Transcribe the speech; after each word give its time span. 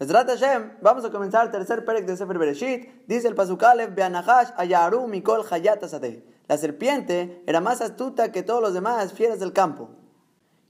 Mesrat 0.00 0.28
Hashem, 0.28 0.74
vamos 0.80 1.04
a 1.04 1.10
comenzar 1.10 1.44
el 1.44 1.50
tercer 1.50 1.84
perek 1.84 2.06
de 2.06 2.16
Sefer 2.16 2.38
Bereshit. 2.38 3.04
Dice 3.08 3.26
el 3.26 3.34
Pasukalev, 3.34 3.96
Beanahash 3.96 4.50
ayaru 4.56 5.08
mikol 5.08 5.44
hayat 5.50 5.82
La 6.46 6.56
serpiente 6.56 7.42
era 7.48 7.60
más 7.60 7.80
astuta 7.80 8.30
que 8.30 8.44
todos 8.44 8.62
los 8.62 8.74
demás 8.74 9.12
fieras 9.12 9.40
del 9.40 9.52
campo. 9.52 9.90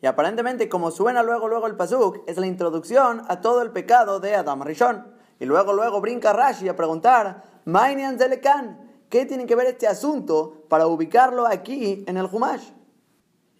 Y 0.00 0.06
aparentemente, 0.06 0.70
como 0.70 0.90
suena 0.90 1.22
luego 1.22 1.46
luego 1.46 1.66
el 1.66 1.76
pasuk, 1.76 2.26
es 2.26 2.38
la 2.38 2.46
introducción 2.46 3.22
a 3.28 3.42
todo 3.42 3.60
el 3.60 3.70
pecado 3.70 4.18
de 4.18 4.34
Adam 4.34 4.62
Rishon. 4.62 5.12
Y 5.38 5.44
luego 5.44 5.74
luego 5.74 6.00
brinca 6.00 6.32
Rashi 6.32 6.66
a 6.66 6.74
preguntar, 6.74 7.60
Mainian 7.66 8.18
Zelekan, 8.18 9.02
¿qué 9.10 9.26
tiene 9.26 9.44
que 9.44 9.56
ver 9.56 9.66
este 9.66 9.86
asunto 9.86 10.64
para 10.70 10.86
ubicarlo 10.86 11.46
aquí 11.46 12.02
en 12.06 12.16
el 12.16 12.30
Humash? 12.32 12.77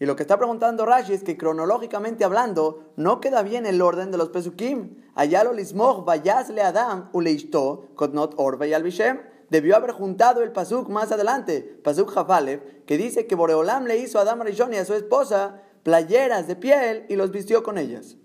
Y 0.01 0.07
lo 0.07 0.15
que 0.15 0.23
está 0.23 0.37
preguntando 0.37 0.87
Rashi 0.87 1.13
es 1.13 1.25
que 1.25 1.37
cronológicamente 1.37 2.25
hablando, 2.25 2.93
no 2.97 3.21
queda 3.21 3.43
bien 3.43 3.67
el 3.67 3.83
orden 3.83 4.13
de 4.13 4.19
los 4.19 4.29
Pesukim. 4.29 5.03
Ayalo 5.15 5.53
lismoch 5.53 6.05
vayas 6.05 6.51
le 6.51 6.63
Adam 6.63 7.09
uleishto 7.13 7.89
kotnot 7.97 8.35
orbe 8.37 8.69
y 8.69 8.83
bishem. 8.83 9.19
Debió 9.51 9.77
haber 9.77 9.93
juntado 9.93 10.43
el 10.43 10.53
Pasuk 10.53 10.89
más 10.89 11.11
adelante, 11.11 11.81
Pasuk 11.83 12.11
Jafalev, 12.11 12.85
que 12.85 12.99
dice 12.99 13.27
que 13.27 13.35
Boreolam 13.35 13.87
le 13.87 13.97
hizo 13.97 14.19
a 14.19 14.23
Adam 14.23 14.43
Rishon 14.43 14.75
y 14.75 14.77
a 14.77 14.85
su 14.85 14.95
esposa 14.95 15.63
playeras 15.83 16.47
de 16.47 16.55
piel 16.55 17.07
y 17.09 17.17
los 17.17 17.31
vistió 17.31 17.63
con 17.63 17.79
ellas. 17.79 18.19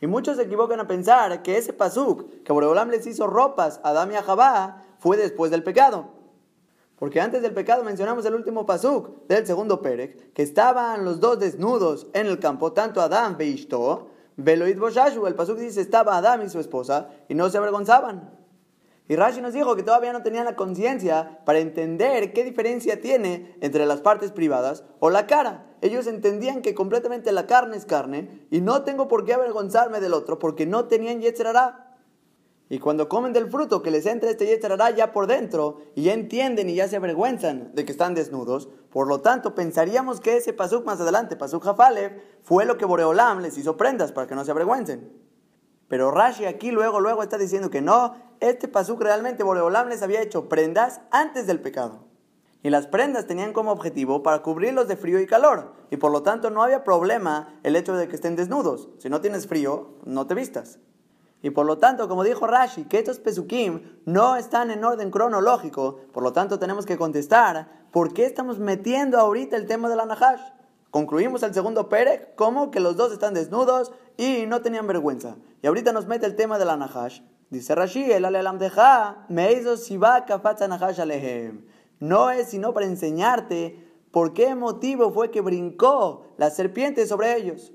Y 0.00 0.06
muchos 0.06 0.36
se 0.36 0.42
equivocan 0.42 0.78
a 0.78 0.86
pensar 0.86 1.42
que 1.42 1.56
ese 1.56 1.72
Pasuk, 1.72 2.42
que 2.44 2.52
Boreolam 2.52 2.90
les 2.90 3.06
hizo 3.06 3.26
ropas 3.26 3.80
a 3.82 3.90
Adam 3.90 4.12
y 4.12 4.16
a 4.16 4.22
Javá, 4.22 4.84
fue 4.98 5.16
después 5.16 5.50
del 5.50 5.64
pecado. 5.64 6.17
Porque 6.98 7.20
antes 7.20 7.42
del 7.42 7.54
pecado 7.54 7.84
mencionamos 7.84 8.24
el 8.26 8.34
último 8.34 8.66
pasuk 8.66 9.26
del 9.28 9.46
segundo 9.46 9.80
Perek, 9.80 10.32
que 10.32 10.42
estaban 10.42 11.04
los 11.04 11.20
dos 11.20 11.38
desnudos 11.38 12.08
en 12.12 12.26
el 12.26 12.38
campo, 12.40 12.72
tanto 12.72 13.00
Adán 13.00 13.36
e 13.38 13.44
Ishto, 13.44 14.08
Boshashu, 14.36 15.26
el 15.26 15.34
pasuk 15.34 15.58
dice 15.58 15.80
estaba 15.80 16.16
Adán 16.16 16.42
y 16.44 16.48
su 16.48 16.58
esposa, 16.58 17.08
y 17.28 17.34
no 17.34 17.50
se 17.50 17.58
avergonzaban. 17.58 18.38
Y 19.08 19.16
Rashi 19.16 19.40
nos 19.40 19.54
dijo 19.54 19.74
que 19.74 19.82
todavía 19.82 20.12
no 20.12 20.22
tenían 20.22 20.44
la 20.44 20.54
conciencia 20.54 21.40
para 21.46 21.60
entender 21.60 22.34
qué 22.34 22.44
diferencia 22.44 23.00
tiene 23.00 23.56
entre 23.62 23.86
las 23.86 24.02
partes 24.02 24.32
privadas 24.32 24.84
o 25.00 25.08
la 25.08 25.26
cara. 25.26 25.64
Ellos 25.80 26.06
entendían 26.06 26.60
que 26.60 26.74
completamente 26.74 27.32
la 27.32 27.46
carne 27.46 27.78
es 27.78 27.86
carne 27.86 28.46
y 28.50 28.60
no 28.60 28.82
tengo 28.82 29.08
por 29.08 29.24
qué 29.24 29.32
avergonzarme 29.32 30.00
del 30.00 30.12
otro 30.12 30.38
porque 30.38 30.66
no 30.66 30.84
tenían 30.86 31.22
Yetzerará. 31.22 31.87
Y 32.70 32.78
cuando 32.80 33.08
comen 33.08 33.32
del 33.32 33.50
fruto 33.50 33.82
que 33.82 33.90
les 33.90 34.04
entra 34.04 34.30
este 34.30 34.46
yetzerará 34.46 34.90
ya 34.90 35.12
por 35.12 35.26
dentro, 35.26 35.80
y 35.94 36.02
ya 36.02 36.12
entienden 36.12 36.68
y 36.68 36.74
ya 36.74 36.86
se 36.86 36.96
avergüenzan 36.96 37.74
de 37.74 37.84
que 37.84 37.92
están 37.92 38.14
desnudos, 38.14 38.68
por 38.90 39.08
lo 39.08 39.20
tanto 39.20 39.54
pensaríamos 39.54 40.20
que 40.20 40.36
ese 40.36 40.52
pasuk 40.52 40.84
más 40.84 41.00
adelante, 41.00 41.36
pasuk 41.36 41.64
Jafalev, 41.64 42.20
fue 42.42 42.66
lo 42.66 42.76
que 42.76 42.84
Boreolam 42.84 43.40
les 43.40 43.56
hizo 43.56 43.76
prendas 43.78 44.12
para 44.12 44.26
que 44.26 44.34
no 44.34 44.44
se 44.44 44.50
avergüencen. 44.50 45.10
Pero 45.88 46.10
Rashi 46.10 46.44
aquí 46.44 46.70
luego, 46.70 47.00
luego 47.00 47.22
está 47.22 47.38
diciendo 47.38 47.70
que 47.70 47.80
no, 47.80 48.14
este 48.40 48.68
pasuk 48.68 49.00
realmente 49.00 49.42
Boreolam 49.42 49.88
les 49.88 50.02
había 50.02 50.20
hecho 50.20 50.50
prendas 50.50 51.00
antes 51.10 51.46
del 51.46 51.60
pecado. 51.60 52.04
Y 52.62 52.70
las 52.70 52.86
prendas 52.86 53.26
tenían 53.26 53.52
como 53.52 53.70
objetivo 53.70 54.22
para 54.22 54.42
cubrirlos 54.42 54.88
de 54.88 54.96
frío 54.96 55.20
y 55.20 55.26
calor. 55.26 55.72
Y 55.90 55.96
por 55.96 56.10
lo 56.10 56.22
tanto 56.22 56.50
no 56.50 56.62
había 56.62 56.84
problema 56.84 57.58
el 57.62 57.76
hecho 57.76 57.96
de 57.96 58.08
que 58.08 58.16
estén 58.16 58.36
desnudos. 58.36 58.88
Si 58.98 59.08
no 59.08 59.20
tienes 59.20 59.46
frío, 59.46 59.94
no 60.04 60.26
te 60.26 60.34
vistas. 60.34 60.80
Y 61.42 61.50
por 61.50 61.66
lo 61.66 61.78
tanto, 61.78 62.08
como 62.08 62.24
dijo 62.24 62.46
Rashi, 62.46 62.84
que 62.84 62.98
estos 62.98 63.20
pesukim 63.20 63.82
no 64.04 64.36
están 64.36 64.70
en 64.70 64.84
orden 64.84 65.10
cronológico, 65.10 66.00
por 66.12 66.22
lo 66.22 66.32
tanto 66.32 66.58
tenemos 66.58 66.84
que 66.84 66.98
contestar, 66.98 67.86
¿por 67.92 68.12
qué 68.12 68.24
estamos 68.24 68.58
metiendo 68.58 69.18
ahorita 69.18 69.56
el 69.56 69.66
tema 69.66 69.88
de 69.88 69.96
la 69.96 70.06
Nahash? 70.06 70.40
Concluimos 70.90 71.42
el 71.42 71.54
segundo 71.54 71.88
Perek 71.88 72.34
como 72.34 72.70
que 72.70 72.80
los 72.80 72.96
dos 72.96 73.12
están 73.12 73.34
desnudos 73.34 73.92
y 74.16 74.46
no 74.46 74.62
tenían 74.62 74.86
vergüenza. 74.86 75.36
Y 75.62 75.66
ahorita 75.68 75.92
nos 75.92 76.06
mete 76.06 76.26
el 76.26 76.34
tema 76.34 76.58
de 76.58 76.64
la 76.64 76.76
Nahash. 76.76 77.20
Dice 77.50 77.74
Rashi, 77.74 78.10
el 78.10 78.24
alelam 78.24 78.58
deja, 78.58 79.24
me 79.28 79.52
hizo 79.52 79.74
Nahash 79.76 81.00
alehem. 81.00 81.66
No 82.00 82.30
es 82.30 82.48
sino 82.48 82.74
para 82.74 82.86
enseñarte 82.86 83.86
por 84.10 84.32
qué 84.32 84.54
motivo 84.54 85.12
fue 85.12 85.30
que 85.30 85.40
brincó 85.40 86.26
la 86.36 86.50
serpiente 86.50 87.06
sobre 87.06 87.36
ellos 87.36 87.72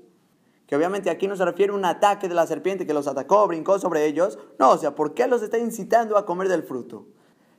obviamente 0.74 1.10
aquí 1.10 1.28
no 1.28 1.36
se 1.36 1.44
refiere 1.44 1.72
a 1.72 1.76
un 1.76 1.84
ataque 1.84 2.28
de 2.28 2.34
la 2.34 2.46
serpiente 2.46 2.86
que 2.86 2.94
los 2.94 3.06
atacó, 3.06 3.46
brincó 3.46 3.78
sobre 3.78 4.06
ellos. 4.06 4.38
No, 4.58 4.70
o 4.70 4.78
sea, 4.78 4.94
¿por 4.94 5.14
qué 5.14 5.26
los 5.26 5.42
está 5.42 5.58
incitando 5.58 6.16
a 6.16 6.26
comer 6.26 6.48
del 6.48 6.62
fruto? 6.62 7.06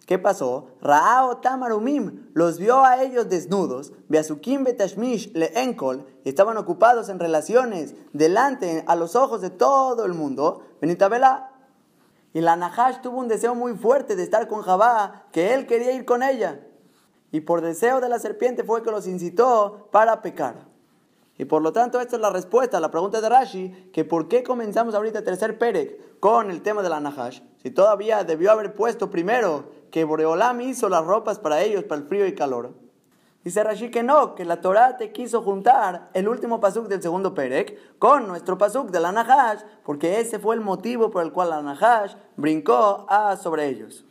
¿Qué 0.05 0.19
pasó? 0.19 0.67
Raao 0.81 1.37
Tamarumim 1.37 2.29
los 2.33 2.59
vio 2.59 2.83
a 2.83 3.01
ellos 3.01 3.27
desnudos, 3.27 3.91
Beazukim 4.07 4.63
Betashmish 4.63 5.31
le 5.33 5.51
Enkol, 5.59 6.05
y 6.23 6.29
estaban 6.29 6.57
ocupados 6.57 7.09
en 7.09 7.19
relaciones 7.19 7.95
delante 8.13 8.83
a 8.87 8.95
los 8.95 9.15
ojos 9.15 9.41
de 9.41 9.49
todo 9.49 10.05
el 10.05 10.13
mundo. 10.13 10.63
Benita 10.79 11.07
Vela. 11.07 11.51
Y 12.33 12.41
la 12.41 12.55
Nahash 12.55 13.01
tuvo 13.01 13.19
un 13.19 13.27
deseo 13.27 13.55
muy 13.55 13.75
fuerte 13.75 14.15
de 14.15 14.23
estar 14.23 14.47
con 14.47 14.61
Jabá, 14.61 15.25
que 15.31 15.53
él 15.53 15.65
quería 15.65 15.93
ir 15.93 16.05
con 16.05 16.21
ella. 16.21 16.59
Y 17.31 17.41
por 17.41 17.61
deseo 17.61 17.99
de 18.01 18.09
la 18.09 18.19
serpiente 18.19 18.63
fue 18.63 18.83
que 18.83 18.91
los 18.91 19.07
incitó 19.07 19.87
para 19.91 20.21
pecar. 20.21 20.67
Y 21.37 21.45
por 21.45 21.61
lo 21.61 21.73
tanto, 21.73 21.99
esta 21.99 22.15
es 22.15 22.21
la 22.21 22.29
respuesta 22.29 22.77
a 22.77 22.79
la 22.79 22.91
pregunta 22.91 23.19
de 23.19 23.27
Rashi, 23.27 23.89
que 23.91 24.05
por 24.05 24.27
qué 24.27 24.41
comenzamos 24.41 24.95
ahorita 24.95 25.19
el 25.19 25.25
tercer 25.25 25.57
Perek 25.57 26.19
con 26.19 26.49
el 26.49 26.61
tema 26.61 26.81
de 26.81 26.89
la 26.89 27.01
Nahash, 27.01 27.41
si 27.61 27.71
todavía 27.71 28.23
debió 28.23 28.51
haber 28.51 28.73
puesto 28.73 29.09
primero 29.09 29.65
que 29.91 30.05
Boreolam 30.05 30.61
hizo 30.61 30.87
las 30.87 31.05
ropas 31.05 31.39
para 31.39 31.61
ellos, 31.61 31.83
para 31.83 32.01
el 32.01 32.07
frío 32.07 32.25
y 32.25 32.35
calor. 32.35 32.73
Dice 33.43 33.63
Rashi 33.63 33.91
que 33.91 34.01
no, 34.01 34.33
que 34.33 34.43
la 34.43 34.59
Torah 34.59 34.97
te 34.97 35.11
quiso 35.11 35.43
juntar 35.43 36.09
el 36.13 36.27
último 36.27 36.59
pasuk 36.59 36.87
del 36.87 37.01
segundo 37.01 37.35
Perek 37.35 37.99
con 37.99 38.27
nuestro 38.27 38.57
pasuk 38.57 38.89
de 38.89 38.99
la 39.01 39.11
Nahash, 39.11 39.59
porque 39.83 40.19
ese 40.19 40.39
fue 40.39 40.55
el 40.55 40.61
motivo 40.61 41.11
por 41.11 41.21
el 41.21 41.31
cual 41.31 41.51
la 41.51 41.61
Nahash 41.61 42.15
brincó 42.37 43.05
a 43.07 43.35
sobre 43.35 43.67
ellos. 43.67 44.05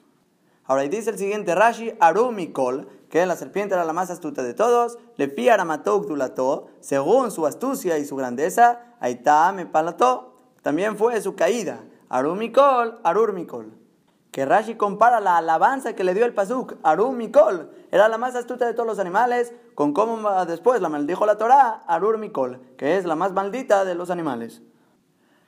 Ahora 0.66 0.82
dice 0.82 1.10
el 1.10 1.18
siguiente 1.18 1.54
Rashi, 1.54 1.94
Arumikol, 1.98 2.88
que 3.14 3.24
la 3.26 3.36
serpiente 3.36 3.76
era 3.76 3.84
la 3.84 3.92
más 3.92 4.10
astuta 4.10 4.42
de 4.42 4.54
todos, 4.54 4.98
le 5.14 5.28
piaramatou 5.28 6.04
dulato, 6.04 6.66
según 6.80 7.30
su 7.30 7.46
astucia 7.46 7.96
y 7.96 8.04
su 8.04 8.16
grandeza, 8.16 8.80
aitá 8.98 9.52
me 9.52 9.66
palató, 9.66 10.34
también 10.62 10.98
fue 10.98 11.20
su 11.20 11.36
caída. 11.36 11.78
Arumikol, 12.08 12.98
Arurmikol. 13.04 13.72
Que 14.32 14.44
Rashi 14.44 14.74
compara 14.74 15.20
la 15.20 15.36
alabanza 15.36 15.92
que 15.92 16.02
le 16.02 16.12
dio 16.12 16.24
el 16.24 16.34
pasuk, 16.34 16.74
Arumikol, 16.82 17.70
era 17.92 18.08
la 18.08 18.18
más 18.18 18.34
astuta 18.34 18.66
de 18.66 18.74
todos 18.74 18.88
los 18.88 18.98
animales, 18.98 19.54
con 19.76 19.92
cómo 19.92 20.44
después 20.46 20.80
la 20.80 20.88
maldijo 20.88 21.24
la 21.24 21.38
Torah, 21.38 21.84
Arurmikol, 21.86 22.62
que 22.76 22.96
es 22.96 23.04
la 23.04 23.14
más 23.14 23.32
maldita 23.32 23.84
de 23.84 23.94
los 23.94 24.10
animales. 24.10 24.60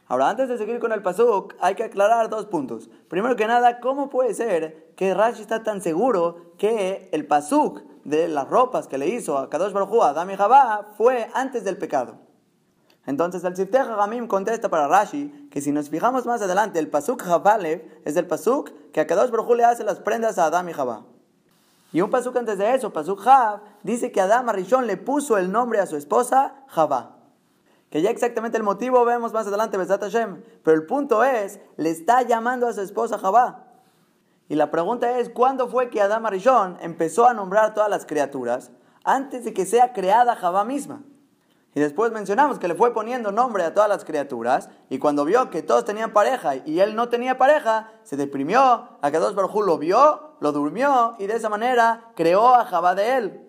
Ahora, 0.09 0.28
antes 0.28 0.49
de 0.49 0.56
seguir 0.56 0.78
con 0.78 0.93
el 0.93 1.03
pasuk, 1.03 1.55
hay 1.59 1.75
que 1.75 1.83
aclarar 1.83 2.31
dos 2.31 2.47
puntos. 2.47 2.89
Primero 3.09 3.34
que 3.34 3.49
nada, 3.49 3.81
¿cómo 3.81 4.09
puede 4.09 4.34
ser 4.34 4.93
que 4.94 5.12
Rashi 5.15 5.43
está 5.43 5.65
tan 5.65 5.81
seguro 5.81 6.53
que 6.59 7.09
el 7.12 7.27
pasuk 7.27 7.83
de 8.05 8.28
las 8.28 8.49
ropas 8.49 8.87
que 8.87 8.99
le 8.99 9.09
hizo 9.09 9.37
a 9.37 9.50
Kadosh 9.50 9.72
Baruj 9.72 9.93
Hu, 9.93 10.03
a 10.03 10.11
Adam 10.11 10.31
y 10.31 10.37
Jabá, 10.37 10.93
fue 10.97 11.28
antes 11.34 11.65
del 11.65 11.77
pecado? 11.77 12.19
Entonces 13.05 13.43
el 13.43 13.56
Sifteh 13.56 13.78
Hagamim 13.78 14.28
contesta 14.28 14.69
para 14.69 14.87
Rashi 14.87 15.49
que 15.50 15.61
si 15.61 15.72
nos 15.72 15.91
fijamos 15.91 16.25
más 16.25 16.41
adelante, 16.41 16.78
el 16.78 16.89
pasuk 16.89 17.22
Javalev 17.22 18.03
es 18.05 18.16
el 18.16 18.28
pasuk 18.28 18.71
que 18.93 19.00
a 19.00 19.09
Kadosh 19.09 19.31
Baruj 19.31 19.49
Hu 19.49 19.55
le 19.56 19.65
hace 19.65 19.83
las 19.83 19.99
prendas 19.99 20.39
a 20.39 20.45
Adam 20.47 20.69
y 20.69 20.72
Jabá. 20.72 21.03
Y 21.93 22.00
un 22.00 22.11
pasuk 22.11 22.37
antes 22.37 22.59
de 22.59 22.75
eso, 22.75 22.93
pasuk 22.93 23.21
Jav, 23.22 23.61
dice 23.83 24.12
que 24.12 24.21
Adam 24.21 24.49
Arishon 24.50 24.87
le 24.87 24.97
puso 24.99 25.37
el 25.37 25.50
nombre 25.50 25.81
a 25.81 25.87
su 25.87 25.97
esposa 25.97 26.55
Javá 26.69 27.16
que 27.91 28.02
ya 28.02 28.10
exactamente 28.10 28.58
el 28.58 28.64
motivo 28.64 29.04
vemos 29.04 29.32
más 29.32 29.47
adelante, 29.47 29.78
Besat 29.78 30.02
Hashem. 30.02 30.42
Pero 30.62 30.76
el 30.76 30.86
punto 30.86 31.22
es, 31.24 31.60
le 31.76 31.91
está 31.91 32.22
llamando 32.22 32.66
a 32.66 32.72
su 32.72 32.80
esposa 32.80 33.19
Jabá. 33.19 33.64
Y 34.48 34.54
la 34.54 34.70
pregunta 34.70 35.19
es, 35.19 35.28
¿cuándo 35.28 35.69
fue 35.69 35.91
que 35.91 36.00
Adam 36.00 36.26
Arishon 36.26 36.78
empezó 36.80 37.26
a 37.26 37.34
nombrar 37.34 37.74
todas 37.74 37.91
las 37.91 38.06
criaturas 38.06 38.70
antes 39.04 39.44
de 39.44 39.52
que 39.52 39.66
sea 39.66 39.92
creada 39.92 40.36
Jabá 40.36 40.64
misma? 40.64 41.02
Y 41.76 41.80
después 41.80 42.10
mencionamos 42.10 42.58
que 42.58 42.69
le 42.69 42.74
fue 42.74 42.94
poniendo 42.94 43.32
nombre 43.32 43.62
a 43.62 43.74
todas 43.74 43.88
las 43.88 44.06
criaturas 44.06 44.70
y 44.88 44.98
cuando 44.98 45.26
vio 45.26 45.50
que 45.50 45.62
todos 45.62 45.84
tenían 45.84 46.14
pareja 46.14 46.56
y 46.56 46.80
él 46.80 46.97
no 46.97 47.10
tenía 47.10 47.36
pareja, 47.36 47.92
se 48.03 48.16
deprimió, 48.16 48.89
a 49.03 49.10
dos 49.10 49.34
Baruj 49.34 49.62
lo 49.62 49.77
vio, 49.77 50.36
lo 50.41 50.53
durmió 50.53 51.16
y 51.18 51.27
de 51.27 51.36
esa 51.36 51.50
manera 51.50 52.12
creó 52.16 52.54
a 52.54 52.65
Jabá 52.65 52.94
de 52.94 53.16
él. 53.18 53.46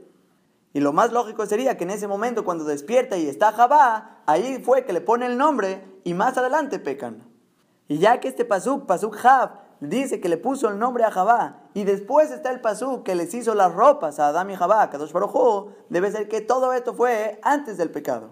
Y 0.74 0.80
lo 0.80 0.94
más 0.94 1.12
lógico 1.12 1.46
sería 1.46 1.78
que 1.78 1.86
en 1.86 1.92
ese 1.92 2.08
momento, 2.08 2.46
cuando 2.46 2.64
despierta 2.64 3.18
y 3.18 3.28
está 3.28 3.52
Jabá, 3.52 4.22
ahí 4.25 4.62
fue 4.64 4.86
que 4.86 4.94
le 4.94 5.02
pone 5.02 5.25
el 5.25 5.38
nombre 5.38 5.84
y 6.04 6.14
más 6.14 6.38
adelante 6.38 6.80
pecan. 6.80 7.24
Y 7.88 8.00
ya 8.00 8.19
que 8.19 8.28
este 8.28 8.46
pasuk, 8.46 8.86
pasuk 8.86 9.16
Jav, 9.16 9.52
dice 9.80 10.19
que 10.19 10.30
le 10.30 10.38
puso 10.38 10.69
el 10.69 10.80
nombre 10.80 11.04
a 11.04 11.12
Jabá, 11.12 11.62
y 11.74 11.84
después 11.84 12.31
está 12.31 12.52
el 12.52 12.62
pasuk 12.62 13.04
que 13.04 13.16
les 13.16 13.34
hizo 13.34 13.54
las 13.56 13.74
ropas 13.74 14.19
a 14.19 14.28
Adam 14.30 14.50
y 14.50 14.56
Jabá, 14.56 14.90
Kadosh 14.90 15.12
Baruj 15.12 15.69
debe 15.90 16.12
ser 16.12 16.28
que 16.28 16.42
todo 16.42 16.74
esto 16.74 16.94
fue 16.94 17.40
antes 17.44 17.78
del 17.78 17.92
pecado. 17.92 18.31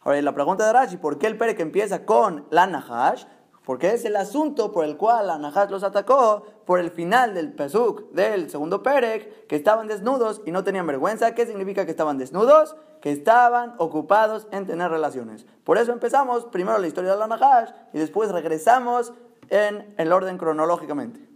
Ahora, 0.00 0.22
la 0.22 0.34
pregunta 0.34 0.66
de 0.66 0.72
Rashi, 0.72 0.96
¿por 0.96 1.18
qué 1.18 1.26
el 1.26 1.38
que 1.38 1.62
empieza 1.62 2.04
con 2.06 2.46
la 2.50 2.66
Nahash? 2.66 3.24
Porque 3.68 3.92
es 3.92 4.06
el 4.06 4.16
asunto 4.16 4.72
por 4.72 4.86
el 4.86 4.96
cual 4.96 5.28
Anahat 5.28 5.70
los 5.70 5.82
atacó 5.82 6.46
por 6.64 6.80
el 6.80 6.90
final 6.90 7.34
del 7.34 7.52
Pesuk 7.52 8.10
del 8.12 8.48
segundo 8.48 8.82
Perek, 8.82 9.46
que 9.46 9.56
estaban 9.56 9.88
desnudos 9.88 10.40
y 10.46 10.52
no 10.52 10.64
tenían 10.64 10.86
vergüenza. 10.86 11.34
¿Qué 11.34 11.44
significa 11.44 11.84
que 11.84 11.90
estaban 11.90 12.16
desnudos? 12.16 12.76
Que 13.02 13.12
estaban 13.12 13.74
ocupados 13.76 14.46
en 14.52 14.66
tener 14.66 14.90
relaciones. 14.90 15.44
Por 15.64 15.76
eso 15.76 15.92
empezamos 15.92 16.46
primero 16.46 16.78
la 16.78 16.86
historia 16.86 17.12
de 17.12 17.18
la 17.18 17.26
Nahash 17.26 17.68
y 17.92 17.98
después 17.98 18.32
regresamos 18.32 19.12
en 19.50 19.94
el 19.98 20.14
orden 20.14 20.38
cronológicamente. 20.38 21.28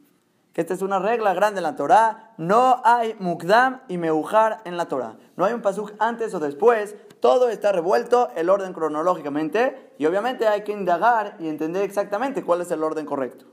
Que 0.55 0.63
esta 0.63 0.73
es 0.73 0.81
una 0.81 1.01
regla 1.01 1.35
grande 1.35 1.59
en 1.59 1.65
la 1.65 1.77
Torah. 1.77 2.33
No 2.39 2.81
hay 2.83 3.15
mukdam 3.19 3.83
y 3.89 3.99
meujar 3.99 4.63
en 4.65 4.79
la 4.79 4.89
Torah. 4.89 5.19
No 5.37 5.45
hay 5.45 5.53
un 5.53 5.61
pasuk 5.61 5.93
antes 5.99 6.33
o 6.33 6.41
después. 6.41 6.97
Todo 7.23 7.51
está 7.51 7.71
revuelto, 7.71 8.31
el 8.35 8.51
orden 8.51 8.73
cronológicamente. 8.73 9.93
Y 9.97 10.07
obviamente 10.07 10.49
hay 10.49 10.65
que 10.65 10.73
indagar 10.73 11.37
y 11.39 11.47
entender 11.47 11.85
exactamente 11.85 12.43
cuál 12.43 12.63
es 12.63 12.71
el 12.73 12.83
orden 12.83 13.07
correcto. 13.07 13.45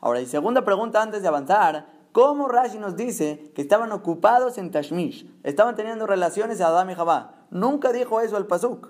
Ahora, 0.00 0.20
y 0.20 0.26
segunda 0.26 0.64
pregunta 0.64 1.00
antes 1.00 1.22
de 1.22 1.28
avanzar. 1.28 1.86
¿Cómo 2.10 2.48
Rashi 2.48 2.78
nos 2.78 2.96
dice 2.96 3.52
que 3.54 3.62
estaban 3.62 3.92
ocupados 3.92 4.58
en 4.58 4.72
Tashmish? 4.72 5.24
Estaban 5.44 5.76
teniendo 5.76 6.08
relaciones 6.08 6.60
a 6.60 6.66
Adam 6.66 6.90
y 6.90 6.96
Jabá. 6.96 7.46
Nunca 7.50 7.92
dijo 7.92 8.20
eso 8.20 8.36
el 8.36 8.48
pasuk. 8.48 8.88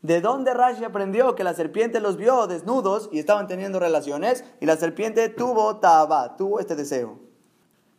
¿De 0.00 0.20
dónde 0.20 0.52
Rashi 0.52 0.82
aprendió 0.82 1.36
que 1.36 1.44
la 1.44 1.54
serpiente 1.54 2.00
los 2.00 2.16
vio 2.16 2.48
desnudos 2.48 3.08
y 3.12 3.20
estaban 3.20 3.46
teniendo 3.46 3.78
relaciones? 3.78 4.44
Y 4.60 4.66
la 4.66 4.74
serpiente 4.74 5.28
tuvo 5.28 5.76
taba, 5.76 6.36
tuvo 6.36 6.58
este 6.58 6.74
deseo. 6.74 7.20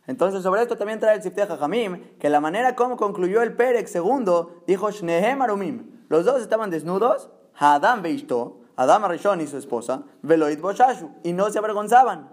Entonces, 0.06 0.42
sobre 0.42 0.62
esto 0.62 0.76
también 0.76 1.00
trae 1.00 1.16
el 1.16 1.22
Sifteh 1.22 1.46
Jamim, 1.46 2.18
que 2.18 2.28
la 2.28 2.40
manera 2.40 2.76
como 2.76 2.96
concluyó 2.96 3.42
el 3.42 3.56
Perek 3.56 3.86
segundo, 3.86 4.62
dijo 4.66 4.90
Shnehem 4.90 5.40
Arumim. 5.40 6.04
Los 6.08 6.24
dos 6.24 6.42
estaban 6.42 6.70
desnudos, 6.70 7.30
Adam 7.58 8.02
veishto, 8.02 8.60
Adam 8.76 9.04
Arishon 9.04 9.40
y 9.40 9.46
su 9.46 9.56
esposa, 9.56 10.02
Veloid 10.22 10.60
Boshashu, 10.60 11.10
y 11.22 11.32
no 11.32 11.50
se 11.50 11.58
avergonzaban. 11.58 12.30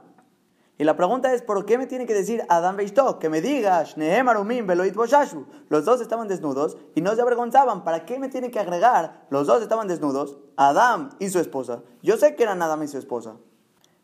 Y 0.77 0.83
la 0.83 0.95
pregunta 0.95 1.31
es, 1.31 1.44
¿por 1.44 1.63
qué 1.65 1.77
me 1.77 1.85
tiene 1.85 2.07
que 2.07 2.13
decir 2.15 2.44
Adam 2.50 2.75
Beishto? 2.75 3.19
Que 3.19 3.29
me 3.29 3.39
diga, 3.39 3.83
Shnehem 3.83 4.27
Arumim 4.27 4.65
Beloit 4.65 4.95
Boshashu. 4.95 5.45
Los 5.69 5.85
dos 5.85 6.01
estaban 6.01 6.27
desnudos 6.27 6.75
y 6.95 7.01
no 7.01 7.13
se 7.13 7.21
avergonzaban. 7.21 7.83
¿Para 7.83 8.03
qué 8.03 8.17
me 8.17 8.29
tiene 8.29 8.50
que 8.50 8.59
agregar? 8.59 9.27
Los 9.29 9.45
dos 9.45 9.62
estaban 9.62 9.88
desnudos, 9.88 10.39
Adam 10.57 11.09
y 11.19 11.29
su 11.29 11.38
esposa. 11.38 11.83
Yo 12.01 12.17
sé 12.17 12.35
que 12.35 12.41
eran 12.41 12.63
Adam 12.63 12.81
y 12.81 12.88
su 12.88 12.97
esposa. 12.97 13.35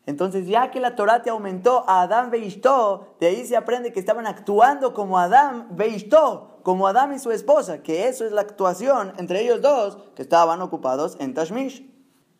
Entonces, 0.08 0.46
ya 0.46 0.70
que 0.70 0.80
la 0.80 0.96
Torah 0.96 1.20
te 1.20 1.28
aumentó 1.28 1.84
a 1.86 2.00
Adam 2.00 2.30
Beishto, 2.30 3.14
de 3.20 3.26
ahí 3.26 3.44
se 3.44 3.58
aprende 3.58 3.92
que 3.92 4.00
estaban 4.00 4.26
actuando 4.26 4.94
como 4.94 5.18
Adam 5.18 5.66
Beishto, 5.72 6.60
como 6.62 6.86
Adam 6.86 7.12
y 7.12 7.18
su 7.18 7.30
esposa, 7.30 7.82
que 7.82 8.08
eso 8.08 8.24
es 8.24 8.32
la 8.32 8.40
actuación 8.40 9.12
entre 9.18 9.42
ellos 9.42 9.60
dos 9.60 9.98
que 10.16 10.22
estaban 10.22 10.62
ocupados 10.62 11.18
en 11.20 11.34
Tashmish. 11.34 11.86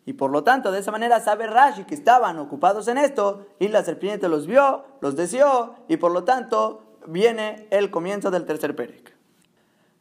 Y 0.03 0.13
por 0.13 0.31
lo 0.31 0.43
tanto, 0.43 0.71
de 0.71 0.79
esa 0.79 0.91
manera 0.91 1.19
sabe 1.19 1.45
Rashi 1.45 1.83
que 1.83 1.93
estaban 1.93 2.39
ocupados 2.39 2.87
en 2.87 2.97
esto 2.97 3.45
y 3.59 3.67
la 3.67 3.83
serpiente 3.83 4.29
los 4.29 4.47
vio, 4.47 4.85
los 4.99 5.15
deseó 5.15 5.75
y 5.87 5.97
por 5.97 6.11
lo 6.11 6.23
tanto 6.23 6.97
viene 7.05 7.67
el 7.69 7.91
comienzo 7.91 8.31
del 8.31 8.47
tercer 8.47 8.75
perek. 8.75 9.18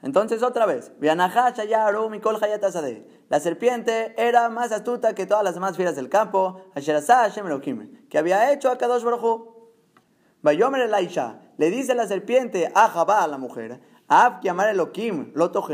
Entonces 0.03 0.43
otra 0.43 0.65
vez, 0.65 0.93
la 3.29 3.41
serpiente 3.41 4.15
era 4.17 4.49
más 4.49 4.73
astuta 4.73 5.15
que 5.15 5.27
todas 5.27 5.43
las 5.43 5.55
demás 5.55 5.77
fieras 5.77 5.97
del 5.97 6.09
campo, 6.09 6.63
que 8.09 8.19
había 8.19 8.53
hecho 8.53 8.71
a 8.71 8.79
Kadosh 8.79 9.03
Baruj 9.03 9.59
Bayomer 10.41 10.83
Elisha, 10.83 11.41
le 11.57 11.71
dice 11.71 11.97
la 11.97 12.07
serpiente 12.07 12.71
a 12.75 12.89
Jabá, 12.89 13.25
a 13.25 13.29
la 13.29 13.39
mujer, 13.39 13.81
Ab 14.07 14.41
Loto 15.35 15.67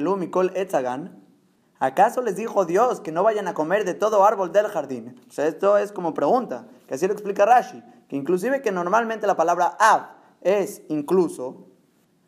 Etzagan, 0.55 1.25
¿Acaso 1.81 2.23
les 2.23 2.37
dijo 2.37 2.65
Dios 2.65 3.01
que 3.01 3.13
no 3.13 3.23
vayan 3.23 3.47
a 3.47 3.53
comer 3.53 3.85
de 3.85 3.93
todo 3.93 4.25
árbol 4.25 4.53
del 4.53 4.69
jardín? 4.69 5.21
O 5.29 5.33
sea, 5.33 5.47
esto 5.47 5.77
es 5.77 5.93
como 5.93 6.15
pregunta, 6.15 6.67
que 6.87 6.95
así 6.95 7.07
lo 7.07 7.13
explica 7.13 7.45
Rashi, 7.45 7.83
que 8.09 8.17
inclusive 8.17 8.63
que 8.63 8.73
normalmente 8.73 9.27
la 9.27 9.37
palabra 9.37 9.77
ab 9.79 10.13
es 10.41 10.83
incluso, 10.89 11.67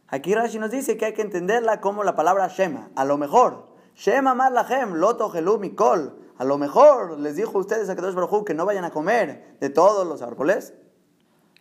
aquí 0.09 0.35
Rashi 0.35 0.59
nos 0.59 0.71
dice 0.71 0.97
que 0.97 1.07
hay 1.07 1.13
que 1.15 1.23
entenderla 1.23 1.81
como 1.81 2.05
la 2.05 2.15
palabra 2.15 2.49
shema, 2.49 2.91
a 2.95 3.05
lo 3.05 3.19
mejor. 3.19 3.67
Shema 3.95 4.35
mar 4.35 4.53
lahem, 4.53 4.95
loto 4.95 5.31
gelum 5.31 5.65
y 5.65 5.71
kol. 5.71 6.19
A 6.39 6.45
lo 6.45 6.59
mejor 6.59 7.19
les 7.19 7.37
dijo 7.37 7.57
a 7.57 7.61
ustedes 7.61 7.89
a 7.89 7.97
Kedosh 7.97 8.15
Baruj 8.15 8.45
que 8.45 8.55
no 8.55 8.67
vayan 8.67 8.85
a 8.85 8.91
comer 8.91 9.57
de 9.59 9.71
todos 9.71 10.07
los 10.07 10.21
árboles. 10.21 10.75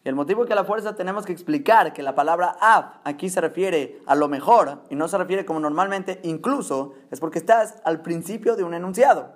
Y 0.03 0.09
el 0.09 0.15
motivo 0.15 0.45
que 0.45 0.53
a 0.53 0.55
la 0.55 0.65
fuerza 0.65 0.95
tenemos 0.95 1.25
que 1.25 1.31
explicar 1.31 1.93
que 1.93 2.03
la 2.03 2.13
palabra 2.13 2.57
ab 2.59 2.99
aquí 3.05 3.29
se 3.29 3.41
refiere 3.41 4.01
a 4.05 4.15
lo 4.15 4.27
mejor 4.27 4.83
y 4.89 4.95
no 4.95 5.07
se 5.07 5.17
refiere 5.17 5.45
como 5.45 5.59
normalmente 5.59 6.19
incluso 6.23 6.93
es 7.09 7.19
porque 7.19 7.39
estás 7.39 7.81
al 7.85 8.01
principio 8.01 8.55
de 8.55 8.63
un 8.63 8.73
enunciado. 8.73 9.33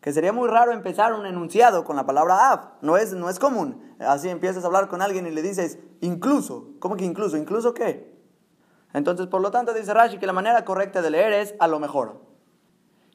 Que 0.00 0.12
sería 0.12 0.32
muy 0.32 0.48
raro 0.48 0.72
empezar 0.72 1.12
un 1.14 1.26
enunciado 1.26 1.84
con 1.84 1.94
la 1.94 2.06
palabra 2.06 2.50
ab. 2.50 2.72
No 2.82 2.96
es, 2.96 3.12
no 3.12 3.30
es 3.30 3.38
común. 3.38 3.94
Así 4.00 4.28
empiezas 4.28 4.64
a 4.64 4.66
hablar 4.66 4.88
con 4.88 5.00
alguien 5.00 5.26
y 5.26 5.30
le 5.30 5.42
dices 5.42 5.78
incluso. 6.00 6.70
¿Cómo 6.78 6.96
que 6.96 7.04
incluso? 7.04 7.36
¿Incluso 7.36 7.72
qué? 7.72 8.09
Entonces, 8.92 9.26
por 9.26 9.40
lo 9.40 9.50
tanto, 9.50 9.72
dice 9.72 9.94
Rashi 9.94 10.18
que 10.18 10.26
la 10.26 10.32
manera 10.32 10.64
correcta 10.64 11.02
de 11.02 11.10
leer 11.10 11.32
es 11.32 11.54
a 11.60 11.68
lo 11.68 11.78
mejor. 11.78 12.20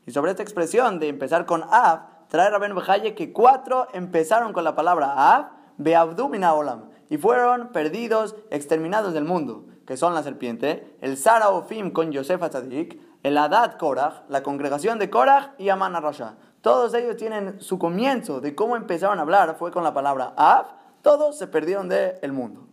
Y 0.06 0.12
sobre 0.12 0.32
esta 0.32 0.44
expresión 0.44 1.00
de 1.00 1.10
empezar 1.10 1.46
con 1.46 1.64
ab, 1.70 2.28
trae 2.30 2.50
Rabén 2.50 2.76
Bejaye 2.76 3.16
que 3.16 3.34
cuatro 3.34 3.88
empezaron 3.94 4.54
con 4.54 4.64
la 4.64 4.76
palabra 4.76 5.36
ab 5.36 5.52
Beabdumina 5.78 6.54
Olam, 6.54 6.90
y 7.10 7.18
fueron 7.18 7.70
perdidos, 7.70 8.36
exterminados 8.50 9.14
del 9.14 9.26
mundo, 9.26 9.66
que 9.86 9.98
son 9.98 10.14
la 10.14 10.24
serpiente, 10.24 10.98
el 11.02 11.18
Sara 11.18 11.50
Ofim 11.50 11.92
con 11.92 12.12
Yosef 12.12 12.42
Atzadik, 12.42 13.00
el 13.24 13.38
Adad 13.38 13.78
Korach, 13.78 14.24
la 14.30 14.42
congregación 14.42 15.00
de 15.00 15.10
Korach 15.10 15.52
y 15.58 15.70
Amana 15.70 16.00
Rasha. 16.00 16.36
Todos 16.62 16.94
ellos 16.94 17.18
tienen 17.18 17.60
su 17.62 17.78
comienzo 17.78 18.42
de 18.42 18.56
cómo 18.56 18.76
empezaron 18.76 19.20
a 19.20 19.24
hablar, 19.24 19.56
fue 19.58 19.72
con 19.72 19.84
la 19.84 19.94
palabra 19.94 20.34
Av, 20.38 20.68
todos 21.02 21.38
se 21.38 21.48
perdieron 21.48 21.90
del 21.90 22.32
mundo. 22.32 22.65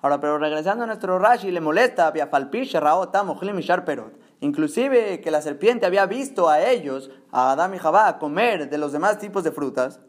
Ahora, 0.00 0.20
pero 0.20 0.38
regresando 0.38 0.84
a 0.84 0.86
nuestro 0.86 1.18
Rashi, 1.18 1.50
le 1.50 1.60
molesta 1.60 2.12
Inclusive 4.40 5.20
que 5.20 5.30
la 5.32 5.42
serpiente 5.42 5.86
había 5.86 6.06
visto 6.06 6.48
a 6.48 6.62
ellos, 6.62 7.10
a 7.32 7.52
Adam 7.52 7.74
y 7.74 7.78
Jabá, 7.78 8.18
comer 8.18 8.70
de 8.70 8.78
los 8.78 8.92
demás 8.92 9.18
tipos 9.18 9.42
de 9.42 9.50
frutas. 9.50 10.00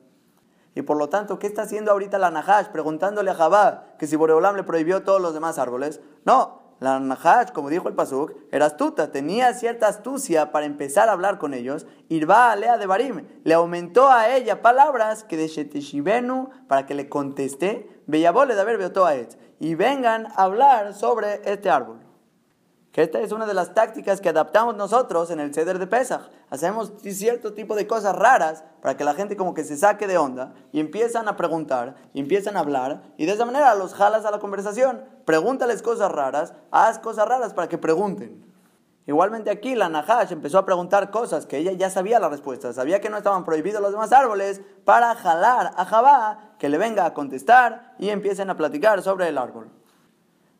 Y 0.75 0.83
por 0.83 0.97
lo 0.97 1.09
tanto, 1.09 1.39
¿qué 1.39 1.47
está 1.47 1.63
haciendo 1.63 1.91
ahorita 1.91 2.19
la 2.19 2.29
Nahash? 2.29 2.67
Preguntándole 2.67 3.31
a 3.31 3.35
Jabá 3.35 3.87
que 3.97 4.05
si 4.05 4.15
Boreolam 4.15 4.55
le 4.55 4.63
prohibió 4.63 5.01
todos 5.01 5.19
los 5.19 5.33
demás 5.33 5.57
árboles. 5.57 5.99
No, 6.23 6.61
la 6.79 6.99
Nahash, 6.99 7.49
como 7.51 7.69
dijo 7.69 7.89
el 7.89 7.95
Pasuk, 7.95 8.33
era 8.51 8.67
astuta, 8.67 9.11
tenía 9.11 9.53
cierta 9.53 9.87
astucia 9.87 10.51
para 10.51 10.67
empezar 10.67 11.09
a 11.09 11.13
hablar 11.13 11.39
con 11.39 11.55
ellos. 11.55 11.87
Irba 12.07 12.55
Lea 12.55 12.77
de 12.77 12.85
Barim 12.85 13.25
le 13.43 13.53
aumentó 13.55 14.09
a 14.09 14.29
ella 14.29 14.61
palabras 14.61 15.23
que 15.23 15.35
de 15.35 15.47
Sheteshibenu 15.47 16.49
para 16.67 16.85
que 16.85 16.93
le 16.93 17.09
conteste, 17.09 17.89
Bellabole 18.05 18.55
de 18.55 18.61
haber 18.61 18.77
y 19.59 19.75
vengan 19.75 20.27
a 20.35 20.43
hablar 20.43 20.93
sobre 20.93 21.41
este 21.51 21.69
árbol. 21.69 21.99
Que 22.91 23.03
esta 23.03 23.19
es 23.19 23.31
una 23.31 23.45
de 23.45 23.53
las 23.53 23.75
tácticas 23.75 24.19
que 24.19 24.29
adaptamos 24.29 24.75
nosotros 24.75 25.29
en 25.29 25.39
el 25.39 25.53
ceder 25.53 25.77
de 25.77 25.85
Pesach. 25.85 26.29
Hacemos 26.49 26.93
cierto 27.01 27.53
tipo 27.53 27.75
de 27.75 27.85
cosas 27.85 28.15
raras 28.15 28.63
para 28.81 28.97
que 28.97 29.03
la 29.03 29.13
gente 29.13 29.37
como 29.37 29.53
que 29.53 29.63
se 29.63 29.77
saque 29.77 30.07
de 30.07 30.17
onda 30.17 30.53
y 30.71 30.79
empiezan 30.79 31.27
a 31.27 31.37
preguntar, 31.37 31.95
y 32.13 32.19
empiezan 32.19 32.57
a 32.57 32.61
hablar 32.61 33.03
y 33.17 33.27
de 33.27 33.33
esa 33.33 33.45
manera 33.45 33.75
los 33.75 33.93
jalas 33.93 34.25
a 34.25 34.31
la 34.31 34.39
conversación. 34.39 35.03
Pregúntales 35.25 35.83
cosas 35.83 36.11
raras, 36.11 36.53
haz 36.71 36.97
cosas 36.97 37.27
raras 37.27 37.53
para 37.53 37.69
que 37.69 37.77
pregunten. 37.77 38.43
Igualmente 39.09 39.49
aquí 39.49 39.73
la 39.73 39.89
Nahash 39.89 40.31
empezó 40.31 40.59
a 40.59 40.65
preguntar 40.67 41.09
cosas 41.09 41.47
que 41.47 41.57
ella 41.57 41.71
ya 41.71 41.89
sabía 41.89 42.19
la 42.19 42.29
respuesta, 42.29 42.73
sabía 42.73 43.01
que 43.01 43.09
no 43.09 43.17
estaban 43.17 43.43
prohibidos 43.43 43.81
los 43.81 43.89
demás 43.89 44.13
árboles 44.13 44.61
para 44.85 45.15
jalar 45.15 45.71
a 45.75 45.83
Jabá 45.83 46.51
que 46.59 46.69
le 46.69 46.77
venga 46.77 47.07
a 47.07 47.15
contestar 47.15 47.95
y 47.97 48.09
empiecen 48.09 48.51
a 48.51 48.55
platicar 48.55 49.01
sobre 49.01 49.27
el 49.27 49.39
árbol. 49.39 49.71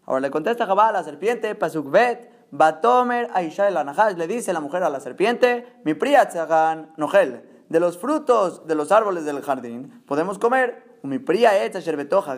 Ahora 0.08 0.22
le 0.22 0.32
contesta 0.32 0.66
Jabá 0.66 0.88
a 0.88 0.92
la 0.92 1.04
serpiente, 1.04 1.54
Pasukvet, 1.54 2.48
Batomer 2.50 3.30
Aisha 3.36 3.68
el 3.68 3.78
Anahash, 3.78 4.16
le 4.18 4.26
dice 4.26 4.52
la 4.52 4.62
mujer 4.62 4.82
a 4.82 4.90
la 4.90 5.00
serpiente, 5.00 5.82
mi 5.86 5.94
priatzagan 5.94 6.94
nogel, 6.98 7.48
de 7.70 7.80
los 7.80 8.00
frutos 8.00 8.66
de 8.66 8.74
los 8.74 8.92
árboles 8.92 9.26
del 9.26 9.44
jardín 9.44 10.02
podemos 10.08 10.40
comer, 10.40 10.98
mi 11.04 11.20
pria 11.20 11.52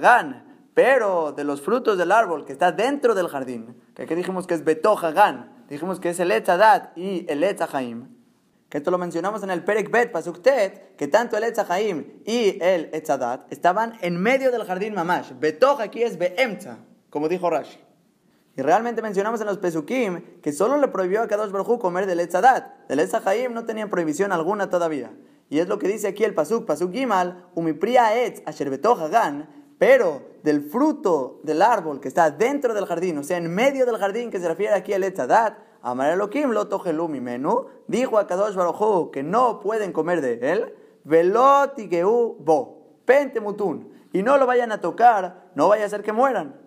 gan, 0.01 0.43
pero 0.73 1.31
de 1.31 1.45
los 1.45 1.61
frutos 1.61 1.97
del 1.97 2.11
árbol 2.11 2.43
que 2.43 2.51
está 2.51 2.73
dentro 2.73 3.15
del 3.15 3.29
jardín, 3.29 3.81
que 3.95 4.03
aquí 4.03 4.13
dijimos 4.13 4.45
que 4.45 4.55
es 4.55 4.65
betohagan, 4.65 5.60
dijimos 5.71 6.01
que 6.01 6.09
es 6.09 6.19
el 6.19 6.31
etzadat 6.31 6.97
y 6.97 7.25
el 7.29 7.41
etzahaim, 7.45 8.09
que 8.67 8.79
esto 8.79 8.91
lo 8.91 8.97
mencionamos 8.97 9.41
en 9.41 9.51
el 9.51 9.63
Perek 9.63 9.89
Bet 9.89 10.11
Pasuktet, 10.11 10.97
que 10.97 11.07
tanto 11.07 11.37
el 11.37 11.45
etzahaim 11.45 12.21
y 12.25 12.61
el 12.61 12.89
etzadat 12.91 13.49
estaban 13.51 13.97
en 14.01 14.21
medio 14.21 14.51
del 14.51 14.65
jardín 14.65 14.93
mamash, 14.93 15.31
betoch 15.39 15.79
aquí 15.79 16.03
es 16.03 16.17
beemza, 16.17 16.79
como 17.09 17.29
dijo 17.29 17.49
Rashi. 17.49 17.79
Y 18.57 18.61
realmente 18.61 19.01
mencionamos 19.01 19.39
en 19.39 19.47
los 19.47 19.59
Pesukim 19.59 20.41
que 20.41 20.51
solo 20.51 20.75
le 20.77 20.89
prohibió 20.89 21.21
a 21.21 21.27
Kadosh 21.29 21.51
Baruj 21.51 21.79
comer 21.79 22.05
del 22.05 22.19
Etzadat. 22.19 22.89
Del 22.89 22.99
Etzahaim 22.99 23.53
no 23.53 23.63
tenían 23.63 23.89
prohibición 23.89 24.33
alguna 24.33 24.69
todavía. 24.69 25.13
Y 25.49 25.59
es 25.59 25.69
lo 25.69 25.79
que 25.79 25.87
dice 25.87 26.09
aquí 26.09 26.25
el 26.25 26.33
Pasuk, 26.33 26.65
Pasuk 26.65 26.91
Gimal, 26.91 27.45
Umipria 27.55 28.21
Etz 28.21 28.43
Hagan, 28.45 29.60
pero 29.81 30.21
del 30.43 30.61
fruto 30.61 31.39
del 31.41 31.63
árbol 31.63 31.99
que 31.99 32.07
está 32.07 32.29
dentro 32.29 32.75
del 32.75 32.85
jardín, 32.85 33.17
o 33.17 33.23
sea, 33.23 33.37
en 33.37 33.51
medio 33.51 33.83
del 33.87 33.97
jardín 33.97 34.29
que 34.29 34.39
se 34.39 34.47
refiere 34.47 34.75
aquí 34.75 34.93
al 34.93 35.03
Etzadat, 35.03 35.57
Amar 35.81 36.11
Elohim 36.11 36.51
lo 36.51 37.07
menú, 37.07 37.65
dijo 37.87 38.19
a 38.19 38.27
Kadosh 38.27 38.53
Baruj 38.53 39.09
que 39.09 39.23
no 39.23 39.59
pueden 39.59 39.91
comer 39.91 40.21
de 40.21 40.37
él, 40.51 40.75
velotigeu 41.03 42.37
bo, 42.39 42.99
pentemutun, 43.05 43.91
y 44.13 44.21
no 44.21 44.37
lo 44.37 44.45
vayan 44.45 44.71
a 44.71 44.81
tocar, 44.81 45.49
no 45.55 45.69
vaya 45.69 45.85
a 45.85 45.89
ser 45.89 46.03
que 46.03 46.13
mueran. 46.13 46.61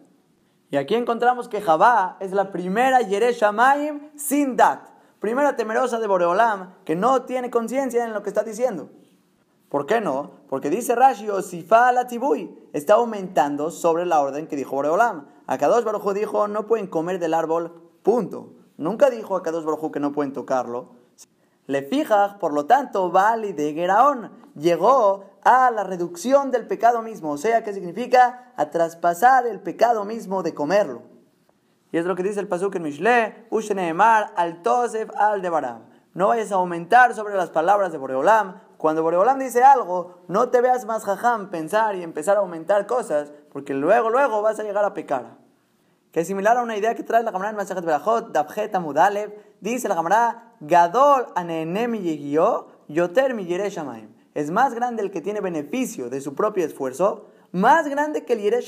Y 0.70 0.76
aquí 0.76 0.96
encontramos 0.96 1.48
que 1.48 1.60
Jabá 1.60 2.16
es 2.18 2.32
la 2.32 2.50
primera 2.50 3.00
Yereshamaim 3.00 4.10
sin 4.16 4.56
dat, 4.56 4.88
primera 5.20 5.54
temerosa 5.54 6.00
de 6.00 6.08
Boreolam, 6.08 6.74
que 6.84 6.96
no 6.96 7.22
tiene 7.22 7.48
conciencia 7.48 8.04
en 8.04 8.12
lo 8.12 8.24
que 8.24 8.30
está 8.30 8.42
diciendo. 8.42 8.90
¿Por 9.74 9.86
qué 9.86 10.00
no? 10.00 10.30
Porque 10.48 10.70
dice 10.70 10.94
Rashi, 10.94 11.26
Sifa 11.42 11.90
la 11.90 12.06
tibui, 12.06 12.56
está 12.72 12.94
aumentando 12.94 13.72
sobre 13.72 14.06
la 14.06 14.20
orden 14.20 14.46
que 14.46 14.54
dijo 14.54 14.76
Boreolam. 14.76 15.26
Akadosh 15.48 15.82
Baruj 15.82 16.12
dijo, 16.12 16.46
no 16.46 16.68
pueden 16.68 16.86
comer 16.86 17.18
del 17.18 17.34
árbol, 17.34 17.72
punto. 18.04 18.52
Nunca 18.76 19.10
dijo 19.10 19.34
Akadosh 19.34 19.64
Baruj 19.64 19.90
que 19.90 19.98
no 19.98 20.12
pueden 20.12 20.32
tocarlo. 20.32 20.90
Le 21.66 21.82
fijas, 21.82 22.34
por 22.34 22.52
lo 22.52 22.66
tanto, 22.66 23.10
Vali 23.10 23.52
de 23.52 23.74
Geraón 23.74 24.30
llegó 24.54 25.24
a 25.42 25.72
la 25.72 25.82
reducción 25.82 26.52
del 26.52 26.68
pecado 26.68 27.02
mismo, 27.02 27.32
o 27.32 27.36
sea, 27.36 27.64
¿qué 27.64 27.72
significa? 27.72 28.52
A 28.56 28.70
traspasar 28.70 29.48
el 29.48 29.58
pecado 29.58 30.04
mismo 30.04 30.44
de 30.44 30.54
comerlo. 30.54 31.02
Y 31.90 31.98
es 31.98 32.04
lo 32.04 32.14
que 32.14 32.22
dice 32.22 32.38
el 32.38 32.46
pasuk 32.46 32.76
en 32.76 32.84
Mishle, 32.84 33.46
Usheneemar 33.50 34.34
al 34.36 34.62
Tosef 34.62 35.10
al 35.16 35.42
Debaram. 35.42 35.82
No 36.14 36.28
vayas 36.28 36.52
a 36.52 36.56
aumentar 36.56 37.12
sobre 37.12 37.34
las 37.34 37.50
palabras 37.50 37.90
de 37.90 37.98
Boreolam. 37.98 38.60
Cuando 38.84 39.02
Boreolam 39.02 39.38
dice 39.38 39.64
algo, 39.64 40.18
no 40.28 40.50
te 40.50 40.60
veas 40.60 40.84
más 40.84 41.06
jajam 41.06 41.48
pensar 41.48 41.96
y 41.96 42.02
empezar 42.02 42.36
a 42.36 42.40
aumentar 42.40 42.86
cosas, 42.86 43.32
porque 43.50 43.72
luego, 43.72 44.10
luego 44.10 44.42
vas 44.42 44.60
a 44.60 44.62
llegar 44.62 44.84
a 44.84 44.92
pecar. 44.92 45.38
Que 46.12 46.20
es 46.20 46.26
similar 46.26 46.58
a 46.58 46.62
una 46.62 46.76
idea 46.76 46.94
que 46.94 47.02
trae 47.02 47.22
la 47.22 47.32
Gemara 47.32 47.48
en 47.48 47.56
Masajet 47.56 47.82
Berachot, 47.82 48.30
Dabjet 48.30 48.74
Amudalev, 48.74 49.32
dice 49.62 49.88
la 49.88 49.96
Gemara, 49.96 50.52
Gadol 50.60 51.28
anenem 51.34 51.94
yoter 52.86 53.32
mi 53.32 53.48
Es 54.34 54.50
más 54.50 54.74
grande 54.74 55.02
el 55.02 55.10
que 55.10 55.22
tiene 55.22 55.40
beneficio 55.40 56.10
de 56.10 56.20
su 56.20 56.34
propio 56.34 56.66
esfuerzo, 56.66 57.30
más 57.52 57.88
grande 57.88 58.26
que 58.26 58.34
el 58.34 58.42
Yere 58.42 58.60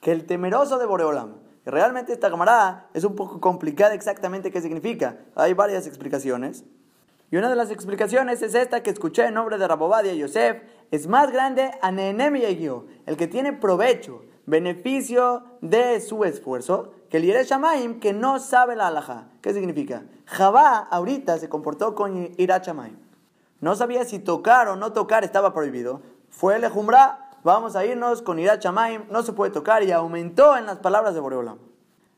que 0.00 0.12
el 0.12 0.24
temeroso 0.24 0.78
de 0.78 0.86
Boreolam. 0.86 1.34
Realmente 1.66 2.14
esta 2.14 2.30
Gemara 2.30 2.88
es 2.94 3.04
un 3.04 3.16
poco 3.16 3.38
complicada 3.38 3.92
exactamente 3.92 4.50
qué 4.50 4.62
significa. 4.62 5.18
Hay 5.34 5.52
varias 5.52 5.86
explicaciones. 5.86 6.64
Y 7.32 7.36
una 7.36 7.48
de 7.48 7.54
las 7.54 7.70
explicaciones 7.70 8.42
es 8.42 8.56
esta 8.56 8.82
que 8.82 8.90
escuché 8.90 9.26
en 9.26 9.34
nombre 9.34 9.56
de 9.56 9.68
Rabobadia 9.68 10.12
Yosef. 10.14 10.62
Es 10.90 11.06
más 11.06 11.30
grande 11.30 11.70
anenem 11.80 12.34
el 13.06 13.16
que 13.16 13.28
tiene 13.28 13.52
provecho, 13.52 14.24
beneficio 14.46 15.44
de 15.60 16.00
su 16.00 16.24
esfuerzo, 16.24 16.92
que 17.08 17.18
el 17.18 17.24
Yere 17.24 17.46
que 18.00 18.12
no 18.12 18.40
sabe 18.40 18.74
la 18.74 18.88
alhaja. 18.88 19.28
¿Qué 19.42 19.54
significa? 19.54 20.02
Javá 20.26 20.78
ahorita 20.78 21.38
se 21.38 21.48
comportó 21.48 21.94
con 21.94 22.30
Ira 22.36 22.62
No 23.60 23.76
sabía 23.76 24.04
si 24.04 24.18
tocar 24.18 24.66
o 24.66 24.74
no 24.74 24.92
tocar 24.92 25.22
estaba 25.22 25.54
prohibido. 25.54 26.02
Fue 26.30 26.56
el 26.56 26.64
vamos 27.44 27.76
a 27.76 27.86
irnos 27.86 28.22
con 28.22 28.40
Ira 28.40 28.58
no 29.08 29.22
se 29.22 29.32
puede 29.32 29.52
tocar 29.52 29.84
y 29.84 29.92
aumentó 29.92 30.56
en 30.56 30.66
las 30.66 30.78
palabras 30.78 31.14
de 31.14 31.20
Boreolam. 31.20 31.58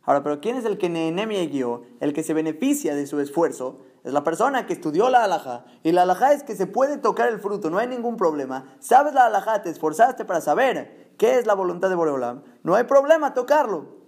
Ahora, 0.04 0.22
pero 0.22 0.40
¿quién 0.40 0.56
es 0.56 0.64
el 0.64 0.78
que 0.78 0.88
Nehemia 0.88 1.44
guió? 1.46 1.82
El 2.00 2.14
que 2.14 2.22
se 2.22 2.34
beneficia 2.34 2.94
de 2.94 3.06
su 3.06 3.20
esfuerzo 3.20 3.78
es 4.04 4.12
la 4.12 4.24
persona 4.24 4.66
que 4.66 4.72
estudió 4.72 5.08
la 5.10 5.24
alhaja. 5.24 5.64
Y 5.82 5.92
la 5.92 6.02
alhaja 6.02 6.32
es 6.32 6.42
que 6.42 6.56
se 6.56 6.66
puede 6.66 6.98
tocar 6.98 7.28
el 7.28 7.38
fruto, 7.38 7.70
no 7.70 7.78
hay 7.78 7.86
ningún 7.86 8.16
problema. 8.16 8.64
Sabes 8.80 9.14
la 9.14 9.26
alhaja, 9.26 9.62
te 9.62 9.70
esforzaste 9.70 10.24
para 10.24 10.40
saber 10.40 11.12
qué 11.18 11.38
es 11.38 11.46
la 11.46 11.54
voluntad 11.54 11.88
de 11.88 11.94
Boreolam. 11.94 12.42
No 12.62 12.74
hay 12.74 12.84
problema 12.84 13.34
tocarlo. 13.34 14.02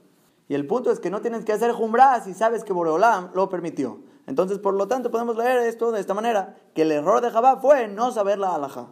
Y 0.48 0.54
el 0.54 0.66
punto 0.66 0.90
es 0.90 1.00
que 1.00 1.10
no 1.10 1.20
tienes 1.20 1.44
que 1.44 1.52
hacer 1.52 1.72
jumbra 1.72 2.20
si 2.22 2.34
sabes 2.34 2.64
que 2.64 2.72
Boreolam 2.72 3.30
lo 3.34 3.48
permitió. 3.48 4.00
Entonces, 4.26 4.58
por 4.58 4.74
lo 4.74 4.88
tanto, 4.88 5.10
podemos 5.10 5.36
leer 5.36 5.58
esto 5.58 5.92
de 5.92 6.00
esta 6.00 6.14
manera, 6.14 6.56
que 6.74 6.82
el 6.82 6.92
error 6.92 7.20
de 7.20 7.30
Jabá 7.30 7.56
fue 7.60 7.88
no 7.88 8.10
saber 8.10 8.38
la 8.38 8.54
halajá. 8.54 8.88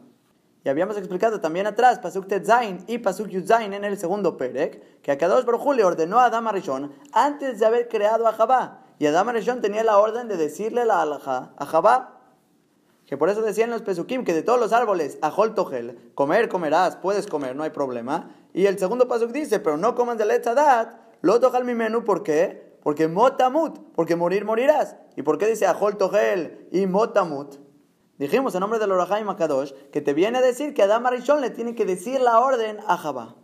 Y 0.65 0.69
habíamos 0.69 0.97
explicado 0.97 1.41
también 1.41 1.67
atrás, 1.67 1.99
Pasuk 1.99 2.29
Tetzain 2.29 2.85
y 2.87 2.99
Pasuk 2.99 3.29
Yudzain 3.29 3.73
en 3.73 3.85
el 3.85 3.99
segundo 3.99 4.37
Perek, 4.37 5.01
que 5.03 5.11
a 5.11 5.19
Kadosh 5.19 5.45
Baruj 5.45 5.75
le 5.75 5.85
ordenó 5.85 6.21
a 6.21 6.27
Adam 6.27 6.47
Arishon 6.47 6.93
antes 7.13 7.59
de 7.59 7.67
haber 7.67 7.89
creado 7.89 8.29
a 8.29 8.33
Jabá. 8.33 8.82
Y 9.03 9.07
Adam 9.09 9.31
Arishon 9.31 9.61
tenía 9.61 9.83
la 9.83 9.99
orden 9.99 10.29
de 10.29 10.37
decirle 10.37 10.85
la 10.85 11.03
halajá 11.03 11.51
a 11.57 11.67
Jabá. 11.67 12.21
Que 13.05 13.17
por 13.17 13.31
eso 13.31 13.43
decían 13.43 13.69
los 13.69 13.83
Pesukim 13.83 14.23
que 14.23 14.33
de 14.33 14.45
todos 14.45 14.61
los 14.61 14.73
árboles, 14.73 15.19
Ajol 15.23 15.57
Togel, 15.57 16.13
comer 16.15 16.49
comerás, 16.49 16.95
puedes 16.95 17.27
comer, 17.27 17.57
no 17.57 17.65
hay 17.65 17.71
problema. 17.71 18.31
Y 18.55 18.67
el 18.67 18.79
segundo 18.79 19.09
Pasuk 19.09 19.33
dice, 19.33 19.59
pero 19.59 19.77
no 19.77 19.97
comas 19.97 20.19
de 20.19 20.27
Letzadat, 20.27 20.95
lo 21.21 21.41
tocal 21.41 21.65
mi 21.65 21.75
menú, 21.75 22.05
¿por 22.05 22.23
qué? 22.23 22.77
Porque 22.85 23.09
motamut, 23.09 23.77
porque 23.97 24.15
morir 24.15 24.45
morirás. 24.45 24.95
¿Y 25.17 25.23
por 25.23 25.37
qué 25.37 25.49
dice 25.49 25.67
ajol 25.67 25.97
togel 25.97 26.69
y 26.71 26.87
motamut? 26.87 27.57
Dijimos 28.19 28.55
en 28.55 28.61
nombre 28.61 28.79
del 28.79 28.93
Orahai 28.93 29.25
Makadosh 29.25 29.73
que 29.91 30.01
te 30.01 30.15
viene 30.15 30.39
a 30.39 30.43
decir 30.43 30.75
que 30.75 30.85
Adam 30.85 31.05
Arishon 31.07 31.41
le 31.41 31.51
tiene 31.51 31.75
que 31.75 31.85
decir 31.85 32.21
la 32.21 32.39
orden 32.39 32.79
a 32.87 32.97
Jabá. 32.97 33.35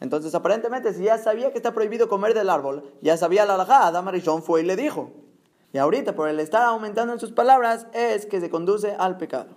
Entonces, 0.00 0.34
aparentemente, 0.34 0.94
si 0.94 1.04
ya 1.04 1.18
sabía 1.18 1.50
que 1.50 1.58
está 1.58 1.72
prohibido 1.72 2.08
comer 2.08 2.34
del 2.34 2.50
árbol, 2.50 2.94
ya 3.02 3.16
sabía 3.16 3.44
la 3.44 3.54
alajá, 3.54 3.86
Adam 3.86 4.08
Arishon 4.08 4.42
fue 4.42 4.60
y 4.62 4.64
le 4.64 4.76
dijo. 4.76 5.10
Y 5.72 5.78
ahorita, 5.78 6.14
por 6.14 6.28
el 6.28 6.40
estar 6.40 6.62
aumentando 6.62 7.12
en 7.12 7.20
sus 7.20 7.32
palabras, 7.32 7.86
es 7.92 8.26
que 8.26 8.40
se 8.40 8.50
conduce 8.50 8.94
al 8.98 9.16
pecado. 9.16 9.56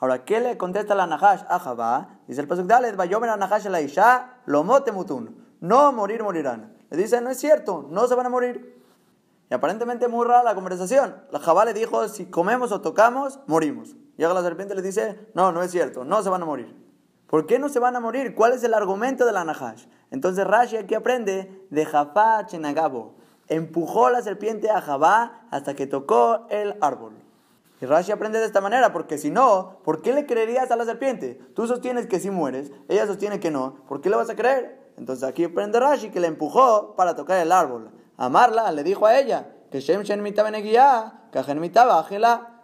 Ahora, 0.00 0.24
¿qué 0.24 0.40
le 0.40 0.56
contesta 0.56 0.94
la 0.94 1.06
Nahash 1.06 1.42
a 1.48 1.58
Jabá? 1.58 2.20
Dice 2.26 2.40
el 2.40 2.48
Pasuk 2.48 2.66
Dalet, 2.66 2.98
a 2.98 3.36
Nahash 3.36 3.66
la 3.66 3.80
Isha, 3.80 4.38
lo 4.46 4.64
mutun. 4.64 5.44
No 5.60 5.92
morir 5.92 6.22
morirán. 6.22 6.76
Le 6.90 6.96
dice, 6.96 7.20
no 7.20 7.30
es 7.30 7.38
cierto, 7.38 7.86
no 7.90 8.06
se 8.06 8.14
van 8.14 8.26
a 8.26 8.30
morir. 8.30 8.78
Y 9.50 9.54
aparentemente 9.54 10.08
muy 10.08 10.26
la 10.26 10.54
conversación. 10.54 11.16
La 11.30 11.40
Jabá 11.40 11.64
le 11.64 11.74
dijo, 11.74 12.08
si 12.08 12.26
comemos 12.26 12.70
o 12.70 12.80
tocamos, 12.80 13.40
morimos. 13.46 13.96
Llega 14.16 14.34
la 14.34 14.42
serpiente 14.42 14.74
le 14.74 14.82
dice, 14.82 15.28
no, 15.34 15.52
no 15.52 15.62
es 15.62 15.70
cierto, 15.70 16.04
no 16.04 16.22
se 16.22 16.28
van 16.28 16.42
a 16.42 16.46
morir. 16.46 16.87
¿Por 17.28 17.46
qué 17.46 17.58
no 17.58 17.68
se 17.68 17.78
van 17.78 17.94
a 17.94 18.00
morir? 18.00 18.34
¿Cuál 18.34 18.54
es 18.54 18.64
el 18.64 18.72
argumento 18.72 19.26
de 19.26 19.32
la 19.32 19.44
Nahash? 19.44 19.84
Entonces 20.10 20.46
Rashi 20.46 20.78
aquí 20.78 20.94
aprende 20.94 21.66
de 21.68 21.84
Jafá 21.84 22.46
Chenagabo. 22.46 23.16
Empujó 23.48 24.08
la 24.08 24.22
serpiente 24.22 24.70
a 24.70 24.80
Jabá 24.80 25.42
hasta 25.50 25.74
que 25.74 25.86
tocó 25.86 26.46
el 26.48 26.76
árbol. 26.80 27.12
Y 27.82 27.86
Rashi 27.86 28.12
aprende 28.12 28.38
de 28.40 28.46
esta 28.46 28.62
manera, 28.62 28.92
porque 28.94 29.18
si 29.18 29.30
no, 29.30 29.78
¿por 29.84 30.00
qué 30.00 30.14
le 30.14 30.24
creerías 30.24 30.70
a 30.70 30.76
la 30.76 30.86
serpiente? 30.86 31.34
Tú 31.54 31.66
sostienes 31.66 32.06
que 32.06 32.18
sí 32.18 32.30
mueres, 32.30 32.72
ella 32.88 33.06
sostiene 33.06 33.38
que 33.40 33.50
no, 33.50 33.76
¿por 33.86 34.00
qué 34.00 34.08
le 34.08 34.16
vas 34.16 34.30
a 34.30 34.34
creer? 34.34 34.92
Entonces 34.96 35.22
aquí 35.28 35.44
aprende 35.44 35.78
Rashi 35.78 36.10
que 36.10 36.20
le 36.20 36.28
empujó 36.28 36.96
para 36.96 37.14
tocar 37.14 37.38
el 37.40 37.52
árbol. 37.52 37.90
Amarla 38.16 38.72
le 38.72 38.82
dijo 38.82 39.04
a 39.06 39.18
ella 39.18 39.48
que 39.70 39.80
Shem 39.80 40.00
Shen 40.02 40.22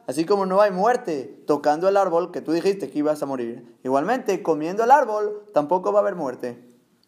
Así 0.06 0.26
como 0.26 0.44
no 0.44 0.60
hay 0.60 0.70
muerte 0.70 1.42
tocando 1.46 1.88
el 1.88 1.96
árbol 1.96 2.30
que 2.30 2.42
tú 2.42 2.52
dijiste 2.52 2.90
que 2.90 2.98
ibas 2.98 3.22
a 3.22 3.26
morir, 3.26 3.78
igualmente 3.82 4.42
comiendo 4.42 4.84
el 4.84 4.90
árbol 4.90 5.44
tampoco 5.54 5.92
va 5.92 6.00
a 6.00 6.02
haber 6.02 6.14
muerte. 6.14 6.62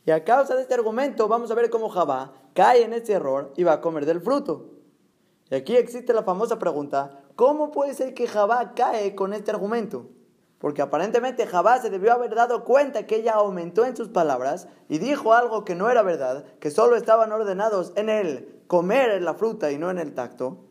Y 0.07 0.13
a 0.13 0.25
causa 0.25 0.55
de 0.55 0.63
este 0.63 0.75
argumento 0.75 1.29
vamos 1.29 1.51
a 1.51 1.55
ver 1.55 1.69
cómo 1.69 1.89
Jabá 1.89 2.33
cae 2.55 2.85
en 2.85 2.93
este 2.93 3.13
error 3.13 3.53
y 3.57 3.65
va 3.65 3.75
a 3.75 3.81
comer 3.81 4.07
del 4.07 4.21
fruto. 4.21 4.71
Y 5.51 5.57
aquí 5.57 5.77
existe 5.77 6.15
la 6.15 6.23
famosa 6.23 6.59
pregunta, 6.59 7.23
¿cómo 7.35 7.71
puede 7.71 7.93
ser 7.93 8.15
que 8.15 8.27
Jabá 8.27 8.73
cae 8.75 9.15
con 9.15 9.35
este 9.35 9.51
argumento? 9.51 10.07
Porque 10.59 10.81
aparentemente 10.81 11.47
Jabá 11.47 11.81
se 11.81 11.91
debió 11.91 12.13
haber 12.13 12.35
dado 12.35 12.65
cuenta 12.65 13.07
que 13.07 13.17
ella 13.17 13.35
aumentó 13.35 13.85
en 13.85 13.95
sus 13.97 14.09
palabras 14.09 14.69
y 14.89 14.99
dijo 14.99 15.35
algo 15.35 15.65
que 15.65 15.75
no 15.75 15.91
era 15.91 16.03
verdad, 16.03 16.45
que 16.61 16.71
solo 16.71 16.97
estaban 16.97 17.31
ordenados 17.31 17.93
en 17.97 18.09
el 18.09 18.63
comer 18.67 19.21
la 19.21 19.35
fruta 19.35 19.71
y 19.71 19.79
no 19.79 19.91
en 19.91 19.99
el 19.99 20.15
tacto. 20.15 20.65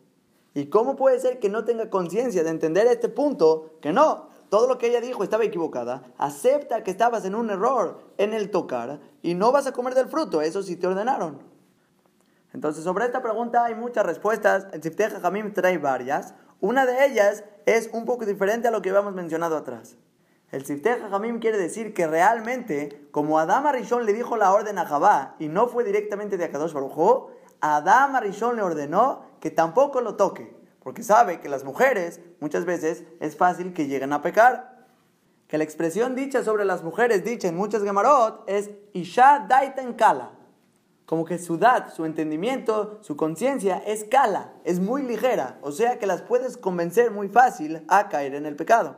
¿Y 0.55 0.67
cómo 0.67 0.95
puede 0.95 1.19
ser 1.19 1.39
que 1.39 1.49
no 1.49 1.65
tenga 1.65 1.91
conciencia 1.91 2.43
de 2.43 2.49
entender 2.49 2.87
este 2.87 3.09
punto? 3.09 3.75
Que 3.81 3.93
no, 3.93 4.29
todo 4.49 4.67
lo 4.67 4.77
que 4.77 4.87
ella 4.87 5.01
dijo 5.01 5.23
estaba 5.23 5.43
equivocada. 5.43 6.01
Acepta 6.17 6.83
que 6.83 6.89
estabas 6.89 7.25
en 7.25 7.35
un 7.35 7.51
error 7.51 7.99
en 8.17 8.33
el 8.33 8.49
tocar 8.49 8.99
y 9.21 9.35
no 9.35 9.51
vas 9.51 9.67
a 9.67 9.73
comer 9.73 9.93
del 9.93 10.07
fruto, 10.07 10.41
eso 10.41 10.63
sí 10.63 10.77
te 10.77 10.87
ordenaron. 10.87 11.39
Entonces, 12.53 12.85
sobre 12.85 13.05
esta 13.05 13.21
pregunta 13.21 13.65
hay 13.65 13.75
muchas 13.75 14.05
respuestas. 14.05 14.67
El 14.71 14.81
Sifteja 14.81 15.19
Jamim 15.19 15.53
trae 15.53 15.77
varias. 15.77 16.33
Una 16.61 16.85
de 16.85 17.05
ellas 17.05 17.43
es 17.65 17.89
un 17.91 18.05
poco 18.05 18.25
diferente 18.25 18.69
a 18.69 18.71
lo 18.71 18.81
que 18.81 18.89
habíamos 18.89 19.13
mencionado 19.13 19.57
atrás. 19.57 19.97
El 20.51 20.65
Sifteh 20.65 21.01
Jamim 21.09 21.39
quiere 21.39 21.57
decir 21.57 21.93
que 21.93 22.07
realmente, 22.07 23.07
como 23.11 23.39
Adam 23.39 23.65
Arishon 23.65 24.05
le 24.05 24.13
dijo 24.13 24.37
la 24.37 24.53
orden 24.53 24.77
a 24.77 24.85
Jabá 24.85 25.35
y 25.37 25.49
no 25.49 25.67
fue 25.67 25.83
directamente 25.83 26.37
de 26.37 26.45
Akadosh 26.45 26.71
Baruj 26.71 27.29
Adam 27.59 28.15
Arishon 28.15 28.55
le 28.55 28.61
ordenó 28.61 29.23
que 29.45 29.51
tampoco 29.51 30.01
lo 30.01 30.15
toque, 30.15 30.57
porque 30.81 31.03
sabe 31.03 31.39
que 31.39 31.49
las 31.49 31.63
mujeres 31.63 32.19
muchas 32.39 32.65
veces 32.65 33.03
es 33.19 33.37
fácil 33.37 33.75
que 33.75 33.85
lleguen 33.85 34.11
a 34.11 34.23
pecar. 34.23 34.87
Que 35.47 35.59
la 35.59 35.63
expresión 35.63 36.15
dicha 36.15 36.43
sobre 36.43 36.65
las 36.65 36.81
mujeres, 36.81 37.23
dicha 37.23 37.47
en 37.47 37.55
muchas 37.55 37.83
Gemarot, 37.83 38.43
es 38.47 38.71
Isha 38.93 39.45
Daiten 39.47 39.93
Kala 39.93 40.31
como 41.05 41.25
que 41.25 41.37
su 41.37 41.59
dad, 41.59 41.93
su 41.93 42.05
entendimiento, 42.05 42.97
su 43.01 43.15
conciencia 43.15 43.77
es 43.85 44.05
cala, 44.05 44.55
es 44.63 44.79
muy 44.79 45.03
ligera, 45.03 45.59
o 45.61 45.71
sea 45.71 45.99
que 45.99 46.07
las 46.07 46.23
puedes 46.23 46.57
convencer 46.57 47.11
muy 47.11 47.29
fácil 47.29 47.83
a 47.87 48.09
caer 48.09 48.33
en 48.33 48.47
el 48.47 48.55
pecado. 48.55 48.95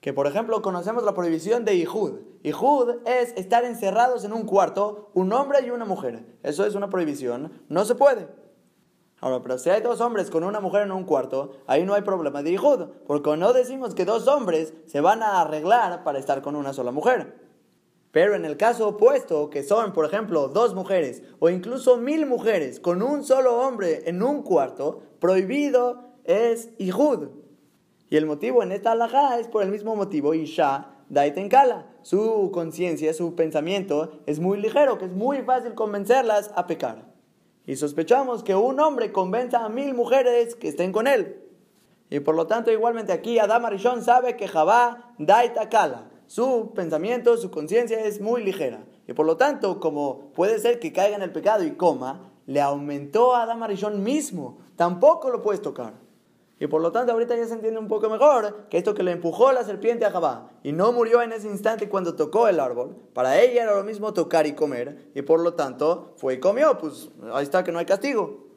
Que 0.00 0.14
por 0.14 0.26
ejemplo 0.26 0.62
conocemos 0.62 1.04
la 1.04 1.12
prohibición 1.12 1.66
de 1.66 1.74
Ihud. 1.74 2.20
Ihud 2.42 3.06
es 3.06 3.34
estar 3.36 3.66
encerrados 3.66 4.24
en 4.24 4.32
un 4.32 4.44
cuarto, 4.44 5.10
un 5.12 5.30
hombre 5.34 5.58
y 5.66 5.68
una 5.68 5.84
mujer. 5.84 6.24
Eso 6.42 6.64
es 6.64 6.74
una 6.74 6.88
prohibición, 6.88 7.52
no 7.68 7.84
se 7.84 7.94
puede. 7.94 8.47
Ahora, 9.20 9.42
pero 9.42 9.58
si 9.58 9.70
hay 9.70 9.82
dos 9.82 10.00
hombres 10.00 10.30
con 10.30 10.44
una 10.44 10.60
mujer 10.60 10.82
en 10.82 10.92
un 10.92 11.04
cuarto, 11.04 11.56
ahí 11.66 11.84
no 11.84 11.94
hay 11.94 12.02
problema 12.02 12.42
de 12.42 12.52
Ihud, 12.52 12.86
porque 13.06 13.36
no 13.36 13.52
decimos 13.52 13.94
que 13.94 14.04
dos 14.04 14.28
hombres 14.28 14.74
se 14.86 15.00
van 15.00 15.22
a 15.22 15.40
arreglar 15.40 16.04
para 16.04 16.20
estar 16.20 16.40
con 16.40 16.54
una 16.54 16.72
sola 16.72 16.92
mujer. 16.92 17.48
Pero 18.12 18.34
en 18.34 18.44
el 18.44 18.56
caso 18.56 18.88
opuesto, 18.88 19.50
que 19.50 19.62
son, 19.62 19.92
por 19.92 20.04
ejemplo, 20.04 20.48
dos 20.48 20.74
mujeres 20.74 21.22
o 21.40 21.50
incluso 21.50 21.96
mil 21.96 22.26
mujeres 22.26 22.80
con 22.80 23.02
un 23.02 23.24
solo 23.24 23.58
hombre 23.58 24.08
en 24.08 24.22
un 24.22 24.42
cuarto, 24.42 25.02
prohibido 25.18 26.04
es 26.24 26.70
Ihud. 26.78 27.28
Y 28.10 28.16
el 28.16 28.24
motivo 28.24 28.62
en 28.62 28.72
esta 28.72 28.92
alajá 28.92 29.38
es 29.38 29.48
por 29.48 29.62
el 29.62 29.70
mismo 29.70 29.94
motivo, 29.96 30.32
Isha 30.32 30.94
Daitenkala. 31.08 31.86
Su 32.02 32.50
conciencia, 32.52 33.12
su 33.12 33.34
pensamiento 33.34 34.20
es 34.26 34.40
muy 34.40 34.58
ligero, 34.58 34.96
que 34.96 35.06
es 35.06 35.12
muy 35.12 35.42
fácil 35.42 35.74
convencerlas 35.74 36.50
a 36.54 36.66
pecar. 36.66 37.07
Y 37.68 37.76
sospechamos 37.76 38.42
que 38.42 38.54
un 38.54 38.80
hombre 38.80 39.12
convenza 39.12 39.62
a 39.62 39.68
mil 39.68 39.92
mujeres 39.92 40.54
que 40.54 40.68
estén 40.68 40.90
con 40.90 41.06
él. 41.06 41.38
Y 42.08 42.20
por 42.20 42.34
lo 42.34 42.46
tanto, 42.46 42.72
igualmente 42.72 43.12
aquí 43.12 43.38
Adam 43.38 43.66
Arishon 43.66 44.02
sabe 44.02 44.38
que 44.38 44.48
Jabá 44.48 45.12
Daitakala. 45.18 46.08
Su 46.26 46.72
pensamiento, 46.74 47.36
su 47.36 47.50
conciencia 47.50 48.00
es 48.00 48.22
muy 48.22 48.42
ligera. 48.42 48.86
Y 49.06 49.12
por 49.12 49.26
lo 49.26 49.36
tanto, 49.36 49.80
como 49.80 50.32
puede 50.32 50.58
ser 50.60 50.80
que 50.80 50.94
caiga 50.94 51.16
en 51.16 51.22
el 51.22 51.30
pecado 51.30 51.62
y 51.62 51.72
coma, 51.72 52.30
le 52.46 52.62
aumentó 52.62 53.34
a 53.34 53.42
Adam 53.42 53.62
Arishon 53.62 54.02
mismo. 54.02 54.56
Tampoco 54.76 55.28
lo 55.28 55.42
puedes 55.42 55.60
tocar. 55.60 55.92
Y 56.60 56.66
por 56.66 56.82
lo 56.82 56.90
tanto, 56.90 57.12
ahorita 57.12 57.36
ya 57.36 57.46
se 57.46 57.54
entiende 57.54 57.78
un 57.78 57.86
poco 57.86 58.10
mejor 58.10 58.66
que 58.68 58.78
esto 58.78 58.94
que 58.94 59.04
le 59.04 59.12
empujó 59.12 59.52
la 59.52 59.64
serpiente 59.64 60.04
a 60.04 60.10
Jabá 60.10 60.50
y 60.64 60.72
no 60.72 60.92
murió 60.92 61.22
en 61.22 61.32
ese 61.32 61.48
instante 61.48 61.88
cuando 61.88 62.16
tocó 62.16 62.48
el 62.48 62.58
árbol, 62.58 62.96
para 63.12 63.40
ella 63.40 63.62
era 63.62 63.76
lo 63.76 63.84
mismo 63.84 64.12
tocar 64.12 64.46
y 64.46 64.54
comer, 64.54 65.10
y 65.14 65.22
por 65.22 65.40
lo 65.40 65.54
tanto 65.54 66.14
fue 66.16 66.34
y 66.34 66.40
comió. 66.40 66.76
Pues 66.78 67.10
ahí 67.32 67.44
está 67.44 67.62
que 67.62 67.70
no 67.70 67.78
hay 67.78 67.86
castigo. 67.86 68.48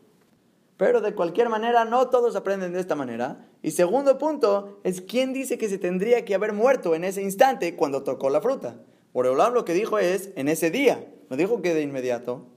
Pero 0.77 0.99
de 0.99 1.13
cualquier 1.13 1.47
manera, 1.49 1.85
no 1.85 2.09
todos 2.09 2.35
aprenden 2.35 2.73
de 2.73 2.79
esta 2.79 2.95
manera. 2.95 3.47
Y 3.61 3.69
segundo 3.69 4.17
punto 4.17 4.79
es 4.83 5.01
quién 5.01 5.31
dice 5.31 5.59
que 5.59 5.69
se 5.69 5.77
tendría 5.77 6.25
que 6.25 6.33
haber 6.33 6.53
muerto 6.53 6.95
en 6.95 7.03
ese 7.03 7.21
instante 7.21 7.75
cuando 7.75 8.01
tocó 8.01 8.31
la 8.31 8.41
fruta. 8.41 8.77
Boreolam 9.13 9.53
lo 9.53 9.63
que 9.63 9.73
dijo 9.73 9.99
es 9.99 10.31
en 10.35 10.47
ese 10.47 10.71
día, 10.71 11.05
no 11.29 11.37
dijo 11.37 11.61
que 11.61 11.75
de 11.75 11.83
inmediato. 11.83 12.47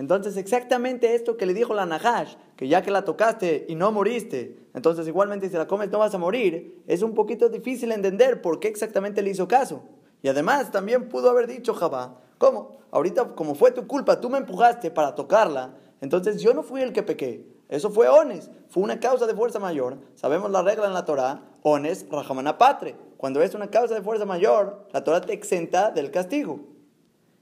Entonces, 0.00 0.38
exactamente 0.38 1.14
esto 1.14 1.36
que 1.36 1.44
le 1.44 1.52
dijo 1.52 1.74
la 1.74 1.84
Nahash, 1.84 2.36
que 2.56 2.66
ya 2.68 2.80
que 2.80 2.90
la 2.90 3.04
tocaste 3.04 3.66
y 3.68 3.74
no 3.74 3.92
moriste, 3.92 4.56
entonces 4.72 5.06
igualmente 5.06 5.50
si 5.50 5.54
la 5.54 5.66
comes 5.66 5.90
no 5.90 5.98
vas 5.98 6.14
a 6.14 6.18
morir, 6.18 6.82
es 6.86 7.02
un 7.02 7.12
poquito 7.12 7.50
difícil 7.50 7.92
entender 7.92 8.40
por 8.40 8.60
qué 8.60 8.68
exactamente 8.68 9.20
le 9.20 9.28
hizo 9.28 9.46
caso. 9.46 9.82
Y 10.22 10.28
además 10.28 10.70
también 10.70 11.10
pudo 11.10 11.28
haber 11.28 11.46
dicho 11.46 11.74
Jabá, 11.74 12.16
¿cómo? 12.38 12.78
Ahorita 12.90 13.34
como 13.34 13.54
fue 13.54 13.72
tu 13.72 13.86
culpa, 13.86 14.22
tú 14.22 14.30
me 14.30 14.38
empujaste 14.38 14.90
para 14.90 15.14
tocarla, 15.14 15.74
entonces 16.00 16.40
yo 16.40 16.54
no 16.54 16.62
fui 16.62 16.80
el 16.80 16.94
que 16.94 17.02
pequé. 17.02 17.44
Eso 17.68 17.90
fue 17.90 18.08
ones, 18.08 18.50
fue 18.70 18.82
una 18.82 19.00
causa 19.00 19.26
de 19.26 19.34
fuerza 19.34 19.58
mayor. 19.58 19.98
Sabemos 20.14 20.50
la 20.50 20.62
regla 20.62 20.86
en 20.86 20.94
la 20.94 21.04
Torah, 21.04 21.42
ones, 21.60 22.06
rahamana 22.10 22.56
patre. 22.56 22.96
Cuando 23.18 23.42
es 23.42 23.54
una 23.54 23.68
causa 23.68 23.96
de 23.96 24.02
fuerza 24.02 24.24
mayor, 24.24 24.86
la 24.94 25.04
Torah 25.04 25.20
te 25.20 25.34
exenta 25.34 25.90
del 25.90 26.10
castigo. 26.10 26.69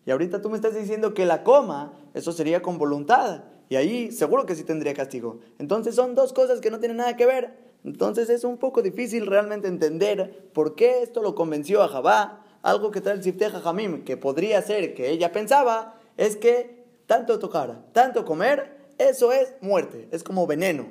Y 0.09 0.11
ahorita 0.11 0.41
tú 0.41 0.49
me 0.49 0.57
estás 0.57 0.75
diciendo 0.75 1.13
que 1.13 1.27
la 1.27 1.45
coma, 1.45 1.93
eso 2.15 2.33
sería 2.33 2.63
con 2.63 2.79
voluntad. 2.79 3.45
Y 3.69 3.77
ahí 3.77 4.11
seguro 4.11 4.47
que 4.47 4.55
sí 4.55 4.65
tendría 4.65 4.95
castigo. 4.95 5.41
Entonces 5.59 5.95
son 5.95 6.15
dos 6.15 6.33
cosas 6.33 6.61
que 6.61 6.71
no 6.71 6.79
tienen 6.79 6.97
nada 6.97 7.15
que 7.15 7.27
ver. 7.27 7.53
Entonces 7.85 8.31
es 8.31 8.43
un 8.43 8.57
poco 8.57 8.81
difícil 8.81 9.27
realmente 9.27 9.69
entender 9.69 10.49
por 10.55 10.77
qué 10.77 11.03
esto 11.03 11.21
lo 11.21 11.35
convenció 11.35 11.83
a 11.83 11.89
Jabá. 11.89 12.43
Algo 12.63 12.91
que 12.91 13.03
trae 13.03 13.17
el 13.17 13.23
Sifteja 13.23 13.61
Jamim, 13.61 14.03
que 14.05 14.17
podría 14.17 14.63
ser 14.63 14.95
que 14.95 15.11
ella 15.11 15.31
pensaba, 15.31 16.01
es 16.17 16.37
que 16.37 16.87
tanto 17.05 17.39
tocar, 17.39 17.85
tanto 17.93 18.25
comer, 18.25 18.79
eso 18.97 19.31
es 19.31 19.57
muerte, 19.61 20.09
es 20.11 20.25
como 20.25 20.47
veneno. 20.47 20.87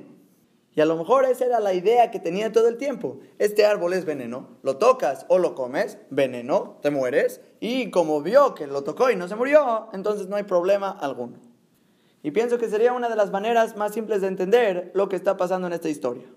Y 0.78 0.82
a 0.82 0.86
lo 0.86 0.96
mejor 0.96 1.26
esa 1.26 1.44
era 1.44 1.60
la 1.60 1.74
idea 1.74 2.12
que 2.12 2.20
tenía 2.20 2.52
todo 2.52 2.68
el 2.68 2.78
tiempo. 2.78 3.18
Este 3.40 3.66
árbol 3.66 3.94
es 3.94 4.06
veneno, 4.06 4.60
lo 4.62 4.78
tocas 4.78 5.26
o 5.28 5.40
lo 5.40 5.56
comes, 5.56 5.98
veneno, 6.12 6.78
te 6.84 6.92
mueres. 6.92 7.42
Y 7.60 7.90
como 7.90 8.22
vio 8.22 8.54
que 8.54 8.68
lo 8.68 8.84
tocó 8.84 9.10
y 9.10 9.16
no 9.16 9.28
se 9.28 9.36
murió, 9.36 9.90
entonces 9.94 10.28
no 10.28 10.36
hay 10.36 10.44
problema 10.44 10.92
alguno. 10.92 11.40
Y 12.22 12.30
pienso 12.30 12.60
que 12.60 12.70
sería 12.70 12.94
una 12.94 13.10
de 13.10 13.16
las 13.16 13.32
maneras 13.32 13.76
más 13.76 13.96
simples 13.96 14.22
de 14.22 14.28
entender 14.28 14.92
lo 14.94 15.10
que 15.10 15.16
está 15.16 15.36
pasando 15.36 15.66
en 15.66 15.74
esta 15.74 15.90
historia. 15.90 16.28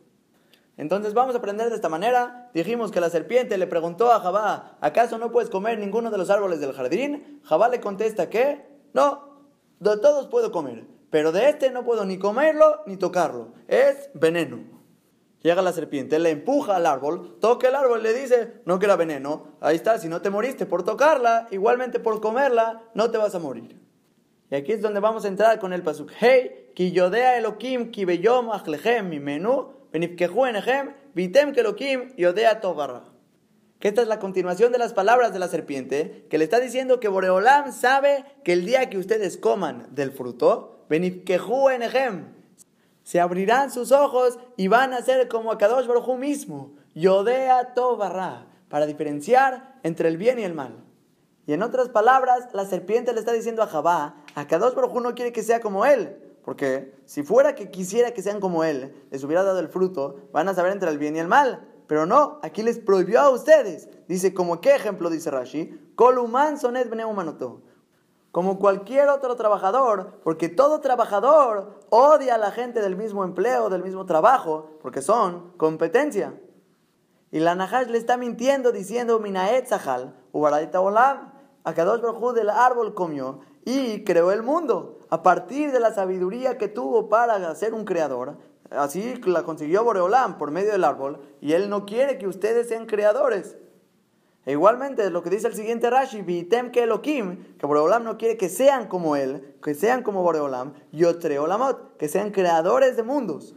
Entonces 0.78 1.12
vamos 1.12 1.34
a 1.34 1.38
aprender 1.38 1.68
de 1.68 1.76
esta 1.76 1.90
manera. 1.90 2.50
Dijimos 2.54 2.90
que 2.92 3.02
la 3.02 3.10
serpiente 3.10 3.58
le 3.58 3.66
preguntó 3.66 4.10
a 4.10 4.20
Jabá, 4.20 4.78
¿acaso 4.80 5.18
no 5.18 5.32
puedes 5.32 5.50
comer 5.50 5.78
ninguno 5.78 6.10
de 6.10 6.16
los 6.16 6.30
árboles 6.30 6.60
del 6.60 6.72
jardín? 6.72 7.42
Jabá 7.44 7.68
le 7.68 7.82
contesta 7.82 8.30
que, 8.30 8.66
no, 8.94 9.42
de 9.80 9.98
todos 9.98 10.28
puedo 10.28 10.50
comer, 10.50 10.86
pero 11.10 11.32
de 11.32 11.48
este 11.48 11.70
no 11.70 11.84
puedo 11.84 12.04
ni 12.04 12.18
comerlo 12.18 12.82
ni 12.86 12.96
tocarlo. 12.96 13.52
Es 13.68 14.10
veneno. 14.14 14.80
Llega 15.42 15.62
la 15.62 15.72
serpiente, 15.72 16.18
le 16.18 16.30
empuja 16.30 16.76
al 16.76 16.86
árbol, 16.86 17.38
toca 17.40 17.68
el 17.68 17.74
árbol 17.74 18.00
y 18.00 18.02
le 18.02 18.12
dice, 18.12 18.60
no 18.66 18.78
que 18.78 18.84
era 18.84 18.96
veneno. 18.96 19.56
Ahí 19.60 19.76
está, 19.76 19.98
si 19.98 20.08
no 20.08 20.20
te 20.20 20.28
moriste 20.28 20.66
por 20.66 20.84
tocarla, 20.84 21.48
igualmente 21.50 21.98
por 21.98 22.20
comerla, 22.20 22.82
no 22.94 23.10
te 23.10 23.16
vas 23.16 23.34
a 23.34 23.38
morir. 23.38 23.80
Y 24.50 24.54
aquí 24.54 24.72
es 24.72 24.82
donde 24.82 25.00
vamos 25.00 25.24
a 25.24 25.28
entrar 25.28 25.58
con 25.58 25.72
el 25.72 25.82
pasuk. 25.82 26.10
Hey, 26.18 26.72
ki 26.74 26.92
yodea 26.92 27.38
elokim 27.38 27.90
ki 27.90 28.04
beyom 28.04 28.50
achlechem 28.50 29.08
mi 29.08 29.18
menú, 29.18 29.72
benifkehu 29.92 30.44
vitem 31.14 31.52
que 31.52 31.60
elokim 31.60 32.14
yodea 32.16 32.60
tobarra. 32.60 33.04
Que 33.78 33.88
esta 33.88 34.02
es 34.02 34.08
la 34.08 34.18
continuación 34.18 34.72
de 34.72 34.78
las 34.78 34.92
palabras 34.92 35.32
de 35.32 35.38
la 35.38 35.48
serpiente, 35.48 36.26
que 36.28 36.36
le 36.36 36.44
está 36.44 36.60
diciendo 36.60 37.00
que 37.00 37.08
Boreolam 37.08 37.72
sabe 37.72 38.26
que 38.44 38.52
el 38.52 38.66
día 38.66 38.90
que 38.90 38.98
ustedes 38.98 39.38
coman 39.38 39.86
del 39.94 40.12
fruto, 40.12 40.79
se 43.02 43.20
abrirán 43.20 43.70
sus 43.70 43.92
ojos 43.92 44.38
y 44.56 44.68
van 44.68 44.92
a 44.92 45.02
ser 45.02 45.28
como 45.28 45.52
Akadosh 45.52 45.86
Baruj 45.86 46.16
mismo, 46.16 46.72
Yodea 46.94 47.74
Tobarra, 47.74 48.46
para 48.68 48.86
diferenciar 48.86 49.78
entre 49.82 50.08
el 50.08 50.16
bien 50.16 50.38
y 50.38 50.42
el 50.42 50.54
mal. 50.54 50.84
Y 51.46 51.52
en 51.52 51.62
otras 51.62 51.88
palabras, 51.88 52.48
la 52.52 52.66
serpiente 52.66 53.12
le 53.12 53.20
está 53.20 53.32
diciendo 53.32 53.62
a 53.62 53.66
Jabá, 53.66 54.16
Akadosh 54.34 54.74
Baruj 54.74 55.00
no 55.00 55.14
quiere 55.14 55.32
que 55.32 55.42
sea 55.42 55.60
como 55.60 55.86
él, 55.86 56.16
porque 56.44 56.94
si 57.04 57.22
fuera 57.22 57.54
que 57.54 57.70
quisiera 57.70 58.12
que 58.12 58.22
sean 58.22 58.40
como 58.40 58.64
él, 58.64 58.92
les 59.10 59.22
hubiera 59.22 59.44
dado 59.44 59.60
el 59.60 59.68
fruto, 59.68 60.28
van 60.32 60.48
a 60.48 60.54
saber 60.54 60.72
entre 60.72 60.90
el 60.90 60.98
bien 60.98 61.16
y 61.16 61.20
el 61.20 61.28
mal. 61.28 61.66
Pero 61.86 62.06
no, 62.06 62.38
aquí 62.42 62.62
les 62.62 62.78
prohibió 62.78 63.20
a 63.20 63.30
ustedes. 63.30 63.88
Dice, 64.06 64.32
como 64.32 64.60
qué 64.60 64.76
ejemplo, 64.76 65.10
dice 65.10 65.30
Rashi, 65.30 65.92
Koluman 65.96 66.58
sonet 66.58 66.88
como 68.32 68.58
cualquier 68.58 69.08
otro 69.08 69.34
trabajador, 69.34 70.20
porque 70.22 70.48
todo 70.48 70.80
trabajador 70.80 71.80
odia 71.90 72.36
a 72.36 72.38
la 72.38 72.52
gente 72.52 72.80
del 72.80 72.96
mismo 72.96 73.24
empleo, 73.24 73.68
del 73.68 73.82
mismo 73.82 74.06
trabajo, 74.06 74.78
porque 74.82 75.02
son 75.02 75.52
competencia. 75.56 76.34
Y 77.32 77.40
la 77.40 77.54
Nahash 77.54 77.88
le 77.88 77.98
está 77.98 78.16
mintiendo 78.16 78.72
diciendo, 78.72 79.18
Minaet 79.18 79.66
Zahal, 79.66 80.14
Ubaradita 80.32 80.80
Olam, 80.80 81.32
Akadosh 81.64 82.00
Baruj 82.00 82.32
del 82.32 82.50
árbol 82.50 82.94
comió 82.94 83.40
y 83.64 84.04
creó 84.04 84.32
el 84.32 84.42
mundo. 84.42 84.98
A 85.10 85.22
partir 85.22 85.72
de 85.72 85.80
la 85.80 85.92
sabiduría 85.92 86.56
que 86.56 86.68
tuvo 86.68 87.08
para 87.08 87.54
ser 87.54 87.74
un 87.74 87.84
creador, 87.84 88.36
así 88.70 89.20
la 89.26 89.42
consiguió 89.42 89.84
Boreolam 89.84 90.38
por 90.38 90.52
medio 90.52 90.72
del 90.72 90.84
árbol, 90.84 91.20
y 91.40 91.52
él 91.52 91.68
no 91.68 91.84
quiere 91.84 92.18
que 92.18 92.28
ustedes 92.28 92.68
sean 92.68 92.86
creadores. 92.86 93.56
E 94.46 94.52
igualmente, 94.52 95.10
lo 95.10 95.22
que 95.22 95.28
dice 95.28 95.48
el 95.48 95.54
siguiente 95.54 95.90
Rashi, 95.90 96.22
Vitem 96.22 96.70
que 96.70 96.84
Elohim, 96.84 97.56
que 97.58 97.66
Boreolam 97.66 98.04
no 98.04 98.16
quiere 98.16 98.38
que 98.38 98.48
sean 98.48 98.88
como 98.88 99.14
él, 99.14 99.54
que 99.62 99.74
sean 99.74 100.02
como 100.02 100.22
Boreolam, 100.22 100.72
Yotreolamot, 100.92 101.98
que 101.98 102.08
sean 102.08 102.30
creadores 102.30 102.96
de 102.96 103.02
mundos. 103.02 103.54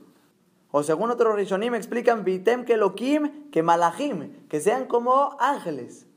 O 0.72 0.84
según 0.84 1.10
otros 1.10 1.36
Rishonim 1.36 1.74
explican, 1.76 2.26
Vitem 2.26 2.66
que 2.66 2.74
Elohim, 2.74 3.50
que 3.50 3.64
Malachim, 3.64 4.48
que 4.50 4.60
sean 4.60 4.86
como 4.86 5.38
ángeles. 5.40 6.08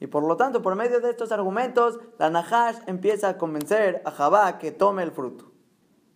Y 0.00 0.06
por 0.06 0.22
lo 0.22 0.36
tanto, 0.36 0.62
por 0.62 0.76
medio 0.76 1.00
de 1.00 1.10
estos 1.10 1.30
argumentos, 1.30 1.98
la 2.18 2.30
Nahash 2.30 2.78
empieza 2.86 3.28
a 3.28 3.38
convencer 3.38 4.00
a 4.06 4.10
Jabá 4.10 4.58
que 4.58 4.72
tome 4.72 5.02
el 5.02 5.10
fruto. 5.10 5.52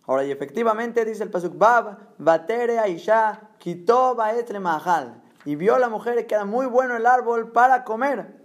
Ahora, 0.05 0.23
y 0.25 0.31
efectivamente 0.31 1.05
dice 1.05 1.23
el 1.23 1.29
Pasuk 1.29 1.55
Bab, 1.55 2.15
Batere 2.17 2.79
Aisha, 2.79 3.51
Kitoba 3.59 4.33
Etre 4.33 4.59
Mahal 4.59 5.20
y 5.45 5.55
vio 5.55 5.75
a 5.75 5.79
la 5.79 5.89
mujer 5.89 6.27
que 6.27 6.35
era 6.35 6.45
muy 6.45 6.65
bueno 6.65 6.95
el 6.95 7.05
árbol 7.05 7.51
para 7.51 7.83
comer. 7.83 8.41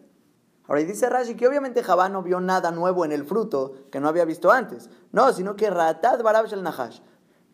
Ahora, 0.68 0.80
y 0.80 0.84
dice 0.84 1.08
Rashi 1.08 1.36
que 1.36 1.46
obviamente 1.46 1.82
Jabá 1.82 2.08
no 2.08 2.22
vio 2.22 2.40
nada 2.40 2.70
nuevo 2.70 3.04
en 3.04 3.12
el 3.12 3.24
fruto 3.24 3.74
que 3.90 4.00
no 4.00 4.08
había 4.08 4.24
visto 4.24 4.50
antes. 4.50 4.90
No, 5.12 5.32
sino 5.32 5.54
que 5.54 5.70
Ratat 5.70 6.22
Barab 6.22 6.46
el 6.52 6.62
Nahash 6.62 7.00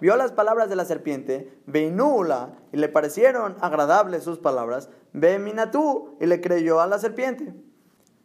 vio 0.01 0.17
las 0.17 0.33
palabras 0.33 0.69
de 0.69 0.75
la 0.75 0.85
serpiente, 0.85 1.63
Beinula, 1.67 2.55
y 2.73 2.77
le 2.77 2.89
parecieron 2.89 3.57
agradables 3.61 4.25
sus 4.25 4.39
palabras, 4.39 4.89
Beminatú, 5.13 6.17
y 6.21 6.27
le 6.27 6.41
creyó 6.41 6.81
a 6.81 6.89
la 6.89 6.99
serpiente. 6.99 7.55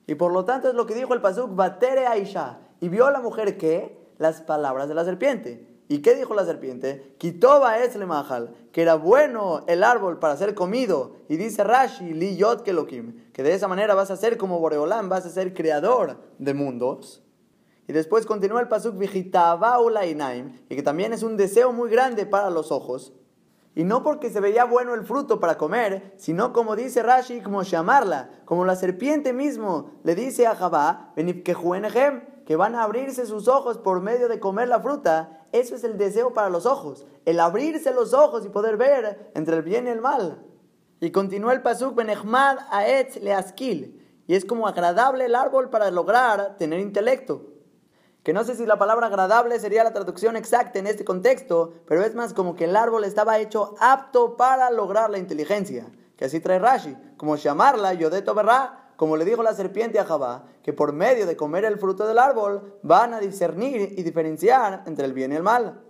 Y 0.07 0.15
por 0.15 0.31
lo 0.31 0.43
tanto 0.43 0.69
es 0.69 0.73
lo 0.73 0.87
que 0.87 0.95
dijo 0.95 1.13
el 1.13 1.21
Pasuk, 1.21 1.53
Batere 1.53 2.07
Aisha, 2.07 2.57
y 2.79 2.89
vio 2.89 3.05
a 3.05 3.11
la 3.11 3.19
mujer 3.19 3.59
que 3.59 4.09
las 4.17 4.41
palabras 4.41 4.87
de 4.87 4.95
la 4.95 5.05
serpiente. 5.05 5.66
¿Y 5.89 5.99
qué 5.99 6.15
dijo 6.15 6.33
la 6.33 6.45
serpiente? 6.45 7.15
Kitoba 7.17 7.79
es 7.79 7.95
mahal, 7.97 8.53
que 8.73 8.81
era 8.81 8.95
bueno 8.95 9.63
el 9.67 9.83
árbol 9.83 10.19
para 10.19 10.35
ser 10.35 10.53
comido. 10.53 11.15
Y 11.29 11.37
dice 11.37 11.63
Rashi, 11.63 12.13
li 12.13 12.35
yot 12.35 12.63
kelokim, 12.63 13.31
que 13.31 13.41
de 13.41 13.53
esa 13.53 13.69
manera 13.69 13.95
vas 13.95 14.11
a 14.11 14.17
ser 14.17 14.37
como 14.37 14.59
Boreolam, 14.59 15.07
vas 15.07 15.25
a 15.25 15.29
ser 15.29 15.53
creador 15.53 16.17
de 16.39 16.53
mundos. 16.53 17.23
Y 17.87 17.93
después 17.93 18.25
continúa 18.25 18.59
el 18.59 18.67
pasuk 18.67 19.01
inaim, 19.01 20.59
y 20.69 20.75
que 20.75 20.83
también 20.83 21.13
es 21.13 21.23
un 21.23 21.37
deseo 21.37 21.71
muy 21.71 21.89
grande 21.89 22.25
para 22.25 22.49
los 22.49 22.73
ojos. 22.73 23.13
Y 23.73 23.85
no 23.85 24.03
porque 24.03 24.29
se 24.29 24.41
veía 24.41 24.65
bueno 24.65 24.93
el 24.93 25.05
fruto 25.05 25.39
para 25.39 25.57
comer, 25.57 26.13
sino 26.17 26.51
como 26.51 26.75
dice 26.75 27.01
Rashi, 27.01 27.39
como 27.39 27.61
llamarla, 27.61 28.31
como 28.43 28.65
la 28.65 28.75
serpiente 28.75 29.31
mismo 29.31 29.91
le 30.03 30.15
dice 30.15 30.47
a 30.47 30.55
Jabá, 30.55 31.13
que 31.15 32.55
van 32.55 32.75
a 32.75 32.83
abrirse 32.83 33.25
sus 33.25 33.47
ojos 33.47 33.77
por 33.77 34.01
medio 34.01 34.27
de 34.27 34.39
comer 34.39 34.67
la 34.67 34.81
fruta, 34.81 35.36
eso 35.51 35.75
es 35.75 35.83
el 35.83 35.97
deseo 35.97 36.33
para 36.33 36.49
los 36.49 36.65
ojos, 36.65 37.05
el 37.25 37.39
abrirse 37.39 37.93
los 37.93 38.13
ojos 38.13 38.45
y 38.45 38.49
poder 38.49 38.77
ver 38.77 39.31
entre 39.35 39.55
el 39.55 39.61
bien 39.61 39.87
y 39.87 39.89
el 39.89 40.01
mal. 40.01 40.43
Y 40.99 41.11
continúa 41.11 41.53
el 41.53 41.61
pasuk 41.61 41.95
benechmad 41.95 42.57
aetz 42.71 43.17
leaskil. 43.17 44.03
Y 44.27 44.35
es 44.35 44.45
como 44.45 44.67
agradable 44.67 45.25
el 45.25 45.35
árbol 45.35 45.69
para 45.69 45.91
lograr 45.91 46.57
tener 46.57 46.79
intelecto. 46.79 47.53
Que 48.23 48.33
no 48.33 48.43
sé 48.43 48.55
si 48.55 48.65
la 48.65 48.77
palabra 48.77 49.07
agradable 49.07 49.59
sería 49.59 49.85
la 49.85 49.93
traducción 49.93 50.35
exacta 50.35 50.79
en 50.79 50.87
este 50.87 51.05
contexto, 51.05 51.75
pero 51.87 52.03
es 52.03 52.13
más 52.13 52.33
como 52.33 52.55
que 52.55 52.65
el 52.65 52.75
árbol 52.75 53.05
estaba 53.05 53.39
hecho 53.39 53.75
apto 53.79 54.35
para 54.35 54.69
lograr 54.69 55.09
la 55.09 55.17
inteligencia. 55.17 55.87
Que 56.17 56.25
así 56.25 56.39
trae 56.39 56.59
Rashi, 56.59 56.97
como 57.15 57.37
llamarla 57.37 57.93
Yodeto 57.93 58.33
Berra, 58.33 58.86
como 58.97 59.15
le 59.15 59.25
dijo 59.25 59.43
la 59.43 59.53
serpiente 59.53 59.99
a 59.99 60.05
Jabá, 60.05 60.45
que 60.63 60.73
por 60.73 60.91
medio 60.91 61.25
de 61.25 61.37
comer 61.37 61.63
el 61.63 61.77
fruto 61.77 62.05
del 62.07 62.17
árbol 62.17 62.79
van 62.81 63.13
a 63.13 63.19
discernir 63.19 63.93
y 63.95 64.03
diferenciar 64.03 64.83
entre 64.87 65.05
el 65.05 65.13
bien 65.13 65.31
y 65.31 65.35
el 65.35 65.43
mal. 65.43 65.81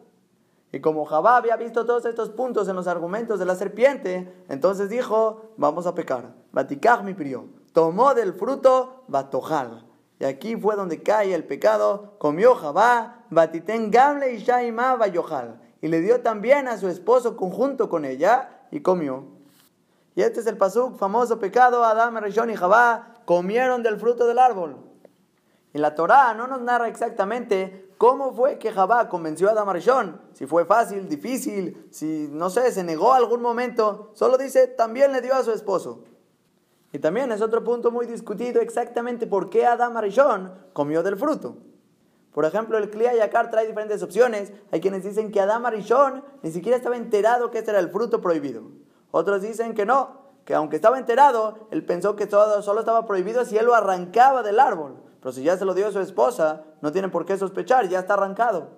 Y 0.73 0.81
como 0.81 1.05
Jabá 1.05 1.37
había 1.37 1.55
visto 1.55 1.85
todos 1.85 2.05
estos 2.05 2.29
puntos 2.29 2.67
en 2.67 2.75
los 2.75 2.87
argumentos 2.87 3.39
de 3.39 3.45
la 3.45 3.55
serpiente, 3.55 4.31
entonces 4.49 4.89
dijo, 4.89 5.53
vamos 5.55 5.87
a 5.87 5.95
pecar. 5.95 6.35
Batikaj 6.51 7.03
mi 7.03 7.13
prió. 7.13 7.45
Tomó 7.71 8.13
del 8.13 8.33
fruto 8.33 9.03
batojal. 9.07 9.85
Y 10.19 10.25
aquí 10.25 10.57
fue 10.57 10.75
donde 10.75 11.01
cae 11.01 11.33
el 11.33 11.45
pecado. 11.45 12.15
Comió 12.17 12.55
Jabá, 12.55 13.25
batiten 13.29 13.89
gamle 13.89 14.33
y 14.33 14.39
shaima 14.39 14.95
bayohal. 14.95 15.61
Y 15.81 15.87
le 15.87 16.01
dio 16.01 16.21
también 16.21 16.67
a 16.67 16.77
su 16.77 16.89
esposo 16.89 17.37
conjunto 17.37 17.87
con 17.87 18.03
ella 18.03 18.65
y 18.69 18.81
comió. 18.81 19.36
Y 20.17 20.23
este 20.23 20.39
es 20.39 20.47
el 20.47 20.57
pasuk, 20.57 20.97
famoso 20.97 21.37
pecado, 21.37 21.85
Adam, 21.85 22.17
Rishon 22.17 22.49
y 22.49 22.55
Jabá 22.55 23.13
comieron 23.25 23.83
del 23.83 23.97
fruto 23.97 24.25
del 24.25 24.39
árbol. 24.39 24.75
Y 25.73 25.77
la 25.77 25.93
Torá 25.93 26.33
no 26.33 26.47
nos 26.47 26.59
narra 26.59 26.87
exactamente 26.87 27.87
¿Cómo 27.97 28.31
fue 28.31 28.59
que 28.59 28.71
Jabá 28.71 29.09
convenció 29.09 29.47
a 29.47 29.51
Adam 29.51 29.69
Arishon? 29.69 30.21
Si 30.33 30.45
fue 30.45 30.65
fácil, 30.65 31.07
difícil, 31.09 31.87
si 31.91 32.29
no 32.31 32.49
sé, 32.51 32.71
se 32.71 32.83
negó 32.83 33.13
algún 33.13 33.41
momento. 33.41 34.11
Solo 34.13 34.37
dice, 34.37 34.67
también 34.67 35.11
le 35.11 35.21
dio 35.21 35.33
a 35.33 35.43
su 35.43 35.51
esposo. 35.51 36.03
Y 36.91 36.99
también 36.99 37.31
es 37.31 37.41
otro 37.41 37.63
punto 37.63 37.89
muy 37.89 38.05
discutido 38.05 38.61
exactamente 38.61 39.25
por 39.25 39.49
qué 39.49 39.65
Adam 39.65 39.97
Arishon 39.97 40.53
comió 40.73 41.01
del 41.01 41.17
fruto. 41.17 41.57
Por 42.33 42.45
ejemplo, 42.45 42.77
el 42.77 42.91
Klia 42.91 43.15
Yakar 43.15 43.49
trae 43.49 43.65
diferentes 43.65 44.03
opciones. 44.03 44.53
Hay 44.71 44.79
quienes 44.79 45.03
dicen 45.03 45.31
que 45.31 45.41
Adam 45.41 45.65
Arishon 45.65 46.23
ni 46.43 46.51
siquiera 46.51 46.77
estaba 46.77 46.97
enterado 46.97 47.49
que 47.49 47.57
este 47.57 47.71
era 47.71 47.79
el 47.79 47.89
fruto 47.89 48.21
prohibido. 48.21 48.76
Otros 49.17 49.41
dicen 49.41 49.73
que 49.73 49.83
no, 49.83 50.27
que 50.45 50.53
aunque 50.53 50.75
estaba 50.75 50.99
enterado, 50.99 51.67
él 51.71 51.83
pensó 51.83 52.15
que 52.15 52.27
todo, 52.27 52.61
solo 52.61 52.81
estaba 52.81 53.07
prohibido 53.07 53.45
si 53.45 53.57
él 53.57 53.65
lo 53.65 53.73
arrancaba 53.73 54.43
del 54.43 54.59
árbol. 54.59 55.01
Pero 55.19 55.31
si 55.31 55.41
ya 55.41 55.57
se 55.57 55.65
lo 55.65 55.73
dio 55.73 55.87
a 55.87 55.91
su 55.91 55.99
esposa, 55.99 56.65
no 56.81 56.91
tiene 56.91 57.09
por 57.09 57.25
qué 57.25 57.35
sospechar, 57.35 57.89
ya 57.89 57.97
está 57.97 58.13
arrancado. 58.13 58.69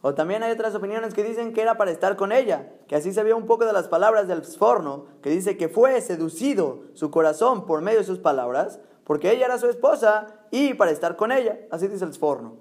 O 0.00 0.14
también 0.14 0.42
hay 0.42 0.52
otras 0.52 0.74
opiniones 0.74 1.12
que 1.12 1.22
dicen 1.22 1.52
que 1.52 1.60
era 1.60 1.76
para 1.76 1.90
estar 1.90 2.16
con 2.16 2.32
ella, 2.32 2.72
que 2.86 2.96
así 2.96 3.12
se 3.12 3.22
vio 3.24 3.36
un 3.36 3.44
poco 3.44 3.66
de 3.66 3.74
las 3.74 3.88
palabras 3.88 4.26
del 4.26 4.42
Sforno, 4.42 5.04
que 5.20 5.28
dice 5.28 5.58
que 5.58 5.68
fue 5.68 6.00
seducido 6.00 6.84
su 6.94 7.10
corazón 7.10 7.66
por 7.66 7.82
medio 7.82 7.98
de 7.98 8.06
sus 8.06 8.20
palabras, 8.20 8.80
porque 9.04 9.32
ella 9.32 9.44
era 9.44 9.58
su 9.58 9.68
esposa 9.68 10.28
y 10.50 10.72
para 10.72 10.92
estar 10.92 11.16
con 11.16 11.30
ella, 11.30 11.58
así 11.70 11.88
dice 11.88 12.06
el 12.06 12.14
Sforno. 12.14 12.56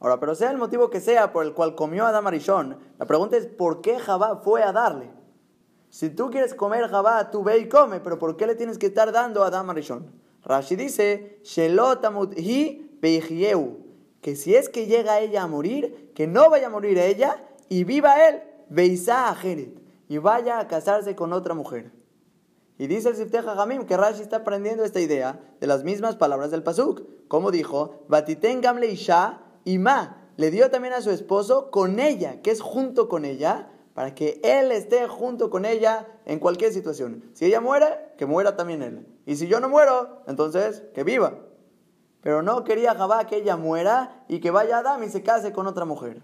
Ahora, 0.00 0.18
pero 0.18 0.34
sea 0.34 0.50
el 0.50 0.58
motivo 0.58 0.90
que 0.90 1.00
sea 1.00 1.32
por 1.32 1.44
el 1.44 1.54
cual 1.54 1.76
comió 1.76 2.06
Adam 2.06 2.26
Arishon, 2.26 2.76
la 2.98 3.06
pregunta 3.06 3.36
es 3.36 3.46
¿por 3.46 3.82
qué 3.82 4.00
Jabá 4.00 4.40
fue 4.42 4.64
a 4.64 4.72
darle? 4.72 5.21
Si 5.92 6.08
tú 6.08 6.30
quieres 6.30 6.54
comer 6.54 6.88
Jabá, 6.88 7.30
tú 7.30 7.44
ve 7.44 7.58
y 7.58 7.68
come, 7.68 8.00
pero 8.00 8.18
¿por 8.18 8.38
qué 8.38 8.46
le 8.46 8.54
tienes 8.54 8.78
que 8.78 8.86
estar 8.86 9.12
dando 9.12 9.44
a 9.44 9.48
Adam 9.48 9.68
Arishon? 9.68 10.10
Rashi 10.42 10.74
dice, 10.74 11.38
que 14.22 14.36
si 14.36 14.54
es 14.54 14.70
que 14.70 14.86
llega 14.86 15.20
ella 15.20 15.42
a 15.42 15.46
morir, 15.46 16.10
que 16.14 16.26
no 16.26 16.48
vaya 16.48 16.68
a 16.68 16.70
morir 16.70 16.96
ella 16.96 17.44
y 17.68 17.84
viva 17.84 18.26
él, 18.26 18.42
Beisa 18.70 19.28
Ajeret, 19.28 19.82
y 20.08 20.16
vaya 20.16 20.60
a 20.60 20.66
casarse 20.66 21.14
con 21.14 21.34
otra 21.34 21.52
mujer. 21.52 21.92
Y 22.78 22.86
dice 22.86 23.10
el 23.10 23.16
Sifteh 23.16 23.42
Jamim 23.42 23.84
que 23.84 23.98
Rashi 23.98 24.22
está 24.22 24.36
aprendiendo 24.36 24.84
esta 24.84 25.00
idea 25.00 25.40
de 25.60 25.66
las 25.66 25.84
mismas 25.84 26.16
palabras 26.16 26.50
del 26.50 26.62
Pasuk. 26.62 27.02
Como 27.28 27.50
dijo, 27.50 28.06
Batitengamle 28.08 28.86
Isha 28.86 29.42
y 29.66 29.76
Ma, 29.76 30.30
le 30.38 30.50
dio 30.50 30.70
también 30.70 30.94
a 30.94 31.02
su 31.02 31.10
esposo 31.10 31.70
con 31.70 32.00
ella, 32.00 32.40
que 32.40 32.50
es 32.50 32.62
junto 32.62 33.10
con 33.10 33.26
ella, 33.26 33.68
para 33.94 34.14
que 34.14 34.40
él 34.42 34.72
esté 34.72 35.06
junto 35.06 35.50
con 35.50 35.64
ella 35.64 36.06
en 36.24 36.38
cualquier 36.38 36.72
situación. 36.72 37.24
Si 37.34 37.44
ella 37.44 37.60
muere, 37.60 38.12
que 38.16 38.26
muera 38.26 38.56
también 38.56 38.82
él. 38.82 39.06
Y 39.26 39.36
si 39.36 39.48
yo 39.48 39.60
no 39.60 39.68
muero, 39.68 40.22
entonces 40.26 40.82
que 40.94 41.04
viva. 41.04 41.34
Pero 42.22 42.42
no 42.42 42.64
quería 42.64 42.94
Jabá 42.94 43.26
que 43.26 43.36
ella 43.36 43.56
muera 43.56 44.24
y 44.28 44.40
que 44.40 44.50
vaya 44.50 44.76
a 44.76 44.80
Adam 44.80 45.02
y 45.02 45.08
se 45.08 45.22
case 45.22 45.52
con 45.52 45.66
otra 45.66 45.84
mujer. 45.84 46.22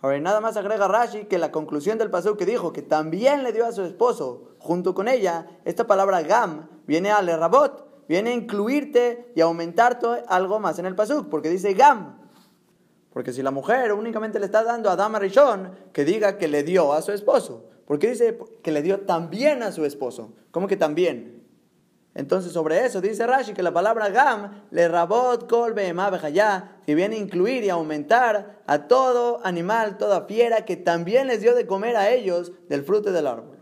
Ahora, 0.00 0.20
nada 0.20 0.40
más 0.40 0.56
agrega 0.56 0.86
Rashi 0.86 1.24
que 1.24 1.38
la 1.38 1.50
conclusión 1.50 1.98
del 1.98 2.10
paseo 2.10 2.36
que 2.36 2.46
dijo 2.46 2.72
que 2.72 2.82
también 2.82 3.42
le 3.42 3.52
dio 3.52 3.66
a 3.66 3.72
su 3.72 3.82
esposo 3.82 4.54
junto 4.60 4.94
con 4.94 5.08
ella, 5.08 5.48
esta 5.64 5.88
palabra 5.88 6.22
gam 6.22 6.68
viene 6.86 7.10
a 7.10 7.20
rabot, 7.20 8.06
viene 8.06 8.30
a 8.30 8.34
incluirte 8.34 9.32
y 9.34 9.40
aumentarte 9.40 10.06
algo 10.28 10.60
más 10.60 10.78
en 10.78 10.86
el 10.86 10.94
pasuk, 10.94 11.28
porque 11.28 11.50
dice 11.50 11.74
gam. 11.74 12.17
Porque 13.18 13.32
si 13.32 13.42
la 13.42 13.50
mujer 13.50 13.92
únicamente 13.92 14.38
le 14.38 14.46
está 14.46 14.62
dando 14.62 14.88
a 14.88 14.94
Dama 14.94 15.18
Rishon, 15.18 15.72
que 15.92 16.04
diga 16.04 16.38
que 16.38 16.46
le 16.46 16.62
dio 16.62 16.92
a 16.92 17.02
su 17.02 17.10
esposo. 17.10 17.64
Porque 17.84 18.10
dice 18.10 18.38
que 18.62 18.70
le 18.70 18.80
dio 18.80 19.00
también 19.00 19.64
a 19.64 19.72
su 19.72 19.84
esposo. 19.84 20.34
¿Cómo 20.52 20.68
que 20.68 20.76
también? 20.76 21.42
Entonces, 22.14 22.52
sobre 22.52 22.86
eso 22.86 23.00
dice 23.00 23.26
Rashi 23.26 23.54
que 23.54 23.64
la 23.64 23.72
palabra 23.72 24.08
gam 24.10 24.66
le 24.70 24.86
rabot 24.86 25.48
kol 25.48 25.74
ya 26.32 26.78
que 26.86 26.94
viene 26.94 27.16
a 27.16 27.18
incluir 27.18 27.64
y 27.64 27.70
aumentar 27.70 28.62
a 28.66 28.86
todo 28.86 29.40
animal, 29.42 29.98
toda 29.98 30.26
fiera 30.26 30.64
que 30.64 30.76
también 30.76 31.26
les 31.26 31.40
dio 31.40 31.56
de 31.56 31.66
comer 31.66 31.96
a 31.96 32.10
ellos 32.10 32.52
del 32.68 32.84
fruto 32.84 33.10
del 33.10 33.26
árbol. 33.26 33.58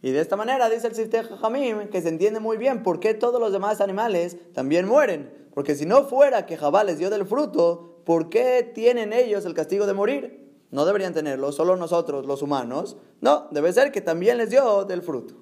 Y 0.00 0.12
de 0.12 0.20
esta 0.20 0.36
manera 0.36 0.70
dice 0.70 0.86
el 0.86 0.94
Sifteh 0.94 1.24
Jamim 1.24 1.88
que 1.90 2.00
se 2.00 2.08
entiende 2.08 2.40
muy 2.40 2.56
bien 2.56 2.82
por 2.82 3.00
qué 3.00 3.12
todos 3.12 3.38
los 3.38 3.52
demás 3.52 3.82
animales 3.82 4.38
también 4.54 4.88
mueren. 4.88 5.46
Porque 5.52 5.74
si 5.74 5.86
no 5.86 6.04
fuera 6.04 6.46
que 6.46 6.56
Jabá 6.56 6.84
les 6.84 6.98
dio 6.98 7.10
del 7.10 7.26
fruto, 7.26 7.97
¿por 8.08 8.30
qué 8.30 8.62
tienen 8.74 9.12
ellos 9.12 9.44
el 9.44 9.52
castigo 9.52 9.84
de 9.84 9.92
morir? 9.92 10.50
No 10.70 10.86
deberían 10.86 11.12
tenerlo, 11.12 11.52
solo 11.52 11.76
nosotros, 11.76 12.24
los 12.24 12.40
humanos. 12.40 12.96
No, 13.20 13.48
debe 13.50 13.70
ser 13.70 13.92
que 13.92 14.00
también 14.00 14.38
les 14.38 14.48
dio 14.48 14.86
del 14.86 15.02
fruto. 15.02 15.34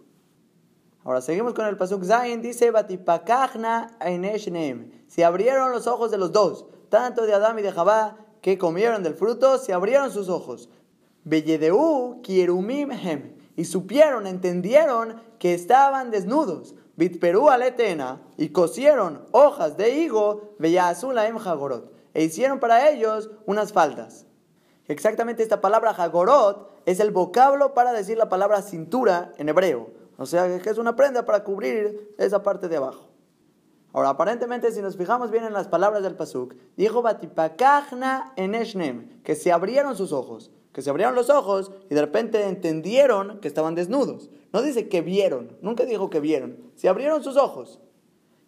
Ahora 1.04 1.20
seguimos 1.20 1.54
con 1.54 1.66
el 1.66 1.76
pasuk 1.76 2.02
Zayin, 2.02 2.42
dice 2.42 2.72
Batipakachna 2.72 3.96
Se 5.06 5.24
abrieron 5.24 5.70
los 5.70 5.86
ojos 5.86 6.10
de 6.10 6.18
los 6.18 6.32
dos, 6.32 6.66
tanto 6.88 7.24
de 7.24 7.34
Adán 7.34 7.56
y 7.60 7.62
de 7.62 7.70
Jabá, 7.70 8.16
que 8.42 8.58
comieron 8.58 9.04
del 9.04 9.14
fruto, 9.14 9.58
se 9.58 9.72
abrieron 9.72 10.10
sus 10.10 10.28
ojos. 10.28 10.68
Beyedeu 11.22 12.20
kierumim 12.20 12.90
hem. 12.90 13.36
Y 13.54 13.66
supieron, 13.66 14.26
entendieron 14.26 15.22
que 15.38 15.54
estaban 15.54 16.10
desnudos. 16.10 16.74
Bitperu 16.96 17.48
aletena. 17.48 18.22
Y 18.36 18.48
cosieron 18.48 19.22
hojas 19.30 19.76
de 19.76 20.00
higo, 20.00 20.56
jagorot. 20.58 21.95
E 22.16 22.24
hicieron 22.24 22.60
para 22.60 22.88
ellos 22.88 23.28
unas 23.44 23.74
faldas. 23.74 24.24
Exactamente 24.88 25.42
esta 25.42 25.60
palabra 25.60 25.92
jagorot 25.92 26.70
es 26.86 26.98
el 26.98 27.10
vocablo 27.10 27.74
para 27.74 27.92
decir 27.92 28.16
la 28.16 28.30
palabra 28.30 28.62
cintura 28.62 29.32
en 29.36 29.50
hebreo. 29.50 29.90
O 30.16 30.24
sea, 30.24 30.58
que 30.58 30.70
es 30.70 30.78
una 30.78 30.96
prenda 30.96 31.26
para 31.26 31.44
cubrir 31.44 32.14
esa 32.16 32.42
parte 32.42 32.68
de 32.68 32.78
abajo. 32.78 33.10
Ahora, 33.92 34.08
aparentemente, 34.08 34.72
si 34.72 34.80
nos 34.80 34.96
fijamos 34.96 35.30
bien 35.30 35.44
en 35.44 35.52
las 35.52 35.68
palabras 35.68 36.02
del 36.02 36.16
Pasuk, 36.16 36.54
dijo 36.78 37.02
Batipakachna 37.02 38.32
en 38.36 38.52
que 39.22 39.34
se 39.34 39.52
abrieron 39.52 39.94
sus 39.94 40.12
ojos, 40.12 40.50
que 40.72 40.80
se 40.80 40.88
abrieron 40.88 41.14
los 41.14 41.28
ojos 41.28 41.70
y 41.90 41.94
de 41.94 42.00
repente 42.00 42.48
entendieron 42.48 43.40
que 43.40 43.48
estaban 43.48 43.74
desnudos. 43.74 44.30
No 44.54 44.62
dice 44.62 44.88
que 44.88 45.02
vieron, 45.02 45.58
nunca 45.60 45.84
dijo 45.84 46.08
que 46.08 46.20
vieron, 46.20 46.56
se 46.76 46.88
abrieron 46.88 47.22
sus 47.22 47.36
ojos. 47.36 47.78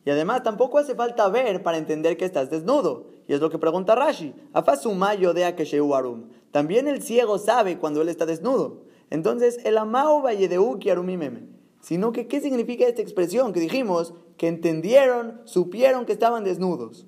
Y 0.06 0.10
además 0.10 0.42
tampoco 0.42 0.78
hace 0.78 0.94
falta 0.94 1.28
ver 1.28 1.62
para 1.62 1.76
entender 1.76 2.16
que 2.16 2.24
estás 2.24 2.48
desnudo. 2.48 3.17
Y 3.28 3.34
es 3.34 3.40
lo 3.40 3.50
que 3.50 3.58
pregunta 3.58 3.94
Rashi. 3.94 4.34
Afasumayo 4.52 5.32
de 5.34 5.44
arum. 5.44 6.24
También 6.50 6.88
el 6.88 7.02
ciego 7.02 7.38
sabe 7.38 7.78
cuando 7.78 8.02
él 8.02 8.08
está 8.08 8.26
desnudo. 8.26 8.82
Entonces, 9.10 9.58
el 9.64 9.78
amao 9.78 10.22
vayedeu 10.22 10.78
arumimeme 10.90 11.58
sino 11.80 12.12
que 12.12 12.26
qué 12.26 12.40
significa 12.40 12.86
esta 12.86 13.02
expresión 13.02 13.52
que 13.52 13.60
dijimos, 13.60 14.14
que 14.36 14.48
entendieron, 14.48 15.40
supieron 15.44 16.06
que 16.06 16.12
estaban 16.12 16.44
desnudos. 16.44 17.06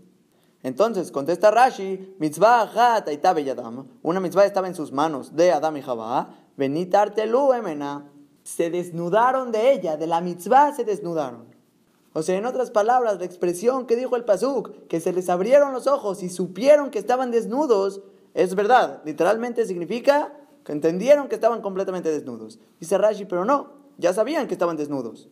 Entonces, 0.62 1.10
contesta 1.10 1.50
Rashi, 1.50 2.14
mitzvah 2.18 2.62
hat 2.62 3.08
yadam, 3.08 3.88
una 4.02 4.20
mitzvah 4.20 4.44
estaba 4.44 4.68
en 4.68 4.74
sus 4.74 4.92
manos 4.92 5.34
de 5.34 5.52
Adam 5.52 5.76
y 5.76 5.82
Jabá, 5.82 6.34
benitartelu 6.56 7.52
emena, 7.54 8.10
se 8.42 8.70
desnudaron 8.70 9.52
de 9.52 9.72
ella, 9.72 9.96
de 9.96 10.06
la 10.06 10.20
mitzvah 10.20 10.72
se 10.72 10.84
desnudaron. 10.84 11.49
O 12.12 12.22
sea, 12.22 12.36
en 12.36 12.46
otras 12.46 12.70
palabras, 12.70 13.18
la 13.18 13.24
expresión 13.24 13.86
que 13.86 13.96
dijo 13.96 14.16
el 14.16 14.24
Pasuk, 14.24 14.88
que 14.88 15.00
se 15.00 15.12
les 15.12 15.28
abrieron 15.28 15.72
los 15.72 15.86
ojos 15.86 16.22
y 16.22 16.28
supieron 16.28 16.90
que 16.90 16.98
estaban 16.98 17.30
desnudos, 17.30 18.02
es 18.34 18.54
verdad. 18.54 19.00
Literalmente 19.04 19.64
significa 19.66 20.32
que 20.64 20.72
entendieron 20.72 21.28
que 21.28 21.36
estaban 21.36 21.62
completamente 21.62 22.10
desnudos. 22.10 22.58
Dice 22.80 22.98
Rashi, 22.98 23.26
pero 23.26 23.44
no, 23.44 23.72
ya 23.98 24.12
sabían 24.12 24.48
que 24.48 24.54
estaban 24.54 24.76
desnudos. 24.76 25.28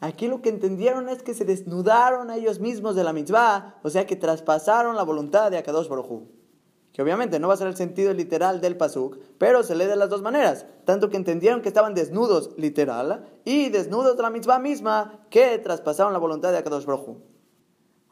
Aquí 0.00 0.26
lo 0.26 0.42
que 0.42 0.50
entendieron 0.50 1.08
es 1.08 1.22
que 1.22 1.32
se 1.32 1.44
desnudaron 1.44 2.30
ellos 2.30 2.60
mismos 2.60 2.96
de 2.96 3.04
la 3.04 3.12
mitzvah, 3.12 3.76
o 3.82 3.90
sea 3.90 4.06
que 4.06 4.16
traspasaron 4.16 4.96
la 4.96 5.04
voluntad 5.04 5.50
de 5.50 5.58
Akadosh 5.58 5.88
Baruj 5.88 6.24
que 6.96 7.02
obviamente 7.02 7.38
no 7.38 7.48
va 7.48 7.52
a 7.52 7.58
ser 7.58 7.66
el 7.66 7.76
sentido 7.76 8.14
literal 8.14 8.62
del 8.62 8.78
pasuk, 8.78 9.18
pero 9.36 9.62
se 9.62 9.74
lee 9.74 9.84
de 9.84 9.96
las 9.96 10.08
dos 10.08 10.22
maneras, 10.22 10.64
tanto 10.86 11.10
que 11.10 11.18
entendieron 11.18 11.60
que 11.60 11.68
estaban 11.68 11.92
desnudos 11.92 12.52
literal 12.56 13.26
y 13.44 13.68
desnudos 13.68 14.16
de 14.16 14.22
la 14.22 14.30
mitzvah 14.30 14.58
misma 14.58 15.20
que 15.28 15.58
traspasaron 15.58 16.14
la 16.14 16.18
voluntad 16.18 16.52
de 16.52 16.56
Akadosh 16.56 16.86
Baruj 16.86 17.18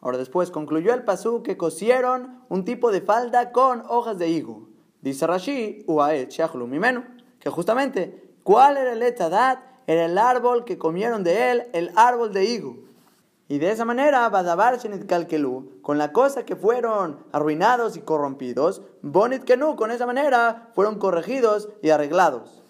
Ahora 0.03 0.19
después 0.19 0.51
concluyó 0.51 0.93
el 0.93 1.03
pasuk 1.03 1.47
que 1.47 1.57
cosieron 1.57 2.43
un 2.51 2.67
tipo 2.67 2.93
de 2.93 3.01
falda 3.01 3.53
con 3.53 3.85
hojas 3.89 4.19
de 4.19 4.29
higo. 4.29 4.69
Dice 5.01 5.27
Rashi, 5.27 5.83
Uaet 5.87 6.39
Mimenu, 6.55 7.05
que 7.41 7.49
justamente, 7.49 8.35
¿cuál 8.43 8.77
era 8.77 8.93
el 8.93 9.03
etadat? 9.03 9.61
Era 9.87 10.05
el 10.05 10.19
árbol 10.19 10.67
que 10.67 10.77
comieron 10.77 11.25
de 11.25 11.53
él, 11.53 11.63
el 11.73 11.91
árbol 11.97 12.35
de 12.35 12.45
higo. 12.45 12.77
Y 13.47 13.59
de 13.59 13.71
esa 13.71 13.85
manera, 13.85 14.27
Badabar 14.31 14.79
Shenit 14.79 15.07
Kalkelu, 15.07 15.83
con 15.83 15.99
la 15.99 16.13
cosa 16.13 16.47
que 16.47 16.57
fueron 16.57 17.19
arruinados 17.31 17.95
y 17.97 18.01
corrompidos, 18.01 18.81
Bonit 19.03 19.45
Kenu, 19.45 19.77
con 19.77 19.91
esa 19.91 20.07
manera, 20.07 20.71
fueron 20.75 20.99
corregidos 20.99 21.69
y 21.83 21.91
arreglados. 21.91 22.63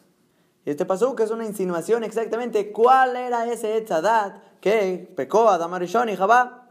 Y 0.64 0.70
este 0.70 0.84
pasuk 0.84 1.20
es 1.20 1.30
una 1.30 1.44
insinuación 1.44 2.02
exactamente 2.02 2.72
cuál 2.72 3.14
era 3.14 3.46
ese 3.46 3.76
Etzadat 3.76 4.34
que 4.60 5.12
pecó 5.14 5.48
a 5.48 5.58
Damarishon 5.58 6.08
y 6.08 6.16
Jabá. 6.16 6.68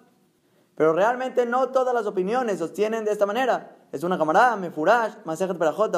Pero 0.76 0.92
realmente 0.92 1.46
no 1.46 1.70
todas 1.70 1.94
las 1.94 2.06
opiniones 2.06 2.60
sostienen 2.60 3.06
de 3.06 3.12
esta 3.12 3.26
manera. 3.26 3.78
Es 3.94 4.04
una 4.04 4.18
camarada, 4.18 4.58
Mefurash, 4.58 5.14
Masejet 5.24 5.58
Berachot, 5.58 5.94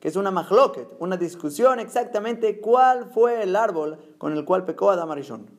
que 0.00 0.08
es 0.08 0.16
una 0.16 0.32
mahloket, 0.32 0.88
una 0.98 1.16
discusión 1.16 1.78
exactamente 1.78 2.60
cuál 2.60 3.04
fue 3.04 3.42
el 3.42 3.54
árbol 3.54 3.98
con 4.16 4.32
el 4.32 4.44
cual 4.44 4.64
pecó 4.64 4.90
a 4.90 4.96
Damarishon 4.96 5.57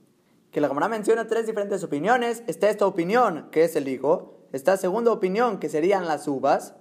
que 0.52 0.62
la 0.62 0.68
Gemara 0.68 0.88
menciona 0.88 1.28
tres 1.28 1.46
diferentes 1.46 1.84
opiniones. 1.84 2.44
Está 2.48 2.70
esta 2.70 2.86
opinión, 2.88 3.50
que 3.52 3.64
es 3.64 3.76
el 3.76 3.88
higo. 3.88 4.48
Esta 4.52 4.78
segunda 4.78 5.12
opinión, 5.12 5.60
que 5.60 5.70
serían 5.70 6.08
las 6.08 6.28
uvas. 6.28 6.76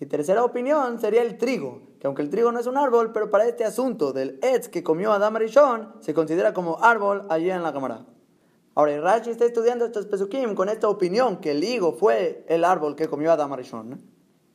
Y 0.00 0.06
tercera 0.06 0.44
opinión 0.44 0.98
sería 0.98 1.22
el 1.22 1.36
trigo, 1.36 1.82
que 1.98 2.06
aunque 2.06 2.22
el 2.22 2.30
trigo 2.30 2.52
no 2.52 2.58
es 2.58 2.66
un 2.66 2.78
árbol, 2.78 3.12
pero 3.12 3.30
para 3.30 3.46
este 3.46 3.64
asunto 3.64 4.12
del 4.14 4.38
etz 4.42 4.68
que 4.68 4.82
comió 4.82 5.12
Adam 5.12 5.36
Arishon, 5.36 5.94
se 6.00 6.14
considera 6.14 6.54
como 6.54 6.82
árbol 6.82 7.26
allí 7.28 7.50
en 7.50 7.62
la 7.62 7.72
cámara. 7.72 8.06
Ahora, 8.74 8.98
Rashi 8.98 9.30
está 9.30 9.44
estudiando 9.44 9.84
estos 9.84 10.06
pesukim 10.06 10.54
con 10.54 10.70
esta 10.70 10.88
opinión 10.88 11.38
que 11.38 11.50
el 11.50 11.62
higo 11.62 11.92
fue 11.92 12.46
el 12.48 12.64
árbol 12.64 12.96
que 12.96 13.08
comió 13.08 13.30
Adam 13.30 13.52
Arishon. 13.52 14.00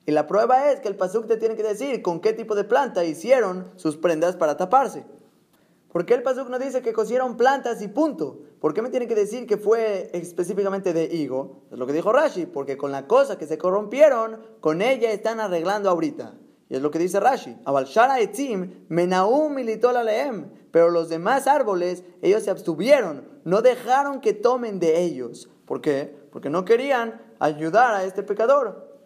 Y 0.07 0.11
la 0.11 0.25
prueba 0.25 0.71
es 0.71 0.79
que 0.79 0.87
el 0.87 0.95
pasuk 0.95 1.27
te 1.27 1.37
tiene 1.37 1.55
que 1.55 1.63
decir 1.63 2.01
con 2.01 2.19
qué 2.19 2.33
tipo 2.33 2.55
de 2.55 2.63
planta 2.63 3.03
hicieron 3.03 3.71
sus 3.75 3.97
prendas 3.97 4.35
para 4.35 4.57
taparse. 4.57 5.05
¿Por 5.95 6.05
qué 6.05 6.13
el 6.13 6.23
Pasuk 6.23 6.49
no 6.49 6.59
dice 6.59 6.81
que 6.81 6.91
cosieron 6.91 7.37
plantas 7.37 7.81
y 7.81 7.87
punto? 7.87 8.41
¿Por 8.59 8.73
qué 8.73 8.81
me 8.81 8.89
tiene 8.89 9.07
que 9.07 9.15
decir 9.15 9.47
que 9.47 9.55
fue 9.55 10.09
específicamente 10.11 10.91
de 10.91 11.05
higo? 11.05 11.61
Es 11.71 11.77
lo 11.77 11.87
que 11.87 11.93
dijo 11.93 12.11
Rashi, 12.11 12.47
porque 12.47 12.75
con 12.75 12.91
la 12.91 13.07
cosa 13.07 13.37
que 13.37 13.47
se 13.47 13.57
corrompieron, 13.57 14.41
con 14.59 14.81
ella 14.81 15.13
están 15.13 15.39
arreglando 15.39 15.89
ahorita. 15.89 16.33
Y 16.67 16.75
es 16.75 16.81
lo 16.81 16.91
que 16.91 16.99
dice 16.99 17.21
Rashi. 17.21 17.55
Pero 20.71 20.89
los 20.89 21.07
demás 21.07 21.47
árboles, 21.47 22.03
ellos 22.21 22.43
se 22.43 22.51
abstuvieron, 22.51 23.29
no 23.45 23.61
dejaron 23.61 24.19
que 24.19 24.33
tomen 24.33 24.81
de 24.81 25.01
ellos. 25.01 25.49
¿Por 25.65 25.79
qué? 25.79 26.13
Porque 26.29 26.49
no 26.49 26.65
querían 26.65 27.21
ayudar 27.39 27.95
a 27.95 28.03
este 28.03 28.21
pecador. 28.21 28.99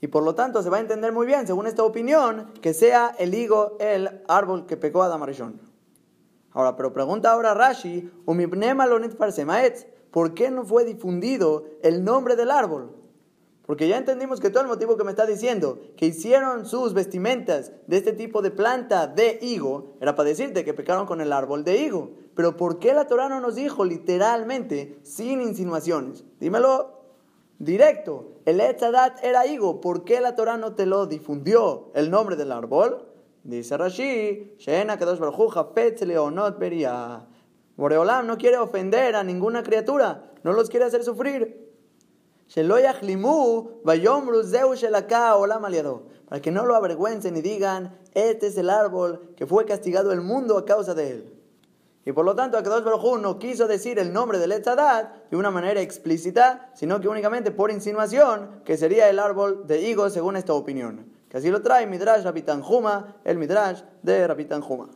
Y 0.00 0.08
por 0.08 0.24
lo 0.24 0.34
tanto 0.34 0.64
se 0.64 0.70
va 0.70 0.78
a 0.78 0.80
entender 0.80 1.12
muy 1.12 1.28
bien, 1.28 1.46
según 1.46 1.68
esta 1.68 1.84
opinión, 1.84 2.50
que 2.60 2.74
sea 2.74 3.14
el 3.20 3.34
higo 3.34 3.76
el 3.78 4.24
árbol 4.26 4.66
que 4.66 4.76
pecó 4.76 5.04
a 5.04 5.08
Damarishon. 5.08 5.73
Ahora, 6.54 6.76
pero 6.76 6.92
pregunta 6.92 7.32
ahora 7.32 7.52
Rashi, 7.52 8.10
¿por 10.10 10.34
qué 10.34 10.50
no 10.50 10.64
fue 10.64 10.84
difundido 10.84 11.64
el 11.82 12.04
nombre 12.04 12.36
del 12.36 12.52
árbol? 12.52 12.92
Porque 13.66 13.88
ya 13.88 13.96
entendimos 13.96 14.40
que 14.40 14.50
todo 14.50 14.62
el 14.62 14.68
motivo 14.68 14.96
que 14.96 15.02
me 15.04 15.10
está 15.10 15.26
diciendo, 15.26 15.80
que 15.96 16.06
hicieron 16.06 16.64
sus 16.66 16.94
vestimentas 16.94 17.72
de 17.88 17.96
este 17.96 18.12
tipo 18.12 18.40
de 18.40 18.52
planta 18.52 19.08
de 19.08 19.38
higo, 19.42 19.96
era 20.00 20.14
para 20.14 20.28
decirte 20.28 20.64
que 20.64 20.74
pecaron 20.74 21.06
con 21.06 21.20
el 21.20 21.32
árbol 21.32 21.64
de 21.64 21.78
higo. 21.78 22.12
Pero 22.36 22.56
¿por 22.56 22.78
qué 22.78 22.94
la 22.94 23.08
Torah 23.08 23.28
no 23.28 23.40
nos 23.40 23.56
dijo 23.56 23.84
literalmente, 23.84 25.00
sin 25.02 25.40
insinuaciones? 25.40 26.24
Dímelo 26.38 27.00
directo. 27.58 28.34
El 28.44 28.60
Etzadat 28.60 29.24
era 29.24 29.46
higo. 29.46 29.80
¿Por 29.80 30.04
qué 30.04 30.20
la 30.20 30.36
Torah 30.36 30.58
no 30.58 30.74
te 30.74 30.86
lo 30.86 31.06
difundió 31.06 31.90
el 31.94 32.10
nombre 32.10 32.36
del 32.36 32.52
árbol? 32.52 33.13
Dice 33.44 33.76
Rashi, 33.76 34.56
Shena 34.56 34.98
Kadosh 34.98 35.20
Leonot 36.00 36.58
Beria. 36.58 37.26
Boreolam 37.76 38.26
no 38.26 38.38
quiere 38.38 38.56
ofender 38.56 39.14
a 39.14 39.22
ninguna 39.22 39.62
criatura, 39.62 40.32
no 40.42 40.54
los 40.54 40.70
quiere 40.70 40.86
hacer 40.86 41.04
sufrir. 41.04 41.62
Para 46.26 46.40
que 46.40 46.50
no 46.50 46.64
lo 46.64 46.74
avergüencen 46.74 47.36
y 47.36 47.42
digan, 47.42 47.98
este 48.14 48.46
es 48.46 48.56
el 48.56 48.70
árbol 48.70 49.34
que 49.36 49.46
fue 49.46 49.66
castigado 49.66 50.12
el 50.12 50.22
mundo 50.22 50.56
a 50.56 50.64
causa 50.64 50.94
de 50.94 51.10
él. 51.10 51.34
Y 52.06 52.12
por 52.12 52.24
lo 52.24 52.34
tanto, 52.34 52.56
Akadosh 52.56 52.84
Baruj 52.84 53.18
no 53.20 53.38
quiso 53.38 53.66
decir 53.66 53.98
el 53.98 54.14
nombre 54.14 54.38
del 54.38 54.52
Etzadat 54.52 55.28
de 55.30 55.36
una 55.36 55.50
manera 55.50 55.82
explícita, 55.82 56.70
sino 56.74 56.98
que 56.98 57.08
únicamente 57.08 57.50
por 57.50 57.70
insinuación, 57.70 58.62
que 58.64 58.78
sería 58.78 59.10
el 59.10 59.18
árbol 59.18 59.66
de 59.66 59.82
higo 59.82 60.08
según 60.08 60.36
esta 60.36 60.54
opinión 60.54 61.13
así 61.38 61.50
lo 61.50 61.62
trae 61.62 61.86
Midrash 61.86 62.22
Rabitan 62.22 62.62
Juma, 62.62 63.16
el 63.24 63.38
Midrash 63.38 63.82
de 64.02 64.26
Rabitan 64.26 64.60
Juma. 64.60 64.88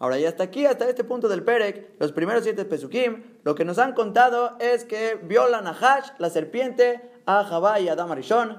Ahora, 0.00 0.18
y 0.18 0.24
hasta 0.24 0.44
aquí, 0.44 0.64
hasta 0.64 0.88
este 0.88 1.02
punto 1.02 1.28
del 1.28 1.42
Perek, 1.42 1.96
los 1.98 2.12
primeros 2.12 2.44
siete 2.44 2.64
Pesukim, 2.64 3.24
lo 3.42 3.56
que 3.56 3.64
nos 3.64 3.78
han 3.78 3.94
contado 3.94 4.56
es 4.60 4.84
que 4.84 5.16
vio 5.16 5.48
la 5.48 5.60
Nahash, 5.60 6.10
la 6.18 6.30
serpiente, 6.30 7.10
a 7.26 7.44
Jabá 7.44 7.78
y 7.78 7.88
a 7.88 7.92
Adam 7.92 8.10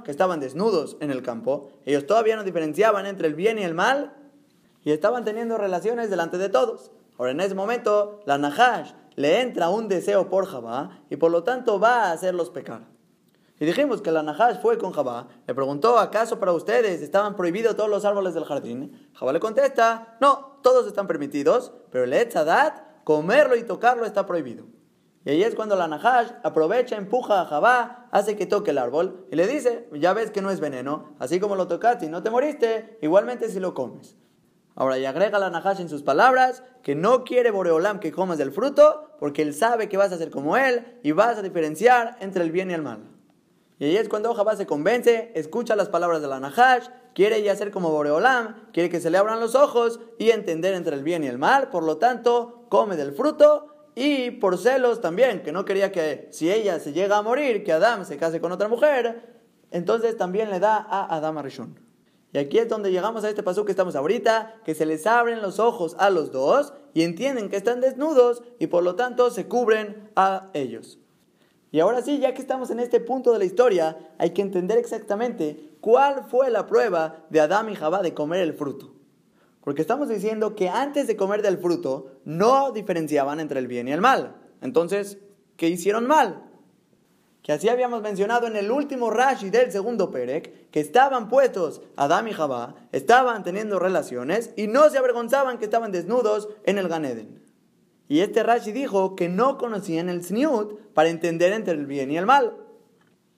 que 0.04 0.12
estaban 0.12 0.40
desnudos 0.40 0.98
en 1.00 1.10
el 1.10 1.24
campo. 1.24 1.72
Ellos 1.86 2.06
todavía 2.06 2.36
no 2.36 2.44
diferenciaban 2.44 3.06
entre 3.06 3.28
el 3.28 3.34
bien 3.34 3.58
y 3.58 3.64
el 3.64 3.74
mal 3.74 4.14
y 4.84 4.92
estaban 4.92 5.24
teniendo 5.24 5.58
relaciones 5.58 6.10
delante 6.10 6.38
de 6.38 6.50
todos. 6.50 6.92
Ahora, 7.18 7.32
en 7.32 7.40
ese 7.40 7.56
momento, 7.56 8.20
la 8.26 8.38
Nahash 8.38 8.92
le 9.16 9.42
entra 9.42 9.70
un 9.70 9.88
deseo 9.88 10.30
por 10.30 10.46
Jabá 10.46 11.00
y 11.10 11.16
por 11.16 11.32
lo 11.32 11.44
tanto 11.44 11.80
va 11.80 12.06
a 12.06 12.12
hacerlos 12.12 12.50
pecar. 12.50 12.89
Y 13.60 13.66
dijimos 13.66 14.02
que 14.02 14.12
la 14.12 14.24
Nahash 14.24 14.62
fue 14.62 14.78
con 14.78 14.94
Jabá, 14.94 15.28
le 15.46 15.54
preguntó, 15.54 16.00
¿acaso 16.00 16.40
para 16.40 16.54
ustedes 16.54 17.02
estaban 17.02 17.36
prohibidos 17.36 17.76
todos 17.76 17.90
los 17.90 18.06
árboles 18.06 18.34
del 18.34 18.46
jardín? 18.46 19.10
Jabá 19.14 19.34
le 19.34 19.42
contesta, 19.42 20.16
no, 20.22 20.60
todos 20.64 20.88
están 20.88 21.08
permitidos, 21.08 21.74
pero 21.92 22.06
el 22.06 22.14
Etzadat, 22.14 23.04
comerlo 23.04 23.58
y 23.58 23.64
tocarlo 23.64 24.06
está 24.06 24.26
prohibido. 24.26 24.66
Y 25.26 25.32
ahí 25.32 25.44
es 25.44 25.56
cuando 25.56 25.76
la 25.76 25.90
Nahash 25.90 26.32
aprovecha, 26.42 26.96
empuja 26.96 27.42
a 27.42 27.46
Jabá, 27.46 28.08
hace 28.12 28.38
que 28.38 28.46
toque 28.46 28.72
el 28.72 28.78
árbol 28.78 29.28
y 29.30 29.36
le 29.36 29.46
dice, 29.46 29.90
ya 29.92 30.14
ves 30.14 30.32
que 30.32 30.42
no 30.42 30.52
es 30.52 30.62
veneno, 30.62 31.16
así 31.20 31.42
como 31.42 31.58
lo 31.58 31.68
tocaste 31.68 32.06
y 32.06 32.10
no 32.10 32.24
te 32.24 32.30
moriste, 32.30 32.98
igualmente 33.02 33.50
si 33.50 33.60
lo 33.60 33.74
comes. 33.74 34.16
Ahora, 34.76 34.98
y 34.98 35.06
agrega 35.06 35.38
la 35.38 35.50
Nahash 35.50 35.82
en 35.82 35.90
sus 35.90 36.04
palabras 36.04 36.64
que 36.82 36.96
no 36.96 37.26
quiere 37.26 37.52
Boreolam 37.52 38.00
que 38.00 38.14
comas 38.14 38.38
del 38.38 38.54
fruto, 38.54 39.18
porque 39.20 39.42
él 39.42 39.54
sabe 39.54 39.90
que 39.90 39.98
vas 39.98 40.14
a 40.14 40.18
ser 40.18 40.32
como 40.32 40.56
él 40.56 40.98
y 41.04 41.12
vas 41.12 41.38
a 41.38 41.42
diferenciar 41.42 42.16
entre 42.22 42.46
el 42.46 42.52
bien 42.52 42.72
y 42.72 42.76
el 42.76 42.84
mal. 42.84 43.19
Y 43.80 43.86
ahí 43.86 43.98
es 43.98 44.10
cuando 44.10 44.34
Jabá 44.34 44.58
se 44.58 44.68
convence, 44.68 45.32
escucha 45.36 45.78
las 45.78 45.88
palabras 45.88 46.22
de 46.22 46.28
la 46.28 46.42
Nahash, 46.42 46.90
quiere 47.16 47.42
ya 47.42 47.56
ser 47.56 47.72
como 47.72 47.92
Boreolam, 47.92 48.70
quiere 48.74 48.90
que 48.90 49.00
se 49.00 49.10
le 49.10 49.18
abran 49.18 49.40
los 49.40 49.56
ojos 49.56 50.02
y 50.18 50.32
entender 50.32 50.74
entre 50.74 50.98
el 50.98 51.04
bien 51.04 51.24
y 51.24 51.28
el 51.28 51.38
mal, 51.38 51.70
por 51.70 51.84
lo 51.84 51.98
tanto, 51.98 52.66
come 52.68 52.98
del 52.98 53.14
fruto 53.14 53.92
y 53.96 54.32
por 54.32 54.58
celos 54.58 55.00
también, 55.00 55.44
que 55.44 55.54
no 55.54 55.64
quería 55.64 55.94
que 55.94 56.28
si 56.32 56.52
ella 56.52 56.80
se 56.80 56.92
llega 56.92 57.18
a 57.18 57.22
morir, 57.22 57.64
que 57.64 57.72
Adam 57.72 58.04
se 58.04 58.18
case 58.18 58.42
con 58.42 58.52
otra 58.52 58.68
mujer, 58.68 59.42
entonces 59.72 60.18
también 60.18 60.50
le 60.50 60.60
da 60.60 60.76
a 60.78 61.16
Adam 61.16 61.38
Arishon. 61.38 61.80
Y 62.34 62.38
aquí 62.38 62.60
es 62.60 62.68
donde 62.68 62.92
llegamos 62.92 63.24
a 63.24 63.30
este 63.30 63.44
paso 63.44 63.64
que 63.64 63.72
estamos 63.72 63.96
ahorita, 63.96 64.56
que 64.66 64.76
se 64.76 64.86
les 64.86 65.08
abren 65.08 65.42
los 65.42 65.58
ojos 65.58 65.96
a 65.98 66.10
los 66.10 66.32
dos 66.32 66.74
y 66.94 67.04
entienden 67.04 67.50
que 67.50 67.56
están 67.56 67.80
desnudos 67.80 68.44
y 68.60 68.68
por 68.68 68.84
lo 68.84 68.96
tanto 68.96 69.32
se 69.32 69.48
cubren 69.48 70.12
a 70.16 70.50
ellos. 70.54 71.00
Y 71.72 71.80
ahora 71.80 72.02
sí, 72.02 72.20
ya 72.20 72.34
que 72.34 72.42
estamos 72.42 72.72
en 72.72 72.80
este 72.80 73.00
punto 73.00 73.32
de 73.32 73.40
la 73.40 73.46
historia, 73.46 73.98
hay 74.18 74.32
que 74.32 74.42
entender 74.42 74.78
exactamente 74.78 75.76
cuál 75.82 76.24
fue 76.28 76.50
la 76.50 76.66
prueba 76.66 77.26
de 77.30 77.42
Adán 77.42 77.70
y 77.70 77.76
Jabá 77.76 78.02
de 78.02 78.14
comer 78.14 78.42
el 78.42 78.54
fruto. 78.54 78.96
Porque 79.62 79.82
estamos 79.82 80.10
diciendo 80.10 80.56
que 80.56 80.70
antes 80.70 81.06
de 81.06 81.16
comer 81.16 81.42
del 81.42 81.60
fruto 81.60 82.22
no 82.26 82.72
diferenciaban 82.72 83.40
entre 83.40 83.60
el 83.60 83.68
bien 83.68 83.88
y 83.88 83.92
el 83.92 84.02
mal. 84.02 84.36
Entonces, 84.62 85.20
¿qué 85.58 85.68
hicieron 85.68 86.08
mal? 86.08 86.44
Que 87.44 87.52
así 87.52 87.70
habíamos 87.70 88.02
mencionado 88.02 88.48
en 88.48 88.56
el 88.56 88.72
último 88.72 89.12
Rashi 89.12 89.50
del 89.52 89.72
segundo 89.72 90.10
Perek, 90.10 90.72
que 90.72 90.80
estaban 90.80 91.30
puestos 91.30 91.82
Adán 91.96 92.28
y 92.28 92.34
Jabá, 92.34 92.76
estaban 92.92 93.44
teniendo 93.44 93.78
relaciones 93.78 94.54
y 94.58 94.68
no 94.68 94.90
se 94.90 94.98
avergonzaban 94.98 95.60
que 95.60 95.66
estaban 95.66 95.92
desnudos 95.92 96.50
en 96.64 96.80
el 96.80 96.88
Ganeden. 96.88 97.49
Y 98.10 98.22
este 98.22 98.42
Rashi 98.42 98.72
dijo 98.72 99.16
que 99.16 99.30
no 99.30 99.60
conocían 99.60 100.10
el 100.10 100.24
Sniut 100.24 100.80
para 100.94 101.10
entender 101.10 101.54
entre 101.54 101.76
el 101.76 101.86
bien 101.86 102.10
y 102.10 102.18
el 102.18 102.26
mal. 102.26 102.58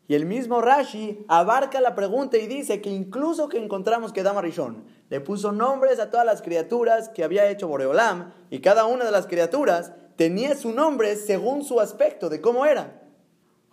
Y 0.07 0.15
el 0.15 0.25
mismo 0.25 0.61
Rashi 0.61 1.25
abarca 1.27 1.81
la 1.81 1.93
pregunta 1.93 2.37
y 2.37 2.47
dice 2.47 2.81
que 2.81 2.89
incluso 2.89 3.49
que 3.49 3.61
encontramos 3.61 4.13
que 4.13 4.23
Dama 4.23 4.41
Rishon 4.41 4.85
le 5.09 5.19
puso 5.19 5.51
nombres 5.51 5.99
a 5.99 6.09
todas 6.09 6.25
las 6.25 6.41
criaturas 6.41 7.09
que 7.09 7.25
había 7.25 7.49
hecho 7.49 7.67
Boreolam 7.67 8.31
y 8.49 8.59
cada 8.59 8.85
una 8.85 9.03
de 9.03 9.11
las 9.11 9.27
criaturas 9.27 9.91
tenía 10.15 10.55
su 10.55 10.71
nombre 10.71 11.17
según 11.17 11.65
su 11.65 11.81
aspecto 11.81 12.29
de 12.29 12.39
cómo 12.39 12.65
era. 12.65 13.01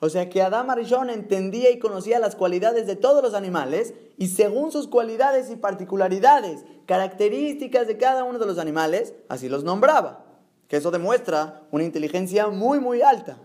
O 0.01 0.09
sea 0.09 0.29
que 0.29 0.43
Adam 0.43 0.69
entendía 1.11 1.71
y 1.71 1.79
conocía 1.79 2.19
las 2.19 2.35
cualidades 2.35 2.89
de 2.89 2.97
todos 2.97 3.23
los 3.23 3.35
animales 3.35 3.95
y 4.17 4.29
según 4.29 4.73
sus 4.73 4.89
cualidades 4.89 5.49
y 5.51 5.57
particularidades, 5.57 6.65
características 6.87 7.87
de 7.87 7.99
cada 7.99 8.25
uno 8.25 8.41
de 8.41 8.47
los 8.47 8.59
animales, 8.59 9.15
así 9.29 9.49
los 9.49 9.63
nombraba. 9.63 10.28
Que 10.69 10.77
eso 10.77 10.91
demuestra 10.91 11.63
una 11.71 11.85
inteligencia 11.85 12.49
muy 12.49 12.79
muy 12.79 13.03
alta. 13.03 13.39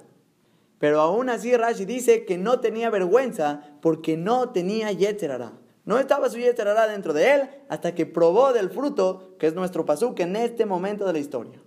Pero 0.78 1.00
aún 1.00 1.30
así 1.30 1.56
Rashi 1.56 1.86
dice 1.86 2.26
que 2.26 2.38
no 2.38 2.60
tenía 2.60 2.90
vergüenza 2.90 3.62
porque 3.82 4.18
no 4.18 4.50
tenía 4.50 4.92
Yetzerara. 4.92 5.54
No 5.86 5.98
estaba 5.98 6.30
su 6.30 6.38
Yetzerara 6.38 6.88
dentro 6.88 7.14
de 7.14 7.34
él 7.34 7.50
hasta 7.70 7.96
que 7.96 8.06
probó 8.06 8.54
del 8.54 8.70
fruto, 8.70 9.36
que 9.40 9.48
es 9.48 9.54
nuestro 9.54 9.86
pasuk 9.86 10.20
en 10.20 10.36
este 10.36 10.66
momento 10.66 11.06
de 11.06 11.14
la 11.14 11.20
historia. 11.20 11.62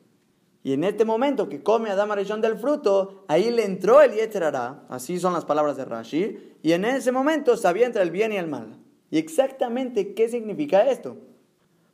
Y 0.62 0.72
en 0.72 0.84
este 0.84 1.04
momento 1.04 1.48
que 1.48 1.62
come 1.62 1.90
Adam 1.90 2.10
Arishon 2.10 2.40
del 2.40 2.58
fruto, 2.58 3.24
ahí 3.28 3.50
le 3.50 3.64
entró 3.64 4.02
el 4.02 4.12
Yetzerara, 4.12 4.84
así 4.88 5.18
son 5.20 5.32
las 5.32 5.44
palabras 5.44 5.76
de 5.76 5.84
Rashi, 5.84 6.56
y 6.62 6.72
en 6.72 6.84
ese 6.84 7.12
momento 7.12 7.56
sabía 7.56 7.86
entre 7.86 8.02
el 8.02 8.10
bien 8.10 8.32
y 8.32 8.36
el 8.36 8.48
mal. 8.48 8.76
¿Y 9.10 9.18
exactamente 9.18 10.12
qué 10.12 10.28
significa 10.28 10.90
esto? 10.90 11.16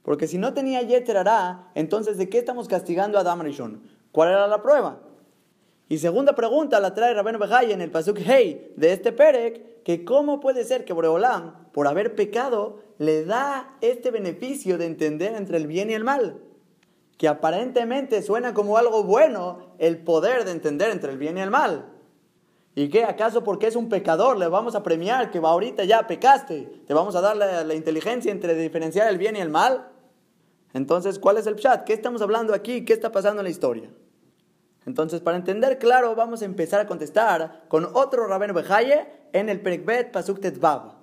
Porque 0.03 0.27
si 0.27 0.39
no 0.39 0.55
tenía 0.55 0.83
Yetzerara, 0.83 1.71
entonces 1.75 2.19
¿de 2.19 2.29
qué 2.29 2.39
estamos 2.39 2.69
castigando 2.69 3.19
a 3.19 3.21
Adam 3.21 3.41
Arishon? 3.41 3.83
¿Cuál 4.11 4.31
era 4.31 4.47
la 4.47 4.63
prueba? 4.63 5.01
Y 5.89 5.99
segunda 5.99 6.35
pregunta 6.35 6.81
la 6.81 6.95
trae 6.95 7.15
Rabenu 7.15 7.39
Bejay 7.39 7.73
en 7.73 7.81
el 7.81 7.91
Pasuk 7.91 8.19
Hey 8.25 8.73
de 8.77 8.93
este 8.93 9.13
Perek, 9.13 9.83
que 9.83 10.05
cómo 10.05 10.41
puede 10.41 10.65
ser 10.65 10.85
que 10.85 10.93
Boreolam, 10.93 11.69
por 11.73 11.87
haber 11.87 12.15
pecado, 12.15 12.81
le 12.99 13.25
da 13.25 13.77
este 13.81 14.11
beneficio 14.11 14.79
de 14.79 14.87
entender 14.87 15.35
entre 15.35 15.59
el 15.59 15.67
bien 15.67 15.91
y 15.91 15.95
el 15.95 16.05
mal 16.05 16.41
que 17.23 17.29
aparentemente 17.29 18.21
suena 18.21 18.53
como 18.53 18.79
algo 18.79 19.05
bueno 19.05 19.77
el 19.79 19.99
poder 19.99 20.45
de 20.45 20.51
entender 20.51 20.91
entre 20.91 21.13
el 21.13 21.19
bien 21.19 21.39
y 21.39 21.41
el 21.41 21.53
mal. 21.53 21.87
¿Y 22.75 22.89
qué? 22.89 23.05
¿Acaso 23.05 23.45
porque 23.45 23.69
es 23.69 23.77
un 23.77 23.89
pecador 23.89 24.37
le 24.37 24.49
vamos 24.49 24.75
a 24.75 24.83
premiar 24.83 25.31
que 25.31 25.39
ahorita 25.39 25.85
ya 25.85 26.05
pecaste? 26.09 26.83
¿Te 26.85 26.95
vamos 26.95 27.15
a 27.15 27.21
dar 27.21 27.37
la, 27.37 27.75
inteligencia 27.75 28.33
entre 28.33 28.57
diferenciar 28.57 29.09
el 29.09 29.19
bien 29.19 29.37
y 29.37 29.39
el 29.39 29.51
mal? 29.51 29.92
Entonces, 30.75 31.19
¿cuál 31.19 31.37
es 31.37 31.47
el 31.47 31.57
chat? 31.57 31.85
¿Qué 31.85 31.93
estamos 31.93 32.23
hablando 32.23 32.55
aquí? 32.55 32.85
¿Qué 32.85 32.93
está 32.93 33.13
pasando 33.13 33.41
en 33.41 33.45
la 33.45 33.51
historia? 33.51 33.91
Entonces, 34.87 35.21
para 35.21 35.37
entender 35.37 35.79
claro, 35.79 36.15
vamos 36.15 36.43
a 36.43 36.45
empezar 36.45 36.81
a 36.81 36.87
contestar 36.87 37.65
con 37.69 37.89
otro 37.93 38.27
Rabeno 38.27 38.55
Bejaye 38.55 39.07
en 39.33 39.49
el 39.49 39.61
Perekbet 39.61 40.11
Pasuk 40.11 40.41
Tetzvav. 40.41 40.95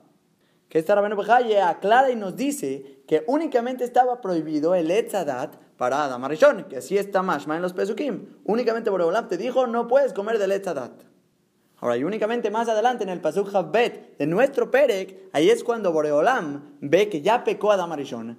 Que 0.68 0.80
este 0.80 0.94
Rabeno 0.94 1.16
Bejaye 1.16 1.62
aclara 1.62 2.12
y 2.12 2.16
nos 2.16 2.36
dice 2.36 3.04
que 3.08 3.24
únicamente 3.28 3.84
estaba 3.84 4.22
prohibido 4.22 4.76
el 4.76 4.92
Etzadat 4.92 5.56
para 5.78 6.04
Adam 6.04 6.24
Arishon, 6.26 6.66
que 6.66 6.78
así 6.78 6.98
está 6.98 7.22
Mashma 7.22 7.56
en 7.56 7.62
los 7.62 7.74
Pesukim. 7.74 8.36
Únicamente 8.44 8.90
Boreolam 8.90 9.30
te 9.30 9.38
dijo, 9.38 9.66
no 9.66 9.88
puedes 9.88 10.14
comer 10.14 10.38
del 10.38 10.52
Etzadat. 10.52 10.92
Ahora, 11.78 11.96
y 11.96 12.04
únicamente 12.04 12.52
más 12.52 12.68
adelante 12.68 13.06
en 13.06 13.10
el 13.10 13.22
Pasuk 13.22 13.56
Habet 13.56 14.18
de 14.18 14.28
nuestro 14.28 14.70
Perek, 14.70 15.30
ahí 15.32 15.50
es 15.50 15.64
cuando 15.64 15.94
Boreolam 15.94 16.76
ve 16.82 17.08
que 17.08 17.22
ya 17.22 17.46
pecó 17.46 17.72
Adam 17.72 17.94
Arishon 17.94 18.38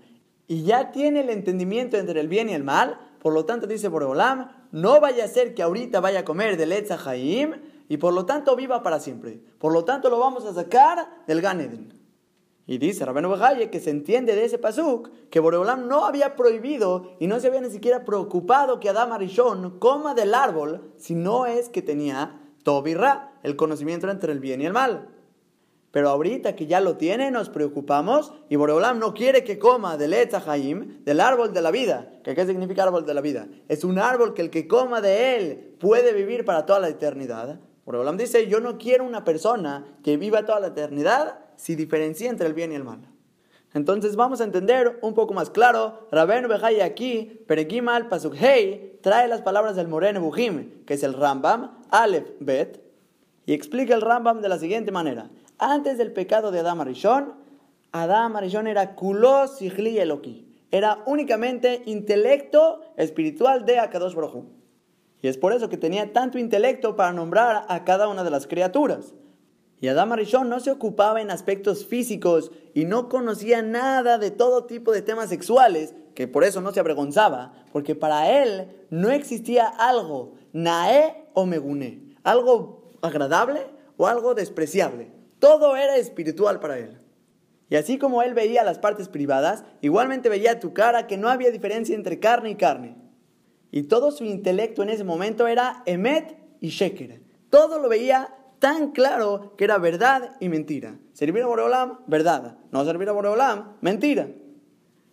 y 0.50 0.64
ya 0.64 0.90
tiene 0.90 1.20
el 1.20 1.30
entendimiento 1.30 1.96
entre 1.96 2.18
el 2.18 2.26
bien 2.26 2.48
y 2.48 2.54
el 2.54 2.64
mal. 2.64 2.98
Por 3.20 3.32
lo 3.32 3.44
tanto, 3.44 3.68
dice 3.68 3.86
Boreolam, 3.86 4.50
no 4.72 5.00
vaya 5.00 5.24
a 5.24 5.28
ser 5.28 5.54
que 5.54 5.62
ahorita 5.62 6.00
vaya 6.00 6.18
a 6.18 6.24
comer 6.24 6.56
del 6.56 6.72
Etzahaim 6.72 7.52
y 7.88 7.98
por 7.98 8.12
lo 8.12 8.26
tanto 8.26 8.56
viva 8.56 8.82
para 8.82 8.98
siempre. 8.98 9.40
Por 9.60 9.72
lo 9.72 9.84
tanto, 9.84 10.10
lo 10.10 10.18
vamos 10.18 10.44
a 10.46 10.52
sacar 10.52 11.08
del 11.28 11.40
Gan 11.40 11.60
Eden. 11.60 11.94
Y 12.66 12.78
dice 12.78 13.04
Rabenu 13.04 13.30
Bejaye 13.30 13.70
que 13.70 13.78
se 13.78 13.90
entiende 13.90 14.34
de 14.34 14.44
ese 14.44 14.58
pasuk 14.58 15.10
que 15.30 15.38
Boreolam 15.38 15.86
no 15.86 16.04
había 16.04 16.34
prohibido 16.34 17.12
y 17.20 17.28
no 17.28 17.38
se 17.38 17.46
había 17.46 17.60
ni 17.60 17.70
siquiera 17.70 18.04
preocupado 18.04 18.80
que 18.80 18.88
Adam 18.88 19.12
Arishon 19.12 19.78
coma 19.78 20.14
del 20.14 20.34
árbol 20.34 20.92
si 20.96 21.14
no 21.14 21.46
es 21.46 21.68
que 21.68 21.80
tenía 21.80 22.40
Tobirra, 22.64 23.34
el 23.44 23.54
conocimiento 23.54 24.10
entre 24.10 24.32
el 24.32 24.40
bien 24.40 24.60
y 24.62 24.66
el 24.66 24.72
mal. 24.72 25.10
Pero 25.90 26.08
ahorita 26.08 26.54
que 26.54 26.66
ya 26.66 26.80
lo 26.80 26.96
tiene, 26.96 27.30
nos 27.30 27.48
preocupamos 27.48 28.32
y 28.48 28.56
Boreolam 28.56 28.98
no 28.98 29.12
quiere 29.12 29.42
que 29.42 29.58
coma 29.58 29.96
del 29.96 30.14
Etzahaim, 30.14 31.04
del 31.04 31.20
árbol 31.20 31.52
de 31.52 31.62
la 31.62 31.72
vida. 31.72 32.12
¿Qué 32.22 32.46
significa 32.46 32.84
árbol 32.84 33.06
de 33.06 33.14
la 33.14 33.20
vida? 33.20 33.48
Es 33.68 33.82
un 33.82 33.98
árbol 33.98 34.32
que 34.32 34.42
el 34.42 34.50
que 34.50 34.68
coma 34.68 35.00
de 35.00 35.36
él 35.36 35.76
puede 35.80 36.12
vivir 36.12 36.44
para 36.44 36.64
toda 36.64 36.78
la 36.78 36.88
eternidad. 36.88 37.58
Boreolam 37.84 38.16
dice, 38.16 38.46
yo 38.46 38.60
no 38.60 38.78
quiero 38.78 39.04
una 39.04 39.24
persona 39.24 39.84
que 40.04 40.16
viva 40.16 40.44
toda 40.44 40.60
la 40.60 40.68
eternidad 40.68 41.38
si 41.56 41.74
diferencia 41.74 42.30
entre 42.30 42.46
el 42.46 42.54
bien 42.54 42.70
y 42.70 42.76
el 42.76 42.84
mal. 42.84 43.00
Entonces 43.74 44.16
vamos 44.16 44.40
a 44.40 44.44
entender 44.44 44.98
un 45.02 45.14
poco 45.14 45.34
más 45.34 45.50
claro. 45.50 46.06
Rabén 46.10 46.48
Bejay 46.48 46.80
aquí, 46.80 47.44
Peregimal 47.46 48.08
Pasuk 48.08 48.34
Hei, 48.40 48.98
trae 49.00 49.28
las 49.28 49.42
palabras 49.42 49.76
del 49.76 49.88
Moreno 49.88 50.20
Bujim, 50.20 50.84
que 50.84 50.94
es 50.94 51.02
el 51.02 51.14
Rambam, 51.14 51.78
Aleph 51.90 52.28
Bet, 52.40 52.80
y 53.46 53.52
explica 53.52 53.94
el 53.94 54.00
Rambam 54.00 54.40
de 54.40 54.48
la 54.48 54.58
siguiente 54.58 54.92
manera. 54.92 55.30
Antes 55.62 55.98
del 55.98 56.10
pecado 56.10 56.50
de 56.50 56.60
Adam 56.60 56.80
Arishon, 56.80 57.34
Adam 57.92 58.34
Arishon 58.34 58.66
era 58.66 58.94
Kulos 58.94 59.58
Sigli 59.58 59.98
Eloki. 59.98 60.46
Era 60.70 61.02
únicamente 61.04 61.82
intelecto 61.84 62.80
espiritual 62.96 63.66
de 63.66 63.78
Akadosh 63.78 64.14
Baruj 64.14 64.46
Y 65.20 65.28
es 65.28 65.36
por 65.36 65.52
eso 65.52 65.68
que 65.68 65.76
tenía 65.76 66.14
tanto 66.14 66.38
intelecto 66.38 66.96
para 66.96 67.12
nombrar 67.12 67.66
a 67.68 67.84
cada 67.84 68.08
una 68.08 68.24
de 68.24 68.30
las 68.30 68.46
criaturas. 68.46 69.12
Y 69.82 69.88
Adam 69.88 70.12
Arishon 70.12 70.48
no 70.48 70.60
se 70.60 70.70
ocupaba 70.70 71.20
en 71.20 71.30
aspectos 71.30 71.84
físicos 71.84 72.52
y 72.72 72.86
no 72.86 73.10
conocía 73.10 73.60
nada 73.60 74.16
de 74.16 74.30
todo 74.30 74.64
tipo 74.64 74.92
de 74.92 75.02
temas 75.02 75.28
sexuales, 75.28 75.94
que 76.14 76.26
por 76.26 76.42
eso 76.42 76.62
no 76.62 76.72
se 76.72 76.80
avergonzaba, 76.80 77.52
porque 77.70 77.94
para 77.94 78.30
él 78.42 78.86
no 78.88 79.10
existía 79.10 79.68
algo, 79.68 80.32
nae 80.54 81.26
o 81.34 81.44
megune, 81.44 82.16
algo 82.24 82.94
agradable 83.02 83.66
o 83.98 84.06
algo 84.06 84.34
despreciable. 84.34 85.19
Todo 85.40 85.76
era 85.76 85.96
espiritual 85.96 86.60
para 86.60 86.78
él. 86.78 87.00
Y 87.70 87.76
así 87.76 87.98
como 87.98 88.22
él 88.22 88.34
veía 88.34 88.62
las 88.62 88.78
partes 88.78 89.08
privadas, 89.08 89.64
igualmente 89.80 90.28
veía 90.28 90.60
tu 90.60 90.72
cara 90.72 91.06
que 91.06 91.16
no 91.16 91.28
había 91.28 91.50
diferencia 91.50 91.94
entre 91.94 92.20
carne 92.20 92.50
y 92.50 92.54
carne. 92.56 92.96
Y 93.70 93.84
todo 93.84 94.10
su 94.10 94.24
intelecto 94.24 94.82
en 94.82 94.90
ese 94.90 95.04
momento 95.04 95.46
era 95.46 95.82
emet 95.86 96.36
y 96.60 96.68
sheker. 96.68 97.22
Todo 97.48 97.78
lo 97.78 97.88
veía 97.88 98.34
tan 98.58 98.90
claro 98.90 99.54
que 99.56 99.64
era 99.64 99.78
verdad 99.78 100.36
y 100.40 100.48
mentira. 100.48 100.98
Servir 101.12 101.44
a 101.44 101.46
Boreolam, 101.46 102.00
verdad. 102.06 102.58
No 102.70 102.84
servir 102.84 103.08
a 103.08 103.12
Boreolam, 103.12 103.76
mentira. 103.80 104.28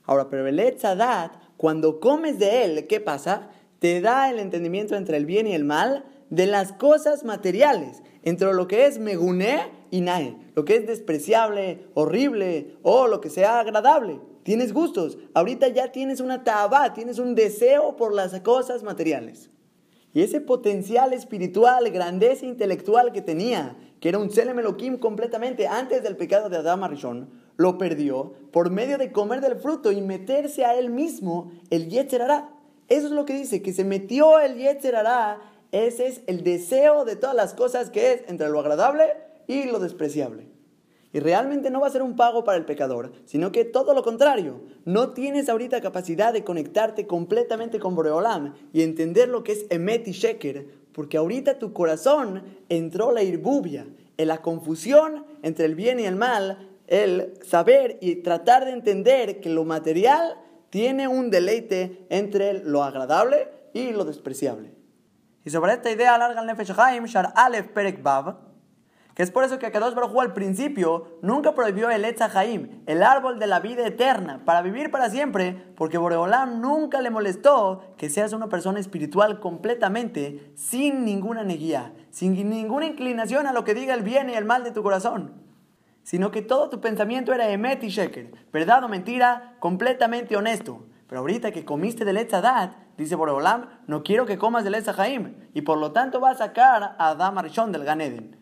Ahora, 0.03 0.29
pero 0.29 0.47
el 0.47 0.59
Etzadat, 0.59 1.33
cuando 1.57 1.99
comes 1.99 2.39
de 2.39 2.65
él, 2.65 2.87
¿qué 2.87 2.99
pasa? 2.99 3.49
Te 3.79 4.01
da 4.01 4.29
el 4.29 4.39
entendimiento 4.39 4.95
entre 4.95 5.17
el 5.17 5.25
bien 5.25 5.47
y 5.47 5.53
el 5.53 5.63
mal 5.63 6.05
de 6.29 6.47
las 6.47 6.73
cosas 6.73 7.23
materiales, 7.23 8.01
entre 8.23 8.51
lo 8.53 8.67
que 8.67 8.85
es 8.85 8.99
meguné 8.99 9.76
y 9.91 10.01
nae, 10.01 10.37
lo 10.55 10.65
que 10.65 10.75
es 10.75 10.87
despreciable, 10.87 11.87
horrible 11.93 12.77
o 12.83 13.07
lo 13.07 13.21
que 13.21 13.29
sea 13.29 13.59
agradable. 13.59 14.19
Tienes 14.43 14.73
gustos, 14.73 15.17
ahorita 15.33 15.67
ya 15.67 15.91
tienes 15.91 16.21
una 16.21 16.43
tabá, 16.43 16.93
tienes 16.93 17.19
un 17.19 17.35
deseo 17.35 17.97
por 17.97 18.13
las 18.13 18.39
cosas 18.39 18.81
materiales. 18.81 19.49
Y 20.13 20.21
ese 20.21 20.41
potencial 20.41 21.13
espiritual, 21.13 21.91
grandeza 21.91 22.45
intelectual 22.45 23.11
que 23.11 23.21
tenía, 23.21 23.75
que 23.99 24.09
era 24.09 24.19
un 24.19 24.31
Selem 24.31 24.59
Elohim 24.59 24.97
completamente 24.97 25.67
antes 25.67 26.01
del 26.01 26.15
pecado 26.15 26.49
de 26.49 26.57
Adam 26.57 26.83
Arishon, 26.83 27.29
lo 27.57 27.77
perdió 27.77 28.33
por 28.51 28.69
medio 28.69 28.97
de 28.97 29.11
comer 29.11 29.41
del 29.41 29.57
fruto 29.57 29.91
y 29.91 30.01
meterse 30.01 30.63
a 30.63 30.75
él 30.77 30.89
mismo 30.89 31.51
el 31.69 31.89
Yetzer 31.89 32.21
Eso 32.87 33.07
es 33.07 33.11
lo 33.11 33.25
que 33.25 33.33
dice, 33.33 33.61
que 33.61 33.73
se 33.73 33.83
metió 33.83 34.39
el 34.39 34.57
Yetzer 34.57 34.95
Ese 35.71 36.07
es 36.07 36.21
el 36.27 36.43
deseo 36.43 37.03
de 37.03 37.15
todas 37.15 37.35
las 37.35 37.53
cosas 37.53 37.89
que 37.89 38.13
es 38.13 38.21
entre 38.27 38.49
lo 38.49 38.59
agradable 38.59 39.26
y 39.47 39.63
lo 39.63 39.79
despreciable. 39.79 40.49
Y 41.13 41.19
realmente 41.19 41.71
no 41.71 41.79
va 41.79 41.87
a 41.87 41.91
ser 41.91 42.03
un 42.03 42.15
pago 42.15 42.43
para 42.43 42.57
el 42.57 42.65
pecador, 42.65 43.13
sino 43.25 43.51
que 43.51 43.65
todo 43.65 43.93
lo 43.93 44.03
contrario. 44.03 44.61
No 44.85 45.13
tienes 45.13 45.49
ahorita 45.49 45.81
capacidad 45.81 46.33
de 46.33 46.43
conectarte 46.43 47.07
completamente 47.07 47.79
con 47.79 47.95
Boreolam 47.95 48.53
y 48.73 48.81
entender 48.81 49.29
lo 49.29 49.43
que 49.43 49.53
es 49.53 49.65
Emet 49.69 50.07
y 50.07 50.11
Sheker, 50.11 50.67
porque 50.91 51.17
ahorita 51.17 51.59
tu 51.59 51.73
corazón 51.73 52.43
entró 52.69 53.11
la 53.11 53.23
irbubia, 53.23 53.87
en 54.17 54.27
la 54.27 54.41
confusión 54.41 55.25
entre 55.43 55.65
el 55.65 55.75
bien 55.75 55.99
y 55.99 56.03
el 56.03 56.15
mal, 56.15 56.69
el 56.87 57.33
saber 57.43 57.97
y 58.01 58.17
tratar 58.17 58.65
de 58.65 58.71
entender 58.71 59.39
que 59.39 59.49
lo 59.49 59.63
material 59.63 60.37
tiene 60.69 61.07
un 61.07 61.29
deleite 61.29 62.05
entre 62.09 62.63
lo 62.63 62.83
agradable 62.83 63.47
y 63.73 63.91
lo 63.91 64.05
despreciable. 64.05 64.73
Y 65.45 65.49
sobre 65.49 65.73
esta 65.73 65.91
idea 65.91 66.15
alarga 66.15 66.41
el 66.41 66.47
Nefesh 66.47 66.73
Haim, 66.77 67.05
Shar 67.05 67.31
Aleph 67.35 67.69
Perek 67.69 68.01
Bav, 68.01 68.46
que 69.17 69.23
es 69.23 69.31
por 69.31 69.43
eso 69.43 69.57
que 69.57 69.65
Akadosh 69.65 69.95
Baruj 69.95 70.21
al 70.21 70.33
principio 70.33 71.17
nunca 71.23 71.55
prohibió 71.55 71.89
el 71.89 72.05
Etzahaim, 72.05 72.83
el 72.85 73.01
árbol 73.01 73.39
de 73.39 73.47
la 73.47 73.59
vida 73.59 73.83
eterna, 73.87 74.43
para 74.45 74.61
vivir 74.61 74.91
para 74.91 75.09
siempre, 75.09 75.73
porque 75.75 75.97
Boreolam 75.97 76.61
nunca 76.61 77.01
le 77.01 77.09
molestó 77.09 77.95
que 77.97 78.11
seas 78.11 78.33
una 78.33 78.47
persona 78.47 78.79
espiritual 78.79 79.39
completamente, 79.39 80.51
sin 80.53 81.03
ninguna 81.03 81.43
neguía, 81.43 81.95
sin 82.11 82.47
ninguna 82.47 82.85
inclinación 82.85 83.47
a 83.47 83.53
lo 83.53 83.63
que 83.63 83.73
diga 83.73 83.95
el 83.95 84.03
bien 84.03 84.29
y 84.29 84.35
el 84.35 84.45
mal 84.45 84.63
de 84.63 84.69
tu 84.69 84.83
corazón, 84.83 85.41
sino 86.03 86.29
que 86.29 86.43
todo 86.43 86.69
tu 86.69 86.79
pensamiento 86.79 87.33
era 87.33 87.49
Emet 87.49 87.83
y 87.85 87.87
Sheker, 87.87 88.33
verdad 88.53 88.83
o 88.83 88.87
mentira, 88.87 89.55
completamente 89.57 90.37
honesto. 90.37 90.85
Pero 91.07 91.21
ahorita 91.21 91.51
que 91.51 91.65
comiste 91.65 92.05
del 92.05 92.17
Etzadat, 92.17 92.75
dice 92.97 93.15
Boreolam, 93.15 93.67
no 93.87 94.03
quiero 94.03 94.27
que 94.27 94.37
comas 94.37 94.63
del 94.63 94.75
Esahaim, 94.75 95.33
y 95.55 95.63
por 95.63 95.79
lo 95.79 95.91
tanto 95.91 96.21
va 96.21 96.29
a 96.29 96.35
sacar 96.35 96.83
a 96.99 97.09
Adam 97.09 97.39
Arishon 97.39 97.71
del 97.71 97.83
Ganeden. 97.83 98.36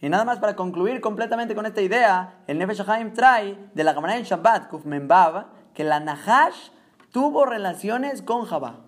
Y 0.00 0.08
nada 0.08 0.24
más 0.24 0.38
para 0.38 0.54
concluir 0.54 1.00
completamente 1.00 1.54
con 1.54 1.66
esta 1.66 1.82
idea, 1.82 2.42
el 2.46 2.58
Nefesh 2.58 2.88
Haim 2.88 3.12
trae 3.12 3.58
de 3.74 3.84
la 3.84 3.94
Gemara 3.94 4.16
en 4.16 4.24
Shabbat, 4.24 4.68
Kuf 4.68 4.84
Membav, 4.84 5.46
que 5.74 5.84
la 5.84 6.00
Nahash 6.00 6.70
tuvo 7.10 7.46
relaciones 7.46 8.22
con 8.22 8.44
Jabá. 8.44 8.80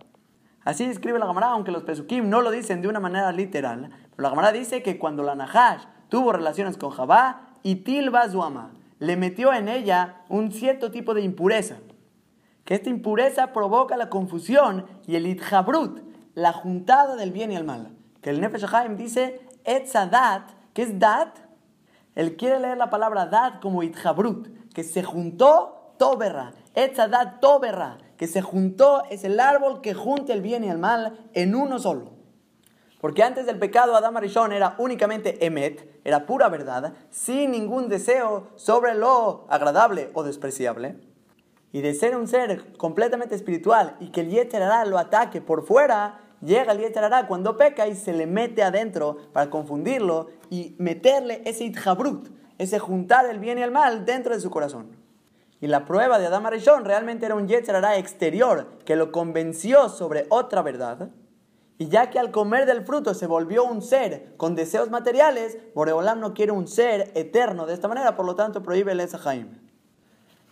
Así 0.65 0.85
escribe 0.85 1.19
la 1.19 1.27
Gemara, 1.27 1.49
aunque 1.49 1.73
los 1.73 1.83
Pesukim 1.83 2.29
no 2.29 2.43
lo 2.43 2.51
dicen 2.51 2.83
de 2.83 2.89
una 2.89 3.01
manera 3.01 3.33
literal, 3.33 3.91
pero 4.11 4.23
la 4.23 4.31
Gemara 4.31 4.53
dice 4.53 4.83
que 4.83 4.99
cuando 4.99 5.23
la 5.23 5.35
Nahash 5.35 5.85
tuvo 6.09 6.33
relaciones 6.33 6.77
con 6.77 6.91
Jabá, 6.91 7.51
y 7.63 7.77
Tilba 7.77 8.29
Zuama 8.29 8.73
le 8.99 9.17
metió 9.17 9.53
en 9.53 9.69
ella 9.69 10.23
un 10.29 10.53
cierto 10.53 10.91
tipo 10.91 11.15
de 11.15 11.23
impureza. 11.23 11.77
Que 12.65 12.75
esta 12.75 12.91
impureza 12.91 13.53
provoca 13.53 13.97
la 13.97 14.11
confusión 14.11 14.87
y 15.07 15.17
el 15.17 15.27
itjabrut, 15.27 16.01
la 16.35 16.53
juntada 16.53 17.17
del 17.17 17.33
bien 17.33 17.51
y 17.51 17.57
el 17.57 17.65
mal. 17.65 17.91
Que 18.23 18.31
el 18.31 18.41
Nefesh 18.41 18.67
Haim 18.73 18.97
dice 18.97 19.41
etzadat, 19.65 20.51
que 20.75 20.83
es 20.83 20.99
dat. 20.99 21.37
Él 22.15 22.37
quiere 22.37 22.59
leer 22.59 22.77
la 22.77 22.91
palabra 22.91 23.27
dat 23.27 23.61
como 23.61 23.83
itjabrut, 23.83 24.49
que 24.75 24.85
se 24.85 25.03
juntó 25.03 25.95
toberra. 25.99 26.53
Etzadat 26.75 27.41
toberra, 27.41 27.99
que 28.17 28.27
se 28.27 28.43
juntó, 28.43 29.03
es 29.11 29.25
el 29.25 29.41
árbol 29.41 29.81
que 29.81 29.95
junta 29.95 30.33
el 30.33 30.41
bien 30.41 30.65
y 30.65 30.69
el 30.69 30.79
mal 30.79 31.29
en 31.35 31.55
uno 31.55 31.79
solo. 31.79 32.13
Porque 33.01 33.23
antes 33.23 33.47
del 33.47 33.59
pecado, 33.59 33.97
Adam 33.97 34.17
Arishon 34.17 34.53
era 34.53 34.75
únicamente 34.79 35.45
emet, 35.45 36.01
era 36.05 36.27
pura 36.27 36.49
verdad, 36.49 36.93
sin 37.11 37.51
ningún 37.51 37.89
deseo 37.89 38.49
sobre 38.57 38.95
lo 38.95 39.47
agradable 39.49 40.11
o 40.13 40.23
despreciable. 40.23 41.01
Y 41.73 41.81
de 41.81 41.95
ser 41.95 42.17
un 42.17 42.29
ser 42.29 42.77
completamente 42.77 43.35
espiritual 43.35 43.97
y 44.01 44.11
que 44.11 44.21
el 44.21 44.29
Yeterará 44.29 44.85
lo 44.85 44.99
ataque 44.99 45.41
por 45.41 45.65
fuera, 45.65 46.21
llega 46.41 46.73
el 46.73 46.79
Yeterará 46.79 47.27
cuando 47.27 47.57
peca 47.57 47.87
y 47.87 47.95
se 47.95 48.13
le 48.13 48.27
mete 48.27 48.63
adentro 48.63 49.17
para 49.33 49.51
confundirlo 49.51 50.31
y 50.51 50.75
meterle 50.79 51.43
ese 51.45 51.65
itjabrut, 51.65 52.29
ese 52.59 52.79
juntar 52.79 53.27
el 53.27 53.39
bien 53.39 53.59
y 53.59 53.63
el 53.63 53.71
mal 53.71 54.05
dentro 54.05 54.35
de 54.35 54.41
su 54.41 54.51
corazón. 54.51 54.97
Y 55.61 55.67
la 55.67 55.85
prueba 55.85 56.19
de 56.19 56.27
Adam 56.27 56.47
Arishon 56.47 56.85
realmente 56.85 57.27
era 57.27 57.35
un 57.35 57.47
Yeterará 57.47 57.97
exterior 57.97 58.69
que 58.85 58.97
lo 58.97 59.13
convenció 59.13 59.89
sobre 59.89 60.27
otra 60.31 60.63
verdad 60.63 61.11
y 61.81 61.89
ya 61.89 62.11
que 62.11 62.19
al 62.19 62.31
comer 62.31 62.67
del 62.67 62.85
fruto 62.85 63.15
se 63.15 63.27
volvió 63.27 63.65
un 63.65 63.81
ser 63.81 64.35
con 64.37 64.55
deseos 64.55 64.91
materiales, 64.91 65.57
Boreolam 65.75 66.21
no 66.21 66.35
quiere 66.35 66.53
un 66.53 66.69
ser 66.69 67.11
eterno 67.15 67.65
de 67.65 67.73
esta 67.73 67.89
manera, 67.89 68.17
por 68.17 68.27
lo 68.27 68.35
tanto 68.35 68.63
prohíbe 68.63 68.93
el 68.93 69.01
Esahaim. 69.01 69.49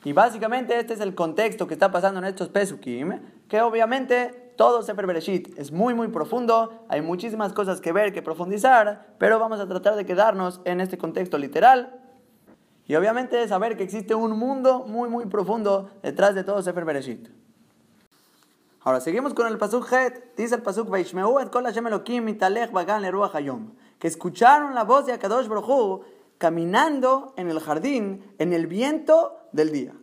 Y 0.04 0.14
básicamente 0.14 0.78
este 0.78 0.94
es 0.94 1.00
el 1.00 1.14
contexto 1.14 1.66
que 1.66 1.74
está 1.74 1.90
pasando 1.90 2.20
en 2.20 2.24
estos 2.24 2.48
Pesukim, 2.48 3.20
que 3.46 3.60
obviamente 3.60 4.47
todo 4.58 4.82
Sefer 4.82 5.06
Bereshit 5.06 5.56
es 5.56 5.70
muy 5.70 5.94
muy 5.94 6.08
profundo, 6.08 6.84
hay 6.88 7.00
muchísimas 7.00 7.52
cosas 7.52 7.80
que 7.80 7.92
ver, 7.92 8.12
que 8.12 8.22
profundizar, 8.22 9.14
pero 9.16 9.38
vamos 9.38 9.60
a 9.60 9.68
tratar 9.68 9.94
de 9.94 10.04
quedarnos 10.04 10.60
en 10.64 10.80
este 10.80 10.98
contexto 10.98 11.38
literal. 11.38 12.02
Y 12.84 12.96
obviamente 12.96 13.46
saber 13.46 13.76
que 13.76 13.84
existe 13.84 14.16
un 14.16 14.36
mundo 14.36 14.84
muy 14.88 15.08
muy 15.08 15.26
profundo 15.26 15.90
detrás 16.02 16.34
de 16.34 16.42
todo 16.42 16.60
Sefer 16.60 16.84
Bereshit. 16.84 17.28
Ahora 18.80 19.00
seguimos 19.00 19.32
con 19.32 19.46
el 19.46 19.58
pasuk 19.58 19.92
Het. 19.92 20.34
Dice 20.36 20.56
el 20.56 20.62
pasuk 20.62 20.88
Vaishmeu 20.88 21.38
et 21.38 21.50
kol 21.50 21.62
Hashem 21.62 21.86
Elokim 21.86 22.24
mitalech 22.24 22.72
bagan 22.72 23.02
leruach 23.02 23.36
hayom. 23.36 23.74
Que 24.00 24.08
escucharon 24.08 24.74
la 24.74 24.82
voz 24.82 25.06
de 25.06 25.12
Akadosh 25.12 25.46
Baruj 25.46 26.02
caminando 26.36 27.32
en 27.36 27.48
el 27.48 27.60
jardín 27.60 28.34
en 28.38 28.52
el 28.52 28.66
viento 28.66 29.38
del 29.52 29.70
día. 29.70 29.94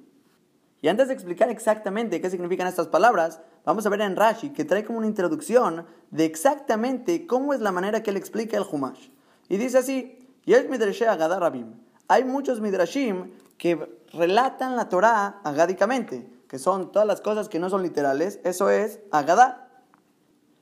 Y 0.82 0.88
antes 0.88 1.10
de 1.10 1.14
explicar 1.14 1.50
exactamente 1.50 2.22
qué 2.22 2.30
significan 2.30 2.68
estas 2.68 2.88
palabras, 2.88 3.42
vamos 3.66 3.86
a 3.86 3.90
ver 3.90 4.02
en 4.02 4.16
Rashi 4.16 4.52
que 4.52 4.66
trae 4.66 4.86
como 4.86 5.00
una 5.00 5.08
introducción 5.08 5.86
de 6.12 6.26
exactamente 6.26 7.28
cómo 7.28 7.54
es 7.54 7.62
la 7.62 7.72
manera 7.72 8.04
que 8.04 8.12
él 8.12 8.18
explica 8.18 8.58
el 8.58 8.64
Humash. 8.70 9.10
Y 9.50 9.58
dice 9.58 9.80
así: 9.80 10.30
Yesh 10.46 10.70
midrasheh 10.70 11.08
agadar 11.08 11.42
rabim. 11.42 11.74
Hay 12.08 12.24
muchos 12.24 12.62
midrashim 12.62 13.32
que 13.58 14.00
relatan 14.14 14.76
la 14.76 14.90
Torah 14.90 15.42
agádicamente 15.44 16.36
que 16.48 16.60
son 16.60 16.92
todas 16.92 17.08
las 17.08 17.22
cosas 17.22 17.50
que 17.50 17.60
no 17.60 17.70
son 17.70 17.84
literales, 17.84 18.40
eso 18.44 18.70
es 18.70 19.00
Agadá. 19.12 19.68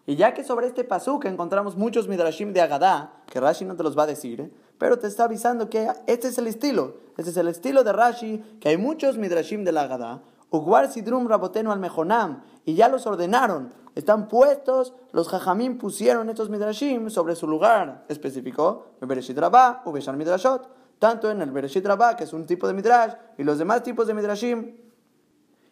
Y 0.05 0.15
ya 0.15 0.33
que 0.33 0.43
sobre 0.43 0.67
este 0.67 0.83
pasuk 0.83 1.25
encontramos 1.25 1.77
muchos 1.77 2.07
midrashim 2.07 2.51
de 2.51 2.61
Agadá, 2.61 3.13
que 3.29 3.39
Rashi 3.39 3.63
no 3.63 3.75
te 3.75 3.83
los 3.83 3.97
va 3.97 4.03
a 4.03 4.07
decir, 4.07 4.51
pero 4.77 4.99
te 4.99 5.07
está 5.07 5.25
avisando 5.25 5.69
que 5.69 5.87
este 6.07 6.27
es 6.27 6.37
el 6.37 6.47
estilo, 6.47 6.97
este 7.17 7.31
es 7.31 7.37
el 7.37 7.47
estilo 7.47 7.83
de 7.83 7.93
Rashi, 7.93 8.39
que 8.59 8.69
hay 8.69 8.77
muchos 8.77 9.17
midrashim 9.17 9.63
de 9.63 9.71
la 9.71 9.83
Agadá, 9.83 10.21
Uguar 10.53 10.87
Sidrum 10.87 11.27
Rabotenu 11.27 11.71
al 11.71 11.79
Mejonam, 11.79 12.43
y 12.63 12.75
ya 12.75 12.87
los 12.87 13.07
ordenaron, 13.07 13.73
están 13.95 14.27
puestos, 14.27 14.93
los 15.11 15.27
Jajamim 15.27 15.79
pusieron 15.79 16.29
estos 16.29 16.51
midrashim 16.51 17.09
sobre 17.09 17.35
su 17.35 17.47
lugar 17.47 18.05
específico, 18.07 18.85
Bereshit 19.01 19.35
Rabá, 19.35 19.81
Ubeshar 19.83 20.15
Midrashot, 20.15 20.69
tanto 20.99 21.31
en 21.31 21.41
el 21.41 21.49
Bereshit 21.49 21.87
que 22.15 22.23
es 22.23 22.33
un 22.33 22.45
tipo 22.45 22.67
de 22.67 22.75
midrash, 22.75 23.13
y 23.39 23.43
los 23.43 23.57
demás 23.57 23.81
tipos 23.81 24.05
de 24.05 24.13
midrashim, 24.13 24.75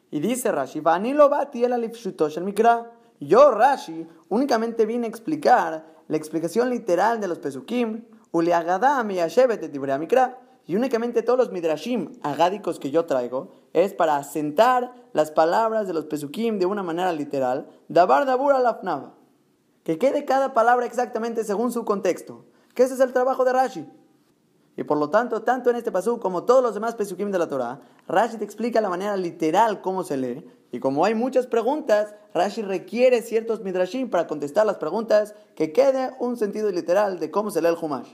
y 0.10 0.20
dice 0.20 0.52
Rashi, 0.52 0.82
yo, 3.20 3.52
Rashi, 3.52 4.08
únicamente 4.30 4.86
vine 4.88 5.06
a 5.06 5.10
explicar 5.10 5.86
la 6.08 6.18
explicación 6.18 6.72
literal 6.72 7.22
de 7.22 7.28
los 7.28 7.38
Pesukim, 7.38 8.06
y 10.66 10.76
únicamente 10.76 11.22
todos 11.22 11.38
los 11.38 11.52
midrashim 11.52 12.14
agádicos 12.24 12.80
que 12.80 12.90
yo 12.90 13.06
traigo 13.06 13.61
es 13.74 13.94
para 13.94 14.18
asentar 14.18 14.94
las 15.14 15.32
palabras 15.32 15.88
de 15.88 15.94
los 15.94 16.06
Pesukim 16.06 16.60
de 16.60 16.66
una 16.66 16.84
manera 16.84 17.14
literal, 17.14 17.68
dabar 17.88 18.26
dabur 18.26 18.54
alafnava. 18.54 19.14
Que 19.84 19.98
quede 19.98 20.26
cada 20.26 20.54
palabra 20.54 20.86
exactamente 20.86 21.44
según 21.44 21.72
su 21.72 21.86
contexto. 21.86 22.46
Que 22.76 22.84
ese 22.84 22.94
es 22.94 23.00
el 23.00 23.14
trabajo 23.14 23.44
de 23.46 23.54
Rashi. 23.54 23.90
Y 24.78 24.84
por 24.84 24.98
lo 24.98 25.10
tanto, 25.10 25.42
tanto 25.42 25.70
en 25.70 25.76
este 25.76 25.92
pasú 25.92 26.20
como 26.20 26.44
todos 26.44 26.64
los 26.64 26.74
demás 26.74 26.96
pesukim 26.96 27.32
de 27.32 27.40
la 27.40 27.48
Torah, 27.48 27.82
Rashi 28.08 28.38
te 28.38 28.46
explica 28.46 28.80
la 28.80 28.90
manera 28.90 29.18
literal 29.18 29.82
cómo 29.82 30.04
se 30.04 30.18
lee. 30.18 30.46
Y 30.72 30.80
como 30.80 31.04
hay 31.04 31.16
muchas 31.16 31.48
preguntas, 31.48 32.16
Rashi 32.34 32.62
requiere 32.62 33.22
ciertos 33.22 33.62
midrashim 33.62 34.10
para 34.10 34.28
contestar 34.28 34.66
las 34.66 34.78
preguntas 34.78 35.36
que 35.56 35.74
quede 35.74 36.12
un 36.20 36.38
sentido 36.38 36.72
literal 36.72 37.20
de 37.20 37.30
cómo 37.32 37.52
se 37.52 37.62
lee 37.62 37.68
el 37.68 37.78
Humash. 37.80 38.10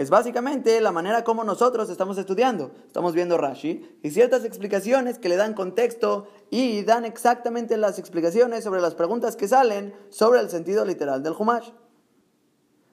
Es 0.00 0.08
básicamente 0.08 0.80
la 0.80 0.92
manera 0.92 1.24
como 1.24 1.44
nosotros 1.44 1.90
estamos 1.90 2.16
estudiando. 2.16 2.70
Estamos 2.86 3.12
viendo 3.12 3.36
Rashi 3.36 3.98
y 4.02 4.10
ciertas 4.10 4.46
explicaciones 4.46 5.18
que 5.18 5.28
le 5.28 5.36
dan 5.36 5.52
contexto 5.52 6.26
y 6.48 6.84
dan 6.84 7.04
exactamente 7.04 7.76
las 7.76 7.98
explicaciones 7.98 8.64
sobre 8.64 8.80
las 8.80 8.94
preguntas 8.94 9.36
que 9.36 9.46
salen 9.46 9.94
sobre 10.08 10.40
el 10.40 10.48
sentido 10.48 10.86
literal 10.86 11.22
del 11.22 11.34
Humash. 11.38 11.68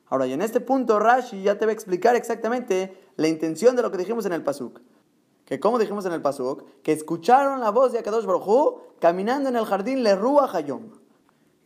Ahora, 0.08 0.28
y 0.28 0.34
en 0.34 0.42
este 0.42 0.60
punto 0.60 1.00
Rashi 1.00 1.44
ya 1.44 1.58
te 1.58 1.66
va 1.66 1.72
a 1.72 1.76
explicar 1.76 2.18
exactamente 2.18 3.02
la 3.16 3.30
intención 3.30 3.78
de 3.78 3.84
lo 3.84 3.90
que 3.90 4.00
dijimos 4.00 4.26
en 4.26 4.34
el 4.34 4.44
Pasuk. 4.44 4.82
Que 5.46 5.62
como 5.62 5.80
dijimos 5.80 6.06
en 6.06 6.12
el 6.12 6.22
Pasuk, 6.22 6.82
que 6.82 6.92
escucharon 6.92 7.62
la 7.62 7.70
voz 7.70 7.94
de 7.94 8.00
Akadosh 8.00 8.26
Baruj 8.26 8.82
caminando 9.00 9.48
en 9.48 9.56
el 9.56 9.64
jardín 9.64 10.04
Le 10.04 10.14
Rua 10.14 10.50
Hayom. 10.52 10.92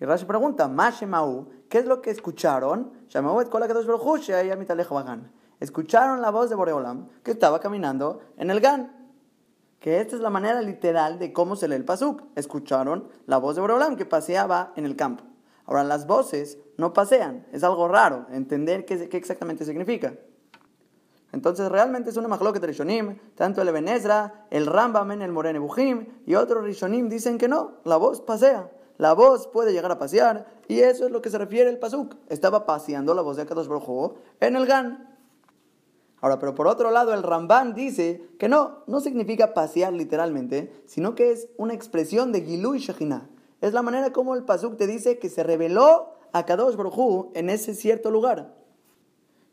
Y 0.01 0.05
Rashi 0.05 0.25
pregunta, 0.25 0.67
Mashemau, 0.67 1.47
¿qué 1.69 1.77
es 1.77 1.85
lo 1.85 2.01
que 2.01 2.09
escucharon? 2.09 2.91
Escucharon 5.59 6.21
la 6.21 6.31
voz 6.31 6.49
de 6.49 6.55
Boreolam 6.55 7.07
que 7.21 7.29
estaba 7.29 7.59
caminando 7.59 8.19
en 8.35 8.49
el 8.49 8.59
Gan. 8.61 9.11
Que 9.79 10.01
esta 10.01 10.15
es 10.15 10.21
la 10.23 10.31
manera 10.31 10.59
literal 10.63 11.19
de 11.19 11.31
cómo 11.31 11.55
se 11.55 11.67
lee 11.67 11.75
el 11.75 11.85
Pasuk. 11.85 12.23
Escucharon 12.35 13.09
la 13.27 13.37
voz 13.37 13.53
de 13.53 13.61
Boreolam 13.61 13.95
que 13.95 14.07
paseaba 14.07 14.73
en 14.75 14.85
el 14.85 14.95
campo. 14.95 15.23
Ahora, 15.67 15.83
las 15.83 16.07
voces 16.07 16.57
no 16.77 16.93
pasean, 16.93 17.45
es 17.51 17.63
algo 17.63 17.87
raro 17.87 18.25
entender 18.31 18.85
qué, 18.85 19.07
exactamente 19.11 19.65
significa. 19.65 20.15
Entonces, 21.31 21.69
realmente 21.69 22.09
es 22.09 22.17
una 22.17 22.35
de 22.35 22.67
Rishonim, 22.67 23.19
tanto 23.35 23.61
el 23.61 23.67
Eben 23.67 23.85
el 23.87 24.65
Rambam 24.65 25.11
en 25.11 25.21
el 25.21 25.31
Morene 25.31 25.59
y 26.25 26.33
otros 26.33 26.63
Rishonim 26.63 27.07
dicen 27.07 27.37
que 27.37 27.47
no, 27.47 27.73
la 27.83 27.97
voz 27.97 28.19
pasea. 28.21 28.71
La 29.01 29.13
voz 29.13 29.47
puede 29.47 29.73
llegar 29.73 29.91
a 29.91 29.97
pasear 29.97 30.45
y 30.67 30.81
eso 30.81 31.07
es 31.07 31.11
lo 31.11 31.23
que 31.23 31.31
se 31.31 31.39
refiere 31.39 31.71
el 31.71 31.79
Pasuk. 31.79 32.17
Estaba 32.29 32.67
paseando 32.67 33.15
la 33.15 33.23
voz 33.23 33.35
de 33.35 33.41
Akadosh 33.41 33.65
Baruj 33.65 34.13
en 34.39 34.55
el 34.55 34.67
Gan. 34.67 35.17
Ahora, 36.19 36.37
pero 36.37 36.53
por 36.53 36.67
otro 36.67 36.91
lado, 36.91 37.11
el 37.11 37.23
Ramban 37.23 37.73
dice 37.73 38.21
que 38.37 38.47
no, 38.47 38.83
no 38.85 38.99
significa 38.99 39.55
pasear 39.55 39.91
literalmente, 39.91 40.83
sino 40.85 41.15
que 41.15 41.31
es 41.31 41.49
una 41.57 41.73
expresión 41.73 42.31
de 42.31 42.41
Gilu 42.43 42.75
y. 42.75 42.85
Es 43.59 43.73
la 43.73 43.81
manera 43.81 44.13
como 44.13 44.35
el 44.35 44.43
Pasuk 44.43 44.77
te 44.77 44.85
dice 44.85 45.17
que 45.17 45.29
se 45.29 45.41
reveló 45.41 46.09
a 46.31 46.45
Kadosh 46.45 46.75
Baruj 46.75 47.31
en 47.33 47.49
ese 47.49 47.73
cierto 47.73 48.11
lugar. 48.11 48.53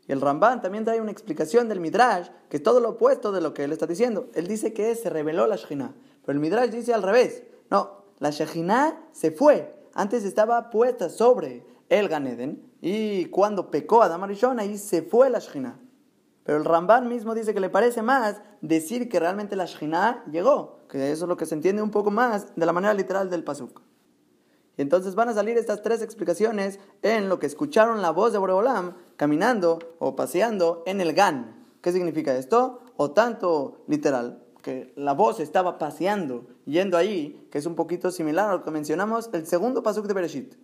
Y 0.07 0.11
el 0.11 0.21
Ramban 0.21 0.61
también 0.61 0.85
trae 0.85 1.01
una 1.01 1.11
explicación 1.11 1.67
del 1.69 1.79
Midrash, 1.79 2.27
que 2.49 2.57
es 2.57 2.63
todo 2.63 2.79
lo 2.81 2.89
opuesto 2.89 3.31
de 3.31 3.41
lo 3.41 3.55
que 3.55 3.63
él 3.63 3.71
está 3.71 3.87
diciendo. 3.87 4.27
Él 4.35 4.45
dice 4.45 4.73
que 4.73 4.93
se 4.93 5.09
reveló 5.09 5.47
la 5.47 5.55
Shekhinah. 5.55 5.95
Pero 6.23 6.33
el 6.33 6.39
Midrash 6.39 6.69
dice 6.69 6.93
al 6.93 7.01
revés. 7.01 7.41
No, 7.71 7.98
la 8.19 8.31
Shekhinah 8.31 9.09
se 9.11 9.31
fue. 9.31 9.75
Antes 9.93 10.23
estaba 10.23 10.69
puesta 10.69 11.09
sobre 11.09 11.65
el 11.89 12.07
Ganeden. 12.07 12.71
Y 12.81 13.25
cuando 13.25 13.71
pecó 13.71 14.03
Adam 14.03 14.23
Arishon, 14.23 14.59
ahí 14.59 14.77
se 14.77 15.01
fue 15.01 15.29
la 15.29 15.39
Shekhinah. 15.39 15.79
Pero 16.43 16.57
el 16.57 16.65
Ramban 16.65 17.07
mismo 17.07 17.35
dice 17.35 17.53
que 17.53 17.59
le 17.59 17.69
parece 17.69 18.01
más 18.01 18.41
decir 18.61 19.09
que 19.09 19.19
realmente 19.19 19.55
la 19.55 19.65
Shekhinah 19.65 20.25
llegó. 20.31 20.79
Que 20.89 21.11
eso 21.11 21.25
es 21.25 21.29
lo 21.29 21.37
que 21.37 21.45
se 21.45 21.55
entiende 21.55 21.81
un 21.81 21.91
poco 21.91 22.11
más 22.11 22.55
de 22.55 22.65
la 22.65 22.73
manera 22.73 22.93
literal 22.93 23.29
del 23.29 23.43
Pasuk. 23.43 23.81
Y 24.77 24.81
entonces 24.81 25.13
van 25.13 25.29
a 25.29 25.33
salir 25.33 25.57
estas 25.57 25.81
tres 25.81 26.01
explicaciones 26.01 26.79
en 27.01 27.27
lo 27.27 27.37
que 27.37 27.47
escucharon 27.47 28.01
la 28.01 28.11
voz 28.11 28.31
de 28.31 28.39
Boreolam 28.39 28.95
caminando 29.17 29.79
o 29.99 30.15
paseando 30.15 30.83
en 30.85 31.01
el 31.01 31.13
Gan. 31.13 31.65
¿Qué 31.81 31.91
significa 31.91 32.35
esto? 32.35 32.79
O 32.95 33.11
tanto 33.11 33.83
literal, 33.87 34.41
que 34.61 34.93
la 34.95 35.13
voz 35.13 35.39
estaba 35.39 35.77
paseando, 35.77 36.47
yendo 36.65 36.97
ahí, 36.97 37.47
que 37.51 37.57
es 37.57 37.65
un 37.65 37.75
poquito 37.75 38.11
similar 38.11 38.49
a 38.49 38.53
lo 38.53 38.63
que 38.63 38.71
mencionamos 38.71 39.29
el 39.33 39.47
segundo 39.47 39.83
pasuk 39.83 40.05
de 40.05 40.13
Bereshit. 40.13 40.55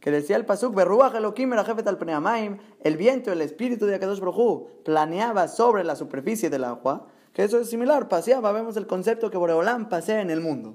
Que 0.00 0.10
decía 0.10 0.36
el 0.36 0.44
pasuk, 0.44 0.78
el 0.78 2.96
viento, 2.96 3.32
el 3.32 3.40
espíritu 3.40 3.86
de 3.86 3.94
Akadosh 3.94 4.20
Brojú, 4.20 4.68
planeaba 4.84 5.48
sobre 5.48 5.84
la 5.84 5.96
superficie 5.96 6.50
del 6.50 6.64
agua, 6.64 7.06
que 7.32 7.44
eso 7.44 7.58
es 7.58 7.70
similar, 7.70 8.08
paseaba, 8.08 8.52
vemos 8.52 8.76
el 8.76 8.86
concepto 8.86 9.30
que 9.30 9.38
Boreolam 9.38 9.88
pasea 9.88 10.20
en 10.20 10.30
el 10.30 10.40
mundo. 10.40 10.74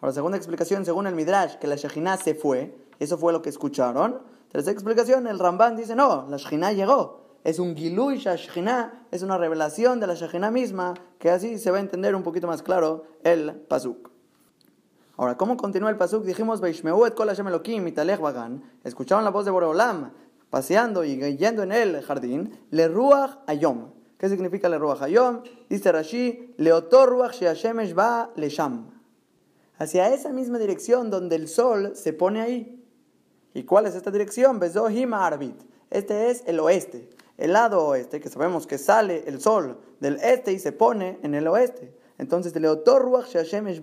Ahora, 0.00 0.12
segunda 0.12 0.38
explicación, 0.38 0.84
según 0.84 1.06
el 1.06 1.14
Midrash, 1.14 1.56
que 1.56 1.66
la 1.66 1.76
Shekhinah 1.76 2.16
se 2.16 2.34
fue, 2.34 2.74
eso 2.98 3.18
fue 3.18 3.32
lo 3.32 3.42
que 3.42 3.50
escucharon. 3.50 4.20
Tercera 4.50 4.72
explicación, 4.72 5.26
el 5.26 5.38
Ramban 5.38 5.76
dice, 5.76 5.94
no, 5.94 6.26
la 6.28 6.36
Shekhinah 6.36 6.72
llegó. 6.72 7.25
Es 7.46 7.60
un 7.60 7.76
Gilui 7.76 8.18
Shekhinah, 8.18 9.06
es 9.12 9.22
una 9.22 9.38
revelación 9.38 10.00
de 10.00 10.08
la 10.08 10.14
Shekhinah 10.14 10.50
misma, 10.50 10.94
que 11.20 11.30
así 11.30 11.58
se 11.58 11.70
va 11.70 11.76
a 11.76 11.80
entender 11.80 12.16
un 12.16 12.24
poquito 12.24 12.48
más 12.48 12.60
claro 12.60 13.04
el 13.22 13.54
Pasuk. 13.54 14.10
Ahora, 15.16 15.36
¿cómo 15.36 15.56
continúa 15.56 15.90
el 15.90 15.96
Pasuk? 15.96 16.24
Dijimos, 16.24 16.60
Veishmeu 16.60 17.06
et 17.06 17.14
kol 17.14 17.28
Hashem 17.28 17.46
Elohim 17.46 17.86
escucharon 18.82 19.22
la 19.22 19.30
voz 19.30 19.44
de 19.44 19.52
Boreolam, 19.52 20.10
paseando 20.50 21.04
y 21.04 21.36
yendo 21.36 21.62
en 21.62 21.70
el 21.70 22.02
jardín, 22.02 22.58
le 22.72 22.88
ruach 22.88 23.38
ayom. 23.46 23.92
¿Qué 24.18 24.28
significa 24.28 24.68
le 24.68 24.78
ruach 24.78 25.02
ayom? 25.02 25.44
Dice 25.68 25.92
Rashi, 25.92 26.52
leotor 26.56 27.10
ruach 27.10 27.34
she'ashemesh 27.34 27.96
va 27.96 28.32
lesham 28.34 28.90
hacia 29.78 30.12
esa 30.12 30.30
misma 30.32 30.58
dirección 30.58 31.10
donde 31.10 31.36
el 31.36 31.46
sol 31.46 31.92
se 31.94 32.12
pone 32.12 32.40
ahí. 32.40 32.84
¿Y 33.54 33.62
cuál 33.62 33.86
es 33.86 33.94
esta 33.94 34.10
dirección? 34.10 34.58
Bezohima 34.58 35.24
Arbit. 35.24 35.62
Este 35.90 36.30
es 36.30 36.42
el 36.46 36.58
oeste, 36.58 37.08
el 37.38 37.52
lado 37.52 37.84
oeste, 37.86 38.20
que 38.20 38.28
sabemos 38.28 38.66
que 38.66 38.78
sale 38.78 39.24
el 39.26 39.40
sol 39.40 39.78
del 40.00 40.18
este 40.22 40.52
y 40.52 40.58
se 40.58 40.72
pone 40.72 41.18
en 41.22 41.34
el 41.34 41.46
oeste. 41.48 41.94
Entonces, 42.18 42.54
Leotor 42.54 43.02
Ruach 43.02 43.34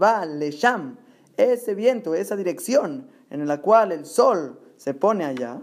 va 0.02 0.26
Lesham, 0.26 0.98
ese 1.38 1.76
viento, 1.76 2.16
esa 2.16 2.36
dirección 2.36 3.08
en 3.30 3.48
la 3.48 3.62
cual 3.62 3.92
el 3.92 4.06
sol 4.06 4.60
se 4.78 4.94
pone 4.94 5.26
allá, 5.26 5.62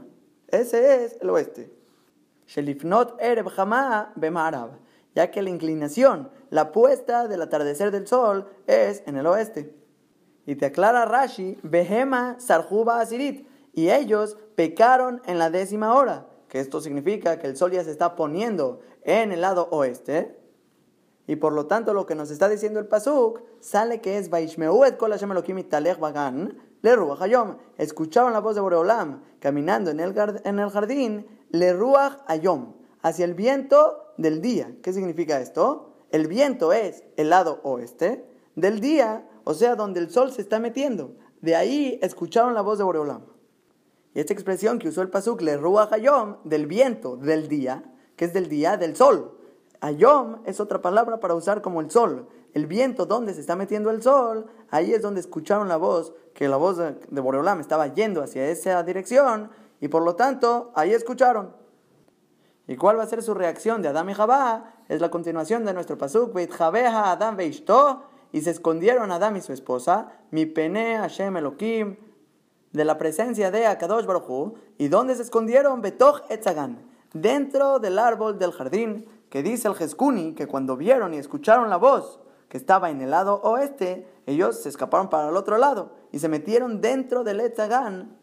ese 0.49 1.05
es 1.05 1.17
el 1.21 1.31
oeste. 1.31 1.73
Shelifnot 2.47 3.21
Ereb 3.21 3.47
Bemarab, 4.17 4.71
ya 5.15 5.31
que 5.31 5.43
la 5.43 5.51
inclinación, 5.51 6.31
la 6.51 6.73
puesta 6.73 7.29
del 7.29 7.43
atardecer 7.43 7.91
del 7.93 8.07
sol 8.07 8.49
es 8.67 9.03
en 9.07 9.17
el 9.17 9.27
oeste. 9.27 9.73
Y 10.47 10.57
te 10.57 10.67
aclara 10.67 11.05
Rashi, 11.05 11.59
Behema 11.63 12.41
Sarjuba 12.41 13.01
Asirit. 13.01 13.47
Y 13.73 13.91
ellos 13.91 14.37
pecaron 14.57 15.23
en 15.27 15.39
la 15.39 15.49
décima 15.49 15.95
hora. 15.95 16.27
Que 16.51 16.61
esto 16.61 16.83
significa 16.83 17.39
que 17.39 17.47
el 17.47 17.57
sol 17.57 17.71
ya 17.71 17.83
se 17.83 17.91
está 17.91 18.15
poniendo 18.15 18.81
en 19.03 19.33
el 19.33 19.41
lado 19.41 19.69
oeste. 19.71 20.37
Y 21.27 21.37
por 21.37 21.55
lo 21.55 21.67
tanto, 21.67 21.95
lo 21.95 22.05
que 22.05 22.15
nos 22.15 22.31
está 22.31 22.49
diciendo 22.49 22.79
el 22.79 22.87
Pasuk 22.87 23.41
sale 23.61 24.03
que 24.03 24.19
es 24.19 24.29
Vaishmeu 24.29 24.85
et 24.85 24.99
kol 24.99 25.13
Hashem 25.13 25.31
Elohim 25.31 25.65
bagan 25.99 26.59
le 26.83 26.97
ruach 26.97 27.23
ayom. 27.23 27.57
Escucharon 27.79 28.33
la 28.33 28.41
voz 28.41 28.55
de 28.55 28.61
Boreolam 28.61 29.23
caminando 29.39 29.91
en 29.91 30.01
el, 30.01 30.15
en 30.45 30.59
el 30.59 30.71
jardín, 30.71 31.27
le 31.51 31.73
ruach 31.73 32.19
ayom, 32.27 32.75
hacia 33.01 33.25
el 33.25 33.35
viento 33.35 34.13
del 34.19 34.43
día. 34.43 34.77
¿Qué 34.83 34.93
significa 34.93 35.41
esto? 35.41 35.95
El 36.11 36.27
viento 36.27 36.73
es 36.73 37.05
el 37.17 37.31
lado 37.31 37.61
oeste, 37.63 38.27
del 38.57 38.81
día 38.81 39.27
o 39.45 39.55
sea, 39.55 39.77
donde 39.77 40.01
el 40.01 40.11
sol 40.11 40.33
se 40.33 40.43
está 40.43 40.59
metiendo. 40.59 41.17
De 41.41 41.57
ahí 41.57 41.99
escucharon 42.03 42.55
la 42.55 42.61
voz 42.61 42.79
de 42.79 42.85
Boreolam. 42.85 43.23
Y 44.15 44.21
esta 44.21 44.33
expresión 44.33 44.79
que 44.79 44.89
usó 44.89 45.03
el 45.03 45.11
Pasuk, 45.11 45.41
le 45.43 45.57
ruach 45.57 45.93
ayom, 45.93 46.37
del 46.45 46.67
viento, 46.67 47.17
del 47.17 47.49
día, 47.49 47.85
que 48.17 48.25
es 48.25 48.33
del 48.33 48.49
día 48.49 48.77
del 48.77 48.97
sol. 48.97 49.37
Ayom 49.81 50.43
es 50.45 50.61
otra 50.61 50.83
palabra 50.83 51.21
para 51.21 51.35
usar 51.35 51.63
como 51.63 51.81
el 51.81 51.91
sol. 51.91 52.29
El 52.53 52.67
viento 52.67 53.07
donde 53.07 53.33
se 53.33 53.41
está 53.41 53.57
metiendo 53.57 53.91
el 53.91 54.03
sol, 54.03 54.47
ahí 54.71 54.93
es 54.93 55.03
donde 55.03 55.21
escucharon 55.21 55.69
la 55.69 55.77
voz, 55.77 56.13
que 56.35 56.49
la 56.49 56.57
voz 56.57 56.79
de 56.79 57.21
Boreolam 57.21 57.61
estaba 57.61 57.87
yendo 57.87 58.23
hacia 58.23 58.49
esa 58.49 58.83
dirección, 58.83 59.51
y 59.81 59.89
por 59.89 60.03
lo 60.03 60.17
tanto, 60.17 60.73
ahí 60.75 60.93
escucharon. 60.93 61.55
¿Y 62.67 62.77
cuál 62.77 62.99
va 62.99 63.05
a 63.05 63.07
ser 63.07 63.23
su 63.23 63.35
reacción 63.35 63.83
de 63.83 63.89
Adam 63.89 64.11
y 64.11 64.15
Jabá? 64.15 64.75
Es 64.89 65.01
la 65.01 65.11
continuación 65.11 65.65
de 65.65 65.73
nuestro 65.73 65.97
pasuk, 65.97 66.33
Beit 66.35 66.53
Adam 66.61 67.37
Veishto, 67.37 68.03
y 68.33 68.43
se 68.43 68.51
escondieron 68.51 69.11
Adam 69.11 69.37
y 69.37 69.41
su 69.41 69.53
esposa, 69.53 70.09
mi 70.31 70.47
pene 70.47 70.97
Hashem 70.99 71.37
Elohim, 71.37 71.97
de 72.73 72.85
la 72.85 72.99
presencia 72.99 73.51
de 73.51 73.67
Akadosh 73.67 74.07
Baruj 74.07 74.55
¿Y 74.79 74.89
dónde 74.89 75.15
se 75.15 75.23
escondieron? 75.23 75.83
Betoch 75.83 76.23
Etzagan, 76.29 76.79
dentro 77.13 77.79
del 77.79 77.99
árbol 77.99 78.39
del 78.39 78.53
jardín, 78.53 79.07
que 79.29 79.43
dice 79.43 79.69
el 79.69 79.75
Jeskuni, 79.75 80.35
que 80.35 80.47
cuando 80.47 80.77
vieron 80.77 81.15
y 81.15 81.19
escucharon 81.19 81.71
la 81.71 81.77
voz 81.77 82.21
que 82.49 82.57
estaba 82.57 82.91
en 82.91 83.01
el 83.01 83.11
lado 83.11 83.41
oeste, 83.43 84.09
ellos 84.27 84.61
se 84.61 84.69
escaparon 84.69 85.09
para 85.09 85.29
el 85.29 85.37
otro 85.37 85.57
lado 85.57 85.93
y 86.11 86.19
se 86.19 86.29
metieron 86.29 86.81
dentro 86.81 87.23
del 87.23 87.41
Etzagan, 87.41 88.17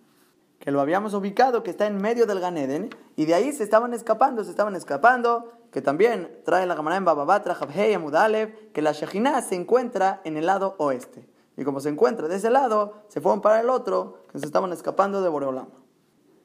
que 0.60 0.72
lo 0.72 0.82
habíamos 0.82 1.14
ubicado, 1.14 1.64
que 1.64 1.72
está 1.72 1.88
en 1.88 1.98
medio 1.98 2.26
del 2.26 2.42
Ganeden, 2.42 2.90
y 3.16 3.26
de 3.26 3.36
ahí 3.36 3.54
se 3.54 3.64
estaban 3.64 3.94
escapando, 3.94 4.44
se 4.44 4.50
estaban 4.50 4.76
escapando, 4.76 5.54
que 5.72 5.82
también 5.82 6.42
trae 6.44 6.66
la 6.66 6.76
Gemara 6.76 6.98
en 6.98 7.06
Bababatra, 7.06 7.56
Jabhei, 7.56 7.94
Amudalev, 7.94 8.72
que 8.74 8.82
la 8.82 8.92
Shejinah 8.92 9.42
se 9.42 9.56
encuentra 9.56 10.22
en 10.24 10.36
el 10.36 10.46
lado 10.46 10.76
oeste. 10.78 11.28
Y 11.58 11.64
como 11.64 11.80
se 11.80 11.90
encuentra 11.90 12.28
de 12.28 12.36
ese 12.36 12.50
lado, 12.50 12.94
se 13.08 13.20
fueron 13.20 13.42
para 13.42 13.60
el 13.60 13.70
otro, 13.70 14.20
que 14.32 14.40
se 14.40 14.46
estaban 14.46 14.72
escapando 14.72 15.22
de 15.22 15.30
Boreolam. 15.30 15.68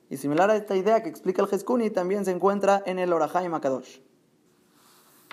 Y 0.09 0.17
similar 0.17 0.51
a 0.51 0.57
esta 0.57 0.75
idea 0.75 1.03
que 1.03 1.09
explica 1.09 1.43
el 1.43 1.49
Jeskuni, 1.49 1.91
también 1.91 2.25
se 2.25 2.31
encuentra 2.31 2.83
en 2.87 2.99
el 2.99 3.13
Orahai 3.13 3.49
Makadosh. 3.49 4.01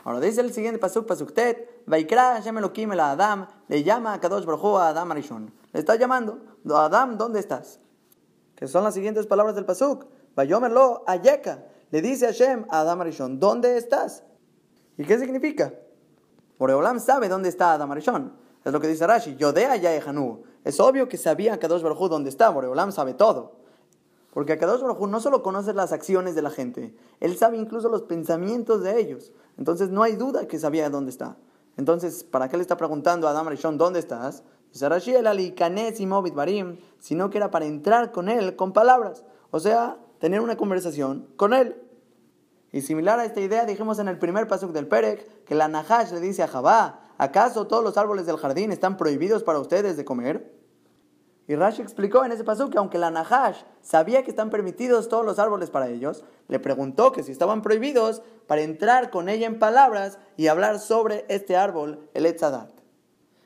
Ahora 0.03 0.19
dice 0.19 0.41
el 0.41 0.53
siguiente 0.53 0.80
pasuk, 0.80 1.05
pasuktet, 1.05 1.84
Vaikra 1.86 2.36
Hashem 2.36 2.57
el 2.57 2.99
Adam, 2.99 3.47
le 3.67 3.84
llama 3.84 4.13
a 4.13 4.19
Kadosh 4.19 4.45
Baruj 4.45 4.80
a 4.80 4.89
Adam 4.89 5.11
Arishon. 5.11 5.51
Le 5.73 5.80
está 5.80 5.95
llamando, 5.95 6.39
Adam, 6.73 7.17
¿dónde 7.17 7.39
estás? 7.39 7.80
Que 8.55 8.67
son 8.67 8.84
las 8.84 8.93
siguientes 8.93 9.27
palabras 9.27 9.55
del 9.55 9.65
pasuk, 9.65 10.05
Vayomerlo 10.36 11.03
Ayeka, 11.07 11.65
le 11.91 12.01
dice 12.01 12.27
Hashem 12.27 12.65
a 12.69 12.82
Adam 12.82 13.01
Arishon, 13.01 13.39
¿dónde 13.39 13.77
estás? 13.77 14.23
¿Y 14.97 15.03
qué 15.03 15.17
significa? 15.17 15.73
Boreolam 16.57 16.99
sabe 16.99 17.27
dónde 17.27 17.49
está 17.49 17.73
Adam 17.73 17.91
Arishon. 17.91 18.49
Es 18.70 18.74
lo 18.74 18.80
que 18.80 18.88
dice 18.88 19.07
Rashi, 19.07 19.36
Yodea 19.36 19.78
Yaehanu. 19.78 20.43
Es 20.63 20.80
obvio 20.80 21.09
que 21.09 21.17
sabía 21.17 21.57
Kadosh 21.57 21.82
Baruj 21.82 22.07
dónde 22.07 22.30
está, 22.30 22.51
Boreolam 22.51 22.91
sabe 22.91 23.15
todo. 23.15 23.53
Porque 24.32 24.59
Kadosh 24.59 24.82
Baruj 24.82 25.07
no 25.07 25.20
solo 25.20 25.41
conoce 25.41 25.74
las 25.74 25.91
acciones 25.91 26.36
de 26.36 26.43
la 26.43 26.51
gente, 26.51 26.95
él 27.20 27.36
sabe 27.36 27.57
incluso 27.57 27.89
los 27.89 28.03
pensamientos 28.03 28.84
de 28.84 28.99
ellos. 28.99 29.32
Entonces 29.57 29.89
no 29.89 30.03
hay 30.03 30.15
duda 30.17 30.47
que 30.47 30.59
sabía 30.59 30.91
dónde 30.91 31.09
está. 31.09 31.36
Entonces, 31.78 32.24
¿para 32.24 32.47
qué 32.47 32.57
le 32.57 32.61
está 32.61 32.78
preguntando 32.78 33.28
a 33.28 33.32
Adam 33.32 33.47
Arishon 33.47 33.80
dónde 33.80 33.97
estás? 33.97 34.43
Dice 34.72 34.88
Rashi 34.88 35.15
el 35.15 35.26
alikanes 35.26 35.99
y 35.99 36.05
barim, 36.05 36.78
sino 36.99 37.32
que 37.32 37.39
era 37.39 37.49
para 37.49 37.65
entrar 37.65 38.11
con 38.11 38.30
él 38.30 38.55
con 38.55 38.72
palabras. 38.72 39.24
O 39.49 39.59
sea, 39.59 39.97
tener 40.20 40.41
una 40.41 40.57
conversación 40.57 41.28
con 41.38 41.55
él. 41.55 41.76
Y 42.72 42.82
similar 42.82 43.20
a 43.20 43.26
esta 43.26 43.41
idea 43.41 43.65
dijimos 43.65 43.97
en 43.97 44.09
el 44.09 44.20
primer 44.20 44.47
pasuk 44.47 44.74
del 44.74 44.88
Perek 44.88 45.45
que 45.45 45.55
la 45.55 45.67
Nahash 45.67 46.11
le 46.11 46.20
dice 46.20 46.43
a 46.43 46.47
Jabá, 46.47 47.09
¿acaso 47.20 47.67
todos 47.67 47.84
los 47.84 47.97
árboles 47.97 48.26
del 48.26 48.38
jardín 48.38 48.72
están 48.72 48.97
prohibidos 48.97 49.43
para 49.43 49.59
ustedes 49.59 49.95
de 49.95 50.05
comer? 50.05 50.59
Y 51.49 51.55
Rashi 51.55 51.82
explicó 51.82 52.24
en 52.24 52.32
ese 52.32 52.43
pasuk 52.43 52.72
que 52.72 52.78
aunque 52.78 52.99
la 52.99 53.11
Nahash 53.11 53.63
sabía 53.82 54.24
que 54.24 54.30
están 54.30 54.49
permitidos 54.49 55.09
todos 55.09 55.26
los 55.26 55.39
árboles 55.39 55.72
para 55.72 55.89
ellos, 55.89 56.24
le 56.47 56.59
preguntó 56.59 57.11
que 57.11 57.24
si 57.24 57.32
estaban 57.32 57.63
prohibidos 57.63 58.22
para 58.45 58.61
entrar 58.61 59.09
con 59.09 59.30
ella 59.30 59.47
en 59.47 59.57
palabras 59.57 60.20
y 60.38 60.47
hablar 60.47 60.80
sobre 60.80 61.26
este 61.28 61.55
árbol, 61.55 62.07
el 62.13 62.28
Etzadat. 62.28 62.70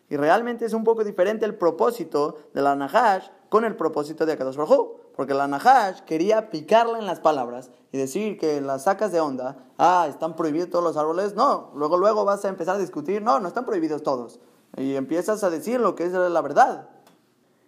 Y 0.09 0.17
realmente 0.17 0.65
es 0.65 0.74
un 0.74 0.84
poco 0.84 1.03
diferente 1.05 1.45
el 1.45 1.55
propósito 1.55 2.38
de 2.53 2.61
la 2.61 2.76
Nahash 2.76 3.30
con 3.47 3.63
el 3.63 3.78
propósito 3.78 4.26
de 4.26 4.34
Akadosh 4.34 4.57
Baruj 4.57 5.03
porque 5.16 5.34
la 5.34 5.47
Nahash 5.47 6.01
quería 6.01 6.49
picarla 6.49 6.99
en 6.99 7.05
las 7.05 7.20
palabras 7.20 7.72
y 7.91 7.97
decir 7.97 8.38
que 8.38 8.61
las 8.61 8.84
sacas 8.84 9.11
de 9.11 9.20
onda, 9.20 9.57
ah, 9.78 10.07
están 10.09 10.36
prohibidos 10.36 10.70
todos 10.70 10.84
los 10.84 10.97
árboles. 10.97 11.36
No, 11.36 11.72
luego, 11.76 11.97
luego 11.97 12.26
vas 12.26 12.43
a 12.45 12.49
empezar 12.49 12.76
a 12.76 12.80
discutir, 12.80 13.22
no, 13.22 13.39
no 13.39 13.47
están 13.47 13.66
prohibidos 13.66 14.01
todos. 14.01 14.39
Y 14.76 14.95
empiezas 14.95 15.43
a 15.43 15.49
decir 15.49 15.80
lo 15.80 15.95
que 15.95 16.05
es 16.05 16.14
la 16.14 16.41
verdad. 16.41 16.89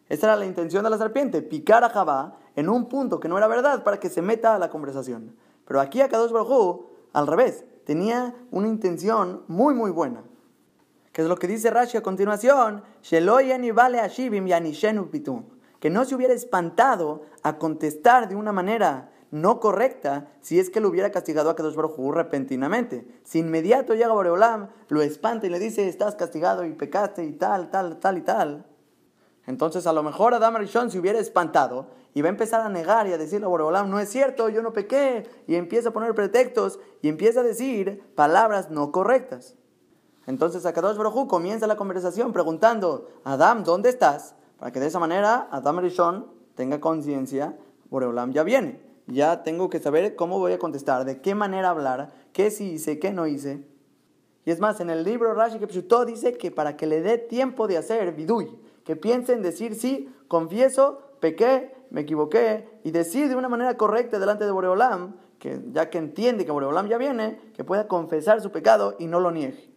Esa 0.10 0.28
era 0.28 0.36
la 0.36 0.46
intención 0.46 0.84
de 0.84 0.90
la 0.90 0.98
serpiente, 0.98 1.42
picar 1.42 1.84
a 1.84 1.90
Jabá 1.90 2.38
en 2.56 2.70
un 2.70 2.88
punto 2.90 3.20
que 3.20 3.28
no 3.28 3.38
era 3.38 3.48
verdad 3.48 3.84
para 3.84 4.00
que 4.00 4.10
se 4.10 4.22
meta 4.22 4.56
a 4.56 4.60
la 4.60 4.70
conversación. 4.70 5.36
Pero 5.68 5.80
aquí 5.80 6.02
a 6.02 6.10
Kadosh 6.10 6.32
Baruj 6.32 6.86
al 7.14 7.28
revés, 7.28 7.64
tenía 7.86 8.36
una 8.52 8.68
intención 8.68 9.44
muy, 9.48 9.74
muy 9.74 9.90
buena. 9.90 10.24
Que 11.14 11.22
es 11.22 11.30
lo 11.30 11.38
que 11.38 11.48
dice 11.48 11.70
Rashi 11.70 11.98
a 11.98 12.04
continuación, 12.04 12.84
vale 13.74 14.02
pitum 15.12 15.44
que 15.86 15.92
no 15.92 16.04
se 16.04 16.16
hubiera 16.16 16.34
espantado 16.34 17.28
a 17.44 17.60
contestar 17.60 18.28
de 18.28 18.36
una 18.36 18.52
manera 18.52 19.12
no 19.30 19.60
correcta 19.60 20.32
si 20.42 20.60
es 20.60 20.72
que 20.72 20.80
lo 20.80 20.90
hubiera 20.90 21.12
castigado 21.12 21.52
a 21.52 21.56
Kadosh 21.56 21.76
Baruj 21.76 22.12
repentinamente. 22.12 23.06
Si 23.24 23.38
inmediato 23.38 23.94
llega 23.94 24.12
Boreolam, 24.12 24.70
lo 24.88 25.04
espanta 25.04 25.46
y 25.46 25.52
le 25.52 25.60
dice, 25.60 25.88
estás 25.88 26.16
castigado 26.16 26.66
y 26.66 26.74
pecaste 26.74 27.24
y 27.24 27.34
tal, 27.34 27.70
tal, 27.70 28.00
tal 28.00 28.18
y 28.18 28.22
tal. 28.22 28.66
Entonces 29.46 29.86
a 29.86 29.94
lo 29.94 30.02
mejor 30.02 30.34
Adam 30.34 30.56
Arishon 30.56 30.90
se 30.90 30.98
hubiera 30.98 31.20
espantado 31.20 31.86
y 32.16 32.24
va 32.24 32.30
a 32.30 32.32
empezar 32.32 32.62
a 32.62 32.70
negar 32.70 33.06
y 33.06 33.14
a 33.14 33.20
decirle 33.20 33.46
a 33.46 33.50
Boreolam, 33.50 33.88
no 33.88 34.00
es 34.00 34.10
cierto, 34.10 34.50
yo 34.50 34.64
no 34.64 34.74
pequé, 34.74 35.30
y 35.46 35.54
empieza 35.54 35.90
a 35.90 35.94
poner 35.94 36.16
pretextos 36.16 36.80
y 37.04 37.10
empieza 37.10 37.42
a 37.42 37.44
decir 37.44 38.02
palabras 38.16 38.72
no 38.72 38.92
correctas. 38.92 39.54
Entonces 40.26 40.66
Akadosh 40.66 40.98
Baruj 40.98 41.28
comienza 41.28 41.68
la 41.68 41.78
conversación 41.78 42.34
preguntando, 42.34 43.08
Adam, 43.24 43.64
¿dónde 43.64 43.90
estás? 43.90 44.34
Para 44.66 44.74
que 44.74 44.80
de 44.80 44.88
esa 44.88 44.98
manera 44.98 45.48
Adam 45.52 45.78
Rishon 45.78 46.26
tenga 46.56 46.82
conciencia, 46.82 47.56
Boreolam 47.92 48.32
ya 48.32 48.42
viene. 48.42 48.82
Ya 49.06 49.44
tengo 49.44 49.70
que 49.70 49.78
saber 49.78 50.16
cómo 50.16 50.40
voy 50.40 50.54
a 50.54 50.58
contestar, 50.58 51.06
de 51.06 51.22
qué 51.22 51.36
manera 51.36 51.70
hablar, 51.70 52.12
qué 52.34 52.50
sí 52.50 52.72
hice, 52.72 52.98
qué 52.98 53.14
no 53.14 53.28
hice. 53.28 53.64
Y 54.44 54.50
es 54.50 54.60
más, 54.60 54.80
en 54.80 54.90
el 54.90 55.04
libro 55.04 55.36
Rashi 55.36 55.60
Kepshuto 55.60 56.04
dice 56.04 56.34
que 56.34 56.50
para 56.50 56.76
que 56.78 56.88
le 56.88 57.04
dé 57.04 57.20
tiempo 57.20 57.68
de 57.68 57.78
hacer 57.78 58.16
vidui, 58.16 58.60
que 58.84 58.96
piense 58.96 59.34
en 59.34 59.44
decir 59.44 59.76
sí, 59.76 60.12
confieso, 60.28 61.00
pequé, 61.20 61.72
me 61.92 62.02
equivoqué, 62.02 62.68
y 62.84 62.90
decir 62.90 63.30
de 63.30 63.36
una 63.36 63.50
manera 63.50 63.78
correcta 63.78 64.18
delante 64.18 64.46
de 64.46 64.52
Boreolam, 64.52 65.16
que 65.38 65.62
ya 65.74 65.92
que 65.92 66.00
entiende 66.00 66.44
que 66.44 66.52
Boreolam 66.52 66.88
ya 66.88 66.98
viene, 66.98 67.38
que 67.54 67.64
pueda 67.64 67.88
confesar 67.88 68.42
su 68.42 68.50
pecado 68.52 68.96
y 68.98 69.06
no 69.06 69.20
lo 69.20 69.30
niegue. 69.30 69.75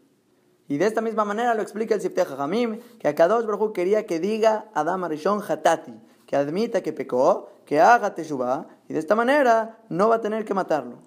Y 0.69 0.77
de 0.77 0.87
esta 0.87 1.01
misma 1.01 1.25
manera 1.25 1.55
lo 1.55 1.63
explica 1.63 1.95
el 1.95 2.03
Sifteh 2.03 2.27
Hamim, 2.39 2.79
que 2.99 3.09
Akadosh 3.09 3.47
Baruj 3.47 3.73
quería 3.73 4.07
que 4.07 4.21
diga 4.21 4.67
Adam 4.75 5.03
Arishon 5.05 5.41
Hatati, 5.41 5.95
que 6.27 6.37
admita 6.37 6.83
que 6.83 6.93
pecó, 6.93 7.49
que 7.65 7.81
haga 7.81 8.15
Teshuvah, 8.15 8.67
y 8.87 8.93
de 8.93 8.99
esta 8.99 9.15
manera 9.15 9.79
no 9.89 10.11
va 10.11 10.17
a 10.17 10.21
tener 10.21 10.45
que 10.45 10.53
matarlo. 10.53 10.99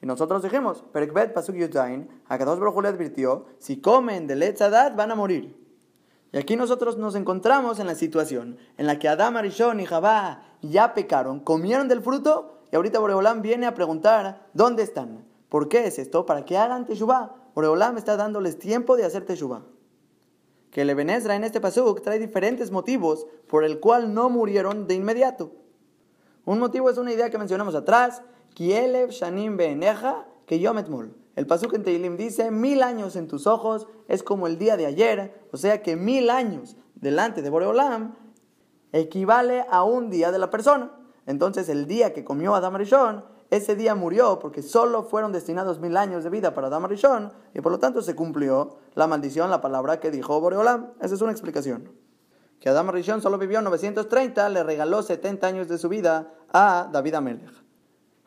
Y 0.00 0.06
nosotros 0.06 0.44
dijimos, 0.44 0.84
Perekbet 0.92 1.32
Pasuk 1.32 1.56
Yudain, 1.56 2.08
Akadosh 2.28 2.60
Baruj 2.60 2.80
le 2.82 2.88
advirtió, 2.88 3.46
si 3.58 3.80
comen 3.80 4.28
de 4.28 4.36
Letzadat 4.36 4.94
van 4.94 5.10
a 5.10 5.16
morir. 5.16 5.58
Y 6.30 6.38
aquí 6.38 6.54
nosotros 6.54 6.98
nos 6.98 7.16
encontramos 7.16 7.80
en 7.80 7.88
la 7.88 7.96
situación 7.96 8.58
en 8.76 8.86
la 8.86 9.00
que 9.00 9.08
Adam 9.08 9.38
Arishon 9.38 9.80
y 9.80 9.86
Jabá 9.86 10.44
ya 10.62 10.94
pecaron, 10.94 11.40
comieron 11.40 11.88
del 11.88 12.00
fruto, 12.00 12.60
y 12.70 12.76
ahorita 12.76 13.00
Boreolam 13.00 13.42
viene 13.42 13.66
a 13.66 13.74
preguntar, 13.74 14.46
¿dónde 14.52 14.84
están? 14.84 15.26
¿Por 15.48 15.68
qué 15.68 15.86
es 15.86 15.98
esto? 15.98 16.26
Para 16.26 16.44
que 16.44 16.58
hagan 16.58 16.84
Teshuvah 16.84 17.34
Boreolam 17.58 17.98
está 17.98 18.16
dándoles 18.16 18.56
tiempo 18.56 18.96
de 18.96 19.04
hacer 19.04 19.24
Teshuvah. 19.24 19.64
Que 20.70 20.82
el 20.82 20.90
Ebenezra 20.90 21.34
en 21.34 21.42
este 21.42 21.60
pasuk 21.60 22.02
trae 22.02 22.20
diferentes 22.20 22.70
motivos 22.70 23.26
por 23.48 23.64
el 23.64 23.80
cual 23.80 24.14
no 24.14 24.30
murieron 24.30 24.86
de 24.86 24.94
inmediato. 24.94 25.50
Un 26.44 26.60
motivo 26.60 26.88
es 26.88 26.98
una 26.98 27.12
idea 27.12 27.30
que 27.30 27.36
mencionamos 27.36 27.74
atrás, 27.74 28.22
Kielev 28.54 29.10
Shanim 29.10 29.56
Beeneja, 29.56 30.28
que 30.46 30.60
Yometmul. 30.60 31.16
El 31.34 31.48
pasuk 31.48 31.74
en 31.74 31.82
Teilim 31.82 32.16
dice, 32.16 32.52
mil 32.52 32.80
años 32.80 33.16
en 33.16 33.26
tus 33.26 33.48
ojos 33.48 33.88
es 34.06 34.22
como 34.22 34.46
el 34.46 34.56
día 34.56 34.76
de 34.76 34.86
ayer, 34.86 35.48
o 35.50 35.56
sea 35.56 35.82
que 35.82 35.96
mil 35.96 36.30
años 36.30 36.76
delante 36.94 37.42
de 37.42 37.50
Boreolam 37.50 38.14
equivale 38.92 39.66
a 39.68 39.82
un 39.82 40.10
día 40.10 40.30
de 40.30 40.38
la 40.38 40.50
persona. 40.50 40.92
Entonces 41.26 41.68
el 41.68 41.88
día 41.88 42.12
que 42.12 42.22
comió 42.22 42.54
Adam 42.54 42.76
Rishon 42.76 43.24
ese 43.50 43.76
día 43.76 43.94
murió 43.94 44.38
porque 44.38 44.62
solo 44.62 45.04
fueron 45.04 45.32
destinados 45.32 45.80
mil 45.80 45.96
años 45.96 46.22
de 46.22 46.30
vida 46.30 46.52
para 46.52 46.66
Adam 46.66 46.84
Rishon 46.86 47.32
y 47.54 47.60
por 47.62 47.72
lo 47.72 47.78
tanto 47.78 48.02
se 48.02 48.14
cumplió 48.14 48.76
la 48.94 49.06
maldición, 49.06 49.50
la 49.50 49.60
palabra 49.60 50.00
que 50.00 50.10
dijo 50.10 50.38
Boreolam. 50.40 50.92
Esa 51.00 51.14
es 51.14 51.22
una 51.22 51.32
explicación. 51.32 51.90
Que 52.60 52.68
Adam 52.68 52.90
Rishon 52.90 53.22
solo 53.22 53.38
vivió 53.38 53.62
930, 53.62 54.48
le 54.50 54.62
regaló 54.64 55.02
70 55.02 55.46
años 55.46 55.68
de 55.68 55.78
su 55.78 55.88
vida 55.88 56.34
a 56.52 56.90
David 56.92 57.14
Amelech. 57.14 57.68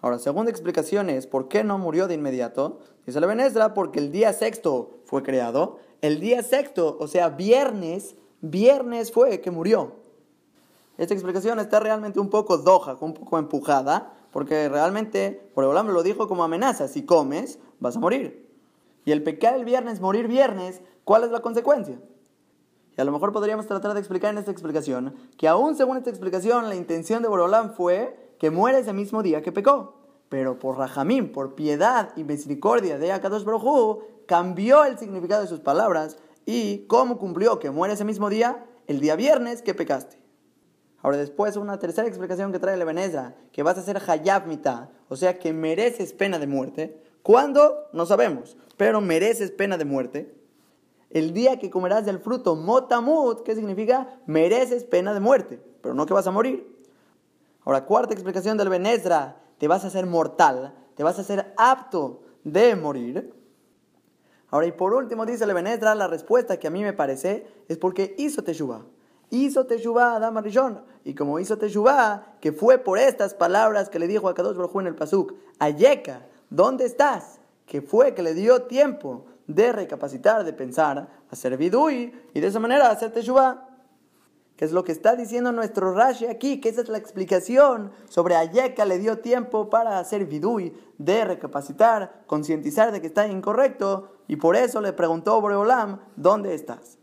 Ahora, 0.02 0.18
segunda 0.18 0.50
explicación 0.50 1.12
es 1.12 1.28
por 1.28 1.48
qué 1.48 1.64
no 1.64 1.78
murió 1.78 2.08
de 2.08 2.16
inmediato. 2.16 2.80
Dice 3.06 3.20
la 3.20 3.28
Benesra, 3.28 3.76
porque 3.76 4.00
el 4.00 4.12
día 4.12 4.34
sexto 4.34 5.02
fue 5.06 5.22
creado. 5.22 5.78
El 6.02 6.20
día 6.20 6.42
sexto, 6.42 6.98
o 7.00 7.08
sea, 7.08 7.30
viernes, 7.30 8.16
viernes 8.42 9.12
fue 9.12 9.42
que 9.42 9.52
murió. 9.52 9.98
Esta 10.98 11.14
explicación 11.14 11.60
está 11.60 11.80
realmente 11.80 12.20
un 12.20 12.30
poco 12.30 12.58
doja, 12.58 12.98
un 13.00 13.14
poco 13.14 13.38
empujada, 13.38 14.14
porque 14.32 14.70
realmente 14.70 15.52
me 15.56 15.64
lo 15.64 16.04
dijo 16.04 16.28
como 16.28 16.44
amenaza, 16.44 16.88
si 16.88 17.06
comes 17.06 17.60
vas 17.80 17.98
a 17.98 18.00
morir. 18.00 18.50
Y 19.06 19.12
el 19.12 19.24
pecar 19.24 19.56
el 19.56 19.66
viernes, 19.66 20.00
morir 20.00 20.28
viernes, 20.28 20.82
¿cuál 21.04 21.24
es 21.24 21.32
la 21.32 21.42
consecuencia? 21.42 22.00
Y 22.98 23.02
a 23.02 23.04
lo 23.04 23.12
mejor 23.12 23.32
podríamos 23.32 23.68
tratar 23.68 23.94
de 23.94 24.00
explicar 24.00 24.32
en 24.32 24.38
esta 24.38 24.52
explicación 24.52 25.16
que 25.38 25.48
aún 25.48 25.76
según 25.76 25.98
esta 25.98 26.10
explicación 26.10 26.70
la 26.70 26.76
intención 26.76 27.22
de 27.24 27.30
Borolam 27.30 27.74
fue 27.74 28.36
que 28.38 28.52
muera 28.52 28.80
ese 28.80 28.94
mismo 28.94 29.24
día 29.24 29.42
que 29.42 29.52
pecó. 29.52 29.96
Pero 30.30 30.60
por 30.60 30.78
Rajamín, 30.78 31.32
por 31.32 31.56
piedad 31.56 32.14
y 32.16 32.24
misericordia 32.24 32.98
de 32.98 33.12
Akadosh 33.12 33.44
Baruj 33.44 34.04
cambió 34.28 34.86
el 34.86 34.98
significado 34.98 35.42
de 35.42 35.48
sus 35.48 35.60
palabras 35.60 36.18
y 36.46 36.86
cómo 36.88 37.18
cumplió 37.18 37.60
que 37.60 37.72
muere 37.72 37.96
ese 37.96 38.06
mismo 38.06 38.30
día, 38.30 38.66
el 38.88 39.00
día 39.00 39.16
viernes 39.16 39.62
que 39.62 39.74
pecaste. 39.74 40.21
Ahora 41.02 41.18
después 41.18 41.58
una 41.58 41.80
tercera 41.80 42.08
explicación 42.08 42.52
que 42.52 42.60
trae 42.60 42.76
el 42.76 42.82
Ebenezer, 42.82 43.34
que 43.52 43.64
vas 43.64 43.78
a 43.78 43.82
ser 43.82 44.02
hayab 44.08 44.46
mitad, 44.48 44.90
o 45.10 45.16
sea 45.16 45.40
que 45.40 45.52
mereces 45.52 46.14
pena 46.14 46.38
de 46.38 46.48
muerte. 46.48 47.02
¿Cuándo? 47.24 47.88
No 47.92 48.06
sabemos, 48.06 48.56
pero 48.78 49.02
mereces 49.02 49.52
pena 49.52 49.78
de 49.78 49.86
muerte. 49.86 50.36
El 51.10 51.34
día 51.34 51.60
que 51.60 51.70
comerás 51.70 52.06
del 52.06 52.20
fruto 52.20 52.56
motamut, 52.56 53.44
¿qué 53.44 53.56
significa? 53.56 54.22
Mereces 54.28 54.84
pena 54.84 55.14
de 55.14 55.20
muerte, 55.20 55.60
pero 55.82 55.94
no 55.94 56.06
que 56.06 56.14
vas 56.14 56.28
a 56.28 56.32
morir. 56.32 56.68
Ahora, 57.66 57.86
cuarta 57.86 58.14
explicación 58.14 58.58
del 58.58 58.70
Benezra, 58.70 59.42
te 59.58 59.68
vas 59.68 59.84
a 59.84 59.88
hacer 59.88 60.06
mortal, 60.06 60.74
te 60.96 61.04
vas 61.04 61.20
a 61.20 61.24
ser 61.24 61.54
apto 61.58 62.22
de 62.44 62.76
morir. 62.76 63.34
Ahora, 64.50 64.68
y 64.68 64.72
por 64.72 64.94
último 64.94 65.26
dice 65.26 65.44
el 65.44 65.54
Benezra, 65.54 65.96
la 65.96 66.08
respuesta 66.08 66.58
que 66.58 66.68
a 66.68 66.72
mí 66.72 66.84
me 66.84 66.94
parece 66.94 67.46
es 67.68 67.78
porque 67.78 68.16
hizo 68.18 68.44
Teshuvah 68.44 68.84
hizo 69.32 69.66
Teshuvah 69.66 70.18
Adam 70.18 70.38
Arishon. 70.38 70.82
Y 71.04 71.16
como 71.16 71.40
hizo 71.40 71.58
Teshuvah, 71.58 72.38
que 72.40 72.52
fue 72.52 72.78
por 72.78 73.00
estas 73.00 73.34
palabras 73.34 73.90
que 73.90 73.98
le 73.98 74.08
dijo 74.08 74.30
a 74.30 74.36
Kadosh 74.36 74.56
Baruj 74.56 74.82
en 74.82 74.88
el 74.88 74.96
Pasuk, 74.96 75.34
Ayeka, 75.58 76.28
¿dónde 76.50 76.86
estás? 76.86 77.40
Que 77.66 77.82
fue 77.82 78.14
que 78.14 78.22
le 78.22 78.36
dio 78.36 78.64
tiempo 78.64 79.26
de 79.48 79.72
recapacitar, 79.72 80.44
de 80.44 80.54
pensar, 80.54 81.08
hacer 81.32 81.58
vidui 81.58 82.14
y 82.34 82.40
de 82.40 82.48
esa 82.48 82.60
manera 82.60 82.92
hacer 82.92 83.12
Teshuvah. 83.12 83.68
Que 84.56 84.66
es 84.66 84.74
lo 84.74 84.84
que 84.84 84.92
está 84.92 85.16
diciendo 85.16 85.52
nuestro 85.52 85.92
Rashi 85.94 86.28
aquí, 86.28 86.62
que 86.62 86.70
esa 86.70 86.82
es 86.82 86.90
la 86.90 87.00
explicación 87.00 87.92
sobre 88.10 88.36
Ayeka 88.36 88.86
le 88.86 89.00
dio 89.00 89.18
tiempo 89.18 89.72
para 89.72 89.98
hacer 89.98 90.26
vidui, 90.26 90.78
de 91.00 91.26
recapacitar, 91.26 92.24
concientizar 92.28 92.92
de 92.92 93.02
que 93.02 93.08
está 93.08 93.28
incorrecto 93.28 94.12
y 94.28 94.36
por 94.36 94.56
eso 94.56 94.80
le 94.82 94.94
preguntó 94.94 95.42
Boreolam, 95.42 96.00
¿dónde 96.16 96.54
estás? 96.54 97.01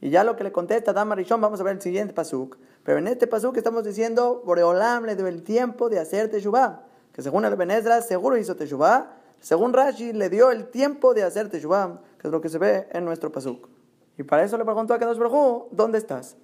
Y 0.00 0.10
ya 0.10 0.24
lo 0.24 0.36
que 0.36 0.44
le 0.44 0.52
contesta 0.52 0.92
Dama 0.92 1.14
Rishon, 1.14 1.40
vamos 1.40 1.60
a 1.60 1.62
ver 1.62 1.76
el 1.76 1.82
siguiente 1.82 2.14
pasuk. 2.14 2.56
Pero 2.84 2.98
en 2.98 3.06
este 3.06 3.26
pasuk 3.26 3.56
estamos 3.56 3.84
diciendo, 3.84 4.42
Boreolam 4.46 5.04
le 5.04 5.14
dio 5.14 5.26
el 5.26 5.42
tiempo 5.42 5.88
de 5.90 5.98
hacer 5.98 6.30
Teshuvah. 6.30 6.82
Que 7.12 7.22
según 7.22 7.44
el 7.44 7.54
Benezra, 7.56 8.00
seguro 8.00 8.36
hizo 8.36 8.56
Teshuvah. 8.56 9.12
Según 9.40 9.72
Rashi, 9.72 10.12
le 10.12 10.30
dio 10.30 10.50
el 10.50 10.68
tiempo 10.68 11.12
de 11.12 11.22
hacer 11.22 11.48
Teshuvah, 11.48 12.00
que 12.18 12.28
es 12.28 12.32
lo 12.32 12.40
que 12.40 12.48
se 12.48 12.58
ve 12.58 12.88
en 12.92 13.04
nuestro 13.04 13.30
pasuk. 13.30 13.68
Y 14.16 14.22
para 14.22 14.44
eso 14.44 14.56
le 14.58 14.64
preguntó 14.64 14.94
a 14.94 14.98
Kadosh 14.98 15.18
Baruj 15.18 15.68
¿dónde 15.70 15.98
estás? 15.98 16.36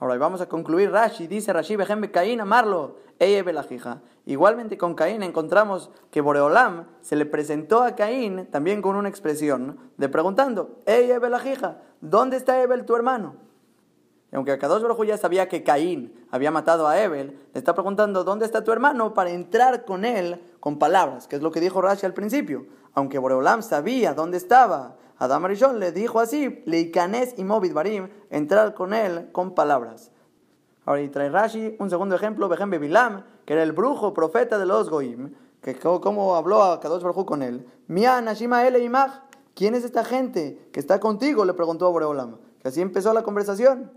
Ahora 0.00 0.16
vamos 0.16 0.40
a 0.40 0.48
concluir 0.48 0.90
Rashi, 0.90 1.26
dice 1.26 1.52
Rashi, 1.52 1.76
Bejem 1.76 2.10
Caín 2.10 2.40
amarlo, 2.40 2.96
eye 3.18 3.42
belajija. 3.42 4.00
Igualmente 4.24 4.78
con 4.78 4.94
Caín 4.94 5.22
encontramos 5.22 5.90
que 6.10 6.22
Boreolam 6.22 6.86
se 7.02 7.16
le 7.16 7.26
presentó 7.26 7.82
a 7.82 7.94
Caín 7.94 8.46
también 8.50 8.80
con 8.80 8.96
una 8.96 9.10
expresión 9.10 9.78
de 9.98 10.08
preguntando, 10.08 10.78
eye 10.86 11.18
belajija, 11.18 11.82
¿dónde 12.00 12.38
está 12.38 12.62
Ebel 12.62 12.86
tu 12.86 12.96
hermano? 12.96 13.34
Y 14.32 14.36
aunque 14.36 14.52
Akadosh 14.52 14.80
Baruj 14.80 15.04
ya 15.04 15.18
sabía 15.18 15.50
que 15.50 15.62
Caín 15.62 16.14
había 16.30 16.50
matado 16.50 16.88
a 16.88 16.98
Ebel, 16.98 17.38
le 17.52 17.58
está 17.58 17.74
preguntando, 17.74 18.24
¿dónde 18.24 18.46
está 18.46 18.64
tu 18.64 18.72
hermano? 18.72 19.12
para 19.12 19.28
entrar 19.28 19.84
con 19.84 20.06
él 20.06 20.40
con 20.60 20.78
palabras, 20.78 21.28
que 21.28 21.36
es 21.36 21.42
lo 21.42 21.50
que 21.50 21.60
dijo 21.60 21.82
Rashi 21.82 22.06
al 22.06 22.14
principio. 22.14 22.64
Aunque 22.94 23.18
Boreolam 23.18 23.62
sabía 23.62 24.14
dónde 24.14 24.38
estaba, 24.38 24.96
Adam 25.20 25.44
Arishon 25.44 25.78
le 25.78 25.92
dijo 25.92 26.18
así, 26.18 26.62
Leikanes 26.64 27.34
y 27.36 27.44
Movid 27.44 27.74
Barim, 27.74 28.08
entrar 28.30 28.72
con 28.72 28.94
él 28.94 29.28
con 29.32 29.54
palabras. 29.54 30.10
Ahora, 30.86 31.02
y 31.02 31.10
trae 31.10 31.28
Rashi 31.28 31.76
un 31.78 31.90
segundo 31.90 32.16
ejemplo, 32.16 32.48
Bejem 32.48 32.70
Bilam, 32.70 33.24
que 33.44 33.52
era 33.52 33.62
el 33.62 33.72
brujo 33.72 34.14
profeta 34.14 34.58
de 34.58 34.64
los 34.64 34.88
Goim, 34.88 35.34
que 35.60 35.74
como 35.78 36.36
habló 36.36 36.62
a 36.62 36.80
Kadosh 36.80 37.02
Baruj 37.02 37.26
con 37.26 37.42
él, 37.42 37.66
Mia 37.86 38.18
Nashima 38.22 38.66
Ele 38.66 38.90
¿quién 39.54 39.74
es 39.74 39.84
esta 39.84 40.04
gente 40.04 40.70
que 40.72 40.80
está 40.80 40.98
contigo? 41.00 41.44
le 41.44 41.52
preguntó 41.52 41.86
a 41.86 41.90
Boreolam. 41.90 42.38
Que 42.62 42.68
así 42.68 42.80
empezó 42.80 43.12
la 43.12 43.22
conversación. 43.22 43.92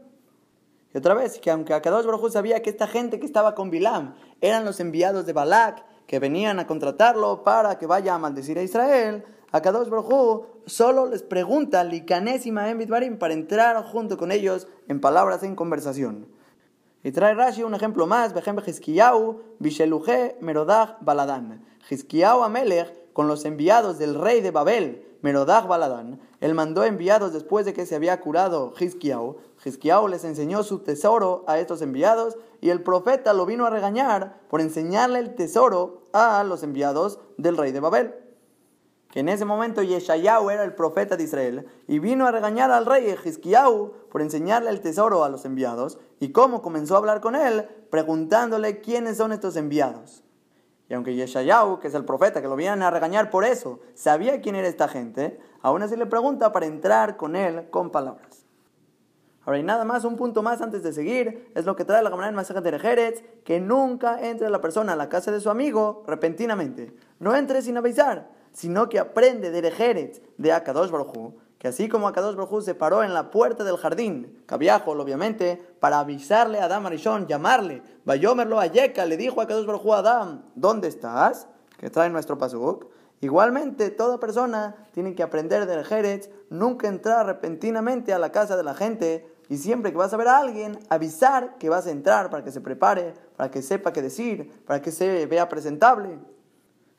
Y 0.94 0.98
otra 0.98 1.14
vez, 1.14 1.40
que 1.40 1.52
aunque 1.52 1.74
Akadosh 1.74 2.06
Baruj 2.06 2.32
sabía 2.32 2.62
que 2.62 2.70
esta 2.70 2.86
gente 2.86 3.22
que 3.22 3.26
estaba 3.26 3.56
con 3.56 3.70
Bilam 3.70 4.16
eran 4.42 4.66
los 4.66 4.82
enviados 4.82 5.26
de 5.26 5.32
Balak, 5.32 5.86
que 6.06 6.20
venían 6.20 6.60
a 6.60 6.68
contratarlo 6.68 7.46
para 7.46 7.80
que 7.80 7.88
vaya 7.88 8.14
a 8.14 8.20
maldecir 8.20 8.60
a 8.60 8.62
Israel, 8.62 9.24
Akadosh 9.54 9.88
Baruj 9.88 10.48
solo 10.66 11.06
les 11.06 11.22
pregunta 11.22 11.84
Likanes 11.84 12.48
y 12.48 12.52
Barim 12.52 13.20
para 13.20 13.36
entrar 13.36 13.84
junto 13.86 14.18
con 14.18 14.32
ellos 14.32 14.68
en 14.88 15.00
palabras 15.00 15.44
en 15.44 15.56
conversación. 15.56 16.26
Y 17.04 17.12
trae 17.12 17.36
Rashi 17.36 17.62
un 17.62 17.76
ejemplo 17.76 18.08
más, 18.08 18.34
Bejem 18.34 18.58
Hiskiyahu, 18.66 19.42
Bisheluje, 19.60 20.38
Merodach, 20.42 20.98
Baladán. 21.02 21.64
Hiskiyahu 21.88 22.42
Amelech, 22.42 23.14
con 23.14 23.28
los 23.28 23.46
enviados 23.46 24.00
del 24.00 24.16
rey 24.16 24.42
de 24.42 24.50
Babel, 24.50 25.06
Merodach 25.22 25.68
Baladán, 25.68 26.20
él 26.42 26.56
mandó 26.56 26.84
enviados 26.84 27.32
después 27.32 27.64
de 27.64 27.74
que 27.74 27.86
se 27.86 27.96
había 27.96 28.20
curado 28.22 28.74
Hizkiau. 28.78 29.38
Hizkiau 29.64 30.08
les 30.08 30.24
enseñó 30.24 30.64
su 30.64 30.80
tesoro 30.80 31.44
a 31.46 31.60
estos 31.60 31.84
enviados 31.84 32.38
y 32.60 32.72
el 32.72 32.82
profeta 32.82 33.34
lo 33.34 33.46
vino 33.46 33.68
a 33.68 33.70
regañar 33.70 34.42
por 34.50 34.62
enseñarle 34.62 35.20
el 35.20 35.36
tesoro 35.36 36.02
a 36.12 36.44
los 36.44 36.64
enviados 36.64 37.20
del 37.38 37.56
rey 37.56 37.72
de 37.72 37.80
Babel. 37.80 38.23
Que 39.14 39.20
en 39.20 39.30
ese 39.30 39.46
momento 39.46 39.84
Yeshayahu 39.84 40.50
era 40.50 40.64
el 40.64 40.74
profeta 40.74 41.16
de 41.16 41.24
Israel 41.24 41.68
y 41.88 42.00
vino 42.00 42.26
a 42.26 42.32
regañar 42.32 42.72
al 42.72 42.88
rey 42.88 43.16
Hizkiau 43.24 43.94
por 44.10 44.24
enseñarle 44.24 44.72
el 44.72 44.82
tesoro 44.82 45.24
a 45.24 45.30
los 45.30 45.46
enviados 45.46 46.00
y 46.20 46.32
cómo 46.32 46.64
comenzó 46.64 46.96
a 46.96 46.98
hablar 46.98 47.22
con 47.22 47.36
él 47.36 47.64
preguntándole 47.92 48.82
quiénes 48.82 49.18
son 49.18 49.32
estos 49.32 49.56
enviados. 49.56 50.24
Y 50.90 50.96
aunque 50.96 51.14
Yeshayahu, 51.14 51.80
que 51.80 51.90
es 51.90 51.94
el 51.94 52.06
profeta, 52.06 52.42
que 52.42 52.48
lo 52.48 52.56
vienen 52.56 52.82
a 52.82 52.90
regañar 52.90 53.30
por 53.30 53.46
eso, 53.46 53.82
sabía 53.94 54.42
quién 54.42 54.56
era 54.56 54.68
esta 54.68 54.88
gente, 54.88 55.40
aún 55.62 55.84
así 55.84 55.96
le 55.96 56.08
pregunta 56.08 56.52
para 56.52 56.66
entrar 56.66 57.16
con 57.16 57.36
él 57.36 57.70
con 57.70 57.92
palabras. 57.92 58.48
Ahora, 59.46 59.60
y 59.60 59.64
nada 59.64 59.86
más, 59.86 60.06
un 60.06 60.16
punto 60.16 60.42
más 60.42 60.60
antes 60.64 60.82
de 60.82 60.92
seguir, 60.92 61.52
es 61.54 61.66
lo 61.66 61.76
que 61.76 61.86
trae 61.86 62.02
la 62.02 62.10
Gemara 62.10 62.30
en 62.30 62.36
Masaje 62.36 62.62
de 62.62 62.80
Jerez, 62.80 63.24
que 63.44 63.60
nunca 63.60 64.28
entre 64.28 64.50
la 64.50 64.60
persona 64.60 64.94
a 64.94 64.96
la 64.96 65.10
casa 65.10 65.32
de 65.32 65.40
su 65.40 65.52
amigo 65.52 66.04
repentinamente. 66.08 66.96
No 67.20 67.36
entre 67.36 67.62
sin 67.62 67.78
avisar, 67.78 68.32
sino 68.54 68.88
que 68.88 69.00
aprende 69.00 69.52
de 69.52 69.72
Jerez 69.72 70.22
de 70.38 70.54
Akadosh 70.54 70.90
Baruj 70.90 71.34
que 71.64 71.70
así 71.70 71.88
como 71.88 72.10
Akadosh 72.10 72.36
Baruj 72.36 72.62
se 72.62 72.76
paró 72.76 73.04
en 73.04 73.14
la 73.14 73.32
puerta 73.32 73.64
del 73.64 73.78
jardín, 73.78 74.44
Cabiajol 74.46 75.00
obviamente, 75.00 75.66
para 75.80 76.00
avisarle 76.00 76.60
a 76.60 76.66
Adam 76.66 76.88
Arishon, 76.88 77.26
llamarle, 77.26 77.82
Bayomerlo 78.04 78.60
a 78.60 78.66
Yeka, 78.68 79.06
le 79.06 79.16
dijo 79.16 79.40
a 79.40 79.46
Akadosh 79.46 79.66
Baruj 79.66 79.94
a 79.94 80.00
Adam, 80.00 80.42
¿dónde 80.56 80.90
estás? 80.90 81.48
Que 81.78 81.90
trae 81.90 82.10
nuestro 82.10 82.38
pasuk. 82.38 82.88
Igualmente, 83.22 83.92
toda 83.92 84.20
persona 84.20 84.76
tiene 84.92 85.16
que 85.16 85.24
aprender 85.24 85.66
del 85.66 85.86
Jerez, 85.86 86.30
nunca 86.50 86.90
entrar 86.90 87.26
repentinamente 87.28 88.12
a 88.12 88.20
la 88.20 88.34
casa 88.34 88.58
de 88.58 88.64
la 88.64 88.74
gente 88.74 89.34
y 89.48 89.56
siempre 89.56 89.92
que 89.92 89.98
vas 89.98 90.14
a 90.14 90.18
ver 90.18 90.28
a 90.28 90.40
alguien, 90.40 90.78
avisar 90.90 91.58
que 91.60 91.70
vas 91.70 91.88
a 91.88 91.92
entrar 91.92 92.30
para 92.30 92.44
que 92.44 92.52
se 92.52 92.60
prepare, 92.60 93.14
para 93.38 93.50
que 93.50 93.62
sepa 93.62 93.94
qué 93.94 94.02
decir, 94.02 94.52
para 94.66 94.82
que 94.82 94.92
se 94.92 95.28
vea 95.28 95.48
presentable. 95.48 96.20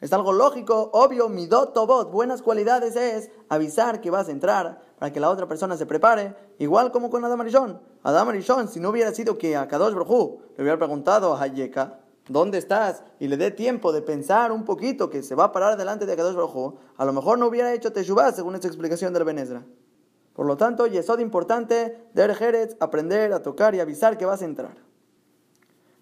Es 0.05 0.13
algo 0.13 0.35
lógico, 0.35 0.91
obvio, 0.93 1.31
midot 1.31 1.73
tobot, 1.73 2.11
buenas 2.11 2.43
cualidades 2.43 2.95
es 2.95 3.31
avisar 3.49 4.03
que 4.03 4.11
vas 4.11 4.29
a 4.29 4.33
entrar 4.33 4.83
para 4.99 5.11
que 5.11 5.19
la 5.19 5.31
otra 5.31 5.49
persona 5.49 5.79
se 5.79 5.87
prepare, 5.87 6.37
igual 6.59 6.93
como 6.93 7.09
con 7.09 7.25
Adam 7.25 7.41
Arishon. 7.41 7.81
Adam 8.03 8.29
Arishon, 8.29 8.69
si 8.69 8.81
no 8.81 8.91
hubiera 8.91 9.15
sido 9.15 9.39
que 9.39 9.57
a 9.57 9.67
Kadosh 9.67 9.95
Brojú 9.95 10.43
le 10.59 10.63
hubiera 10.63 10.77
preguntado 10.77 11.33
a 11.33 11.41
Hayeka, 11.41 12.01
¿dónde 12.29 12.59
estás? 12.59 13.03
Y 13.19 13.29
le 13.29 13.39
dé 13.39 13.51
tiempo 13.51 13.93
de 13.93 14.03
pensar 14.03 14.53
un 14.53 14.67
poquito 14.67 15.09
que 15.09 15.23
se 15.23 15.35
va 15.35 15.45
a 15.45 15.53
parar 15.53 15.79
delante 15.79 16.05
de 16.05 16.15
Kadosh 16.15 16.35
Brojú, 16.35 16.75
a 16.99 17.05
lo 17.07 17.15
mejor 17.15 17.39
no 17.39 17.47
hubiera 17.47 17.73
hecho 17.73 17.91
Teshuvah 17.91 18.33
según 18.33 18.57
esta 18.57 18.69
explicación 18.69 19.15
del 19.15 19.25
Benezra. 19.25 19.65
Por 20.35 20.45
lo 20.45 20.59
tanto, 20.59 20.87
Yesod 20.87 21.21
importante, 21.21 22.11
Der 22.13 22.35
Jerez, 22.35 22.77
aprender 22.79 23.33
a 23.33 23.43
tocar 23.43 23.75
y 23.75 23.81
avisar 23.81 24.19
que 24.19 24.27
vas 24.27 24.43
a 24.43 24.45
entrar. 24.45 24.77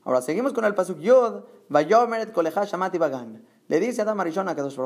Ahora 0.02 0.22
seguimos 0.22 0.52
con 0.52 0.64
el 0.64 0.74
Pasuk 0.74 0.98
Yod, 0.98 1.44
Vayomeret 1.68 2.32
Kolecha 2.32 2.64
Shamati 2.64 2.98
Bagan. 2.98 3.51
Le 3.72 3.80
dice 3.80 4.02
a 4.02 4.04
Adam 4.04 4.20
Arishon 4.20 4.50
a 4.50 4.54
Kadosh 4.54 4.76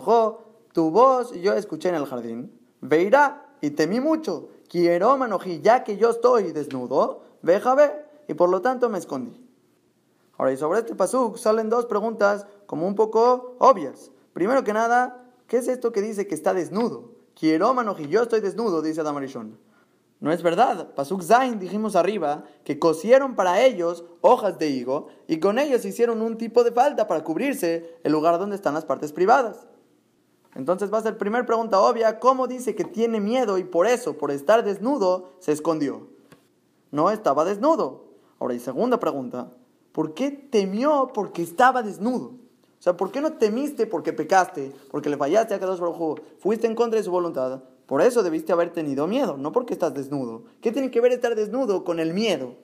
tu 0.72 0.90
voz 0.92 1.32
yo 1.32 1.54
escuché 1.54 1.88
en 1.88 1.96
el 1.96 2.06
jardín, 2.06 2.56
veirá 2.80 3.44
y 3.60 3.70
temí 3.70 3.98
mucho, 3.98 4.50
quiero 4.68 5.18
manojí, 5.18 5.60
ya 5.60 5.82
que 5.82 5.96
yo 5.96 6.10
estoy 6.10 6.52
desnudo, 6.52 7.22
veja 7.42 7.74
ve, 7.74 7.90
y 8.28 8.34
por 8.34 8.48
lo 8.48 8.62
tanto 8.62 8.88
me 8.88 8.98
escondí. 8.98 9.44
Ahora, 10.38 10.52
y 10.52 10.56
sobre 10.56 10.78
este 10.78 10.94
pasuk 10.94 11.36
salen 11.36 11.68
dos 11.68 11.86
preguntas 11.86 12.46
como 12.66 12.86
un 12.86 12.94
poco 12.94 13.56
obvias. 13.58 14.12
Primero 14.32 14.62
que 14.62 14.72
nada, 14.72 15.20
¿qué 15.48 15.56
es 15.56 15.66
esto 15.66 15.90
que 15.90 16.00
dice 16.00 16.28
que 16.28 16.36
está 16.36 16.54
desnudo? 16.54 17.10
Quiero 17.34 17.74
manojí, 17.74 18.06
yo 18.06 18.22
estoy 18.22 18.38
desnudo, 18.38 18.82
dice 18.82 19.00
Adam 19.00 19.16
Arishon. 19.16 19.58
No 20.20 20.32
es 20.32 20.42
verdad. 20.42 20.94
Pasuk 20.94 21.22
Zain 21.22 21.58
dijimos 21.58 21.94
arriba 21.94 22.44
que 22.64 22.78
cosieron 22.78 23.34
para 23.34 23.62
ellos 23.62 24.04
hojas 24.22 24.58
de 24.58 24.68
higo 24.70 25.08
y 25.28 25.40
con 25.40 25.58
ellos 25.58 25.84
hicieron 25.84 26.22
un 26.22 26.38
tipo 26.38 26.64
de 26.64 26.72
falda 26.72 27.06
para 27.06 27.22
cubrirse 27.22 27.98
el 28.02 28.12
lugar 28.12 28.38
donde 28.38 28.56
están 28.56 28.74
las 28.74 28.84
partes 28.84 29.12
privadas. 29.12 29.66
Entonces 30.54 30.90
va 30.92 30.98
a 30.98 31.02
ser 31.02 31.18
primera 31.18 31.44
pregunta 31.44 31.80
obvia, 31.80 32.18
¿cómo 32.18 32.46
dice 32.46 32.74
que 32.74 32.84
tiene 32.84 33.20
miedo 33.20 33.58
y 33.58 33.64
por 33.64 33.86
eso, 33.86 34.16
por 34.16 34.30
estar 34.30 34.64
desnudo, 34.64 35.32
se 35.38 35.52
escondió? 35.52 36.08
No 36.90 37.10
estaba 37.10 37.44
desnudo. 37.44 38.06
Ahora, 38.38 38.54
y 38.54 38.58
segunda 38.58 38.98
pregunta, 38.98 39.50
¿por 39.92 40.14
qué 40.14 40.30
temió 40.30 41.10
porque 41.12 41.42
estaba 41.42 41.82
desnudo? 41.82 42.28
O 42.78 42.82
sea, 42.82 42.96
¿por 42.96 43.10
qué 43.10 43.20
no 43.20 43.34
temiste 43.34 43.86
porque 43.86 44.14
pecaste, 44.14 44.72
porque 44.90 45.10
le 45.10 45.18
fallaste 45.18 45.54
a 45.54 45.60
Kadosh 45.60 45.78
Baruj 45.78 46.20
fuiste 46.38 46.66
en 46.66 46.74
contra 46.74 46.98
de 46.98 47.04
su 47.04 47.10
voluntad? 47.10 47.62
Por 47.86 48.02
eso 48.02 48.22
debiste 48.22 48.52
haber 48.52 48.72
tenido 48.72 49.06
miedo, 49.06 49.36
no 49.36 49.52
porque 49.52 49.72
estás 49.72 49.94
desnudo. 49.94 50.42
¿Qué 50.60 50.72
tiene 50.72 50.90
que 50.90 51.00
ver 51.00 51.12
estar 51.12 51.34
desnudo 51.36 51.84
con 51.84 52.00
el 52.00 52.12
miedo? 52.14 52.54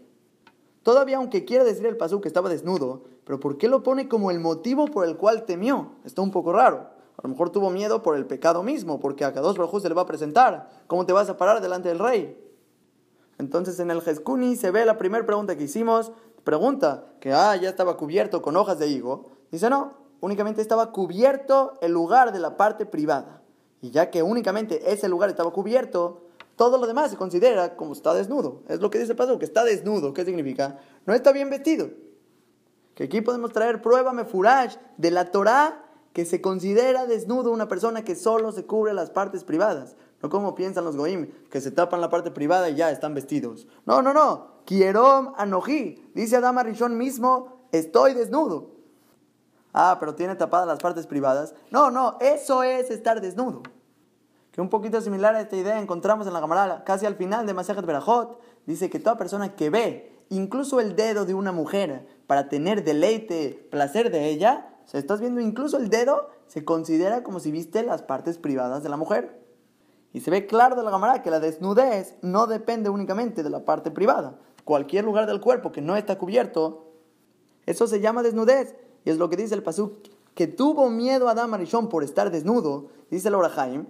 Todavía 0.83 1.19
aunque 1.19 1.45
quiera 1.45 1.63
decir 1.63 1.87
el 1.87 1.97
pasú 1.97 2.21
que 2.21 2.29
estaba 2.29 2.49
desnudo, 2.49 3.05
pero 3.25 3.39
¿por 3.39 3.57
qué 3.57 3.69
lo 3.69 3.85
pone 3.85 4.09
como 4.09 4.33
el 4.33 4.41
motivo 4.41 4.87
por 4.87 5.07
el 5.07 5.17
cual 5.17 5.45
temió? 5.45 5.93
Está 6.05 6.23
un 6.23 6.33
poco 6.33 6.53
raro. 6.53 6.89
A 7.17 7.23
lo 7.23 7.29
mejor 7.29 7.51
tuvo 7.51 7.71
miedo 7.71 8.03
por 8.03 8.17
el 8.17 8.27
pecado 8.27 8.65
mismo, 8.65 8.99
porque 8.99 9.25
a 9.25 9.33
Kadosh 9.33 9.57
Baruj 9.57 9.81
se 9.81 9.89
le 9.89 9.95
va 9.95 10.03
a 10.03 10.07
presentar. 10.07 10.69
¿Cómo 10.89 11.07
te 11.07 11.13
vas 11.13 11.29
a 11.29 11.37
parar 11.37 11.61
delante 11.61 11.89
del 11.89 12.01
rey? 12.01 12.37
Entonces 13.39 13.79
en 13.79 13.93
el 13.93 14.01
Jeskuni 14.01 14.57
se 14.57 14.73
ve 14.73 14.85
la 14.85 14.99
primera 14.99 15.25
pregunta 15.25 15.57
que 15.57 15.65
hicimos. 15.65 16.11
Pregunta 16.43 17.07
que, 17.21 17.33
ah, 17.33 17.55
ya 17.55 17.69
estaba 17.69 17.97
cubierto 17.97 18.43
con 18.43 18.57
hojas 18.57 18.81
de 18.81 18.89
higo. 18.89 19.31
Dice, 19.53 19.71
no, 19.71 19.93
únicamente 20.21 20.61
estaba 20.61 20.91
cubierto 20.91 21.75
el 21.81 21.93
lugar 21.93 22.33
de 22.33 22.41
la 22.41 22.57
parte 22.57 22.87
privada. 22.87 23.42
Y 23.83 23.91
ya 23.91 24.11
que 24.11 24.23
únicamente 24.23 24.93
ese 24.93 25.09
lugar 25.09 25.29
estaba 25.29 25.53
cubierto, 25.53 26.23
todo 26.57 26.79
lo 26.79 26.87
demás 26.87 27.11
se 27.11 27.17
considera 27.17 27.77
como 27.77 27.93
está 27.93 28.15
desnudo. 28.15 28.63
Es 28.69 28.81
lo 28.81 28.89
que 28.89 28.99
dice 28.99 29.13
el 29.19 29.39
que 29.39 29.45
está 29.45 29.65
desnudo. 29.65 30.15
¿Qué 30.15 30.25
significa? 30.25 30.79
No 31.05 31.13
está 31.13 31.33
bien 31.33 31.51
vestido. 31.51 31.91
Que 32.95 33.05
aquí 33.05 33.21
podemos 33.21 33.53
traer 33.53 33.83
prueba 33.83 34.13
mefurash 34.13 34.77
de 34.97 35.11
la 35.11 35.31
Torah 35.31 35.85
que 36.13 36.25
se 36.25 36.41
considera 36.41 37.07
desnudo 37.07 37.51
una 37.51 37.69
persona 37.69 38.05
que 38.05 38.15
solo 38.15 38.53
se 38.53 38.67
cubre 38.67 38.93
las 38.95 39.11
partes 39.11 39.45
privadas. 39.45 39.97
No 40.23 40.29
como 40.29 40.55
piensan 40.55 40.85
los 40.85 40.97
goim, 40.97 41.31
que 41.51 41.61
se 41.61 41.73
tapan 41.73 42.01
la 42.01 42.11
parte 42.11 42.31
privada 42.31 42.71
y 42.71 42.77
ya 42.77 42.93
están 42.93 43.15
vestidos. 43.15 43.67
No, 43.87 44.03
no, 44.03 44.13
no. 44.13 44.53
Kierom 44.65 45.33
anoji. 45.37 46.13
Dice 46.15 46.37
Adama 46.37 46.63
Rishon 46.63 46.97
mismo, 46.97 47.67
estoy 47.73 48.15
desnudo. 48.15 48.71
Ah, 49.73 49.97
pero 49.99 50.15
tiene 50.15 50.35
tapadas 50.37 50.67
las 50.67 50.79
partes 50.79 51.07
privadas. 51.07 51.55
No, 51.71 51.91
no, 51.91 52.19
eso 52.21 52.63
es 52.63 52.91
estar 52.91 53.21
desnudo. 53.21 53.63
Que 54.51 54.61
un 54.61 54.69
poquito 54.69 55.01
similar 55.01 55.35
a 55.35 55.41
esta 55.41 55.57
idea 55.57 55.81
encontramos 55.81 56.27
en 56.27 56.35
la 56.35 56.41
Gamara, 56.41 56.85
casi 56.85 57.07
al 57.07 57.17
final 57.17 57.47
de 57.47 57.55
Masejet 57.55 57.87
Berajot, 57.87 58.39
dice 58.67 58.91
que 58.91 58.99
toda 58.99 59.17
persona 59.17 59.55
que 59.57 59.71
ve 59.71 60.25
incluso 60.29 60.81
el 60.81 60.95
dedo 60.95 61.25
de 61.25 61.35
una 61.35 61.53
mujer 61.53 62.07
para 62.27 62.49
tener 62.49 62.85
deleite, 62.85 63.69
placer 63.71 64.11
de 64.11 64.29
ella, 64.29 64.77
o 64.85 64.89
sea, 64.89 65.01
estás 65.01 65.21
viendo 65.21 65.41
incluso 65.41 65.79
el 65.79 65.89
dedo, 65.89 66.29
se 66.47 66.65
considera 66.65 67.23
como 67.23 67.41
si 67.41 67.51
viste 67.51 67.83
las 67.83 68.03
partes 68.03 68.39
privadas 68.39 68.83
de 68.83 68.89
la 68.89 68.97
mujer. 68.97 69.43
Y 70.13 70.21
se 70.21 70.31
ve 70.31 70.47
claro 70.47 70.77
de 70.77 70.83
la 70.83 70.91
Gamara 70.91 71.23
que 71.23 71.31
la 71.31 71.41
desnudez 71.41 72.17
no 72.21 72.47
depende 72.47 72.91
únicamente 72.91 73.43
de 73.43 73.51
la 73.51 73.65
parte 73.65 73.91
privada. 73.91 74.39
Cualquier 74.65 75.05
lugar 75.05 75.27
del 75.27 75.41
cuerpo 75.41 75.73
que 75.73 75.81
no 75.81 75.97
está 75.97 76.19
cubierto, 76.19 76.93
eso 77.65 77.87
se 77.87 78.01
llama 78.01 78.23
desnudez. 78.23 78.75
Y 79.05 79.11
es 79.11 79.19
lo 79.19 79.29
que 79.29 79.37
dice 79.37 79.55
el 79.55 79.63
Pasuk, 79.63 79.93
que 80.35 80.47
tuvo 80.47 80.89
miedo 80.91 81.29
a 81.29 81.33
Adam 81.33 81.55
Arishon 81.55 81.89
por 81.89 82.05
estar 82.05 82.31
desnudo, 82.31 82.87
dice 83.11 83.29
el 83.29 83.35
Orahaim, 83.35 83.87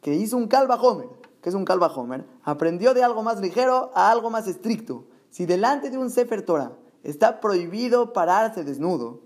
que 0.00 0.14
hizo 0.14 0.36
un 0.36 0.48
calva 0.48 0.76
Homer. 0.76 1.08
que 1.40 1.48
es 1.48 1.54
un 1.54 1.64
calva 1.64 1.86
Homer? 1.86 2.24
Aprendió 2.42 2.92
de 2.94 3.04
algo 3.04 3.22
más 3.22 3.40
ligero 3.40 3.90
a 3.94 4.10
algo 4.10 4.30
más 4.30 4.46
estricto. 4.48 5.04
Si 5.30 5.46
delante 5.46 5.90
de 5.90 5.98
un 5.98 6.10
Sefer 6.10 6.42
Torah 6.42 6.72
está 7.02 7.40
prohibido 7.40 8.12
pararse 8.12 8.64
desnudo, 8.64 9.20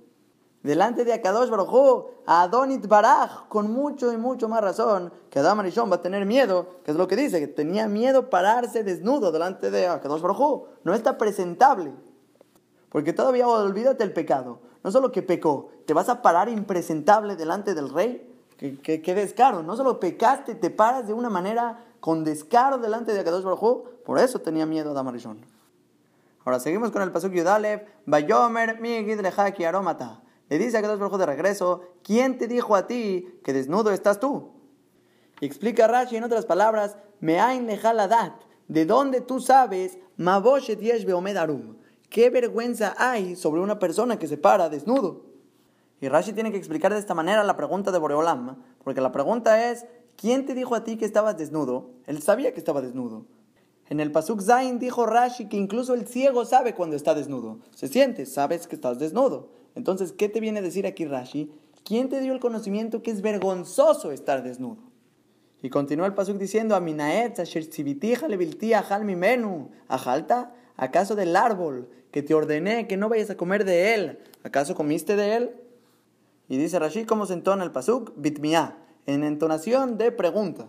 delante 0.63 1.05
de 1.05 1.15
Akadosh 1.15 1.49
Baruj 1.49 2.07
a 2.27 2.43
Adonit 2.43 2.87
Baraj, 2.87 3.49
con 3.49 3.73
mucho 3.73 4.13
y 4.13 4.17
mucho 4.17 4.49
más 4.49 4.61
razón, 4.61 5.13
que 5.31 5.39
Adam 5.39 5.61
Arishon 5.61 5.91
va 5.91 5.97
a 5.97 6.03
tener 6.03 6.27
miedo, 6.27 6.67
que 6.85 6.91
es 6.91 6.97
lo 6.97 7.09
que 7.09 7.17
dice, 7.17 7.41
que 7.41 7.49
tenía 7.49 7.89
miedo 7.89 8.29
pararse 8.29 8.85
desnudo 8.85 9.33
delante 9.33 9.71
de 9.71 9.87
Akadosh 9.87 10.21
Baruj 10.21 10.67
No 10.85 10.95
está 10.95 11.17
presentable. 11.17 11.93
Porque 12.91 13.13
todavía 13.13 13.49
olvídate 13.49 14.05
el 14.05 14.13
pecado. 14.13 14.59
No 14.83 14.91
solo 14.91 15.13
que 15.13 15.23
pecó, 15.23 15.71
te 15.87 15.95
vas 15.95 16.09
a 16.09 16.23
parar 16.23 16.49
impresentable 16.49 17.37
delante 17.37 17.75
del 17.75 17.91
rey. 17.91 18.27
Que, 18.57 19.15
descaro. 19.15 19.63
No 19.63 19.77
solo 19.77 20.01
pecaste, 20.01 20.55
te 20.55 20.71
paras 20.71 21.07
de 21.07 21.15
una 21.15 21.31
manera 21.31 21.85
con 22.01 22.25
descaro 22.25 22.79
delante 22.79 23.13
de 23.13 23.21
Akadosh 23.21 23.45
Baruj 23.45 23.89
Por 24.05 24.19
eso 24.19 24.41
tenía 24.41 24.67
miedo 24.67 24.91
a 24.91 24.95
Damarishon. 24.95 25.39
Ahora 26.45 26.61
seguimos 26.61 26.91
con 26.91 27.03
el 27.03 27.13
pasuk 27.13 27.33
Yudalev. 27.33 27.87
Bayomer 28.07 28.81
lejaki 28.81 29.65
aromata. 29.65 30.23
Le 30.49 30.59
dice 30.59 30.77
a 30.77 30.81
Akadosh 30.81 30.99
Baruj 30.99 31.19
de 31.19 31.27
regreso, 31.27 31.83
¿quién 32.03 32.39
te 32.39 32.49
dijo 32.49 32.75
a 32.75 32.87
ti 32.87 33.41
que 33.45 33.53
desnudo 33.53 33.93
estás 33.93 34.21
tú? 34.21 34.51
Y 35.41 35.47
explica 35.47 35.87
Rashi 35.87 36.17
en 36.17 36.25
otras 36.25 36.45
palabras, 36.45 36.97
Meain 37.21 37.67
lejaladat. 37.67 38.35
¿De 38.69 38.85
dónde 38.85 39.21
tú 39.21 39.41
sabes? 39.41 39.99
Maboshet 40.17 40.81
yesh 40.81 41.05
beomedarum 41.05 41.80
¿Qué 42.11 42.29
vergüenza 42.29 42.95
hay 42.99 43.37
sobre 43.37 43.61
una 43.61 43.79
persona 43.79 44.19
que 44.19 44.27
se 44.27 44.37
para 44.37 44.69
desnudo? 44.69 45.23
Y 46.01 46.09
Rashi 46.09 46.33
tiene 46.33 46.51
que 46.51 46.59
explicar 46.59 46.93
de 46.93 46.99
esta 46.99 47.15
manera 47.15 47.45
la 47.45 47.57
pregunta 47.57 47.93
de 47.93 47.99
Boreolam, 47.99 48.57
porque 48.83 49.01
la 49.01 49.13
pregunta 49.13 49.71
es, 49.71 49.87
¿quién 50.17 50.45
te 50.45 50.55
dijo 50.55 50.75
a 50.75 50.83
ti 50.83 50.97
que 50.97 51.05
estabas 51.05 51.39
desnudo? 51.39 51.91
Él 52.07 52.21
sabía 52.21 52.53
que 52.53 52.59
estaba 52.59 52.83
desnudo. 52.83 53.27
En 53.89 54.01
el 54.01 54.11
Pasuk 54.11 54.41
Zain 54.41 54.81
dijo 54.81 55.07
Rashi 55.07 55.49
que 55.49 55.57
incluso 55.57 55.95
el 55.95 56.07
ciego 56.07 56.45
sabe 56.45 56.75
cuando 56.75 56.97
está 56.97 57.15
desnudo. 57.15 57.59
Se 57.75 57.87
siente, 57.87 58.27
sabes 58.27 58.67
que 58.67 58.75
estás 58.75 58.99
desnudo. 58.99 59.51
Entonces, 59.77 60.13
¿qué 60.13 60.29
te 60.29 60.41
viene 60.41 60.59
a 60.59 60.63
decir 60.63 60.87
aquí 60.87 61.05
Rashi? 61.05 61.53
¿Quién 61.85 62.09
te 62.09 62.21
dio 62.21 62.33
el 62.33 62.41
conocimiento 62.41 63.03
que 63.03 63.13
es 63.13 63.23
vergonzoso 63.23 64.11
estar 64.11 64.43
desnudo? 64.43 64.79
Y 65.63 65.71
continúa 65.71 66.07
el 66.07 66.15
Pasuk 66.15 66.39
diciendo, 66.39 66.75
Aminaet, 66.75 67.39
Asher 67.39 67.69
mi 69.05 69.17
menu, 69.17 69.71
Ajalta, 69.89 70.55
¿acaso 70.81 71.15
del 71.15 71.37
árbol 71.37 71.89
que 72.11 72.23
te 72.23 72.35
ordené 72.35 72.89
que 72.89 72.97
no 72.97 73.09
vayas 73.09 73.31
a 73.31 73.37
comer 73.37 73.65
de 73.65 73.95
él? 73.95 74.19
¿Acaso 74.43 74.75
comiste 74.75 75.15
de 75.15 75.37
él? 75.37 75.51
Y 76.49 76.57
dice 76.57 76.79
Rashi, 76.81 77.05
¿cómo 77.05 77.27
se 77.27 77.35
entona 77.35 77.63
el 77.63 77.71
Pasuk? 77.71 78.13
Bitmiá, 78.17 78.77
en 79.07 79.23
entonación 79.23 79.99
de 79.99 80.11
pregunta 80.11 80.67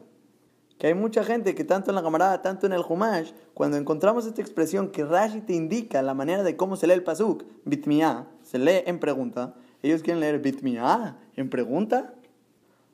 que 0.82 0.88
hay 0.88 0.95
mucha 0.95 1.24
gente 1.24 1.53
que 1.53 1.64
tanto 1.64 1.91
en 1.91 1.95
la 1.95 2.01
camarada, 2.01 2.41
tanto 2.41 2.66
en 2.66 2.74
el 2.74 2.82
Humash, 2.82 3.34
cuando 3.53 3.78
encontramos 3.78 4.26
esta 4.26 4.41
expresión 4.41 4.89
que 4.89 5.05
Rashi 5.05 5.41
te 5.41 5.53
indica 5.53 6.01
la 6.01 6.16
manera 6.16 6.41
de 6.41 6.57
cómo 6.57 6.76
se 6.76 6.88
lee 6.88 6.93
el 6.93 7.03
pasuk, 7.03 7.43
bitmiá, 7.66 8.28
se 8.41 8.57
lee 8.57 8.82
en 8.88 8.99
pregunta, 8.99 9.53
ellos 9.84 10.01
quieren 10.01 10.22
leer 10.22 10.39
bitmiá 10.39 11.20
en 11.36 11.51
pregunta. 11.51 12.16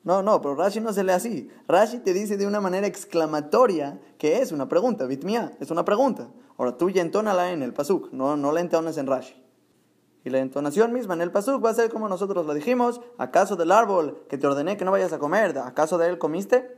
No, 0.04 0.22
no, 0.22 0.42
pero 0.42 0.56
Rashi 0.56 0.82
no 0.82 0.92
se 0.92 1.06
lee 1.06 1.14
así. 1.14 1.50
Rashi 1.66 2.00
te 2.00 2.12
dice 2.12 2.36
de 2.36 2.46
una 2.46 2.60
manera 2.60 2.88
exclamatoria 2.88 4.02
que 4.18 4.42
es 4.42 4.52
una 4.52 4.68
pregunta, 4.68 5.06
bitmiá, 5.06 5.54
es 5.62 5.72
una 5.72 5.86
pregunta. 5.86 6.28
Ahora 6.58 6.78
tú 6.78 6.90
ya 6.90 7.02
entónala 7.02 7.52
en 7.52 7.62
el 7.62 7.74
pasuk, 7.74 8.12
no, 8.12 8.36
no 8.36 8.52
la 8.52 8.62
entonas 8.62 8.98
en 8.98 9.08
Rashi. 9.08 9.44
Y 10.24 10.30
la 10.30 10.40
entonación 10.40 10.92
misma 10.92 11.14
en 11.14 11.22
el 11.22 11.32
pasuk 11.32 11.64
va 11.64 11.70
a 11.70 11.74
ser 11.74 11.90
como 11.90 12.10
nosotros 12.10 12.46
lo 12.46 12.54
dijimos, 12.54 13.00
¿acaso 13.18 13.56
del 13.56 13.72
árbol 13.72 14.26
que 14.28 14.38
te 14.38 14.48
ordené 14.48 14.76
que 14.76 14.84
no 14.84 14.92
vayas 14.92 15.14
a 15.14 15.20
comer, 15.20 15.58
acaso 15.60 15.98
de 15.98 16.10
él 16.10 16.18
comiste? 16.18 16.76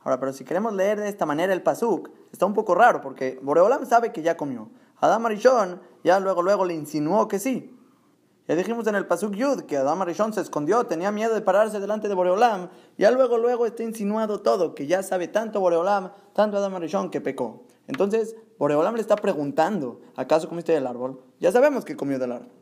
Ahora, 0.00 0.20
pero 0.20 0.32
si 0.32 0.44
queremos 0.44 0.72
leer 0.74 1.00
de 1.00 1.08
esta 1.08 1.26
manera 1.26 1.52
el 1.52 1.62
pasuk, 1.62 2.10
está 2.32 2.46
un 2.46 2.54
poco 2.54 2.74
raro 2.74 3.00
porque 3.00 3.38
Boreolam 3.42 3.84
sabe 3.86 4.12
que 4.12 4.22
ya 4.22 4.36
comió. 4.36 4.70
Adam 5.00 5.26
Arishon 5.26 5.80
ya 6.04 6.20
luego 6.20 6.42
luego 6.42 6.64
le 6.64 6.74
insinuó 6.74 7.26
que 7.26 7.38
sí. 7.38 7.74
Ya 8.46 8.54
dijimos 8.54 8.86
en 8.86 8.94
el 8.94 9.06
pasuk 9.06 9.32
Yud 9.34 9.62
que 9.62 9.78
Adam 9.78 10.02
Arishon 10.02 10.34
se 10.34 10.42
escondió, 10.42 10.84
tenía 10.84 11.10
miedo 11.10 11.34
de 11.34 11.40
pararse 11.40 11.80
delante 11.80 12.08
de 12.08 12.14
Boreolam. 12.14 12.68
Ya 12.98 13.10
luego 13.10 13.38
luego 13.38 13.64
está 13.64 13.82
insinuado 13.82 14.42
todo, 14.42 14.74
que 14.74 14.86
ya 14.86 15.02
sabe 15.02 15.28
tanto 15.28 15.60
Boreolam, 15.60 16.12
tanto 16.34 16.58
Adam 16.58 16.74
Arishon 16.74 17.10
que 17.10 17.22
pecó. 17.22 17.64
Entonces, 17.86 18.36
Boreolam 18.58 18.94
le 18.94 19.00
está 19.00 19.16
preguntando, 19.16 20.00
¿acaso 20.16 20.48
comiste 20.48 20.72
del 20.72 20.86
árbol? 20.86 21.20
Ya 21.40 21.50
sabemos 21.52 21.84
que 21.84 21.96
comió 21.96 22.18
del 22.18 22.32
árbol. 22.32 22.52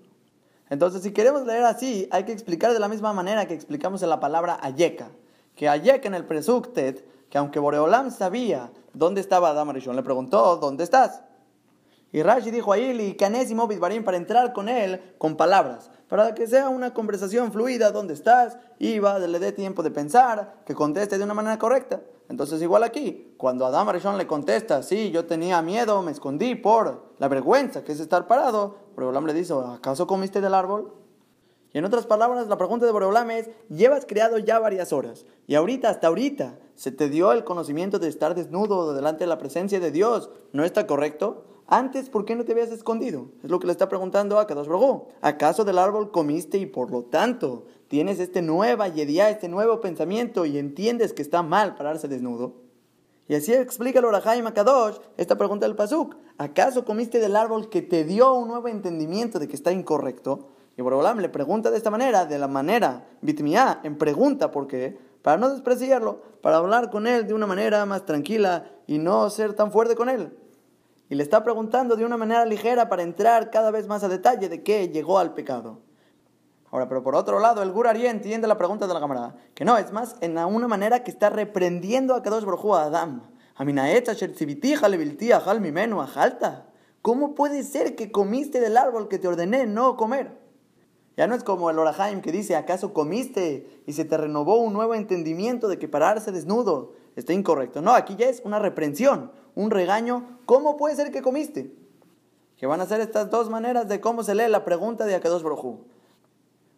Entonces, 0.70 1.03
si 1.03 1.12
queremos 1.12 1.47
leer 1.47 1.64
así, 1.64 2.09
hay 2.11 2.24
que 2.24 2.32
explicar 2.32 2.72
de 2.72 2.78
la 2.78 2.88
misma 2.88 3.12
manera 3.12 3.47
que 3.47 3.55
explicamos 3.55 4.03
en 4.03 4.09
la 4.09 4.20
palabra 4.20 4.59
Ayeka. 4.62 5.11
Que 5.55 5.68
Ayeka 5.68 6.09
en 6.09 6.14
el 6.14 6.24
presuktet 6.24 7.07
que 7.28 7.38
aunque 7.38 7.59
Boreolam 7.59 8.11
sabía 8.11 8.70
dónde 8.93 9.22
estaba 9.22 9.51
Adam 9.51 9.70
Arishon, 9.70 9.97
le 9.97 10.03
preguntó, 10.03 10.57
¿dónde 10.57 10.84
estás? 10.84 11.22
Y 12.12 12.22
Rashi 12.22 12.51
dijo 12.51 12.74
a 12.74 12.78
Ili, 12.78 13.16
y 13.18 13.78
Barim, 13.78 14.05
para 14.05 14.18
entrar 14.18 14.53
con 14.53 14.68
él 14.68 15.14
con 15.16 15.36
palabras, 15.36 15.90
para 16.12 16.34
que 16.34 16.46
sea 16.46 16.68
una 16.68 16.92
conversación 16.92 17.52
fluida, 17.52 17.90
¿dónde 17.90 18.12
estás? 18.12 18.58
Y 18.78 18.98
va, 18.98 19.18
le 19.18 19.38
dé 19.38 19.50
tiempo 19.50 19.82
de 19.82 19.90
pensar, 19.90 20.56
que 20.66 20.74
conteste 20.74 21.16
de 21.16 21.24
una 21.24 21.32
manera 21.32 21.58
correcta. 21.58 22.02
Entonces, 22.28 22.60
igual 22.60 22.82
aquí, 22.82 23.32
cuando 23.38 23.64
Adam 23.64 23.88
Arishon 23.88 24.18
le 24.18 24.26
contesta, 24.26 24.82
sí, 24.82 25.10
yo 25.10 25.24
tenía 25.24 25.62
miedo, 25.62 26.02
me 26.02 26.10
escondí 26.10 26.54
por 26.54 27.14
la 27.18 27.28
vergüenza 27.28 27.82
que 27.82 27.92
es 27.92 28.00
estar 28.00 28.26
parado, 28.26 28.76
Boreolam 28.94 29.24
le 29.24 29.32
dice, 29.32 29.54
¿acaso 29.54 30.06
comiste 30.06 30.42
del 30.42 30.52
árbol? 30.52 30.92
Y 31.72 31.78
en 31.78 31.86
otras 31.86 32.04
palabras, 32.04 32.46
la 32.46 32.58
pregunta 32.58 32.84
de 32.84 32.92
Boreolam 32.92 33.30
es, 33.30 33.48
llevas 33.70 34.04
criado 34.04 34.36
ya 34.36 34.58
varias 34.58 34.92
horas, 34.92 35.24
y 35.46 35.54
ahorita, 35.54 35.88
hasta 35.88 36.08
ahorita, 36.08 36.58
se 36.74 36.92
te 36.92 37.08
dio 37.08 37.32
el 37.32 37.42
conocimiento 37.42 37.98
de 37.98 38.08
estar 38.08 38.34
desnudo 38.34 38.92
delante 38.92 39.24
de 39.24 39.28
la 39.28 39.38
presencia 39.38 39.80
de 39.80 39.90
Dios, 39.90 40.28
¿no 40.52 40.62
está 40.62 40.86
correcto? 40.86 41.51
Antes, 41.66 42.10
¿por 42.10 42.24
qué 42.24 42.34
no 42.34 42.44
te 42.44 42.52
habías 42.52 42.70
escondido? 42.70 43.26
Es 43.42 43.50
lo 43.50 43.58
que 43.58 43.66
le 43.66 43.72
está 43.72 43.88
preguntando 43.88 44.38
a 44.38 44.46
Kadosh 44.46 44.66
Baruj 44.66 45.08
¿Acaso 45.20 45.64
del 45.64 45.78
árbol 45.78 46.10
comiste 46.10 46.58
y 46.58 46.66
por 46.66 46.90
lo 46.90 47.04
tanto 47.04 47.66
tienes 47.88 48.18
este 48.18 48.42
nueva 48.42 48.88
yedía, 48.88 49.30
este 49.30 49.48
nuevo 49.48 49.80
pensamiento 49.80 50.44
y 50.44 50.58
entiendes 50.58 51.12
que 51.12 51.22
está 51.22 51.42
mal 51.42 51.74
pararse 51.74 52.08
desnudo? 52.08 52.56
Y 53.28 53.34
así 53.34 53.54
explica 53.54 54.00
el 54.00 54.04
Orahaim 54.04 54.44
Kadosh 54.52 54.96
esta 55.16 55.38
pregunta 55.38 55.66
del 55.66 55.76
Pasuk. 55.76 56.16
¿Acaso 56.36 56.84
comiste 56.84 57.20
del 57.20 57.36
árbol 57.36 57.70
que 57.70 57.80
te 57.80 58.04
dio 58.04 58.34
un 58.34 58.48
nuevo 58.48 58.68
entendimiento 58.68 59.38
de 59.38 59.48
que 59.48 59.56
está 59.56 59.72
incorrecto? 59.72 60.48
Y 60.76 60.82
Borobolam 60.82 61.20
le 61.20 61.28
pregunta 61.28 61.70
de 61.70 61.76
esta 61.76 61.90
manera, 61.90 62.26
de 62.26 62.38
la 62.38 62.48
manera 62.48 63.06
bitmiá, 63.20 63.80
en 63.84 63.96
pregunta, 63.96 64.50
¿por 64.50 64.66
qué? 64.66 64.98
Para 65.22 65.36
no 65.36 65.50
despreciarlo, 65.50 66.20
para 66.40 66.56
hablar 66.56 66.90
con 66.90 67.06
él 67.06 67.26
de 67.26 67.34
una 67.34 67.46
manera 67.46 67.86
más 67.86 68.04
tranquila 68.04 68.70
y 68.86 68.98
no 68.98 69.30
ser 69.30 69.54
tan 69.54 69.70
fuerte 69.70 69.94
con 69.94 70.08
él. 70.08 70.36
Y 71.12 71.14
le 71.14 71.24
está 71.24 71.44
preguntando 71.44 71.94
de 71.94 72.06
una 72.06 72.16
manera 72.16 72.46
ligera 72.46 72.88
para 72.88 73.02
entrar 73.02 73.50
cada 73.50 73.70
vez 73.70 73.86
más 73.86 74.02
a 74.02 74.08
detalle 74.08 74.48
de 74.48 74.62
qué 74.62 74.88
llegó 74.88 75.18
al 75.18 75.34
pecado. 75.34 75.80
Ahora, 76.70 76.88
pero 76.88 77.02
por 77.02 77.14
otro 77.14 77.38
lado, 77.38 77.62
el 77.62 77.70
Gurari 77.70 78.06
entiende 78.06 78.48
la 78.48 78.56
pregunta 78.56 78.86
de 78.86 78.94
la 78.94 79.00
camarada, 79.00 79.36
que 79.54 79.66
no, 79.66 79.76
es 79.76 79.92
más 79.92 80.16
en 80.22 80.38
una 80.38 80.68
manera 80.68 81.04
que 81.04 81.10
está 81.10 81.28
reprendiendo 81.28 82.14
a 82.14 82.22
Kadosh 82.22 82.46
Baruj 82.46 82.74
a 82.74 82.84
Adam. 82.84 83.20
¿Cómo 87.02 87.34
puede 87.34 87.62
ser 87.62 87.94
que 87.94 88.10
comiste 88.10 88.60
del 88.60 88.78
árbol 88.78 89.08
que 89.08 89.18
te 89.18 89.28
ordené 89.28 89.66
no 89.66 89.98
comer? 89.98 90.38
Ya 91.18 91.26
no 91.26 91.34
es 91.34 91.44
como 91.44 91.68
el 91.68 91.78
Orahaim 91.78 92.22
que 92.22 92.32
dice, 92.32 92.56
¿acaso 92.56 92.94
comiste 92.94 93.82
y 93.86 93.92
se 93.92 94.06
te 94.06 94.16
renovó 94.16 94.62
un 94.62 94.72
nuevo 94.72 94.94
entendimiento 94.94 95.68
de 95.68 95.78
que 95.78 95.88
pararse 95.88 96.32
desnudo 96.32 96.94
está 97.16 97.34
incorrecto? 97.34 97.82
No, 97.82 97.92
aquí 97.92 98.16
ya 98.16 98.30
es 98.30 98.40
una 98.46 98.58
reprensión, 98.58 99.30
un 99.55 99.70
regaño. 99.70 100.38
¿Cómo 100.46 100.76
puede 100.76 100.96
ser 100.96 101.11
que 101.12 101.22
comiste? 101.22 101.74
Que 102.57 102.66
van 102.66 102.80
a 102.80 102.86
ser 102.86 103.00
estas 103.00 103.30
dos 103.30 103.50
maneras 103.50 103.88
de 103.88 104.00
cómo 104.00 104.22
se 104.22 104.34
lee 104.34 104.48
la 104.48 104.64
pregunta 104.64 105.05
de 105.05 105.14
Akados 105.14 105.42
Brojú. 105.42 105.84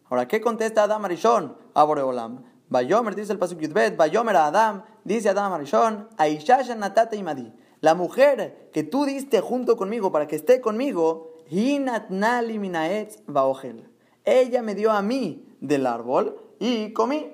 Ahora, 0.09 0.27
¿qué 0.27 0.41
contesta 0.41 0.83
Adam 0.83 1.05
Arishon 1.05 1.55
a 1.73 1.83
Boreolam? 1.83 2.43
Bayomer 2.69 3.15
dice 3.15 3.31
el 3.31 3.39
Pasuk 3.39 3.59
Yudbet, 3.59 3.95
Bayomer 3.95 4.35
a 4.35 4.47
Adam, 4.47 4.83
dice 5.03 5.29
Adam 5.29 5.53
Arishon, 5.53 6.09
Aishasha 6.17 6.75
Natate 6.75 7.17
Imadi. 7.17 7.53
La 7.81 7.93
mujer 7.93 8.69
que 8.73 8.83
tú 8.83 9.05
diste 9.05 9.41
junto 9.41 9.77
conmigo 9.77 10.11
para 10.11 10.27
que 10.27 10.35
esté 10.35 10.61
conmigo, 10.61 11.33
Hinatnali 11.49 12.57
Minaetz 12.57 13.21
Baogel 13.27 13.95
ella 14.25 14.61
me 14.63 14.75
dio 14.75 14.91
a 14.91 15.01
mí 15.01 15.45
del 15.61 15.85
árbol 15.85 16.37
y 16.59 16.91
comí. 16.93 17.31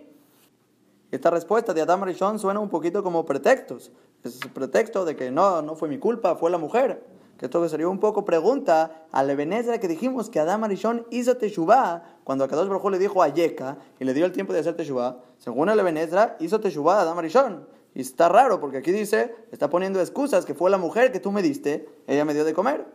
Esta 1.09 1.29
respuesta 1.29 1.73
de 1.73 1.81
Adam 1.81 2.03
Rishon 2.03 2.37
suena 2.37 2.59
un 2.59 2.69
poquito 2.69 3.01
como 3.01 3.25
pretextos. 3.25 3.91
Es 4.23 4.39
el 4.41 4.51
pretexto 4.51 5.05
de 5.05 5.15
que 5.15 5.31
no, 5.31 5.61
no 5.61 5.75
fue 5.75 5.89
mi 5.89 5.97
culpa, 5.97 6.35
fue 6.35 6.51
la 6.51 6.57
mujer. 6.57 7.03
Que 7.37 7.45
esto 7.45 7.67
sería 7.67 7.87
un 7.87 7.99
poco 7.99 8.23
pregunta 8.23 9.07
a 9.11 9.23
Ebenezer 9.23 9.79
que 9.79 9.87
dijimos 9.87 10.29
que 10.29 10.39
Adam 10.39 10.63
Arishon 10.63 11.07
hizo 11.09 11.37
Teshuvah 11.37 12.03
cuando 12.23 12.43
Akadosh 12.43 12.67
Baruj 12.67 12.91
le 12.91 12.99
dijo 12.99 13.23
a 13.23 13.29
Yeka 13.29 13.79
y 13.99 14.05
le 14.05 14.13
dio 14.13 14.25
el 14.25 14.31
tiempo 14.31 14.53
de 14.53 14.59
hacer 14.59 14.75
Teshuvah. 14.75 15.17
Según 15.39 15.69
el 15.69 15.79
Ebenezer, 15.79 16.35
hizo 16.39 16.59
Teshuvah 16.59 16.99
a 16.99 17.01
Adam 17.01 17.17
Arishon. 17.17 17.67
Y 17.95 18.01
está 18.01 18.29
raro 18.29 18.59
porque 18.59 18.77
aquí 18.77 18.91
dice, 18.91 19.33
está 19.51 19.71
poniendo 19.71 19.99
excusas 19.99 20.45
que 20.45 20.53
fue 20.53 20.69
la 20.69 20.77
mujer 20.77 21.11
que 21.11 21.19
tú 21.19 21.31
me 21.31 21.41
diste, 21.41 21.89
ella 22.05 22.25
me 22.25 22.35
dio 22.35 22.45
de 22.45 22.53
comer. 22.53 22.85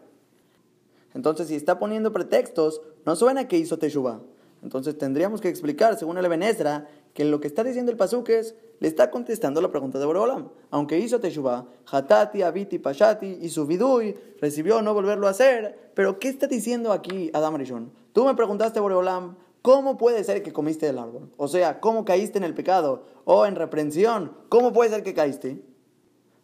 Entonces, 1.13 1.49
si 1.49 1.57
está 1.57 1.79
poniendo 1.79 2.13
pretextos, 2.13 2.83
no 3.05 3.17
suena 3.17 3.49
que 3.49 3.59
hizo 3.59 3.79
Teshuvah. 3.79 4.21
Entonces 4.63 4.97
tendríamos 4.97 5.41
que 5.41 5.49
explicar, 5.49 5.99
según 5.99 6.19
el 6.19 6.29
Benesra, 6.29 6.87
que 7.17 7.25
lo 7.25 7.41
que 7.41 7.47
está 7.47 7.65
diciendo 7.65 7.91
el 7.91 7.97
Pasuk 7.97 8.29
es, 8.29 8.55
le 8.79 8.89
está 8.89 9.11
contestando 9.11 9.63
la 9.63 9.71
pregunta 9.71 9.99
de 9.99 10.05
Borolam. 10.05 10.51
Aunque 10.71 10.99
hizo 10.99 11.19
Teshuvah, 11.19 11.65
Hatati, 11.91 12.43
Abiti, 12.43 12.79
Pashati 12.79 13.39
y 13.41 13.49
su 13.49 13.67
vidui 13.67 14.15
recibió 14.39 14.83
no 14.83 14.93
volverlo 14.93 15.27
a 15.27 15.31
hacer. 15.31 15.93
Pero, 15.95 16.19
¿qué 16.19 16.29
está 16.29 16.47
diciendo 16.47 16.93
aquí 16.93 17.31
Adam 17.33 17.57
Rishon? 17.57 17.91
Tú 18.13 18.27
me 18.27 18.35
preguntaste, 18.35 18.81
Borolam, 18.81 19.37
¿cómo 19.63 19.97
puede 19.97 20.23
ser 20.25 20.43
que 20.43 20.53
comiste 20.53 20.85
del 20.85 20.99
árbol? 20.99 21.31
O 21.39 21.49
sea, 21.49 21.81
¿cómo 21.81 22.05
caíste 22.05 22.37
en 22.37 22.45
el 22.45 22.53
pecado? 22.53 23.05
O 23.25 23.47
en 23.47 23.57
reprensión, 23.57 24.37
¿cómo 24.51 24.75
puede 24.75 24.91
ser 24.91 25.03
que 25.03 25.15
caíste? 25.15 25.63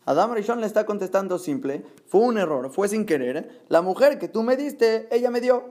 Adam 0.07 0.33
Rishon 0.33 0.62
le 0.62 0.66
está 0.66 0.87
contestando 0.87 1.39
simple, 1.39 1.85
fue 2.07 2.23
un 2.23 2.39
error, 2.39 2.70
fue 2.73 2.89
sin 2.89 3.05
querer, 3.05 3.62
la 3.68 3.83
mujer 3.83 4.18
que 4.18 4.27
tú 4.27 4.43
me 4.43 4.57
diste, 4.57 5.07
ella 5.14 5.31
me 5.31 5.43
dio. 5.43 5.64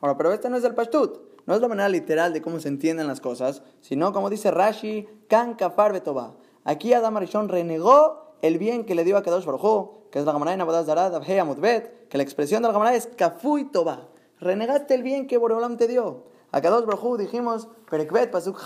Ahora, 0.00 0.18
pero 0.18 0.32
este 0.32 0.50
no 0.50 0.56
es 0.56 0.64
el 0.64 0.74
pashtut, 0.74 1.35
no 1.46 1.54
es 1.54 1.60
la 1.60 1.68
manera 1.68 1.88
literal 1.88 2.32
de 2.32 2.42
cómo 2.42 2.60
se 2.60 2.68
entienden 2.68 3.06
las 3.06 3.20
cosas, 3.20 3.62
sino 3.80 4.12
como 4.12 4.30
dice 4.30 4.50
Rashi, 4.50 5.08
kan 5.28 5.54
kafar 5.54 5.92
betoba. 5.92 6.34
Aquí 6.64 6.92
Adam 6.92 7.16
Rishon 7.16 7.48
renegó 7.48 8.34
el 8.42 8.58
bien 8.58 8.84
que 8.84 8.94
le 8.94 9.04
dio 9.04 9.16
a 9.16 9.22
Kadosh 9.22 9.44
Baruj 9.44 9.96
que 10.10 10.18
es 10.18 10.24
la 10.24 10.32
Gamará 10.32 10.54
en 10.54 10.60
Abodaz 10.60 10.86
Darad, 10.86 11.22
que 11.22 12.16
la 12.16 12.22
expresión 12.22 12.62
de 12.62 12.68
la 12.68 12.72
Gamará 12.72 12.94
es 12.94 13.06
kafui 13.06 13.64
toba. 13.70 14.08
Renegaste 14.40 14.94
el 14.94 15.02
bien 15.02 15.26
que 15.26 15.38
Boreolam 15.38 15.76
te 15.76 15.86
dio. 15.88 16.24
A 16.52 16.60
Kadosh 16.60 16.86
Baruj 16.86 17.18
dijimos, 17.18 17.68
perekvet 17.90 18.30
pasuk 18.30 18.58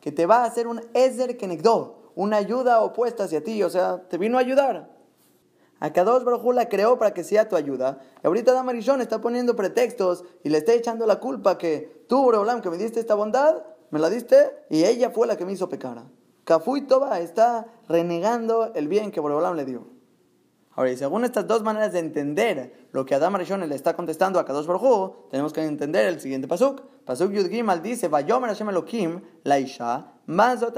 que 0.00 0.12
te 0.12 0.26
va 0.26 0.38
a 0.38 0.44
hacer 0.44 0.66
un 0.66 0.80
ezer 0.94 1.36
kenegdo, 1.36 2.12
una 2.14 2.38
ayuda 2.38 2.80
opuesta 2.80 3.24
hacia 3.24 3.42
ti, 3.42 3.62
o 3.62 3.70
sea, 3.70 4.08
te 4.08 4.18
vino 4.18 4.38
a 4.38 4.40
ayudar. 4.40 4.95
A 5.78 5.92
Kadosh 5.92 6.24
Baruj 6.24 6.54
la 6.54 6.68
creó 6.68 6.98
para 6.98 7.12
que 7.12 7.22
sea 7.22 7.48
tu 7.48 7.56
ayuda. 7.56 7.98
Y 8.22 8.26
ahorita 8.26 8.52
Damarishon 8.52 9.02
está 9.02 9.20
poniendo 9.20 9.54
pretextos 9.56 10.24
y 10.42 10.48
le 10.48 10.58
está 10.58 10.72
echando 10.72 11.06
la 11.06 11.20
culpa 11.20 11.58
que 11.58 12.04
tú, 12.08 12.22
Boreolam, 12.22 12.62
que 12.62 12.70
me 12.70 12.78
diste 12.78 12.98
esta 12.98 13.14
bondad, 13.14 13.62
me 13.90 13.98
la 13.98 14.08
diste 14.08 14.50
y 14.70 14.84
ella 14.84 15.10
fue 15.10 15.26
la 15.26 15.36
que 15.36 15.44
me 15.44 15.52
hizo 15.52 15.68
pecar. 15.68 16.04
Kafui 16.44 16.82
Toba 16.82 17.20
está 17.20 17.66
renegando 17.88 18.72
el 18.74 18.88
bien 18.88 19.10
que 19.10 19.20
Boreolam 19.20 19.54
le 19.54 19.64
dio. 19.64 19.88
Ahora, 20.76 20.92
y 20.92 20.96
según 20.96 21.24
estas 21.24 21.46
dos 21.46 21.62
maneras 21.62 21.92
de 21.92 21.98
entender 21.98 22.88
lo 22.92 23.04
que 23.04 23.14
Adam 23.14 23.34
Arishon 23.34 23.66
le 23.66 23.74
está 23.74 23.96
contestando 23.96 24.38
a 24.38 24.44
Kadosh 24.44 24.66
Baruj 24.66 25.28
tenemos 25.30 25.52
que 25.52 25.62
entender 25.62 26.06
el 26.06 26.20
siguiente 26.20 26.48
pasuk. 26.48 26.82
Pasuk 27.04 27.32
Yud 27.32 27.48
Gimal 27.48 27.82
dice, 27.82 28.08
Vayomer 28.08 28.50
Hashem 28.50 28.68
Elohim, 28.68 29.20
la 29.42 29.58
Isha, 29.58 30.12
Mazot. 30.26 30.76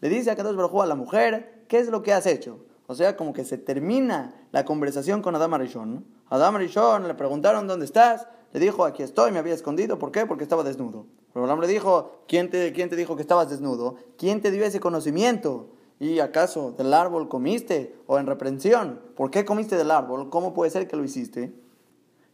Le 0.00 0.08
dice 0.08 0.30
a 0.30 0.36
Kadosh 0.36 0.56
Baruj 0.56 0.82
a 0.82 0.86
la 0.86 0.94
mujer, 0.94 1.64
¿qué 1.68 1.78
es 1.78 1.88
lo 1.88 2.02
que 2.02 2.12
has 2.12 2.26
hecho? 2.26 2.60
O 2.90 2.94
sea, 2.96 3.16
como 3.16 3.32
que 3.32 3.44
se 3.44 3.56
termina 3.56 4.34
la 4.50 4.64
conversación 4.64 5.22
con 5.22 5.36
Adam 5.36 5.54
Arishon. 5.54 6.04
Adam 6.28 6.56
Arishon 6.56 7.06
le 7.06 7.14
preguntaron, 7.14 7.68
¿dónde 7.68 7.84
estás? 7.84 8.26
Le 8.52 8.58
dijo, 8.58 8.84
aquí 8.84 9.04
estoy, 9.04 9.30
me 9.30 9.38
había 9.38 9.54
escondido. 9.54 9.96
¿Por 9.96 10.10
qué? 10.10 10.26
Porque 10.26 10.42
estaba 10.42 10.64
desnudo. 10.64 11.06
Pero 11.32 11.44
el 11.44 11.50
hombre 11.52 11.68
dijo, 11.68 12.24
¿quién 12.26 12.50
te, 12.50 12.72
¿quién 12.72 12.90
te 12.90 12.96
dijo 12.96 13.14
que 13.14 13.22
estabas 13.22 13.48
desnudo? 13.48 13.94
¿Quién 14.18 14.40
te 14.40 14.50
dio 14.50 14.64
ese 14.64 14.80
conocimiento? 14.80 15.68
¿Y 16.00 16.18
acaso 16.18 16.72
del 16.72 16.92
árbol 16.92 17.28
comiste? 17.28 17.94
¿O 18.08 18.18
en 18.18 18.26
reprensión? 18.26 19.00
¿Por 19.14 19.30
qué 19.30 19.44
comiste 19.44 19.76
del 19.76 19.92
árbol? 19.92 20.28
¿Cómo 20.28 20.52
puede 20.52 20.72
ser 20.72 20.88
que 20.88 20.96
lo 20.96 21.04
hiciste? 21.04 21.54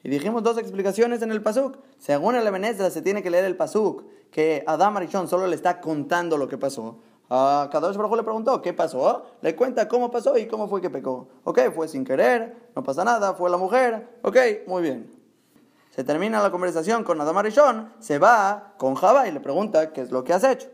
Y 0.04 0.08
dijimos 0.08 0.42
dos 0.42 0.56
explicaciones 0.56 1.20
en 1.20 1.32
el 1.32 1.42
Pasuk. 1.42 1.76
Según 1.98 2.34
el 2.34 2.46
Ebenezer 2.46 2.90
se 2.90 3.02
tiene 3.02 3.22
que 3.22 3.28
leer 3.28 3.44
el 3.44 3.58
Pasuk, 3.58 4.04
que 4.30 4.64
Adam 4.66 4.96
Arishon 4.96 5.28
solo 5.28 5.48
le 5.48 5.54
está 5.54 5.82
contando 5.82 6.38
lo 6.38 6.48
que 6.48 6.56
pasó. 6.56 6.96
A 7.28 7.68
Kadosh 7.72 7.96
Baruj 7.96 8.16
le 8.16 8.22
preguntó, 8.22 8.62
¿qué 8.62 8.72
pasó? 8.72 9.24
Le 9.42 9.56
cuenta 9.56 9.88
cómo 9.88 10.10
pasó 10.10 10.38
y 10.38 10.46
cómo 10.46 10.68
fue 10.68 10.80
que 10.80 10.90
pecó. 10.90 11.28
Ok, 11.44 11.60
fue 11.74 11.88
sin 11.88 12.04
querer, 12.04 12.70
no 12.74 12.82
pasa 12.84 13.04
nada, 13.04 13.34
fue 13.34 13.50
la 13.50 13.56
mujer. 13.56 14.18
Ok, 14.22 14.36
muy 14.66 14.82
bien. 14.82 15.12
Se 15.90 16.04
termina 16.04 16.42
la 16.42 16.50
conversación 16.50 17.04
con 17.04 17.20
Adam 17.20 17.38
Arishon, 17.38 17.92
se 17.98 18.18
va 18.18 18.74
con 18.76 18.94
Java 18.94 19.26
y 19.26 19.32
le 19.32 19.40
pregunta, 19.40 19.92
¿qué 19.92 20.02
es 20.02 20.10
lo 20.10 20.24
que 20.24 20.34
has 20.34 20.44
hecho? 20.44 20.68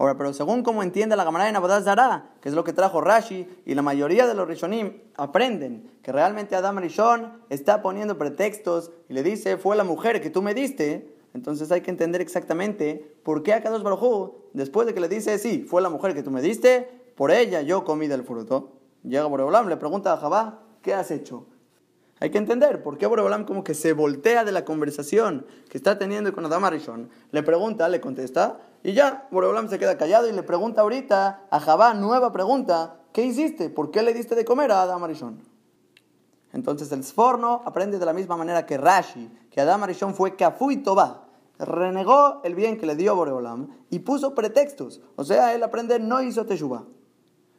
Ahora, 0.00 0.16
pero 0.16 0.32
según 0.32 0.62
como 0.62 0.82
entiende 0.82 1.14
la 1.14 1.24
Gamara 1.24 1.44
de 1.44 1.52
Nabodaz 1.52 1.84
Zara, 1.84 2.30
que 2.40 2.48
es 2.48 2.54
lo 2.54 2.64
que 2.64 2.72
trajo 2.72 3.02
Rashi, 3.02 3.46
y 3.66 3.74
la 3.74 3.82
mayoría 3.82 4.26
de 4.26 4.32
los 4.32 4.48
Rishonim 4.48 4.98
aprenden 5.14 5.90
que 6.02 6.10
realmente 6.10 6.56
Adam 6.56 6.78
Rishon 6.78 7.42
está 7.50 7.82
poniendo 7.82 8.16
pretextos 8.16 8.92
y 9.10 9.12
le 9.12 9.22
dice, 9.22 9.58
fue 9.58 9.76
la 9.76 9.84
mujer 9.84 10.22
que 10.22 10.30
tú 10.30 10.40
me 10.40 10.54
diste, 10.54 11.14
entonces 11.34 11.70
hay 11.70 11.80
que 11.80 11.90
entender 11.90 12.20
exactamente 12.20 13.16
por 13.22 13.42
qué 13.42 13.52
a 13.54 13.62
Kadosh 13.62 13.82
Baruj 13.82 14.32
después 14.52 14.86
de 14.86 14.94
que 14.94 15.00
le 15.00 15.08
dice, 15.08 15.38
sí, 15.38 15.64
fue 15.68 15.80
la 15.82 15.88
mujer 15.88 16.14
que 16.14 16.22
tú 16.22 16.30
me 16.30 16.42
diste, 16.42 16.88
por 17.14 17.30
ella 17.30 17.62
yo 17.62 17.84
comí 17.84 18.08
del 18.08 18.24
fruto. 18.24 18.72
Llega 19.02 19.26
Boreolam, 19.26 19.68
le 19.68 19.76
pregunta 19.76 20.12
a 20.12 20.16
Jabá, 20.16 20.62
¿qué 20.82 20.94
has 20.94 21.10
hecho? 21.10 21.46
Hay 22.18 22.30
que 22.30 22.38
entender 22.38 22.82
por 22.82 22.98
qué 22.98 23.06
Boreolam 23.06 23.44
como 23.44 23.64
que 23.64 23.74
se 23.74 23.92
voltea 23.92 24.44
de 24.44 24.52
la 24.52 24.64
conversación 24.64 25.46
que 25.70 25.78
está 25.78 25.98
teniendo 25.98 26.32
con 26.32 26.44
Adam 26.44 26.68
Rishon. 26.68 27.08
Le 27.30 27.42
pregunta, 27.42 27.88
le 27.88 28.00
contesta, 28.00 28.60
y 28.82 28.92
ya, 28.92 29.28
Boreolam 29.30 29.68
se 29.68 29.78
queda 29.78 29.96
callado 29.96 30.28
y 30.28 30.32
le 30.32 30.42
pregunta 30.42 30.82
ahorita 30.82 31.46
a 31.50 31.60
Jabá, 31.60 31.94
nueva 31.94 32.32
pregunta, 32.32 33.00
¿qué 33.12 33.22
hiciste? 33.24 33.70
¿Por 33.70 33.90
qué 33.90 34.02
le 34.02 34.12
diste 34.12 34.34
de 34.34 34.44
comer 34.44 34.70
a 34.72 34.82
Adam 34.82 35.02
Arishon? 35.04 35.49
Entonces 36.52 36.90
el 36.92 37.04
Sforno 37.04 37.62
aprende 37.64 37.98
de 37.98 38.06
la 38.06 38.12
misma 38.12 38.36
manera 38.36 38.66
que 38.66 38.76
Rashi, 38.76 39.30
que 39.50 39.60
Adam 39.60 39.84
Arishon 39.84 40.14
fue 40.14 40.36
Kafu 40.36 40.70
y 40.70 40.78
Tobá. 40.78 41.28
Renegó 41.58 42.40
el 42.42 42.54
bien 42.54 42.78
que 42.78 42.86
le 42.86 42.96
dio 42.96 43.14
Boreolam 43.14 43.68
y 43.90 44.00
puso 44.00 44.34
pretextos. 44.34 45.00
O 45.16 45.24
sea, 45.24 45.54
él 45.54 45.62
aprende, 45.62 45.98
no 45.98 46.22
hizo 46.22 46.46
Teshuvah. 46.46 46.84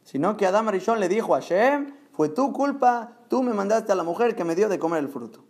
Sino 0.03 0.35
que 0.35 0.47
Adam 0.47 0.67
Arishon 0.67 0.99
le 0.99 1.07
dijo 1.07 1.35
a 1.35 1.39
Shem, 1.39 1.93
fue 2.11 2.29
tu 2.29 2.51
culpa, 2.51 3.17
tú 3.29 3.43
me 3.43 3.53
mandaste 3.53 3.91
a 3.91 3.95
la 3.95 4.03
mujer 4.03 4.35
que 4.35 4.43
me 4.43 4.55
dio 4.55 4.67
de 4.69 4.79
comer 4.79 4.99
el 4.99 5.09
fruto. 5.09 5.43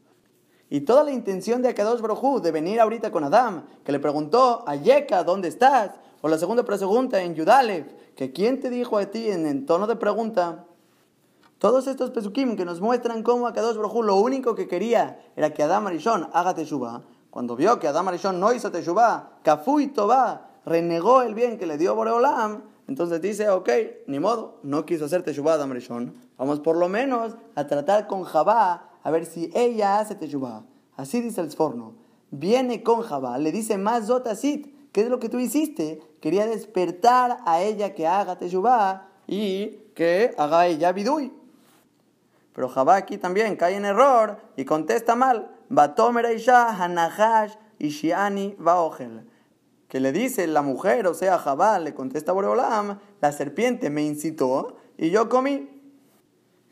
Y 0.70 0.82
toda 0.82 1.04
la 1.04 1.12
intención 1.12 1.62
de 1.62 1.70
Akadosh 1.70 2.02
Brojú 2.02 2.40
de 2.40 2.52
venir 2.52 2.80
ahorita 2.80 3.12
con 3.12 3.24
Adam, 3.24 3.66
que 3.84 3.92
le 3.92 4.00
preguntó 4.00 4.64
a 4.66 4.76
Yeka, 4.76 5.24
¿dónde 5.24 5.50
estás? 5.50 5.92
O 6.22 6.30
la 6.30 6.38
segunda 6.38 6.64
pregunta 6.64 7.22
en 7.22 7.36
Yudalev, 7.36 8.14
que 8.16 8.32
quién 8.32 8.60
te 8.60 8.70
dijo 8.70 8.98
a 8.98 9.06
ti 9.06 9.30
en 9.30 9.46
el 9.48 9.66
tono 9.66 9.88
de 9.88 9.96
pregunta. 9.96 10.66
Todos 11.62 11.86
estos 11.86 12.10
pesukim 12.10 12.56
que 12.56 12.66
nos 12.66 12.82
muestran 12.82 13.22
cómo 13.22 13.46
Akadosh 13.46 13.78
Brojú 13.78 14.02
lo 14.02 14.16
único 14.16 14.56
que 14.56 14.68
quería 14.68 15.20
era 15.36 15.54
que 15.54 15.62
Adam 15.62 15.86
Arishon 15.86 16.28
haga 16.34 16.56
Teshuvah. 16.56 17.04
Cuando 17.30 17.56
vio 17.56 17.78
que 17.78 17.88
Adam 17.88 18.08
Arishon 18.08 18.40
no 18.40 18.52
hizo 18.52 18.72
Teshuvah, 18.72 19.34
Kafu 19.44 19.80
y 19.80 19.94
renegó 20.66 21.22
el 21.22 21.36
bien 21.36 21.60
que 21.60 21.68
le 21.68 21.78
dio 21.78 21.94
Boreolam, 21.94 22.64
entonces 22.88 23.22
dice, 23.22 23.52
ok, 23.52 23.70
ni 24.08 24.20
modo, 24.20 24.58
no 24.64 24.88
quiso 24.88 25.06
hacer 25.06 25.22
Teshuvah 25.22 25.54
Adam 25.54 25.70
Arishon. 25.74 26.16
Vamos 26.36 26.62
por 26.62 26.78
lo 26.78 26.90
menos 26.90 27.36
a 27.54 27.68
tratar 27.68 28.08
con 28.08 28.24
Jabá 28.24 28.90
a 29.04 29.12
ver 29.12 29.28
si 29.28 29.52
ella 29.54 30.00
hace 30.00 30.16
teshuvah. 30.16 30.64
Así 30.98 31.22
dice 31.22 31.42
el 31.42 31.52
Sforno. 31.52 31.94
Viene 32.32 32.82
con 32.82 33.02
Jabá, 33.02 33.38
le 33.38 33.52
dice 33.52 33.78
más 33.78 34.08
Zotasit, 34.08 34.92
¿qué 34.92 35.02
es 35.02 35.10
lo 35.10 35.20
que 35.20 35.30
tú 35.30 35.38
hiciste? 35.38 36.02
Quería 36.22 36.48
despertar 36.48 37.38
a 37.46 37.62
ella 37.62 37.94
que 37.94 38.08
haga 38.08 38.40
teshuvah 38.40 39.10
y 39.28 39.92
que 39.94 40.34
haga 40.40 40.66
ella 40.66 40.92
bidui. 40.92 41.40
Pero 42.54 42.70
Jabá 42.70 42.96
aquí 42.96 43.18
también 43.18 43.56
cae 43.56 43.76
en 43.76 43.86
error 43.86 44.38
y 44.56 44.66
contesta 44.66 45.16
mal. 45.16 45.52
Ishiani 47.80 48.56
Vaogel. 48.60 49.28
Que 49.88 50.00
le 50.00 50.12
dice 50.12 50.48
la 50.48 50.62
mujer, 50.62 51.08
o 51.08 51.14
sea, 51.14 51.38
Jabá, 51.38 51.80
le 51.80 51.94
contesta 51.94 52.32
Boreolam, 52.32 53.00
la 53.20 53.32
serpiente 53.32 53.90
me 53.90 54.04
incitó 54.04 54.78
y 54.98 55.10
yo 55.10 55.28
comí. 55.28 55.70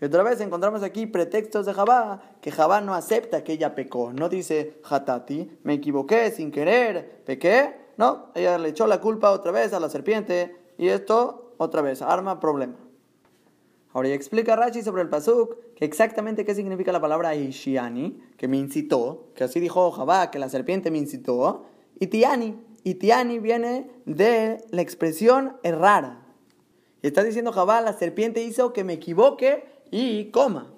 Y 0.01 0.05
otra 0.05 0.23
vez 0.23 0.39
encontramos 0.39 0.83
aquí 0.83 1.05
pretextos 1.05 1.65
de 1.65 1.73
Jabá, 1.73 2.21
que 2.39 2.51
Jabá 2.51 2.79
no 2.79 2.93
acepta 2.93 3.43
que 3.43 3.53
ella 3.53 3.75
pecó. 3.75 4.13
No 4.13 4.29
dice, 4.29 4.79
Hatati, 4.89 5.59
me 5.63 5.73
equivoqué 5.73 6.31
sin 6.31 6.51
querer, 6.51 7.23
pequé. 7.25 7.75
No, 7.97 8.31
ella 8.35 8.57
le 8.57 8.69
echó 8.69 8.87
la 8.87 9.01
culpa 9.01 9.31
otra 9.31 9.51
vez 9.51 9.73
a 9.73 9.79
la 9.81 9.89
serpiente 9.89 10.73
y 10.77 10.87
esto 10.87 11.53
otra 11.57 11.81
vez 11.81 12.01
arma 12.01 12.39
problema. 12.39 12.75
Ahora 13.99 14.07
ya 14.07 14.15
explica 14.15 14.55
Rashi 14.55 14.81
sobre 14.81 15.01
el 15.01 15.09
pasuk 15.09 15.57
que 15.75 15.83
exactamente 15.83 16.45
qué 16.45 16.55
significa 16.55 16.93
la 16.93 17.01
palabra 17.01 17.35
Ishiani, 17.35 18.17
que 18.37 18.47
me 18.47 18.55
incitó, 18.55 19.25
que 19.35 19.43
así 19.43 19.59
dijo 19.59 19.91
Jabá, 19.91 20.31
que 20.31 20.39
la 20.39 20.47
serpiente 20.47 20.89
me 20.89 20.99
incitó, 20.99 21.65
y 21.99 22.07
Tiani. 22.07 22.57
Y 22.85 22.93
Tiani 22.95 23.39
viene 23.39 23.91
de 24.05 24.63
la 24.69 24.81
expresión 24.81 25.57
errara. 25.63 26.25
Y 27.01 27.07
está 27.07 27.25
diciendo 27.25 27.51
Jabá, 27.51 27.81
la 27.81 27.91
serpiente 27.91 28.41
hizo 28.41 28.71
que 28.71 28.85
me 28.85 28.93
equivoque 28.93 29.65
y 29.91 30.31
coma. 30.31 30.71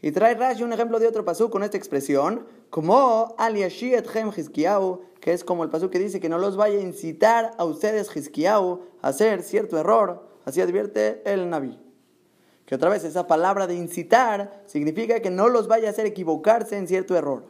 Y 0.00 0.10
trae 0.10 0.34
Rashi 0.34 0.62
un 0.62 0.72
ejemplo 0.72 0.98
de 0.98 1.08
otro 1.08 1.26
pasú 1.26 1.50
con 1.50 1.62
esta 1.62 1.76
expresión, 1.76 2.46
como 2.70 3.36
etchem 3.38 4.30
que 5.20 5.32
es 5.34 5.44
como 5.44 5.62
el 5.62 5.68
pasú 5.68 5.90
que 5.90 5.98
dice 5.98 6.20
que 6.20 6.30
no 6.30 6.38
los 6.38 6.56
vaya 6.56 6.78
a 6.78 6.82
incitar 6.82 7.50
a 7.58 7.66
ustedes 7.66 8.16
Hizkiyahu 8.16 8.80
a 9.02 9.08
hacer 9.08 9.42
cierto 9.42 9.76
error, 9.76 10.26
así 10.46 10.62
advierte 10.62 11.20
el 11.30 11.50
Naví. 11.50 11.89
Que 12.70 12.76
otra 12.76 12.88
vez 12.88 13.02
esa 13.02 13.26
palabra 13.26 13.66
de 13.66 13.74
incitar 13.74 14.62
significa 14.66 15.18
que 15.18 15.28
no 15.28 15.48
los 15.48 15.66
vaya 15.66 15.88
a 15.88 15.90
hacer 15.90 16.06
equivocarse 16.06 16.78
en 16.78 16.86
cierto 16.86 17.16
error. 17.16 17.42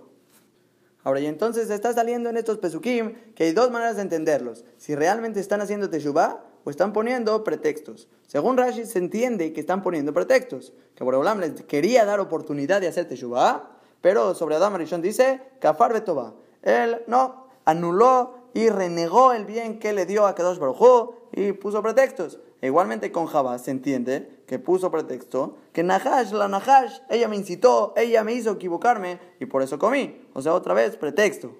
Ahora, 1.04 1.20
y 1.20 1.26
entonces 1.26 1.68
está 1.68 1.92
saliendo 1.92 2.30
en 2.30 2.38
estos 2.38 2.56
pesukim 2.56 3.34
que 3.34 3.44
hay 3.44 3.52
dos 3.52 3.70
maneras 3.70 3.96
de 3.96 4.02
entenderlos. 4.02 4.64
Si 4.78 4.94
realmente 4.94 5.38
están 5.38 5.60
haciendo 5.60 5.90
teshuvah 5.90 6.42
o 6.64 6.70
están 6.70 6.94
poniendo 6.94 7.44
pretextos. 7.44 8.08
Según 8.28 8.56
Rashi 8.56 8.86
se 8.86 8.98
entiende 8.98 9.52
que 9.52 9.60
están 9.60 9.82
poniendo 9.82 10.14
pretextos, 10.14 10.72
que 10.94 11.04
Boreolam 11.04 11.38
les 11.38 11.64
quería 11.64 12.06
dar 12.06 12.18
oportunidad 12.20 12.80
de 12.80 12.88
hacer 12.88 13.06
Teshuvah, 13.06 13.76
pero 14.00 14.34
sobre 14.34 14.56
Adam 14.56 14.76
Arishon 14.76 15.02
dice, 15.02 15.42
Kafar 15.58 15.92
Betová. 15.92 16.32
Él 16.62 17.02
no, 17.06 17.46
anuló 17.66 18.38
y 18.54 18.70
renegó 18.70 19.34
el 19.34 19.44
bien 19.44 19.80
que 19.80 19.92
le 19.92 20.06
dio 20.06 20.26
a 20.26 20.34
Kadosh 20.34 20.58
Baruj 20.58 21.12
y 21.32 21.52
puso 21.52 21.82
pretextos. 21.82 22.38
E 22.62 22.66
igualmente 22.66 23.10
con 23.10 23.26
Jabá 23.26 23.58
se 23.58 23.70
entiende 23.70 24.42
que 24.46 24.58
puso 24.58 24.90
pretexto 24.90 25.56
que 25.72 25.82
Nahash, 25.82 26.32
la 26.32 26.48
Nahash, 26.48 27.00
ella 27.08 27.28
me 27.28 27.36
incitó, 27.36 27.94
ella 27.96 28.22
me 28.22 28.34
hizo 28.34 28.52
equivocarme 28.52 29.18
y 29.40 29.46
por 29.46 29.62
eso 29.62 29.78
comí. 29.78 30.20
O 30.34 30.42
sea, 30.42 30.54
otra 30.54 30.74
vez, 30.74 30.96
pretexto. 30.96 31.56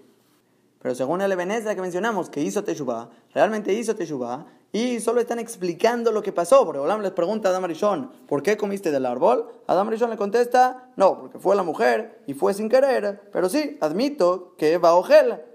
Pero 0.82 0.94
según 0.94 1.20
el 1.20 1.32
Ebenezer 1.32 1.74
que 1.74 1.82
mencionamos, 1.82 2.30
que 2.30 2.40
hizo 2.40 2.64
Teshuvah, 2.64 3.10
realmente 3.34 3.72
hizo 3.72 3.94
Teshuvah, 3.94 4.46
y 4.72 5.00
solo 5.00 5.20
están 5.20 5.38
explicando 5.38 6.12
lo 6.12 6.22
que 6.22 6.32
pasó. 6.32 6.64
Porque 6.64 6.78
Olam 6.78 7.02
les 7.02 7.12
pregunta 7.12 7.48
a 7.48 7.52
Adam 7.52 7.64
Arishon, 7.64 8.10
¿por 8.26 8.42
qué 8.42 8.56
comiste 8.56 8.90
del 8.90 9.06
árbol? 9.06 9.48
Adam 9.66 9.88
Arishon 9.88 10.10
le 10.10 10.16
contesta, 10.16 10.90
no, 10.96 11.18
porque 11.18 11.38
fue 11.38 11.56
la 11.56 11.62
mujer 11.62 12.22
y 12.26 12.34
fue 12.34 12.54
sin 12.54 12.68
querer, 12.68 13.28
pero 13.32 13.48
sí, 13.48 13.78
admito 13.80 14.54
que 14.56 14.78
va 14.78 14.90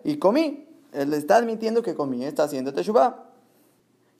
y 0.03 0.17
comí. 0.17 0.67
Él 0.91 1.13
está 1.13 1.37
admitiendo 1.37 1.81
que 1.81 1.93
comí, 1.93 2.23
está 2.25 2.43
haciendo 2.43 2.73
teshuvah. 2.73 3.25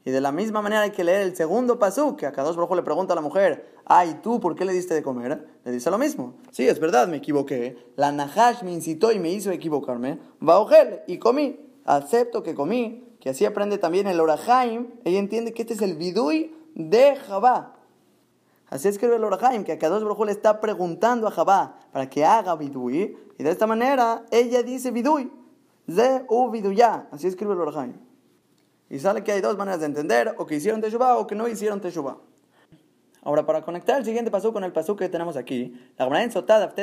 Y 0.05 0.11
de 0.11 0.21
la 0.21 0.31
misma 0.31 0.61
manera 0.61 0.83
hay 0.83 0.91
que 0.91 1.03
leer 1.03 1.21
el 1.21 1.35
segundo 1.35 1.79
pasú, 1.79 2.15
que 2.15 2.27
a 2.27 2.31
dos 2.31 2.55
Baruj 2.55 2.75
le 2.75 2.83
pregunta 2.83 3.13
a 3.13 3.15
la 3.15 3.21
mujer, 3.21 3.65
ay, 3.85 4.19
¿tú 4.21 4.39
por 4.39 4.55
qué 4.55 4.63
le 4.63 4.71
diste 4.71 4.93
de 4.93 5.03
comer? 5.03 5.47
Le 5.65 5.71
dice 5.71 5.89
lo 5.91 5.97
mismo. 5.97 6.35
Sí, 6.51 6.67
es 6.67 6.79
verdad, 6.79 7.07
me 7.07 7.17
equivoqué. 7.17 7.77
La 7.95 8.11
Nahash 8.11 8.61
me 8.61 8.71
incitó 8.71 9.11
y 9.11 9.19
me 9.19 9.31
hizo 9.31 9.51
equivocarme. 9.51 10.19
Va 10.47 10.59
ojel 10.59 11.01
y 11.07 11.17
comí. 11.17 11.59
Acepto 11.85 12.43
que 12.43 12.55
comí 12.55 13.05
que 13.25 13.31
así 13.31 13.43
aprende 13.43 13.79
también 13.79 14.05
el 14.05 14.19
Orahaim, 14.19 14.85
ella 15.03 15.17
entiende 15.17 15.51
que 15.51 15.63
este 15.63 15.73
es 15.73 15.81
el 15.81 15.95
Bidui 15.95 16.55
de 16.75 17.15
Jabá. 17.15 17.75
Así 18.69 18.87
escribe 18.87 19.15
el 19.15 19.23
Orahaim, 19.23 19.63
que 19.63 19.71
a 19.71 19.79
Kadosh 19.79 20.03
Baruj 20.03 20.27
le 20.27 20.31
está 20.31 20.61
preguntando 20.61 21.27
a 21.27 21.31
Jabá 21.31 21.79
para 21.91 22.07
que 22.07 22.23
haga 22.23 22.55
Bidui, 22.55 23.17
y 23.39 23.43
de 23.43 23.49
esta 23.49 23.65
manera 23.65 24.25
ella 24.29 24.61
dice 24.61 24.91
Bidui, 24.91 25.31
Ze 25.89 26.23
u 26.29 26.51
Biduya, 26.51 27.07
así 27.09 27.25
escribe 27.25 27.53
el 27.53 27.61
Orahaim. 27.61 27.93
Y 28.89 28.99
sale 28.99 29.23
que 29.23 29.31
hay 29.31 29.41
dos 29.41 29.57
maneras 29.57 29.79
de 29.79 29.87
entender, 29.87 30.35
o 30.37 30.45
que 30.45 30.55
hicieron 30.55 30.81
Teshuvah 30.81 31.17
o 31.17 31.27
que 31.27 31.35
no 31.35 31.47
hicieron 31.47 31.81
Teshuvah. 31.81 32.17
Ahora, 33.25 33.45
para 33.45 33.63
conectar 33.63 33.97
el 33.97 34.05
siguiente 34.05 34.29
pasú 34.29 34.53
con 34.53 34.63
el 34.63 34.71
pasú 34.71 34.95
que 34.95 35.09
tenemos 35.09 35.35
aquí, 35.35 35.73
la 35.97 36.05
Gemara 36.05 36.23
en 36.23 36.31
Sotada, 36.31 36.73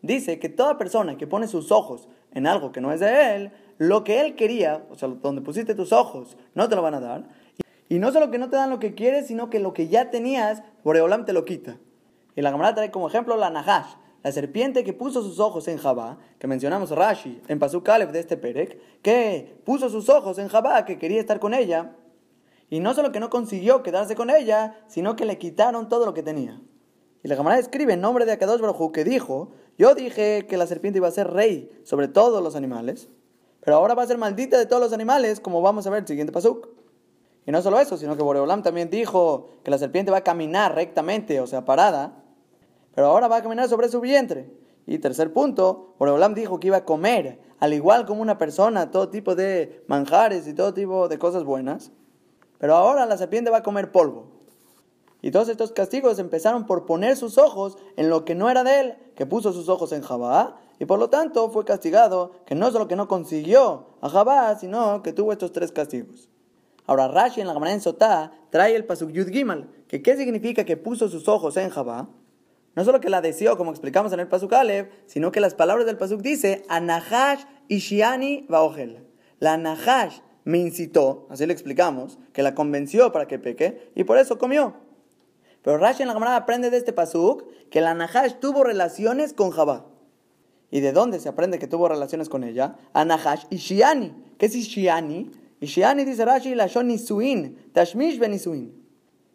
dice 0.00 0.38
que 0.38 0.48
toda 0.48 0.78
persona 0.78 1.18
que 1.18 1.26
pone 1.26 1.48
sus 1.48 1.72
ojos 1.72 2.08
en 2.32 2.46
algo 2.46 2.70
que 2.70 2.80
no 2.80 2.92
es 2.92 3.00
de 3.00 3.34
él, 3.34 3.52
lo 3.76 4.04
que 4.04 4.20
él 4.20 4.36
quería, 4.36 4.84
o 4.90 4.94
sea, 4.94 5.08
donde 5.08 5.42
pusiste 5.42 5.74
tus 5.74 5.92
ojos, 5.92 6.36
no 6.54 6.68
te 6.68 6.76
lo 6.76 6.82
van 6.82 6.94
a 6.94 7.00
dar. 7.00 7.24
Y 7.88 7.98
no 7.98 8.12
solo 8.12 8.30
que 8.30 8.38
no 8.38 8.48
te 8.48 8.56
dan 8.56 8.70
lo 8.70 8.78
que 8.78 8.94
quieres, 8.94 9.26
sino 9.26 9.50
que 9.50 9.58
lo 9.58 9.72
que 9.72 9.88
ya 9.88 10.10
tenías, 10.10 10.62
Boreolam 10.84 11.24
te 11.24 11.32
lo 11.32 11.44
quita. 11.44 11.78
Y 12.36 12.42
la 12.42 12.52
Gemara 12.52 12.76
trae 12.76 12.92
como 12.92 13.08
ejemplo 13.08 13.36
la 13.36 13.50
Nahash, 13.50 13.94
la 14.22 14.32
serpiente 14.32 14.84
que 14.84 14.92
puso 14.92 15.22
sus 15.22 15.40
ojos 15.40 15.66
en 15.68 15.78
Jabá, 15.78 16.18
que 16.38 16.46
mencionamos 16.46 16.90
Rashi 16.90 17.40
en 17.48 17.58
Pasuk 17.58 17.84
Kalef 17.84 18.12
de 18.12 18.20
este 18.20 18.36
Perek, 18.36 19.00
que 19.02 19.60
puso 19.64 19.88
sus 19.88 20.08
ojos 20.08 20.38
en 20.38 20.48
Jabá, 20.48 20.84
que 20.84 20.98
quería 20.98 21.20
estar 21.20 21.40
con 21.40 21.54
ella, 21.54 21.96
y 22.68 22.80
no 22.80 22.94
solo 22.94 23.12
que 23.12 23.20
no 23.20 23.30
consiguió 23.30 23.82
quedarse 23.82 24.14
con 24.14 24.30
ella, 24.30 24.84
sino 24.86 25.16
que 25.16 25.24
le 25.24 25.38
quitaron 25.38 25.88
todo 25.88 26.06
lo 26.06 26.14
que 26.14 26.22
tenía. 26.22 26.60
Y 27.22 27.28
la 27.28 27.36
Gemara 27.36 27.58
escribe 27.58 27.94
en 27.94 28.00
nombre 28.00 28.24
de 28.24 28.32
Akadosh 28.32 28.60
Baruj 28.60 28.92
que 28.92 29.04
dijo, 29.04 29.52
yo 29.76 29.94
dije 29.94 30.46
que 30.46 30.56
la 30.56 30.66
serpiente 30.66 30.98
iba 30.98 31.08
a 31.08 31.12
ser 31.12 31.30
rey 31.30 31.70
sobre 31.84 32.08
todos 32.08 32.42
los 32.42 32.56
animales, 32.56 33.08
pero 33.60 33.76
ahora 33.76 33.94
va 33.94 34.04
a 34.04 34.06
ser 34.06 34.18
maldita 34.18 34.58
de 34.58 34.66
todos 34.66 34.82
los 34.82 34.92
animales, 34.92 35.40
como 35.40 35.60
vamos 35.62 35.86
a 35.86 35.90
ver 35.90 36.00
el 36.00 36.06
siguiente 36.06 36.32
pasuk. 36.32 36.68
Y 37.46 37.52
no 37.52 37.60
solo 37.62 37.80
eso, 37.80 37.96
sino 37.96 38.16
que 38.16 38.22
Boreolam 38.22 38.62
también 38.62 38.90
dijo 38.90 39.48
que 39.64 39.70
la 39.70 39.78
serpiente 39.78 40.10
va 40.10 40.18
a 40.18 40.24
caminar 40.24 40.74
rectamente, 40.74 41.40
o 41.40 41.46
sea, 41.46 41.64
parada, 41.64 42.19
pero 43.00 43.12
ahora 43.12 43.28
va 43.28 43.36
a 43.36 43.42
caminar 43.42 43.66
sobre 43.66 43.88
su 43.88 43.98
vientre. 44.02 44.50
Y 44.86 44.98
tercer 44.98 45.32
punto, 45.32 45.94
Boreolam 45.98 46.34
dijo 46.34 46.60
que 46.60 46.66
iba 46.66 46.76
a 46.76 46.84
comer, 46.84 47.40
al 47.58 47.72
igual 47.72 48.04
como 48.04 48.20
una 48.20 48.36
persona, 48.36 48.90
todo 48.90 49.08
tipo 49.08 49.34
de 49.34 49.82
manjares 49.86 50.46
y 50.46 50.52
todo 50.52 50.74
tipo 50.74 51.08
de 51.08 51.18
cosas 51.18 51.44
buenas. 51.44 51.92
Pero 52.58 52.76
ahora 52.76 53.06
la 53.06 53.16
serpiente 53.16 53.50
va 53.50 53.56
a 53.56 53.62
comer 53.62 53.90
polvo. 53.90 54.26
Y 55.22 55.30
todos 55.30 55.48
estos 55.48 55.72
castigos 55.72 56.18
empezaron 56.18 56.66
por 56.66 56.84
poner 56.84 57.16
sus 57.16 57.38
ojos 57.38 57.78
en 57.96 58.10
lo 58.10 58.26
que 58.26 58.34
no 58.34 58.50
era 58.50 58.64
de 58.64 58.80
él, 58.80 58.94
que 59.14 59.24
puso 59.24 59.54
sus 59.54 59.70
ojos 59.70 59.92
en 59.92 60.02
Jabá, 60.02 60.60
y 60.78 60.84
por 60.84 60.98
lo 60.98 61.08
tanto 61.08 61.48
fue 61.48 61.64
castigado, 61.64 62.32
que 62.44 62.54
no 62.54 62.70
solo 62.70 62.86
que 62.86 62.96
no 62.96 63.08
consiguió 63.08 63.86
a 64.02 64.10
Jabá, 64.10 64.54
sino 64.58 65.02
que 65.02 65.14
tuvo 65.14 65.32
estos 65.32 65.52
tres 65.52 65.72
castigos. 65.72 66.28
Ahora 66.84 67.08
Rashi 67.08 67.40
en 67.40 67.46
la 67.46 67.54
Gemara 67.54 67.72
en 67.72 67.80
Sotá 67.80 68.32
trae 68.50 68.76
el 68.76 68.84
pasuk 68.84 69.10
Yud 69.10 69.30
Gimal, 69.30 69.70
que 69.88 70.02
qué 70.02 70.18
significa 70.18 70.66
que 70.66 70.76
puso 70.76 71.08
sus 71.08 71.28
ojos 71.28 71.56
en 71.56 71.70
Jabá. 71.70 72.10
No 72.76 72.84
solo 72.84 73.00
que 73.00 73.10
la 73.10 73.20
deseó, 73.20 73.56
como 73.56 73.70
explicamos 73.70 74.12
en 74.12 74.20
el 74.20 74.28
pasuk 74.28 74.52
Alev, 74.52 74.90
sino 75.06 75.32
que 75.32 75.40
las 75.40 75.54
palabras 75.54 75.86
del 75.86 75.96
pasuk 75.96 76.20
dice 76.20 76.62
Anahash 76.68 77.44
Ishiani 77.68 78.46
Vaogel. 78.48 79.06
La 79.40 79.54
Anahash 79.54 80.20
me 80.44 80.58
incitó, 80.58 81.26
así 81.30 81.46
le 81.46 81.52
explicamos, 81.52 82.18
que 82.32 82.42
la 82.42 82.54
convenció 82.54 83.12
para 83.12 83.26
que 83.26 83.38
peque, 83.38 83.90
y 83.94 84.04
por 84.04 84.18
eso 84.18 84.38
comió. 84.38 84.74
Pero 85.62 85.78
Rashi 85.78 86.02
en 86.02 86.08
la 86.08 86.14
Gemara 86.14 86.36
aprende 86.36 86.70
de 86.70 86.78
este 86.78 86.92
pasuk 86.92 87.44
que 87.70 87.80
la 87.80 87.94
Nahash 87.94 88.34
tuvo 88.40 88.64
relaciones 88.64 89.32
con 89.32 89.50
Jabá. 89.50 89.86
¿Y 90.70 90.80
de 90.80 90.92
dónde 90.92 91.18
se 91.18 91.28
aprende 91.28 91.58
que 91.58 91.66
tuvo 91.66 91.88
relaciones 91.88 92.28
con 92.28 92.44
ella? 92.44 92.76
Anahash 92.92 93.44
y 93.50 93.56
Shiani. 93.56 94.14
¿Qué 94.38 94.46
es 94.46 94.54
Shiani? 94.54 95.30
Y 95.60 95.66
Shiani 95.66 96.04
dice 96.04 96.24
Rashi, 96.24 96.54
la 96.54 96.66
Nisuin, 96.66 97.70
Tashmish 97.72 98.18
Benisuin. 98.18 98.79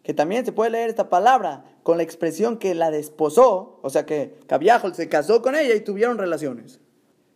Que 0.06 0.14
también 0.14 0.44
se 0.44 0.52
puede 0.52 0.70
leer 0.70 0.88
esta 0.88 1.10
palabra 1.10 1.64
con 1.82 1.96
la 1.96 2.04
expresión 2.04 2.58
que 2.58 2.76
la 2.76 2.92
desposó, 2.92 3.80
o 3.82 3.90
sea 3.90 4.06
que 4.06 4.38
Kabiahol 4.46 4.94
se 4.94 5.08
casó 5.08 5.42
con 5.42 5.56
ella 5.56 5.74
y 5.74 5.80
tuvieron 5.80 6.16
relaciones. 6.16 6.78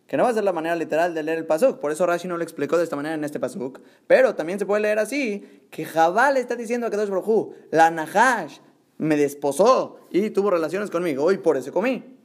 Que 0.07 0.15
no 0.15 0.23
va 0.23 0.29
a 0.29 0.33
ser 0.33 0.45
la 0.45 0.53
manera 0.53 0.77
literal 0.77 1.13
de 1.13 1.21
leer 1.21 1.37
el 1.37 1.45
pasuk, 1.45 1.81
por 1.81 1.91
eso 1.91 2.05
Rashi 2.05 2.29
no 2.29 2.37
lo 2.37 2.43
explicó 2.43 2.77
de 2.77 2.85
esta 2.85 2.95
manera 2.95 3.15
en 3.15 3.25
este 3.25 3.41
pasuk. 3.41 3.81
Pero 4.07 4.35
también 4.35 4.57
se 4.57 4.65
puede 4.65 4.83
leer 4.83 4.99
así, 4.99 5.65
que 5.69 5.83
Jabal 5.83 6.37
está 6.37 6.55
diciendo 6.55 6.87
a 6.87 6.89
Kadosh 6.89 7.09
Brojú, 7.09 7.55
la 7.71 7.91
Nahash 7.91 8.59
me 8.97 9.17
desposó 9.17 9.99
y 10.09 10.29
tuvo 10.29 10.49
relaciones 10.49 10.89
conmigo 10.89 11.29
y 11.33 11.39
por 11.39 11.57
eso 11.57 11.73
comí. 11.73 12.17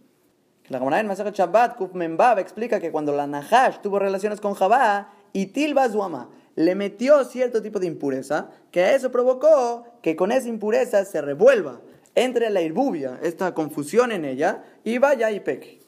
La 0.68 0.78
Gemara 0.78 1.00
en 1.00 1.08
Masachet 1.08 1.34
Shabbat, 1.34 1.76
Kuf 1.76 1.90
explica 2.38 2.78
que 2.78 2.92
cuando 2.92 3.12
la 3.12 3.26
Nahash 3.26 3.78
tuvo 3.82 3.98
relaciones 3.98 4.40
con 4.40 4.54
Jabá 4.54 5.12
y 5.32 5.46
Tilba 5.46 5.88
Zuama 5.88 6.28
le 6.56 6.74
metió 6.74 7.22
cierto 7.24 7.62
tipo 7.62 7.78
de 7.78 7.86
impureza, 7.86 8.48
que 8.70 8.94
eso 8.94 9.12
provocó 9.12 9.84
que 10.06 10.14
con 10.14 10.30
esa 10.30 10.46
impureza 10.46 11.04
se 11.04 11.20
revuelva 11.20 11.80
entre 12.14 12.48
la 12.50 12.60
irbubia, 12.62 13.18
esta 13.24 13.52
confusión 13.54 14.12
en 14.12 14.24
ella, 14.24 14.62
y 14.84 14.98
vaya 14.98 15.32
y 15.32 15.40
peque. 15.40 15.80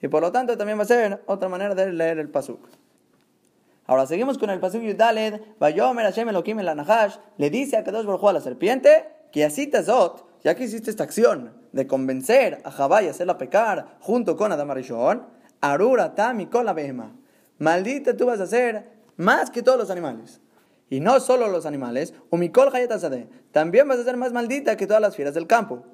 Y 0.00 0.08
por 0.08 0.22
lo 0.22 0.32
tanto 0.32 0.56
también 0.56 0.78
va 0.78 0.84
a 0.84 0.86
ser 0.86 1.22
otra 1.26 1.50
manera 1.50 1.74
de 1.74 1.92
leer 1.92 2.18
el 2.18 2.30
pasuk. 2.30 2.66
Ahora 3.84 4.06
seguimos 4.06 4.38
con 4.38 4.48
el 4.48 4.60
pasuk 4.60 4.80
Yudaled, 4.80 5.42
Vayomer 5.58 6.06
Hashem 6.06 6.30
Elohim 6.30 6.60
la 6.60 6.74
Nahash, 6.74 7.16
le 7.36 7.50
dice 7.50 7.76
a 7.76 7.84
Kadosh 7.84 8.06
Baruj 8.06 8.30
a 8.30 8.32
la 8.32 8.40
serpiente, 8.40 9.06
que 9.30 9.44
así 9.44 9.66
Tazot, 9.66 10.40
ya 10.42 10.54
que 10.54 10.64
hiciste 10.64 10.88
esta 10.88 11.04
acción 11.04 11.52
de 11.72 11.86
convencer 11.86 12.62
a 12.64 12.70
Jabá 12.70 13.02
y 13.02 13.08
hacerla 13.08 13.36
pecar 13.36 13.98
junto 14.00 14.38
con 14.38 14.52
Adam 14.52 14.70
Arishon, 14.70 15.26
Arura 15.60 16.14
Tam 16.14 16.40
y 16.40 16.48
la 16.50 16.72
Behema. 16.72 17.12
Maldita 17.58 18.16
tú 18.16 18.24
vas 18.24 18.40
a 18.40 18.46
ser 18.46 18.86
más 19.18 19.50
que 19.50 19.62
todos 19.62 19.76
los 19.78 19.90
animales. 19.90 20.40
Y 20.90 20.98
no 20.98 21.20
solo 21.20 21.48
los 21.48 21.66
animales, 21.66 22.12
Umikol 22.30 22.74
Hayatazade, 22.74 23.28
también 23.52 23.86
vas 23.86 24.00
a 24.00 24.04
ser 24.04 24.16
más 24.16 24.32
maldita 24.32 24.76
que 24.76 24.88
todas 24.88 25.00
las 25.00 25.14
fieras 25.14 25.34
del 25.34 25.46
campo. 25.46 25.84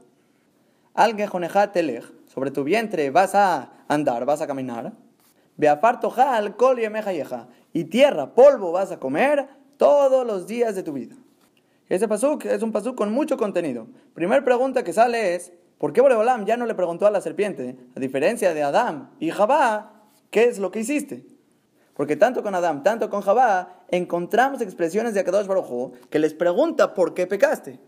Al 0.94 1.14
telech, 1.14 2.04
sobre 2.26 2.50
tu 2.50 2.64
vientre 2.64 3.10
vas 3.10 3.34
a 3.34 3.84
andar, 3.88 4.24
vas 4.24 4.40
a 4.40 4.46
caminar. 4.46 4.94
Beafar 5.58 6.00
Tojal 6.00 6.56
Kol 6.56 6.80
y 7.74 7.84
tierra, 7.84 8.34
polvo 8.34 8.72
vas 8.72 8.90
a 8.90 8.98
comer 8.98 9.46
todos 9.76 10.26
los 10.26 10.46
días 10.46 10.74
de 10.74 10.82
tu 10.82 10.94
vida. 10.94 11.14
Ese 11.90 12.08
pasuk 12.08 12.46
es 12.46 12.62
un 12.62 12.72
pasuk 12.72 12.96
con 12.96 13.12
mucho 13.12 13.36
contenido. 13.36 13.88
Primera 14.14 14.42
pregunta 14.42 14.82
que 14.82 14.94
sale 14.94 15.34
es, 15.34 15.52
¿por 15.76 15.92
qué 15.92 16.00
Boreolam 16.00 16.46
ya 16.46 16.56
no 16.56 16.64
le 16.64 16.74
preguntó 16.74 17.06
a 17.06 17.10
la 17.10 17.20
serpiente, 17.20 17.76
a 17.94 18.00
diferencia 18.00 18.54
de 18.54 18.62
Adán 18.62 19.10
y 19.20 19.30
Jabá, 19.30 20.04
qué 20.30 20.44
es 20.44 20.58
lo 20.58 20.70
que 20.70 20.80
hiciste? 20.80 21.35
Porque 21.96 22.16
tanto 22.16 22.42
con 22.42 22.54
Adán, 22.54 22.82
tanto 22.82 23.08
con 23.08 23.22
Jabá, 23.22 23.80
encontramos 23.88 24.60
expresiones 24.60 25.14
de 25.14 25.20
Akadosh 25.20 25.46
Baruj 25.46 25.92
que 26.10 26.18
les 26.18 26.34
pregunta 26.34 26.94
por 26.94 27.14
qué 27.14 27.26
pecaste. 27.26 27.80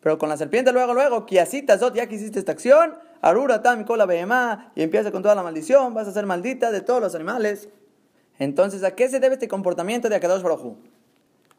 Pero 0.00 0.18
con 0.18 0.28
la 0.28 0.36
serpiente 0.36 0.72
luego, 0.72 0.94
luego, 0.94 1.26
Kiasitazot, 1.26 1.94
ya 1.94 2.06
que 2.06 2.16
hiciste 2.16 2.38
esta 2.38 2.52
acción, 2.52 2.94
Arura 3.20 3.62
Tam 3.62 3.84
Kola 3.84 4.06
Behemá, 4.06 4.72
y 4.74 4.82
empieza 4.82 5.12
con 5.12 5.22
toda 5.22 5.34
la 5.34 5.42
maldición, 5.42 5.94
vas 5.94 6.08
a 6.08 6.12
ser 6.12 6.26
maldita 6.26 6.72
de 6.72 6.80
todos 6.80 7.00
los 7.00 7.14
animales. 7.14 7.68
Entonces, 8.38 8.82
¿a 8.82 8.92
qué 8.96 9.08
se 9.08 9.20
debe 9.20 9.34
este 9.34 9.48
comportamiento 9.48 10.08
de 10.08 10.16
Akadosh 10.16 10.42
Baruj 10.42 10.76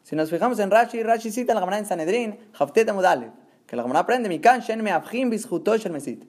si 0.04 0.16
nos 0.16 0.28
fijamos 0.28 0.58
en 0.58 0.70
Rashi, 0.70 1.02
Rashi 1.02 1.30
cita 1.30 1.52
en 1.52 1.54
la 1.54 1.60
Gemara 1.62 1.78
en 1.78 1.86
Sanedrín, 1.86 2.38
Haftet 2.58 2.86
Amudale, 2.90 3.32
que 3.66 3.74
la 3.74 3.82
Gemara 3.82 4.00
aprende, 4.00 4.28
Mikan 4.28 4.60
Shen 4.60 4.82
me 4.84 4.92
abjim 4.92 5.30
shel 5.30 5.92
mesit. 5.92 6.24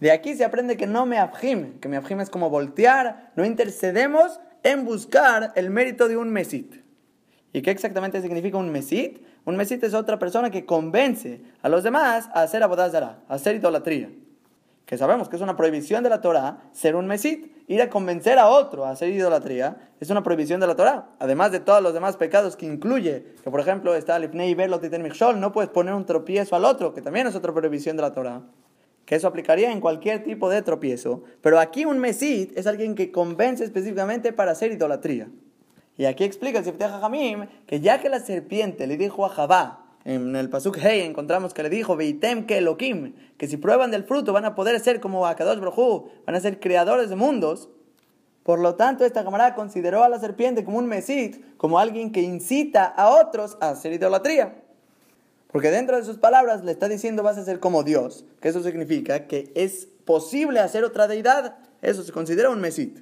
De 0.00 0.10
aquí 0.10 0.34
se 0.34 0.44
aprende 0.44 0.76
que 0.76 0.88
no 0.88 1.06
me 1.06 1.18
abjim, 1.18 1.78
que 1.78 1.88
me 1.88 1.96
abjim 1.96 2.20
es 2.20 2.28
como 2.28 2.50
voltear, 2.50 3.30
no 3.36 3.44
intercedemos 3.44 4.40
en 4.64 4.84
buscar 4.84 5.52
el 5.54 5.70
mérito 5.70 6.08
de 6.08 6.16
un 6.16 6.30
mesit. 6.30 6.82
¿Y 7.52 7.62
qué 7.62 7.70
exactamente 7.70 8.20
significa 8.20 8.58
un 8.58 8.72
mesit? 8.72 9.24
Un 9.44 9.56
mesit 9.56 9.84
es 9.84 9.94
otra 9.94 10.18
persona 10.18 10.50
que 10.50 10.66
convence 10.66 11.42
a 11.62 11.68
los 11.68 11.84
demás 11.84 12.28
a 12.34 12.42
hacer 12.42 12.64
abodazara, 12.64 13.22
a 13.28 13.34
hacer 13.34 13.54
idolatría 13.54 14.10
que 14.86 14.98
sabemos 14.98 15.28
que 15.28 15.36
es 15.36 15.42
una 15.42 15.56
prohibición 15.56 16.02
de 16.02 16.10
la 16.10 16.20
Torah, 16.20 16.58
ser 16.72 16.94
un 16.94 17.06
mesit, 17.06 17.52
ir 17.68 17.80
a 17.80 17.88
convencer 17.88 18.38
a 18.38 18.48
otro 18.48 18.84
a 18.84 18.90
hacer 18.90 19.08
idolatría, 19.08 19.76
es 19.98 20.10
una 20.10 20.22
prohibición 20.22 20.60
de 20.60 20.66
la 20.66 20.76
Torah. 20.76 21.06
Además 21.18 21.52
de 21.52 21.60
todos 21.60 21.82
los 21.82 21.94
demás 21.94 22.16
pecados 22.16 22.56
que 22.56 22.66
incluye, 22.66 23.24
que 23.42 23.50
por 23.50 23.60
ejemplo 23.60 23.94
está 23.94 24.16
el 24.16 24.24
Ifnei 24.24 24.54
no 25.36 25.52
puedes 25.52 25.70
poner 25.70 25.94
un 25.94 26.04
tropiezo 26.04 26.54
al 26.56 26.66
otro, 26.66 26.92
que 26.92 27.00
también 27.00 27.26
es 27.26 27.34
otra 27.34 27.54
prohibición 27.54 27.96
de 27.96 28.02
la 28.02 28.12
Torah. 28.12 28.42
Que 29.06 29.16
eso 29.16 29.28
aplicaría 29.28 29.70
en 29.70 29.80
cualquier 29.80 30.24
tipo 30.24 30.48
de 30.48 30.62
tropiezo. 30.62 31.22
Pero 31.40 31.58
aquí 31.58 31.84
un 31.84 31.98
mesit 31.98 32.56
es 32.56 32.66
alguien 32.66 32.94
que 32.94 33.12
convence 33.12 33.64
específicamente 33.64 34.32
para 34.32 34.52
hacer 34.52 34.72
idolatría. 34.72 35.28
Y 35.96 36.06
aquí 36.06 36.24
explica 36.24 36.58
el 36.58 36.64
Sifte 36.64 36.88
Jamim 36.88 37.46
que 37.66 37.80
ya 37.80 38.00
que 38.00 38.08
la 38.08 38.20
serpiente 38.20 38.86
le 38.86 38.96
dijo 38.96 39.24
a 39.24 39.28
Jabá, 39.28 39.84
en 40.04 40.36
el 40.36 40.50
Pasuk 40.50 40.76
Hey 40.80 41.00
encontramos 41.00 41.54
que 41.54 41.62
le 41.62 41.70
dijo, 41.70 41.96
Veitem 41.96 42.46
que 42.46 42.58
Elohim, 42.58 43.14
que 43.38 43.46
si 43.48 43.56
prueban 43.56 43.90
del 43.90 44.04
fruto 44.04 44.32
van 44.32 44.44
a 44.44 44.54
poder 44.54 44.78
ser 44.80 45.00
como 45.00 45.26
Akadosh 45.26 45.60
Brojú, 45.60 46.10
van 46.26 46.36
a 46.36 46.40
ser 46.40 46.60
creadores 46.60 47.08
de 47.08 47.16
mundos. 47.16 47.70
Por 48.42 48.58
lo 48.58 48.74
tanto, 48.74 49.06
esta 49.06 49.24
camarada 49.24 49.54
consideró 49.54 50.04
a 50.04 50.10
la 50.10 50.18
serpiente 50.18 50.64
como 50.64 50.76
un 50.76 50.86
mesit, 50.86 51.56
como 51.56 51.78
alguien 51.78 52.12
que 52.12 52.20
incita 52.20 52.84
a 52.84 53.08
otros 53.08 53.56
a 53.62 53.70
hacer 53.70 53.94
idolatría. 53.94 54.63
Porque 55.54 55.70
dentro 55.70 55.96
de 55.96 56.02
sus 56.02 56.16
palabras 56.16 56.64
le 56.64 56.72
está 56.72 56.88
diciendo 56.88 57.22
vas 57.22 57.38
a 57.38 57.44
ser 57.44 57.60
como 57.60 57.84
Dios, 57.84 58.24
que 58.40 58.48
eso 58.48 58.60
significa 58.60 59.28
que 59.28 59.52
es 59.54 59.86
posible 60.04 60.58
hacer 60.58 60.82
otra 60.82 61.06
deidad, 61.06 61.58
eso 61.80 62.02
se 62.02 62.10
considera 62.10 62.50
un 62.50 62.60
mesit. 62.60 62.98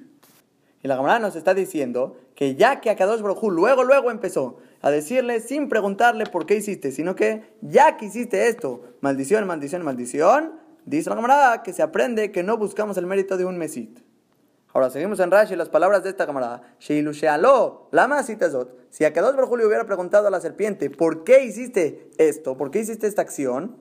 Y 0.83 0.87
la 0.87 0.95
camarada 0.95 1.17
nos 1.17 1.35
está 1.35 1.55
diciendo 1.55 2.15
que 2.35 2.53
ya 2.53 2.79
que 2.79 2.91
Akadosh 2.91 3.21
Brojú 3.21 3.49
luego, 3.49 3.83
luego 3.83 4.11
empezó 4.11 4.59
a 4.83 4.91
decirle 4.91 5.39
sin 5.39 5.67
preguntarle 5.67 6.27
por 6.27 6.45
qué 6.45 6.57
hiciste, 6.57 6.91
sino 6.91 7.15
que 7.15 7.41
ya 7.61 7.97
que 7.97 8.05
hiciste 8.05 8.47
esto, 8.47 8.83
maldición, 9.01 9.47
maldición, 9.47 9.81
maldición, 9.81 10.53
dice 10.85 11.09
la 11.09 11.15
camarada 11.15 11.63
que 11.63 11.73
se 11.73 11.81
aprende 11.81 12.31
que 12.31 12.43
no 12.43 12.57
buscamos 12.57 12.97
el 12.97 13.07
mérito 13.07 13.35
de 13.35 13.45
un 13.45 13.57
mesit. 13.57 14.02
Ahora 14.73 14.89
seguimos 14.89 15.19
en 15.19 15.29
Rashi 15.29 15.55
las 15.55 15.69
palabras 15.69 16.03
de 16.03 16.09
esta 16.09 16.25
camarada. 16.25 16.63
Sheilushealo, 16.79 17.89
lama 17.91 18.23
zot. 18.23 18.75
Si 18.89 19.05
a 19.05 19.13
Kadosh 19.13 19.35
Baruj 19.35 19.55
le 19.57 19.67
hubiera 19.67 19.85
preguntado 19.85 20.27
a 20.27 20.31
la 20.31 20.41
serpiente, 20.41 20.89
¿por 20.89 21.23
qué 21.23 21.43
hiciste 21.43 22.09
esto? 22.17 22.57
¿Por 22.57 22.71
qué 22.71 22.79
hiciste 22.79 23.05
esta 23.05 23.21
acción? 23.21 23.77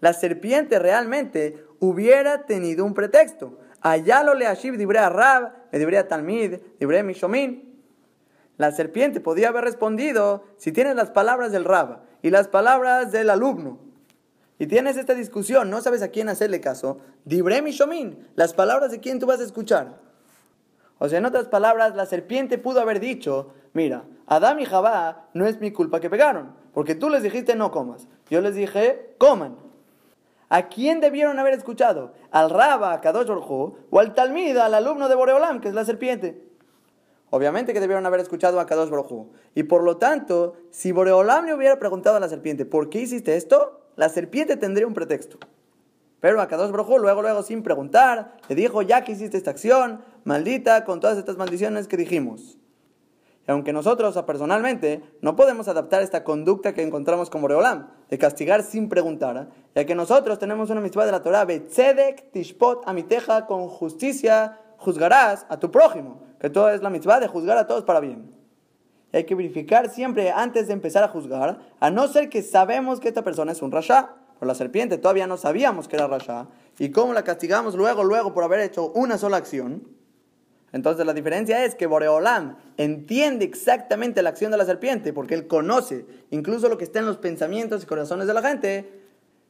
La 0.00 0.14
serpiente 0.14 0.78
realmente 0.78 1.62
hubiera 1.78 2.46
tenido 2.46 2.86
un 2.86 2.94
pretexto. 2.94 3.58
Allá 3.82 4.22
lo 4.22 4.32
le 4.34 4.46
ashiv 4.46 4.78
dibre 4.78 4.98
a 4.98 5.10
Rab, 5.10 5.52
dibre 5.72 5.98
a 5.98 6.08
Talmid, 6.08 6.58
dibre 6.80 7.02
Mishomin. 7.02 7.78
La 8.56 8.72
serpiente 8.72 9.20
podía 9.20 9.48
haber 9.48 9.64
respondido 9.64 10.44
si 10.56 10.72
tienes 10.72 10.96
las 10.96 11.10
palabras 11.10 11.52
del 11.52 11.66
Rab 11.66 12.00
y 12.22 12.30
las 12.30 12.48
palabras 12.48 13.12
del 13.12 13.28
alumno. 13.28 13.87
Y 14.58 14.66
tienes 14.66 14.96
esta 14.96 15.14
discusión, 15.14 15.70
no 15.70 15.80
sabes 15.80 16.02
a 16.02 16.08
quién 16.08 16.28
hacerle 16.28 16.60
caso. 16.60 16.98
Dibre 17.24 17.62
Mishomin, 17.62 18.28
las 18.34 18.54
palabras 18.54 18.90
de 18.90 18.98
quién 18.98 19.20
tú 19.20 19.26
vas 19.26 19.40
a 19.40 19.44
escuchar. 19.44 20.00
O 20.98 21.08
sea, 21.08 21.18
en 21.18 21.26
otras 21.26 21.46
palabras, 21.46 21.94
la 21.94 22.06
serpiente 22.06 22.58
pudo 22.58 22.80
haber 22.80 22.98
dicho, 22.98 23.52
mira, 23.72 24.04
Adán 24.26 24.58
y 24.58 24.64
Jabá 24.64 25.28
no 25.32 25.46
es 25.46 25.60
mi 25.60 25.70
culpa 25.70 26.00
que 26.00 26.10
pegaron, 26.10 26.54
porque 26.74 26.96
tú 26.96 27.08
les 27.08 27.22
dijiste 27.22 27.54
no 27.54 27.70
comas. 27.70 28.08
Yo 28.30 28.40
les 28.40 28.56
dije, 28.56 29.14
coman. 29.18 29.56
¿A 30.48 30.68
quién 30.68 31.00
debieron 31.00 31.38
haber 31.38 31.54
escuchado? 31.54 32.14
¿Al 32.30 32.50
Raba, 32.50 32.94
a 32.94 33.00
Kadosh 33.00 33.28
o 33.30 34.00
al 34.00 34.14
Talmid, 34.14 34.56
al 34.56 34.74
alumno 34.74 35.08
de 35.08 35.14
Boreolam, 35.14 35.60
que 35.60 35.68
es 35.68 35.74
la 35.74 35.84
serpiente? 35.84 36.42
Obviamente 37.30 37.74
que 37.74 37.80
debieron 37.80 38.06
haber 38.06 38.20
escuchado 38.20 38.58
a 38.58 38.66
Kadosh 38.66 38.90
Y 39.54 39.64
por 39.64 39.84
lo 39.84 39.98
tanto, 39.98 40.56
si 40.70 40.90
Boreolam 40.90 41.44
le 41.44 41.54
hubiera 41.54 41.78
preguntado 41.78 42.16
a 42.16 42.20
la 42.20 42.28
serpiente, 42.28 42.64
¿por 42.64 42.88
qué 42.88 43.00
hiciste 43.00 43.36
esto? 43.36 43.87
La 43.98 44.08
serpiente 44.08 44.56
tendría 44.56 44.86
un 44.86 44.94
pretexto. 44.94 45.38
Pero 46.20 46.40
a 46.40 46.46
Kadosh 46.46 46.70
Baruj 46.70 47.00
luego, 47.00 47.20
luego, 47.20 47.42
sin 47.42 47.64
preguntar, 47.64 48.36
le 48.48 48.54
dijo, 48.54 48.80
ya 48.82 49.02
que 49.02 49.10
hiciste 49.10 49.36
esta 49.36 49.50
acción, 49.50 50.02
maldita 50.22 50.84
con 50.84 51.00
todas 51.00 51.18
estas 51.18 51.36
maldiciones 51.36 51.88
que 51.88 51.96
dijimos. 51.96 52.58
Y 53.44 53.50
aunque 53.50 53.72
nosotros 53.72 54.16
personalmente 54.22 55.02
no 55.20 55.34
podemos 55.34 55.66
adaptar 55.66 56.00
esta 56.02 56.22
conducta 56.22 56.74
que 56.74 56.82
encontramos 56.82 57.28
con 57.28 57.42
Boreolam, 57.42 57.88
de 58.08 58.18
castigar 58.18 58.62
sin 58.62 58.88
preguntar, 58.88 59.48
ya 59.74 59.84
que 59.84 59.96
nosotros 59.96 60.38
tenemos 60.38 60.70
una 60.70 60.80
mitzvah 60.80 61.04
de 61.04 61.12
la 61.12 61.22
Torah, 61.24 61.44
Betzedek 61.44 62.30
Tishpot 62.30 62.84
Amiteja, 62.86 63.46
con 63.46 63.66
justicia 63.66 64.60
juzgarás 64.76 65.44
a 65.48 65.58
tu 65.58 65.72
prójimo, 65.72 66.22
que 66.38 66.50
todo 66.50 66.70
es 66.70 66.82
la 66.82 66.90
mitzvah 66.90 67.18
de 67.18 67.26
juzgar 67.26 67.58
a 67.58 67.66
todos 67.66 67.82
para 67.82 67.98
bien. 67.98 68.37
Hay 69.12 69.24
que 69.24 69.34
verificar 69.34 69.90
siempre 69.90 70.30
antes 70.30 70.66
de 70.66 70.74
empezar 70.74 71.02
a 71.02 71.08
juzgar, 71.08 71.60
a 71.80 71.90
no 71.90 72.08
ser 72.08 72.28
que 72.28 72.42
sabemos 72.42 73.00
que 73.00 73.08
esta 73.08 73.24
persona 73.24 73.52
es 73.52 73.62
un 73.62 73.72
rasha. 73.72 74.10
Por 74.38 74.46
la 74.46 74.54
serpiente 74.54 74.98
todavía 74.98 75.26
no 75.26 75.36
sabíamos 75.36 75.88
que 75.88 75.96
era 75.96 76.06
rasha. 76.06 76.48
Y 76.78 76.90
cómo 76.90 77.12
la 77.12 77.24
castigamos 77.24 77.74
luego, 77.74 78.04
luego 78.04 78.34
por 78.34 78.44
haber 78.44 78.60
hecho 78.60 78.92
una 78.92 79.18
sola 79.18 79.38
acción. 79.38 79.88
Entonces 80.72 81.06
la 81.06 81.14
diferencia 81.14 81.64
es 81.64 81.74
que 81.74 81.86
Boreolam 81.86 82.56
entiende 82.76 83.44
exactamente 83.44 84.22
la 84.22 84.28
acción 84.28 84.50
de 84.50 84.58
la 84.58 84.66
serpiente, 84.66 85.12
porque 85.12 85.34
él 85.34 85.46
conoce 85.46 86.04
incluso 86.30 86.68
lo 86.68 86.76
que 86.76 86.84
está 86.84 86.98
en 86.98 87.06
los 87.06 87.16
pensamientos 87.16 87.82
y 87.82 87.86
corazones 87.86 88.26
de 88.26 88.34
la 88.34 88.42
gente, 88.42 89.02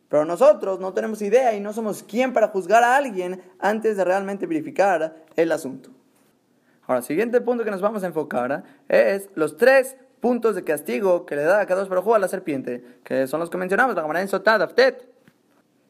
pero 0.09 0.24
nosotros 0.24 0.78
no 0.78 0.94
tenemos 0.94 1.20
idea 1.20 1.52
y 1.55 1.60
no 1.60 1.72
somos 1.72 2.05
quien 2.05 2.32
para 2.32 2.48
juzgar 2.48 2.85
a 2.85 2.97
alguien 2.97 3.43
antes 3.59 3.97
de 3.97 4.05
realmente 4.05 4.47
verificar 4.47 5.24
el 5.36 5.52
asunto. 5.52 5.90
Ahora, 6.89 7.01
el 7.01 7.05
siguiente 7.05 7.43
punto 7.43 7.65
que 7.65 7.70
nos 7.70 7.82
vamos 7.82 8.02
a 8.02 8.06
enfocar 8.06 8.65
es 8.89 9.28
los 9.35 9.59
tres 9.59 9.98
puntos 10.20 10.55
de 10.55 10.65
castigo 10.65 11.27
que 11.27 11.36
le 11.36 11.43
da 11.43 11.60
a 11.60 11.66
Kadosh 11.66 11.86
Baruj 11.86 12.15
a 12.15 12.19
la 12.19 12.28
serpiente, 12.28 12.82
que 13.05 13.27
son 13.27 13.40
los 13.40 13.51
que 13.51 13.59
mencionamos, 13.59 13.94
la 13.94 14.01
Gemara 14.01 14.23
en 14.23 14.28
Sotad, 14.28 14.62
Aftet, 14.62 15.06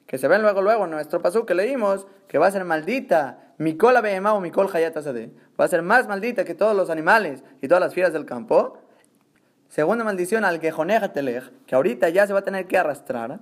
que 0.08 0.18
se 0.18 0.26
ven 0.26 0.42
luego, 0.42 0.60
luego 0.60 0.86
en 0.86 0.90
nuestro 0.90 1.22
pasú 1.22 1.46
que 1.46 1.54
leímos, 1.54 2.08
que 2.26 2.38
va 2.38 2.48
a 2.48 2.50
ser 2.50 2.64
maldita 2.64 3.54
Mikol 3.58 4.02
Behemá 4.02 4.34
o 4.34 4.40
Mikol 4.40 4.68
Hayat 4.72 4.96
Va 4.96 5.64
a 5.64 5.68
ser 5.68 5.82
más 5.82 6.08
maldita 6.08 6.44
que 6.44 6.56
todos 6.56 6.76
los 6.76 6.90
animales 6.90 7.44
y 7.62 7.68
todas 7.68 7.80
las 7.80 7.94
fieras 7.94 8.12
del 8.12 8.24
campo. 8.24 8.78
Segunda 9.68 10.02
maldición 10.02 10.44
al 10.44 10.60
Gejonej 10.60 11.12
que 11.64 11.74
ahorita 11.76 12.08
ya 12.08 12.26
se 12.26 12.32
va 12.32 12.40
a 12.40 12.44
tener 12.44 12.66
que 12.66 12.76
arrastrar. 12.76 13.38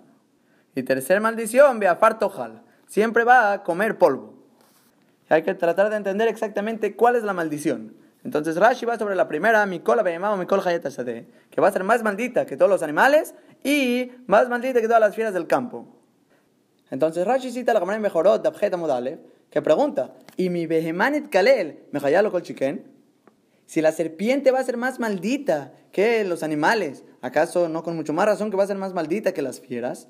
Y 0.75 0.83
tercera 0.83 1.21
maldición, 1.21 1.79
Beafar 1.79 2.19
Tojal. 2.19 2.63
Siempre 2.87 3.25
va 3.25 3.53
a 3.53 3.63
comer 3.63 3.97
polvo. 3.97 4.36
Hay 5.29 5.43
que 5.43 5.55
tratar 5.55 5.91
de 5.91 5.97
entender 5.97 6.29
exactamente 6.29 6.95
cuál 6.95 7.17
es 7.17 7.23
la 7.23 7.33
maldición. 7.33 7.95
Entonces 8.25 8.57
Rashi 8.57 8.87
va 8.87 8.99
sobre 8.99 9.15
la 9.15 9.29
primera, 9.29 9.65
Mikol 9.67 10.01
o 10.01 10.37
Mikol 10.37 10.61
Hayat 10.65 10.83
que 11.51 11.61
va 11.61 11.69
a 11.69 11.73
ser 11.73 11.85
más 11.85 12.03
maldita 12.03 12.45
que 12.45 12.57
todos 12.57 12.71
los 12.71 12.83
animales 12.83 13.35
y 13.63 14.11
más 14.27 14.49
maldita 14.49 14.81
que 14.81 14.89
todas 14.89 15.01
las 15.01 15.15
fieras 15.15 15.33
del 15.33 15.47
campo. 15.47 15.87
Entonces 16.91 17.27
Rashi 17.27 17.51
cita 17.51 17.73
la 17.73 17.81
Gemara 17.81 17.97
en 17.97 18.03
Mejorot, 18.03 18.43
Dabjet 18.43 18.75
Amudalev, 18.75 19.21
que 19.51 19.63
pregunta, 19.63 20.15
¿y 20.37 20.51
mi 20.51 20.67
Behemanit 20.67 21.29
Kalel, 21.31 21.85
me 21.93 22.01
lo 22.01 22.33
col 22.33 22.43
chiquen? 22.43 22.85
Si 23.67 23.81
la 23.81 23.93
serpiente 23.93 24.51
va 24.51 24.61
a 24.61 24.65
ser 24.65 24.77
más 24.77 25.01
maldita 25.01 25.73
que 25.91 26.25
los 26.25 26.43
animales, 26.43 27.05
¿acaso 27.21 27.69
no 27.69 27.83
con 27.83 27.97
mucho 27.97 28.13
más 28.13 28.27
razón 28.27 28.51
que 28.51 28.57
va 28.57 28.65
a 28.65 28.69
ser 28.69 28.77
más 28.77 28.93
maldita 28.93 29.33
que 29.33 29.43
las 29.43 29.61
fieras? 29.61 30.09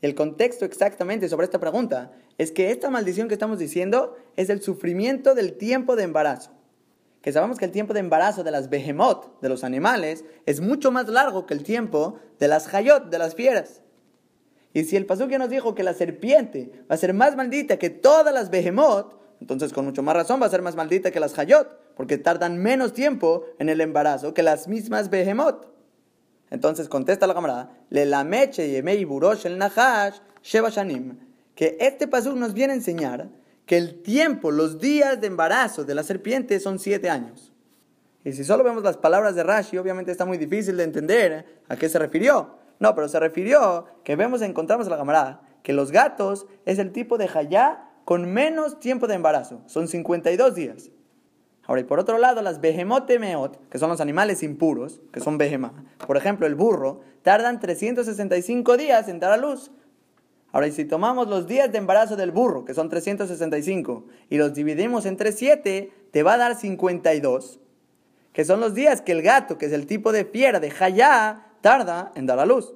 El 0.00 0.16
contexto 0.16 0.64
exactamente 0.64 1.28
sobre 1.28 1.44
esta 1.44 1.60
pregunta 1.60 2.10
es 2.38 2.52
que 2.52 2.70
esta 2.70 2.90
maldición 2.90 3.28
que 3.28 3.34
estamos 3.34 3.58
diciendo 3.58 4.16
es 4.36 4.50
el 4.50 4.62
sufrimiento 4.62 5.34
del 5.34 5.54
tiempo 5.54 5.96
de 5.96 6.04
embarazo. 6.04 6.50
Que 7.20 7.32
sabemos 7.32 7.58
que 7.58 7.64
el 7.64 7.70
tiempo 7.70 7.94
de 7.94 8.00
embarazo 8.00 8.42
de 8.42 8.50
las 8.50 8.68
behemoth, 8.68 9.40
de 9.40 9.48
los 9.48 9.62
animales, 9.62 10.24
es 10.44 10.60
mucho 10.60 10.90
más 10.90 11.08
largo 11.08 11.46
que 11.46 11.54
el 11.54 11.62
tiempo 11.62 12.18
de 12.40 12.48
las 12.48 12.72
hayot, 12.74 13.10
de 13.10 13.18
las 13.18 13.34
fieras. 13.34 13.80
Y 14.74 14.84
si 14.84 14.96
el 14.96 15.06
ya 15.06 15.38
nos 15.38 15.50
dijo 15.50 15.74
que 15.74 15.82
la 15.82 15.94
serpiente 15.94 16.72
va 16.90 16.94
a 16.94 16.98
ser 16.98 17.14
más 17.14 17.36
maldita 17.36 17.78
que 17.78 17.90
todas 17.90 18.32
las 18.32 18.50
behemoth, 18.50 19.14
entonces 19.40 19.72
con 19.72 19.84
mucho 19.84 20.02
más 20.02 20.14
razón 20.14 20.40
va 20.40 20.46
a 20.46 20.50
ser 20.50 20.62
más 20.62 20.76
maldita 20.76 21.10
que 21.10 21.20
las 21.20 21.38
hayot, 21.38 21.78
porque 21.94 22.18
tardan 22.18 22.58
menos 22.58 22.92
tiempo 22.92 23.44
en 23.58 23.68
el 23.68 23.80
embarazo 23.80 24.34
que 24.34 24.42
las 24.42 24.66
mismas 24.68 25.10
behemoth. 25.10 25.66
Entonces 26.50 26.88
contesta 26.88 27.26
la 27.26 27.34
camarada, 27.34 27.70
le 27.90 28.06
la 28.06 28.24
meche 28.24 28.82
burosh 29.04 29.46
el 29.46 29.58
nahash 29.58 30.16
sheba 30.42 30.70
que 31.54 31.76
este 31.80 32.08
pasuk 32.08 32.36
nos 32.36 32.54
viene 32.54 32.72
a 32.72 32.76
enseñar 32.76 33.28
que 33.66 33.76
el 33.76 34.02
tiempo, 34.02 34.50
los 34.50 34.80
días 34.80 35.20
de 35.20 35.28
embarazo 35.28 35.84
de 35.84 35.94
la 35.94 36.02
serpiente 36.02 36.58
son 36.60 36.78
siete 36.78 37.08
años. 37.10 37.52
Y 38.24 38.32
si 38.32 38.44
solo 38.44 38.64
vemos 38.64 38.82
las 38.82 38.96
palabras 38.96 39.34
de 39.34 39.42
Rashi, 39.42 39.78
obviamente 39.78 40.12
está 40.12 40.24
muy 40.24 40.38
difícil 40.38 40.76
de 40.76 40.84
entender 40.84 41.62
a 41.68 41.76
qué 41.76 41.88
se 41.88 41.98
refirió. 41.98 42.58
No, 42.78 42.94
pero 42.94 43.08
se 43.08 43.20
refirió 43.20 43.86
que 44.04 44.16
vemos, 44.16 44.42
encontramos 44.42 44.86
en 44.86 44.92
la 44.92 44.96
camarada, 44.96 45.42
que 45.62 45.72
los 45.72 45.90
gatos 45.92 46.46
es 46.64 46.78
el 46.78 46.92
tipo 46.92 47.18
de 47.18 47.28
hayá 47.32 47.88
con 48.04 48.32
menos 48.32 48.80
tiempo 48.80 49.06
de 49.06 49.14
embarazo. 49.14 49.62
Son 49.66 49.88
52 49.88 50.54
días. 50.54 50.90
Ahora, 51.64 51.80
y 51.80 51.84
por 51.84 52.00
otro 52.00 52.18
lado, 52.18 52.42
las 52.42 52.60
meot, 52.60 53.68
que 53.68 53.78
son 53.78 53.88
los 53.88 54.00
animales 54.00 54.42
impuros, 54.42 55.00
que 55.12 55.20
son 55.20 55.38
behemá, 55.38 55.72
por 56.06 56.16
ejemplo, 56.16 56.46
el 56.46 56.56
burro, 56.56 57.00
tardan 57.22 57.60
365 57.60 58.76
días 58.76 59.08
en 59.08 59.20
dar 59.20 59.32
a 59.32 59.36
luz. 59.36 59.70
Ahora, 60.52 60.70
si 60.70 60.84
tomamos 60.84 61.28
los 61.28 61.46
días 61.46 61.72
de 61.72 61.78
embarazo 61.78 62.14
del 62.14 62.30
burro, 62.30 62.64
que 62.64 62.74
son 62.74 62.88
365, 62.88 64.06
y 64.28 64.36
los 64.36 64.52
dividimos 64.52 65.06
entre 65.06 65.32
7, 65.32 65.90
te 66.10 66.22
va 66.22 66.34
a 66.34 66.36
dar 66.36 66.54
52, 66.54 67.58
que 68.32 68.44
son 68.44 68.60
los 68.60 68.74
días 68.74 69.00
que 69.00 69.12
el 69.12 69.22
gato, 69.22 69.58
que 69.58 69.66
es 69.66 69.72
el 69.72 69.86
tipo 69.86 70.12
de 70.12 70.26
fiera 70.26 70.60
de 70.60 70.72
hayá, 70.78 71.46
tarda 71.62 72.12
en 72.14 72.26
dar 72.26 72.38
a 72.38 72.46
luz. 72.46 72.74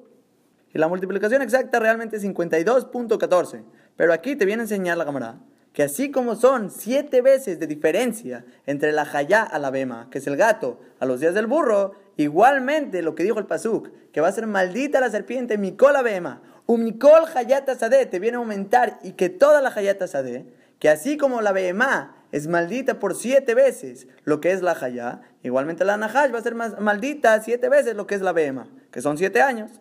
Y 0.72 0.78
la 0.78 0.88
multiplicación 0.88 1.42
exacta 1.42 1.78
realmente 1.78 2.16
es 2.16 2.24
52.14. 2.24 3.62
Pero 3.96 4.12
aquí 4.12 4.36
te 4.36 4.44
viene 4.44 4.62
a 4.62 4.64
enseñar 4.64 4.96
la 4.96 5.04
cámara 5.04 5.38
que 5.76 5.82
así 5.82 6.10
como 6.10 6.36
son 6.36 6.70
siete 6.70 7.20
veces 7.20 7.60
de 7.60 7.66
diferencia 7.66 8.46
entre 8.64 8.92
la 8.92 9.04
jayá 9.04 9.42
a 9.42 9.58
la 9.58 9.68
bema, 9.68 10.08
que 10.10 10.16
es 10.16 10.26
el 10.26 10.34
gato, 10.34 10.80
a 11.00 11.04
los 11.04 11.20
días 11.20 11.34
del 11.34 11.46
burro, 11.46 11.92
igualmente 12.16 13.02
lo 13.02 13.14
que 13.14 13.24
dijo 13.24 13.38
el 13.38 13.44
pasuk, 13.44 13.90
que 14.10 14.22
va 14.22 14.28
a 14.28 14.32
ser 14.32 14.46
maldita 14.46 15.00
la 15.00 15.10
serpiente, 15.10 15.58
mikol 15.58 15.92
la 15.92 16.00
bema, 16.00 16.40
umikol 16.66 17.24
hayata 17.34 17.74
sade, 17.74 18.06
te 18.06 18.18
viene 18.18 18.36
a 18.36 18.40
aumentar 18.40 18.98
y 19.02 19.12
que 19.12 19.28
toda 19.28 19.60
la 19.62 19.70
hayata 19.74 20.06
sade, 20.06 20.46
que 20.78 20.88
así 20.88 21.16
como 21.16 21.40
la 21.40 21.52
bema 21.52 22.16
es 22.32 22.48
maldita 22.48 22.98
por 22.98 23.14
siete 23.14 23.54
veces 23.54 24.08
lo 24.24 24.40
que 24.40 24.52
es 24.52 24.62
la 24.62 24.72
Hayá, 24.72 25.22
igualmente 25.42 25.84
la 25.84 25.96
Nahash 25.96 26.34
va 26.34 26.38
a 26.38 26.42
ser 26.42 26.54
más 26.54 26.78
maldita 26.80 27.40
siete 27.40 27.68
veces 27.68 27.94
lo 27.94 28.06
que 28.06 28.14
es 28.14 28.20
la 28.20 28.32
Bema, 28.32 28.68
que 28.90 29.00
son 29.00 29.16
siete 29.16 29.40
años. 29.40 29.80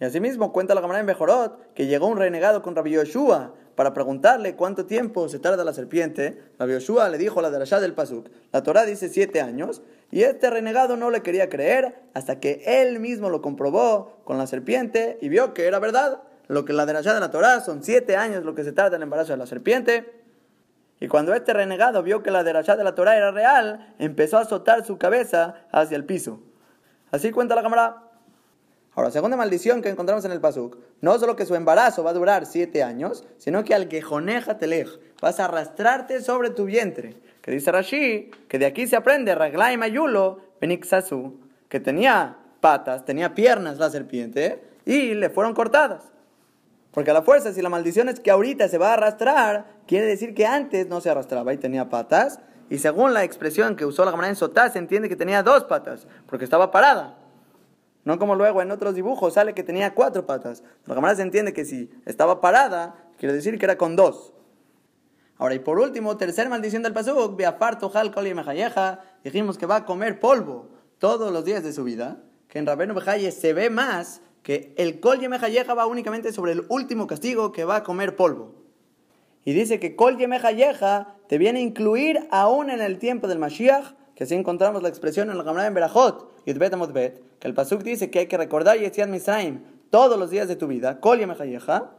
Y 0.00 0.04
asimismo 0.04 0.52
cuenta 0.52 0.74
la 0.74 0.80
cámara 0.80 1.00
en 1.00 1.06
Bejorot 1.06 1.74
que 1.74 1.86
llegó 1.86 2.06
un 2.06 2.18
renegado 2.18 2.62
con 2.62 2.76
Rabbi 2.76 2.92
Yoshua 2.92 3.54
para 3.74 3.92
preguntarle 3.92 4.54
cuánto 4.54 4.86
tiempo 4.86 5.28
se 5.28 5.40
tarda 5.40 5.64
la 5.64 5.72
serpiente. 5.72 6.40
Rabbi 6.58 6.74
Yoshua 6.74 7.08
le 7.08 7.18
dijo 7.18 7.42
la 7.42 7.50
de 7.50 7.58
del 7.58 7.94
Pasuk. 7.94 8.28
La 8.52 8.62
Torah 8.62 8.84
dice 8.84 9.08
siete 9.08 9.40
años. 9.40 9.82
Y 10.10 10.22
este 10.22 10.48
renegado 10.50 10.96
no 10.96 11.10
le 11.10 11.22
quería 11.22 11.48
creer 11.48 12.00
hasta 12.14 12.40
que 12.40 12.62
él 12.64 12.98
mismo 12.98 13.28
lo 13.28 13.42
comprobó 13.42 14.20
con 14.24 14.38
la 14.38 14.46
serpiente 14.46 15.18
y 15.20 15.28
vio 15.28 15.52
que 15.52 15.66
era 15.66 15.78
verdad. 15.78 16.22
Lo 16.46 16.64
que 16.64 16.72
la 16.72 16.86
de 16.86 16.94
de 16.94 17.20
la 17.20 17.30
Torah 17.30 17.60
son 17.60 17.84
siete 17.84 18.16
años 18.16 18.44
lo 18.44 18.54
que 18.54 18.64
se 18.64 18.72
tarda 18.72 18.96
el 18.96 19.02
embarazo 19.02 19.32
de 19.32 19.38
la 19.38 19.46
serpiente. 19.46 20.18
Y 20.98 21.08
cuando 21.08 21.34
este 21.34 21.52
renegado 21.52 22.02
vio 22.02 22.22
que 22.22 22.30
la 22.30 22.42
derachá 22.42 22.74
de 22.76 22.84
la 22.84 22.94
Torah 22.94 23.16
era 23.16 23.30
real, 23.30 23.94
empezó 23.98 24.38
a 24.38 24.42
azotar 24.42 24.84
su 24.84 24.96
cabeza 24.96 25.66
hacia 25.70 25.96
el 25.96 26.04
piso. 26.04 26.40
Así 27.10 27.30
cuenta 27.30 27.54
la 27.54 27.62
cámara. 27.62 28.07
Ahora, 28.98 29.12
segunda 29.12 29.36
maldición 29.36 29.80
que 29.80 29.90
encontramos 29.90 30.24
en 30.24 30.32
el 30.32 30.40
Pasuk, 30.40 30.76
no 31.02 31.16
solo 31.20 31.36
que 31.36 31.46
su 31.46 31.54
embarazo 31.54 32.02
va 32.02 32.10
a 32.10 32.14
durar 32.14 32.46
siete 32.46 32.82
años, 32.82 33.24
sino 33.36 33.62
que 33.62 33.72
al 33.72 33.86
quejoneja 33.86 34.58
telej, 34.58 34.88
vas 35.22 35.38
a 35.38 35.44
arrastrarte 35.44 36.20
sobre 36.20 36.50
tu 36.50 36.64
vientre. 36.64 37.14
Que 37.40 37.52
dice 37.52 37.70
Rashi, 37.70 38.32
que 38.48 38.58
de 38.58 38.66
aquí 38.66 38.88
se 38.88 38.96
aprende 38.96 39.36
Raglai 39.36 39.76
Mayulo, 39.76 40.40
Benixasu, 40.60 41.38
que 41.68 41.78
tenía 41.78 42.38
patas, 42.60 43.04
tenía 43.04 43.36
piernas 43.36 43.78
la 43.78 43.88
serpiente, 43.88 44.64
y 44.84 45.14
le 45.14 45.30
fueron 45.30 45.54
cortadas. 45.54 46.02
Porque 46.90 47.12
a 47.12 47.14
la 47.14 47.22
fuerza, 47.22 47.52
si 47.52 47.62
la 47.62 47.68
maldición 47.68 48.08
es 48.08 48.18
que 48.18 48.32
ahorita 48.32 48.66
se 48.66 48.78
va 48.78 48.90
a 48.90 48.94
arrastrar, 48.94 49.66
quiere 49.86 50.06
decir 50.06 50.34
que 50.34 50.44
antes 50.44 50.88
no 50.88 51.00
se 51.00 51.08
arrastraba 51.08 51.54
y 51.54 51.58
tenía 51.58 51.88
patas. 51.88 52.40
Y 52.68 52.78
según 52.78 53.14
la 53.14 53.22
expresión 53.22 53.76
que 53.76 53.86
usó 53.86 54.04
la 54.04 54.10
cámara 54.10 54.28
en 54.28 54.34
Sotá, 54.34 54.68
se 54.70 54.80
entiende 54.80 55.08
que 55.08 55.14
tenía 55.14 55.44
dos 55.44 55.62
patas, 55.62 56.08
porque 56.26 56.44
estaba 56.44 56.72
parada. 56.72 57.17
No 58.08 58.18
como 58.18 58.36
luego 58.36 58.62
en 58.62 58.70
otros 58.70 58.94
dibujos 58.94 59.34
sale 59.34 59.52
que 59.52 59.62
tenía 59.62 59.92
cuatro 59.92 60.24
patas. 60.24 60.62
La 60.86 60.94
cámara 60.94 61.14
se 61.14 61.20
entiende 61.20 61.52
que 61.52 61.66
si 61.66 61.90
estaba 62.06 62.40
parada, 62.40 62.94
quiere 63.18 63.34
decir 63.34 63.58
que 63.58 63.66
era 63.66 63.76
con 63.76 63.96
dos. 63.96 64.32
Ahora, 65.36 65.54
y 65.54 65.58
por 65.58 65.78
último, 65.78 66.16
tercera 66.16 66.48
maldición 66.48 66.82
del 66.82 66.94
Pasuk, 66.94 67.36
Beafarto 67.36 67.92
y 68.24 68.32
Mejayeja, 68.32 69.00
dijimos 69.22 69.58
que 69.58 69.66
va 69.66 69.76
a 69.76 69.84
comer 69.84 70.20
polvo 70.20 70.70
todos 70.96 71.30
los 71.30 71.44
días 71.44 71.62
de 71.62 71.74
su 71.74 71.84
vida, 71.84 72.22
que 72.48 72.58
en 72.58 72.64
Rabenu 72.64 72.94
Bejaye 72.94 73.30
se 73.30 73.52
ve 73.52 73.68
más 73.68 74.22
que 74.42 74.72
el 74.78 75.00
Kol 75.00 75.20
Yemejayeja 75.20 75.74
va 75.74 75.84
únicamente 75.84 76.32
sobre 76.32 76.52
el 76.52 76.64
último 76.70 77.06
castigo 77.06 77.52
que 77.52 77.64
va 77.64 77.76
a 77.76 77.82
comer 77.82 78.16
polvo. 78.16 78.54
Y 79.44 79.52
dice 79.52 79.78
que 79.78 79.96
Kol 79.96 80.16
Yemejayeja 80.16 81.14
te 81.28 81.36
viene 81.36 81.58
a 81.58 81.62
incluir 81.62 82.26
aún 82.30 82.70
en 82.70 82.80
el 82.80 82.98
tiempo 82.98 83.28
del 83.28 83.38
Mashiach, 83.38 83.97
que 84.18 84.24
así 84.24 84.34
encontramos 84.34 84.82
la 84.82 84.88
expresión 84.88 85.30
en 85.30 85.38
la 85.38 85.44
Gemara 85.44 85.68
en 85.68 85.74
Berajot, 85.74 86.42
Yudbet 86.44 86.92
Bet, 86.92 87.22
que 87.38 87.46
el 87.46 87.54
Pasuk 87.54 87.84
dice 87.84 88.10
que 88.10 88.18
hay 88.18 88.26
que 88.26 88.36
recordar 88.36 88.76
Yetziat 88.76 89.08
Misraim 89.08 89.60
todos 89.90 90.18
los 90.18 90.28
días 90.28 90.48
de 90.48 90.56
tu 90.56 90.66
vida, 90.66 90.98
Kol 90.98 91.20
Yemejayeja, 91.20 91.92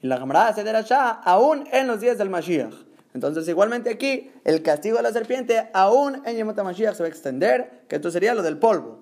y 0.00 0.06
la 0.06 0.18
Gemara 0.18 0.46
hace 0.46 0.62
de 0.62 0.72
la 0.72 0.84
aún 1.24 1.64
en 1.72 1.88
los 1.88 2.00
días 2.00 2.18
del 2.18 2.30
Mashiach. 2.30 2.72
Entonces, 3.14 3.48
igualmente 3.48 3.90
aquí, 3.90 4.30
el 4.44 4.62
castigo 4.62 4.98
de 4.98 5.02
la 5.02 5.10
serpiente, 5.10 5.70
aún 5.74 6.22
en 6.24 6.36
Yemot 6.36 6.56
Mashiach, 6.56 6.94
se 6.94 7.02
va 7.02 7.08
a 7.08 7.10
extender, 7.10 7.82
que 7.88 7.96
esto 7.96 8.12
sería 8.12 8.32
lo 8.32 8.42
del 8.44 8.58
polvo. 8.58 9.00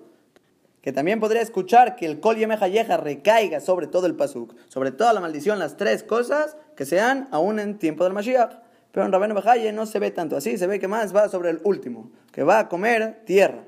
Que 0.80 0.90
también 0.90 1.20
podría 1.20 1.42
escuchar 1.42 1.96
que 1.96 2.06
el 2.06 2.18
Kol 2.18 2.36
Yemejayeja 2.36 2.96
recaiga 2.96 3.60
sobre 3.60 3.88
todo 3.88 4.06
el 4.06 4.14
Pasuk, 4.14 4.54
sobre 4.68 4.90
toda 4.90 5.12
la 5.12 5.20
maldición, 5.20 5.59
las 5.59 5.76
tres 5.76 6.02
cosas 6.02 6.56
que 6.76 6.86
sean 6.86 7.28
aún 7.30 7.59
en 7.59 7.78
tiempo 7.78 8.04
del 8.04 8.14
Mashiach. 8.14 8.71
Pero 8.93 9.06
en 9.06 9.12
Rabenu 9.12 9.35
Bejaye 9.35 9.73
no 9.73 9.86
se 9.86 9.98
ve 9.98 10.10
tanto 10.10 10.36
así, 10.36 10.59
se 10.59 10.66
ve 10.66 10.78
que 10.78 10.86
más 10.86 11.16
va 11.16 11.28
sobre 11.28 11.51
el 11.51 11.60
último, 11.64 12.10
que 12.31 12.44
va 12.44 12.60
a 12.60 12.69
comer 12.69 13.23
tierra. 13.24 13.64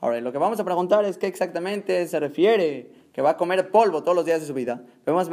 Ahora, 0.00 0.20
lo 0.20 0.30
que 0.32 0.38
vamos 0.38 0.60
a 0.60 0.64
preguntar 0.64 1.04
es 1.04 1.18
qué 1.18 1.26
exactamente 1.26 2.06
se 2.06 2.20
refiere 2.20 2.90
que 3.12 3.22
va 3.22 3.30
a 3.30 3.36
comer 3.36 3.70
polvo 3.70 4.02
todos 4.02 4.14
los 4.14 4.24
días 4.24 4.40
de 4.40 4.46
su 4.46 4.54
vida. 4.54 4.82
Vemos 5.04 5.28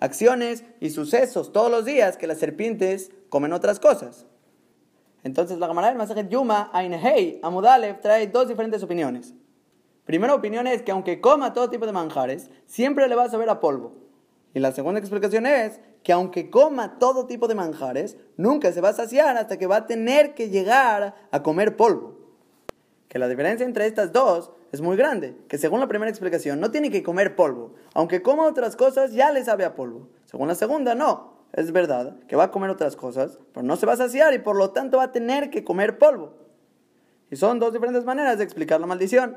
acciones 0.00 0.64
y 0.80 0.90
sucesos 0.90 1.52
todos 1.52 1.70
los 1.70 1.84
días 1.84 2.16
que 2.16 2.26
las 2.26 2.38
serpientes 2.38 3.10
comen 3.28 3.52
otras 3.52 3.80
cosas. 3.80 4.26
Entonces 5.24 5.58
la 5.58 5.66
Gemara 5.66 5.88
del 5.88 5.98
Masajet 5.98 6.28
Yuma, 6.28 6.70
Ainehei, 6.72 7.40
Amudalev, 7.42 8.00
trae 8.00 8.28
dos 8.28 8.48
diferentes 8.48 8.82
opiniones. 8.82 9.34
Primera 10.04 10.34
opinión 10.34 10.66
es 10.66 10.82
que 10.82 10.92
aunque 10.92 11.20
coma 11.20 11.52
todo 11.52 11.68
tipo 11.68 11.84
de 11.84 11.92
manjares, 11.92 12.50
siempre 12.66 13.08
le 13.08 13.14
va 13.14 13.24
a 13.24 13.30
saber 13.30 13.50
a 13.50 13.60
polvo. 13.60 14.07
Y 14.58 14.60
la 14.60 14.72
segunda 14.72 14.98
explicación 14.98 15.46
es 15.46 15.78
que 16.02 16.12
aunque 16.12 16.50
coma 16.50 16.98
todo 16.98 17.26
tipo 17.26 17.46
de 17.46 17.54
manjares, 17.54 18.16
nunca 18.36 18.72
se 18.72 18.80
va 18.80 18.88
a 18.88 18.92
saciar 18.92 19.36
hasta 19.36 19.56
que 19.56 19.68
va 19.68 19.76
a 19.76 19.86
tener 19.86 20.34
que 20.34 20.50
llegar 20.50 21.14
a 21.30 21.42
comer 21.44 21.76
polvo. 21.76 22.18
Que 23.06 23.20
la 23.20 23.28
diferencia 23.28 23.64
entre 23.64 23.86
estas 23.86 24.12
dos 24.12 24.50
es 24.72 24.80
muy 24.80 24.96
grande, 24.96 25.36
que 25.46 25.58
según 25.58 25.78
la 25.78 25.86
primera 25.86 26.10
explicación 26.10 26.58
no 26.58 26.72
tiene 26.72 26.90
que 26.90 27.04
comer 27.04 27.36
polvo, 27.36 27.76
aunque 27.94 28.20
coma 28.20 28.48
otras 28.48 28.74
cosas 28.74 29.12
ya 29.12 29.30
le 29.30 29.44
sabe 29.44 29.64
a 29.64 29.76
polvo. 29.76 30.08
Según 30.24 30.48
la 30.48 30.56
segunda, 30.56 30.96
no. 30.96 31.38
Es 31.52 31.70
verdad 31.70 32.16
que 32.26 32.34
va 32.34 32.42
a 32.44 32.50
comer 32.50 32.70
otras 32.70 32.96
cosas, 32.96 33.38
pero 33.52 33.64
no 33.64 33.76
se 33.76 33.86
va 33.86 33.92
a 33.92 33.98
saciar 33.98 34.34
y 34.34 34.40
por 34.40 34.56
lo 34.56 34.70
tanto 34.70 34.96
va 34.96 35.04
a 35.04 35.12
tener 35.12 35.50
que 35.50 35.62
comer 35.62 35.98
polvo. 35.98 36.34
Y 37.30 37.36
son 37.36 37.60
dos 37.60 37.72
diferentes 37.72 38.04
maneras 38.04 38.38
de 38.38 38.44
explicar 38.44 38.80
la 38.80 38.88
maldición. 38.88 39.36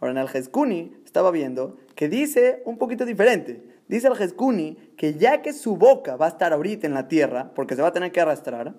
Ahora 0.00 0.10
en 0.10 0.18
el 0.18 0.28
Jeskuni 0.28 0.96
estaba 1.04 1.30
viendo 1.30 1.76
que 1.94 2.08
dice 2.08 2.62
un 2.64 2.78
poquito 2.78 3.04
diferente. 3.04 3.78
Dice 3.90 4.06
el 4.06 4.14
Jeskuni 4.14 4.76
que 4.96 5.14
ya 5.14 5.42
que 5.42 5.52
su 5.52 5.76
boca 5.76 6.14
va 6.14 6.26
a 6.26 6.28
estar 6.28 6.52
ahorita 6.52 6.86
en 6.86 6.94
la 6.94 7.08
tierra, 7.08 7.50
porque 7.56 7.74
se 7.74 7.82
va 7.82 7.88
a 7.88 7.92
tener 7.92 8.12
que 8.12 8.20
arrastrar, 8.20 8.72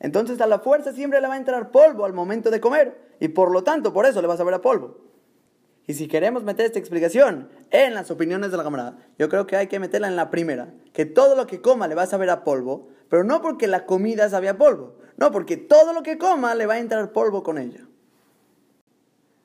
entonces 0.00 0.38
a 0.42 0.46
la 0.46 0.58
fuerza 0.58 0.92
siempre 0.92 1.18
le 1.22 1.28
va 1.28 1.32
a 1.32 1.38
entrar 1.38 1.70
polvo 1.70 2.04
al 2.04 2.12
momento 2.12 2.50
de 2.50 2.60
comer. 2.60 3.16
Y 3.20 3.28
por 3.28 3.50
lo 3.50 3.64
tanto, 3.64 3.94
por 3.94 4.04
eso 4.04 4.20
le 4.20 4.28
va 4.28 4.34
a 4.34 4.36
saber 4.36 4.52
a 4.52 4.60
polvo. 4.60 4.98
Y 5.86 5.94
si 5.94 6.08
queremos 6.08 6.44
meter 6.44 6.66
esta 6.66 6.78
explicación 6.78 7.48
en 7.70 7.94
las 7.94 8.10
opiniones 8.10 8.50
de 8.50 8.58
la 8.58 8.64
camarada, 8.64 8.98
yo 9.18 9.30
creo 9.30 9.46
que 9.46 9.56
hay 9.56 9.66
que 9.66 9.80
meterla 9.80 10.08
en 10.08 10.16
la 10.16 10.28
primera, 10.28 10.74
que 10.92 11.06
todo 11.06 11.34
lo 11.34 11.46
que 11.46 11.62
coma 11.62 11.88
le 11.88 11.94
va 11.94 12.02
a 12.02 12.06
saber 12.06 12.28
a 12.28 12.44
polvo, 12.44 12.90
pero 13.08 13.24
no 13.24 13.40
porque 13.40 13.66
la 13.66 13.86
comida 13.86 14.28
sabe 14.28 14.50
a 14.50 14.58
polvo, 14.58 14.98
no 15.16 15.32
porque 15.32 15.56
todo 15.56 15.94
lo 15.94 16.02
que 16.02 16.18
coma 16.18 16.54
le 16.54 16.66
va 16.66 16.74
a 16.74 16.80
entrar 16.80 17.12
polvo 17.12 17.42
con 17.42 17.56
ella. 17.56 17.86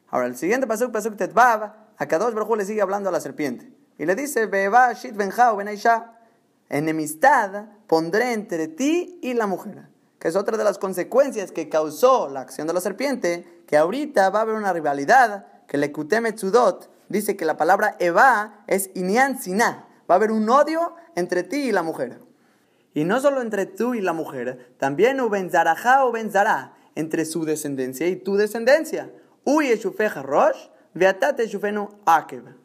Ahora, 0.09 0.27
el 0.27 0.35
siguiente 0.35 0.67
pasuk, 0.67 0.91
pasuk 0.91 1.15
tetvav, 1.15 1.71
a 1.97 2.05
Kadosh 2.05 2.33
Baruj 2.33 2.57
le 2.57 2.65
sigue 2.65 2.81
hablando 2.81 3.07
a 3.07 3.13
la 3.13 3.21
serpiente. 3.21 3.71
Y 3.97 4.05
le 4.05 4.15
dice, 4.15 4.45
Beba 4.45 4.93
shit 4.93 5.15
benjao 5.15 5.55
benaisha, 5.57 6.13
enemistad 6.69 7.65
pondré 7.87 8.33
entre 8.33 8.67
ti 8.67 9.19
y 9.21 9.33
la 9.33 9.47
mujer 9.47 9.93
que 10.23 10.29
es 10.29 10.37
otra 10.37 10.55
de 10.55 10.63
las 10.63 10.77
consecuencias 10.77 11.51
que 11.51 11.67
causó 11.67 12.29
la 12.29 12.39
acción 12.39 12.65
de 12.65 12.71
la 12.71 12.79
serpiente, 12.79 13.61
que 13.67 13.75
ahorita 13.75 14.29
va 14.29 14.39
a 14.39 14.41
haber 14.43 14.55
una 14.55 14.71
rivalidad, 14.71 15.47
que 15.67 15.77
le 15.77 15.89
Tzudot 15.89 16.89
dice 17.09 17.35
que 17.35 17.43
la 17.43 17.57
palabra 17.57 17.97
Eva 17.99 18.63
es 18.67 18.89
Inyan 18.95 19.37
Siná, 19.37 19.85
va 20.09 20.15
a 20.15 20.17
haber 20.17 20.31
un 20.31 20.49
odio 20.49 20.95
entre 21.15 21.43
ti 21.43 21.63
y 21.63 21.71
la 21.73 21.83
mujer. 21.83 22.21
Y 22.93 23.03
no 23.03 23.19
solo 23.19 23.41
entre 23.41 23.65
tú 23.65 23.95
y 23.95 23.99
la 23.99 24.13
mujer, 24.13 24.73
también 24.77 25.19
Ubenzarajá 25.19 26.05
o 26.05 26.13
Benzará, 26.13 26.71
entre 26.95 27.25
su 27.25 27.43
descendencia 27.43 28.07
y 28.07 28.15
tu 28.15 28.37
descendencia. 28.37 29.11
Uy 29.43 29.71
Eshufeja 29.71 30.21
Rosh, 30.21 30.69
Veatate 30.93 31.43
Eshufenu 31.43 31.89
Akeb. 32.05 32.62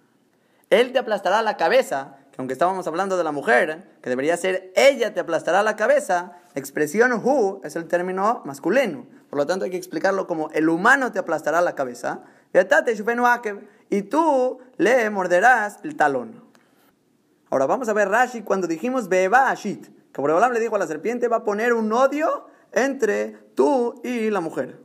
Él 0.70 0.92
te 0.92 0.98
aplastará 0.98 1.42
la 1.42 1.56
cabeza 1.56 2.18
aunque 2.38 2.52
estábamos 2.52 2.86
hablando 2.86 3.16
de 3.16 3.24
la 3.24 3.32
mujer, 3.32 3.98
que 4.00 4.10
debería 4.10 4.36
ser 4.36 4.72
ella 4.76 5.12
te 5.12 5.18
aplastará 5.18 5.64
la 5.64 5.74
cabeza, 5.74 6.36
expresión 6.54 7.12
hu 7.12 7.60
es 7.64 7.74
el 7.74 7.88
término 7.88 8.42
masculino. 8.44 9.06
Por 9.28 9.40
lo 9.40 9.46
tanto, 9.46 9.64
hay 9.64 9.72
que 9.72 9.76
explicarlo 9.76 10.28
como 10.28 10.48
el 10.50 10.68
humano 10.68 11.10
te 11.10 11.18
aplastará 11.18 11.60
la 11.60 11.74
cabeza, 11.74 12.22
y 13.90 14.02
tú 14.02 14.60
le 14.76 15.10
morderás 15.10 15.80
el 15.82 15.96
talón. 15.96 16.44
Ahora 17.50 17.66
vamos 17.66 17.88
a 17.88 17.92
ver 17.92 18.08
Rashi 18.08 18.42
cuando 18.42 18.68
dijimos 18.68 19.08
Beba 19.08 19.50
Ashit, 19.50 19.88
que 20.12 20.20
Boreolam 20.20 20.52
le 20.52 20.60
dijo 20.60 20.76
a 20.76 20.78
la 20.78 20.86
serpiente 20.86 21.26
va 21.26 21.38
a 21.38 21.44
poner 21.44 21.72
un 21.72 21.92
odio 21.92 22.46
entre 22.70 23.32
tú 23.56 24.00
y 24.04 24.30
la 24.30 24.40
mujer. 24.40 24.78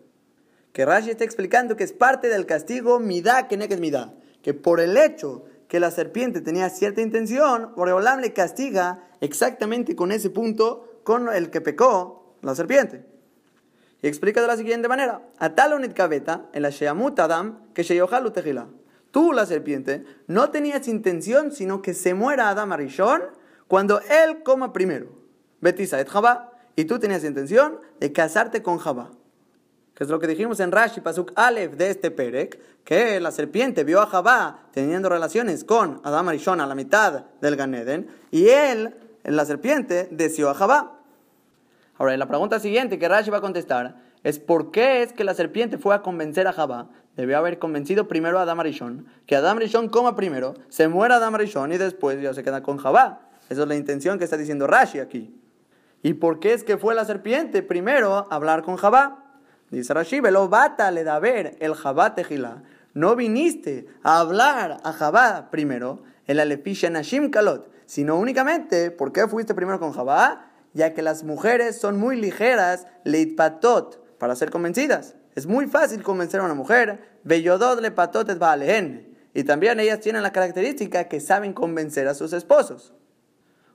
Que 0.72 0.86
Rashi 0.86 1.12
está 1.12 1.24
explicando 1.24 1.76
que 1.76 1.84
es 1.84 1.94
parte 1.94 2.30
del 2.30 2.48
castigo 2.48 3.00
Midá 3.00 3.48
que 3.48 3.56
es 3.56 3.80
Midá, 3.80 4.14
que 4.42 4.56
por 4.56 4.80
el 4.80 4.98
hecho 4.98 5.46
que 5.68 5.80
la 5.80 5.91
serpiente 5.91 6.41
tenía 6.41 6.69
cierta 6.69 7.02
intención, 7.02 7.73
Boreolam 7.76 8.19
le 8.19 8.34
castiga 8.34 9.07
exactamente 9.22 9.95
con 9.95 10.11
ese 10.11 10.30
punto 10.30 10.99
con 11.03 11.30
el 11.34 11.49
que 11.49 11.61
pecó 11.61 12.38
la 12.41 12.56
serpiente. 12.56 13.06
Y 14.02 14.07
explica 14.07 14.41
de 14.41 14.48
la 14.48 14.57
siguiente 14.57 14.88
manera: 14.88 15.22
Atalonit 15.40 15.94
kaveta, 15.94 16.49
el 16.53 16.65
Sheamut 16.65 17.19
Adam, 17.19 17.73
que 17.73 17.84
Sheyohalu 17.84 18.31
Tejila. 18.31 18.68
Tú, 19.11 19.31
la 19.31 19.45
serpiente, 19.45 20.03
no 20.27 20.49
tenías 20.49 20.88
intención 20.88 21.52
sino 21.52 21.81
que 21.81 21.94
se 21.94 22.14
muera 22.14 22.49
Adam 22.49 22.72
Arishon 22.72 23.22
cuando 23.68 24.02
él 24.02 24.44
coma 24.44 24.73
primero. 24.73 25.07
Betisa 25.61 26.02
et 26.02 26.10
Jabá. 26.10 26.52
Y 26.76 26.85
tú 26.85 26.99
tenías 26.99 27.23
intención 27.23 27.80
de 27.99 28.11
casarte 28.11 28.64
con 28.64 28.80
Jabá 28.80 29.11
que 29.95 30.03
es 30.03 30.10
lo 30.10 30.20
que 30.20 30.28
dijimos 30.28 30.60
en 30.60 30.72
Rashi 30.72 31.02
Pasuk 31.02 31.32
Aleph 31.36 31.74
de 31.74 31.90
este 31.90 32.11
Perek, 32.11 32.84
que 32.84 33.20
la 33.20 33.32
serpiente 33.32 33.84
vio 33.84 34.02
a 34.02 34.07
Jabá 34.07 34.65
teniendo 34.72 35.10
relaciones 35.10 35.64
con 35.64 36.02
Adam 36.03 36.30
Arishon 36.30 36.61
a 36.61 36.68
la 36.68 36.76
mitad 36.76 37.26
del 37.41 37.56
Ganeden, 37.56 38.07
y 38.32 38.49
él, 38.49 38.95
la 39.24 39.45
serpiente, 39.45 40.07
deseó 40.11 40.49
a 40.49 40.53
Jabá. 40.53 40.99
Ahora, 41.98 42.18
la 42.18 42.28
pregunta 42.28 42.60
siguiente 42.60 42.98
que 42.98 43.07
Rashi 43.07 43.30
va 43.30 43.38
a 43.38 43.41
contestar 43.41 43.95
es 44.24 44.40
por 44.40 44.72
qué 44.72 45.03
es 45.03 45.14
que 45.14 45.24
la 45.24 45.34
serpiente 45.34 45.78
fue 45.78 45.94
a 45.94 46.02
convencer 46.02 46.48
a 46.48 46.53
Jabá, 46.53 46.90
debió 47.15 47.38
haber 47.38 47.60
convencido 47.60 48.07
primero 48.07 48.40
a 48.40 48.44
Adam 48.44 48.60
Arishon, 48.61 49.06
que 49.28 49.36
Adam 49.36 49.57
Arishon 49.57 49.90
coma 49.90 50.15
primero, 50.15 50.56
se 50.70 50.88
muera 50.88 51.18
Adam 51.18 51.36
Arishon 51.36 51.72
y 51.72 51.78
después 51.78 52.20
ya 52.22 52.34
se 52.34 52.44
queda 52.44 52.64
con 52.64 52.78
Jabá. 52.78 53.30
Esa 53.49 53.61
es 53.61 53.68
la 53.68 53.76
intención 53.76 54.18
que 54.18 54.24
está 54.24 54.38
diciendo 54.38 54.65
Rashi 54.65 54.99
aquí. 54.99 55.40
¿Y 56.02 56.15
por 56.15 56.40
qué 56.40 56.53
es 56.53 56.64
que 56.64 56.78
fue 56.78 56.95
la 56.95 57.06
serpiente 57.06 57.61
primero 57.61 58.15
a 58.15 58.36
hablar 58.36 58.64
con 58.64 58.78
Jabá? 58.78 59.23
Dice 59.74 59.91
Rashi, 59.91 60.20
velo 60.20 60.50
bata 60.50 60.91
le 60.91 61.04
da 61.04 61.18
ver 61.18 61.58
el 61.60 61.74
Jabá 61.74 62.14
tejila. 62.14 62.62
No 62.94 63.16
viniste 63.16 63.88
a 64.04 64.20
hablar 64.20 64.80
a 64.84 64.94
Jabá 64.94 65.50
primero, 65.50 66.04
el 66.28 66.40
alepisha 66.40 66.91
nashim 66.91 67.32
kalot, 67.32 67.72
sino 67.88 68.20
únicamente, 68.20 68.91
¿por 68.91 69.12
qué 69.12 69.28
fuiste 69.28 69.56
primero 69.56 69.80
con 69.80 69.91
Jabá? 69.91 70.52
Ya 70.74 70.94
que 70.94 71.02
las 71.02 71.24
mujeres 71.24 71.80
son 71.82 71.98
muy 71.98 72.22
ligeras, 72.22 72.86
leitpatot, 73.04 74.20
para 74.20 74.36
ser 74.36 74.52
convencidas. 74.52 75.16
Es 75.34 75.48
muy 75.48 75.66
fácil 75.66 76.04
convencer 76.04 76.41
a 76.41 76.45
una 76.45 76.54
mujer. 76.54 77.20
Bellodot 77.24 77.82
le 77.82 77.90
patotes 77.90 78.38
lehen. 78.60 79.18
Y 79.34 79.44
también 79.44 79.80
ellas 79.80 80.00
tienen 80.02 80.22
la 80.22 80.32
característica 80.32 81.08
que 81.08 81.20
saben 81.20 81.54
convencer 81.54 82.08
a 82.08 82.14
sus 82.14 82.34
esposos. 82.34 82.94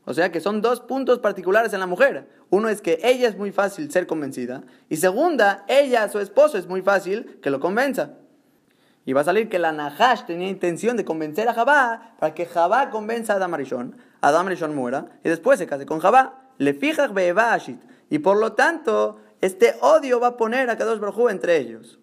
O 0.09 0.15
sea 0.15 0.33
que 0.33 0.41
son 0.41 0.63
dos 0.63 0.81
puntos 0.81 1.19
particulares 1.19 1.75
en 1.75 1.81
la 1.81 1.87
mujer. 1.87 2.31
Uno 2.49 2.71
es 2.71 2.81
que 2.81 2.99
ella 3.03 3.29
es 3.29 3.37
muy 3.37 3.53
fácil 3.53 3.93
ser 3.93 4.07
convencida. 4.07 4.63
Y 4.89 4.97
segunda, 4.97 5.67
ella, 5.69 6.09
su 6.09 6.19
esposo, 6.19 6.57
es 6.57 6.67
muy 6.67 6.81
fácil 6.81 7.39
que 7.43 7.51
lo 7.51 7.61
convenza. 7.61 8.13
Y 9.05 9.13
va 9.13 9.21
a 9.21 9.25
salir 9.25 9.51
que 9.51 9.59
la 9.59 9.71
Nahash 9.71 10.25
tenía 10.25 10.49
intención 10.49 10.97
de 10.97 11.05
convencer 11.05 11.47
a 11.47 11.53
Jabá 11.53 12.15
para 12.19 12.33
que 12.33 12.47
Jabá 12.47 12.89
convenza 12.89 13.35
a 13.35 13.37
Adam 13.37 13.53
Arishon, 13.53 13.99
Adam 14.23 14.47
Arishon 14.47 14.75
muera 14.75 15.11
y 15.23 15.29
después 15.29 15.59
se 15.59 15.67
case 15.67 15.85
con 15.85 15.99
Jabá. 15.99 16.53
Le 16.57 16.73
fija 16.73 17.07
Y 18.09 18.19
por 18.21 18.39
lo 18.39 18.55
tanto, 18.55 19.21
este 19.43 19.75
odio 19.83 20.21
va 20.21 20.29
a 20.29 20.37
poner 20.39 20.71
a 20.71 20.79
Kadosh 20.79 21.01
Baruj 21.01 21.29
entre 21.31 21.59
ellos. 21.59 21.99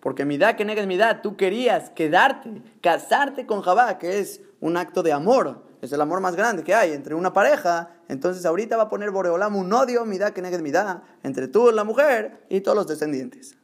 Porque 0.00 0.26
midá 0.26 0.54
que 0.54 0.66
negas 0.66 0.86
midá, 0.86 1.22
tú 1.22 1.38
querías 1.38 1.88
quedarte, 1.88 2.60
casarte 2.82 3.46
con 3.46 3.62
Jabá, 3.62 3.96
que 3.96 4.18
es 4.18 4.42
un 4.60 4.76
acto 4.76 5.02
de 5.02 5.14
amor, 5.14 5.71
es 5.82 5.92
el 5.92 6.00
amor 6.00 6.20
más 6.20 6.36
grande 6.36 6.62
que 6.62 6.74
hay 6.74 6.92
entre 6.92 7.14
una 7.14 7.32
pareja. 7.32 7.90
Entonces 8.08 8.46
ahorita 8.46 8.76
va 8.76 8.84
a 8.84 8.88
poner 8.88 9.10
Boreolam 9.10 9.56
un 9.56 9.70
odio, 9.72 10.06
midá 10.06 10.32
que 10.32 10.40
midá, 10.40 11.02
entre 11.24 11.48
tú, 11.48 11.72
la 11.72 11.82
mujer 11.82 12.46
y 12.48 12.60
todos 12.60 12.76
los 12.76 12.86
descendientes. 12.86 13.56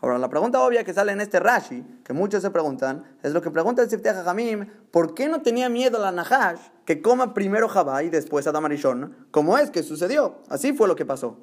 Ahora, 0.00 0.18
la 0.18 0.28
pregunta 0.28 0.60
obvia 0.62 0.82
que 0.82 0.94
sale 0.94 1.12
en 1.12 1.20
este 1.20 1.38
Rashi, 1.38 1.82
que 2.04 2.12
muchos 2.12 2.42
se 2.42 2.50
preguntan, 2.50 3.04
es 3.22 3.32
lo 3.32 3.42
que 3.42 3.50
pregunta 3.50 3.82
el 3.82 3.90
Sifteh 3.90 4.12
Jamim, 4.12 4.66
¿por 4.90 5.14
qué 5.14 5.28
no 5.28 5.42
tenía 5.42 5.68
miedo 5.68 5.98
la 5.98 6.10
Nahash 6.10 6.60
que 6.84 7.00
coma 7.00 7.34
primero 7.34 7.68
Jabá 7.68 8.02
y 8.02 8.10
después 8.10 8.46
Adam 8.46 8.64
Arishon? 8.66 9.26
¿Cómo 9.30 9.58
es 9.58 9.70
que 9.70 9.82
sucedió? 9.82 10.42
Así 10.48 10.72
fue 10.72 10.88
lo 10.88 10.96
que 10.96 11.04
pasó. 11.04 11.38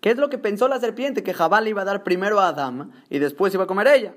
¿Qué 0.00 0.10
es 0.10 0.18
lo 0.18 0.28
que 0.28 0.38
pensó 0.38 0.68
la 0.68 0.78
serpiente? 0.78 1.22
Que 1.22 1.34
Jabá 1.34 1.60
le 1.60 1.70
iba 1.70 1.82
a 1.82 1.84
dar 1.84 2.04
primero 2.04 2.38
a 2.40 2.48
Adam 2.48 2.92
y 3.08 3.18
después 3.18 3.54
iba 3.54 3.64
a 3.64 3.68
comer 3.68 3.88
ella. 3.88 4.14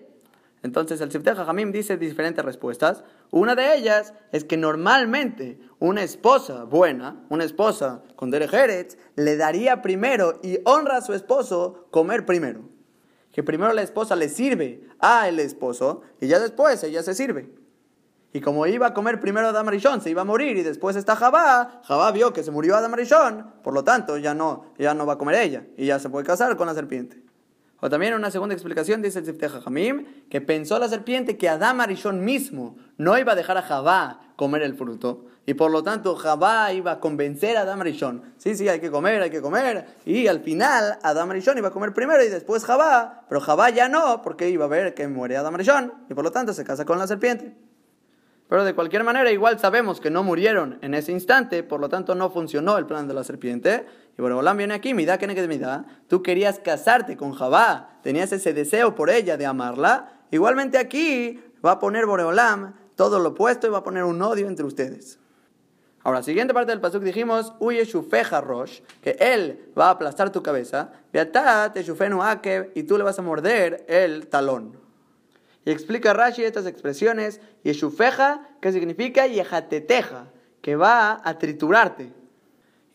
Entonces 0.61 0.99
el 1.01 1.11
Sifteh 1.11 1.35
Jamim 1.35 1.71
dice 1.71 1.97
diferentes 1.97 2.43
respuestas. 2.43 3.03
Una 3.31 3.55
de 3.55 3.75
ellas 3.75 4.13
es 4.31 4.43
que 4.43 4.57
normalmente 4.57 5.59
una 5.79 6.03
esposa 6.03 6.65
buena, 6.65 7.23
una 7.29 7.45
esposa 7.45 8.03
con 8.15 8.31
derejeres, 8.31 8.97
le 9.15 9.37
daría 9.37 9.81
primero 9.81 10.39
y 10.43 10.59
honra 10.65 10.97
a 10.97 11.01
su 11.01 11.13
esposo 11.13 11.87
comer 11.91 12.25
primero 12.25 12.79
que 13.31 13.43
primero 13.43 13.73
la 13.73 13.81
esposa 13.81 14.15
le 14.15 14.29
sirve 14.29 14.87
a 14.99 15.27
el 15.27 15.39
esposo 15.39 16.01
y 16.19 16.27
ya 16.27 16.39
después 16.39 16.83
ella 16.83 17.03
se 17.03 17.13
sirve. 17.13 17.49
Y 18.31 18.41
como 18.41 18.67
iba 18.67 18.87
a 18.87 18.93
comer 18.93 19.19
primero 19.19 19.47
Adam 19.47 19.67
Rishon, 19.67 20.01
se 20.01 20.09
iba 20.09 20.21
a 20.21 20.25
morir 20.25 20.57
y 20.57 20.63
después 20.63 20.95
está 20.95 21.15
Jabá, 21.15 21.81
Jabá 21.83 22.11
vio 22.11 22.31
que 22.31 22.43
se 22.43 22.51
murió 22.51 22.75
Adam 22.75 22.93
Rishon, 22.93 23.53
por 23.63 23.73
lo 23.73 23.83
tanto 23.83 24.17
ya 24.17 24.33
no, 24.33 24.65
ya 24.77 24.93
no 24.93 25.05
va 25.05 25.13
a 25.13 25.17
comer 25.17 25.35
ella 25.35 25.63
y 25.77 25.87
ya 25.87 25.99
se 25.99 26.09
puede 26.09 26.25
casar 26.25 26.55
con 26.57 26.67
la 26.67 26.73
serpiente. 26.73 27.23
O 27.81 27.89
también 27.89 28.13
una 28.13 28.31
segunda 28.31 28.53
explicación 28.53 29.01
dice 29.01 29.19
el 29.19 29.25
Sifteh 29.25 29.49
Jamim 29.49 30.05
que 30.29 30.41
pensó 30.41 30.79
la 30.79 30.89
serpiente 30.89 31.37
que 31.37 31.49
Adam 31.49 31.79
Arishon 31.81 32.23
mismo 32.23 32.77
no 32.97 33.17
iba 33.17 33.33
a 33.33 33.35
dejar 33.35 33.57
a 33.57 33.61
Jabá 33.61 34.19
comer 34.35 34.63
el 34.63 34.75
fruto 34.75 35.25
y 35.45 35.53
por 35.53 35.71
lo 35.71 35.81
tanto 35.81 36.15
Jabá 36.15 36.71
iba 36.73 36.91
a 36.91 36.99
convencer 36.99 37.57
a 37.57 37.61
Adam 37.61 37.81
Arishon. 37.81 38.21
Sí, 38.37 38.55
sí, 38.55 38.67
hay 38.69 38.79
que 38.79 38.91
comer, 38.91 39.21
hay 39.21 39.29
que 39.29 39.41
comer. 39.41 39.85
Y 40.05 40.27
al 40.27 40.41
final 40.41 40.99
Adam 41.01 41.31
Arishon 41.31 41.57
iba 41.57 41.69
a 41.69 41.71
comer 41.71 41.93
primero 41.93 42.23
y 42.23 42.29
después 42.29 42.65
Jabá, 42.65 43.25
pero 43.27 43.41
Jabá 43.41 43.69
ya 43.69 43.89
no 43.89 44.21
porque 44.21 44.49
iba 44.49 44.65
a 44.65 44.67
ver 44.67 44.93
que 44.93 45.07
muere 45.07 45.37
Adam 45.37 45.55
Arishon 45.55 45.93
y 46.09 46.13
por 46.13 46.23
lo 46.23 46.31
tanto 46.31 46.53
se 46.53 46.63
casa 46.63 46.85
con 46.85 46.99
la 46.99 47.07
serpiente. 47.07 47.55
Pero 48.49 48.63
de 48.63 48.73
cualquier 48.73 49.03
manera, 49.03 49.31
igual 49.31 49.59
sabemos 49.59 50.01
que 50.01 50.09
no 50.09 50.23
murieron 50.23 50.79
en 50.81 50.95
ese 50.95 51.11
instante, 51.11 51.61
por 51.61 51.79
lo 51.79 51.87
tanto 51.87 52.15
no 52.15 52.31
funcionó 52.31 52.79
el 52.79 52.87
plan 52.87 53.07
de 53.07 53.13
la 53.13 53.23
serpiente. 53.23 53.85
Y 54.19 54.21
Boreolam 54.21 54.57
viene 54.57 54.73
aquí, 54.73 54.93
mira 54.93 55.17
que 55.17 55.27
da. 55.57 55.85
Tú 56.09 56.21
querías 56.21 56.59
casarte 56.59 57.15
con 57.15 57.31
Jabá, 57.31 58.01
tenías 58.03 58.33
ese 58.33 58.51
deseo 58.51 58.93
por 58.93 59.09
ella 59.09 59.37
de 59.37 59.45
amarla. 59.45 60.11
Igualmente 60.29 60.77
aquí 60.77 61.41
va 61.65 61.71
a 61.71 61.79
poner 61.79 62.05
Boreolam 62.05 62.73
todo 62.97 63.19
lo 63.19 63.29
opuesto 63.29 63.65
y 63.65 63.69
va 63.69 63.77
a 63.77 63.83
poner 63.83 64.03
un 64.03 64.21
odio 64.21 64.49
entre 64.49 64.65
ustedes. 64.65 65.19
Ahora, 66.03 66.21
siguiente 66.21 66.53
parte 66.53 66.73
del 66.73 66.81
pasuk 66.81 67.01
dijimos, 67.01 67.53
huye 67.59 67.85
shufeja 67.85 68.41
rosh, 68.41 68.81
que 69.01 69.11
él 69.21 69.71
va 69.79 69.87
a 69.87 69.91
aplastar 69.91 70.33
tu 70.33 70.43
cabeza, 70.43 70.91
te 71.13 71.81
shufenu 71.81 72.19
y 72.75 72.83
tú 72.83 72.97
le 72.97 73.05
vas 73.05 73.19
a 73.19 73.21
morder 73.21 73.85
el 73.87 74.27
talón. 74.27 74.77
Y 75.63 75.71
explica 75.71 76.11
Rashi 76.13 76.43
estas 76.43 76.65
expresiones, 76.65 77.39
Yeshufeja, 77.63 78.49
que 78.59 78.73
significa 78.73 79.27
Yehateteja, 79.27 80.25
que 80.61 80.75
va 80.75 81.21
a 81.23 81.37
triturarte. 81.37 82.18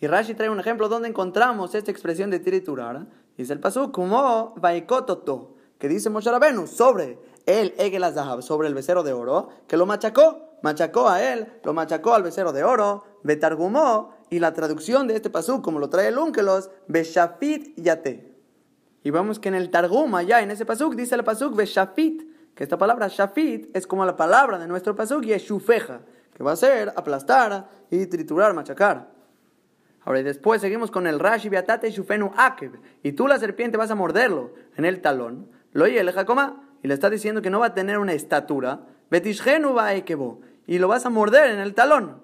Y 0.00 0.06
Rashi 0.06 0.34
trae 0.34 0.50
un 0.50 0.60
ejemplo 0.60 0.88
donde 0.88 1.08
encontramos 1.08 1.74
esta 1.74 1.90
expresión 1.90 2.30
de 2.30 2.40
triturar. 2.40 3.06
Dice 3.36 3.52
el 3.52 3.60
pasú, 3.60 3.90
como 3.90 4.54
Vaikototo, 4.56 5.54
que 5.78 5.88
dice 5.88 6.10
Moshe 6.10 6.30
Rabenu 6.30 6.66
sobre 6.66 7.18
el 7.46 7.74
Egel 7.78 8.04
Azahab, 8.04 8.42
sobre 8.42 8.68
el 8.68 8.74
becerro 8.74 9.02
de 9.02 9.12
oro, 9.12 9.48
que 9.66 9.76
lo 9.76 9.86
machacó, 9.86 10.58
machacó 10.62 11.08
a 11.08 11.22
él, 11.22 11.46
lo 11.62 11.72
machacó 11.72 12.14
al 12.14 12.22
becerro 12.22 12.52
de 12.52 12.64
oro, 12.64 13.04
betargumó, 13.22 14.14
y 14.30 14.38
la 14.38 14.52
traducción 14.52 15.06
de 15.06 15.16
este 15.16 15.30
pasú, 15.30 15.62
como 15.62 15.78
lo 15.78 15.88
trae 15.88 16.08
el 16.08 16.18
Unkelos, 16.18 16.70
Beshafit 16.88 17.76
Yate. 17.76 18.34
Y 19.02 19.10
vamos 19.10 19.38
que 19.38 19.48
en 19.48 19.54
el 19.54 19.70
Targum, 19.70 20.14
allá 20.14 20.40
en 20.40 20.50
ese 20.50 20.64
pasuk, 20.64 20.94
dice 20.94 21.14
el 21.14 21.24
pasuk 21.24 21.54
Beshafit, 21.54 22.22
que 22.54 22.64
esta 22.64 22.78
palabra 22.78 23.08
shafit 23.08 23.74
es 23.76 23.86
como 23.86 24.04
la 24.04 24.16
palabra 24.16 24.58
de 24.58 24.66
nuestro 24.66 24.94
pasuk 24.94 25.24
shufeja, 25.24 26.00
que 26.32 26.42
va 26.42 26.52
a 26.52 26.56
ser 26.56 26.92
aplastar 26.96 27.68
y 27.90 28.06
triturar, 28.06 28.54
machacar. 28.54 29.14
Ahora, 30.05 30.20
y 30.20 30.22
después 30.22 30.60
seguimos 30.60 30.90
con 30.90 31.06
el 31.06 31.18
Rashi 31.18 31.48
Beatate 31.48 31.90
Shufenu 31.90 32.32
Akeb. 32.36 32.72
Y 33.02 33.12
tú, 33.12 33.26
la 33.26 33.39
serpiente, 33.39 33.76
vas 33.76 33.90
a 33.90 33.94
morderlo 33.94 34.52
en 34.76 34.85
el 34.85 35.01
talón. 35.01 35.48
Lo 35.72 35.85
oye 35.85 35.98
el 35.98 36.12
Jacoma. 36.12 36.60
Y 36.82 36.89
le 36.89 36.94
está 36.94 37.09
diciendo 37.09 37.40
que 37.40 37.48
no 37.48 37.60
va 37.60 37.66
a 37.66 37.74
tener 37.74 37.98
una 37.98 38.12
estatura. 38.12 38.81
Betishgenu 39.10 39.72
Baekebo. 39.72 40.43
Y 40.66 40.78
lo 40.78 40.89
vas 40.89 41.06
a 41.06 41.10
morder 41.10 41.51
en 41.51 41.60
el 41.60 41.74
talón. 41.74 42.20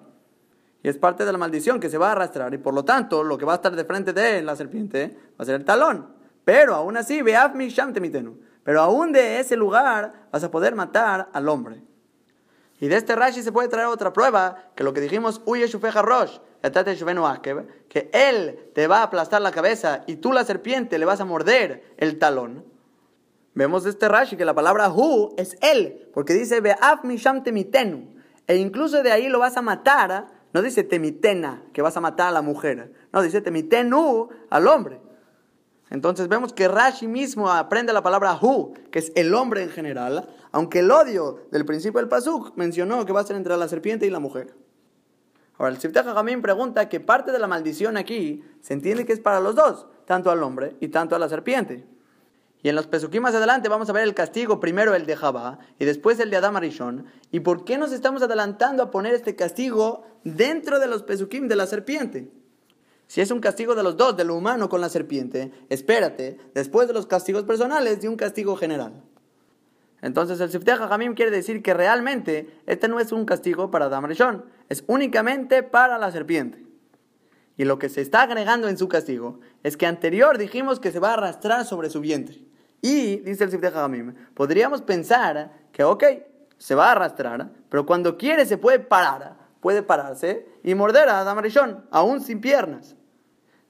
Y 0.83 0.89
es 0.89 0.97
parte 0.97 1.25
de 1.25 1.31
la 1.31 1.37
maldición 1.37 1.79
que 1.79 1.89
se 1.89 1.97
va 1.97 2.09
a 2.09 2.11
arrastrar. 2.11 2.53
Y 2.53 2.59
por 2.59 2.73
lo 2.73 2.85
tanto, 2.85 3.23
lo 3.23 3.37
que 3.37 3.45
va 3.45 3.53
a 3.53 3.55
estar 3.55 3.75
de 3.75 3.85
frente 3.85 4.13
de 4.13 4.43
la 4.43 4.55
serpiente 4.55 5.17
va 5.31 5.43
a 5.43 5.45
ser 5.45 5.55
el 5.55 5.65
talón. 5.65 6.07
Pero 6.45 6.75
aún 6.75 6.97
así, 6.97 7.21
Beaf 7.21 7.55
Sham 7.55 7.93
Temitenu. 7.93 8.37
Pero 8.63 8.81
aún 8.81 9.11
de 9.11 9.39
ese 9.39 9.55
lugar 9.55 10.27
vas 10.31 10.43
a 10.43 10.51
poder 10.51 10.75
matar 10.75 11.29
al 11.33 11.49
hombre. 11.49 11.81
Y 12.81 12.87
de 12.87 12.97
este 12.97 13.15
Rashi 13.15 13.43
se 13.43 13.51
puede 13.51 13.69
traer 13.69 13.87
otra 13.87 14.11
prueba, 14.11 14.71
que 14.75 14.83
lo 14.83 14.91
que 14.91 15.01
dijimos, 15.01 15.41
Uye 15.45 15.67
Shufeja 15.67 16.01
Rosh, 16.01 16.39
que 17.87 18.09
él 18.11 18.59
te 18.73 18.87
va 18.87 18.97
a 18.97 19.03
aplastar 19.03 19.39
la 19.39 19.51
cabeza 19.51 20.03
y 20.07 20.15
tú 20.15 20.33
la 20.33 20.43
serpiente 20.43 20.97
le 20.97 21.05
vas 21.05 21.21
a 21.21 21.25
morder 21.25 21.93
el 21.97 22.17
talón. 22.17 22.65
Vemos 23.53 23.83
de 23.83 23.91
este 23.91 24.09
Rashi 24.09 24.35
que 24.35 24.45
la 24.45 24.55
palabra 24.55 24.89
Hu 24.89 25.35
es 25.37 25.57
él, 25.61 26.09
porque 26.11 26.33
dice 26.33 26.59
Be'af 26.59 27.03
Misham 27.03 27.43
Temitenu. 27.43 28.15
E 28.47 28.55
incluso 28.55 29.03
de 29.03 29.11
ahí 29.11 29.29
lo 29.29 29.37
vas 29.37 29.57
a 29.57 29.61
matar, 29.61 30.27
no 30.51 30.61
dice 30.63 30.83
Temitena, 30.83 31.61
que 31.73 31.83
vas 31.83 31.95
a 31.97 32.01
matar 32.01 32.29
a 32.29 32.31
la 32.31 32.41
mujer, 32.41 32.91
no, 33.13 33.21
dice 33.21 33.41
Temitenu 33.41 34.29
al 34.49 34.67
hombre. 34.67 34.99
Entonces 35.91 36.29
vemos 36.29 36.51
que 36.51 36.67
Rashi 36.67 37.07
mismo 37.07 37.51
aprende 37.51 37.93
la 37.93 38.01
palabra 38.01 38.39
Hu, 38.41 38.73
que 38.89 38.97
es 38.97 39.11
el 39.15 39.35
hombre 39.35 39.61
en 39.61 39.69
general, 39.69 40.27
aunque 40.51 40.79
el 40.79 40.91
odio 40.91 41.47
del 41.51 41.65
principio 41.65 41.99
del 41.99 42.09
Pasuk 42.09 42.55
mencionó 42.55 43.05
que 43.05 43.13
va 43.13 43.21
a 43.21 43.25
ser 43.25 43.35
entre 43.35 43.55
la 43.57 43.67
serpiente 43.67 44.05
y 44.05 44.09
la 44.09 44.19
mujer. 44.19 44.53
Ahora, 45.57 45.71
el 45.73 45.79
Siftah 45.79 46.03
Jamín 46.03 46.41
pregunta 46.41 46.89
que 46.89 46.99
parte 46.99 47.31
de 47.31 47.39
la 47.39 47.47
maldición 47.47 47.95
aquí 47.95 48.43
se 48.61 48.73
entiende 48.73 49.05
que 49.05 49.13
es 49.13 49.19
para 49.19 49.39
los 49.39 49.55
dos, 49.55 49.85
tanto 50.05 50.31
al 50.31 50.41
hombre 50.43 50.75
y 50.79 50.87
tanto 50.87 51.15
a 51.15 51.19
la 51.19 51.29
serpiente. 51.29 51.85
Y 52.63 52.69
en 52.69 52.75
los 52.75 52.87
Pesukim 52.87 53.23
más 53.23 53.33
adelante 53.33 53.69
vamos 53.69 53.89
a 53.89 53.93
ver 53.93 54.03
el 54.03 54.13
castigo, 54.13 54.59
primero 54.59 54.93
el 54.93 55.05
de 55.05 55.15
Jabá 55.15 55.59
y 55.79 55.85
después 55.85 56.19
el 56.19 56.29
de 56.29 56.37
Adam 56.37 56.55
Arishon. 56.55 57.05
¿Y 57.31 57.39
por 57.39 57.63
qué 57.65 57.77
nos 57.77 57.91
estamos 57.91 58.21
adelantando 58.21 58.83
a 58.83 58.91
poner 58.91 59.13
este 59.13 59.35
castigo 59.35 60.03
dentro 60.23 60.79
de 60.79 60.87
los 60.87 61.03
Pesukim 61.03 61.47
de 61.47 61.55
la 61.55 61.65
serpiente? 61.65 62.31
Si 63.07 63.19
es 63.19 63.31
un 63.31 63.39
castigo 63.39 63.75
de 63.75 63.83
los 63.83 63.97
dos, 63.97 64.15
de 64.15 64.23
lo 64.23 64.35
humano 64.35 64.69
con 64.69 64.79
la 64.79 64.89
serpiente, 64.89 65.51
espérate, 65.69 66.37
después 66.53 66.87
de 66.87 66.93
los 66.93 67.07
castigos 67.07 67.43
personales, 67.43 67.99
de 68.01 68.07
un 68.07 68.15
castigo 68.15 68.55
general. 68.55 69.03
Entonces 70.01 70.39
el 70.39 70.49
Sifteh 70.49 70.75
Jamim 70.77 71.13
quiere 71.13 71.31
decir 71.31 71.61
que 71.61 71.73
realmente 71.73 72.61
este 72.65 72.87
no 72.87 72.99
es 72.99 73.11
un 73.11 73.25
castigo 73.25 73.69
para 73.69 73.85
Adam 73.85 74.09
es 74.69 74.83
únicamente 74.87 75.63
para 75.63 75.97
la 75.97 76.11
serpiente. 76.11 76.65
Y 77.57 77.65
lo 77.65 77.77
que 77.77 77.89
se 77.89 78.01
está 78.01 78.23
agregando 78.23 78.67
en 78.67 78.77
su 78.77 78.87
castigo 78.87 79.39
es 79.61 79.77
que 79.77 79.85
anterior 79.85 80.37
dijimos 80.37 80.79
que 80.79 80.91
se 80.91 80.99
va 80.99 81.11
a 81.11 81.13
arrastrar 81.13 81.65
sobre 81.65 81.89
su 81.89 82.01
vientre. 82.01 82.39
Y, 82.81 83.17
dice 83.17 83.43
el 83.43 83.51
Sifteh 83.51 83.69
Jamim, 83.69 84.15
podríamos 84.33 84.81
pensar 84.81 85.51
que, 85.71 85.83
ok, 85.83 86.03
se 86.57 86.73
va 86.73 86.87
a 86.87 86.91
arrastrar, 86.93 87.51
pero 87.69 87.85
cuando 87.85 88.17
quiere 88.17 88.45
se 88.45 88.57
puede 88.57 88.79
parar, 88.79 89.35
puede 89.59 89.83
pararse 89.83 90.47
y 90.63 90.73
morder 90.73 91.09
a 91.09 91.19
Adam 91.19 91.41
aún 91.91 92.21
sin 92.21 92.41
piernas. 92.41 92.95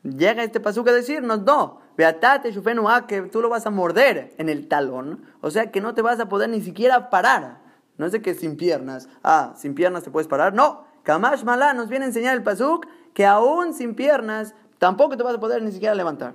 Llega 0.04 0.44
este 0.44 0.60
pasuk 0.60 0.88
a 0.88 0.94
decirnos, 0.94 1.44
no, 1.44 1.80
Beatate 1.96 2.52
Shufenu 2.52 2.88
que 3.08 3.22
tú 3.24 3.42
lo 3.42 3.50
vas 3.50 3.68
a 3.68 3.70
morder 3.70 4.34
en 4.38 4.50
el 4.50 4.68
talón, 4.68 5.24
o 5.42 5.52
sea 5.52 5.72
que 5.72 5.82
no 5.82 5.94
te 5.94 6.02
vas 6.02 6.20
a 6.20 6.28
poder 6.28 6.50
ni 6.50 6.62
siquiera 6.62 7.10
parar. 7.12 7.60
No 7.98 8.08
es 8.08 8.12
de 8.12 8.22
que 8.22 8.34
sin 8.34 8.58
piernas, 8.58 9.08
ah, 9.24 9.54
sin 9.56 9.76
piernas 9.76 10.04
te 10.04 10.10
puedes 10.10 10.28
parar, 10.28 10.54
no. 10.54 10.86
Kamash 11.04 11.44
Malá 11.44 11.74
nos 11.74 11.90
viene 11.90 12.06
a 12.06 12.08
enseñar 12.08 12.36
el 12.36 12.42
pasuk 12.42 12.88
que 13.14 13.26
aún 13.26 13.74
sin 13.76 13.94
piernas 13.94 14.56
tampoco 14.80 15.18
te 15.18 15.24
vas 15.24 15.36
a 15.36 15.40
poder 15.40 15.62
ni 15.62 15.72
siquiera 15.72 15.94
levantar. 15.94 16.34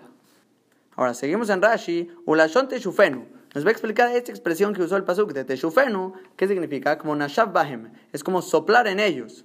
Ahora, 0.94 1.14
seguimos 1.14 1.50
en 1.50 1.60
Rashi, 1.60 2.10
Ulashon 2.24 2.68
Teshufenu. 2.68 3.26
Nos 3.54 3.64
va 3.64 3.68
a 3.68 3.72
explicar 3.72 4.10
esta 4.10 4.30
expresión 4.30 4.74
que 4.74 4.82
usó 4.82 4.96
el 4.96 5.04
pasuk 5.04 5.32
de 5.32 5.44
Teshufenu, 5.44 6.12
¿qué 6.36 6.46
significa? 6.46 6.98
Como 6.98 7.16
Nashav 7.16 7.52
Bahem, 7.52 7.90
es 8.12 8.22
como 8.22 8.42
soplar 8.42 8.86
en 8.86 9.00
ellos. 9.00 9.44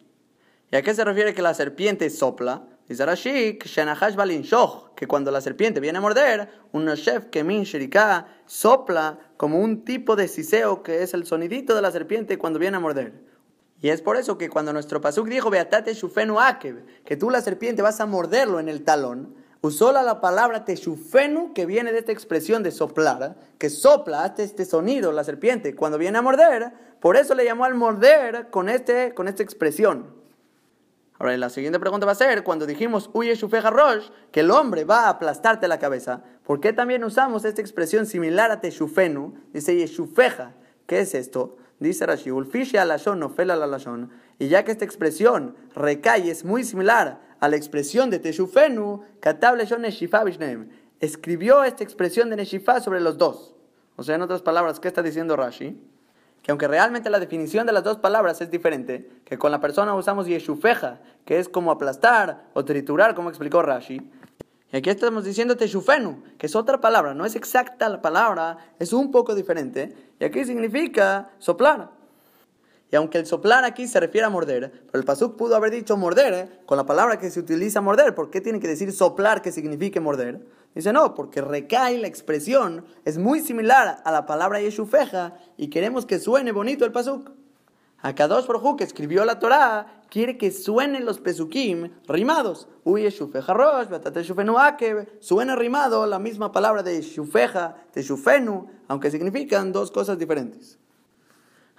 ¿Y 0.71 0.75
a 0.75 0.81
qué 0.81 0.93
se 0.93 1.03
refiere 1.03 1.33
que 1.33 1.41
la 1.41 1.53
serpiente 1.53 2.09
sopla? 2.09 2.63
Dice 2.91 3.05
Rashi, 3.05 3.57
que 3.57 5.07
cuando 5.07 5.31
la 5.31 5.39
serpiente 5.39 5.79
viene 5.79 5.99
a 5.99 6.01
morder, 6.01 6.49
un 6.73 6.83
Nashef 6.83 7.27
Kemin 7.27 7.63
Shirika 7.63 8.27
sopla 8.45 9.17
como 9.37 9.59
un 9.59 9.85
tipo 9.85 10.17
de 10.17 10.27
siseo 10.27 10.83
que 10.83 11.01
es 11.01 11.13
el 11.13 11.25
sonidito 11.25 11.73
de 11.73 11.81
la 11.81 11.89
serpiente 11.91 12.37
cuando 12.37 12.59
viene 12.59 12.75
a 12.75 12.79
morder. 12.81 13.13
Y 13.79 13.87
es 13.87 14.01
por 14.01 14.17
eso 14.17 14.37
que 14.37 14.49
cuando 14.49 14.73
nuestro 14.73 14.99
pasuk 14.99 15.29
dijo, 15.29 15.49
Beatate 15.49 15.93
Shufenu 15.93 16.37
Akev, 16.41 16.83
que 17.05 17.15
tú 17.15 17.29
la 17.29 17.39
serpiente 17.39 17.81
vas 17.81 18.01
a 18.01 18.05
morderlo 18.05 18.59
en 18.59 18.67
el 18.67 18.83
talón, 18.83 19.35
usó 19.61 19.93
la 19.93 20.19
palabra 20.19 20.65
teshufenu, 20.65 21.53
que 21.53 21.65
viene 21.65 21.93
de 21.93 21.99
esta 21.99 22.11
expresión 22.11 22.61
de 22.61 22.71
soplar, 22.71 23.37
que 23.57 23.69
sopla, 23.69 24.35
este 24.37 24.65
sonido 24.65 25.13
la 25.13 25.23
serpiente 25.23 25.77
cuando 25.77 25.97
viene 25.97 26.17
a 26.17 26.21
morder, 26.21 26.73
por 26.99 27.15
eso 27.15 27.35
le 27.35 27.45
llamó 27.45 27.63
al 27.63 27.75
morder 27.75 28.49
con, 28.49 28.67
este, 28.67 29.13
con 29.13 29.29
esta 29.29 29.43
expresión. 29.43 30.20
Ahora, 31.21 31.37
la 31.37 31.51
siguiente 31.51 31.79
pregunta 31.79 32.07
va 32.07 32.13
a 32.13 32.15
ser, 32.15 32.43
cuando 32.43 32.65
dijimos 32.65 33.11
uye 33.13 33.35
shufeja 33.35 33.69
rosh, 33.69 34.07
que 34.31 34.39
el 34.39 34.49
hombre 34.49 34.85
va 34.85 35.05
a 35.05 35.09
aplastarte 35.09 35.67
la 35.67 35.77
cabeza, 35.77 36.23
¿por 36.43 36.59
qué 36.59 36.73
también 36.73 37.03
usamos 37.03 37.45
esta 37.45 37.61
expresión 37.61 38.07
similar 38.07 38.49
a 38.49 38.59
teshufenu? 38.59 39.35
Dice 39.53 39.75
yeshufeja, 39.75 40.55
¿qué 40.87 41.01
es 41.01 41.13
esto? 41.13 41.57
Dice 41.79 42.07
Rashi, 42.07 42.31
ulfishi 42.31 42.77
alashon 42.77 43.19
nofel 43.19 43.51
alashon, 43.51 44.09
y 44.39 44.47
ya 44.47 44.65
que 44.65 44.71
esta 44.71 44.83
expresión 44.83 45.55
recae, 45.75 46.31
es 46.31 46.43
muy 46.43 46.63
similar 46.63 47.21
a 47.39 47.47
la 47.47 47.55
expresión 47.55 48.09
de 48.09 48.17
Teshufenu, 48.17 49.03
Katable 49.19 49.67
Neshifa 49.77 50.23
Escribió 50.99 51.63
esta 51.63 51.83
expresión 51.83 52.31
de 52.31 52.37
Neshifa 52.37 52.79
sobre 52.79 52.99
los 52.99 53.19
dos. 53.19 53.53
O 53.95 54.01
sea, 54.01 54.15
en 54.15 54.23
otras 54.23 54.41
palabras, 54.41 54.79
¿qué 54.79 54.87
está 54.87 55.03
diciendo 55.03 55.35
Rashi? 55.35 55.79
Que 56.41 56.51
aunque 56.51 56.67
realmente 56.67 57.09
la 57.09 57.19
definición 57.19 57.67
de 57.67 57.73
las 57.73 57.83
dos 57.83 57.97
palabras 57.97 58.41
es 58.41 58.49
diferente, 58.49 59.09
que 59.25 59.37
con 59.37 59.51
la 59.51 59.59
persona 59.59 59.93
usamos 59.93 60.25
Yeshufeja, 60.25 60.99
que 61.25 61.39
es 61.39 61.47
como 61.47 61.71
aplastar 61.71 62.45
o 62.53 62.65
triturar, 62.65 63.13
como 63.13 63.29
explicó 63.29 63.61
Rashi. 63.61 64.01
Y 64.73 64.77
aquí 64.77 64.89
estamos 64.89 65.25
diciendo 65.25 65.57
Teshufenu, 65.57 66.23
que 66.37 66.47
es 66.47 66.55
otra 66.55 66.79
palabra, 66.79 67.13
no 67.13 67.25
es 67.25 67.35
exacta 67.35 67.89
la 67.89 68.01
palabra, 68.01 68.57
es 68.79 68.93
un 68.93 69.11
poco 69.11 69.35
diferente. 69.35 69.93
Y 70.19 70.23
aquí 70.23 70.45
significa 70.45 71.29
soplar. 71.39 71.89
Y 72.91 72.95
aunque 72.95 73.17
el 73.17 73.25
soplar 73.25 73.63
aquí 73.63 73.87
se 73.87 73.99
refiere 73.99 74.27
a 74.27 74.29
morder, 74.29 74.71
pero 74.91 74.99
el 74.99 75.05
pasuk 75.05 75.37
pudo 75.37 75.55
haber 75.55 75.71
dicho 75.71 75.95
morder 75.95 76.33
¿eh? 76.33 76.49
con 76.65 76.77
la 76.77 76.85
palabra 76.85 77.17
que 77.17 77.29
se 77.29 77.39
utiliza 77.39 77.79
morder. 77.79 78.13
¿Por 78.15 78.29
qué 78.29 78.41
tiene 78.41 78.59
que 78.59 78.67
decir 78.67 78.91
soplar 78.91 79.41
que 79.41 79.53
signifique 79.53 80.01
morder? 80.01 80.41
Dice 80.73 80.93
no, 80.93 81.15
porque 81.15 81.41
recae 81.41 81.97
la 81.97 82.07
expresión, 82.07 82.85
es 83.03 83.17
muy 83.17 83.41
similar 83.41 84.01
a 84.05 84.11
la 84.11 84.25
palabra 84.25 84.61
yeshufeja 84.61 85.33
y 85.57 85.69
queremos 85.69 86.05
que 86.05 86.19
suene 86.19 86.51
bonito 86.51 86.85
el 86.85 86.91
pasuk. 86.91 87.31
Akadosh 88.01 88.47
Baruj 88.47 88.77
que 88.77 88.83
escribió 88.83 89.25
la 89.25 89.37
Torá 89.39 90.01
quiere 90.09 90.37
que 90.37 90.51
suenen 90.51 91.05
los 91.05 91.19
pesukim 91.19 91.91
rimados. 92.07 92.67
Uy, 92.83 93.07
rosh, 93.07 93.87
batate. 93.89 94.23
Suena 95.19 95.55
rimado 95.55 96.05
la 96.07 96.17
misma 96.17 96.51
palabra 96.51 96.83
de 96.83 97.01
yeshufeja, 97.01 97.75
de 97.93 98.01
shufenu, 98.01 98.67
aunque 98.87 99.11
significan 99.11 99.71
dos 99.71 99.91
cosas 99.91 100.17
diferentes. 100.17 100.79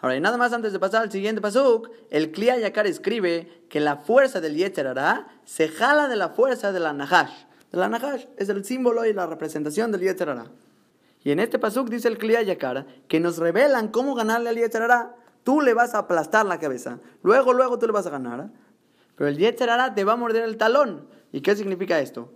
Ahora, 0.01 0.17
y 0.17 0.21
nada 0.21 0.37
más 0.37 0.53
antes 0.53 0.73
de 0.73 0.79
pasar 0.79 1.03
al 1.03 1.13
siguiente 1.13 1.41
pasuk, 1.41 1.89
el 2.11 2.33
Klia 2.33 2.59
Yakar 2.59 2.87
escribe 2.87 3.65
que 3.69 3.81
la 3.81 3.97
fuerza 3.97 4.41
del 4.41 4.57
Yetzer 4.57 4.93
se 5.45 5.69
jala 5.69 6.09
de 6.09 6.17
la 6.17 6.31
fuerza 6.31 6.73
de 6.73 6.81
la 6.81 6.93
Nahash. 6.93 7.47
La 7.73 7.89
Nahash 7.89 8.27
es 8.37 8.51
el 8.51 8.65
símbolo 8.67 9.07
y 9.07 9.15
la 9.15 9.27
representación 9.27 9.91
del 9.91 10.03
Yetzer 10.03 10.29
Y 11.25 11.31
en 11.31 11.41
este 11.41 11.59
pasuk 11.59 11.89
dice 11.89 12.07
el 12.09 12.19
Klia 12.19 12.43
Yakar 12.43 12.87
que 13.09 13.19
nos 13.19 13.39
revelan 13.39 13.89
cómo 13.89 14.15
ganarle 14.15 14.51
al 14.51 14.57
Yetzer 14.57 14.83
Tú 15.43 15.63
le 15.63 15.73
vas 15.73 15.95
a 15.95 16.01
aplastar 16.01 16.45
la 16.45 16.61
cabeza, 16.61 17.01
luego, 17.23 17.53
luego 17.55 17.79
tú 17.79 17.87
le 17.87 17.93
vas 17.93 18.07
a 18.07 18.11
ganar. 18.11 18.51
Pero 19.17 19.29
el 19.29 19.39
Yetzer 19.39 19.71
te 19.95 20.05
va 20.05 20.13
a 20.13 20.17
morder 20.17 20.45
el 20.45 20.59
talón. 20.59 21.09
¿Y 21.33 21.41
qué 21.41 21.57
significa 21.57 21.99
esto? 21.99 22.31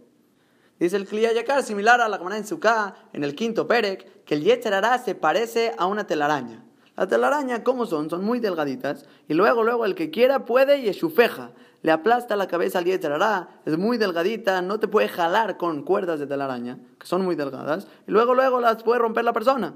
Dice 0.81 0.97
el 0.97 1.07
Klia 1.07 1.33
Yakar, 1.35 1.63
similar 1.63 2.01
a 2.01 2.09
la 2.09 2.17
Gemara 2.17 2.39
en 2.39 2.45
en 3.13 3.25
el 3.25 3.35
quinto 3.35 3.69
Perek, 3.69 4.25
que 4.25 4.35
el 4.35 4.43
Yetzer 4.43 4.75
se 5.05 5.15
parece 5.15 5.73
a 5.77 5.87
una 5.87 6.07
telaraña. 6.07 6.65
La 6.97 7.07
telaraña, 7.07 7.63
¿cómo 7.63 7.85
son? 7.85 8.09
Son 8.09 8.25
muy 8.25 8.41
delgaditas. 8.41 9.07
Y 9.29 9.35
luego, 9.35 9.63
luego, 9.65 9.85
el 9.85 9.95
que 9.95 10.11
quiera 10.11 10.47
puede 10.47 10.79
y 10.79 10.89
esufeja. 10.89 11.53
Le 11.83 11.93
aplasta 11.93 12.37
la 12.37 12.49
cabeza 12.49 12.79
al 12.79 12.85
yetzerará. 12.85 13.49
Es 13.65 13.79
muy 13.79 13.99
delgadita, 13.99 14.63
no 14.63 14.81
te 14.81 14.89
puede 14.89 15.09
jalar 15.09 15.57
con 15.57 15.83
cuerdas 15.83 16.19
de 16.19 16.27
telaraña, 16.27 16.79
que 16.99 17.07
son 17.07 17.25
muy 17.25 17.37
delgadas. 17.37 17.87
Y 18.07 18.11
luego, 18.13 18.35
luego 18.35 18.61
las 18.61 18.83
puede 18.83 18.99
romper 18.99 19.25
la 19.25 19.33
persona. 19.33 19.75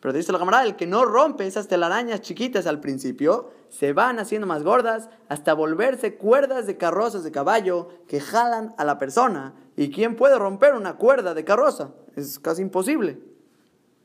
Pero 0.00 0.14
dice 0.14 0.30
la 0.30 0.38
camarada, 0.38 0.64
el 0.64 0.76
que 0.76 0.86
no 0.86 1.04
rompe 1.04 1.46
esas 1.46 1.66
telarañas 1.66 2.20
chiquitas 2.20 2.66
al 2.66 2.80
principio, 2.80 3.50
se 3.68 3.92
van 3.92 4.18
haciendo 4.18 4.46
más 4.46 4.62
gordas 4.62 5.08
hasta 5.28 5.54
volverse 5.54 6.14
cuerdas 6.14 6.66
de 6.66 6.76
carrozas 6.76 7.24
de 7.24 7.32
caballo 7.32 7.88
que 8.06 8.20
jalan 8.20 8.74
a 8.78 8.84
la 8.84 8.98
persona. 8.98 9.54
¿Y 9.76 9.90
quién 9.90 10.14
puede 10.14 10.38
romper 10.38 10.74
una 10.74 10.96
cuerda 10.96 11.34
de 11.34 11.44
carroza? 11.44 11.90
Es 12.14 12.38
casi 12.38 12.62
imposible. 12.62 13.18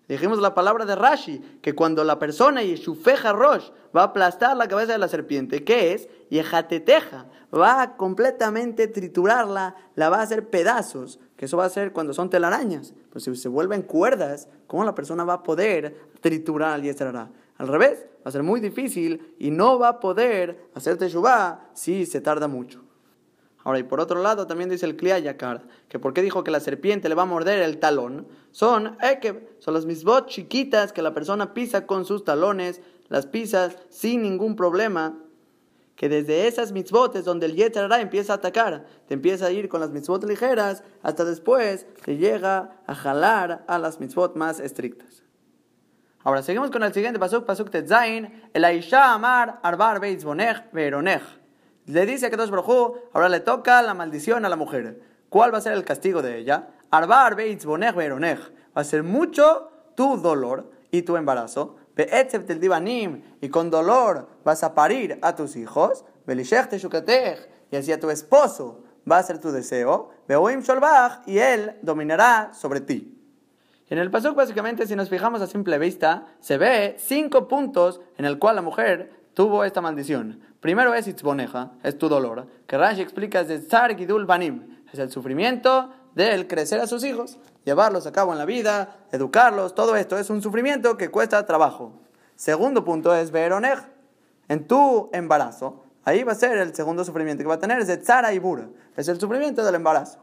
Dijimos 0.07 0.39
la 0.39 0.53
palabra 0.53 0.85
de 0.85 0.95
Rashi, 0.95 1.39
que 1.61 1.73
cuando 1.73 2.03
la 2.03 2.19
persona 2.19 2.61
y 2.61 2.75
feja 2.75 3.31
Rosh 3.31 3.69
va 3.95 4.01
a 4.01 4.05
aplastar 4.05 4.57
la 4.57 4.67
cabeza 4.67 4.91
de 4.91 4.97
la 4.97 5.07
serpiente, 5.07 5.63
¿qué 5.63 5.93
es? 5.93 6.09
Yejateteja, 6.29 7.25
va 7.53 7.81
a 7.81 7.95
completamente 7.95 8.87
triturarla, 8.87 9.75
la 9.95 10.09
va 10.09 10.17
a 10.17 10.23
hacer 10.23 10.49
pedazos, 10.49 11.19
que 11.37 11.45
eso 11.45 11.55
va 11.55 11.65
a 11.65 11.69
ser 11.69 11.93
cuando 11.93 12.13
son 12.13 12.29
telarañas. 12.29 12.93
Pues 13.11 13.23
si 13.23 13.35
se 13.37 13.47
vuelven 13.47 13.81
cuerdas, 13.81 14.49
¿cómo 14.67 14.83
la 14.83 14.93
persona 14.93 15.23
va 15.23 15.35
a 15.35 15.43
poder 15.43 15.95
triturar 16.19 16.73
al 16.73 16.83
Yetzerara? 16.83 17.31
Al 17.57 17.67
revés, 17.69 18.05
va 18.17 18.29
a 18.29 18.31
ser 18.31 18.43
muy 18.43 18.59
difícil 18.59 19.35
y 19.39 19.51
no 19.51 19.79
va 19.79 19.87
a 19.87 19.99
poder 20.01 20.69
hacer 20.73 20.97
Teshuvah 20.97 21.69
si 21.73 22.05
se 22.05 22.19
tarda 22.19 22.49
mucho. 22.49 22.83
Ahora, 23.63 23.79
y 23.79 23.83
por 23.83 24.01
otro 24.01 24.21
lado, 24.21 24.45
también 24.45 24.69
dice 24.69 24.85
el 24.85 24.97
Yakar, 24.97 25.63
que 25.87 25.97
por 25.97 26.13
qué 26.13 26.21
dijo 26.21 26.43
que 26.43 26.51
la 26.51 26.59
serpiente 26.59 27.07
le 27.07 27.15
va 27.15 27.23
a 27.23 27.27
morder 27.27 27.61
el 27.61 27.79
talón, 27.79 28.27
son 28.53 28.97
Ekeb, 29.01 29.59
son 29.59 29.73
las 29.73 29.87
misbot 29.87 30.27
chiquitas 30.27 30.93
que 30.93 31.01
la 31.01 31.13
persona 31.13 31.55
pisa 31.55 31.87
con 31.87 32.05
sus 32.05 32.23
talones, 32.23 32.81
las 33.09 33.25
pisas 33.25 33.77
sin 33.89 34.21
ningún 34.21 34.55
problema, 34.55 35.17
que 35.95 36.07
desde 36.07 36.47
esas 36.47 36.71
mitzvot 36.71 37.15
es 37.15 37.25
donde 37.25 37.47
el 37.47 37.55
Yetzirah 37.55 37.99
empieza 37.99 38.33
a 38.33 38.35
atacar, 38.37 38.85
te 39.07 39.15
empieza 39.15 39.47
a 39.47 39.51
ir 39.51 39.69
con 39.69 39.81
las 39.81 39.89
mitzvot 39.89 40.23
ligeras, 40.25 40.83
hasta 41.01 41.25
después 41.25 41.87
te 42.05 42.17
llega 42.17 42.79
a 42.85 42.93
jalar 42.93 43.63
a 43.67 43.79
las 43.79 43.99
mitzvot 43.99 44.35
más 44.35 44.59
estrictas. 44.59 45.23
Ahora 46.23 46.43
seguimos 46.43 46.69
con 46.69 46.83
el 46.83 46.93
siguiente 46.93 47.19
pasuk, 47.19 47.45
pasuk 47.45 47.71
tetzain, 47.71 48.43
el 48.53 48.65
Aisha 48.65 49.13
Amar 49.13 49.59
Arbar 49.63 49.99
Beitz 49.99 50.23
Veronech. 50.71 51.23
Le 51.87 52.05
dice 52.05 52.27
a 52.27 52.29
Kedosh 52.29 52.51
Brojú, 52.51 52.97
ahora 53.13 53.29
le 53.29 53.39
toca 53.39 53.81
la 53.81 53.95
maldición 53.95 54.45
a 54.45 54.49
la 54.49 54.55
mujer. 54.55 55.01
¿Cuál 55.29 55.51
va 55.51 55.57
a 55.57 55.61
ser 55.61 55.73
el 55.73 55.83
castigo 55.83 56.21
de 56.21 56.37
ella? 56.37 56.69
Arbar 56.93 57.35
beitz 57.35 57.65
bonech 57.65 57.95
veronech. 57.95 58.39
Va 58.75 58.81
a 58.81 58.83
ser 58.83 59.01
mucho 59.01 59.71
tu 59.95 60.17
dolor 60.17 60.69
y 60.91 61.01
tu 61.01 61.17
embarazo. 61.17 61.77
del 61.95 62.59
divanim. 62.59 63.23
Y 63.41 63.49
con 63.49 63.71
dolor 63.71 64.27
vas 64.43 64.63
a 64.63 64.75
parir 64.75 65.17
a 65.23 65.35
tus 65.35 65.55
hijos. 65.55 66.05
Y 66.27 67.75
así 67.75 67.91
a 67.91 67.99
tu 67.99 68.11
esposo 68.11 68.83
va 69.09 69.17
a 69.17 69.23
ser 69.23 69.39
tu 69.39 69.51
deseo. 69.51 70.11
Y 71.25 71.37
él 71.39 71.79
dominará 71.81 72.51
sobre 72.53 72.81
ti. 72.81 73.09
En 73.89 73.97
el 73.97 74.11
pasuk, 74.11 74.35
básicamente, 74.35 74.85
si 74.85 74.95
nos 74.95 75.09
fijamos 75.09 75.41
a 75.41 75.47
simple 75.47 75.77
vista, 75.79 76.27
se 76.39 76.57
ve 76.57 76.95
cinco 76.99 77.47
puntos 77.47 78.01
en 78.17 78.25
el 78.25 78.39
cual 78.39 78.55
la 78.55 78.61
mujer 78.61 79.11
tuvo 79.33 79.63
esta 79.63 79.81
maldición. 79.81 80.41
Primero 80.59 80.93
es 80.93 81.07
itzboneja, 81.07 81.73
es 81.83 81.97
tu 81.97 82.07
dolor, 82.07 82.47
que 82.65 82.77
Rashi 82.77 83.01
explica 83.01 83.41
es 83.41 83.47
de 83.49 83.95
Gidul 83.97 84.25
Banim, 84.25 84.83
es 84.91 84.99
el 84.99 85.11
sufrimiento 85.11 85.91
del 86.15 86.47
crecer 86.47 86.79
a 86.79 86.87
sus 86.87 87.03
hijos, 87.03 87.37
llevarlos 87.65 88.05
a 88.07 88.11
cabo 88.11 88.31
en 88.31 88.37
la 88.37 88.45
vida, 88.45 88.97
educarlos, 89.11 89.75
todo 89.75 89.95
esto 89.95 90.17
es 90.17 90.29
un 90.29 90.41
sufrimiento 90.41 90.97
que 90.97 91.09
cuesta 91.09 91.45
trabajo. 91.45 91.93
Segundo 92.35 92.83
punto 92.83 93.13
es 93.15 93.31
Veronej, 93.31 93.79
en 94.47 94.67
tu 94.67 95.09
embarazo, 95.13 95.83
ahí 96.03 96.23
va 96.23 96.33
a 96.33 96.35
ser 96.35 96.57
el 96.57 96.75
segundo 96.75 97.03
sufrimiento 97.03 97.43
que 97.43 97.47
va 97.47 97.55
a 97.55 97.59
tener, 97.59 97.79
es 97.79 97.87
de 97.87 97.97
Tzara 97.97 98.33
Ibur, 98.33 98.73
es 98.95 99.07
el 99.07 99.19
sufrimiento 99.19 99.63
del 99.63 99.75
embarazo. 99.75 100.19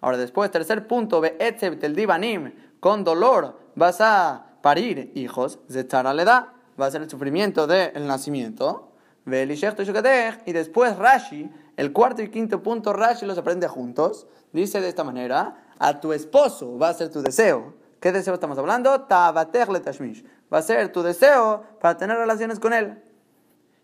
Ahora 0.00 0.16
después, 0.16 0.50
tercer 0.50 0.86
punto, 0.86 1.20
Tel 1.20 1.94
Divanim, 1.94 2.52
con 2.80 3.04
dolor 3.04 3.58
vas 3.74 4.00
a 4.00 4.46
parir 4.62 5.12
hijos, 5.14 5.58
Tzara 5.68 6.14
le 6.14 6.24
da 6.24 6.54
va 6.80 6.86
a 6.86 6.90
ser 6.90 7.02
el 7.02 7.10
sufrimiento 7.10 7.66
del 7.66 8.06
nacimiento. 8.06 8.92
Y 9.26 10.52
después 10.52 10.96
Rashi, 10.96 11.50
el 11.76 11.92
cuarto 11.92 12.22
y 12.22 12.30
quinto 12.30 12.62
punto, 12.62 12.92
Rashi 12.92 13.26
los 13.26 13.36
aprende 13.36 13.68
juntos. 13.68 14.26
Dice 14.52 14.80
de 14.80 14.88
esta 14.88 15.04
manera, 15.04 15.64
a 15.78 16.00
tu 16.00 16.12
esposo 16.12 16.78
va 16.78 16.88
a 16.90 16.94
ser 16.94 17.10
tu 17.10 17.22
deseo. 17.22 17.74
¿Qué 18.00 18.12
deseo 18.12 18.34
estamos 18.34 18.58
hablando? 18.58 19.02
tashmish. 19.02 20.24
Va 20.52 20.58
a 20.58 20.62
ser 20.62 20.92
tu 20.92 21.02
deseo 21.02 21.64
para 21.80 21.96
tener 21.96 22.16
relaciones 22.16 22.60
con 22.60 22.72
él. 22.72 23.02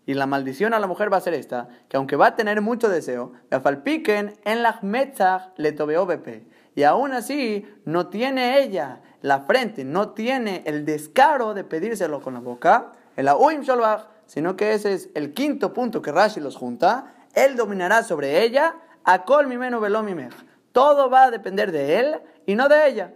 Y 0.05 0.13
la 0.13 0.27
maldición 0.27 0.73
a 0.73 0.79
la 0.79 0.87
mujer 0.87 1.11
va 1.11 1.17
a 1.17 1.21
ser 1.21 1.33
esta, 1.33 1.67
que 1.89 1.97
aunque 1.97 2.15
va 2.15 2.27
a 2.27 2.35
tener 2.35 2.61
mucho 2.61 2.89
deseo, 2.89 3.33
falpiquen 3.63 4.35
en 4.43 4.61
la 4.61 4.79
le 5.57 5.71
tobeó 5.71 6.07
y 6.75 6.83
aún 6.83 7.13
así 7.13 7.65
no 7.85 8.07
tiene 8.07 8.61
ella 8.61 9.01
la 9.21 9.41
frente, 9.41 9.83
no 9.83 10.09
tiene 10.09 10.61
el 10.65 10.85
descaro 10.85 11.53
de 11.53 11.63
pedírselo 11.63 12.21
con 12.21 12.35
la 12.35 12.41
boca, 12.41 12.91
el 13.15 13.27
Auim 13.29 13.61
Sholbach, 13.61 14.07
sino 14.27 14.55
que 14.55 14.73
ese 14.73 14.93
es 14.93 15.09
el 15.15 15.33
quinto 15.33 15.73
punto 15.73 16.01
que 16.01 16.11
Rashi 16.11 16.39
los 16.39 16.57
junta, 16.57 17.13
él 17.33 17.55
dominará 17.55 18.03
sobre 18.03 18.43
ella, 18.43 18.75
a 19.03 19.23
kol 19.23 19.47
mimeno 19.47 19.79
velomimech. 19.79 20.33
Todo 20.75 21.09
va 21.09 21.23
a 21.23 21.31
depender 21.31 21.71
de 21.71 21.99
él 21.99 22.15
y 22.45 22.55
no 22.55 22.67
de 22.67 22.89
ella. 22.89 23.13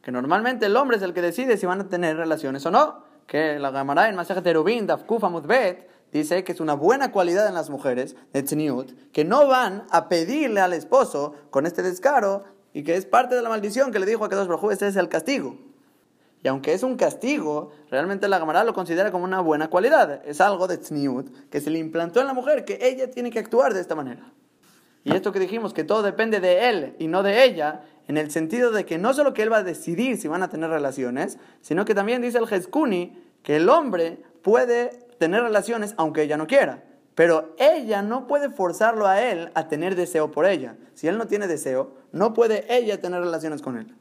Que 0.00 0.12
normalmente 0.12 0.66
el 0.66 0.76
hombre 0.76 0.96
es 0.96 1.02
el 1.02 1.12
que 1.12 1.20
decide 1.20 1.56
si 1.56 1.66
van 1.66 1.80
a 1.80 1.88
tener 1.88 2.16
relaciones 2.16 2.64
o 2.66 2.70
no. 2.70 3.02
Que 3.26 3.58
la 3.58 3.72
Gamara 3.72 4.08
en 4.08 4.14
Masaj 4.14 4.44
Terubin, 4.44 4.86
Dafkufa 4.86 5.28
Mutbet, 5.28 5.90
dice 6.12 6.44
que 6.44 6.52
es 6.52 6.60
una 6.60 6.74
buena 6.74 7.10
cualidad 7.10 7.48
en 7.48 7.54
las 7.54 7.68
mujeres 7.68 8.14
de 8.32 8.44
Tzniut, 8.44 8.92
que 9.10 9.24
no 9.24 9.48
van 9.48 9.88
a 9.90 10.08
pedirle 10.08 10.60
al 10.60 10.72
esposo 10.72 11.34
con 11.50 11.66
este 11.66 11.82
descaro 11.82 12.44
y 12.72 12.84
que 12.84 12.94
es 12.94 13.06
parte 13.06 13.34
de 13.34 13.42
la 13.42 13.48
maldición 13.48 13.90
que 13.90 13.98
le 13.98 14.06
dijo 14.06 14.24
a 14.24 14.28
Kedosh 14.28 14.46
Baruj 14.46 14.70
este 14.70 14.86
es 14.86 14.94
el 14.94 15.08
castigo. 15.08 15.58
Y 16.44 16.46
aunque 16.46 16.74
es 16.74 16.84
un 16.84 16.94
castigo, 16.96 17.72
realmente 17.90 18.28
la 18.28 18.38
Gamara 18.38 18.62
lo 18.62 18.72
considera 18.72 19.10
como 19.10 19.24
una 19.24 19.40
buena 19.40 19.68
cualidad. 19.68 20.22
Es 20.24 20.40
algo 20.40 20.68
de 20.68 20.78
tzniut 20.78 21.50
que 21.50 21.60
se 21.60 21.70
le 21.70 21.80
implantó 21.80 22.20
en 22.20 22.28
la 22.28 22.34
mujer, 22.34 22.64
que 22.64 22.78
ella 22.82 23.10
tiene 23.10 23.32
que 23.32 23.40
actuar 23.40 23.74
de 23.74 23.80
esta 23.80 23.96
manera. 23.96 24.32
Y 25.04 25.14
esto 25.14 25.32
que 25.32 25.40
dijimos, 25.40 25.72
que 25.72 25.84
todo 25.84 26.02
depende 26.02 26.40
de 26.40 26.68
él 26.68 26.96
y 26.98 27.08
no 27.08 27.22
de 27.22 27.44
ella, 27.44 27.82
en 28.08 28.16
el 28.16 28.30
sentido 28.30 28.70
de 28.70 28.84
que 28.84 28.98
no 28.98 29.14
solo 29.14 29.34
que 29.34 29.42
él 29.42 29.52
va 29.52 29.58
a 29.58 29.62
decidir 29.62 30.16
si 30.16 30.28
van 30.28 30.42
a 30.42 30.50
tener 30.50 30.70
relaciones, 30.70 31.38
sino 31.60 31.84
que 31.84 31.94
también 31.94 32.22
dice 32.22 32.38
el 32.38 32.46
Jeskuni 32.46 33.18
que 33.42 33.56
el 33.56 33.68
hombre 33.68 34.22
puede 34.42 35.06
tener 35.18 35.42
relaciones 35.42 35.94
aunque 35.96 36.22
ella 36.22 36.36
no 36.36 36.46
quiera. 36.46 36.84
Pero 37.14 37.54
ella 37.58 38.00
no 38.02 38.26
puede 38.26 38.50
forzarlo 38.50 39.06
a 39.06 39.22
él 39.22 39.50
a 39.54 39.68
tener 39.68 39.96
deseo 39.96 40.30
por 40.30 40.46
ella. 40.46 40.76
Si 40.94 41.08
él 41.08 41.18
no 41.18 41.26
tiene 41.26 41.48
deseo, 41.48 41.94
no 42.12 42.32
puede 42.32 42.64
ella 42.74 43.00
tener 43.00 43.20
relaciones 43.20 43.60
con 43.60 43.76
él. 43.76 43.94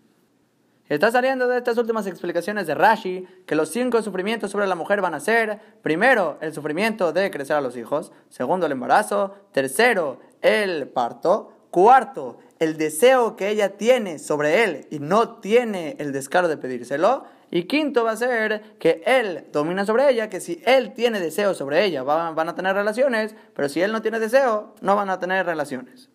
Está 0.89 1.11
saliendo 1.11 1.49
de 1.49 1.57
estas 1.57 1.77
últimas 1.77 2.07
explicaciones 2.07 2.65
de 2.65 2.73
Rashi 2.73 3.27
que 3.45 3.55
los 3.55 3.69
cinco 3.69 4.01
sufrimientos 4.01 4.51
sobre 4.51 4.67
la 4.67 4.75
mujer 4.75 5.01
van 5.01 5.15
a 5.15 5.19
ser, 5.19 5.59
primero, 5.81 6.37
el 6.39 6.53
sufrimiento 6.53 7.11
de 7.11 7.29
crecer 7.29 7.57
a 7.57 7.61
los 7.61 7.75
hijos, 7.75 8.13
segundo, 8.29 8.67
el 8.67 8.71
embarazo, 8.71 9.35
tercero, 9.51 10.19
el 10.41 10.87
parto, 10.87 11.53
cuarto, 11.71 12.37
el 12.59 12.77
deseo 12.77 13.35
que 13.35 13.49
ella 13.49 13.77
tiene 13.77 14.19
sobre 14.19 14.63
él 14.63 14.87
y 14.89 14.99
no 14.99 15.39
tiene 15.39 15.95
el 15.99 16.11
descaro 16.11 16.47
de 16.47 16.57
pedírselo, 16.57 17.25
y 17.49 17.63
quinto 17.63 18.03
va 18.03 18.11
a 18.11 18.17
ser 18.17 18.75
que 18.77 19.01
él 19.05 19.45
domina 19.53 19.85
sobre 19.85 20.09
ella, 20.09 20.29
que 20.29 20.41
si 20.41 20.61
él 20.65 20.93
tiene 20.93 21.19
deseo 21.19 21.53
sobre 21.53 21.85
ella 21.85 22.03
van 22.03 22.49
a 22.49 22.55
tener 22.55 22.75
relaciones, 22.75 23.35
pero 23.53 23.69
si 23.69 23.81
él 23.81 23.91
no 23.91 24.01
tiene 24.01 24.19
deseo, 24.19 24.75
no 24.81 24.95
van 24.95 25.09
a 25.09 25.19
tener 25.19 25.45
relaciones. 25.45 26.09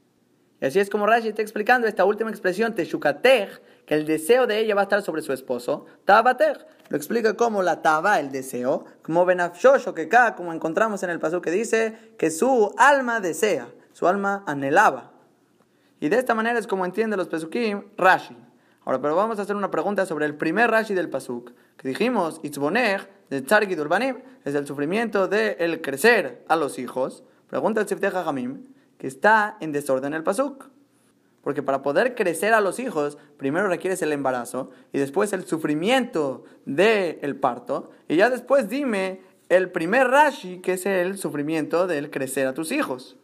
Y 0.61 0.67
así 0.67 0.79
es 0.79 0.91
como 0.91 1.07
Rashi 1.07 1.29
está 1.29 1.43
explicando 1.43 1.89
esta 1.89 2.05
última 2.05 2.31
expresión, 2.31 2.75
Teshukatech, 2.75 3.63
que 3.87 3.95
el 3.95 4.07
deseo 4.07 4.47
de 4.47 4.61
ella 4.61 4.77
va 4.77 4.83
a 4.83 4.85
estar 4.85 5.03
sobre 5.03 5.23
su 5.23 5.33
esposo. 5.33 5.87
Tabatech, 6.05 6.65
lo 6.89 6.97
explica 6.97 7.35
como 7.35 7.63
la 7.63 7.83
taba, 7.83 8.21
el 8.21 8.31
deseo, 8.31 8.85
como 9.03 9.25
Benafshosho, 9.25 9.95
que 9.95 10.03
acá, 10.03 10.37
como 10.37 10.53
encontramos 10.53 11.03
en 11.03 11.11
el 11.11 11.19
paso 11.19 11.41
que 11.41 11.51
dice, 11.51 12.15
que 12.17 12.31
su 12.31 12.73
alma 12.77 13.19
desea, 13.19 13.69
su 13.93 14.07
alma 14.07 14.45
anhelaba. 14.47 15.13
Y 16.01 16.09
de 16.09 16.19
esta 16.19 16.35
manera 16.35 16.59
es 16.59 16.67
como 16.67 16.85
entiende 16.85 17.17
los 17.17 17.29
pesukim 17.29 17.85
Rashi. 17.97 18.37
Ahora, 18.85 19.01
pero 19.01 19.15
vamos 19.15 19.39
a 19.39 19.43
hacer 19.43 19.55
una 19.55 19.71
pregunta 19.71 20.07
sobre 20.07 20.27
el 20.27 20.35
primer 20.35 20.71
Rashi 20.71 20.95
del 20.95 21.09
pasuk, 21.09 21.53
que 21.77 21.89
dijimos, 21.89 22.41
Itzbonech, 22.43 23.09
de 23.31 23.41
Tzargid 23.43 23.81
Urbanim, 23.81 24.17
es 24.45 24.55
el 24.55 24.67
sufrimiento 24.67 25.29
de 25.29 25.57
el 25.61 25.81
crecer 25.81 26.45
a 26.49 26.57
los 26.57 26.79
hijos. 26.79 27.23
Pregunta 27.47 27.81
el 27.81 27.87
Sifteh 27.87 28.11
Hamim, 28.13 28.67
que 28.99 29.07
está 29.07 29.57
en 29.61 29.71
desorden 29.71 30.15
el 30.15 30.25
pasuk. 30.25 30.69
Porque 31.43 31.63
para 31.63 31.83
poder 31.83 32.15
crecer 32.15 32.55
a 32.55 32.61
los 32.61 32.79
hijos, 32.79 33.19
primero 33.37 33.69
requieres 33.69 34.03
el 34.03 34.13
embarazo 34.13 34.71
y 34.93 34.99
después 34.99 35.33
el 35.33 35.45
sufrimiento 35.45 36.45
del 36.67 37.37
parto. 37.37 37.91
Y 38.09 38.17
ya 38.17 38.31
después 38.31 38.69
dime 38.69 39.21
el 39.49 39.71
primer 39.71 40.09
Rashi, 40.09 40.59
que 40.59 40.75
es 40.75 40.87
el 40.87 41.19
sufrimiento 41.19 41.87
del 41.87 42.11
crecer 42.11 42.47
a 42.47 42.55
tus 42.55 42.73
hijos. 42.73 43.17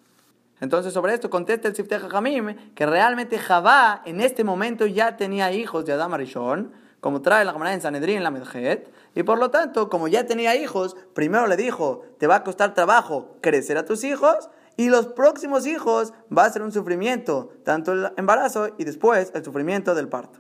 Entonces 0.61 0.93
sobre 0.93 1.15
esto 1.15 1.31
contesta 1.31 1.69
el 1.69 1.75
Sifteh 1.75 2.01
Hamim 2.13 2.75
que 2.75 2.87
realmente 2.87 3.39
Javá 3.39 4.03
en 4.05 4.21
este 4.21 4.45
momento 4.45 4.87
ya 4.87 5.17
tenía 5.17 5.53
hijos 5.53 5.85
de 5.85 5.93
Adam 5.93 6.15
Arishon, 6.15 6.73
como 7.01 7.23
trae 7.23 7.45
la 7.45 7.53
Gemara 7.53 7.75
en 7.75 7.81
Sanedrín 7.81 8.17
en 8.17 8.25
la 8.25 8.31
Medjet, 8.31 8.93
y 9.15 9.23
por 9.23 9.39
lo 9.39 9.51
tanto, 9.51 9.89
como 9.89 10.09
ya 10.09 10.27
tenía 10.27 10.57
hijos, 10.57 10.97
primero 11.15 11.47
le 11.47 11.57
dijo, 11.57 12.03
te 12.19 12.27
va 12.27 12.37
a 12.37 12.45
costar 12.45 12.75
trabajo 12.75 13.37
crecer 13.41 13.79
a 13.79 13.85
tus 13.85 14.03
hijos, 14.05 14.51
y 14.77 14.89
los 14.89 15.09
próximos 15.09 15.67
hijos 15.67 16.13
va 16.37 16.45
a 16.45 16.51
ser 16.51 16.63
un 16.63 16.73
sufrimiento, 16.73 17.53
tanto 17.65 17.93
el 17.93 18.13
embarazo 18.17 18.71
y 18.79 18.85
después 18.85 19.33
el 19.35 19.45
sufrimiento 19.45 19.95
del 19.95 20.09
parto. 20.09 20.39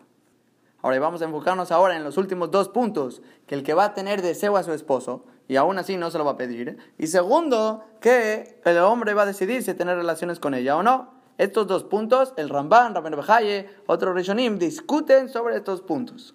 Ahora 0.81 1.01
vamos 1.01 1.23
a 1.23 1.24
enfocarnos 1.24 1.73
ahora 1.73 1.97
en 1.97 2.05
los 2.05 2.16
últimos 2.16 2.51
dos 2.51 2.69
puntos, 2.69 3.20
que 3.47 3.57
el 3.57 3.65
que 3.65 3.74
va 3.74 3.86
a 3.86 3.95
tener 3.95 4.23
deseo 4.23 4.57
a 4.57 4.62
su 4.62 4.73
esposo, 4.73 5.24
y 5.49 5.57
aún 5.57 5.79
así 5.79 5.97
no 5.97 6.11
se 6.11 6.19
lo 6.19 6.25
va 6.25 6.33
a 6.33 6.37
pedir, 6.37 6.79
y 6.99 7.07
segundo, 7.07 7.85
que 8.01 8.61
el 8.65 8.79
hombre 8.79 9.15
va 9.15 9.23
a 9.23 9.27
decidir 9.27 9.62
si 9.62 9.75
tener 9.75 9.97
relaciones 9.97 10.39
con 10.39 10.55
ella 10.55 10.77
o 10.77 10.83
no. 10.83 11.19
Estos 11.39 11.66
dos 11.66 11.85
puntos, 11.85 12.35
el 12.37 12.49
Ramban, 12.49 12.95
Rabben 12.95 13.16
Bejaye, 13.16 13.70
otro 13.87 14.12
Rishonim, 14.12 14.59
discuten 14.59 15.29
sobre 15.29 15.57
estos 15.57 15.81
puntos. 15.81 16.35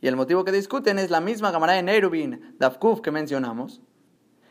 Y 0.00 0.08
el 0.08 0.16
motivo 0.16 0.44
que 0.44 0.52
discuten 0.52 0.98
es 0.98 1.10
la 1.10 1.20
misma 1.20 1.52
Gamara 1.52 1.74
de 1.74 1.82
Neirubin, 1.82 2.56
Dafkuf, 2.58 3.00
que 3.00 3.12
mencionamos, 3.12 3.80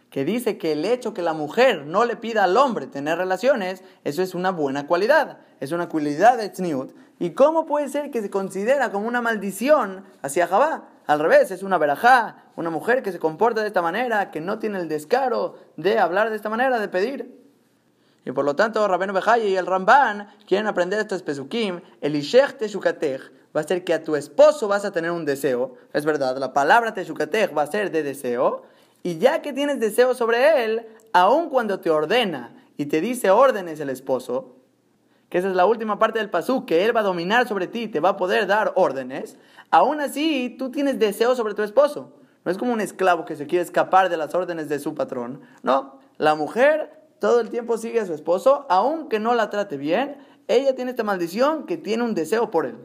que 0.09 0.25
dice 0.25 0.57
que 0.57 0.71
el 0.71 0.85
hecho 0.85 1.13
que 1.13 1.21
la 1.21 1.33
mujer 1.33 1.85
no 1.85 2.05
le 2.05 2.15
pida 2.15 2.45
al 2.45 2.57
hombre 2.57 2.87
tener 2.87 3.17
relaciones, 3.17 3.83
eso 4.03 4.23
es 4.23 4.33
una 4.33 4.51
buena 4.51 4.87
cualidad, 4.87 5.39
es 5.59 5.71
una 5.71 5.89
cualidad 5.89 6.37
de 6.37 6.49
Tzniut. 6.49 6.93
¿Y 7.19 7.31
cómo 7.31 7.65
puede 7.65 7.87
ser 7.87 8.11
que 8.11 8.21
se 8.21 8.29
considera 8.29 8.91
como 8.91 9.07
una 9.07 9.21
maldición 9.21 10.05
hacia 10.21 10.47
Jabá? 10.47 10.89
Al 11.11 11.19
revés, 11.19 11.51
es 11.51 11.61
una 11.61 11.77
verajá, 11.77 12.37
una 12.55 12.69
mujer 12.69 13.03
que 13.03 13.11
se 13.11 13.19
comporta 13.19 13.59
de 13.59 13.67
esta 13.67 13.81
manera, 13.81 14.31
que 14.31 14.39
no 14.39 14.59
tiene 14.59 14.79
el 14.79 14.87
descaro 14.87 15.57
de 15.75 15.99
hablar 15.99 16.29
de 16.29 16.37
esta 16.37 16.49
manera, 16.49 16.79
de 16.79 16.87
pedir. 16.87 17.37
Y 18.23 18.31
por 18.31 18.45
lo 18.45 18.55
tanto, 18.55 18.87
Rabenu 18.87 19.11
Bejaye 19.11 19.49
y 19.49 19.57
el 19.57 19.65
Ramban 19.65 20.29
quieren 20.47 20.67
aprender 20.67 21.01
estos 21.01 21.21
pesukim, 21.21 21.81
el 21.99 22.15
Ishech 22.15 22.57
Teshukatech, 22.59 23.29
va 23.53 23.59
a 23.59 23.63
ser 23.65 23.83
que 23.83 23.93
a 23.93 24.01
tu 24.05 24.15
esposo 24.15 24.69
vas 24.69 24.85
a 24.85 24.93
tener 24.93 25.11
un 25.11 25.25
deseo, 25.25 25.75
es 25.91 26.05
verdad, 26.05 26.37
la 26.37 26.53
palabra 26.53 26.93
Teshukatech 26.93 27.57
va 27.57 27.63
a 27.63 27.67
ser 27.67 27.91
de 27.91 28.03
deseo, 28.03 28.63
y 29.03 29.17
ya 29.17 29.41
que 29.41 29.51
tienes 29.51 29.81
deseo 29.81 30.13
sobre 30.13 30.63
él, 30.63 30.87
aun 31.11 31.49
cuando 31.49 31.81
te 31.81 31.89
ordena 31.89 32.55
y 32.77 32.85
te 32.85 33.01
dice 33.01 33.31
órdenes 33.31 33.81
el 33.81 33.89
esposo, 33.89 34.60
que 35.31 35.37
esa 35.37 35.47
es 35.47 35.55
la 35.55 35.65
última 35.65 35.97
parte 35.97 36.19
del 36.19 36.29
pasú, 36.29 36.65
que 36.65 36.83
él 36.83 36.93
va 36.93 36.99
a 36.99 37.03
dominar 37.03 37.47
sobre 37.47 37.65
ti, 37.65 37.87
te 37.87 38.01
va 38.01 38.09
a 38.09 38.17
poder 38.17 38.47
dar 38.47 38.73
órdenes, 38.75 39.37
aún 39.69 40.01
así 40.01 40.53
tú 40.59 40.71
tienes 40.71 40.99
deseo 40.99 41.35
sobre 41.35 41.53
tu 41.53 41.63
esposo. 41.63 42.11
No 42.43 42.51
es 42.51 42.57
como 42.57 42.73
un 42.73 42.81
esclavo 42.81 43.23
que 43.23 43.37
se 43.37 43.47
quiere 43.47 43.63
escapar 43.63 44.09
de 44.09 44.17
las 44.17 44.35
órdenes 44.35 44.67
de 44.67 44.77
su 44.77 44.93
patrón. 44.93 45.39
No, 45.63 45.99
la 46.17 46.35
mujer 46.35 46.91
todo 47.19 47.39
el 47.39 47.49
tiempo 47.49 47.77
sigue 47.77 48.01
a 48.01 48.05
su 48.05 48.13
esposo, 48.13 48.65
aunque 48.69 49.21
no 49.21 49.33
la 49.33 49.49
trate 49.49 49.77
bien, 49.77 50.17
ella 50.49 50.75
tiene 50.75 50.91
esta 50.91 51.05
maldición 51.05 51.65
que 51.65 51.77
tiene 51.77 52.03
un 52.03 52.13
deseo 52.13 52.51
por 52.51 52.65
él. 52.65 52.75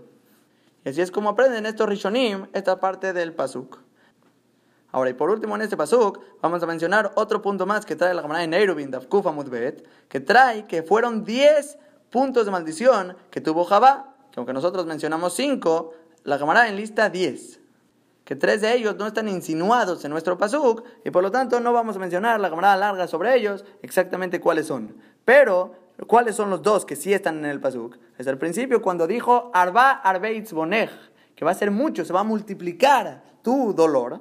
Y 0.85 0.91
así 0.91 1.01
es 1.01 1.11
como 1.11 1.31
aprenden 1.31 1.67
estos 1.67 1.89
Rishonim 1.89 2.47
esta 2.53 2.79
parte 2.79 3.13
del 3.13 3.35
pasuk. 3.35 3.81
Ahora, 4.93 5.11
y 5.11 5.15
por 5.15 5.31
último 5.31 5.57
en 5.57 5.63
este 5.63 5.77
pasuk, 5.77 6.21
vamos 6.41 6.63
a 6.63 6.67
mencionar 6.67 7.11
otro 7.17 7.43
punto 7.43 7.67
más 7.67 7.85
que 7.85 7.97
trae 7.97 8.15
la 8.15 8.23
Gemara 8.23 8.39
de 8.39 8.47
Neirubin, 8.47 8.93
Dafkufa 8.93 9.33
Mudbet, 9.33 9.85
que 10.09 10.21
trae 10.21 10.65
que 10.67 10.85
fueron 10.85 11.25
10 11.25 11.79
puntos 12.11 12.45
de 12.45 12.51
maldición 12.51 13.17
que 13.31 13.41
tuvo 13.41 13.65
Jabá, 13.65 14.15
que 14.31 14.41
aunque 14.41 14.53
nosotros 14.53 14.87
mencionamos 14.87 15.35
5, 15.35 15.93
la 16.25 16.39
Gemara 16.39 16.69
en 16.69 16.77
lista 16.77 17.09
10. 17.09 17.61
Que 18.25 18.35
tres 18.35 18.61
de 18.61 18.75
ellos 18.75 18.97
no 18.97 19.07
están 19.07 19.29
insinuados 19.29 20.05
en 20.05 20.11
nuestro 20.11 20.37
pasuk, 20.37 20.83
y 21.05 21.11
por 21.11 21.23
lo 21.23 21.31
tanto 21.31 21.61
no 21.61 21.73
vamos 21.73 21.97
a 21.97 22.01
mencionar 22.01 22.41
la 22.41 22.51
Gemara 22.51 22.77
larga 22.77 23.07
sobre 23.07 23.37
ellos, 23.37 23.65
exactamente 23.83 24.41
cuáles 24.41 24.67
son. 24.67 24.97
Pero, 25.25 25.75
¿cuáles 26.07 26.35
son 26.35 26.51
los 26.51 26.63
dos 26.63 26.85
que 26.85 26.97
sí 26.97 27.15
están 27.15 27.39
en 27.39 27.47
el 27.47 27.61
pasuk? 27.61 27.97
Es 28.19 28.27
al 28.27 28.39
principio 28.39 28.83
cuando 28.83 29.07
dijo 29.07 29.51
Arba 29.55 29.93
Arbeitz 29.93 30.53
que 31.37 31.45
va 31.45 31.51
a 31.51 31.55
ser 31.55 31.71
mucho, 31.71 32.05
se 32.05 32.13
va 32.13 32.21
a 32.21 32.25
multiplicar 32.25 33.23
tu 33.43 33.73
dolor. 33.75 34.21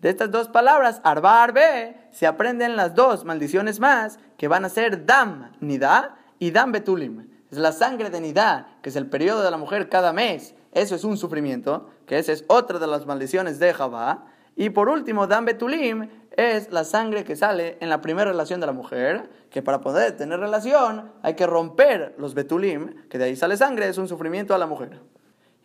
De 0.00 0.10
estas 0.10 0.30
dos 0.30 0.48
palabras, 0.48 1.00
arba, 1.04 1.42
arbe, 1.42 2.08
se 2.10 2.26
aprenden 2.26 2.76
las 2.76 2.94
dos 2.94 3.24
maldiciones 3.24 3.80
más 3.80 4.18
que 4.36 4.48
van 4.48 4.64
a 4.64 4.68
ser 4.68 5.06
dam, 5.06 5.52
nida 5.60 6.18
y 6.42 6.50
dam 6.50 6.72
betulim. 6.72 7.28
Es 7.52 7.58
la 7.58 7.70
sangre 7.70 8.10
de 8.10 8.20
nida, 8.20 8.66
que 8.82 8.88
es 8.88 8.96
el 8.96 9.06
periodo 9.06 9.44
de 9.44 9.50
la 9.52 9.58
mujer 9.58 9.88
cada 9.88 10.12
mes. 10.12 10.56
Eso 10.72 10.96
es 10.96 11.04
un 11.04 11.16
sufrimiento, 11.16 11.88
que 12.04 12.18
esa 12.18 12.32
es 12.32 12.44
otra 12.48 12.80
de 12.80 12.88
las 12.88 13.06
maldiciones 13.06 13.60
de 13.60 13.72
Jabá. 13.72 14.24
Y 14.56 14.70
por 14.70 14.88
último, 14.88 15.28
dam 15.28 15.44
betulim 15.44 16.08
es 16.32 16.72
la 16.72 16.82
sangre 16.82 17.22
que 17.22 17.36
sale 17.36 17.78
en 17.80 17.88
la 17.88 18.00
primera 18.00 18.32
relación 18.32 18.58
de 18.58 18.66
la 18.66 18.72
mujer, 18.72 19.30
que 19.50 19.62
para 19.62 19.80
poder 19.80 20.16
tener 20.16 20.40
relación 20.40 21.12
hay 21.22 21.34
que 21.34 21.46
romper 21.46 22.16
los 22.18 22.34
betulim, 22.34 23.08
que 23.08 23.18
de 23.18 23.26
ahí 23.26 23.36
sale 23.36 23.56
sangre, 23.56 23.86
es 23.86 23.98
un 23.98 24.08
sufrimiento 24.08 24.52
a 24.52 24.58
la 24.58 24.66
mujer. 24.66 24.98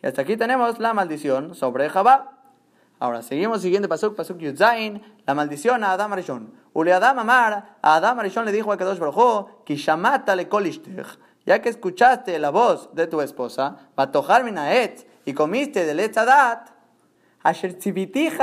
Y 0.00 0.06
hasta 0.06 0.22
aquí 0.22 0.36
tenemos 0.36 0.78
la 0.78 0.94
maldición 0.94 1.56
sobre 1.56 1.88
Jabá. 1.88 2.38
Ahora, 3.00 3.22
seguimos 3.22 3.62
siguiendo 3.62 3.88
Pasuk, 3.88 4.14
Pasuk 4.14 4.38
Yudzain, 4.38 5.02
la 5.26 5.34
maldición 5.34 5.82
a 5.82 5.90
Adam 5.90 6.12
Arishon. 6.12 6.52
Ule 6.78 6.92
Adam 6.92 7.18
Amar, 7.18 7.76
a 7.82 7.96
Adam 7.96 8.20
Arishon 8.20 8.44
le 8.44 8.52
dijo 8.52 8.70
a 8.70 8.76
Kadosh 8.76 9.00
Baruj 9.00 9.64
Kishamata 9.64 10.36
le 10.36 10.48
ya 11.44 11.60
que 11.60 11.70
escuchaste 11.70 12.38
la 12.38 12.50
voz 12.50 12.94
de 12.94 13.08
tu 13.08 13.20
esposa, 13.20 13.78
tojar 14.12 14.44
minaet, 14.44 15.04
y 15.24 15.34
comiste 15.34 15.84
del 15.84 15.98
etzadat, 15.98 16.68
asher 17.42 17.76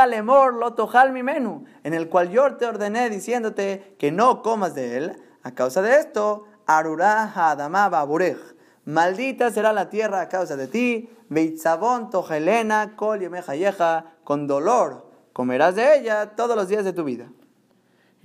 lemor 0.10 0.54
lo 0.56 0.74
tojal 0.74 1.14
mi 1.14 1.24
menú, 1.24 1.64
en 1.86 1.94
el 1.94 2.10
cual 2.10 2.30
yo 2.30 2.58
te 2.58 2.66
ordené 2.66 3.10
diciéndote 3.10 3.96
que 3.98 4.12
no 4.12 4.42
comas 4.42 4.76
de 4.76 4.98
él, 4.98 5.24
a 5.42 5.52
causa 5.52 5.82
de 5.82 5.98
esto, 5.98 6.46
arurá 6.68 7.32
adamá 7.36 7.88
baburej, 7.88 8.38
maldita 8.84 9.50
será 9.50 9.72
la 9.72 9.90
tierra 9.90 10.20
a 10.20 10.28
causa 10.28 10.58
de 10.58 10.68
ti, 10.68 11.10
veitzabón 11.30 12.10
tojelena 12.10 12.98
kol 12.98 13.22
yemejayeja, 13.22 14.08
con 14.26 14.46
dolor 14.46 15.10
comerás 15.32 15.76
de 15.76 16.00
ella 16.00 16.36
todos 16.36 16.58
los 16.58 16.68
días 16.68 16.84
de 16.84 16.92
tu 16.92 17.06
vida. 17.06 17.30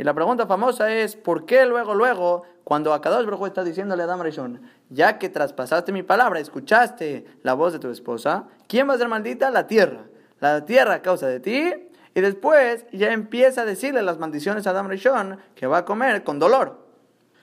Y 0.00 0.02
la 0.02 0.14
pregunta 0.14 0.46
famosa 0.46 0.90
es, 0.90 1.14
¿por 1.14 1.44
qué 1.44 1.66
luego, 1.66 1.92
luego, 1.92 2.44
cuando 2.64 2.94
Akadosh 2.94 3.26
Baruj 3.26 3.48
está 3.48 3.62
diciéndole 3.62 4.00
a 4.00 4.06
Adam 4.06 4.22
Rishon, 4.22 4.62
ya 4.88 5.18
que 5.18 5.28
traspasaste 5.28 5.92
mi 5.92 6.02
palabra, 6.02 6.40
escuchaste 6.40 7.26
la 7.42 7.52
voz 7.52 7.74
de 7.74 7.80
tu 7.80 7.90
esposa, 7.90 8.44
¿quién 8.66 8.88
va 8.88 8.94
a 8.94 8.96
ser 8.96 9.08
maldita? 9.08 9.50
La 9.50 9.66
tierra. 9.66 10.06
La 10.40 10.64
tierra 10.64 10.94
a 10.94 11.02
causa 11.02 11.26
de 11.26 11.38
ti, 11.38 11.70
y 12.14 12.20
después 12.22 12.86
ya 12.92 13.12
empieza 13.12 13.60
a 13.60 13.64
decirle 13.66 14.00
las 14.00 14.16
maldiciones 14.16 14.66
a 14.66 14.70
Adam 14.70 14.88
Rishon 14.88 15.38
que 15.54 15.66
va 15.66 15.76
a 15.76 15.84
comer 15.84 16.24
con 16.24 16.38
dolor. 16.38 16.78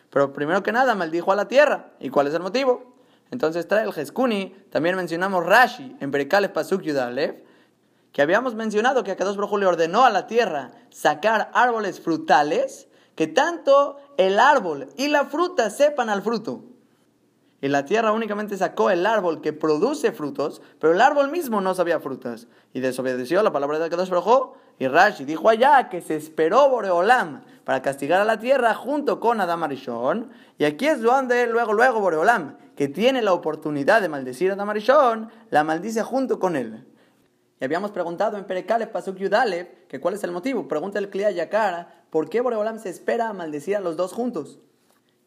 Pero 0.09 0.33
primero 0.33 0.63
que 0.63 0.71
nada 0.71 0.95
maldijo 0.95 1.31
a 1.31 1.35
la 1.35 1.47
tierra. 1.47 1.91
¿Y 1.99 2.09
cuál 2.09 2.25
es 2.25 2.33
el 2.33 2.41
motivo? 2.41 2.95
Entonces 3.29 3.67
trae 3.67 3.85
el 3.85 3.93
Jeskuni, 3.93 4.55
también 4.71 4.95
mencionamos 4.95 5.45
Rashi 5.45 5.95
en 5.99 6.09
Perikales 6.09 6.49
Pasuk 6.49 6.81
Yudalev, 6.81 7.35
que 8.11 8.21
habíamos 8.21 8.55
mencionado 8.55 9.03
que 9.03 9.11
Akadosh 9.11 9.35
Baruj 9.35 9.59
le 9.59 9.65
ordenó 9.65 10.03
a 10.03 10.09
la 10.09 10.27
tierra 10.27 10.71
sacar 10.89 11.51
árboles 11.53 11.99
frutales, 11.99 12.87
que 13.15 13.27
tanto 13.27 13.97
el 14.17 14.39
árbol 14.39 14.89
y 14.97 15.07
la 15.07 15.25
fruta 15.25 15.69
sepan 15.69 16.09
al 16.09 16.21
fruto. 16.21 16.63
Y 17.59 17.69
la 17.69 17.85
tierra 17.85 18.11
únicamente 18.11 18.55
sacó 18.55 18.91
el 18.91 19.05
árbol 19.05 19.41
que 19.41 19.51
produce 19.51 20.11
frutos, 20.11 20.61
pero 20.79 20.93
el 20.93 21.01
árbol 21.01 21.31
mismo 21.31 21.59
no 21.59 21.73
sabía 21.73 21.99
frutas. 21.99 22.47
Y 22.73 22.81
desobedeció 22.81 23.41
la 23.41 23.51
palabra 23.51 23.79
de 23.79 23.85
Akadosh 23.85 24.09
Baruj 24.09 24.53
y 24.79 24.87
Rashi 24.87 25.25
dijo 25.25 25.49
allá 25.49 25.89
que 25.89 26.01
se 26.01 26.15
esperó 26.15 26.69
Boreolam 26.69 27.43
para 27.63 27.81
castigar 27.81 28.21
a 28.21 28.25
la 28.25 28.39
tierra 28.39 28.75
junto 28.75 29.19
con 29.19 29.41
Adam 29.41 29.63
Arishon. 29.63 30.29
Y 30.59 30.65
aquí 30.65 30.87
es 30.87 31.01
donde 31.01 31.47
luego, 31.47 31.73
luego 31.73 31.99
Boreolam, 31.99 32.57
que 32.75 32.87
tiene 32.87 33.23
la 33.23 33.33
oportunidad 33.33 34.01
de 34.01 34.09
maldecir 34.09 34.51
a 34.51 34.53
Adam 34.53 34.69
Arishon, 34.69 35.29
la 35.49 35.63
maldice 35.63 36.03
junto 36.03 36.39
con 36.39 36.55
él. 36.55 36.86
Y 37.59 37.65
habíamos 37.65 37.91
preguntado 37.91 38.37
en 38.37 38.45
Perekale 38.45 38.87
Pasuk 38.87 39.17
Yudalev 39.17 39.87
que 39.87 39.99
cuál 39.99 40.13
es 40.13 40.23
el 40.23 40.31
motivo. 40.31 40.67
Pregunta 40.67 40.99
el 40.99 41.09
Kliya 41.09 41.31
Yakar, 41.31 42.03
¿por 42.09 42.29
qué 42.29 42.41
Boreolam 42.41 42.79
se 42.79 42.89
espera 42.89 43.29
a 43.29 43.33
maldecir 43.33 43.75
a 43.75 43.79
los 43.79 43.97
dos 43.97 44.13
juntos? 44.13 44.59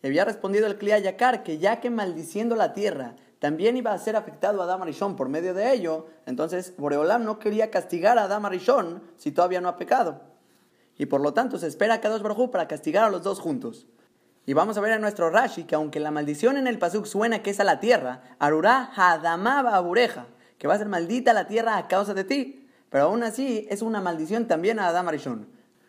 Y 0.02 0.06
había 0.06 0.24
respondido 0.24 0.66
el 0.66 0.78
Kliya 0.78 0.98
Yakar 0.98 1.42
que 1.42 1.58
ya 1.58 1.80
que 1.80 1.90
maldiciendo 1.90 2.54
la 2.56 2.72
tierra 2.72 3.16
también 3.40 3.76
iba 3.76 3.92
a 3.92 3.98
ser 3.98 4.16
afectado 4.16 4.60
a 4.60 4.64
Adam 4.64 4.82
Arishon 4.82 5.16
por 5.16 5.30
medio 5.30 5.54
de 5.54 5.72
ello, 5.72 6.06
entonces 6.26 6.74
Boreolam 6.76 7.24
no 7.24 7.38
quería 7.38 7.70
castigar 7.70 8.18
a 8.18 8.24
Adam 8.24 8.44
Arishon 8.44 9.02
si 9.16 9.32
todavía 9.32 9.62
no 9.62 9.68
ha 9.68 9.78
pecado. 9.78 10.20
Y 10.98 11.06
por 11.06 11.22
lo 11.22 11.32
tanto 11.32 11.58
se 11.58 11.66
espera 11.66 11.94
a 11.94 12.00
Kadosh 12.02 12.20
Baruj 12.20 12.50
para 12.50 12.68
castigar 12.68 13.04
a 13.04 13.10
los 13.10 13.22
dos 13.22 13.40
juntos. 13.40 13.86
Y 14.44 14.52
vamos 14.52 14.76
a 14.76 14.82
ver 14.82 14.92
en 14.92 15.00
nuestro 15.00 15.30
Rashi 15.30 15.64
que 15.64 15.74
aunque 15.74 16.00
la 16.00 16.10
maldición 16.10 16.58
en 16.58 16.66
el 16.66 16.78
Pasuk 16.78 17.06
suena 17.06 17.42
que 17.42 17.50
es 17.50 17.60
a 17.60 17.64
la 17.64 17.80
tierra, 17.80 18.22
Arurá 18.38 18.90
Hadamaba 18.94 19.74
Abureja, 19.74 20.26
que 20.60 20.68
va 20.68 20.74
a 20.74 20.78
ser 20.78 20.88
maldita 20.88 21.32
la 21.32 21.46
tierra 21.46 21.78
a 21.78 21.88
causa 21.88 22.12
de 22.12 22.22
ti. 22.22 22.68
Pero 22.90 23.04
aún 23.04 23.22
así 23.22 23.66
es 23.70 23.80
una 23.80 24.02
maldición 24.02 24.46
también 24.46 24.78
a 24.78 24.88
Adam 24.88 25.08
Arishon. 25.08 25.48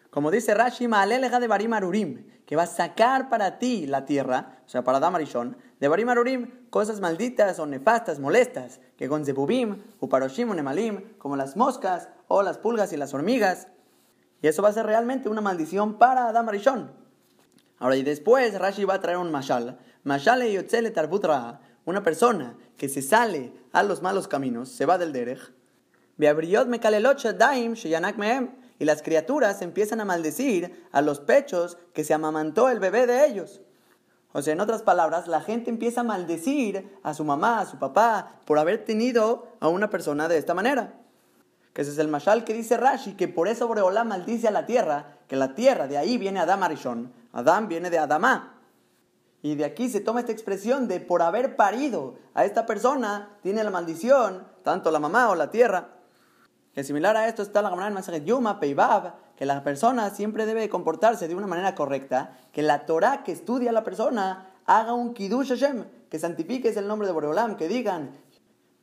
Como 0.09 0.31
dice 0.31 0.53
Rashi, 0.53 0.87
Ma'aleleja 0.87 1.41
de 1.41 1.47
Barim 1.47 1.73
Arurim, 1.73 2.25
que 2.45 2.55
va 2.55 2.63
a 2.63 2.67
sacar 2.67 3.27
para 3.29 3.59
ti 3.59 3.85
la 3.85 4.05
tierra, 4.05 4.59
o 4.65 4.69
sea, 4.69 4.85
para 4.85 4.99
Adam 4.99 5.15
Arishon, 5.15 5.57
de 5.81 5.87
Barim 5.89 6.07
Arurim, 6.07 6.69
cosas 6.69 7.01
malditas 7.01 7.59
o 7.59 7.65
nefastas, 7.65 8.19
molestas, 8.19 8.79
que 8.95 9.09
con 9.09 9.25
Zebubim, 9.25 9.83
Uparoshim 9.99 10.49
o 10.51 10.53
Nemalim, 10.53 11.17
como 11.17 11.35
las 11.35 11.57
moscas 11.57 12.07
o 12.29 12.41
las 12.41 12.57
pulgas 12.57 12.93
y 12.93 12.97
las 12.97 13.13
hormigas. 13.13 13.67
Y 14.41 14.47
eso 14.47 14.61
va 14.61 14.69
a 14.69 14.73
ser 14.73 14.85
realmente 14.85 15.27
una 15.27 15.41
maldición 15.41 15.97
para 15.97 16.29
Adam 16.29 16.47
Arishon. 16.47 16.91
Ahora, 17.77 17.97
y 17.97 18.03
después 18.03 18.57
Rashi 18.57 18.85
va 18.85 18.93
a 18.93 19.01
traer 19.01 19.17
un 19.17 19.31
mashal. 19.31 19.79
Mashal 20.05 20.43
y 20.43 20.53
Yotzele 20.53 20.91
Tarbutra, 20.91 21.59
una 21.83 22.03
persona 22.03 22.55
que 22.81 22.89
se 22.89 23.03
sale 23.03 23.53
a 23.73 23.83
los 23.83 24.01
malos 24.01 24.27
caminos, 24.27 24.69
se 24.69 24.87
va 24.87 24.97
del 24.97 25.13
derech, 25.13 25.53
y 28.79 28.85
las 28.85 29.03
criaturas 29.03 29.61
empiezan 29.61 30.01
a 30.01 30.05
maldecir 30.05 30.87
a 30.91 31.03
los 31.03 31.19
pechos 31.19 31.77
que 31.93 32.03
se 32.03 32.15
amamantó 32.15 32.69
el 32.69 32.79
bebé 32.79 33.05
de 33.05 33.27
ellos. 33.27 33.61
O 34.33 34.41
sea, 34.41 34.53
en 34.53 34.61
otras 34.61 34.81
palabras, 34.81 35.27
la 35.27 35.41
gente 35.41 35.69
empieza 35.69 36.01
a 36.01 36.05
maldecir 36.05 36.97
a 37.03 37.13
su 37.13 37.23
mamá, 37.23 37.59
a 37.59 37.67
su 37.67 37.77
papá, 37.77 38.39
por 38.45 38.57
haber 38.57 38.83
tenido 38.83 39.49
a 39.59 39.67
una 39.67 39.91
persona 39.91 40.27
de 40.27 40.39
esta 40.39 40.55
manera. 40.55 40.95
Que 41.73 41.83
ese 41.83 41.91
es 41.91 41.99
el 41.99 42.07
mashal 42.07 42.45
que 42.45 42.55
dice 42.55 42.77
Rashi, 42.77 43.13
que 43.13 43.27
por 43.27 43.47
eso 43.47 43.67
Boreolá 43.67 44.03
maldice 44.03 44.47
a 44.47 44.51
la 44.51 44.65
tierra, 44.65 45.19
que 45.27 45.35
la 45.35 45.53
tierra, 45.53 45.85
de 45.85 45.99
ahí 45.99 46.17
viene 46.17 46.39
Adam 46.39 46.63
Arishon, 46.63 47.13
Adam 47.31 47.67
viene 47.67 47.91
de 47.91 47.99
Adamá. 47.99 48.60
Y 49.41 49.55
de 49.55 49.65
aquí 49.65 49.89
se 49.89 50.01
toma 50.01 50.19
esta 50.19 50.31
expresión 50.31 50.87
de 50.87 50.99
por 50.99 51.21
haber 51.21 51.55
parido 51.55 52.15
a 52.33 52.45
esta 52.45 52.65
persona, 52.65 53.37
tiene 53.41 53.63
la 53.63 53.71
maldición, 53.71 54.45
tanto 54.63 54.91
la 54.91 54.99
mamá 54.99 55.29
o 55.29 55.35
la 55.35 55.49
tierra. 55.49 55.89
Que 56.73 56.83
similar 56.83 57.17
a 57.17 57.27
esto 57.27 57.41
está 57.41 57.61
la 57.61 57.69
Gemara 57.69 57.87
en 57.87 57.95
mensaje 57.95 58.23
Yuma 58.23 58.59
Peibav, 58.59 59.13
que 59.35 59.45
la 59.45 59.63
persona 59.63 60.09
siempre 60.11 60.45
debe 60.45 60.69
comportarse 60.69 61.27
de 61.27 61.35
una 61.35 61.47
manera 61.47 61.75
correcta, 61.75 62.37
que 62.51 62.61
la 62.61 62.85
Torah 62.85 63.23
que 63.23 63.31
estudia 63.31 63.71
la 63.71 63.83
persona 63.83 64.51
haga 64.65 64.93
un 64.93 65.13
Kiddush 65.13 65.49
Hashem, 65.49 65.85
que 66.09 66.19
santifique 66.19 66.69
el 66.69 66.87
nombre 66.87 67.07
de 67.07 67.13
Boreolam, 67.13 67.57
que 67.57 67.67
digan, 67.67 68.11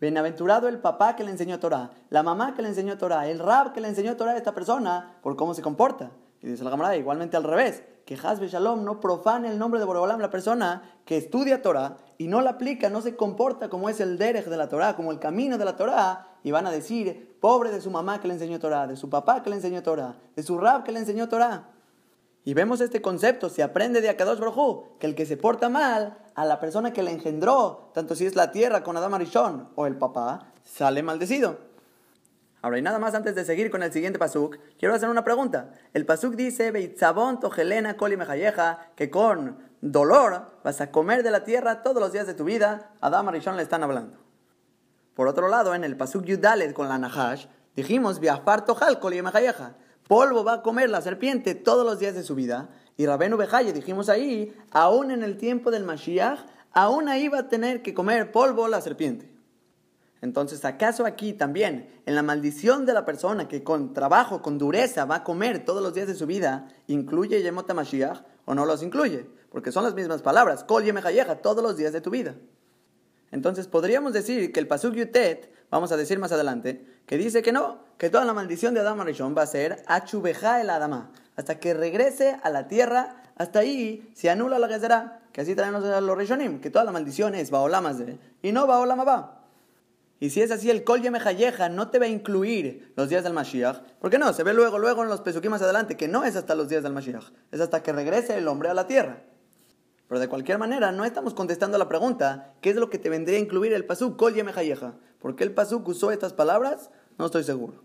Bienaventurado 0.01 0.69
el 0.69 0.79
papá 0.79 1.17
que 1.17 1.25
le 1.25 1.33
enseñó 1.33 1.59
Torah, 1.59 1.91
la 2.11 2.23
mamá 2.23 2.55
que 2.55 2.63
le 2.63 2.69
enseñó 2.69 2.99
Torah, 2.99 3.29
el 3.29 3.41
rab 3.41 3.73
que 3.73 3.81
le 3.81 3.89
enseñó 3.89 4.17
Torah 4.17 4.33
a 4.33 4.37
esta 4.37 4.55
persona 4.55 5.17
por 5.23 5.35
cómo 5.35 5.55
se 5.55 5.63
comporta. 5.63 6.13
Y 6.41 6.47
dice 6.49 6.65
la 6.65 6.71
camarada, 6.71 6.97
igualmente 6.97 7.37
al 7.37 7.45
revés, 7.45 7.83
que 8.05 8.15
Hasbe 8.15 8.49
Shalom 8.49 8.85
no 8.85 9.01
profane 9.01 9.49
el 9.51 9.59
nombre 9.59 9.81
de 9.81 9.87
Boreolam, 9.87 10.21
la 10.21 10.31
persona 10.31 10.83
que 11.05 11.17
estudia 11.17 11.61
Torah 11.61 11.99
y 12.17 12.29
no 12.29 12.41
la 12.41 12.51
aplica, 12.51 12.89
no 12.89 13.03
se 13.03 13.17
comporta 13.17 13.69
como 13.69 13.89
es 13.89 14.01
el 14.01 14.17
derech 14.17 14.47
de 14.47 14.57
la 14.57 14.69
Torah, 14.69 14.97
como 14.97 15.13
el 15.13 15.19
camino 15.19 15.59
de 15.59 15.65
la 15.65 15.77
Torah, 15.77 16.39
y 16.43 16.51
van 16.51 16.67
a 16.67 16.71
decir, 16.71 17.37
pobre 17.41 17.71
de 17.71 17.81
su 17.81 17.91
mamá 17.91 18.21
que 18.21 18.29
le 18.29 18.35
enseñó 18.35 18.59
Torah, 18.59 18.87
de 18.87 18.97
su 18.97 19.11
papá 19.11 19.43
que 19.43 19.51
le 19.51 19.57
enseñó 19.57 19.83
Torah, 19.83 20.17
de 20.35 20.43
su 20.43 20.59
rab 20.59 20.85
que 20.85 20.93
le 20.93 21.01
enseñó 21.01 21.29
Torah. 21.29 21.69
Y 22.45 22.55
vemos 22.55 22.81
este 22.81 23.03
concepto, 23.03 23.51
se 23.51 23.63
aprende 23.63 24.01
de 24.01 24.09
Akadosh 24.09 24.39
Baruj 24.39 24.99
que 24.99 25.07
el 25.07 25.15
que 25.15 25.27
se 25.27 25.37
porta 25.37 25.69
mal 25.69 26.17
a 26.35 26.47
la 26.47 26.61
persona 26.61 26.95
que 26.95 27.03
le 27.03 27.11
engendró, 27.11 27.91
tanto 27.93 28.15
si 28.15 28.25
es 28.25 28.37
la 28.37 28.53
tierra 28.53 28.83
con 28.83 28.97
Adam 28.97 29.13
Arishon 29.13 29.69
o 29.75 29.87
el 29.87 29.99
papá, 29.99 30.53
sale 30.65 31.03
maldecido. 31.03 31.68
Ahora, 32.61 32.79
y 32.79 32.83
nada 32.83 32.99
más 32.99 33.15
antes 33.15 33.35
de 33.35 33.45
seguir 33.45 33.71
con 33.71 33.83
el 33.83 33.93
siguiente 33.93 34.19
pasuk, 34.19 34.59
quiero 34.79 34.95
hacer 34.95 35.09
una 35.09 35.23
pregunta. 35.23 35.71
El 35.95 36.05
pasuk 36.05 36.35
dice, 36.35 36.73
Beitzabon 36.73 37.39
tojelena 37.39 37.97
mejayeja, 38.17 38.91
que 38.97 39.11
con 39.11 39.59
dolor 39.81 40.47
vas 40.65 40.81
a 40.81 40.91
comer 40.91 41.23
de 41.23 41.31
la 41.31 41.45
tierra 41.45 41.83
todos 41.83 42.01
los 42.01 42.13
días 42.13 42.27
de 42.27 42.35
tu 42.35 42.45
vida. 42.45 42.91
Adam 43.01 43.29
Arishon 43.29 43.57
le 43.57 43.63
están 43.63 43.85
hablando. 43.85 44.19
Por 45.15 45.29
otro 45.29 45.49
lado, 45.49 45.75
en 45.75 45.85
el 45.85 45.97
pasuk 45.97 46.25
Yudalet 46.25 46.73
con 46.73 46.89
la 46.89 46.99
Nahash, 46.99 47.47
dijimos, 47.77 48.19
Biafar 48.19 48.65
tojal 48.65 48.99
mejayeja. 49.23 49.77
Polvo 50.09 50.43
va 50.43 50.55
a 50.55 50.63
comer 50.63 50.91
la 50.91 51.01
serpiente 51.01 51.55
todos 51.55 51.87
los 51.87 52.01
días 52.01 52.15
de 52.15 52.25
su 52.25 52.35
vida. 52.35 52.71
Y 52.97 53.07
Rabenu 53.07 53.37
Bejaye, 53.37 53.73
dijimos 53.73 54.09
ahí, 54.09 54.57
aún 54.73 55.13
en 55.13 55.23
el 55.23 55.37
tiempo 55.37 55.71
del 55.71 55.85
Mashiach, 55.85 56.41
aún 56.73 57.09
ahí 57.09 57.29
va 57.29 57.41
a 57.41 57.49
tener 57.49 57.83
que 57.83 57.95
comer 57.95 58.33
polvo 58.33 58.67
la 58.67 58.81
serpiente. 58.81 59.38
Entonces, 60.21 60.65
¿acaso 60.65 61.07
aquí 61.07 61.33
también, 61.33 61.89
en 62.05 62.15
la 62.15 62.23
maldición 62.23 62.87
de 62.87 62.93
la 62.93 63.05
persona 63.05 63.47
que 63.47 63.63
con 63.63 63.93
trabajo, 63.93 64.43
con 64.43 64.59
dureza, 64.59 65.05
va 65.05 65.17
a 65.17 65.25
comer 65.25 65.65
todos 65.65 65.83
los 65.83 65.95
días 65.95 66.09
de 66.09 66.15
su 66.15 66.27
vida, 66.27 66.69
incluye 66.89 67.41
Yemota 67.43 67.73
Mashiach 67.73 68.23
o 68.45 68.55
no 68.55 68.67
los 68.67 68.83
incluye? 68.83 69.27
Porque 69.51 69.71
son 69.71 69.85
las 69.85 69.95
mismas 69.95 70.23
palabras, 70.23 70.65
Kol 70.65 70.85
Yemehayeja, 70.85 71.37
todos 71.37 71.63
los 71.63 71.77
días 71.77 71.93
de 71.93 72.01
tu 72.01 72.11
vida. 72.11 72.35
Entonces, 73.31 73.69
podríamos 73.69 74.13
decir 74.13 74.53
que 74.53 74.59
el 74.59 74.67
Pasuk 74.67 74.95
Yutet, 74.95 75.53
vamos 75.71 75.93
a 75.93 75.97
decir 75.97 76.19
más 76.19 76.33
adelante, 76.33 76.85
que 77.07 77.17
dice 77.17 77.43
que 77.43 77.53
no, 77.53 77.85
que 77.97 78.11
toda 78.11 78.25
la 78.25 78.33
maldición 78.33 78.75
de 78.75 78.81
Adam 78.81 79.01
Arishon 79.01 79.37
va 79.37 79.43
a 79.43 79.47
ser 79.47 79.85
Achubeja 79.87 80.61
el 80.61 80.71
Adama, 80.71 81.13
hasta 81.37 81.61
que 81.61 81.75
regrese 81.75 82.37
a 82.43 82.51
la 82.51 82.67
tierra, 82.67 83.23
hasta 83.37 83.61
ahí 83.61 84.11
se 84.15 84.31
anula 84.31 84.59
la 84.59 84.69
Gezerá, 84.69 85.21
que 85.33 85.43
así 85.43 85.55
traen 85.55 85.75
los 85.75 86.19
Rishonim, 86.19 86.61
que 86.61 86.71
toda 86.71 86.85
la 86.85 86.91
maldición 86.91 87.37
es 87.37 87.51
de 87.51 88.19
y 88.43 88.51
no 88.51 88.67
va. 88.67 89.38
Y 90.21 90.31
si 90.31 90.43
es 90.43 90.51
así, 90.51 90.69
el 90.69 90.83
Kol 90.85 91.01
Yemehayeja 91.01 91.69
no 91.69 91.91
te 91.91 91.99
va 91.99 92.07
a 92.07 92.09
incluir 92.09 92.93
los 92.97 93.09
días 93.09 93.23
del 93.23 93.33
Mashiach. 93.33 93.81
¿Por 94.01 94.11
qué 94.11 94.19
no? 94.19 94.33
Se 94.33 94.43
ve 94.43 94.53
luego, 94.53 94.79
luego 94.79 95.03
en 95.03 95.09
los 95.09 95.21
Pesukim 95.21 95.51
más 95.51 95.63
adelante 95.63 95.97
que 95.97 96.09
no 96.09 96.25
es 96.25 96.35
hasta 96.35 96.55
los 96.55 96.69
días 96.69 96.83
del 96.83 96.93
Mashiach. 96.93 97.31
Es 97.53 97.61
hasta 97.61 97.83
que 97.83 97.93
regrese 97.93 98.37
el 98.37 98.49
hombre 98.49 98.69
a 98.69 98.75
la 98.75 98.87
tierra. 98.87 99.23
Pero 100.09 100.21
de 100.21 100.29
cualquier 100.29 100.59
manera, 100.59 100.91
no 100.91 101.05
estamos 101.05 101.35
contestando 101.35 101.79
la 101.79 101.89
pregunta, 101.89 102.55
¿qué 102.61 102.71
es 102.71 102.77
lo 102.77 102.91
que 102.91 102.99
te 102.99 103.11
vendría 103.11 103.39
a 103.39 103.41
incluir 103.41 103.73
el 103.73 103.85
Pasuk 103.85 104.17
Kol 104.17 104.35
Yemehayeja? 104.35 104.95
¿Por 105.21 105.37
qué 105.37 105.45
el 105.45 105.53
Pasuk 105.53 105.87
usó 105.87 106.11
estas 106.11 106.33
palabras? 106.33 106.91
No 107.19 107.27
estoy 107.27 107.45
seguro. 107.45 107.85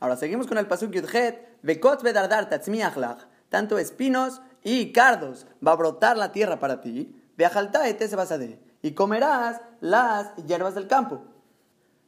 Ahora 0.00 0.16
seguimos 0.16 0.46
con 0.46 0.58
el 0.58 0.66
Pasuk 0.66 0.90
Yudhet, 0.90 1.58
Bekot 1.62 2.02
Bedardar 2.02 2.48
Tatzmiachlach. 2.48 3.26
Tanto 3.50 3.78
espinos 3.78 4.40
y 4.62 4.92
cardos 4.92 5.46
va 5.64 5.72
a 5.72 5.76
brotar 5.76 6.16
la 6.16 6.32
tierra 6.32 6.58
para 6.58 6.80
ti. 6.80 7.14
viajalta 7.38 7.88
et 7.88 8.02
ese 8.02 8.16
y 8.82 8.92
comerás 8.92 9.60
las 9.80 10.34
hierbas 10.36 10.74
del 10.74 10.86
campo. 10.86 11.22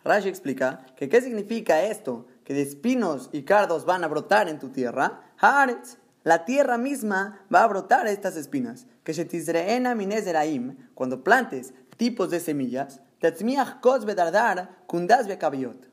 Rashi 0.05 0.29
explica 0.29 0.87
que 0.97 1.09
qué 1.09 1.21
significa 1.21 1.83
esto, 1.83 2.27
que 2.45 2.55
de 2.55 2.63
espinos 2.63 3.29
y 3.33 3.43
cardos 3.43 3.85
van 3.85 4.03
a 4.05 4.09
brotar 4.09 4.49
en 4.49 4.59
tu 4.59 4.71
tierra. 4.71 5.21
Haaretz, 5.39 5.99
la 6.25 6.45
tierra 6.45 6.79
misma 6.79 7.41
va 7.53 7.65
a 7.65 7.69
brotar 7.69 8.07
estas 8.07 8.37
espinas. 8.37 8.87
Que 9.05 9.13
shetisreena 9.13 9.95
minezeraim, 9.95 10.77
cuando 10.95 11.23
plantes 11.23 11.75
tipos 11.97 12.31
de 12.31 12.41
semillas, 12.41 13.01
tetzmiach 13.19 13.81
kos 13.81 14.07
bedardar 14.07 14.85
kundas 14.87 15.27
becabiot 15.27 15.90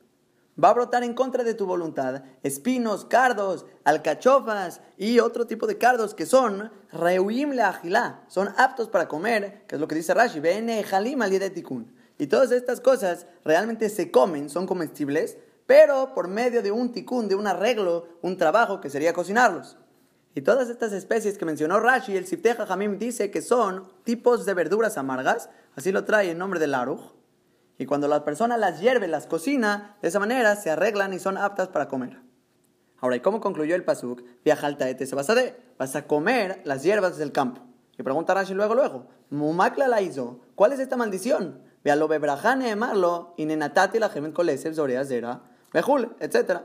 va 0.62 0.70
a 0.70 0.74
brotar 0.74 1.04
en 1.04 1.14
contra 1.14 1.44
de 1.44 1.54
tu 1.54 1.66
voluntad. 1.66 2.22
Espinos, 2.42 3.04
cardos, 3.04 3.66
alcachofas 3.84 4.80
y 4.96 5.20
otro 5.20 5.46
tipo 5.46 5.66
de 5.66 5.78
cardos 5.78 6.14
que 6.14 6.26
son 6.26 6.70
reuim 6.92 7.50
le 7.50 7.62
agilá, 7.62 8.24
son 8.28 8.48
aptos 8.56 8.88
para 8.88 9.08
comer, 9.08 9.64
que 9.66 9.76
es 9.76 9.80
lo 9.80 9.88
que 9.88 9.94
dice 9.94 10.14
Rashi, 10.14 10.40
bene 10.40 10.82
jalim 10.82 11.22
Y 12.18 12.26
todas 12.26 12.50
estas 12.50 12.80
cosas 12.80 13.26
realmente 13.44 13.88
se 13.88 14.10
comen, 14.10 14.50
son 14.50 14.66
comestibles, 14.66 15.38
pero 15.66 16.14
por 16.14 16.28
medio 16.28 16.62
de 16.62 16.72
un 16.72 16.92
tikkun, 16.92 17.28
de 17.28 17.34
un 17.34 17.46
arreglo, 17.46 18.08
un 18.22 18.36
trabajo 18.36 18.80
que 18.80 18.90
sería 18.90 19.12
cocinarlos. 19.12 19.76
Y 20.34 20.42
todas 20.42 20.68
estas 20.70 20.92
especies 20.92 21.36
que 21.36 21.44
mencionó 21.44 21.80
Rashi, 21.80 22.16
el 22.16 22.26
Sifteja 22.26 22.64
Hamim 22.68 22.98
dice 22.98 23.30
que 23.30 23.42
son 23.42 23.84
tipos 24.04 24.46
de 24.46 24.54
verduras 24.54 24.96
amargas, 24.96 25.50
así 25.74 25.92
lo 25.92 26.04
trae 26.04 26.30
en 26.30 26.38
nombre 26.38 26.60
del 26.60 26.74
Aruj, 26.74 27.17
y 27.78 27.86
cuando 27.86 28.08
la 28.08 28.24
persona 28.24 28.56
las 28.56 28.80
hierve, 28.80 29.06
las 29.06 29.26
cocina, 29.26 29.96
de 30.02 30.08
esa 30.08 30.18
manera 30.18 30.56
se 30.56 30.70
arreglan 30.70 31.12
y 31.12 31.20
son 31.20 31.38
aptas 31.38 31.68
para 31.68 31.88
comer. 31.88 32.20
Ahora, 33.00 33.14
¿y 33.14 33.20
cómo 33.20 33.40
concluyó 33.40 33.76
el 33.76 33.84
pasuk? 33.84 34.22
Viajaltaete 34.44 35.06
se 35.06 35.14
vas 35.14 35.30
a 35.30 35.36
de, 35.36 35.56
vas 35.78 35.94
a 35.94 36.06
comer 36.06 36.60
las 36.64 36.82
hierbas 36.82 37.16
del 37.16 37.30
campo. 37.30 37.62
Y 37.96 38.02
pregunta 38.02 38.34
Rashi 38.34 38.54
luego, 38.54 38.74
luego, 38.74 39.06
Mumakla 39.30 39.86
la 39.86 40.02
hizo, 40.02 40.40
¿cuál 40.56 40.72
es 40.72 40.80
esta 40.80 40.96
maldición? 40.96 41.62
Vea 41.84 41.94
lo 41.94 42.08
bebrajane 42.08 42.70
emarlo, 42.70 43.34
y 43.36 43.44
nenatati 43.44 44.00
la 44.00 44.08
gemen 44.08 44.32
colesev 44.32 44.74
zera, 44.74 45.42
mejul, 45.72 46.16
etc. 46.18 46.62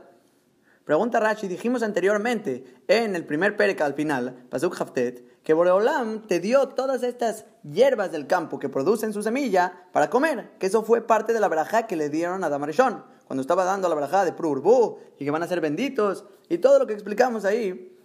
Pregunta 0.84 1.18
Rashi, 1.18 1.48
dijimos 1.48 1.82
anteriormente 1.82 2.62
en 2.88 3.16
el 3.16 3.24
primer 3.24 3.56
perek 3.56 3.80
al 3.80 3.94
final, 3.94 4.44
pasuk 4.50 4.78
haftet, 4.78 5.42
que 5.42 5.54
Boreolam 5.54 6.26
te 6.26 6.40
dio 6.40 6.68
todas 6.68 7.02
estas 7.02 7.46
hierbas 7.62 8.12
del 8.12 8.26
campo 8.26 8.58
que 8.58 8.68
producen 8.68 9.14
su 9.14 9.22
semilla 9.22 9.88
para 9.92 10.10
comer, 10.10 10.50
que 10.58 10.66
eso 10.66 10.82
fue 10.82 11.00
parte 11.00 11.32
de 11.32 11.40
la 11.40 11.48
braja 11.48 11.86
que 11.86 11.96
le 11.96 12.10
dieron 12.10 12.44
a 12.44 12.50
Damarishon, 12.50 13.02
cuando 13.26 13.40
estaba 13.40 13.64
dando 13.64 13.88
la 13.88 13.94
braja 13.94 14.26
de 14.26 14.32
Prurbu 14.32 14.98
y 15.18 15.24
que 15.24 15.30
van 15.30 15.42
a 15.42 15.48
ser 15.48 15.62
benditos 15.62 16.26
y 16.50 16.58
todo 16.58 16.78
lo 16.78 16.86
que 16.86 16.92
explicamos 16.92 17.46
ahí. 17.46 17.96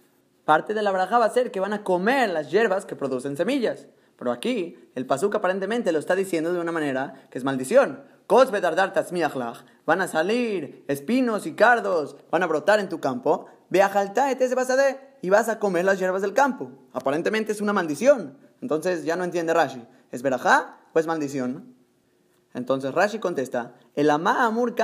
Parte 0.46 0.72
de 0.72 0.80
la 0.80 0.90
braja 0.90 1.18
va 1.18 1.26
a 1.26 1.34
ser 1.34 1.50
que 1.50 1.60
van 1.60 1.74
a 1.74 1.84
comer 1.84 2.30
las 2.30 2.50
hierbas 2.50 2.86
que 2.86 2.96
producen 2.96 3.36
semillas. 3.36 3.88
Pero 4.16 4.32
aquí 4.32 4.78
el 4.94 5.06
pasuk 5.06 5.34
aparentemente 5.34 5.92
lo 5.92 5.98
está 5.98 6.14
diciendo 6.14 6.52
de 6.52 6.60
una 6.60 6.72
manera 6.72 7.26
que 7.30 7.36
es 7.36 7.44
maldición. 7.44 8.02
Van 9.86 10.00
a 10.00 10.06
salir 10.06 10.84
espinos 10.86 11.46
y 11.46 11.54
cardos, 11.54 12.16
van 12.30 12.44
a 12.44 12.46
brotar 12.46 12.78
en 12.78 12.88
tu 12.88 13.00
campo. 13.00 13.46
y 15.22 15.30
vas 15.30 15.48
a 15.48 15.58
comer 15.58 15.84
las 15.84 15.98
hierbas 15.98 16.22
del 16.22 16.32
campo. 16.32 16.70
Aparentemente 16.92 17.50
es 17.50 17.60
una 17.60 17.72
maldición. 17.72 18.38
Entonces 18.60 19.04
ya 19.04 19.16
no 19.16 19.24
entiende 19.24 19.52
Rashi. 19.52 19.84
¿Es 20.12 20.22
verajá 20.22 20.78
o 20.92 21.00
es 21.00 21.08
maldición? 21.08 21.74
Entonces 22.54 22.94
Rashi 22.94 23.18
contesta, 23.18 23.74
el 23.96 24.10
ama 24.10 24.46
amur 24.46 24.76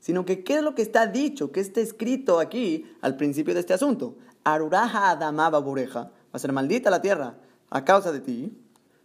sino 0.00 0.24
que 0.24 0.42
qué 0.42 0.56
es 0.56 0.62
lo 0.62 0.74
que 0.74 0.82
está 0.82 1.06
dicho, 1.06 1.52
que 1.52 1.60
está 1.60 1.80
escrito 1.80 2.40
aquí 2.40 2.90
al 3.00 3.16
principio 3.16 3.54
de 3.54 3.60
este 3.60 3.74
asunto. 3.74 4.16
Aruraja 4.42 5.10
adamaba 5.10 5.60
bureja, 5.60 6.00
va 6.00 6.10
a 6.32 6.38
ser 6.40 6.52
maldita 6.52 6.90
la 6.90 7.00
tierra 7.00 7.36
a 7.70 7.84
causa 7.84 8.10
de 8.10 8.20
ti. 8.20 8.58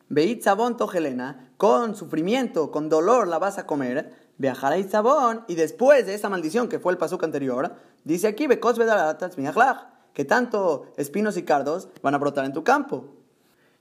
Beit 0.10 0.44
sabón 0.44 0.78
togelena, 0.78 1.52
con 1.58 1.96
sufrimiento, 1.96 2.72
con 2.72 2.90
dolor 2.90 3.28
la 3.28 3.40
vas 3.40 3.58
a 3.58 3.66
comer. 3.66 4.14
Viajará 4.38 4.82
sabón, 4.90 5.46
y 5.48 5.56
después 5.56 6.06
de 6.06 6.14
esa 6.14 6.30
maldición 6.30 6.68
que 6.68 6.80
fue 6.80 6.92
el 6.92 6.98
pasuk 6.98 7.24
anterior, 7.24 7.74
dice 8.04 8.28
aquí, 8.28 8.48
que 10.14 10.26
tanto 10.26 10.86
espinos 10.98 11.38
y 11.38 11.44
cardos 11.44 11.88
van 12.02 12.16
a 12.16 12.18
brotar 12.18 12.46
en 12.46 12.54
tu 12.54 12.64
campo. 12.64 13.16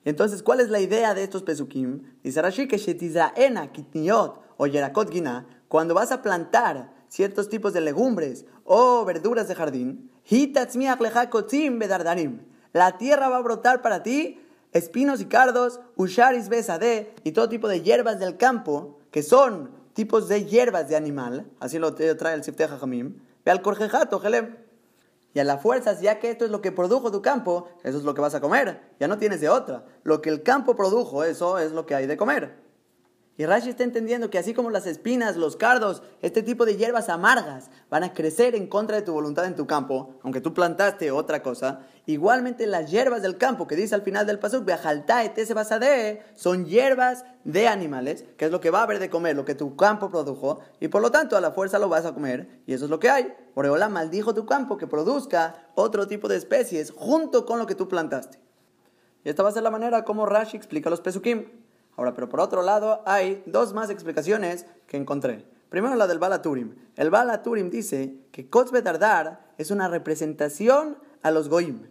Entonces, 0.04 0.42
¿cuál 0.42 0.60
es 0.60 0.70
la 0.70 0.80
idea 0.80 1.14
de 1.14 1.24
estos 1.24 1.42
pesukim? 1.42 2.02
Dice 2.22 2.42
Rashi 2.42 2.68
que 2.68 2.78
Shetizaena, 2.78 3.72
Kitniot 3.72 4.40
o 4.56 4.66
Yerakot 4.66 5.10
Gina, 5.10 5.46
cuando 5.68 5.94
vas 5.94 6.12
a 6.12 6.22
plantar 6.22 6.92
ciertos 7.08 7.48
tipos 7.48 7.72
de 7.72 7.80
legumbres 7.80 8.44
o 8.64 9.04
verduras 9.04 9.48
de 9.48 9.54
jardín, 9.54 10.10
la 12.72 12.98
tierra 12.98 13.28
va 13.28 13.36
a 13.36 13.42
brotar 13.42 13.82
para 13.82 14.02
ti 14.02 14.40
espinos 14.74 15.22
y 15.22 15.26
cardos, 15.26 15.80
usharis 15.96 16.50
besade 16.50 17.14
y 17.24 17.32
todo 17.32 17.48
tipo 17.48 17.68
de 17.68 17.80
hierbas 17.80 18.18
del 18.18 18.36
campo, 18.36 18.98
que 19.10 19.22
son 19.22 19.70
tipos 19.94 20.28
de 20.28 20.44
hierbas 20.44 20.88
de 20.88 20.96
animal, 20.96 21.46
así 21.60 21.78
lo 21.78 21.94
trae 21.94 22.34
el 22.34 22.44
Sifteja 22.44 22.76
Jamim, 22.76 23.16
ve 23.44 23.50
al 23.50 23.62
corjejato, 23.62 24.20
gelem. 24.20 24.56
Y 25.32 25.40
a 25.40 25.44
la 25.44 25.58
fuerza, 25.58 25.98
ya 26.00 26.20
que 26.20 26.30
esto 26.30 26.44
es 26.44 26.52
lo 26.52 26.60
que 26.60 26.70
produjo 26.70 27.10
tu 27.10 27.20
campo, 27.20 27.68
eso 27.82 27.98
es 27.98 28.04
lo 28.04 28.14
que 28.14 28.20
vas 28.20 28.36
a 28.36 28.40
comer. 28.40 28.80
Ya 29.00 29.08
no 29.08 29.18
tienes 29.18 29.40
de 29.40 29.48
otra. 29.48 29.84
Lo 30.04 30.22
que 30.22 30.30
el 30.30 30.44
campo 30.44 30.76
produjo, 30.76 31.24
eso 31.24 31.58
es 31.58 31.72
lo 31.72 31.86
que 31.86 31.96
hay 31.96 32.06
de 32.06 32.16
comer. 32.16 32.54
Y 33.36 33.46
Rashi 33.46 33.70
está 33.70 33.82
entendiendo 33.82 34.30
que 34.30 34.38
así 34.38 34.54
como 34.54 34.70
las 34.70 34.86
espinas, 34.86 35.36
los 35.36 35.56
cardos, 35.56 36.04
este 36.22 36.44
tipo 36.44 36.64
de 36.64 36.76
hierbas 36.76 37.08
amargas 37.08 37.68
van 37.90 38.04
a 38.04 38.14
crecer 38.14 38.54
en 38.54 38.68
contra 38.68 38.94
de 38.94 39.02
tu 39.02 39.12
voluntad 39.12 39.46
en 39.46 39.56
tu 39.56 39.66
campo, 39.66 40.14
aunque 40.22 40.40
tú 40.40 40.54
plantaste 40.54 41.10
otra 41.10 41.42
cosa, 41.42 41.80
igualmente 42.06 42.68
las 42.68 42.92
hierbas 42.92 43.22
del 43.22 43.36
campo 43.36 43.66
que 43.66 43.74
dice 43.74 43.96
al 43.96 44.02
final 44.02 44.24
del 44.24 44.38
pasuk, 44.38 44.64
de 44.64 46.22
son 46.36 46.66
hierbas 46.66 47.24
de 47.42 47.66
animales, 47.66 48.24
que 48.36 48.44
es 48.44 48.52
lo 48.52 48.60
que 48.60 48.70
va 48.70 48.80
a 48.80 48.82
haber 48.84 49.00
de 49.00 49.10
comer, 49.10 49.34
lo 49.34 49.44
que 49.44 49.56
tu 49.56 49.74
campo 49.74 50.10
produjo, 50.10 50.60
y 50.78 50.86
por 50.86 51.02
lo 51.02 51.10
tanto 51.10 51.36
a 51.36 51.40
la 51.40 51.50
fuerza 51.50 51.80
lo 51.80 51.88
vas 51.88 52.06
a 52.06 52.14
comer, 52.14 52.62
y 52.66 52.74
eso 52.74 52.84
es 52.84 52.90
lo 52.90 53.00
que 53.00 53.10
hay. 53.10 53.34
Oreola 53.54 53.88
maldijo 53.88 54.32
tu 54.32 54.46
campo 54.46 54.76
que 54.76 54.86
produzca 54.86 55.70
otro 55.74 56.06
tipo 56.06 56.28
de 56.28 56.36
especies 56.36 56.92
junto 56.92 57.46
con 57.46 57.58
lo 57.58 57.66
que 57.66 57.74
tú 57.74 57.88
plantaste. 57.88 58.38
Y 59.24 59.30
esta 59.30 59.42
va 59.42 59.48
a 59.48 59.52
ser 59.52 59.64
la 59.64 59.70
manera 59.70 60.04
como 60.04 60.24
Rashi 60.24 60.56
explica 60.56 60.88
los 60.88 61.00
pesukim. 61.00 61.63
Ahora, 61.96 62.14
pero 62.14 62.28
por 62.28 62.40
otro 62.40 62.62
lado, 62.62 63.02
hay 63.06 63.42
dos 63.46 63.72
más 63.72 63.90
explicaciones 63.90 64.66
que 64.86 64.96
encontré. 64.96 65.44
Primero 65.68 65.94
la 65.96 66.06
del 66.06 66.18
Balaturim. 66.18 66.74
El 66.96 67.10
Balaturim 67.10 67.70
dice 67.70 68.14
que 68.30 68.48
Kotzbe 68.48 68.82
Dardar 68.82 69.52
es 69.58 69.70
una 69.70 69.88
representación 69.88 70.98
a 71.22 71.30
los 71.30 71.48
Goim. 71.48 71.88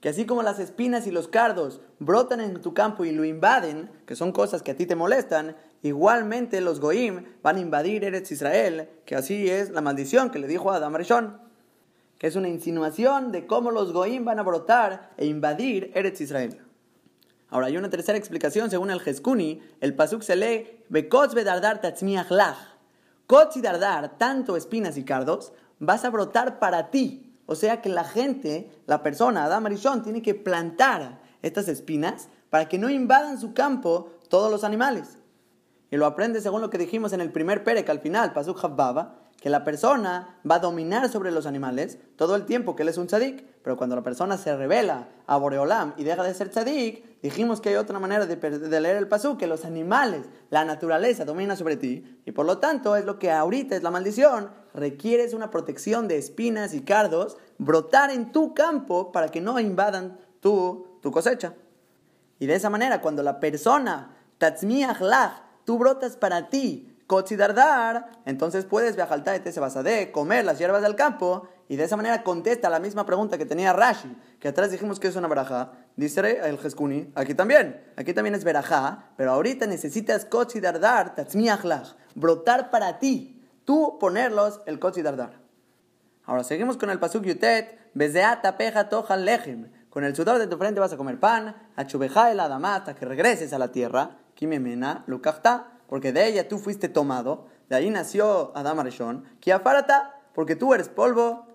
Que 0.00 0.10
así 0.10 0.26
como 0.26 0.42
las 0.42 0.58
espinas 0.58 1.06
y 1.06 1.10
los 1.10 1.26
cardos 1.26 1.80
brotan 1.98 2.40
en 2.40 2.60
tu 2.60 2.74
campo 2.74 3.04
y 3.04 3.12
lo 3.12 3.24
invaden, 3.24 3.90
que 4.06 4.14
son 4.14 4.32
cosas 4.32 4.62
que 4.62 4.72
a 4.72 4.76
ti 4.76 4.86
te 4.86 4.94
molestan, 4.94 5.56
igualmente 5.82 6.60
los 6.60 6.80
Goim 6.80 7.24
van 7.42 7.56
a 7.56 7.60
invadir 7.60 8.04
Eretz 8.04 8.30
Israel, 8.30 8.88
que 9.06 9.16
así 9.16 9.48
es 9.48 9.70
la 9.70 9.80
maldición 9.80 10.30
que 10.30 10.38
le 10.38 10.46
dijo 10.46 10.70
a 10.70 10.76
Adam 10.76 10.94
Rishon, 10.94 11.40
que 12.18 12.26
es 12.26 12.36
una 12.36 12.48
insinuación 12.48 13.32
de 13.32 13.46
cómo 13.46 13.70
los 13.70 13.92
Goim 13.92 14.24
van 14.24 14.38
a 14.38 14.42
brotar 14.42 15.12
e 15.16 15.26
invadir 15.26 15.90
Eretz 15.94 16.20
Israel. 16.20 16.60
Ahora, 17.50 17.66
hay 17.66 17.76
una 17.76 17.90
tercera 17.90 18.18
explicación, 18.18 18.70
según 18.70 18.90
el 18.90 19.00
Jeskuni, 19.00 19.62
el 19.80 19.94
pasuk 19.94 20.22
se 20.22 20.36
lee, 20.36 20.84
Bekotz 20.88 21.34
bedardar 21.34 21.80
tatzmiach 21.80 22.30
lach. 22.30 22.78
Kotz 23.28 23.58
y 23.58 23.60
dardar, 23.60 24.16
tanto 24.16 24.56
espinas 24.56 24.96
y 24.96 25.04
cardos, 25.04 25.52
vas 25.78 26.04
a 26.06 26.10
brotar 26.10 26.58
para 26.58 26.90
ti. 26.90 27.34
O 27.44 27.54
sea 27.54 27.82
que 27.82 27.90
la 27.90 28.04
gente, 28.04 28.70
la 28.86 29.02
persona, 29.02 29.44
Adam 29.44 29.66
Arishon, 29.66 30.02
tiene 30.02 30.22
que 30.22 30.34
plantar 30.34 31.20
estas 31.42 31.68
espinas 31.68 32.28
para 32.48 32.68
que 32.68 32.78
no 32.78 32.88
invadan 32.88 33.38
su 33.38 33.52
campo 33.52 34.10
todos 34.28 34.50
los 34.50 34.64
animales. 34.64 35.18
Y 35.90 35.96
lo 35.96 36.06
aprende 36.06 36.40
según 36.40 36.62
lo 36.62 36.70
que 36.70 36.78
dijimos 36.78 37.12
en 37.12 37.20
el 37.20 37.30
primer 37.30 37.64
perek 37.64 37.88
al 37.90 38.00
final, 38.00 38.32
pasuk 38.32 38.64
Habbaba, 38.64 39.16
que 39.40 39.50
la 39.50 39.64
persona 39.64 40.40
va 40.48 40.56
a 40.56 40.60
dominar 40.60 41.08
sobre 41.08 41.30
los 41.30 41.46
animales 41.46 41.98
todo 42.16 42.34
el 42.34 42.44
tiempo 42.44 42.74
que 42.74 42.82
él 42.82 42.88
es 42.88 42.98
un 42.98 43.06
tzadik, 43.06 43.44
pero 43.62 43.76
cuando 43.76 43.94
la 43.94 44.02
persona 44.02 44.36
se 44.36 44.56
revela 44.56 45.08
a 45.26 45.36
Boreolam 45.36 45.94
y 45.96 46.02
deja 46.02 46.24
de 46.24 46.34
ser 46.34 46.48
tzadik, 46.48 47.20
dijimos 47.22 47.60
que 47.60 47.68
hay 47.68 47.76
otra 47.76 48.00
manera 48.00 48.26
de, 48.26 48.80
leer 48.80 48.96
el 48.96 49.06
pasú, 49.06 49.38
que 49.38 49.46
los 49.46 49.64
animales, 49.64 50.22
la 50.50 50.64
naturaleza 50.64 51.24
domina 51.24 51.54
sobre 51.54 51.76
ti, 51.76 52.20
y 52.24 52.32
por 52.32 52.46
lo 52.46 52.58
tanto 52.58 52.96
es 52.96 53.04
lo 53.04 53.20
que 53.20 53.30
ahorita 53.30 53.76
es 53.76 53.82
la 53.82 53.92
maldición, 53.92 54.50
requieres 54.74 55.34
una 55.34 55.50
protección 55.50 56.08
de 56.08 56.18
espinas 56.18 56.74
y 56.74 56.82
cardos, 56.82 57.36
brotar 57.58 58.10
en 58.10 58.32
tu 58.32 58.54
campo 58.54 59.12
para 59.12 59.28
que 59.28 59.40
no 59.40 59.60
invadan 59.60 60.18
tu, 60.40 60.98
tu 61.00 61.12
cosecha. 61.12 61.54
Y 62.40 62.46
de 62.46 62.54
esa 62.54 62.70
manera, 62.70 63.00
cuando 63.00 63.22
la 63.22 63.38
persona, 63.38 64.16
tatzmiach 64.38 65.00
lach, 65.00 65.42
tú 65.64 65.78
brotas 65.78 66.16
para 66.16 66.48
ti, 66.48 66.97
Kotzidardar, 67.08 68.10
entonces 68.26 68.66
puedes 68.66 68.94
viajar 68.94 69.24
se 69.50 69.60
vas 69.60 69.76
a 69.78 69.82
comer 70.12 70.44
las 70.44 70.58
hierbas 70.58 70.82
del 70.82 70.94
campo 70.94 71.48
y 71.66 71.76
de 71.76 71.84
esa 71.84 71.96
manera 71.96 72.22
contesta 72.22 72.68
la 72.68 72.80
misma 72.80 73.06
pregunta 73.06 73.38
que 73.38 73.46
tenía 73.46 73.72
Rashi, 73.72 74.14
que 74.38 74.48
atrás 74.48 74.70
dijimos 74.70 75.00
que 75.00 75.08
es 75.08 75.16
una 75.16 75.26
verajá. 75.26 75.72
Dice 75.96 76.20
el 76.46 76.58
Jeskuni, 76.58 77.10
aquí 77.14 77.32
también, 77.32 77.82
aquí 77.96 78.12
también 78.12 78.34
es 78.34 78.44
verajá, 78.44 79.06
pero 79.16 79.32
ahorita 79.32 79.66
necesitas 79.66 80.26
Kotzidardar, 80.26 81.14
tatzmiachlach, 81.14 81.94
brotar 82.14 82.70
para 82.70 82.98
ti, 82.98 83.42
tú 83.64 83.96
ponerlos 83.98 84.60
el 84.66 84.78
Kotzidardar. 84.78 85.40
Ahora 86.26 86.44
seguimos 86.44 86.76
con 86.76 86.90
el 86.90 86.98
pasuk 86.98 87.24
yutet, 87.24 87.90
bezeata 87.94 88.58
peja 88.58 88.90
toja 88.90 89.16
lechem, 89.16 89.70
Con 89.88 90.04
el 90.04 90.14
sudor 90.14 90.38
de 90.38 90.46
tu 90.46 90.58
frente 90.58 90.78
vas 90.78 90.92
a 90.92 90.98
comer 90.98 91.18
pan, 91.18 91.56
a 91.74 91.86
chubeja 91.86 92.30
el 92.30 92.38
adamá 92.38 92.74
hasta 92.74 92.94
que 92.94 93.06
regreses 93.06 93.54
a 93.54 93.58
la 93.58 93.72
tierra, 93.72 94.18
kimemena, 94.34 95.04
lukachta, 95.06 95.77
porque 95.88 96.12
de 96.12 96.26
ella 96.26 96.48
tú 96.48 96.58
fuiste 96.58 96.88
tomado, 96.88 97.46
de 97.68 97.76
ahí 97.76 97.90
nació 97.90 98.52
Adam 98.54 98.78
Arishon, 98.80 99.24
kiafarata, 99.40 100.20
porque 100.34 100.54
tú 100.54 100.74
eres 100.74 100.88
polvo, 100.88 101.46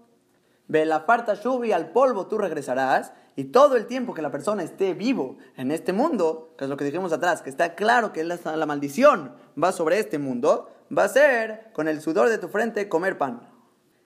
ve 0.68 0.86
la 0.86 1.06
parta 1.06 1.36
shubi, 1.36 1.72
al 1.72 1.92
polvo 1.92 2.28
tú 2.28 2.38
regresarás, 2.38 3.14
y 3.36 3.46
todo 3.46 3.76
el 3.76 3.88
tiempo 3.88 4.14
que 4.14 4.22
la 4.22 4.32
persona 4.32 4.64
esté 4.64 4.94
vivo 4.94 5.38
en 5.56 5.72
este 5.72 5.94
mundo, 5.94 6.54
que 6.58 6.66
es 6.66 6.70
lo 6.70 6.78
que 6.78 6.86
dijimos 6.86 7.14
atrás, 7.14 7.42
que 7.42 7.50
está 7.50 7.76
claro 7.76 8.14
que 8.14 8.24
la, 8.24 8.38
la 8.56 8.66
maldición 8.66 9.34
va 9.62 9.72
sobre 9.72 10.00
este 10.00 10.20
mundo, 10.20 10.70
va 10.96 11.06
a 11.06 11.10
ser 11.10 11.72
con 11.74 11.88
el 11.88 12.02
sudor 12.02 12.30
de 12.30 12.38
tu 12.38 12.48
frente 12.48 12.90
comer 12.90 13.18
pan. 13.18 13.50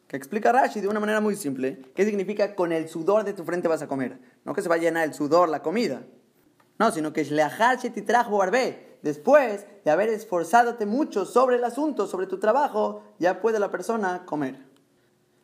Que 0.07 0.15
explica 0.15 0.53
Rashi 0.53 0.79
de 0.79 0.87
una 0.87 1.01
manera 1.01 1.19
muy 1.19 1.35
simple, 1.35 1.81
qué 1.93 2.05
significa 2.05 2.55
con 2.55 2.71
el 2.71 2.87
sudor 2.87 3.25
de 3.25 3.33
tu 3.33 3.43
frente 3.43 3.67
vas 3.67 3.81
a 3.81 3.87
comer. 3.87 4.19
No 4.45 4.53
que 4.53 4.61
se 4.61 4.69
va 4.69 4.75
a 4.75 4.77
llenar 4.77 5.03
el 5.03 5.13
sudor 5.13 5.49
la 5.49 5.61
comida. 5.61 6.03
No, 6.79 6.91
sino 6.91 7.11
que 7.11 7.25
después 9.07 9.65
de 9.85 9.91
haber 9.91 10.09
esforzadote 10.09 10.85
mucho 10.85 11.25
sobre 11.25 11.55
el 11.55 11.63
asunto, 11.63 12.07
sobre 12.07 12.27
tu 12.27 12.39
trabajo, 12.39 13.03
ya 13.19 13.41
puede 13.41 13.57
la 13.57 13.71
persona 13.71 14.25
comer. 14.25 14.65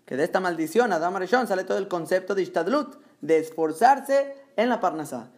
Que 0.06 0.18
de 0.18 0.26
esta 0.26 0.42
maldición, 0.42 0.92
Adam 0.92 1.16
Arishon, 1.16 1.48
sale 1.48 1.64
todo 1.64 1.78
el 1.78 1.88
concepto 1.88 2.36
de 2.36 2.42
Ishtadlut, 2.42 2.98
de 3.22 3.38
esforzarse 3.38 4.36
en 4.58 4.68
la 4.68 4.82
Parnasá. 4.82 5.32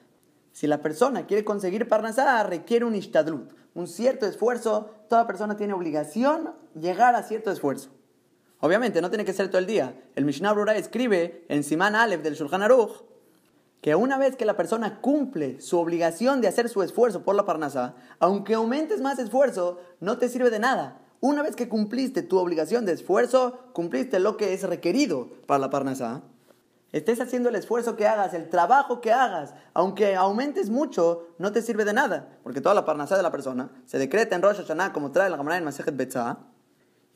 Si 0.51 0.65
la 0.65 0.81
persona 0.81 1.27
quiere 1.27 1.45
conseguir 1.45 1.87
Parnasá, 1.87 2.41
requiere 2.43 2.85
un 2.85 2.95
Ishtadlut, 2.95 3.53
un 3.75 3.87
cierto 3.87 4.25
esfuerzo. 4.25 4.89
Toda 5.07 5.27
persona 5.27 5.55
tiene 5.55 5.73
obligación 5.73 6.55
llegar 6.73 7.13
a 7.13 7.21
cierto 7.21 7.51
esfuerzo. 7.51 7.91
Obviamente, 8.59 9.01
no 9.01 9.09
tiene 9.09 9.25
que 9.25 9.33
ser 9.33 9.49
todo 9.49 9.59
el 9.59 9.67
día. 9.67 10.01
El 10.15 10.25
Mishnah 10.25 10.53
Brura 10.53 10.75
escribe 10.75 11.45
en 11.47 11.63
Siman 11.63 11.93
Aleph 11.93 12.23
del 12.23 12.33
Shulchan 12.33 12.63
Aruch 12.63 13.03
que 13.85 13.93
una 13.93 14.17
vez 14.17 14.35
que 14.35 14.45
la 14.45 14.57
persona 14.57 14.99
cumple 14.99 15.61
su 15.61 15.77
obligación 15.77 16.41
de 16.41 16.47
hacer 16.47 16.69
su 16.69 16.81
esfuerzo 16.81 17.21
por 17.21 17.35
la 17.35 17.45
Parnasá, 17.45 17.93
aunque 18.17 18.55
aumentes 18.55 18.99
más 18.99 19.19
esfuerzo, 19.19 19.79
no 19.99 20.17
te 20.17 20.27
sirve 20.27 20.49
de 20.49 20.57
nada. 20.57 21.01
Una 21.19 21.43
vez 21.43 21.55
que 21.55 21.69
cumpliste 21.69 22.23
tu 22.23 22.39
obligación 22.39 22.87
de 22.87 22.93
esfuerzo, 22.93 23.59
cumpliste 23.73 24.19
lo 24.19 24.37
que 24.37 24.55
es 24.55 24.63
requerido 24.63 25.29
para 25.45 25.59
la 25.59 25.69
Parnasá. 25.69 26.23
Estés 26.93 27.21
haciendo 27.21 27.49
el 27.49 27.55
esfuerzo 27.55 27.95
que 27.95 28.07
hagas, 28.07 28.33
el 28.33 28.49
trabajo 28.49 29.01
que 29.01 29.11
hagas, 29.11 29.53
aunque 29.75 30.15
aumentes 30.15 30.71
mucho, 30.71 31.27
no 31.37 31.51
te 31.51 31.61
sirve 31.61 31.85
de 31.85 31.93
nada, 31.93 32.39
porque 32.41 32.61
toda 32.61 32.73
la 32.73 32.85
Parnasá 32.85 33.15
de 33.15 33.21
la 33.21 33.31
persona 33.31 33.69
se 33.85 33.99
decreta 33.99 34.35
en 34.35 34.41
Rosh 34.41 34.57
Hashanah 34.57 34.93
como 34.93 35.11
trae 35.11 35.29
la 35.29 35.37
Gemara 35.37 35.59
en 35.59 35.63
Masejet 35.63 35.95
Betzah 35.95 36.39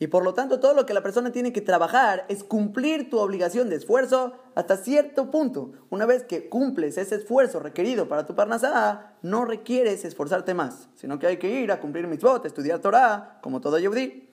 y 0.02 0.06
por 0.06 0.24
lo 0.24 0.32
tanto, 0.32 0.60
todo 0.60 0.72
lo 0.72 0.86
que 0.86 0.94
la 0.94 1.02
persona 1.02 1.30
tiene 1.30 1.52
que 1.52 1.60
trabajar 1.60 2.24
es 2.28 2.42
cumplir 2.42 3.10
tu 3.10 3.18
obligación 3.18 3.68
de 3.68 3.76
esfuerzo 3.76 4.32
hasta 4.54 4.78
cierto 4.78 5.30
punto. 5.30 5.72
Una 5.90 6.06
vez 6.06 6.24
que 6.24 6.48
cumples 6.48 6.96
ese 6.96 7.16
esfuerzo 7.16 7.60
requerido 7.60 8.08
para 8.08 8.24
tu 8.24 8.34
parnasá, 8.34 9.12
no 9.20 9.44
requieres 9.44 10.06
esforzarte 10.06 10.54
más, 10.54 10.88
sino 10.94 11.18
que 11.18 11.26
hay 11.26 11.36
que 11.36 11.50
ir 11.50 11.70
a 11.70 11.80
cumplir 11.80 12.06
mitzvot, 12.06 12.46
estudiar 12.46 12.78
Torah, 12.78 13.40
como 13.42 13.60
todo 13.60 13.78
Yehudi. 13.78 14.26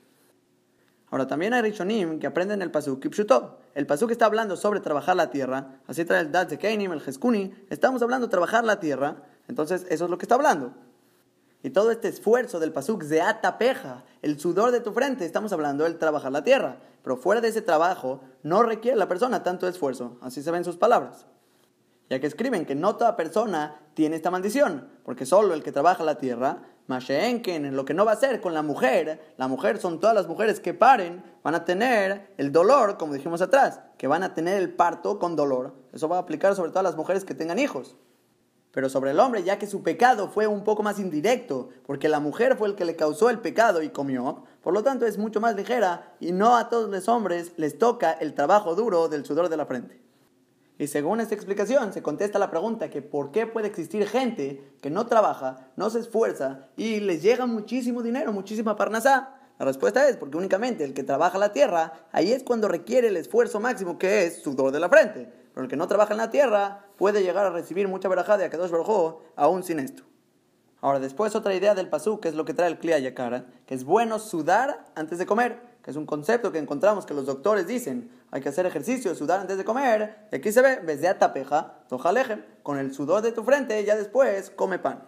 Ahora, 1.12 1.28
también 1.28 1.54
hay 1.54 1.64
Rishonim 1.64 2.18
que 2.20 2.28
aprenden 2.28 2.62
el 2.62 2.72
Pasuk 2.72 3.02
Kipshutov. 3.02 3.58
El 3.76 3.86
Pasuk 3.86 4.12
está 4.12 4.26
hablando 4.26 4.56
sobre 4.56 4.80
trabajar 4.80 5.18
la 5.18 5.32
tierra, 5.32 5.82
así 5.86 6.06
trae 6.06 6.22
el 6.22 6.32
Dad 6.32 6.48
Zekeinim, 6.48 6.94
el 6.94 7.02
Jeskuni. 7.02 7.54
Estamos 7.70 8.02
hablando 8.02 8.28
de 8.28 8.32
trabajar 8.32 8.64
la 8.64 8.80
tierra, 8.80 9.18
entonces 9.50 9.86
eso 9.90 10.06
es 10.06 10.10
lo 10.10 10.18
que 10.18 10.24
está 10.24 10.36
hablando. 10.36 10.74
Y 11.64 11.72
todo 11.72 11.92
este 11.92 12.08
esfuerzo 12.08 12.60
del 12.60 12.72
pasuk 12.72 13.04
de 13.04 13.22
atapeja, 13.22 14.04
el 14.22 14.40
sudor 14.40 14.72
de 14.72 14.80
tu 14.80 14.92
frente, 14.94 15.26
estamos 15.26 15.52
hablando 15.52 15.84
del 15.84 15.98
trabajar 15.98 16.32
la 16.32 16.44
tierra. 16.44 16.78
Pero 17.04 17.18
fuera 17.18 17.42
de 17.42 17.48
ese 17.48 17.62
trabajo 17.62 18.22
no 18.44 18.62
requiere 18.64 18.98
la 18.98 19.08
persona 19.08 19.44
tanto 19.44 19.68
esfuerzo. 19.68 20.18
Así 20.22 20.44
se 20.44 20.52
ven 20.52 20.64
sus 20.64 20.78
palabras. 20.78 21.26
Ya 22.10 22.20
que 22.20 22.28
escriben 22.28 22.66
que 22.66 22.76
no 22.76 22.96
toda 22.96 23.16
persona 23.16 23.80
tiene 23.96 24.16
esta 24.16 24.32
maldición, 24.32 24.88
porque 25.04 25.26
solo 25.26 25.54
el 25.54 25.64
que 25.64 25.72
trabaja 25.72 26.04
la 26.04 26.20
tierra, 26.20 26.60
Masheenken, 26.86 27.66
en 27.66 27.76
lo 27.76 27.84
que 27.84 27.94
no 27.94 28.06
va 28.06 28.14
a 28.14 28.18
ser 28.18 28.40
con 28.40 28.54
la 28.54 28.62
mujer, 28.62 29.34
la 29.36 29.50
mujer 29.50 29.78
son 29.80 30.00
todas 30.00 30.16
las 30.16 30.28
mujeres 30.28 30.62
que 30.62 30.74
paren, 30.74 31.22
van 31.44 31.56
a 31.56 31.66
tener 31.66 32.34
el 32.38 32.54
dolor, 32.54 32.98
como 32.98 33.14
dijimos 33.14 33.42
atrás, 33.42 33.82
que 33.98 34.08
van 34.08 34.24
a 34.24 34.34
tener 34.34 34.62
el 34.62 34.74
parto 34.74 35.20
con 35.20 35.36
dolor. 35.36 35.74
Eso 35.92 36.08
va 36.08 36.18
a 36.18 36.22
aplicar 36.22 36.56
sobre 36.56 36.70
todas 36.70 36.84
las 36.84 36.96
mujeres 36.96 37.26
que 37.26 37.34
tengan 37.34 37.60
hijos 37.60 37.98
pero 38.72 38.90
sobre 38.90 39.12
el 39.12 39.20
hombre, 39.20 39.44
ya 39.44 39.58
que 39.58 39.68
su 39.68 39.82
pecado 39.82 40.30
fue 40.30 40.48
un 40.48 40.64
poco 40.64 40.84
más 40.84 41.00
indirecto, 41.00 41.70
porque 41.86 42.10
la 42.10 42.20
mujer 42.20 42.58
fue 42.58 42.68
el 42.68 42.76
que 42.76 42.86
le 42.86 42.96
causó 42.96 43.30
el 43.30 43.40
pecado 43.40 43.82
y 43.82 43.90
comió, 43.90 44.44
por 44.62 44.74
lo 44.74 44.84
tanto 44.84 45.06
es 45.06 45.18
mucho 45.18 45.42
más 45.42 45.56
ligera 45.56 46.14
y 46.20 46.32
no 46.32 46.58
a 46.58 46.70
todos 46.70 46.90
los 46.90 47.08
hombres 47.08 47.54
les 47.58 47.78
toca 47.78 48.12
el 48.12 48.34
trabajo 48.34 48.76
duro 48.76 49.08
del 49.08 49.26
sudor 49.26 49.50
de 49.50 49.58
la 49.58 49.66
frente. 49.66 50.02
Y 50.80 50.88
según 50.88 51.20
esta 51.20 51.34
explicación 51.34 51.92
se 51.92 52.04
contesta 52.04 52.38
la 52.38 52.52
pregunta 52.52 52.90
que 52.90 53.02
por 53.02 53.32
qué 53.32 53.48
puede 53.48 53.68
existir 53.68 54.08
gente 54.08 54.74
que 54.82 54.92
no 54.92 55.08
trabaja, 55.08 55.72
no 55.76 55.90
se 55.90 56.00
esfuerza 56.00 56.68
y 56.76 57.00
les 57.00 57.24
llega 57.24 57.48
muchísimo 57.48 58.04
dinero, 58.04 58.32
muchísima 58.32 58.76
parnasá. 58.76 59.34
La 59.58 59.66
respuesta 59.66 60.08
es 60.08 60.18
porque 60.18 60.38
únicamente 60.38 60.84
el 60.84 60.94
que 60.94 61.04
trabaja 61.04 61.40
la 61.40 61.52
tierra, 61.52 61.94
ahí 62.12 62.32
es 62.32 62.44
cuando 62.44 62.68
requiere 62.68 63.08
el 63.08 63.18
esfuerzo 63.18 63.60
máximo 63.60 63.98
que 63.98 64.26
es 64.26 64.44
sudor 64.44 64.72
de 64.72 64.80
la 64.80 64.90
frente. 64.90 65.47
Pero 65.58 65.66
el 65.66 65.72
que 65.72 65.76
no 65.76 65.88
trabaja 65.88 66.14
en 66.14 66.20
la 66.20 66.30
tierra 66.30 66.86
puede 66.98 67.24
llegar 67.24 67.48
a 67.48 67.50
recibir 67.50 67.88
mucha 67.88 68.08
verajá 68.08 68.38
de 68.38 68.46
Akadosh 68.46 68.70
Baruj 68.70 69.22
aún 69.36 69.64
sin 69.64 69.80
esto. 69.80 70.04
Ahora, 70.82 71.00
después 71.00 71.34
otra 71.34 71.56
idea 71.56 71.74
del 71.74 71.90
pasú, 71.90 72.20
que 72.20 72.28
es 72.30 72.36
lo 72.36 72.46
que 72.46 72.54
trae 72.54 72.70
el 72.70 72.78
Kliya 72.78 73.00
Yakara, 73.00 73.48
que 73.66 73.74
es 73.74 73.84
bueno 73.84 74.20
sudar 74.20 74.86
antes 74.94 75.18
de 75.18 75.26
comer, 75.26 75.60
que 75.82 75.90
es 75.90 75.98
un 75.98 76.06
concepto 76.06 76.52
que 76.52 76.60
encontramos 76.60 77.08
que 77.08 77.16
los 77.16 77.26
doctores 77.26 77.66
dicen, 77.66 78.12
hay 78.30 78.40
que 78.40 78.50
hacer 78.50 78.68
ejercicio, 78.68 79.16
sudar 79.16 79.40
antes 79.40 79.58
de 79.58 79.66
comer, 79.66 80.28
y 80.32 80.36
aquí 80.36 80.52
se 80.52 80.62
ve, 80.62 80.76
desde 80.86 81.08
atapeja, 81.08 81.80
con 82.62 82.78
el 82.78 82.94
sudor 82.94 83.24
de 83.24 83.32
tu 83.32 83.44
frente, 83.44 83.84
ya 83.84 83.96
después 83.96 84.52
come 84.52 84.78
pan. 84.78 85.06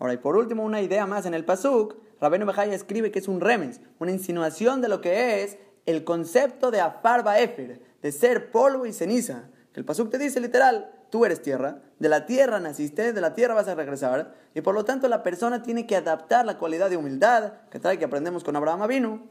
Ahora, 0.00 0.14
y 0.14 0.16
por 0.16 0.36
último, 0.36 0.64
una 0.64 0.82
idea 0.82 1.06
más 1.06 1.26
en 1.26 1.34
el 1.34 1.44
pasuk, 1.44 1.94
Rabenu 2.20 2.44
Bejaya 2.44 2.74
escribe 2.74 3.12
que 3.12 3.20
es 3.20 3.28
un 3.28 3.40
remes, 3.40 3.80
una 4.00 4.10
insinuación 4.10 4.80
de 4.80 4.88
lo 4.88 5.00
que 5.00 5.44
es 5.44 5.58
el 5.86 6.02
concepto 6.02 6.72
de 6.72 6.80
afar 6.80 7.22
baefer, 7.22 7.93
de 8.04 8.12
ser 8.12 8.50
polvo 8.50 8.84
y 8.84 8.92
ceniza. 8.92 9.44
El 9.72 9.86
Pasuk 9.86 10.10
te 10.10 10.18
dice 10.18 10.38
literal, 10.38 10.92
tú 11.08 11.24
eres 11.24 11.40
tierra, 11.40 11.78
de 11.98 12.10
la 12.10 12.26
tierra 12.26 12.60
naciste, 12.60 13.14
de 13.14 13.20
la 13.22 13.32
tierra 13.32 13.54
vas 13.54 13.66
a 13.66 13.74
regresar, 13.74 14.34
y 14.54 14.60
por 14.60 14.74
lo 14.74 14.84
tanto 14.84 15.08
la 15.08 15.22
persona 15.22 15.62
tiene 15.62 15.86
que 15.86 15.96
adaptar 15.96 16.44
la 16.44 16.58
cualidad 16.58 16.90
de 16.90 16.98
humildad 16.98 17.54
que 17.70 17.80
trae 17.80 17.98
que 17.98 18.04
aprendemos 18.04 18.44
con 18.44 18.56
Abraham 18.56 18.82
Avinu. 18.82 19.26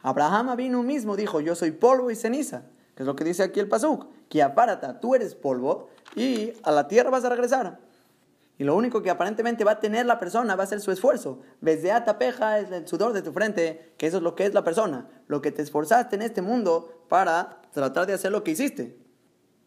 Abraham 0.00 0.48
Avinu 0.48 0.82
mismo 0.82 1.14
dijo, 1.14 1.40
yo 1.40 1.54
soy 1.54 1.70
polvo 1.70 2.10
y 2.10 2.16
ceniza, 2.16 2.64
que 2.96 3.04
es 3.04 3.06
lo 3.06 3.14
que 3.14 3.22
dice 3.22 3.44
aquí 3.44 3.60
el 3.60 3.68
Pasuk, 3.68 4.08
que 4.28 4.42
apárata, 4.42 4.98
tú 4.98 5.14
eres 5.14 5.36
polvo 5.36 5.88
y 6.16 6.54
a 6.64 6.72
la 6.72 6.88
tierra 6.88 7.10
vas 7.10 7.24
a 7.24 7.28
regresar. 7.28 7.78
Y 8.58 8.64
lo 8.64 8.74
único 8.74 9.00
que 9.00 9.10
aparentemente 9.10 9.62
va 9.62 9.72
a 9.72 9.80
tener 9.80 10.06
la 10.06 10.18
persona 10.18 10.56
va 10.56 10.64
a 10.64 10.66
ser 10.66 10.80
su 10.80 10.90
esfuerzo. 10.90 11.38
Desde 11.60 11.92
atapeja 11.92 12.58
es 12.58 12.72
el 12.72 12.86
sudor 12.88 13.12
de 13.12 13.22
tu 13.22 13.32
frente, 13.32 13.94
que 13.96 14.08
eso 14.08 14.16
es 14.16 14.24
lo 14.24 14.34
que 14.34 14.44
es 14.44 14.54
la 14.54 14.64
persona. 14.64 15.08
Lo 15.28 15.40
que 15.40 15.52
te 15.52 15.62
esforzaste 15.62 16.16
en 16.16 16.22
este 16.22 16.42
mundo 16.42 17.04
para 17.08 17.61
tratar 17.72 18.06
de 18.06 18.14
hacer 18.14 18.32
lo 18.32 18.44
que 18.44 18.52
hiciste. 18.52 18.96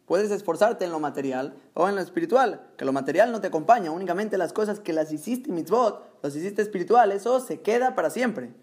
Puedes 0.05 0.29
esforzarte 0.29 0.85
en 0.85 0.91
lo 0.91 0.99
material 0.99 1.55
o 1.73 1.89
en 1.89 1.95
lo 1.95 2.01
espiritual, 2.01 2.61
que 2.77 2.85
lo 2.85 2.93
material 2.93 3.31
no 3.31 3.41
te 3.41 3.47
acompaña, 3.47 3.89
únicamente 3.89 4.37
las 4.37 4.53
cosas 4.53 4.79
que 4.79 4.93
las 4.93 5.11
hiciste 5.11 5.51
mitzvot, 5.51 6.19
las 6.21 6.35
hiciste 6.35 6.61
espiritual, 6.61 7.11
eso 7.11 7.39
se 7.39 7.61
queda 7.61 7.95
para 7.95 8.11
siempre. 8.11 8.53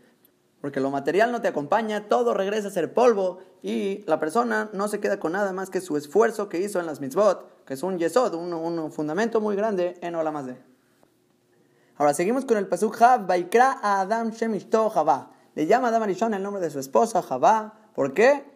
Porque 0.61 0.79
lo 0.79 0.93
material 0.93 1.33
no 1.33 1.43
te 1.43 1.49
acompaña, 1.49 2.07
todo 2.09 2.35
regresa 2.35 2.69
a 2.69 2.71
ser 2.71 2.95
polvo 2.95 3.41
y 3.63 4.05
la 4.07 4.21
persona 4.21 4.71
no 4.73 4.87
se 4.87 5.01
queda 5.01 5.19
con 5.19 5.33
nada 5.33 5.53
más 5.53 5.71
que 5.71 5.81
su 5.81 5.97
esfuerzo 5.97 6.49
que 6.49 6.61
hizo 6.61 6.79
en 6.79 6.87
las 6.87 7.01
mitzvot, 7.01 7.65
que 7.65 7.75
es 7.75 7.83
un 7.83 7.99
yesod, 7.99 8.35
un, 8.35 8.93
fundamento 8.93 9.41
muy 9.41 9.57
grande 9.57 9.99
en 10.01 10.15
Olamazde. 10.15 10.63
Ahora 11.97 12.15
seguimos 12.15 12.45
con 12.45 12.57
el 12.57 12.69
pasuk 12.69 13.03
Hav, 13.03 13.27
Baikra 13.27 13.81
a 13.83 14.03
Adam 14.03 14.31
Shemishto 14.31 14.89
Javá. 14.91 15.33
Le 15.57 15.67
llama 15.67 15.89
Adam 15.89 16.05
Arishon 16.05 16.33
el 16.35 16.43
nombre 16.45 16.63
de 16.63 16.71
su 16.71 16.79
esposa 16.79 17.23
Javá. 17.23 17.75
¿Por 17.95 18.15
qué? 18.15 18.52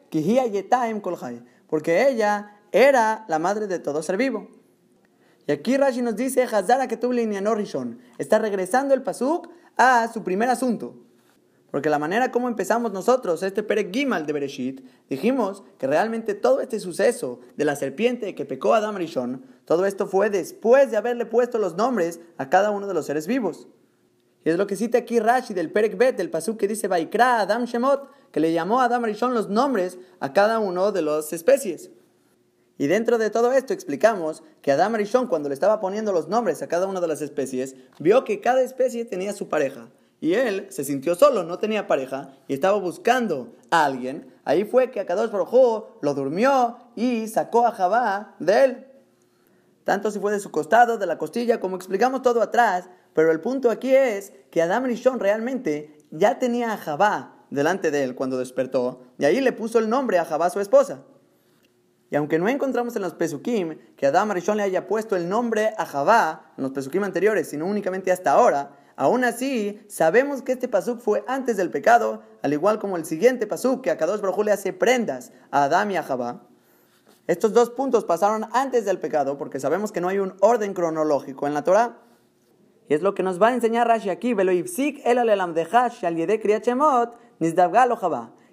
Porque 1.69 2.09
ella 2.09 2.61
era 2.73 3.25
la 3.29 3.39
madre 3.39 3.67
de 3.67 3.79
todo 3.79 4.03
ser 4.03 4.17
vivo. 4.17 4.49
Y 5.47 5.53
aquí 5.53 5.77
Rashi 5.77 6.03
nos 6.03 6.17
dice, 6.17 6.43
Hazara 6.43 6.87
Rishon. 6.87 7.99
Está 8.19 8.39
regresando 8.39 8.95
el 8.95 9.03
Pasuk 9.03 9.49
a 9.77 10.09
su 10.13 10.23
primer 10.23 10.49
asunto. 10.49 10.97
Porque 11.71 11.91
la 11.91 11.99
manera 11.99 12.33
como 12.33 12.49
empezamos 12.49 12.93
nosotros 12.93 13.43
este 13.43 13.63
Perek 13.63 13.93
Gimal 13.93 14.25
de 14.25 14.33
Bereshit, 14.33 14.81
dijimos 15.11 15.63
que 15.79 15.87
realmente 15.87 16.35
todo 16.35 16.61
este 16.61 16.81
suceso 16.81 17.41
de 17.57 17.65
la 17.65 17.77
serpiente 17.77 18.35
que 18.35 18.47
pecó 18.47 18.75
a 18.75 18.79
Adam 18.79 18.97
Rishon, 18.97 19.45
todo 19.65 19.85
esto 19.85 20.07
fue 20.07 20.31
después 20.31 20.91
de 20.91 20.97
haberle 20.97 21.27
puesto 21.27 21.59
los 21.59 21.75
nombres 21.75 22.21
a 22.39 22.49
cada 22.49 22.71
uno 22.71 22.87
de 22.87 22.95
los 22.95 23.07
seres 23.07 23.27
vivos. 23.27 23.69
Y 24.47 24.51
es 24.51 24.59
lo 24.59 24.69
que 24.69 24.77
cita 24.77 24.99
aquí 24.99 25.19
Rashi 25.19 25.55
del 25.55 25.73
Perek 25.73 25.99
Bet, 25.99 26.17
del 26.17 26.31
Pasuk 26.31 26.57
que 26.57 26.69
dice 26.69 26.87
Vaikra 26.87 27.41
Adam 27.41 27.65
Shemot, 27.65 28.09
que 28.31 28.39
le 28.39 28.53
llamó 28.53 28.81
a 28.81 28.85
Adam 28.85 29.03
Rishon 29.03 29.35
los 29.35 29.49
nombres 29.49 29.99
a 30.21 30.33
cada 30.33 30.61
uno 30.61 30.93
de 30.93 31.03
las 31.03 31.33
especies. 31.33 31.91
Y 32.79 32.87
dentro 32.87 33.19
de 33.19 33.29
todo 33.31 33.51
esto 33.51 33.73
explicamos 33.73 34.45
que 34.63 34.71
Adam 34.71 34.95
Rishon, 34.95 35.27
cuando 35.27 35.49
le 35.49 35.55
estaba 35.55 35.81
poniendo 35.81 36.13
los 36.13 36.29
nombres 36.29 36.63
a 36.63 36.69
cada 36.69 36.87
una 36.87 37.01
de 37.01 37.09
las 37.09 37.23
especies, 37.23 37.75
vio 37.99 38.23
que 38.23 38.41
cada 38.41 38.63
especie 38.63 39.05
tenía 39.05 39.33
su 39.33 39.49
pareja. 39.49 39.89
Y 40.21 40.35
él 40.35 40.69
se 40.71 40.85
sintió 40.85 41.17
solo, 41.17 41.43
no 41.43 41.59
tenía 41.59 41.89
pareja, 41.89 42.31
y 42.47 42.55
estaba 42.55 42.79
buscando 42.79 43.53
a 43.73 43.85
alguien. 43.85 44.33
Ahí 44.45 44.65
fue 44.65 44.93
que 44.93 45.01
Akadosh 45.01 45.33
Baruj 45.33 45.87
lo 46.03 46.15
durmió 46.15 46.77
y 46.95 47.27
sacó 47.27 47.67
a 47.67 47.73
Jabá 47.73 48.37
de 48.39 48.65
él. 48.65 48.87
tanto 49.83 50.13
si 50.13 50.21
fue 50.21 50.31
de 50.31 50.39
su 50.39 50.53
costado, 50.53 50.99
de 50.99 51.07
la 51.07 51.19
costilla, 51.19 51.59
como 51.59 51.75
explicamos 51.75 52.23
todo 52.23 52.41
atrás, 52.43 52.89
pero 53.17 53.33
el 53.33 53.41
punto 53.41 53.71
aquí 53.71 53.97
es 53.97 54.35
que 54.51 54.61
Adam 54.61 54.85
Rishon 54.85 55.19
realmente 55.19 55.97
ya 56.11 56.39
tenía 56.39 56.75
a 56.75 56.77
Jabá 56.77 57.47
delante 57.49 57.91
de 57.91 58.05
él 58.05 58.15
cuando 58.15 58.39
despertó, 58.39 59.01
y 59.19 59.25
ahí 59.25 59.41
le 59.41 59.53
puso 59.53 59.79
el 59.79 59.89
nombre 59.89 60.19
a 60.19 60.27
Jabá, 60.27 60.51
su 60.51 60.61
esposa. 60.61 61.01
Y 62.11 62.17
aunque 62.17 62.39
no 62.39 62.47
encontramos 62.47 62.95
en 62.95 63.01
los 63.01 63.15
Pesukim 63.15 63.79
que 63.97 64.07
Adam 64.07 64.33
Rishon 64.33 64.59
le 64.59 64.65
haya 64.65 64.87
puesto 64.87 65.17
el 65.17 65.31
nombre 65.31 65.73
a 65.79 65.87
Jabá 65.87 66.53
en 66.59 66.63
los 66.63 66.73
Pesukim 66.73 67.05
anteriores, 67.05 67.49
sino 67.49 67.65
únicamente 67.65 68.13
hasta 68.13 68.33
ahora, 68.33 68.77
aún 68.97 69.25
así 69.25 69.81
sabemos 69.89 70.43
que 70.43 70.53
este 70.53 70.69
pasuk 70.69 71.01
fue 71.01 71.25
antes 71.27 71.57
del 71.57 71.71
pecado, 71.71 72.23
al 72.43 72.53
igual 72.53 72.79
como 72.79 72.99
el 72.99 73.07
siguiente 73.07 73.47
pasuk 73.47 73.81
que 73.83 73.91
a 73.91 73.97
Kadosh 73.97 74.21
Baruj 74.21 74.45
le 74.45 74.53
hace 74.53 74.75
prendas 74.75 75.33
a 75.51 75.65
Adam 75.65 75.91
y 75.93 75.97
a 75.97 76.03
Jabá. 76.03 76.43
Estos 77.27 77.55
dos 77.55 77.71
puntos 77.71 78.05
pasaron 78.05 78.47
antes 78.53 78.85
del 78.85 79.01
pecado 79.01 79.39
porque 79.39 79.59
sabemos 79.59 79.91
que 79.91 80.03
no 80.03 80.09
hay 80.09 80.19
un 80.19 80.35
orden 80.41 80.75
cronológico 80.75 81.47
en 81.47 81.55
la 81.55 81.65
Torah. 81.65 82.03
Y 82.89 82.95
es 82.95 83.03
lo 83.03 83.15
que 83.15 83.23
nos 83.23 83.41
va 83.41 83.49
a 83.49 83.55
enseñar 83.55 83.89
Rashi 83.89 84.11
aquí, 84.11 84.35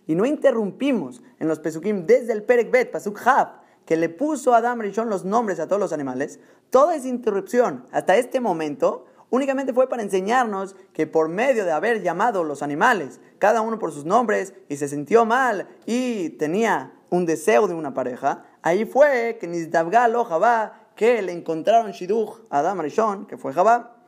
y 0.05 0.15
no 0.15 0.26
interrumpimos 0.26 1.22
en 1.39 1.47
los 1.47 1.60
Pesukim 1.60 2.05
desde 2.05 2.34
el 2.34 2.43
Perek 2.43 2.72
Bet, 2.72 2.91
Pasuk 2.91 3.19
Hab, 3.26 3.64
que 3.85 3.95
le 3.95 4.10
puso 4.10 4.53
a 4.53 4.57
Adam 4.57 4.80
Rishon 4.80 5.10
los 5.10 5.26
nombres 5.26 5.60
a 5.60 5.68
todos 5.68 5.80
los 5.80 5.93
animales. 5.93 6.39
Toda 6.69 6.95
esa 6.95 7.07
interrupción 7.07 7.85
hasta 7.91 8.18
este 8.18 8.39
momento 8.39 9.05
únicamente 9.30 9.73
fue 9.73 9.89
para 9.89 10.03
enseñarnos 10.03 10.76
que 10.93 11.07
por 11.07 11.30
medio 11.30 11.65
de 11.65 11.72
haber 11.72 12.01
llamado 12.01 12.43
los 12.43 12.61
animales, 12.61 13.19
cada 13.39 13.61
uno 13.61 13.80
por 13.80 13.91
sus 13.91 14.05
nombres, 14.05 14.53
y 14.69 14.77
se 14.77 14.88
sintió 14.88 15.26
mal 15.26 15.68
y 15.85 16.30
tenía 16.31 16.93
un 17.10 17.26
deseo 17.26 17.68
de 17.68 17.73
una 17.73 17.93
pareja, 17.93 18.45
ahí 18.61 18.85
fue 18.85 19.38
que 19.39 19.47
Nizdavgal 19.47 20.15
o 20.15 20.26
Jabá, 20.26 20.89
que 20.95 21.22
le 21.22 21.31
encontraron 21.31 21.91
Shiduch 21.91 22.41
a 22.49 22.60
Adam 22.60 22.81
Rishon, 22.81 23.26
que 23.26 23.38
fue 23.38 23.53
Jabá. 23.53 24.02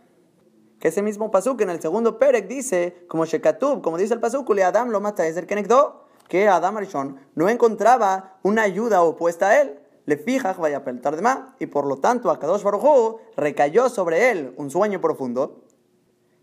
Que 0.85 0.89
ese 0.89 1.01
mismo 1.01 1.31
pasuk 1.31 1.59
en 1.61 1.71
el 1.71 1.81
segundo 1.81 2.19
Perek 2.19 2.47
dice, 2.47 3.07
como 3.07 3.25
Shekatub, 3.25 3.81
como 3.81 3.97
dice 3.97 4.13
el 4.13 4.19
pasuk, 4.19 4.47
le 4.51 4.63
Adam 4.63 4.91
lo 4.91 5.01
mata 5.01 5.25
es 5.25 5.35
el 5.35 5.47
que 5.47 6.47
Adam 6.47 6.77
Rishon 6.77 7.17
no 7.33 7.49
encontraba 7.49 8.37
una 8.43 8.61
ayuda 8.61 9.01
opuesta 9.01 9.49
a 9.49 9.61
él. 9.61 9.79
Le 10.05 10.15
fija 10.15 10.53
vaya 10.53 10.83
a 10.85 11.21
más 11.23 11.39
y 11.57 11.65
por 11.65 11.87
lo 11.87 11.97
tanto 11.97 12.29
a 12.29 12.37
Kadosh 12.37 12.61
Baruj 12.61 13.19
recayó 13.35 13.89
sobre 13.89 14.29
él 14.29 14.53
un 14.57 14.69
sueño 14.69 15.01
profundo. 15.01 15.63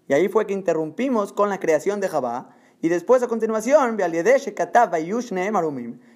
Y 0.09 0.15
ahí 0.15 0.27
fue 0.27 0.45
que 0.45 0.55
interrumpimos 0.55 1.33
con 1.33 1.49
la 1.49 1.61
creación 1.61 2.01
de 2.01 2.09
Jabá. 2.09 2.57
Y 2.81 2.89
después 2.89 3.23
a 3.23 3.29
continuación, 3.29 3.97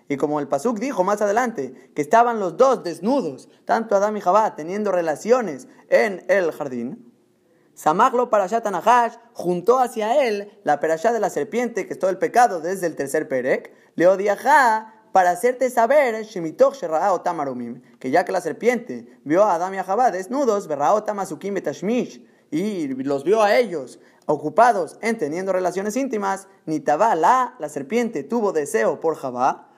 y 0.08 0.16
como 0.16 0.40
el 0.40 0.48
Pasuk 0.48 0.80
dijo 0.80 1.04
más 1.04 1.22
adelante, 1.22 1.92
que 1.94 2.02
estaban 2.02 2.40
los 2.40 2.56
dos 2.56 2.82
desnudos, 2.82 3.48
tanto 3.64 3.94
Adam 3.94 4.16
y 4.16 4.20
Jabá, 4.20 4.56
teniendo 4.56 4.90
relaciones 4.90 5.68
en 5.88 6.24
el 6.26 6.50
jardín, 6.50 7.05
Samaglo 7.76 8.30
Parashat 8.30 8.66
Anahash 8.66 9.16
juntó 9.34 9.78
hacia 9.78 10.26
él 10.26 10.50
la 10.64 10.80
perashá 10.80 11.12
de 11.12 11.20
la 11.20 11.28
serpiente, 11.28 11.86
que 11.86 11.92
es 11.92 11.98
todo 11.98 12.10
el 12.10 12.16
pecado 12.16 12.60
desde 12.60 12.86
el 12.86 12.96
tercer 12.96 13.28
perek, 13.28 13.70
le 13.96 14.06
odiajá 14.06 14.94
para 15.12 15.30
hacerte 15.30 15.68
saber 15.68 16.26
que 18.00 18.10
ya 18.10 18.24
que 18.24 18.32
la 18.32 18.40
serpiente 18.40 19.18
vio 19.24 19.44
a 19.44 19.54
Adam 19.54 19.74
y 19.74 19.78
a 19.78 19.84
Jabá 19.84 20.10
desnudos, 20.10 20.68
y 22.50 22.88
los 22.88 23.24
vio 23.24 23.42
a 23.42 23.56
ellos 23.58 24.00
ocupados 24.24 24.96
en 25.02 25.18
teniendo 25.18 25.52
relaciones 25.52 25.96
íntimas, 25.96 26.48
ni 26.64 26.80
la, 26.80 27.68
serpiente 27.68 28.22
tuvo 28.22 28.52
deseo 28.52 29.00
por 29.00 29.16
Jabá, 29.16 29.68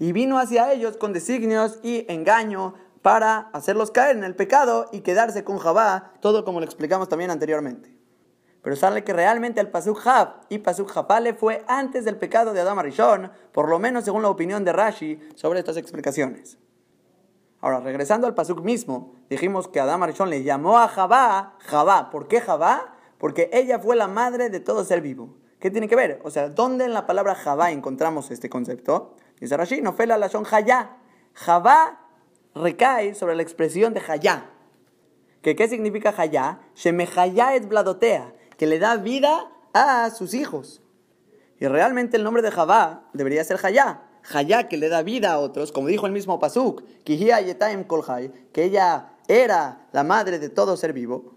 y 0.00 0.12
vino 0.12 0.38
hacia 0.38 0.72
ellos 0.72 0.96
con 0.96 1.12
designios 1.12 1.78
y 1.84 2.06
engaño 2.08 2.74
para 3.02 3.50
hacerlos 3.52 3.90
caer 3.90 4.16
en 4.16 4.24
el 4.24 4.36
pecado 4.36 4.86
y 4.92 5.00
quedarse 5.00 5.44
con 5.44 5.58
Jabá, 5.58 6.12
todo 6.20 6.44
como 6.44 6.60
lo 6.60 6.66
explicamos 6.66 7.08
también 7.08 7.30
anteriormente. 7.30 8.00
Pero 8.62 8.76
sale 8.76 9.04
que 9.04 9.12
realmente 9.12 9.60
el 9.60 9.68
Pasuk 9.68 9.98
Jab 9.98 10.42
y 10.50 10.58
Pasuk 10.58 10.90
Japale 10.90 11.32
fue 11.32 11.64
antes 11.66 12.04
del 12.04 12.16
pecado 12.16 12.52
de 12.52 12.60
Adam 12.60 12.78
Arishon, 12.78 13.30
por 13.52 13.68
lo 13.68 13.78
menos 13.78 14.04
según 14.04 14.22
la 14.22 14.28
opinión 14.28 14.64
de 14.64 14.72
Rashi 14.72 15.18
sobre 15.34 15.60
estas 15.60 15.78
explicaciones. 15.78 16.58
Ahora, 17.62 17.80
regresando 17.80 18.26
al 18.26 18.34
Pasuk 18.34 18.62
mismo, 18.62 19.14
dijimos 19.30 19.68
que 19.68 19.80
Adam 19.80 20.02
Arishon 20.02 20.28
le 20.28 20.42
llamó 20.42 20.78
a 20.78 20.88
Jabá, 20.88 21.56
Jabá. 21.60 22.10
¿Por 22.10 22.28
qué 22.28 22.40
Jabá? 22.40 22.96
Porque 23.18 23.50
ella 23.52 23.78
fue 23.78 23.96
la 23.96 24.08
madre 24.08 24.50
de 24.50 24.60
todo 24.60 24.84
ser 24.84 25.00
vivo. 25.00 25.36
¿Qué 25.58 25.70
tiene 25.70 25.88
que 25.88 25.96
ver? 25.96 26.20
O 26.24 26.30
sea, 26.30 26.48
¿dónde 26.48 26.86
en 26.86 26.94
la 26.94 27.06
palabra 27.06 27.34
Jabá 27.34 27.70
encontramos 27.70 28.30
este 28.30 28.48
concepto? 28.48 29.14
Dice 29.38 29.56
Rashi, 29.56 29.82
no 29.82 29.92
fue 29.92 30.06
la 30.06 30.16
lashon 30.16 30.44
Jayá. 30.44 30.96
Jabá 31.34 31.99
recae 32.54 33.14
sobre 33.14 33.36
la 33.36 33.42
expresión 33.42 33.94
de 33.94 34.02
Hayá. 34.06 34.50
¿Que 35.42 35.56
¿Qué 35.56 35.68
significa 35.68 36.14
Hayá? 36.16 36.60
Shemehayá 36.74 37.54
es 37.54 37.68
bladotea, 37.68 38.34
que 38.56 38.66
le 38.66 38.78
da 38.78 38.96
vida 38.96 39.50
a 39.72 40.10
sus 40.10 40.34
hijos. 40.34 40.82
Y 41.58 41.66
realmente 41.66 42.16
el 42.16 42.24
nombre 42.24 42.42
de 42.42 42.50
Javá 42.50 43.08
debería 43.12 43.44
ser 43.44 43.58
Hayá. 43.62 44.02
Hayá 44.32 44.68
que 44.68 44.76
le 44.76 44.88
da 44.88 45.02
vida 45.02 45.32
a 45.32 45.38
otros, 45.38 45.72
como 45.72 45.88
dijo 45.88 46.06
el 46.06 46.12
mismo 46.12 46.38
Pasuk, 46.38 46.82
que 47.04 47.14
ella 47.14 49.12
era 49.28 49.88
la 49.92 50.04
madre 50.04 50.38
de 50.38 50.48
todo 50.48 50.76
ser 50.76 50.92
vivo. 50.92 51.36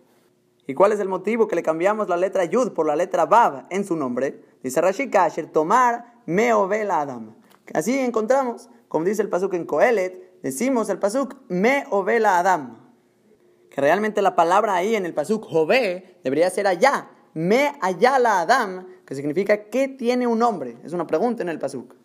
¿Y 0.65 0.73
cuál 0.73 0.93
es 0.93 0.99
el 0.99 1.09
motivo 1.09 1.47
que 1.47 1.55
le 1.55 1.63
cambiamos 1.63 2.07
la 2.07 2.15
letra 2.15 2.45
Yud 2.45 2.71
por 2.71 2.85
la 2.85 2.95
letra 2.95 3.25
Bab 3.25 3.65
en 3.69 3.85
su 3.85 3.95
nombre? 3.97 4.41
Dice 4.63 4.79
Rashika, 4.79 5.29
Tomar 5.51 6.13
Meovel 6.25 6.89
Adam. 6.89 7.35
Así 7.73 7.97
encontramos, 7.99 8.69
como 8.87 9.05
dice 9.05 9.21
el 9.21 9.29
Pasuk 9.29 9.53
en 9.55 9.65
Coelet, 9.65 10.22
decimos 10.43 10.89
el 10.89 10.99
pasuk 10.99 11.35
me 11.47 11.85
ovela 11.89 12.37
Adam. 12.37 12.77
Que 13.71 13.81
realmente 13.81 14.21
la 14.21 14.35
palabra 14.35 14.75
ahí 14.75 14.95
en 14.95 15.07
el 15.07 15.15
pasuk 15.15 15.43
jove 15.43 16.19
debería 16.23 16.51
ser 16.51 16.67
allá. 16.67 17.09
Me 17.33 17.75
allá 17.81 18.19
la 18.19 18.41
Adam, 18.41 18.85
que 19.03 19.15
significa 19.15 19.69
que 19.71 19.87
tiene 19.87 20.27
un 20.27 20.37
nombre. 20.37 20.77
Es 20.83 20.93
una 20.93 21.07
pregunta 21.07 21.41
en 21.41 21.49
el 21.49 21.57
pasuk. 21.57 21.95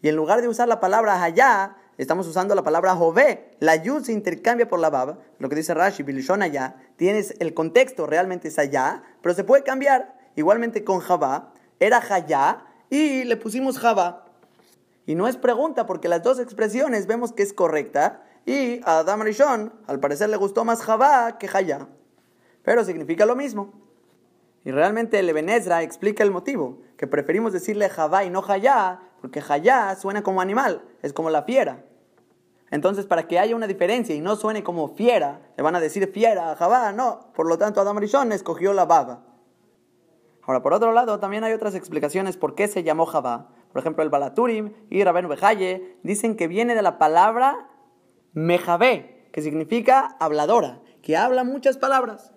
Y 0.00 0.08
en 0.08 0.14
lugar 0.14 0.40
de 0.42 0.48
usar 0.48 0.68
la 0.68 0.78
palabra 0.78 1.20
allá, 1.20 1.76
estamos 1.98 2.28
usando 2.28 2.54
la 2.54 2.62
palabra 2.62 2.94
jove. 2.94 3.50
La 3.58 3.74
yud 3.74 4.04
se 4.04 4.12
intercambia 4.12 4.68
por 4.68 4.78
la 4.78 4.90
bab. 4.90 5.18
Lo 5.38 5.48
que 5.48 5.56
dice 5.56 5.74
Rashi, 5.74 6.04
bilishon 6.04 6.42
allá. 6.42 6.76
Tienes 6.96 7.34
el 7.40 7.54
contexto, 7.54 8.06
realmente 8.06 8.48
es 8.48 8.58
allá, 8.60 9.02
pero 9.20 9.34
se 9.34 9.42
puede 9.42 9.64
cambiar. 9.64 10.16
Igualmente 10.36 10.84
con 10.84 11.00
Java, 11.00 11.52
era 11.80 11.98
Hayá 11.98 12.64
y 12.90 13.24
le 13.24 13.36
pusimos 13.36 13.78
Java. 13.78 14.26
Y 15.06 15.14
no 15.14 15.26
es 15.26 15.36
pregunta 15.36 15.86
porque 15.86 16.08
las 16.08 16.22
dos 16.22 16.38
expresiones 16.38 17.06
vemos 17.06 17.32
que 17.32 17.42
es 17.42 17.52
correcta 17.52 18.22
y 18.46 18.80
a 18.84 18.98
Adam 19.00 19.22
Rishon 19.22 19.72
al 19.86 20.00
parecer 20.00 20.28
le 20.30 20.36
gustó 20.36 20.64
más 20.64 20.82
Javá 20.82 21.38
que 21.38 21.48
Hayá. 21.52 21.88
Pero 22.62 22.84
significa 22.84 23.26
lo 23.26 23.36
mismo. 23.36 23.72
Y 24.64 24.70
realmente 24.70 25.18
el 25.18 25.28
Ebenezra 25.28 25.82
explica 25.82 26.22
el 26.22 26.30
motivo, 26.30 26.82
que 26.96 27.08
preferimos 27.08 27.52
decirle 27.52 27.88
Javá 27.88 28.24
y 28.24 28.30
no 28.30 28.44
Hayá, 28.46 29.00
porque 29.20 29.42
Hayá 29.46 29.96
suena 29.96 30.22
como 30.22 30.40
animal, 30.40 30.82
es 31.02 31.12
como 31.12 31.30
la 31.30 31.42
fiera. 31.42 31.84
Entonces, 32.70 33.04
para 33.04 33.26
que 33.28 33.38
haya 33.38 33.54
una 33.54 33.66
diferencia 33.66 34.14
y 34.14 34.20
no 34.20 34.36
suene 34.36 34.62
como 34.62 34.94
fiera, 34.94 35.40
le 35.56 35.62
van 35.62 35.76
a 35.76 35.80
decir 35.80 36.10
fiera 36.10 36.52
a 36.52 36.56
Javá, 36.56 36.92
no. 36.92 37.32
Por 37.34 37.46
lo 37.46 37.58
tanto, 37.58 37.80
Adam 37.80 37.98
Rishon 37.98 38.32
escogió 38.32 38.72
la 38.72 38.86
baba. 38.86 39.24
Ahora, 40.42 40.62
por 40.62 40.72
otro 40.72 40.92
lado, 40.92 41.20
también 41.20 41.44
hay 41.44 41.52
otras 41.52 41.74
explicaciones 41.74 42.36
por 42.36 42.54
qué 42.54 42.68
se 42.68 42.82
llamó 42.82 43.04
Javá. 43.04 43.50
Por 43.72 43.80
ejemplo, 43.80 44.02
el 44.02 44.10
Balaturim 44.10 44.72
y 44.90 45.02
Rabenu 45.02 45.28
Bejaye 45.28 45.96
dicen 46.02 46.36
que 46.36 46.46
viene 46.46 46.74
de 46.74 46.82
la 46.82 46.98
palabra 46.98 47.68
Mejabé, 48.34 49.28
que 49.32 49.42
significa 49.42 50.16
habladora, 50.20 50.80
que 51.02 51.16
habla 51.16 51.44
muchas 51.44 51.78
palabras. 51.78 52.32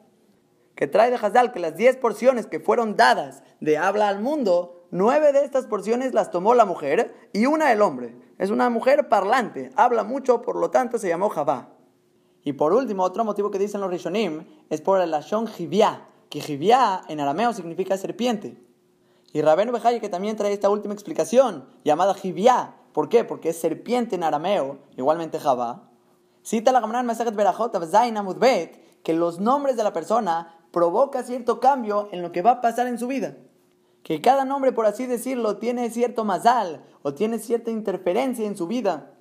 Que 0.76 0.88
trae 0.88 1.10
de 1.10 1.18
Hazal 1.18 1.52
que 1.52 1.60
las 1.60 1.76
10 1.76 1.98
porciones 1.98 2.48
que 2.48 2.60
fueron 2.60 2.96
dadas 2.96 3.44
de 3.60 3.78
habla 3.78 4.10
al 4.10 4.22
mundo, 4.22 4.88
nueve 4.92 5.34
de 5.34 5.44
estas 5.44 5.68
porciones 5.68 6.14
las 6.14 6.32
tomó 6.32 6.54
la 6.54 6.66
mujer 6.66 7.14
y 7.34 7.46
una 7.46 7.72
el 7.72 7.82
hombre. 7.82 8.16
Es 8.38 8.50
una 8.50 8.70
mujer 8.70 9.08
parlante, 9.10 9.72
habla 9.76 10.04
mucho, 10.04 10.42
por 10.42 10.56
lo 10.58 10.72
tanto 10.72 10.98
se 10.98 11.08
llamó 11.08 11.30
Javá. 11.30 11.70
Y 12.44 12.54
por 12.54 12.74
último, 12.74 13.04
otro 13.04 13.26
motivo 13.26 13.52
que 13.52 13.60
dicen 13.60 13.82
los 13.82 13.90
Rishonim 13.90 14.46
es 14.70 14.82
por 14.82 15.02
el 15.02 15.12
Lashon 15.12 15.48
Jiviá, 15.48 16.08
que 16.30 16.42
Jiviá 16.42 17.04
en 17.08 17.20
arameo 17.20 17.54
significa 17.54 17.98
serpiente. 17.98 18.58
Y 19.36 19.42
Rabenu 19.42 19.74
Bejaye 19.74 20.00
que 20.00 20.08
también 20.08 20.38
trae 20.38 20.54
esta 20.54 20.70
última 20.70 20.94
explicación, 20.94 21.66
llamada 21.84 22.14
Jiviá. 22.14 22.78
¿Por 22.94 23.10
qué? 23.10 23.26
Porque 23.26 23.50
es 23.50 23.60
serpiente 23.60 24.16
en 24.16 24.24
arameo, 24.24 24.78
igualmente 24.96 25.42
Javá. 25.42 25.90
Cita 26.42 26.72
la 26.72 26.80
Gamran 26.80 27.06
Masajet 27.06 27.36
Berajot 27.36 27.74
Mudbet 28.24 29.02
que 29.04 29.14
los 29.14 29.42
nombres 29.42 29.76
de 29.76 29.84
la 29.84 29.92
persona 29.92 30.66
provoca 30.72 31.22
cierto 31.24 31.60
cambio 31.60 32.08
en 32.14 32.22
lo 32.22 32.32
que 32.32 32.44
va 32.44 32.52
a 32.52 32.62
pasar 32.62 32.88
en 32.88 32.98
su 32.98 33.08
vida. 33.08 33.36
Que 34.04 34.22
cada 34.22 34.46
nombre, 34.46 34.72
por 34.72 34.86
así 34.86 35.06
decirlo, 35.06 35.58
tiene 35.58 35.90
cierto 35.90 36.24
mazal 36.24 36.86
o 37.02 37.14
tiene 37.14 37.38
cierta 37.38 37.72
interferencia 37.72 38.48
en 38.48 38.56
su 38.56 38.68
vida. 38.68 39.18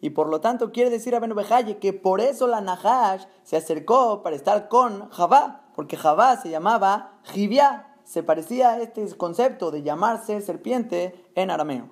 Y 0.00 0.08
por 0.08 0.30
lo 0.30 0.40
tanto 0.40 0.72
quiere 0.72 0.88
decir 0.88 1.14
a 1.14 1.20
Bejaye 1.20 1.76
que 1.76 1.92
por 1.92 2.22
eso 2.22 2.46
la 2.46 2.62
Nahash 2.62 3.24
se 3.42 3.58
acercó 3.58 4.22
para 4.22 4.36
estar 4.36 4.68
con 4.68 5.10
Javá, 5.10 5.68
porque 5.74 5.98
Javá 5.98 6.38
se 6.38 6.48
llamaba 6.48 7.18
Jiviá 7.24 7.90
se 8.04 8.22
parecía 8.22 8.70
a 8.70 8.80
este 8.80 9.16
concepto 9.16 9.70
de 9.70 9.82
llamarse 9.82 10.40
serpiente 10.40 11.28
en 11.34 11.50
arameo. 11.50 11.88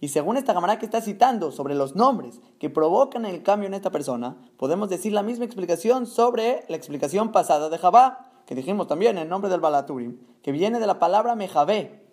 Y 0.00 0.08
según 0.08 0.36
esta 0.36 0.52
cámara 0.52 0.78
que 0.78 0.84
está 0.84 1.00
citando 1.00 1.50
sobre 1.50 1.74
los 1.74 1.96
nombres 1.96 2.40
que 2.58 2.68
provocan 2.68 3.24
el 3.24 3.42
cambio 3.42 3.66
en 3.66 3.74
esta 3.74 3.90
persona, 3.90 4.36
podemos 4.58 4.90
decir 4.90 5.12
la 5.12 5.22
misma 5.22 5.46
explicación 5.46 6.06
sobre 6.06 6.64
la 6.68 6.76
explicación 6.76 7.32
pasada 7.32 7.70
de 7.70 7.78
Javá, 7.78 8.30
que 8.46 8.54
dijimos 8.54 8.86
también 8.86 9.16
en 9.18 9.28
nombre 9.28 9.50
del 9.50 9.60
Balaturim, 9.60 10.18
que 10.42 10.52
viene 10.52 10.80
de 10.80 10.86
la 10.86 10.98
palabra 10.98 11.34
Mejabé. 11.34 12.04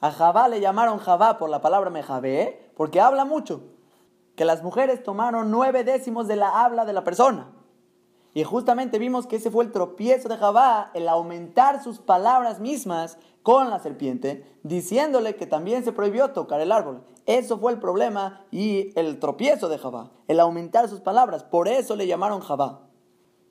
A 0.00 0.10
Javá 0.10 0.48
le 0.48 0.60
llamaron 0.60 0.98
Javá 0.98 1.38
por 1.38 1.48
la 1.48 1.60
palabra 1.62 1.90
Mejabé, 1.90 2.70
porque 2.76 3.00
habla 3.00 3.24
mucho. 3.24 3.62
Que 4.36 4.44
las 4.44 4.62
mujeres 4.62 5.02
tomaron 5.02 5.50
nueve 5.50 5.84
décimos 5.84 6.28
de 6.28 6.36
la 6.36 6.64
habla 6.64 6.84
de 6.84 6.92
la 6.92 7.04
persona. 7.04 7.50
Y 8.34 8.44
justamente 8.44 8.98
vimos 8.98 9.26
que 9.26 9.36
ese 9.36 9.50
fue 9.50 9.64
el 9.64 9.72
tropiezo 9.72 10.28
de 10.28 10.38
Javá, 10.38 10.90
el 10.94 11.08
aumentar 11.08 11.82
sus 11.82 11.98
palabras 11.98 12.60
mismas 12.60 13.18
con 13.42 13.68
la 13.68 13.78
serpiente, 13.78 14.46
diciéndole 14.62 15.36
que 15.36 15.46
también 15.46 15.84
se 15.84 15.92
prohibió 15.92 16.30
tocar 16.30 16.60
el 16.60 16.72
árbol. 16.72 17.04
Eso 17.26 17.58
fue 17.58 17.72
el 17.72 17.78
problema 17.78 18.44
y 18.50 18.98
el 18.98 19.18
tropiezo 19.18 19.68
de 19.68 19.78
Javá, 19.78 20.10
el 20.28 20.40
aumentar 20.40 20.88
sus 20.88 21.00
palabras. 21.00 21.44
Por 21.44 21.68
eso 21.68 21.94
le 21.94 22.06
llamaron 22.06 22.40
Javá. 22.40 22.88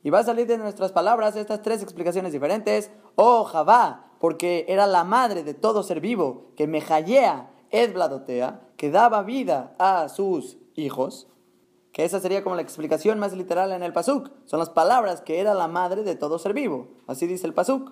Y 0.04 0.10
va 0.10 0.20
a 0.20 0.24
salir 0.24 0.48
de 0.48 0.58
nuestras 0.58 0.92
palabras 0.92 1.36
estas 1.36 1.62
tres 1.62 1.84
explicaciones 1.84 2.32
diferentes. 2.32 2.92
Oh, 3.16 3.44
Javá, 3.44 4.12
porque 4.20 4.66
era 4.68 4.88
la 4.88 5.04
madre 5.04 5.44
de 5.44 5.54
todo 5.54 5.84
ser 5.84 6.02
vivo, 6.02 6.48
que 6.58 6.66
Mejayea 6.68 7.52
es 7.70 7.94
Bladotea, 7.94 8.62
que 8.78 8.90
daba 8.90 9.22
vida 9.22 9.76
a 9.78 10.10
sus 10.10 10.58
hijos 10.74 11.28
que 11.92 12.06
esa 12.06 12.20
sería 12.20 12.44
como 12.44 12.56
la 12.56 12.62
explicación 12.62 13.20
más 13.20 13.34
literal 13.34 13.72
en 13.72 13.84
el 13.84 13.94
pasuk. 13.94 14.30
Son 14.46 14.60
las 14.60 14.70
palabras 14.70 15.22
que 15.22 15.40
era 15.40 15.54
la 15.54 15.68
madre 15.68 16.04
de 16.04 16.16
todo 16.16 16.40
ser 16.40 16.54
vivo. 16.54 16.88
Así 17.08 17.28
dice 17.28 17.46
el 17.48 17.54
pasuk. 17.54 17.92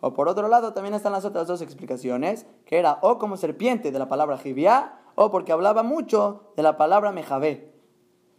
O 0.00 0.14
por 0.14 0.28
otro 0.28 0.48
lado 0.48 0.74
también 0.74 0.94
están 0.94 1.12
las 1.12 1.24
otras 1.24 1.46
dos 1.46 1.60
explicaciones, 1.60 2.46
que 2.66 2.78
era 2.78 2.98
o 3.02 3.18
como 3.18 3.36
serpiente 3.36 3.90
de 3.90 3.98
la 3.98 4.08
palabra 4.08 4.38
jibia, 4.38 5.00
o 5.14 5.30
porque 5.30 5.52
hablaba 5.52 5.82
mucho 5.82 6.52
de 6.56 6.62
la 6.62 6.76
palabra 6.76 7.10
mejabé. 7.10 7.74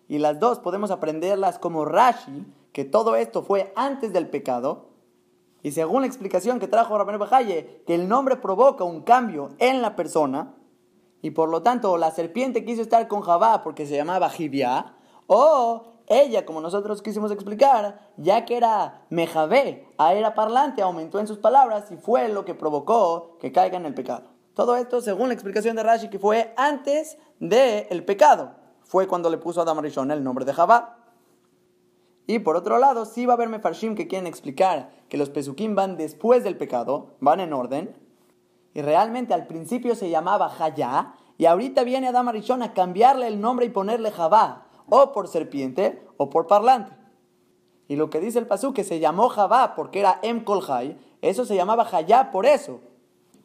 Y 0.08 0.20
las 0.20 0.40
dos 0.40 0.60
podemos 0.60 0.92
aprenderlas 0.92 1.60
como 1.60 1.84
Rashi, 1.84 2.46
que 2.72 2.86
todo 2.86 3.16
esto 3.16 3.44
fue 3.44 3.74
antes 3.76 4.14
del 4.14 4.30
pecado. 4.30 4.90
Y 5.62 5.72
según 5.72 6.02
la 6.02 6.08
explicación 6.08 6.60
que 6.60 6.68
trajo 6.68 6.98
Rabbeinu 6.98 7.20
Bajaye, 7.20 7.84
que 7.86 7.96
el 7.96 8.08
nombre 8.08 8.38
provoca 8.38 8.86
un 8.86 9.02
cambio 9.02 9.50
en 9.58 9.82
la 9.82 9.96
persona, 9.96 10.56
y 11.22 11.32
por 11.32 11.50
lo 11.50 11.62
tanto 11.64 11.98
la 11.98 12.12
serpiente 12.12 12.66
quiso 12.66 12.82
estar 12.82 13.08
con 13.08 13.22
Javá 13.22 13.64
porque 13.64 13.86
se 13.86 13.96
llamaba 13.96 14.30
Jibia, 14.30 14.96
o 15.28 15.90
ella, 16.08 16.44
como 16.44 16.60
nosotros 16.60 17.04
quisimos 17.04 17.32
explicar, 17.32 18.00
ya 18.18 18.44
que 18.44 18.58
era 18.58 19.06
Mejabé, 19.10 19.88
era 20.00 20.34
parlante, 20.34 20.82
aumentó 20.82 21.20
en 21.20 21.28
sus 21.28 21.38
palabras 21.38 21.92
y 21.92 21.98
fue 21.98 22.30
lo 22.30 22.46
que 22.46 22.56
provocó 22.56 23.38
que 23.40 23.52
caiga 23.52 23.78
en 23.78 23.86
el 23.86 23.94
pecado. 23.94 24.24
Todo 24.56 24.76
esto 24.76 25.02
según 25.02 25.28
la 25.28 25.36
explicación 25.36 25.76
de 25.76 25.84
Rashi 25.84 26.10
que 26.10 26.18
fue 26.18 26.54
antes 26.58 27.18
del 27.40 28.04
pecado. 28.06 28.56
Fue 28.82 29.08
cuando 29.08 29.30
le 29.30 29.38
puso 29.38 29.60
a 29.60 29.64
Adam 29.64 29.80
Rishon 29.80 30.10
el 30.10 30.24
nombre 30.24 30.46
de 30.46 30.54
Javá. 30.54 30.98
Y 32.26 32.40
por 32.40 32.56
otro 32.56 32.80
lado, 32.80 33.06
sí 33.06 33.26
va 33.26 33.34
a 33.34 33.36
haber 33.36 33.50
mefarshim 33.50 33.96
que 33.96 34.08
quieren 34.08 34.28
explicar 34.28 34.90
que 35.10 35.18
los 35.18 35.30
pesukim 35.30 35.76
van 35.76 35.96
después 35.96 36.44
del 36.44 36.58
pecado, 36.58 37.16
van 37.20 37.40
en 37.40 37.54
orden, 37.54 37.96
y 38.74 38.82
realmente 38.82 39.34
al 39.34 39.48
principio 39.48 39.96
se 39.96 40.10
llamaba 40.10 40.52
Hayá, 40.60 41.16
y 41.38 41.46
ahorita 41.46 41.84
viene 41.84 42.10
Adam 42.10 42.28
Arishon 42.28 42.62
a 42.62 42.74
cambiarle 42.74 43.28
el 43.28 43.40
nombre 43.40 43.66
y 43.66 43.70
ponerle 43.70 44.12
Javá, 44.12 44.66
o 44.90 45.12
por 45.14 45.28
serpiente 45.28 46.06
o 46.18 46.30
por 46.30 46.48
parlante. 46.48 46.92
Y 47.88 47.96
lo 47.96 48.10
que 48.10 48.20
dice 48.20 48.40
el 48.40 48.48
Pasú, 48.48 48.74
que 48.74 48.84
se 48.84 49.00
llamó 49.00 49.30
Javá 49.30 49.74
porque 49.76 50.00
era 50.00 50.20
Em 50.22 50.44
Kolhai, 50.44 51.00
eso 51.22 51.46
se 51.46 51.56
llamaba 51.56 51.88
Hayá 51.92 52.32
por 52.32 52.46
eso. 52.46 52.82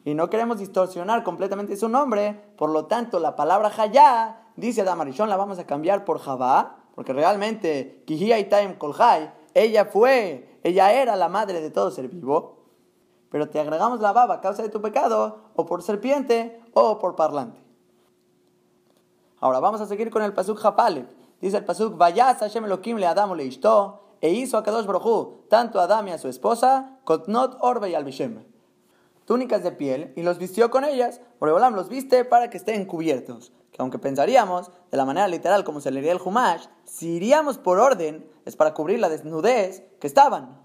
Y 0.03 0.13
no 0.13 0.29
queremos 0.29 0.59
distorsionar 0.59 1.23
completamente 1.23 1.75
su 1.77 1.89
nombre, 1.89 2.39
por 2.57 2.69
lo 2.69 2.85
tanto 2.85 3.19
la 3.19 3.35
palabra 3.35 3.71
Hayá, 3.75 4.51
dice 4.55 4.81
Adam 4.81 5.01
Arishon, 5.01 5.29
la 5.29 5.37
vamos 5.37 5.57
a 5.57 5.65
cambiar 5.65 6.05
por 6.05 6.19
Javá, 6.19 6.77
porque 6.93 7.13
realmente 7.13 8.03
Kihia 8.05 8.37
Em 8.37 8.75
Kolhai, 8.75 9.33
ella 9.53 9.85
fue, 9.85 10.59
ella 10.63 10.91
era 10.91 11.15
la 11.15 11.29
madre 11.29 11.61
de 11.61 11.71
todo 11.71 11.89
ser 11.91 12.09
vivo 12.09 12.64
pero 13.35 13.49
te 13.49 13.59
agregamos 13.59 13.99
la 13.99 14.13
baba 14.13 14.35
a 14.35 14.39
causa 14.39 14.63
de 14.63 14.69
tu 14.69 14.81
pecado, 14.81 15.39
o 15.57 15.65
por 15.65 15.83
serpiente, 15.83 16.61
o 16.71 16.99
por 16.99 17.17
parlante. 17.17 17.59
Ahora 19.41 19.59
vamos 19.59 19.81
a 19.81 19.87
seguir 19.87 20.09
con 20.09 20.21
el 20.21 20.31
pasuk 20.31 20.57
Japale. 20.57 21.05
Dice 21.41 21.57
el 21.57 21.65
pasuk, 21.65 21.97
Vayas 21.97 22.37
Hashem 22.37 22.63
Elohim 22.63 22.95
le 22.95 23.07
Adam 23.07 23.33
le 23.33 23.43
Ishto, 23.43 24.03
e 24.21 24.31
hizo 24.31 24.57
a 24.57 24.63
Kadosh 24.63 24.85
Brojú, 24.85 25.41
tanto 25.49 25.81
a 25.81 25.83
Adam 25.83 26.07
y 26.07 26.11
a 26.11 26.17
su 26.17 26.29
esposa, 26.29 26.97
Kotnot 27.03 27.57
Orbe 27.59 27.89
y 27.89 27.95
Albishem. 27.95 28.41
Túnicas 29.25 29.63
de 29.63 29.73
piel, 29.73 30.13
y 30.15 30.23
los 30.23 30.37
vistió 30.37 30.71
con 30.71 30.85
ellas, 30.85 31.19
Boreolam 31.41 31.75
los 31.75 31.89
viste 31.89 32.23
para 32.23 32.49
que 32.49 32.55
estén 32.55 32.85
cubiertos. 32.85 33.51
Que 33.73 33.81
aunque 33.81 33.99
pensaríamos, 33.99 34.71
de 34.91 34.95
la 34.95 35.03
manera 35.03 35.27
literal 35.27 35.65
como 35.65 35.81
se 35.81 35.91
leería 35.91 36.13
el 36.13 36.21
Humash, 36.23 36.67
si 36.85 37.15
iríamos 37.15 37.57
por 37.57 37.79
orden, 37.79 38.31
es 38.45 38.55
para 38.55 38.73
cubrir 38.73 39.01
la 39.01 39.09
desnudez 39.09 39.83
que 39.99 40.07
estaban 40.07 40.63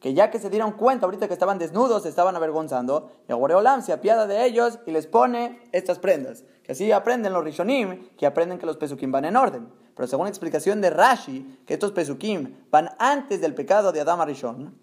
que 0.00 0.14
ya 0.14 0.30
que 0.30 0.38
se 0.38 0.48
dieron 0.48 0.72
cuenta 0.72 1.04
ahorita 1.04 1.28
que 1.28 1.34
estaban 1.34 1.58
desnudos, 1.58 2.02
se 2.02 2.08
estaban 2.08 2.34
avergonzando, 2.34 3.12
y 3.28 3.32
Agoreolam 3.32 3.82
se 3.82 3.92
apiada 3.92 4.26
de 4.26 4.46
ellos 4.46 4.78
y 4.86 4.92
les 4.92 5.06
pone 5.06 5.68
estas 5.72 5.98
prendas. 5.98 6.44
Que 6.62 6.72
así 6.72 6.90
aprenden 6.90 7.34
los 7.34 7.44
Rishonim, 7.44 8.08
que 8.16 8.26
aprenden 8.26 8.58
que 8.58 8.66
los 8.66 8.78
Pesukim 8.78 9.12
van 9.12 9.26
en 9.26 9.36
orden. 9.36 9.68
Pero 9.94 10.08
según 10.08 10.24
la 10.24 10.30
explicación 10.30 10.80
de 10.80 10.88
Rashi, 10.88 11.60
que 11.66 11.74
estos 11.74 11.92
Pesukim 11.92 12.56
van 12.70 12.90
antes 12.98 13.42
del 13.42 13.54
pecado 13.54 13.92
de 13.92 14.00
Adama 14.00 14.24
Rishon, 14.24 14.74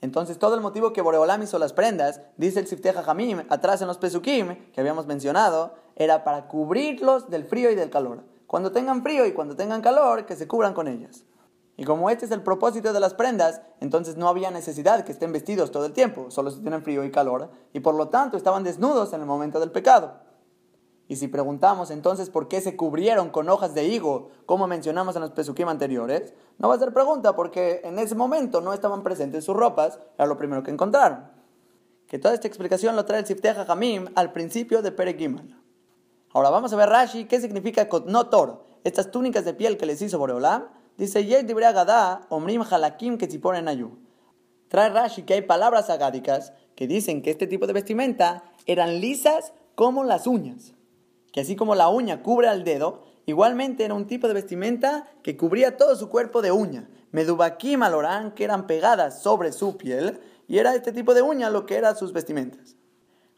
entonces 0.00 0.38
todo 0.38 0.54
el 0.54 0.60
motivo 0.62 0.92
que 0.92 1.02
Boreolam 1.02 1.42
hizo 1.42 1.58
las 1.58 1.74
prendas, 1.74 2.22
dice 2.36 2.60
el 2.60 2.66
Sifteja 2.66 3.02
Hamim, 3.06 3.42
atrás 3.50 3.82
en 3.82 3.88
los 3.88 3.98
Pesukim, 3.98 4.70
que 4.72 4.80
habíamos 4.80 5.06
mencionado, 5.06 5.74
era 5.96 6.24
para 6.24 6.48
cubrirlos 6.48 7.28
del 7.28 7.44
frío 7.44 7.70
y 7.70 7.74
del 7.74 7.90
calor. 7.90 8.24
Cuando 8.46 8.72
tengan 8.72 9.02
frío 9.02 9.26
y 9.26 9.32
cuando 9.32 9.56
tengan 9.56 9.82
calor, 9.82 10.24
que 10.24 10.36
se 10.36 10.48
cubran 10.48 10.72
con 10.72 10.88
ellas. 10.88 11.24
Y 11.76 11.84
como 11.84 12.08
este 12.08 12.26
es 12.26 12.30
el 12.30 12.42
propósito 12.42 12.92
de 12.92 13.00
las 13.00 13.14
prendas, 13.14 13.60
entonces 13.80 14.16
no 14.16 14.28
había 14.28 14.50
necesidad 14.50 15.04
que 15.04 15.12
estén 15.12 15.32
vestidos 15.32 15.72
todo 15.72 15.86
el 15.86 15.92
tiempo, 15.92 16.30
solo 16.30 16.50
si 16.50 16.60
tienen 16.60 16.82
frío 16.82 17.04
y 17.04 17.10
calor, 17.10 17.50
y 17.72 17.80
por 17.80 17.94
lo 17.94 18.08
tanto 18.08 18.36
estaban 18.36 18.62
desnudos 18.62 19.12
en 19.12 19.20
el 19.20 19.26
momento 19.26 19.58
del 19.58 19.72
pecado. 19.72 20.20
Y 21.06 21.16
si 21.16 21.28
preguntamos 21.28 21.90
entonces 21.90 22.30
por 22.30 22.48
qué 22.48 22.60
se 22.60 22.76
cubrieron 22.76 23.28
con 23.30 23.48
hojas 23.50 23.74
de 23.74 23.84
higo, 23.84 24.30
como 24.46 24.66
mencionamos 24.66 25.16
en 25.16 25.22
los 25.22 25.32
pesukim 25.32 25.68
anteriores, 25.68 26.32
no 26.58 26.68
va 26.68 26.76
a 26.76 26.78
ser 26.78 26.94
pregunta 26.94 27.36
porque 27.36 27.82
en 27.84 27.98
ese 27.98 28.14
momento 28.14 28.60
no 28.60 28.72
estaban 28.72 29.02
presentes 29.02 29.44
sus 29.44 29.56
ropas, 29.56 29.98
era 30.16 30.26
lo 30.26 30.38
primero 30.38 30.62
que 30.62 30.70
encontraron. 30.70 31.30
Que 32.06 32.18
toda 32.18 32.34
esta 32.34 32.48
explicación 32.48 32.96
lo 32.96 33.04
trae 33.04 33.20
el 33.20 33.26
Sifteja 33.26 33.66
Hamim 33.68 34.08
al 34.14 34.32
principio 34.32 34.80
de 34.80 34.92
Peregimal. 34.92 35.60
Ahora 36.32 36.50
vamos 36.50 36.72
a 36.72 36.76
ver 36.76 36.88
Rashi, 36.88 37.26
qué 37.26 37.40
significa 37.40 37.88
Kotnotor, 37.88 38.64
estas 38.82 39.10
túnicas 39.10 39.44
de 39.44 39.54
piel 39.54 39.76
que 39.76 39.86
les 39.86 40.00
hizo 40.00 40.18
Boreolam, 40.18 40.68
Dice, 40.96 41.24
Yed 41.24 41.50
Omrim 42.28 42.62
Halakim 42.62 43.18
ponen 43.40 43.68
Ayu. 43.68 43.98
Trae 44.68 44.88
Rashi 44.88 45.22
que 45.22 45.34
hay 45.34 45.42
palabras 45.42 45.90
agádicas 45.90 46.52
que 46.74 46.86
dicen 46.86 47.22
que 47.22 47.30
este 47.30 47.46
tipo 47.46 47.66
de 47.66 47.72
vestimenta 47.72 48.44
eran 48.66 49.00
lisas 49.00 49.52
como 49.74 50.04
las 50.04 50.26
uñas. 50.26 50.74
Que 51.32 51.40
así 51.40 51.56
como 51.56 51.74
la 51.74 51.88
uña 51.88 52.22
cubre 52.22 52.48
al 52.48 52.64
dedo, 52.64 53.04
igualmente 53.26 53.84
era 53.84 53.94
un 53.94 54.06
tipo 54.06 54.28
de 54.28 54.34
vestimenta 54.34 55.08
que 55.22 55.36
cubría 55.36 55.76
todo 55.76 55.96
su 55.96 56.08
cuerpo 56.08 56.42
de 56.42 56.52
uña. 56.52 56.88
Medubakim 57.10 57.82
alorán, 57.82 58.32
que 58.32 58.44
eran 58.44 58.66
pegadas 58.66 59.22
sobre 59.22 59.52
su 59.52 59.76
piel, 59.76 60.20
y 60.48 60.58
era 60.58 60.74
este 60.74 60.92
tipo 60.92 61.14
de 61.14 61.22
uña 61.22 61.50
lo 61.50 61.66
que 61.66 61.76
eran 61.76 61.96
sus 61.96 62.12
vestimentas. 62.12 62.76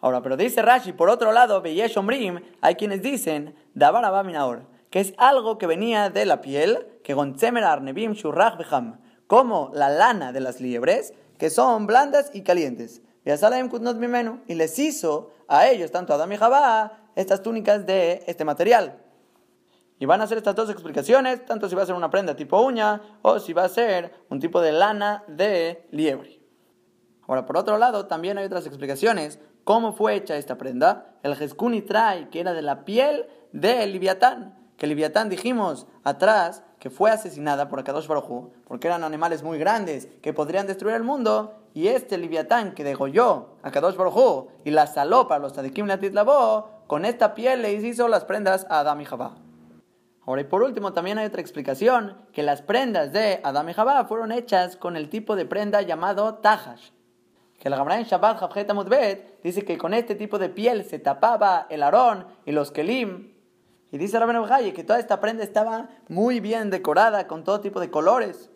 Ahora, 0.01 0.23
pero 0.23 0.37
dice 0.37 0.63
Rashi, 0.63 0.93
por 0.93 1.09
otro 1.09 1.33
lado, 1.33 1.63
Beyesh 1.63 1.97
Omrim, 1.99 2.41
hay 2.61 2.75
quienes 2.75 3.03
dicen, 3.03 3.55
Dabar 3.75 4.05
que 4.91 5.01
es 5.01 5.15
algo 5.19 5.59
que 5.59 5.67
venía 5.67 6.11
de 6.11 6.27
la 6.27 6.41
piel, 6.41 6.87
que 7.07 7.15
como 9.29 9.71
la 9.75 9.89
lana 9.91 10.33
de 10.33 10.41
las 10.41 10.61
liebres, 10.61 11.15
que 11.39 11.51
son 11.51 11.87
blandas 11.87 12.33
y 12.35 12.43
calientes. 12.43 13.01
Y 13.25 14.55
les 14.55 14.79
hizo 14.81 15.31
a 15.47 15.69
ellos, 15.69 15.93
tanto 15.93 16.13
a 16.13 16.17
Adam 16.17 16.33
y 16.33 16.37
Jabá, 16.37 16.99
estas 17.15 17.43
túnicas 17.43 17.87
de 17.87 18.25
este 18.27 18.45
material. 18.45 18.99
Y 20.01 20.07
van 20.07 20.21
a 20.21 20.25
hacer 20.25 20.39
estas 20.39 20.57
dos 20.57 20.69
explicaciones, 20.69 21.45
tanto 21.45 21.69
si 21.69 21.77
va 21.77 21.85
a 21.85 21.87
ser 21.87 21.95
una 21.95 22.11
prenda 22.11 22.35
tipo 22.35 22.61
uña 22.61 23.01
o 23.23 23.39
si 23.39 23.53
va 23.53 23.63
a 23.63 23.69
ser 23.69 24.13
un 24.29 24.41
tipo 24.41 24.61
de 24.61 24.73
lana 24.73 25.23
de 25.29 25.87
liebre. 25.93 26.41
Ahora, 27.29 27.47
por 27.47 27.57
otro 27.57 27.79
lado, 27.79 28.07
también 28.07 28.37
hay 28.37 28.47
otras 28.47 28.67
explicaciones. 28.67 29.39
¿Cómo 29.63 29.93
fue 29.93 30.17
hecha 30.17 30.37
esta 30.37 30.59
prenda? 30.59 31.15
El 31.23 31.37
Jeskuni 31.37 31.83
trae 31.83 32.31
que 32.31 32.41
era 32.41 32.53
de 32.53 32.63
la 32.63 32.85
piel 32.85 33.27
del 33.53 33.93
Liviatán 33.93 34.67
que 34.77 34.87
Leviatán 34.87 35.29
dijimos 35.29 35.87
atrás 36.05 36.63
que 36.79 36.91
fue 36.91 37.11
asesinada 37.11 37.69
por 37.69 37.79
Akadosh 37.79 38.07
Baruj 38.07 38.51
porque 38.67 38.87
eran 38.87 39.05
animales 39.05 39.43
muy 39.43 39.59
grandes 39.59 40.09
que 40.23 40.33
podrían 40.33 40.67
destruir 40.67 40.95
el 40.95 41.03
mundo, 41.03 41.55
y 41.75 41.89
este 41.89 42.17
Leviatán 42.17 42.73
que 42.75 42.85
degolló 42.85 43.57
a 43.63 43.71
Kadosh 43.71 43.97
Baruj 43.97 44.49
y 44.65 44.71
la 44.71 44.87
saló 44.87 45.29
para 45.29 45.41
los 45.41 45.53
Tadikim 45.53 45.87
Lavó, 45.87 46.83
con 46.87 47.05
esta 47.05 47.35
piel 47.35 47.63
le 47.63 47.73
hizo 47.73 48.09
las 48.09 48.25
prendas 48.25 48.67
a 48.71 48.81
Adam 48.81 49.01
y 49.01 49.05
Jabá. 49.05 49.37
Ahora, 50.25 50.41
y 50.41 50.45
por 50.45 50.63
último, 50.63 50.93
también 50.93 51.19
hay 51.19 51.27
otra 51.27 51.41
explicación, 51.41 52.17
que 52.33 52.43
las 52.43 52.63
prendas 52.63 53.13
de 53.13 53.41
Adam 53.45 53.69
y 53.69 53.75
Jabá 53.75 54.05
fueron 54.07 54.33
hechas 54.33 54.77
con 54.77 54.97
el 54.97 55.09
tipo 55.09 55.37
de 55.37 55.47
prenda 55.47 55.83
llamado 55.83 56.35
Tahash. 56.37 56.91
Que 57.59 57.71
Gemara 57.71 57.99
en 57.99 58.05
Shabbat 58.05 58.71
Amudbet 58.71 59.41
dice 59.43 59.65
que 59.65 59.79
con 59.79 59.95
este 59.95 60.15
tipo 60.15 60.39
de 60.39 60.49
piel 60.49 60.85
se 60.85 60.99
tapaba 60.99 61.67
el 61.71 61.83
arón 61.83 62.27
y 62.45 62.53
los 62.53 62.71
kelim. 62.71 63.36
Y 63.97 63.99
dice 63.99 64.19
Rabben 64.19 64.37
Abhaye 64.37 64.75
que 64.75 64.85
toda 64.85 64.99
esta 64.99 65.23
prenda 65.23 65.43
estaba 65.43 65.89
muy 66.09 66.39
bien 66.39 66.69
decorada 66.69 67.27
con 67.27 67.45
todo 67.45 67.63
tipo 67.63 67.81
de 67.81 67.91
colores. 67.91 68.51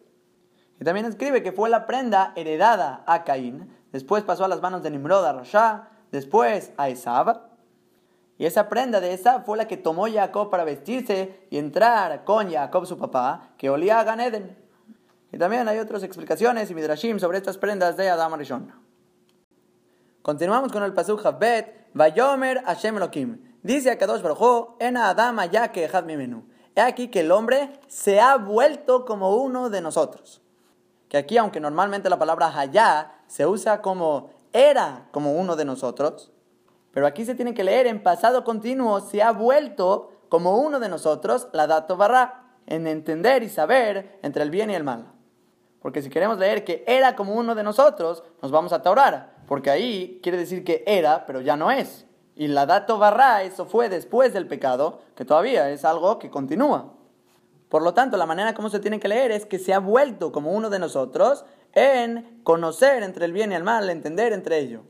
Y 0.79 0.85
también 0.85 1.07
escribe 1.07 1.43
que 1.43 1.51
fue 1.51 1.71
la 1.71 1.87
prenda 1.87 2.35
heredada 2.37 3.03
a 3.07 3.25
Caín, 3.25 3.75
después 3.91 4.23
pasó 4.23 4.45
a 4.45 4.49
las 4.49 4.61
manos 4.61 4.83
de 4.83 4.91
Nimrod 4.91 5.25
a 5.25 5.33
Rasha, 5.33 5.89
después 6.13 6.73
a 6.77 6.91
Esab. 6.91 7.41
Y 8.37 8.45
esa 8.45 8.69
prenda 8.69 9.01
de 9.01 9.15
esa 9.15 9.41
fue 9.41 9.57
la 9.57 9.67
que 9.67 9.79
tomó 9.79 10.09
Jacob 10.13 10.51
para 10.51 10.65
vestirse 10.65 11.47
y 11.49 11.57
entrar 11.57 12.25
con 12.25 12.51
Jacob 12.53 12.85
su 12.85 12.99
papá, 12.99 13.55
que 13.57 13.71
olía 13.71 13.99
a 13.99 14.05
Ganeden. 14.05 14.59
Y 15.33 15.39
también 15.39 15.67
hay 15.69 15.79
otras 15.79 16.03
explicaciones 16.03 16.71
y 16.71 16.75
midrashim 16.75 17.19
sobre 17.19 17.39
estas 17.39 17.57
prendas 17.57 17.97
de 17.97 18.11
Adam 18.11 18.35
Arishon. 18.35 18.75
Continuamos 20.21 20.71
con 20.71 20.83
el 20.83 20.93
pasuk 20.93 21.25
Havbet, 21.25 21.89
Vayomer 21.95 22.63
Hashem 22.65 22.99
Elohim. 22.99 23.50
Dice 23.63 23.91
a 23.91 23.99
Kadosh 23.99 24.23
Baruj 24.23 24.77
en 24.79 24.97
Adama 24.97 25.47
ya 25.47 25.73
que 25.73 25.89
mi 26.05 26.17
menú. 26.17 26.45
He 26.75 26.81
aquí 26.81 27.09
que 27.09 27.21
el 27.21 27.33
hombre 27.33 27.71
se 27.89 28.21
ha 28.21 28.37
vuelto 28.37 29.05
como 29.05 29.37
uno 29.37 29.71
de 29.71 29.81
nosotros. 29.81 30.41
Que 31.09 31.19
aquí, 31.19 31.37
aunque 31.37 31.61
normalmente 31.61 32.09
la 32.09 32.19
palabra 32.19 32.53
Hayá 32.57 33.23
se 33.27 33.47
usa 33.47 33.83
como 33.83 34.31
era 34.53 35.09
como 35.11 35.33
uno 35.33 35.57
de 35.57 35.65
nosotros, 35.65 36.33
pero 36.93 37.07
aquí 37.07 37.25
se 37.25 37.35
tiene 37.35 37.55
que 37.55 37.65
leer 37.65 37.87
en 37.87 38.03
pasado 38.03 38.45
continuo, 38.45 39.01
se 39.01 39.23
ha 39.23 39.33
vuelto 39.33 40.13
como 40.29 40.59
uno 40.59 40.81
de 40.81 40.89
nosotros, 40.89 41.49
la 41.53 41.67
dato 41.67 41.97
barra, 41.97 42.45
en 42.67 42.87
entender 42.87 43.43
y 43.43 43.49
saber 43.49 44.19
entre 44.23 44.43
el 44.43 44.51
bien 44.51 44.71
y 44.71 44.75
el 44.75 44.85
mal. 44.85 45.13
Porque 45.81 46.03
si 46.03 46.11
queremos 46.11 46.39
leer 46.39 46.65
que 46.65 46.85
era 46.87 47.17
como 47.17 47.35
uno 47.35 47.55
de 47.55 47.65
nosotros, 47.65 48.23
nos 48.41 48.51
vamos 48.53 48.73
a 48.73 48.83
taurar 48.83 49.41
porque 49.51 49.69
ahí 49.69 50.21
quiere 50.23 50.39
decir 50.39 50.63
que 50.63 50.85
era, 50.87 51.27
pero 51.27 51.41
ya 51.41 51.57
no 51.57 51.73
es. 51.73 52.07
Y 52.41 52.49
la 52.49 52.65
dato 52.65 52.97
barra, 52.97 53.43
eso 53.43 53.67
fue 53.67 53.91
después 53.91 54.33
del 54.33 54.47
pecado, 54.47 55.03
que 55.15 55.27
todavía 55.27 55.69
es 55.69 55.85
algo 55.85 56.19
que 56.19 56.31
continúa. 56.31 56.95
Por 57.69 57.83
lo 57.83 57.93
tanto, 57.93 58.17
la 58.17 58.25
manera 58.25 58.55
como 58.55 58.71
se 58.71 58.81
tiene 58.81 58.99
que 58.99 59.09
leer 59.09 59.31
es 59.31 59.45
que 59.45 59.59
se 59.59 59.75
ha 59.75 59.79
vuelto 59.79 60.33
como 60.33 60.53
uno 60.53 60.71
de 60.71 60.79
nosotros 60.79 61.45
en 61.75 62.41
conocer 62.43 63.03
entre 63.03 63.27
el 63.27 63.35
bien 63.35 63.53
y 63.53 63.57
el 63.57 63.63
mal, 63.63 63.91
entender 63.91 64.33
entre 64.33 64.59
ellos. 64.59 64.81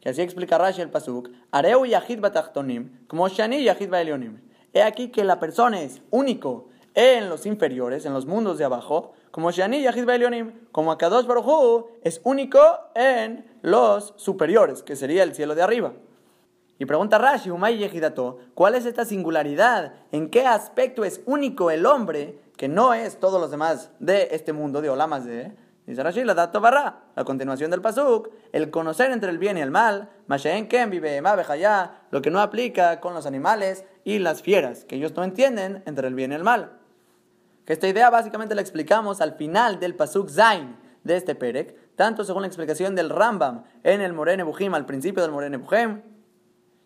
Que 0.00 0.08
así 0.08 0.22
explica 0.22 0.58
Rashi 0.58 0.82
el 0.82 0.90
Pasuk, 0.90 1.30
Areu 1.52 1.86
Yahid 1.86 2.18
Batachtonim, 2.18 3.06
como 3.06 3.28
Shani 3.28 3.62
Yahid 3.62 3.88
Baelionim. 3.88 4.40
He 4.72 4.82
aquí 4.82 5.10
que 5.12 5.22
la 5.22 5.38
persona 5.38 5.80
es 5.80 6.02
único 6.10 6.70
en 6.94 7.28
los 7.28 7.46
inferiores, 7.46 8.04
en 8.04 8.14
los 8.14 8.26
mundos 8.26 8.58
de 8.58 8.64
abajo, 8.64 9.12
como 9.30 9.52
Shani 9.52 9.80
Yahid 9.80 10.06
Baelionim, 10.06 10.52
como 10.72 10.90
Akadosh 10.90 11.26
Baruj 11.26 11.86
es 12.02 12.20
único 12.24 12.58
en 12.96 13.46
los 13.62 14.12
superiores, 14.16 14.82
que 14.82 14.96
sería 14.96 15.22
el 15.22 15.36
cielo 15.36 15.54
de 15.54 15.62
arriba. 15.62 15.92
Y 16.78 16.86
pregunta 16.86 17.18
Rashi, 17.18 17.50
Umay 17.50 17.78
Yehidato, 17.78 18.38
¿cuál 18.54 18.74
es 18.74 18.84
esta 18.84 19.04
singularidad? 19.04 19.94
¿En 20.10 20.28
qué 20.28 20.46
aspecto 20.46 21.04
es 21.04 21.20
único 21.24 21.70
el 21.70 21.86
hombre, 21.86 22.40
que 22.56 22.68
no 22.68 22.94
es 22.94 23.20
todos 23.20 23.40
los 23.40 23.50
demás 23.50 23.90
de 24.00 24.28
este 24.32 24.52
mundo, 24.52 24.80
de 24.80 24.90
Olamas 24.90 25.24
de... 25.24 25.52
Dice 25.86 26.02
Rashi, 26.02 26.24
la 26.24 26.32
dato 26.32 26.62
barra, 26.62 27.02
la 27.14 27.24
continuación 27.24 27.70
del 27.70 27.82
pasuk, 27.82 28.30
el 28.52 28.70
conocer 28.70 29.10
entre 29.10 29.30
el 29.30 29.38
bien 29.38 29.58
y 29.58 29.60
el 29.60 29.70
mal, 29.70 30.08
Mashen 30.26 30.66
Ken 30.66 30.88
vive 30.88 31.22
lo 32.10 32.22
que 32.22 32.30
no 32.30 32.40
aplica 32.40 33.00
con 33.00 33.12
los 33.12 33.26
animales 33.26 33.84
y 34.02 34.18
las 34.18 34.40
fieras, 34.40 34.86
que 34.86 34.96
ellos 34.96 35.14
no 35.14 35.24
entienden 35.24 35.82
entre 35.84 36.08
el 36.08 36.14
bien 36.14 36.32
y 36.32 36.36
el 36.36 36.42
mal. 36.42 36.78
Que 37.66 37.74
esta 37.74 37.86
idea 37.86 38.08
básicamente 38.08 38.54
la 38.54 38.62
explicamos 38.62 39.20
al 39.20 39.34
final 39.34 39.78
del 39.78 39.94
Pasuk 39.94 40.30
Zain 40.30 40.74
de 41.02 41.16
este 41.18 41.34
Perek, 41.34 41.94
tanto 41.96 42.24
según 42.24 42.42
la 42.42 42.48
explicación 42.48 42.94
del 42.94 43.10
Rambam 43.10 43.64
en 43.82 44.00
el 44.00 44.14
Morene 44.14 44.42
Bujim, 44.42 44.72
al 44.72 44.86
principio 44.86 45.22
del 45.22 45.32
Morene 45.32 45.58
Bujim, 45.58 46.00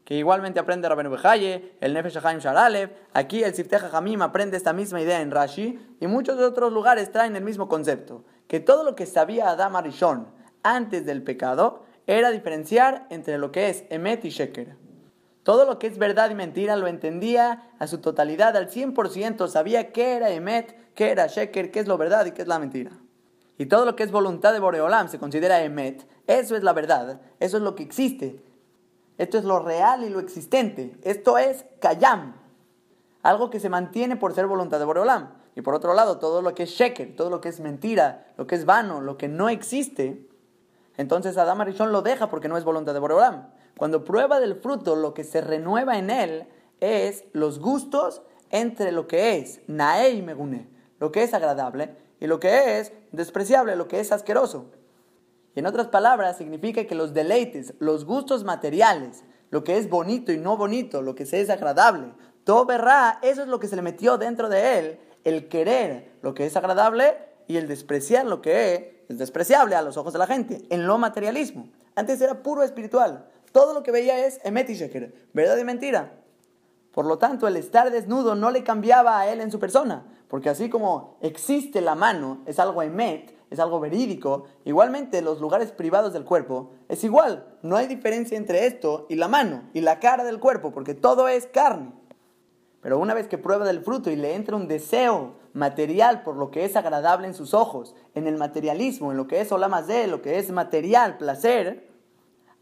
que 0.09 0.15
igualmente 0.15 0.59
aprende 0.59 0.89
Rabenu 0.89 1.11
Bejaye, 1.11 1.77
el 1.83 1.93
Nefesh 1.93 2.25
Haim 2.25 2.39
Sharalev, 2.39 2.93
aquí 3.13 3.45
el 3.45 3.55
Sifteh 3.55 3.91
Hamim 3.93 4.23
aprende 4.23 4.57
esta 4.57 4.73
misma 4.73 5.03
idea 5.03 5.21
en 5.21 5.31
Rashi, 5.31 5.79
y 6.01 6.07
muchos 6.07 6.41
otros 6.41 6.73
lugares 6.73 7.13
traen 7.13 7.37
el 7.37 7.45
mismo 7.45 7.69
concepto, 7.69 8.25
que 8.47 8.59
todo 8.59 8.85
lo 8.85 8.95
que 8.95 9.05
sabía 9.05 9.51
Adam 9.51 9.77
Arishon 9.77 10.29
antes 10.63 11.05
del 11.05 11.23
pecado 11.23 11.83
era 12.07 12.31
diferenciar 12.31 13.07
entre 13.11 13.37
lo 13.37 13.53
que 13.53 13.69
es 13.69 13.85
Emet 13.91 14.25
y 14.25 14.31
Sheker. 14.31 14.77
Todo 15.43 15.67
lo 15.67 15.79
que 15.79 15.89
es 15.89 15.99
verdad 15.99 16.31
y 16.31 16.35
mentira 16.35 16.77
lo 16.77 16.87
entendía 16.87 17.75
a 17.79 17.87
su 17.87 17.99
totalidad, 17.99 18.57
al 18.57 18.71
100%, 18.71 19.47
sabía 19.47 19.93
qué 19.93 20.17
era 20.17 20.31
Emet, 20.31 20.95
qué 20.95 21.11
era 21.11 21.27
Sheker, 21.27 21.71
qué 21.71 21.81
es 21.81 21.87
lo 21.87 21.99
verdad 21.99 22.25
y 22.25 22.31
qué 22.31 22.41
es 22.41 22.49
la 22.49 22.59
mentira. 22.59 22.93
Y 23.59 23.67
todo 23.67 23.85
lo 23.85 23.95
que 23.95 24.05
es 24.05 24.11
voluntad 24.11 24.55
de 24.55 24.61
Boreolam 24.61 25.11
se 25.11 25.19
considera 25.19 25.63
Emet, 25.63 26.09
eso 26.27 26.57
es 26.57 26.63
la 26.63 26.73
verdad, 26.73 27.21
eso 27.41 27.59
es 27.59 27.63
lo 27.63 27.75
que 27.75 27.83
existe. 27.83 28.48
Esto 29.19 29.37
es 29.37 29.45
lo 29.45 29.59
real 29.59 30.05
y 30.05 30.09
lo 30.09 30.21
existente. 30.21 30.97
Esto 31.03 31.37
es 31.39 31.65
Kayam, 31.81 32.37
algo 33.23 33.51
que 33.51 33.61
se 33.61 33.69
mantiene 33.69 34.17
por 34.17 34.35
ser 34.35 34.47
voluntad 34.47 34.79
de 34.79 34.85
Boreolam. 34.85 35.35
Y 35.55 35.61
por 35.61 35.75
otro 35.75 35.93
lado, 35.93 36.19
todo 36.19 36.41
lo 36.41 36.55
que 36.55 36.63
es 36.63 36.71
Sheker, 36.71 37.17
todo 37.17 37.31
lo 37.31 37.41
que 37.41 37.49
es 37.49 37.59
mentira, 37.59 38.29
lo 38.37 38.47
que 38.47 38.55
es 38.55 38.65
vano, 38.65 39.01
lo 39.01 39.19
que 39.19 39.29
no 39.29 39.49
existe, 39.49 40.29
entonces 40.97 41.39
Adam 41.39 41.61
Arishon 41.61 41.93
lo 41.93 42.03
deja 42.03 42.29
porque 42.29 42.49
no 42.49 42.59
es 42.59 42.65
voluntad 42.65 42.93
de 42.93 43.01
Boreolam. 43.01 43.49
Cuando 43.77 44.05
prueba 44.05 44.41
del 44.41 44.57
fruto, 44.57 44.97
lo 44.97 45.15
que 45.15 45.25
se 45.25 45.41
renueva 45.41 45.97
en 45.97 46.11
él 46.11 46.49
es 46.81 47.25
los 47.33 47.61
gustos 47.61 48.23
entre 48.51 48.93
lo 48.93 49.07
que 49.07 49.37
es 49.37 49.61
nae 49.69 50.11
y 50.11 50.23
megune, 50.23 50.69
lo 50.99 51.13
que 51.13 51.23
es 51.23 51.35
agradable, 51.35 51.97
y 52.21 52.27
lo 52.27 52.41
que 52.41 52.81
es 52.81 52.93
despreciable, 53.13 53.77
lo 53.77 53.87
que 53.87 54.01
es 54.01 54.11
asqueroso. 54.11 54.73
En 55.59 55.67
otras 55.67 55.89
palabras, 55.89 56.37
significa 56.37 56.85
que 56.85 56.95
los 56.95 57.15
deleites, 57.15 57.75
los 57.81 58.05
gustos 58.05 58.45
materiales, 58.45 59.25
lo 59.51 59.65
que 59.65 59.77
es 59.77 59.91
bonito 59.91 60.31
y 60.31 60.37
no 60.37 60.57
bonito, 60.57 61.03
lo 61.03 61.17
que 61.17 61.25
es 61.25 61.51
agradable, 61.51 62.13
todo 62.45 62.65
verá, 62.65 63.19
eso 63.23 63.43
es 63.43 63.49
lo 63.49 63.59
que 63.59 63.67
se 63.67 63.75
le 63.75 63.83
metió 63.83 64.19
dentro 64.19 64.49
de 64.49 64.79
él, 64.79 65.01
el 65.25 65.49
querer 65.49 66.13
lo 66.23 66.33
que 66.33 66.47
es 66.47 66.57
agradable 66.57 67.17
y 67.49 67.57
el 67.57 67.67
despreciar 67.67 68.25
lo 68.25 68.41
que 68.41 69.05
es 69.09 69.19
despreciable 69.19 69.75
a 69.75 69.83
los 69.83 69.97
ojos 69.97 70.13
de 70.13 70.21
la 70.21 70.29
gente, 70.29 70.65
en 70.71 70.87
lo 70.87 70.97
materialismo. 70.97 71.69
Antes 71.97 72.21
era 72.21 72.41
puro 72.45 72.63
espiritual. 72.63 73.27
Todo 73.51 73.75
lo 73.75 73.83
que 73.83 73.91
veía 73.91 74.27
es 74.27 74.39
emet 74.45 74.71
y 74.71 74.75
sheker, 74.75 75.13
verdad 75.33 75.57
y 75.57 75.65
mentira. 75.65 76.13
Por 76.93 77.05
lo 77.05 77.19
tanto, 77.19 77.49
el 77.49 77.57
estar 77.57 77.91
desnudo 77.91 78.37
no 78.37 78.53
le 78.53 78.63
cambiaba 78.63 79.19
a 79.19 79.29
él 79.29 79.41
en 79.41 79.51
su 79.51 79.59
persona, 79.59 80.07
porque 80.29 80.51
así 80.51 80.71
como 80.71 81.19
existe 81.21 81.81
la 81.81 81.97
mano, 81.97 82.43
es 82.47 82.61
algo 82.61 82.81
emet, 82.81 83.38
es 83.51 83.59
algo 83.59 83.81
verídico, 83.81 84.45
igualmente 84.65 85.23
los 85.23 85.41
lugares 85.41 85.73
privados 85.73 86.13
del 86.13 86.25
cuerpo 86.25 86.71
es 86.89 87.03
igual. 87.05 87.47
No 87.63 87.77
hay 87.77 87.87
diferencia 87.87 88.37
entre 88.37 88.67
esto 88.67 89.07
y 89.09 89.15
la 89.17 89.29
mano 89.29 89.63
y 89.73 89.81
la 89.81 90.01
cara 90.01 90.25
del 90.25 90.41
cuerpo, 90.41 90.73
porque 90.73 90.95
todo 90.95 91.29
es 91.29 91.47
carne. 91.47 91.93
Pero 92.81 92.99
una 92.99 93.15
vez 93.15 93.27
que 93.27 93.39
prueba 93.39 93.67
del 93.67 93.81
fruto 93.81 94.11
y 94.11 94.17
le 94.17 94.35
entra 94.35 94.57
un 94.57 94.69
deseo 94.69 95.35
material 95.53 96.23
por 96.23 96.37
lo 96.37 96.51
que 96.51 96.65
es 96.65 96.77
agradable 96.77 97.27
en 97.27 97.35
sus 97.35 97.55
ojos, 97.55 97.95
en 98.15 98.27
el 98.27 98.37
materialismo, 98.37 99.11
en 99.11 99.17
lo 99.17 99.27
que 99.27 99.41
es 99.41 99.51
de 99.51 100.07
lo 100.07 100.23
que 100.23 100.39
es 100.39 100.51
material, 100.51 101.19
placer, 101.19 101.89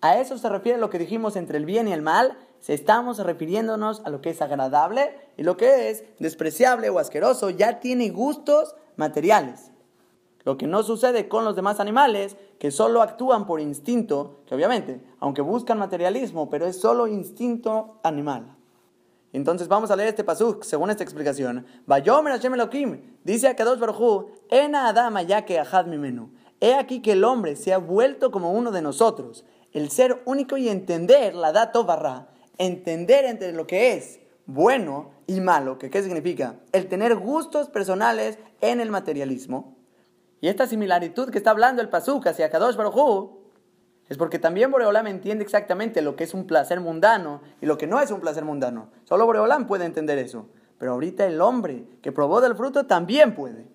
a 0.00 0.18
eso 0.18 0.38
se 0.38 0.48
refiere 0.48 0.78
lo 0.78 0.90
que 0.90 0.98
dijimos 0.98 1.36
entre 1.36 1.58
el 1.58 1.64
bien 1.64 1.88
y 1.88 1.92
el 1.92 2.02
mal. 2.02 2.38
Estamos 2.66 3.18
refiriéndonos 3.18 4.02
a 4.04 4.10
lo 4.10 4.20
que 4.20 4.30
es 4.30 4.42
agradable 4.42 5.16
y 5.36 5.42
lo 5.42 5.56
que 5.56 5.90
es 5.90 6.04
despreciable 6.18 6.90
o 6.90 6.98
asqueroso 6.98 7.50
ya 7.50 7.80
tiene 7.80 8.10
gustos 8.10 8.74
materiales. 8.96 9.70
Lo 10.46 10.56
que 10.56 10.68
no 10.68 10.84
sucede 10.84 11.26
con 11.26 11.44
los 11.44 11.56
demás 11.56 11.80
animales, 11.80 12.36
que 12.60 12.70
solo 12.70 13.02
actúan 13.02 13.46
por 13.46 13.60
instinto, 13.60 14.44
que 14.46 14.54
obviamente, 14.54 15.02
aunque 15.18 15.42
buscan 15.42 15.76
materialismo, 15.76 16.48
pero 16.48 16.66
es 16.66 16.80
solo 16.80 17.08
instinto 17.08 17.98
animal. 18.04 18.56
Entonces 19.32 19.66
vamos 19.66 19.90
a 19.90 19.96
leer 19.96 20.10
este 20.10 20.22
pasuk 20.22 20.62
según 20.62 20.90
esta 20.90 21.02
explicación. 21.02 21.66
Vayomer 21.86 22.32
Hashem 22.32 22.54
Elohim, 22.54 23.16
dice 23.24 23.48
a 23.48 23.56
Kadosh 23.56 23.80
Baruj 23.80 24.26
Ena 24.48 24.86
Adama 24.86 25.22
ya 25.22 25.44
que 25.44 25.58
Ahad 25.58 25.86
mi 25.86 25.98
menú. 25.98 26.30
He 26.60 26.74
aquí 26.74 27.02
que 27.02 27.12
el 27.12 27.24
hombre 27.24 27.56
se 27.56 27.72
ha 27.72 27.78
vuelto 27.78 28.30
como 28.30 28.52
uno 28.52 28.70
de 28.70 28.82
nosotros 28.82 29.44
el 29.72 29.90
ser 29.90 30.22
único 30.26 30.56
y 30.56 30.68
entender 30.68 31.34
la 31.34 31.50
dato 31.50 31.84
barra, 31.84 32.28
entender 32.56 33.24
entre 33.24 33.52
lo 33.52 33.66
que 33.66 33.94
es 33.94 34.20
bueno 34.46 35.10
y 35.26 35.40
malo, 35.40 35.76
que 35.76 35.90
qué 35.90 36.04
significa 36.04 36.54
el 36.70 36.86
tener 36.86 37.16
gustos 37.16 37.68
personales 37.68 38.38
en 38.60 38.78
el 38.80 38.92
materialismo. 38.92 39.75
Y 40.40 40.48
esta 40.48 40.66
similaritud 40.66 41.30
que 41.30 41.38
está 41.38 41.50
hablando 41.50 41.82
el 41.82 41.88
Pasuk 41.88 42.26
hacia 42.26 42.50
Kadosh 42.50 42.76
Baruj 42.76 43.46
es 44.08 44.18
porque 44.18 44.38
también 44.38 44.70
Boreolam 44.70 45.06
entiende 45.08 45.42
exactamente 45.42 46.02
lo 46.02 46.14
que 46.14 46.24
es 46.24 46.34
un 46.34 46.46
placer 46.46 46.80
mundano 46.80 47.40
y 47.60 47.66
lo 47.66 47.76
que 47.76 47.86
no 47.86 48.00
es 48.00 48.10
un 48.10 48.20
placer 48.20 48.44
mundano. 48.44 48.90
Solo 49.04 49.26
Boreolam 49.26 49.66
puede 49.66 49.84
entender 49.84 50.18
eso. 50.18 50.48
Pero 50.78 50.92
ahorita 50.92 51.26
el 51.26 51.40
hombre 51.40 51.86
que 52.02 52.12
probó 52.12 52.40
del 52.40 52.54
fruto 52.54 52.86
también 52.86 53.34
puede. 53.34 53.66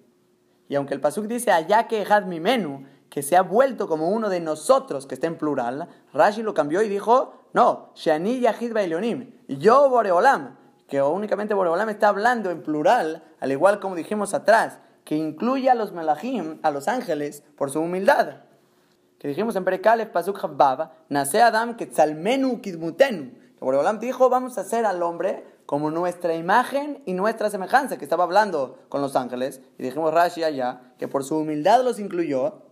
Y 0.69 0.75
aunque 0.75 0.93
el 0.93 1.01
Pasuk 1.01 1.25
dice 1.25 1.51
allá 1.51 1.88
que 1.88 2.05
had 2.07 2.25
mi 2.25 2.39
menú, 2.39 2.85
que 3.09 3.23
se 3.23 3.35
ha 3.35 3.41
vuelto 3.41 3.88
como 3.89 4.09
uno 4.09 4.29
de 4.29 4.39
nosotros, 4.39 5.05
que 5.05 5.15
está 5.15 5.27
en 5.27 5.38
plural, 5.38 5.89
Rashi 6.13 6.43
lo 6.43 6.53
cambió 6.53 6.81
y 6.81 6.88
dijo, 6.88 7.33
no, 7.53 7.91
Shani 7.95 8.39
Yahid 8.39 8.73
Bailonim, 8.73 9.31
yo 9.49 9.89
Boreolam, 9.89 10.55
que 10.88 11.01
únicamente 11.01 11.53
Boreolam 11.53 11.89
está 11.89 12.07
hablando 12.07 12.51
en 12.51 12.63
plural, 12.63 13.23
al 13.41 13.51
igual 13.51 13.81
como 13.81 13.95
dijimos 13.95 14.33
atrás, 14.33 14.79
que 15.03 15.15
incluye 15.15 15.69
a 15.69 15.76
los 15.76 15.91
melahim, 15.91 16.60
a 16.64 16.72
los 16.72 16.88
ángeles, 16.88 17.44
por 17.56 17.72
su 17.72 17.80
humildad. 17.82 18.41
que 19.18 19.28
dijimos 19.28 19.56
en 19.56 19.64
Perekalef, 19.64 20.10
Pasuk 20.10 20.40
Baba, 20.56 20.94
nace 21.10 21.41
Adam 21.41 21.76
que 21.76 21.90
kidmutenu. 21.90 23.32
Que 23.32 23.65
Boreolam 23.65 23.99
dijo, 23.99 24.30
vamos 24.30 24.57
a 24.57 24.61
hacer 24.61 24.86
al 24.86 25.03
hombre 25.03 25.45
como 25.65 25.91
nuestra 25.91 26.36
imagen 26.36 27.02
y 27.06 27.14
nuestra 27.14 27.49
semejanza, 27.49 27.98
que 27.98 28.03
estaba 28.03 28.23
hablando 28.23 28.80
con 28.90 29.02
los 29.02 29.15
ángeles. 29.15 29.61
Y 29.78 29.84
dijimos 29.84 30.14
Rashi 30.14 30.44
allá, 30.44 30.94
que 30.98 31.07
por 31.07 31.23
su 31.23 31.38
humildad 31.38 31.84
los 31.84 31.99
incluyó, 31.99 32.64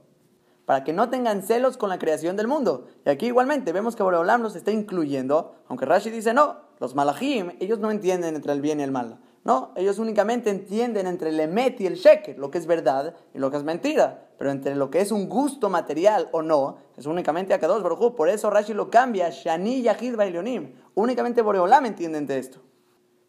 para 0.65 0.83
que 0.83 0.93
no 0.93 1.09
tengan 1.09 1.41
celos 1.41 1.77
con 1.77 1.89
la 1.89 1.97
creación 1.97 2.35
del 2.35 2.47
mundo. 2.47 2.87
Y 3.05 3.09
aquí 3.09 3.27
igualmente 3.27 3.71
vemos 3.71 3.95
que 3.95 4.03
Boreolam 4.03 4.41
los 4.41 4.55
está 4.55 4.71
incluyendo, 4.71 5.55
aunque 5.67 5.85
Rashi 5.85 6.09
dice 6.09 6.33
no, 6.33 6.57
los 6.79 6.93
malachim, 6.93 7.53
ellos 7.59 7.79
no 7.79 7.89
entienden 7.89 8.35
entre 8.35 8.51
el 8.53 8.61
bien 8.61 8.79
y 8.79 8.83
el 8.83 8.91
mal. 8.91 9.19
No, 9.43 9.71
ellos 9.75 9.99
únicamente 9.99 10.49
entienden 10.49 11.07
entre 11.07 11.29
el 11.29 11.39
emet 11.39 11.79
y 11.81 11.87
el 11.87 11.95
sheker, 11.95 12.37
lo 12.37 12.51
que 12.51 12.57
es 12.57 12.67
verdad 12.67 13.15
y 13.33 13.39
lo 13.39 13.49
que 13.49 13.57
es 13.57 13.63
mentira. 13.63 14.27
Pero 14.37 14.51
entre 14.51 14.75
lo 14.75 14.89
que 14.89 15.01
es 15.01 15.11
un 15.11 15.29
gusto 15.29 15.69
material 15.69 16.29
o 16.31 16.41
no, 16.41 16.77
es 16.97 17.05
únicamente 17.05 17.53
Akadosh 17.53 17.81
Baruj 17.81 18.15
Por 18.15 18.29
eso 18.29 18.49
Rashi 18.49 18.73
lo 18.73 18.89
cambia, 18.89 19.29
Shani 19.29 19.81
Yahid 19.81 20.15
Bailionim. 20.15 20.73
Únicamente 20.95 21.41
Boreolam 21.41 21.85
entienden 21.85 22.25
de 22.25 22.39
esto. 22.39 22.59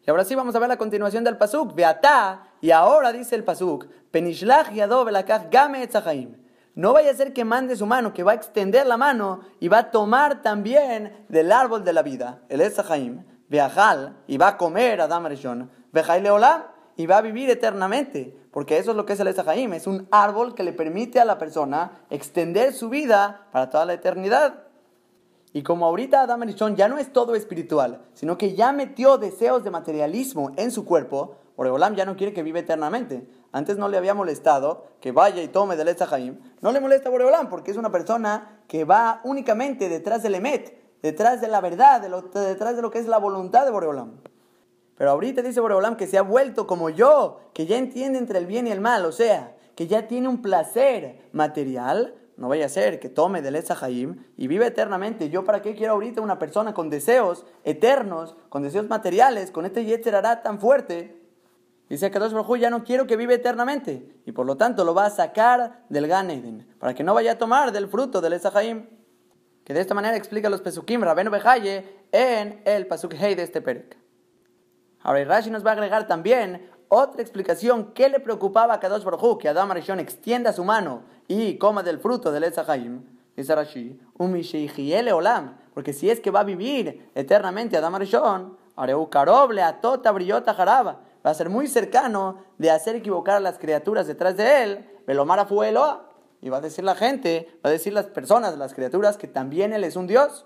Y 0.05 0.09
ahora 0.09 0.25
sí 0.25 0.35
vamos 0.35 0.55
a 0.55 0.59
ver 0.59 0.69
la 0.69 0.77
continuación 0.77 1.23
del 1.23 1.37
pasuk. 1.37 1.75
Beata, 1.75 2.47
y 2.59 2.71
ahora 2.71 3.11
dice 3.11 3.35
el 3.35 3.43
pasuk, 3.43 3.87
Penishlach 4.11 4.71
Yadov 4.71 5.09
Game 5.49 5.83
Etzachaim. 5.83 6.41
No 6.73 6.93
vaya 6.93 7.11
a 7.11 7.13
ser 7.13 7.33
que 7.33 7.43
mande 7.43 7.75
su 7.75 7.85
mano, 7.85 8.13
que 8.13 8.23
va 8.23 8.31
a 8.31 8.35
extender 8.35 8.87
la 8.87 8.95
mano 8.95 9.41
y 9.59 9.67
va 9.67 9.79
a 9.79 9.91
tomar 9.91 10.41
también 10.41 11.25
del 11.27 11.51
árbol 11.51 11.83
de 11.83 11.91
la 11.91 12.01
vida, 12.01 12.41
el 12.47 12.61
Esahaim, 12.61 13.25
Beajal, 13.51 14.15
y 14.27 14.37
va 14.37 14.47
a 14.47 14.57
comer 14.57 15.01
Adam 15.01 15.25
Rishon, 15.25 15.69
Leolam, 15.91 16.63
y 16.95 17.05
va 17.05 17.17
a 17.17 17.21
vivir 17.21 17.49
eternamente. 17.49 18.37
Porque 18.49 18.77
eso 18.77 18.91
es 18.91 18.97
lo 18.97 19.05
que 19.05 19.13
es 19.13 19.19
el 19.19 19.27
Esahaim, 19.27 19.73
es 19.73 19.87
un 19.87 20.07
árbol 20.09 20.55
que 20.55 20.63
le 20.63 20.71
permite 20.71 21.19
a 21.19 21.25
la 21.25 21.37
persona 21.37 22.05
extender 22.09 22.73
su 22.73 22.89
vida 22.89 23.47
para 23.51 23.69
toda 23.69 23.85
la 23.85 23.93
eternidad. 23.93 24.63
Y 25.51 25.63
como 25.63 25.85
ahorita 25.85 26.21
Adam 26.21 26.43
Rishon 26.43 26.77
ya 26.77 26.87
no 26.87 26.97
es 26.97 27.11
todo 27.11 27.35
espiritual, 27.35 28.01
sino 28.13 28.37
que 28.37 28.55
ya 28.55 28.71
metió 28.71 29.17
deseos 29.17 29.65
de 29.65 29.71
materialismo 29.71 30.51
en 30.55 30.71
su 30.71 30.85
cuerpo, 30.85 31.35
Oreolam 31.57 31.95
ya 31.95 32.05
no 32.05 32.15
quiere 32.15 32.31
que 32.31 32.43
viva 32.43 32.59
eternamente. 32.59 33.27
Antes 33.51 33.77
no 33.77 33.89
le 33.89 33.97
había 33.97 34.13
molestado 34.13 34.85
que 35.01 35.11
vaya 35.11 35.43
y 35.43 35.49
tome 35.49 35.75
del 35.75 35.89
Etzahaim. 35.89 36.39
No 36.61 36.71
le 36.71 36.79
molesta 36.79 37.09
a 37.09 37.49
porque 37.49 37.71
es 37.71 37.77
una 37.77 37.91
persona 37.91 38.61
que 38.69 38.85
va 38.85 39.19
únicamente 39.25 39.89
detrás 39.89 40.23
del 40.23 40.35
Emet, 40.35 40.80
detrás 41.01 41.41
de 41.41 41.47
la 41.47 41.61
verdad, 41.61 42.01
detrás 42.01 42.75
de 42.75 42.81
lo 42.81 42.91
que 42.91 42.99
es 42.99 43.07
la 43.07 43.17
voluntad 43.17 43.65
de 43.65 43.71
Boreolam. 43.71 44.17
Pero 44.97 45.11
ahorita 45.11 45.41
dice 45.41 45.59
Boreolam 45.59 45.95
que 45.95 46.07
se 46.07 46.17
ha 46.17 46.21
vuelto 46.21 46.67
como 46.67 46.89
yo, 46.89 47.39
que 47.53 47.65
ya 47.65 47.77
entiende 47.77 48.19
entre 48.19 48.39
el 48.39 48.45
bien 48.45 48.67
y 48.67 48.71
el 48.71 48.81
mal, 48.81 49.05
o 49.05 49.11
sea, 49.11 49.55
que 49.75 49.87
ya 49.87 50.07
tiene 50.07 50.27
un 50.27 50.41
placer 50.41 51.29
material. 51.31 52.15
No 52.37 52.49
vaya 52.49 52.65
a 52.65 52.69
ser 52.69 52.99
que 52.99 53.09
tome 53.09 53.41
del 53.41 53.55
Etzahaim 53.55 54.23
y 54.37 54.47
vive 54.47 54.65
eternamente. 54.65 55.29
¿Yo 55.29 55.43
para 55.43 55.61
qué 55.61 55.75
quiero 55.75 55.93
ahorita 55.93 56.21
una 56.21 56.39
persona 56.39 56.73
con 56.73 56.89
deseos 56.89 57.45
eternos, 57.63 58.35
con 58.49 58.63
deseos 58.63 58.89
materiales, 58.89 59.51
con 59.51 59.65
este 59.65 59.85
Yetzer 59.85 60.21
tan 60.41 60.59
fuerte? 60.59 61.21
Dice 61.89 62.09
Kadosh 62.09 62.31
Baruj 62.31 62.57
ya 62.57 62.69
no 62.69 62.83
quiero 62.83 63.05
que 63.05 63.17
vive 63.17 63.35
eternamente. 63.35 64.15
Y 64.25 64.31
por 64.31 64.45
lo 64.45 64.55
tanto 64.55 64.85
lo 64.85 64.95
va 64.95 65.07
a 65.07 65.09
sacar 65.09 65.83
del 65.89 66.07
Gan 66.07 66.31
Eden. 66.31 66.67
Para 66.79 66.93
que 66.93 67.03
no 67.03 67.13
vaya 67.13 67.33
a 67.33 67.37
tomar 67.37 67.71
del 67.71 67.87
fruto 67.87 68.21
del 68.21 68.33
Esahaim. 68.33 68.87
De 69.73 69.79
esta 69.79 69.93
manera 69.93 70.17
explica 70.17 70.49
los 70.49 70.61
Pesukim 70.61 71.01
Rabenu 71.01 71.31
Bejaye 71.31 71.85
en 72.11 72.61
el 72.65 72.87
Pasuk 72.87 73.13
de 73.13 73.41
este 73.41 73.61
Perek. 73.61 73.97
Ahora 75.01 75.23
Rashi 75.23 75.49
nos 75.49 75.65
va 75.65 75.69
a 75.69 75.73
agregar 75.73 76.07
también 76.07 76.69
otra 76.89 77.21
explicación 77.21 77.93
que 77.93 78.09
le 78.09 78.19
preocupaba 78.19 78.73
a 78.73 78.79
Kadosh 78.79 79.03
Baruj 79.03 79.37
que 79.37 79.47
Adam 79.47 79.71
Arishon 79.71 79.99
extienda 79.99 80.51
su 80.51 80.65
mano 80.65 81.03
y 81.27 81.57
coma 81.57 81.83
del 81.83 81.99
fruto 81.99 82.31
del 82.31 82.43
Esahaim. 82.43 83.03
Dice 83.35 83.55
Rashi, 83.55 83.99
olam. 85.13 85.57
Porque 85.73 85.93
si 85.93 86.09
es 86.09 86.19
que 86.19 86.31
va 86.31 86.41
a 86.41 86.43
vivir 86.43 87.09
eternamente 87.15 87.77
Adam 87.77 87.95
Arishon, 87.95 88.57
Areu 88.75 89.09
karoble 89.09 89.61
a 89.61 89.79
tota 89.79 90.11
brillota 90.11 90.53
jaraba 90.53 90.99
va 91.25 91.31
a 91.31 91.33
ser 91.33 91.49
muy 91.49 91.67
cercano 91.67 92.43
de 92.57 92.71
hacer 92.71 92.95
equivocar 92.95 93.37
a 93.37 93.39
las 93.39 93.57
criaturas 93.57 94.07
detrás 94.07 94.35
de 94.37 94.63
él, 94.63 94.89
Belomara 95.05 95.45
Fueloa, 95.45 96.10
y 96.41 96.49
va 96.49 96.57
a 96.57 96.61
decir 96.61 96.83
la 96.83 96.95
gente, 96.95 97.47
va 97.63 97.69
a 97.69 97.73
decir 97.73 97.93
las 97.93 98.07
personas, 98.07 98.57
las 98.57 98.73
criaturas, 98.73 99.17
que 99.17 99.27
también 99.27 99.73
él 99.73 99.83
es 99.83 99.95
un 99.95 100.07
Dios. 100.07 100.45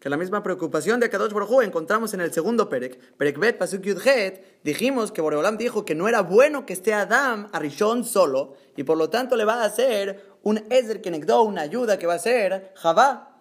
Que 0.00 0.10
la 0.10 0.16
misma 0.16 0.42
preocupación 0.42 1.00
de 1.00 1.10
Kadosh 1.10 1.32
Baruj 1.32 1.62
encontramos 1.62 2.14
en 2.14 2.20
el 2.20 2.32
segundo 2.32 2.68
Perek, 2.68 3.16
Perek 3.16 3.38
Bet 3.38 3.58
Pasuk 3.58 3.82
Yudhet, 3.82 4.62
dijimos 4.62 5.10
que 5.10 5.20
Boreolam 5.20 5.56
dijo 5.58 5.84
que 5.84 5.94
no 5.94 6.08
era 6.08 6.22
bueno 6.22 6.66
que 6.66 6.72
esté 6.72 6.94
Adam 6.94 7.48
a 7.52 7.58
Rishon 7.58 8.04
solo, 8.04 8.54
y 8.76 8.84
por 8.84 8.96
lo 8.96 9.10
tanto 9.10 9.36
le 9.36 9.44
va 9.44 9.62
a 9.62 9.64
hacer 9.64 10.22
un 10.42 10.64
Ezer 10.70 11.00
Kenegdo, 11.00 11.42
una 11.42 11.62
ayuda 11.62 11.98
que 11.98 12.06
va 12.06 12.14
a 12.14 12.18
ser 12.18 12.72
Javá, 12.76 13.36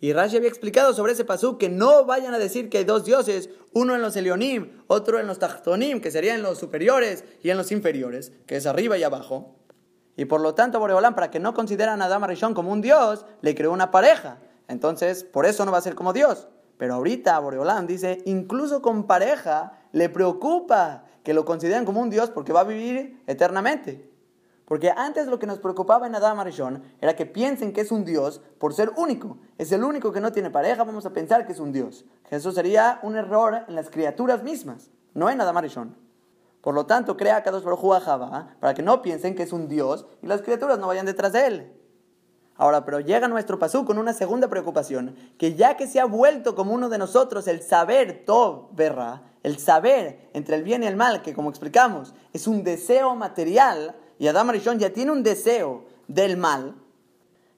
y 0.00 0.12
Rashi 0.12 0.36
había 0.36 0.48
explicado 0.48 0.92
sobre 0.92 1.12
ese 1.12 1.24
pasú 1.24 1.56
que 1.56 1.68
no 1.68 2.04
vayan 2.04 2.34
a 2.34 2.38
decir 2.38 2.68
que 2.68 2.78
hay 2.78 2.84
dos 2.84 3.04
dioses, 3.04 3.48
uno 3.72 3.94
en 3.94 4.02
los 4.02 4.14
Elionim, 4.14 4.82
otro 4.88 5.18
en 5.18 5.26
los 5.26 5.38
Tachtonim, 5.38 6.00
que 6.00 6.10
serían 6.10 6.42
los 6.42 6.58
superiores 6.58 7.24
y 7.42 7.50
en 7.50 7.56
los 7.56 7.72
inferiores, 7.72 8.32
que 8.46 8.56
es 8.56 8.66
arriba 8.66 8.98
y 8.98 9.04
abajo. 9.04 9.56
Y 10.16 10.24
por 10.24 10.40
lo 10.40 10.54
tanto, 10.54 10.80
Boreolam, 10.80 11.14
para 11.14 11.30
que 11.30 11.38
no 11.38 11.54
consideran 11.54 12.00
a 12.00 12.06
Adama 12.06 12.26
Rishon 12.26 12.54
como 12.54 12.72
un 12.72 12.80
dios, 12.80 13.26
le 13.42 13.54
creó 13.54 13.72
una 13.72 13.90
pareja. 13.90 14.38
Entonces, 14.66 15.24
por 15.24 15.46
eso 15.46 15.64
no 15.64 15.72
va 15.72 15.78
a 15.78 15.82
ser 15.82 15.94
como 15.94 16.12
Dios. 16.12 16.48
Pero 16.78 16.94
ahorita 16.94 17.38
Boreolam 17.38 17.86
dice, 17.86 18.22
incluso 18.24 18.82
con 18.82 19.06
pareja, 19.06 19.78
le 19.92 20.08
preocupa 20.08 21.04
que 21.22 21.34
lo 21.34 21.44
consideren 21.44 21.84
como 21.84 22.00
un 22.00 22.10
dios 22.10 22.30
porque 22.30 22.52
va 22.52 22.60
a 22.60 22.64
vivir 22.64 23.22
eternamente. 23.26 24.10
Porque 24.66 24.90
antes 24.90 25.28
lo 25.28 25.38
que 25.38 25.46
nos 25.46 25.60
preocupaba 25.60 26.06
en 26.06 26.14
Adam 26.14 26.40
Arishon 26.40 26.82
era 27.00 27.14
que 27.14 27.24
piensen 27.24 27.72
que 27.72 27.82
es 27.82 27.92
un 27.92 28.04
Dios 28.04 28.40
por 28.58 28.74
ser 28.74 28.92
único. 28.96 29.38
Es 29.58 29.70
el 29.70 29.84
único 29.84 30.12
que 30.12 30.20
no 30.20 30.32
tiene 30.32 30.50
pareja, 30.50 30.82
vamos 30.82 31.06
a 31.06 31.12
pensar 31.12 31.46
que 31.46 31.52
es 31.52 31.60
un 31.60 31.72
Dios. 31.72 32.04
Eso 32.30 32.50
sería 32.50 32.98
un 33.02 33.16
error 33.16 33.62
en 33.68 33.74
las 33.76 33.90
criaturas 33.90 34.42
mismas, 34.42 34.90
no 35.14 35.30
en 35.30 35.40
Adam 35.40 35.56
Arishon. 35.56 36.05
Por 36.66 36.74
lo 36.74 36.84
tanto, 36.84 37.16
crea 37.16 37.36
a 37.36 37.42
Kadosh 37.44 37.62
Baruj 37.62 37.94
a 37.94 38.00
Java 38.00 38.56
para 38.58 38.74
que 38.74 38.82
no 38.82 39.00
piensen 39.00 39.36
que 39.36 39.44
es 39.44 39.52
un 39.52 39.68
Dios 39.68 40.04
y 40.20 40.26
las 40.26 40.42
criaturas 40.42 40.80
no 40.80 40.88
vayan 40.88 41.06
detrás 41.06 41.32
de 41.32 41.46
él. 41.46 41.72
Ahora, 42.56 42.84
pero 42.84 42.98
llega 42.98 43.28
nuestro 43.28 43.56
pasú 43.56 43.84
con 43.84 43.98
una 43.98 44.12
segunda 44.12 44.48
preocupación, 44.48 45.14
que 45.38 45.54
ya 45.54 45.76
que 45.76 45.86
se 45.86 46.00
ha 46.00 46.06
vuelto 46.06 46.56
como 46.56 46.72
uno 46.72 46.88
de 46.88 46.98
nosotros 46.98 47.46
el 47.46 47.62
saber 47.62 48.24
todo, 48.26 48.70
verra, 48.72 49.22
el 49.44 49.58
saber 49.58 50.28
entre 50.32 50.56
el 50.56 50.64
bien 50.64 50.82
y 50.82 50.88
el 50.88 50.96
mal, 50.96 51.22
que 51.22 51.34
como 51.34 51.50
explicamos, 51.50 52.16
es 52.32 52.48
un 52.48 52.64
deseo 52.64 53.14
material, 53.14 53.94
y 54.18 54.26
Adam 54.26 54.50
Arishon 54.50 54.80
ya 54.80 54.92
tiene 54.92 55.12
un 55.12 55.22
deseo 55.22 55.84
del 56.08 56.36
mal, 56.36 56.74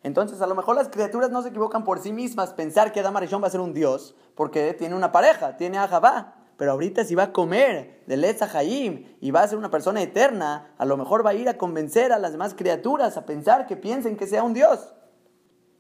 entonces 0.03 0.43
a 0.43 0.47
lo 0.47 0.55
mejor 0.55 0.77
las 0.77 0.91
criaturas 0.91 1.31
no 1.31 1.41
se 1.41 1.49
equivocan 1.49 1.83
por 1.83 1.99
sí 1.99 2.13
mismas 2.13 2.53
pensar 2.53 2.93
que 2.93 3.01
Adam 3.01 3.17
Arishon 3.17 3.43
va 3.43 3.47
a 3.47 3.51
ser 3.51 3.61
un 3.61 3.73
dios, 3.73 4.15
porque 4.35 4.75
tiene 4.75 4.95
una 4.95 5.13
pareja, 5.13 5.57
tiene 5.57 5.79
a 5.79 5.89
Javá. 5.89 6.38
Pero 6.59 6.73
ahorita 6.73 7.05
si 7.05 7.15
va 7.15 7.23
a 7.23 7.33
comer 7.33 8.03
del 8.07 8.25
Haim 8.25 9.05
y 9.21 9.31
va 9.31 9.43
a 9.43 9.49
ser 9.49 9.57
una 9.57 9.71
persona 9.71 10.03
eterna, 10.03 10.75
a 10.77 10.85
lo 10.85 10.97
mejor 10.97 11.25
va 11.25 11.31
a 11.31 11.35
ir 11.35 11.49
a 11.49 11.57
convencer 11.57 12.13
a 12.13 12.19
las 12.19 12.33
demás 12.33 12.55
criaturas 12.55 13.17
a 13.17 13.25
pensar 13.25 13.67
que 13.67 13.77
piensen 13.77 14.17
que 14.17 14.27
sea 14.27 14.43
un 14.43 14.55
dios. 14.55 14.93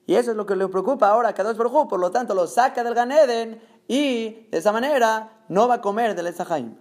Y 0.06 0.14
eso 0.14 0.30
es 0.30 0.36
lo 0.36 0.46
que 0.46 0.54
le 0.54 0.68
preocupa 0.68 1.08
ahora 1.08 1.30
a 1.30 1.34
Kadosh 1.34 1.56
Baruj 1.56 1.88
por 1.88 1.98
lo 1.98 2.12
tanto 2.12 2.32
lo 2.32 2.46
saca 2.46 2.84
del 2.84 2.94
Ganeden 2.94 3.60
y 3.88 4.46
de 4.50 4.58
esa 4.58 4.70
manera 4.70 5.44
no 5.48 5.66
va 5.66 5.74
a 5.74 5.80
comer 5.80 6.14
del 6.14 6.32
Haim. 6.48 6.76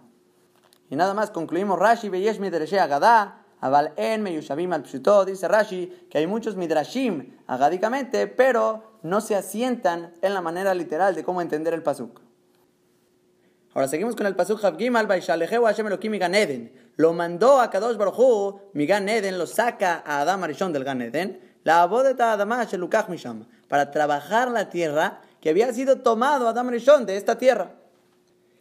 Y 0.91 0.95
nada 0.95 1.15
más 1.15 1.31
concluimos 1.31 1.79
Rashi 1.79 2.07
Beyesh 2.07 2.39
Midrashé 2.39 2.79
Agadá 2.79 3.47
Aval 3.59 3.93
en 3.97 4.21
Meyushavim 4.21 4.71
al 4.73 4.83
dice 5.25 5.47
Rashi, 5.47 6.07
que 6.11 6.19
hay 6.19 6.27
muchos 6.27 6.55
midrashim 6.55 7.35
agádicamente, 7.47 8.27
pero 8.27 8.99
no 9.01 9.21
se 9.21 9.35
asientan 9.35 10.13
en 10.21 10.35
la 10.35 10.41
manera 10.41 10.75
literal 10.75 11.15
de 11.15 11.23
cómo 11.23 11.41
entender 11.41 11.73
el 11.73 11.81
pasuk. 11.81 12.26
Ahora 13.77 13.89
seguimos 13.89 14.15
con 14.15 14.25
el 14.25 14.35
pasuk 14.35 14.65
Havgimal 14.65 15.05
Baishalejehu 15.05 15.65
Hashem 15.65 15.85
Elohim 15.85 16.09
Migan 16.13 16.33
Eden. 16.33 16.71
Lo 16.95 17.13
mandó 17.13 17.61
a 17.61 17.69
Kadosh 17.69 17.95
Baruchu, 17.95 18.59
Migan 18.73 19.07
Eden, 19.07 19.37
lo 19.37 19.45
saca 19.45 20.01
a 20.03 20.21
Adam 20.21 20.43
Arishon 20.43 20.73
del 20.73 20.83
Gan 20.83 20.99
Eden, 20.99 21.39
la 21.63 21.83
abodeta 21.83 22.33
Adamah 22.33 22.65
Shelukach 22.65 23.07
Misham, 23.07 23.45
para 23.67 23.91
trabajar 23.91 24.49
la 24.49 24.71
tierra 24.71 25.21
que 25.41 25.51
había 25.51 25.71
sido 25.73 25.97
tomado 25.97 26.47
Adam 26.47 26.69
Arishon 26.69 27.05
de 27.05 27.17
esta 27.17 27.37
tierra. 27.37 27.75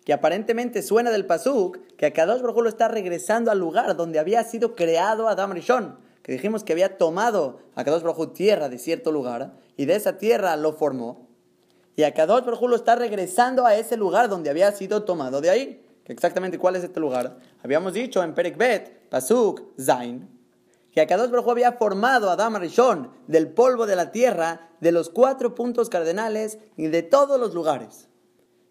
Que 0.05 0.13
aparentemente 0.13 0.83
suena 0.83 1.11
del 1.11 1.25
Pasuk, 1.25 1.79
que 1.97 2.05
Akadosh 2.05 2.43
Baruj 2.43 2.65
lo 2.65 2.69
está 2.69 2.89
regresando 2.89 3.51
al 3.51 3.59
lugar 3.59 3.97
donde 3.97 4.19
había 4.19 4.45
sido 4.45 4.75
creado 4.75 5.31
Adam 5.31 5.53
Rishon, 5.53 5.97
que 6.23 6.33
dijimos 6.33 6.63
que 6.63 6.75
había 6.75 6.99
tomado 6.99 7.61
Akadosh 7.75 8.03
Baruj 8.03 8.35
tierra 8.35 8.69
de 8.69 8.77
cierto 8.77 9.13
lugar, 9.13 9.55
y 9.79 9.87
de 9.87 9.97
esa 9.97 10.19
tierra 10.19 10.55
lo 10.57 10.75
formó, 10.75 11.26
y 11.97 12.03
Akadosh 12.03 12.45
Baruj 12.45 12.63
lo 12.69 12.77
está 12.77 12.95
regresando 12.95 13.65
a 13.65 13.75
ese 13.75 13.97
lugar 13.97 14.29
donde 14.29 14.51
había 14.51 14.71
sido 14.71 15.05
tomado 15.05 15.41
de 15.41 15.49
ahí. 15.49 15.83
Exactamente 16.05 16.59
cuál 16.59 16.77
es 16.77 16.85
este 16.85 17.01
lugar. 17.01 17.39
Habíamos 17.65 17.95
dicho 17.95 18.23
en 18.23 18.35
Perek 18.35 18.59
Bet, 18.59 19.09
Pasuk, 19.09 19.63
Zain, 19.81 20.29
que 20.93 21.01
Akadosh 21.01 21.31
Baruj 21.31 21.51
había 21.51 21.73
formado 21.73 22.29
a 22.29 22.35
Adam 22.35 22.57
Rishon 22.57 23.11
del 23.27 23.49
polvo 23.49 23.87
de 23.87 23.97
la 23.97 24.13
tierra, 24.13 24.69
de 24.81 24.93
los 24.93 25.09
cuatro 25.09 25.55
puntos 25.55 25.89
cardenales 25.89 26.59
y 26.77 26.89
de 26.89 27.03
todos 27.03 27.41
los 27.41 27.55
lugares. 27.55 28.09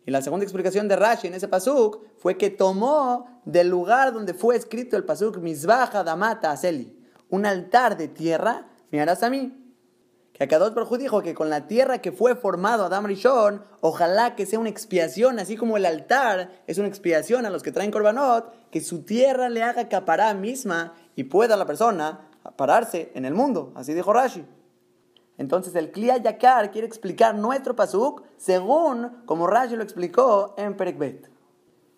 Y 0.06 0.12
la 0.12 0.22
segunda 0.22 0.44
explicación 0.44 0.88
de 0.88 0.96
Rashi 0.96 1.28
en 1.28 1.34
ese 1.34 1.48
pasuk 1.48 2.06
fue 2.18 2.38
que 2.38 2.52
tomó 2.52 3.42
del 3.44 3.70
lugar 3.70 4.14
donde 4.14 4.36
fue 4.36 4.56
escrito 4.56 4.98
el 4.98 5.04
pasuk 5.04 5.38
Mizbaja 5.38 6.04
Damata 6.04 6.52
Aseli, 6.52 6.96
un 7.30 7.48
altar 7.48 7.98
de 7.98 8.08
tierra, 8.08 8.68
me 8.92 9.02
harás 9.02 9.24
a 9.24 9.32
mí. 9.32 9.65
Que 10.36 10.44
Akadosh 10.44 10.74
Baruj 10.74 10.98
dijo 10.98 11.22
que 11.22 11.34
con 11.34 11.50
la 11.50 11.66
tierra 11.66 12.00
que 12.00 12.12
fue 12.12 12.36
formado 12.36 12.84
Adam 12.84 13.06
Rishon, 13.06 13.64
ojalá 13.80 14.36
que 14.36 14.46
sea 14.46 14.60
una 14.60 14.68
expiación, 14.68 15.40
así 15.40 15.56
como 15.56 15.78
el 15.78 15.86
altar 15.86 16.52
es 16.68 16.78
una 16.78 16.90
expiación 16.90 17.46
a 17.46 17.50
los 17.50 17.64
que 17.64 17.72
traen 17.72 17.90
korbanot, 17.90 18.52
que 18.70 18.82
su 18.82 19.04
tierra 19.04 19.48
le 19.48 19.64
haga 19.64 19.88
capará 19.88 20.34
misma 20.34 20.94
y 21.16 21.24
pueda 21.24 21.56
la 21.56 21.66
persona 21.66 22.28
pararse 22.58 23.14
en 23.16 23.24
el 23.24 23.34
mundo. 23.34 23.72
Así 23.76 23.94
dijo 23.94 24.12
Rashi. 24.12 24.46
Entonces 25.38 25.74
el 25.76 25.92
Kliya 25.92 26.18
Yakar 26.18 26.70
quiere 26.70 26.86
explicar 26.86 27.34
nuestro 27.36 27.78
pasuk 27.78 28.24
según 28.36 29.24
como 29.26 29.48
Rashi 29.48 29.78
lo 29.78 29.84
explicó 29.84 30.54
en 30.58 30.76
Perekbet 30.76 31.35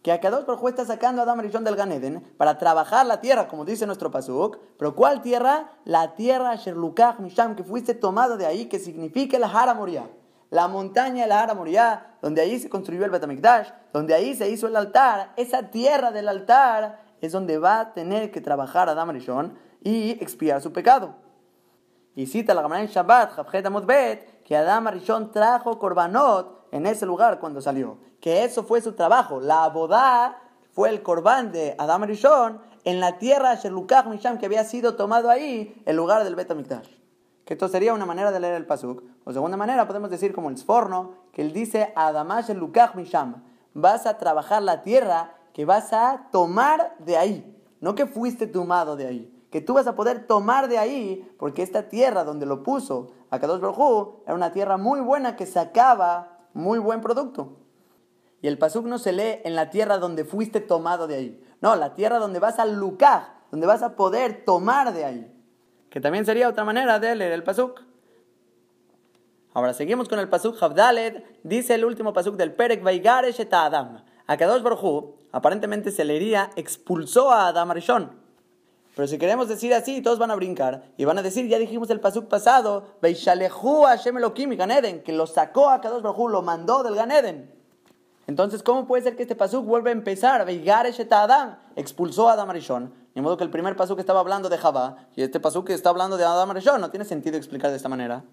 que 0.01 0.11
Akadosh 0.11 0.45
Baruj 0.45 0.69
está 0.69 0.85
sacando 0.85 1.21
a 1.21 1.23
Adam 1.23 1.39
Rishon 1.39 1.63
del 1.63 1.75
Ganeden 1.75 2.21
para 2.37 2.57
trabajar 2.57 3.05
la 3.05 3.19
tierra, 3.19 3.47
como 3.47 3.65
dice 3.65 3.85
nuestro 3.85 4.11
pasuk. 4.11 4.57
Pero 4.77 4.95
¿cuál 4.95 5.21
tierra? 5.21 5.71
La 5.85 6.15
tierra 6.15 6.55
Sherlukach 6.55 7.19
Misham, 7.19 7.55
que 7.55 7.63
fuiste 7.63 7.93
tomado 7.93 8.37
de 8.37 8.45
ahí, 8.45 8.65
que 8.65 8.79
significa 8.79 9.37
la 9.39 9.47
Hara 9.47 9.73
Moriah. 9.73 10.07
La 10.49 10.67
montaña 10.67 11.23
de 11.23 11.29
la 11.29 11.41
Hara 11.41 11.53
Moriah, 11.55 12.17
donde 12.21 12.41
ahí 12.41 12.57
se 12.59 12.69
construyó 12.69 13.03
el 13.03 13.11
Betamikdash, 13.11 13.69
donde 13.91 14.13
ahí 14.13 14.33
se 14.33 14.49
hizo 14.49 14.67
el 14.67 14.75
altar. 14.75 15.33
Esa 15.35 15.63
tierra 15.71 16.11
del 16.11 16.29
altar 16.29 17.01
es 17.19 17.33
donde 17.33 17.57
va 17.57 17.79
a 17.81 17.93
tener 17.93 18.31
que 18.31 18.39
trabajar 18.39 18.87
Adam 18.87 19.09
Rishon 19.09 19.57
y 19.83 20.11
expiar 20.23 20.61
su 20.61 20.71
pecado. 20.71 21.15
Y 22.15 22.27
cita 22.27 22.53
la 22.53 22.61
Gemara 22.61 22.81
en 22.81 22.87
Shabbat, 22.87 23.85
Bet, 23.85 24.43
que 24.43 24.55
Adam 24.55 24.87
Rishon 24.87 25.31
trajo 25.31 25.77
korbanot 25.77 26.67
en 26.71 26.85
ese 26.85 27.05
lugar 27.05 27.39
cuando 27.39 27.61
salió 27.61 28.06
que 28.19 28.43
eso 28.43 28.63
fue 28.63 28.81
su 28.81 28.93
trabajo. 28.93 29.39
La 29.39 29.63
abodá 29.63 30.41
fue 30.71 30.89
el 30.89 31.01
corbán 31.01 31.51
de 31.51 31.75
Adam 31.77 32.03
Rishon 32.03 32.59
en 32.83 32.99
la 32.99 33.17
tierra 33.17 33.55
Sherlukach 33.55 34.05
Misham 34.05 34.37
que 34.37 34.45
había 34.45 34.63
sido 34.63 34.95
tomado 34.95 35.29
ahí, 35.29 35.81
el 35.85 35.95
lugar 35.95 36.23
del 36.23 36.35
Bet 36.35 36.53
Que 37.45 37.53
esto 37.53 37.67
sería 37.67 37.93
una 37.93 38.05
manera 38.05 38.31
de 38.31 38.39
leer 38.39 38.55
el 38.55 38.65
pasuk. 38.65 39.03
O 39.25 39.33
segunda 39.33 39.57
manera, 39.57 39.87
podemos 39.87 40.09
decir 40.09 40.33
como 40.33 40.49
el 40.49 40.57
Sforno, 40.57 41.15
que 41.33 41.41
él 41.41 41.51
dice 41.51 41.91
Adamah 41.95 42.41
Sherlukach 42.41 42.95
Misham. 42.95 43.43
Vas 43.73 44.05
a 44.05 44.17
trabajar 44.17 44.63
la 44.63 44.83
tierra 44.83 45.35
que 45.53 45.65
vas 45.65 45.91
a 45.93 46.27
tomar 46.31 46.95
de 46.99 47.17
ahí. 47.17 47.59
No 47.81 47.95
que 47.95 48.05
fuiste 48.05 48.47
tomado 48.47 48.95
de 48.95 49.07
ahí. 49.07 49.33
Que 49.51 49.61
tú 49.61 49.73
vas 49.73 49.87
a 49.87 49.95
poder 49.95 50.27
tomar 50.27 50.67
de 50.67 50.77
ahí, 50.77 51.29
porque 51.39 51.63
esta 51.63 51.89
tierra 51.89 52.23
donde 52.23 52.45
lo 52.45 52.63
puso 52.63 53.07
a 53.29 53.39
Kadosh 53.39 53.61
Baruj 53.61 54.21
era 54.25 54.35
una 54.35 54.51
tierra 54.51 54.77
muy 54.77 54.99
buena 54.99 55.35
que 55.35 55.45
sacaba 55.45 56.37
muy 56.53 56.79
buen 56.79 57.01
producto. 57.01 57.57
Y 58.41 58.47
el 58.47 58.57
pasuk 58.57 58.85
no 58.85 58.99
se 58.99 59.13
lee 59.13 59.41
en 59.43 59.55
la 59.55 59.69
tierra 59.69 59.97
donde 59.97 60.25
fuiste 60.25 60.59
tomado 60.59 61.07
de 61.07 61.15
ahí. 61.15 61.43
No, 61.61 61.75
la 61.75 61.95
tierra 61.95 62.19
donde 62.19 62.39
vas 62.39 62.59
a 62.59 62.65
lucar, 62.65 63.33
donde 63.51 63.65
vas 63.65 63.81
a 63.81 63.95
poder 63.95 64.43
tomar 64.45 64.93
de 64.93 65.05
ahí. 65.05 65.33
Que 65.89 65.99
también 66.01 66.25
sería 66.25 66.49
otra 66.49 66.63
manera 66.63 66.99
de 66.99 67.15
leer 67.15 67.31
el 67.31 67.43
pasuk. 67.43 67.81
Ahora 69.53 69.73
seguimos 69.73 70.07
con 70.07 70.19
el 70.19 70.29
pasuk 70.29 70.61
Havdalet. 70.61 71.41
Dice 71.43 71.73
el 71.73 71.85
último 71.85 72.13
pasuk 72.13 72.35
del 72.35 72.53
Perek 72.53 72.83
Vaigaresh 72.83 73.39
et 73.39 73.53
Adam. 73.53 74.03
A 74.27 74.37
Kadosh 74.37 74.61
Baruj 74.61 75.15
aparentemente 75.31 75.89
se 75.89 76.05
leería 76.05 76.51
expulsó 76.55 77.31
a 77.31 77.47
Adam 77.47 77.71
Arishon. 77.71 78.11
Pero 78.95 79.07
si 79.07 79.17
queremos 79.17 79.47
decir 79.47 79.73
así, 79.73 80.01
todos 80.01 80.19
van 80.19 80.31
a 80.31 80.35
brincar 80.35 80.83
y 80.97 81.05
van 81.05 81.17
a 81.17 81.23
decir, 81.23 81.47
ya 81.47 81.57
dijimos 81.57 81.89
el 81.89 81.99
pasuk 81.99 82.27
pasado, 82.27 82.97
Veishalehu 83.01 83.83
Hashem 83.85 84.17
Elohim 84.17 84.55
Ganeden, 84.55 85.01
que 85.01 85.13
lo 85.13 85.25
sacó 85.25 85.69
a 85.69 85.81
Kadosh 85.81 86.03
Baruj 86.03 86.29
lo 86.29 86.41
mandó 86.43 86.83
del 86.83 86.93
Ganeden. 86.93 87.56
Entonces, 88.27 88.61
¿cómo 88.61 88.85
puede 88.85 89.03
ser 89.03 89.15
que 89.15 89.23
este 89.23 89.35
pasuk 89.35 89.65
vuelva 89.65 89.89
a 89.89 89.93
empezar? 89.93 90.45
Adam 91.11 91.57
expulsó 91.75 92.29
a 92.29 92.33
Adam 92.33 92.49
Arishon. 92.49 92.93
Ni 93.15 93.21
modo 93.21 93.37
que 93.37 93.45
el 93.45 93.49
primer 93.49 93.75
pasuk 93.75 93.99
estaba 93.99 94.19
hablando 94.19 94.49
de 94.49 94.57
Javá 94.57 95.07
y 95.15 95.23
este 95.23 95.39
pasuk 95.39 95.69
está 95.69 95.89
hablando 95.89 96.17
de 96.17 96.25
Adam 96.25 96.51
Arishon. 96.51 96.81
No 96.81 96.89
tiene 96.89 97.05
sentido 97.05 97.37
explicar 97.37 97.71
de 97.71 97.77
esta 97.77 97.89
manera. 97.89 98.23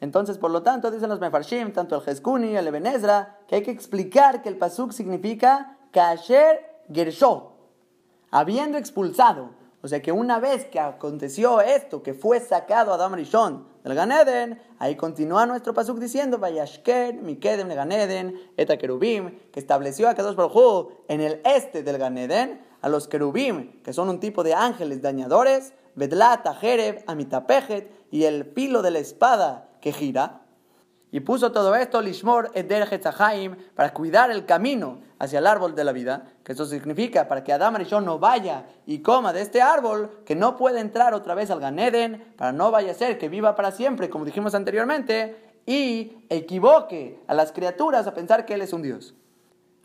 Entonces, 0.00 0.38
por 0.38 0.52
lo 0.52 0.62
tanto, 0.62 0.90
dicen 0.90 1.08
los 1.08 1.18
Mefarshim, 1.18 1.72
tanto 1.72 1.96
el 1.96 2.02
Jeskuni, 2.02 2.56
el 2.56 2.68
Ebenezra, 2.68 3.40
que 3.48 3.56
hay 3.56 3.62
que 3.62 3.72
explicar 3.72 4.42
que 4.42 4.48
el 4.48 4.56
pasuk 4.56 4.92
significa 4.92 5.76
Kasher 5.90 6.84
Gershó, 6.92 7.54
habiendo 8.30 8.78
expulsado. 8.78 9.50
O 9.80 9.86
sea 9.86 10.02
que 10.02 10.10
una 10.10 10.40
vez 10.40 10.64
que 10.64 10.80
aconteció 10.80 11.60
esto, 11.60 12.02
que 12.02 12.12
fue 12.12 12.40
sacado 12.40 12.92
Adam 12.92 13.14
Rishon 13.14 13.64
del 13.84 13.94
Ganeden, 13.94 14.60
ahí 14.78 14.96
continúa 14.96 15.46
nuestro 15.46 15.72
pasuk 15.72 15.98
diciendo, 15.98 16.38
Vayashker, 16.38 17.14
Mikedem 17.14 17.68
de 17.68 17.74
Ganeden, 17.76 18.40
Eta 18.56 18.76
Kerubim, 18.76 19.38
que 19.52 19.60
estableció 19.60 20.08
a 20.08 20.14
Kadosh 20.14 20.34
Baruj 20.34 20.92
en 21.06 21.20
el 21.20 21.40
este 21.44 21.84
del 21.84 21.98
Ganeden, 21.98 22.60
a 22.80 22.88
los 22.88 23.06
Kerubim, 23.06 23.80
que 23.82 23.92
son 23.92 24.08
un 24.08 24.18
tipo 24.18 24.42
de 24.42 24.54
ángeles 24.54 25.00
dañadores, 25.00 25.72
Bedlat, 25.94 26.46
Jereb, 26.60 27.04
Amitapejet, 27.06 28.08
y 28.10 28.24
el 28.24 28.44
filo 28.44 28.82
de 28.82 28.90
la 28.90 28.98
espada 28.98 29.68
que 29.80 29.92
gira, 29.92 30.42
y 31.10 31.20
puso 31.20 31.52
todo 31.52 31.74
esto, 31.74 32.02
Lishmor 32.02 32.50
Eder 32.54 32.86
Hetzahaim, 32.92 33.56
para 33.74 33.94
cuidar 33.94 34.30
el 34.30 34.44
camino 34.44 35.00
hacia 35.18 35.40
el 35.40 35.46
árbol 35.46 35.74
de 35.74 35.84
la 35.84 35.92
vida, 35.92 36.32
que 36.44 36.52
eso 36.52 36.66
significa 36.66 37.26
para 37.28 37.42
que 37.42 37.52
Adam 37.52 37.76
Arishon 37.76 38.04
no 38.04 38.18
vaya 38.18 38.66
y 38.86 39.00
coma 39.00 39.32
de 39.32 39.42
este 39.42 39.60
árbol, 39.60 40.22
que 40.24 40.36
no 40.36 40.56
puede 40.56 40.80
entrar 40.80 41.14
otra 41.14 41.34
vez 41.34 41.50
al 41.50 41.60
Ganeden, 41.60 42.34
para 42.36 42.52
no 42.52 42.70
vaya 42.70 42.92
a 42.92 42.94
ser 42.94 43.18
que 43.18 43.28
viva 43.28 43.54
para 43.54 43.72
siempre, 43.72 44.08
como 44.08 44.24
dijimos 44.24 44.54
anteriormente, 44.54 45.48
y 45.66 46.24
equivoque 46.28 47.20
a 47.26 47.34
las 47.34 47.52
criaturas 47.52 48.06
a 48.06 48.14
pensar 48.14 48.46
que 48.46 48.54
él 48.54 48.62
es 48.62 48.72
un 48.72 48.82
Dios. 48.82 49.14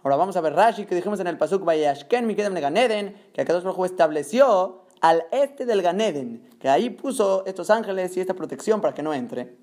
Ahora 0.03 0.17
vamos 0.17 0.35
a 0.35 0.41
ver 0.41 0.53
Rashi, 0.53 0.85
que 0.85 0.95
dijimos 0.95 1.19
en 1.19 1.27
el 1.27 1.37
Pasuk, 1.37 1.63
Vayashken 1.63 2.27
Mikedem 2.27 2.53
Ganeden, 2.53 3.15
que 3.33 3.41
Akadosh 3.41 3.63
Baruj 3.63 3.85
estableció 3.85 4.83
al 5.01 5.25
este 5.31 5.65
del 5.65 5.81
Ganeden, 5.81 6.49
que 6.59 6.69
ahí 6.69 6.89
puso 6.89 7.45
estos 7.45 7.69
ángeles 7.69 8.15
y 8.15 8.21
esta 8.21 8.33
protección 8.33 8.81
para 8.81 8.93
que 8.93 9.01
no 9.01 9.13
entre. 9.13 9.55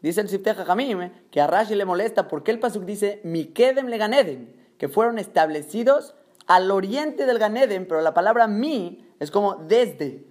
Dice 0.00 0.20
el 0.20 0.28
Sifteh 0.28 0.54
Jamim 0.54 1.10
que 1.30 1.40
a 1.40 1.46
Rashi 1.46 1.74
le 1.74 1.84
molesta 1.84 2.28
porque 2.28 2.50
el 2.50 2.58
Pasuk 2.58 2.84
dice 2.84 3.20
Mikedem 3.24 3.86
le 3.86 3.98
Ganeden, 3.98 4.61
que 4.82 4.88
fueron 4.88 5.20
establecidos 5.20 6.16
al 6.48 6.68
oriente 6.72 7.24
del 7.24 7.38
Ganeden, 7.38 7.86
pero 7.86 8.00
la 8.00 8.14
palabra 8.14 8.48
mi 8.48 9.08
es 9.20 9.30
como 9.30 9.54
desde. 9.54 10.26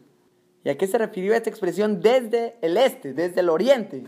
¿Y 0.65 0.69
a 0.69 0.77
qué 0.77 0.87
se 0.87 0.97
refirió 0.97 1.33
esta 1.33 1.49
expresión 1.49 2.01
desde 2.01 2.57
el 2.59 2.75
este, 2.75 3.13
desde 3.13 3.39
el 3.39 3.47
oriente? 3.47 4.03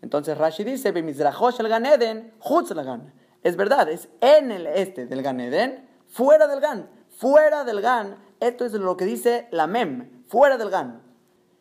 Entonces 0.00 0.38
Rashi 0.38 0.64
dice, 0.64 0.88
el 0.88 1.68
Ganeden, 1.68 2.32
Gan. 2.74 3.12
Es 3.42 3.56
verdad, 3.56 3.90
es 3.90 4.08
en 4.22 4.50
el 4.50 4.66
este 4.66 5.04
del 5.04 5.20
Ganeden, 5.20 5.86
fuera 6.06 6.48
del 6.48 6.60
Gan. 6.60 6.88
Fuera 7.10 7.64
del 7.64 7.82
Gan, 7.82 8.16
esto 8.40 8.64
es 8.64 8.72
lo 8.72 8.96
que 8.96 9.04
dice 9.04 9.46
la 9.50 9.66
Mem, 9.66 10.24
fuera 10.26 10.56
del 10.56 10.70
Gan 10.70 11.02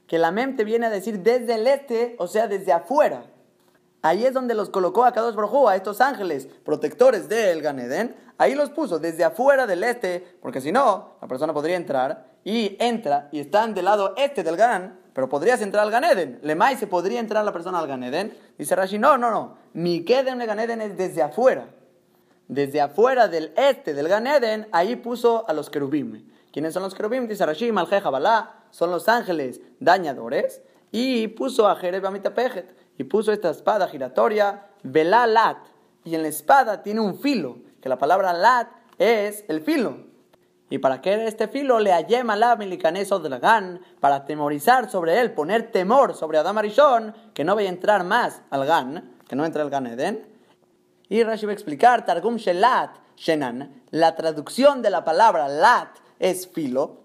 que 0.07 0.17
la 0.17 0.31
mente 0.31 0.63
viene 0.63 0.85
a 0.85 0.89
decir 0.89 1.19
desde 1.19 1.55
el 1.55 1.67
este, 1.67 2.15
o 2.17 2.27
sea, 2.27 2.47
desde 2.47 2.71
afuera. 2.71 3.25
Ahí 4.01 4.25
es 4.25 4.33
donde 4.33 4.53
los 4.53 4.69
colocó 4.69 5.03
a 5.03 5.11
Kadosh 5.11 5.35
Baruj 5.35 5.67
a 5.67 5.75
estos 5.75 5.99
ángeles 5.99 6.47
protectores 6.63 7.27
del 7.27 7.61
Ganeden. 7.61 8.15
Ahí 8.37 8.55
los 8.55 8.69
puso 8.69 8.97
desde 8.97 9.25
afuera 9.25 9.67
del 9.67 9.83
este, 9.83 10.37
porque 10.41 10.61
si 10.61 10.71
no, 10.71 11.17
la 11.21 11.27
persona 11.27 11.53
podría 11.53 11.75
entrar 11.75 12.29
y 12.45 12.77
entra 12.79 13.27
y 13.33 13.41
están 13.41 13.73
del 13.73 13.85
lado 13.85 14.13
este 14.15 14.43
del 14.43 14.55
Gan, 14.55 14.97
pero 15.13 15.27
podrías 15.27 15.61
entrar 15.61 15.83
al 15.83 15.91
Ganeden. 15.91 16.39
Lemay 16.43 16.77
se 16.77 16.87
podría 16.87 17.19
entrar 17.19 17.43
la 17.43 17.51
persona 17.51 17.79
al 17.79 17.87
Ganeden. 17.87 18.37
Dice 18.57 18.73
Rashi, 18.73 18.97
no, 18.97 19.17
no, 19.17 19.31
no. 19.31 19.57
Mi 19.73 20.05
Kedem 20.05 20.39
de 20.39 20.45
Ganeden 20.45 20.81
es 20.81 20.97
desde 20.97 21.21
afuera. 21.21 21.67
Desde 22.47 22.79
afuera 22.79 23.27
del 23.27 23.51
este 23.57 23.93
del 23.93 24.07
Ganeden, 24.07 24.69
ahí 24.71 24.95
puso 24.95 25.47
a 25.49 25.53
los 25.53 25.69
querubim. 25.69 26.25
¿Quiénes 26.53 26.73
son 26.73 26.83
los 26.83 26.95
querubim? 26.95 27.27
Dice 27.27 27.45
Rashi, 27.45 27.73
Maljeja 27.73 28.09
Balá, 28.09 28.63
son 28.71 28.91
los 28.91 29.09
ángeles 29.09 29.59
dañadores. 29.81 30.61
Y 30.91 31.27
puso 31.27 31.67
a 31.67 31.75
Jereb 31.75 32.05
Amitapejet, 32.05 32.78
y 32.99 33.05
puso 33.05 33.31
esta 33.31 33.49
espada 33.49 33.87
giratoria, 33.87 34.67
Lat. 34.83 35.57
Y 36.03 36.15
en 36.15 36.21
la 36.21 36.27
espada 36.27 36.83
tiene 36.83 36.99
un 36.99 37.17
filo, 37.17 37.57
que 37.81 37.87
la 37.87 37.97
palabra 37.97 38.33
Lat 38.33 38.67
es 38.97 39.45
el 39.47 39.61
filo. 39.61 40.03
Y 40.69 40.79
para 40.79 41.01
que 41.01 41.25
este 41.25 41.47
filo 41.47 41.79
le 41.79 41.93
ayema 41.93 42.35
la 42.35 42.57
milicaneso 42.57 43.19
dragán, 43.19 43.79
para 44.01 44.25
temorizar 44.25 44.91
sobre 44.91 45.17
él, 45.21 45.31
poner 45.31 45.71
temor 45.71 46.13
sobre 46.13 46.39
Adam 46.39 46.57
Arishon, 46.57 47.15
que 47.33 47.45
no 47.45 47.55
vaya 47.55 47.69
a 47.69 47.73
entrar 47.73 48.03
más 48.03 48.41
al 48.49 48.65
Gan, 48.65 49.15
que 49.29 49.35
no 49.35 49.45
entre 49.45 49.61
al 49.61 49.69
Gan 49.69 49.87
Eden. 49.87 50.27
Y 51.07 51.23
Rashi 51.23 51.45
va 51.45 51.53
a 51.53 51.55
explicar, 51.55 52.05
Targum 52.05 52.35
Shelat 52.35 52.91
Shenan, 53.15 53.81
la 53.91 54.13
traducción 54.15 54.81
de 54.81 54.89
la 54.89 55.05
palabra 55.05 55.47
Lat 55.47 55.95
es 56.19 56.49
filo. 56.49 56.97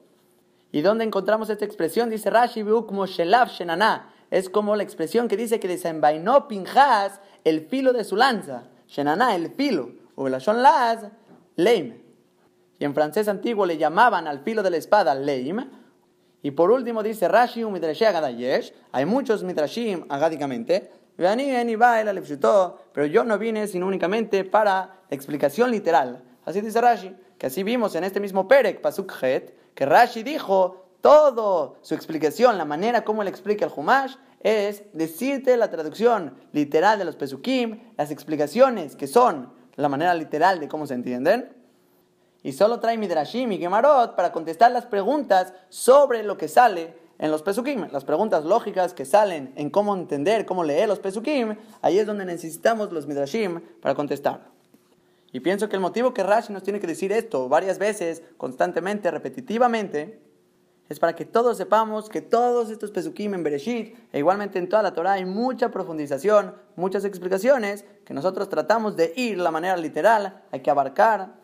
¿Y 0.73 0.83
dónde 0.83 1.05
encontramos 1.05 1.51
esta 1.51 1.65
expresión? 1.65 2.11
Dice 2.11 2.31
Rashi, 2.31 2.65
como 2.65 3.07
Shelav 3.07 3.49
Shenana. 3.49 4.11
Es 4.35 4.49
como 4.49 4.75
la 4.75 4.83
expresión 4.83 5.29
que 5.29 5.37
dice 5.37 5.61
que 5.61 5.69
desenvainó 5.69 6.49
Pinjas 6.49 7.21
el 7.45 7.69
filo 7.69 7.93
de 7.93 8.03
su 8.03 8.17
lanza. 8.17 8.65
Shenana, 8.89 9.37
el 9.37 9.53
filo. 9.53 9.93
O 10.17 10.29
la 10.29 10.39
Las, 10.39 11.07
Leim. 11.55 12.03
Y 12.81 12.85
en 12.85 12.95
francés 12.95 13.29
antiguo 13.29 13.65
le 13.65 13.79
llamaban 13.79 14.27
al 14.27 14.41
filo 14.41 14.65
de 14.65 14.71
la 14.71 14.77
espada 14.77 15.15
Leim. 15.15 15.71
Y 16.43 16.51
por 16.51 16.73
último 16.73 17.05
dice 17.05 17.29
Rashi, 17.29 17.63
un 17.63 17.81
Hay 18.91 19.07
muchos 19.07 19.45
midrashim 19.45 20.05
agádicamente. 20.09 20.91
Pero 21.17 23.07
yo 23.07 23.23
no 23.23 23.39
vine 23.39 23.69
sino 23.69 23.87
únicamente 23.87 24.43
para 24.43 24.99
explicación 25.11 25.71
literal. 25.71 26.25
Así 26.45 26.61
dice 26.61 26.81
Rashi 26.81 27.15
que 27.39 27.47
así 27.47 27.63
vimos 27.63 27.95
en 27.95 28.03
este 28.03 28.19
mismo 28.19 28.49
Perek, 28.49 28.81
Pasuk 28.81 29.13
Het, 29.23 29.55
que 29.77 29.87
Rashi 29.87 30.25
dijo 30.25 30.84
todo 31.05 31.77
su 31.83 31.95
explicación, 31.95 32.57
la 32.57 32.65
manera 32.65 33.05
como 33.05 33.21
él 33.21 33.29
explica 33.29 33.67
el 33.67 33.73
Humash, 33.77 34.15
es 34.41 34.85
decirte 34.95 35.55
la 35.59 35.71
traducción 35.71 36.35
literal 36.53 36.99
de 36.99 37.05
los 37.05 37.15
Pesukim, 37.15 37.79
las 37.99 38.11
explicaciones 38.11 38.97
que 38.97 39.07
son 39.07 39.53
la 39.77 39.91
manera 39.91 40.15
literal 40.15 40.61
de 40.61 40.67
cómo 40.67 40.87
se 40.87 40.95
entienden. 40.95 41.55
Y 42.43 42.53
solo 42.53 42.81
trae 42.81 42.97
Midrashim 42.97 43.53
y 43.53 43.59
Gemarot 43.59 44.17
para 44.17 44.33
contestar 44.33 44.73
las 44.73 44.87
preguntas 44.87 45.53
sobre 45.69 46.23
lo 46.23 46.39
que 46.39 46.49
sale 46.49 46.95
en 47.19 47.31
los 47.31 47.43
Pesukim. 47.43 47.87
Las 47.93 48.07
preguntas 48.07 48.47
lógicas 48.47 48.95
que 48.95 49.05
salen 49.05 49.53
en 49.57 49.69
cómo 49.69 49.95
entender, 49.95 50.47
cómo 50.47 50.65
leer 50.65 50.89
los 50.89 51.01
Pesukim, 51.01 51.59
ahí 51.83 51.99
es 51.99 52.07
donde 52.07 52.25
necesitamos 52.25 52.91
los 52.93 53.07
Midrashim 53.07 53.61
para 53.83 53.95
contestar. 53.95 54.49
Y 55.33 55.41
pienso 55.41 55.69
que 55.69 55.77
el 55.77 55.83
motivo 55.83 56.15
que 56.15 56.23
Rashi 56.23 56.51
nos 56.51 56.63
tiene 56.63 56.81
que 56.81 56.87
decir 56.87 57.13
esto 57.13 57.51
varias 57.51 57.79
veces, 57.79 58.23
constantemente, 58.39 59.11
repetitivamente, 59.11 60.25
es 60.89 60.99
para 60.99 61.15
que 61.15 61.25
todos 61.25 61.57
sepamos 61.57 62.09
que 62.09 62.21
todos 62.21 62.71
estos 62.71 62.91
Pesukim 62.91 63.35
en 63.35 63.43
Bereshit, 63.43 63.97
e 64.13 64.19
igualmente 64.19 64.59
en 64.59 64.69
toda 64.69 64.83
la 64.83 64.93
Torah, 64.93 65.13
hay 65.13 65.25
mucha 65.25 65.71
profundización, 65.71 66.55
muchas 66.77 67.05
explicaciones, 67.05 67.85
que 68.05 68.15
nosotros 68.15 68.49
tratamos 68.49 68.97
de 68.97 69.13
ir 69.17 69.39
la 69.39 69.51
manera 69.51 69.77
literal, 69.77 70.43
hay 70.51 70.61
que 70.61 70.71
abarcar, 70.71 71.35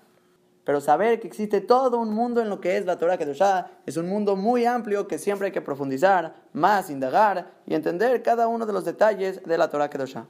pero 0.65 0.81
saber 0.81 1.21
que 1.21 1.27
existe 1.27 1.61
todo 1.61 1.99
un 1.99 2.13
mundo 2.13 2.41
en 2.43 2.49
lo 2.51 2.61
que 2.61 2.77
es 2.77 2.85
la 2.85 2.99
Torah 2.99 3.17
Kedoshá 3.17 3.71
es 3.87 3.97
un 3.97 4.09
mundo 4.09 4.37
muy 4.37 4.67
amplio 4.67 5.09
que 5.09 5.19
siempre 5.19 5.47
hay 5.47 5.53
que 5.53 5.63
profundizar, 5.63 6.35
más, 6.53 6.91
indagar 6.91 7.51
y 7.67 7.75
entender 7.75 8.23
cada 8.23 8.47
uno 8.47 8.67
de 8.67 8.73
los 8.73 8.85
detalles 8.85 9.43
de 9.43 9.59
la 9.59 9.71
Torah 9.71 9.89
Kedoshá. 9.89 10.27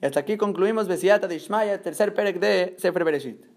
Y 0.00 0.06
hasta 0.06 0.20
aquí 0.20 0.36
concluimos 0.36 0.88
Besiata 0.88 1.26
de 1.26 1.34
Ishmael, 1.34 1.80
tercer 1.80 2.14
perek 2.14 2.38
de 2.38 2.76
Sefer 2.78 3.04
Bereshit. 3.04 3.55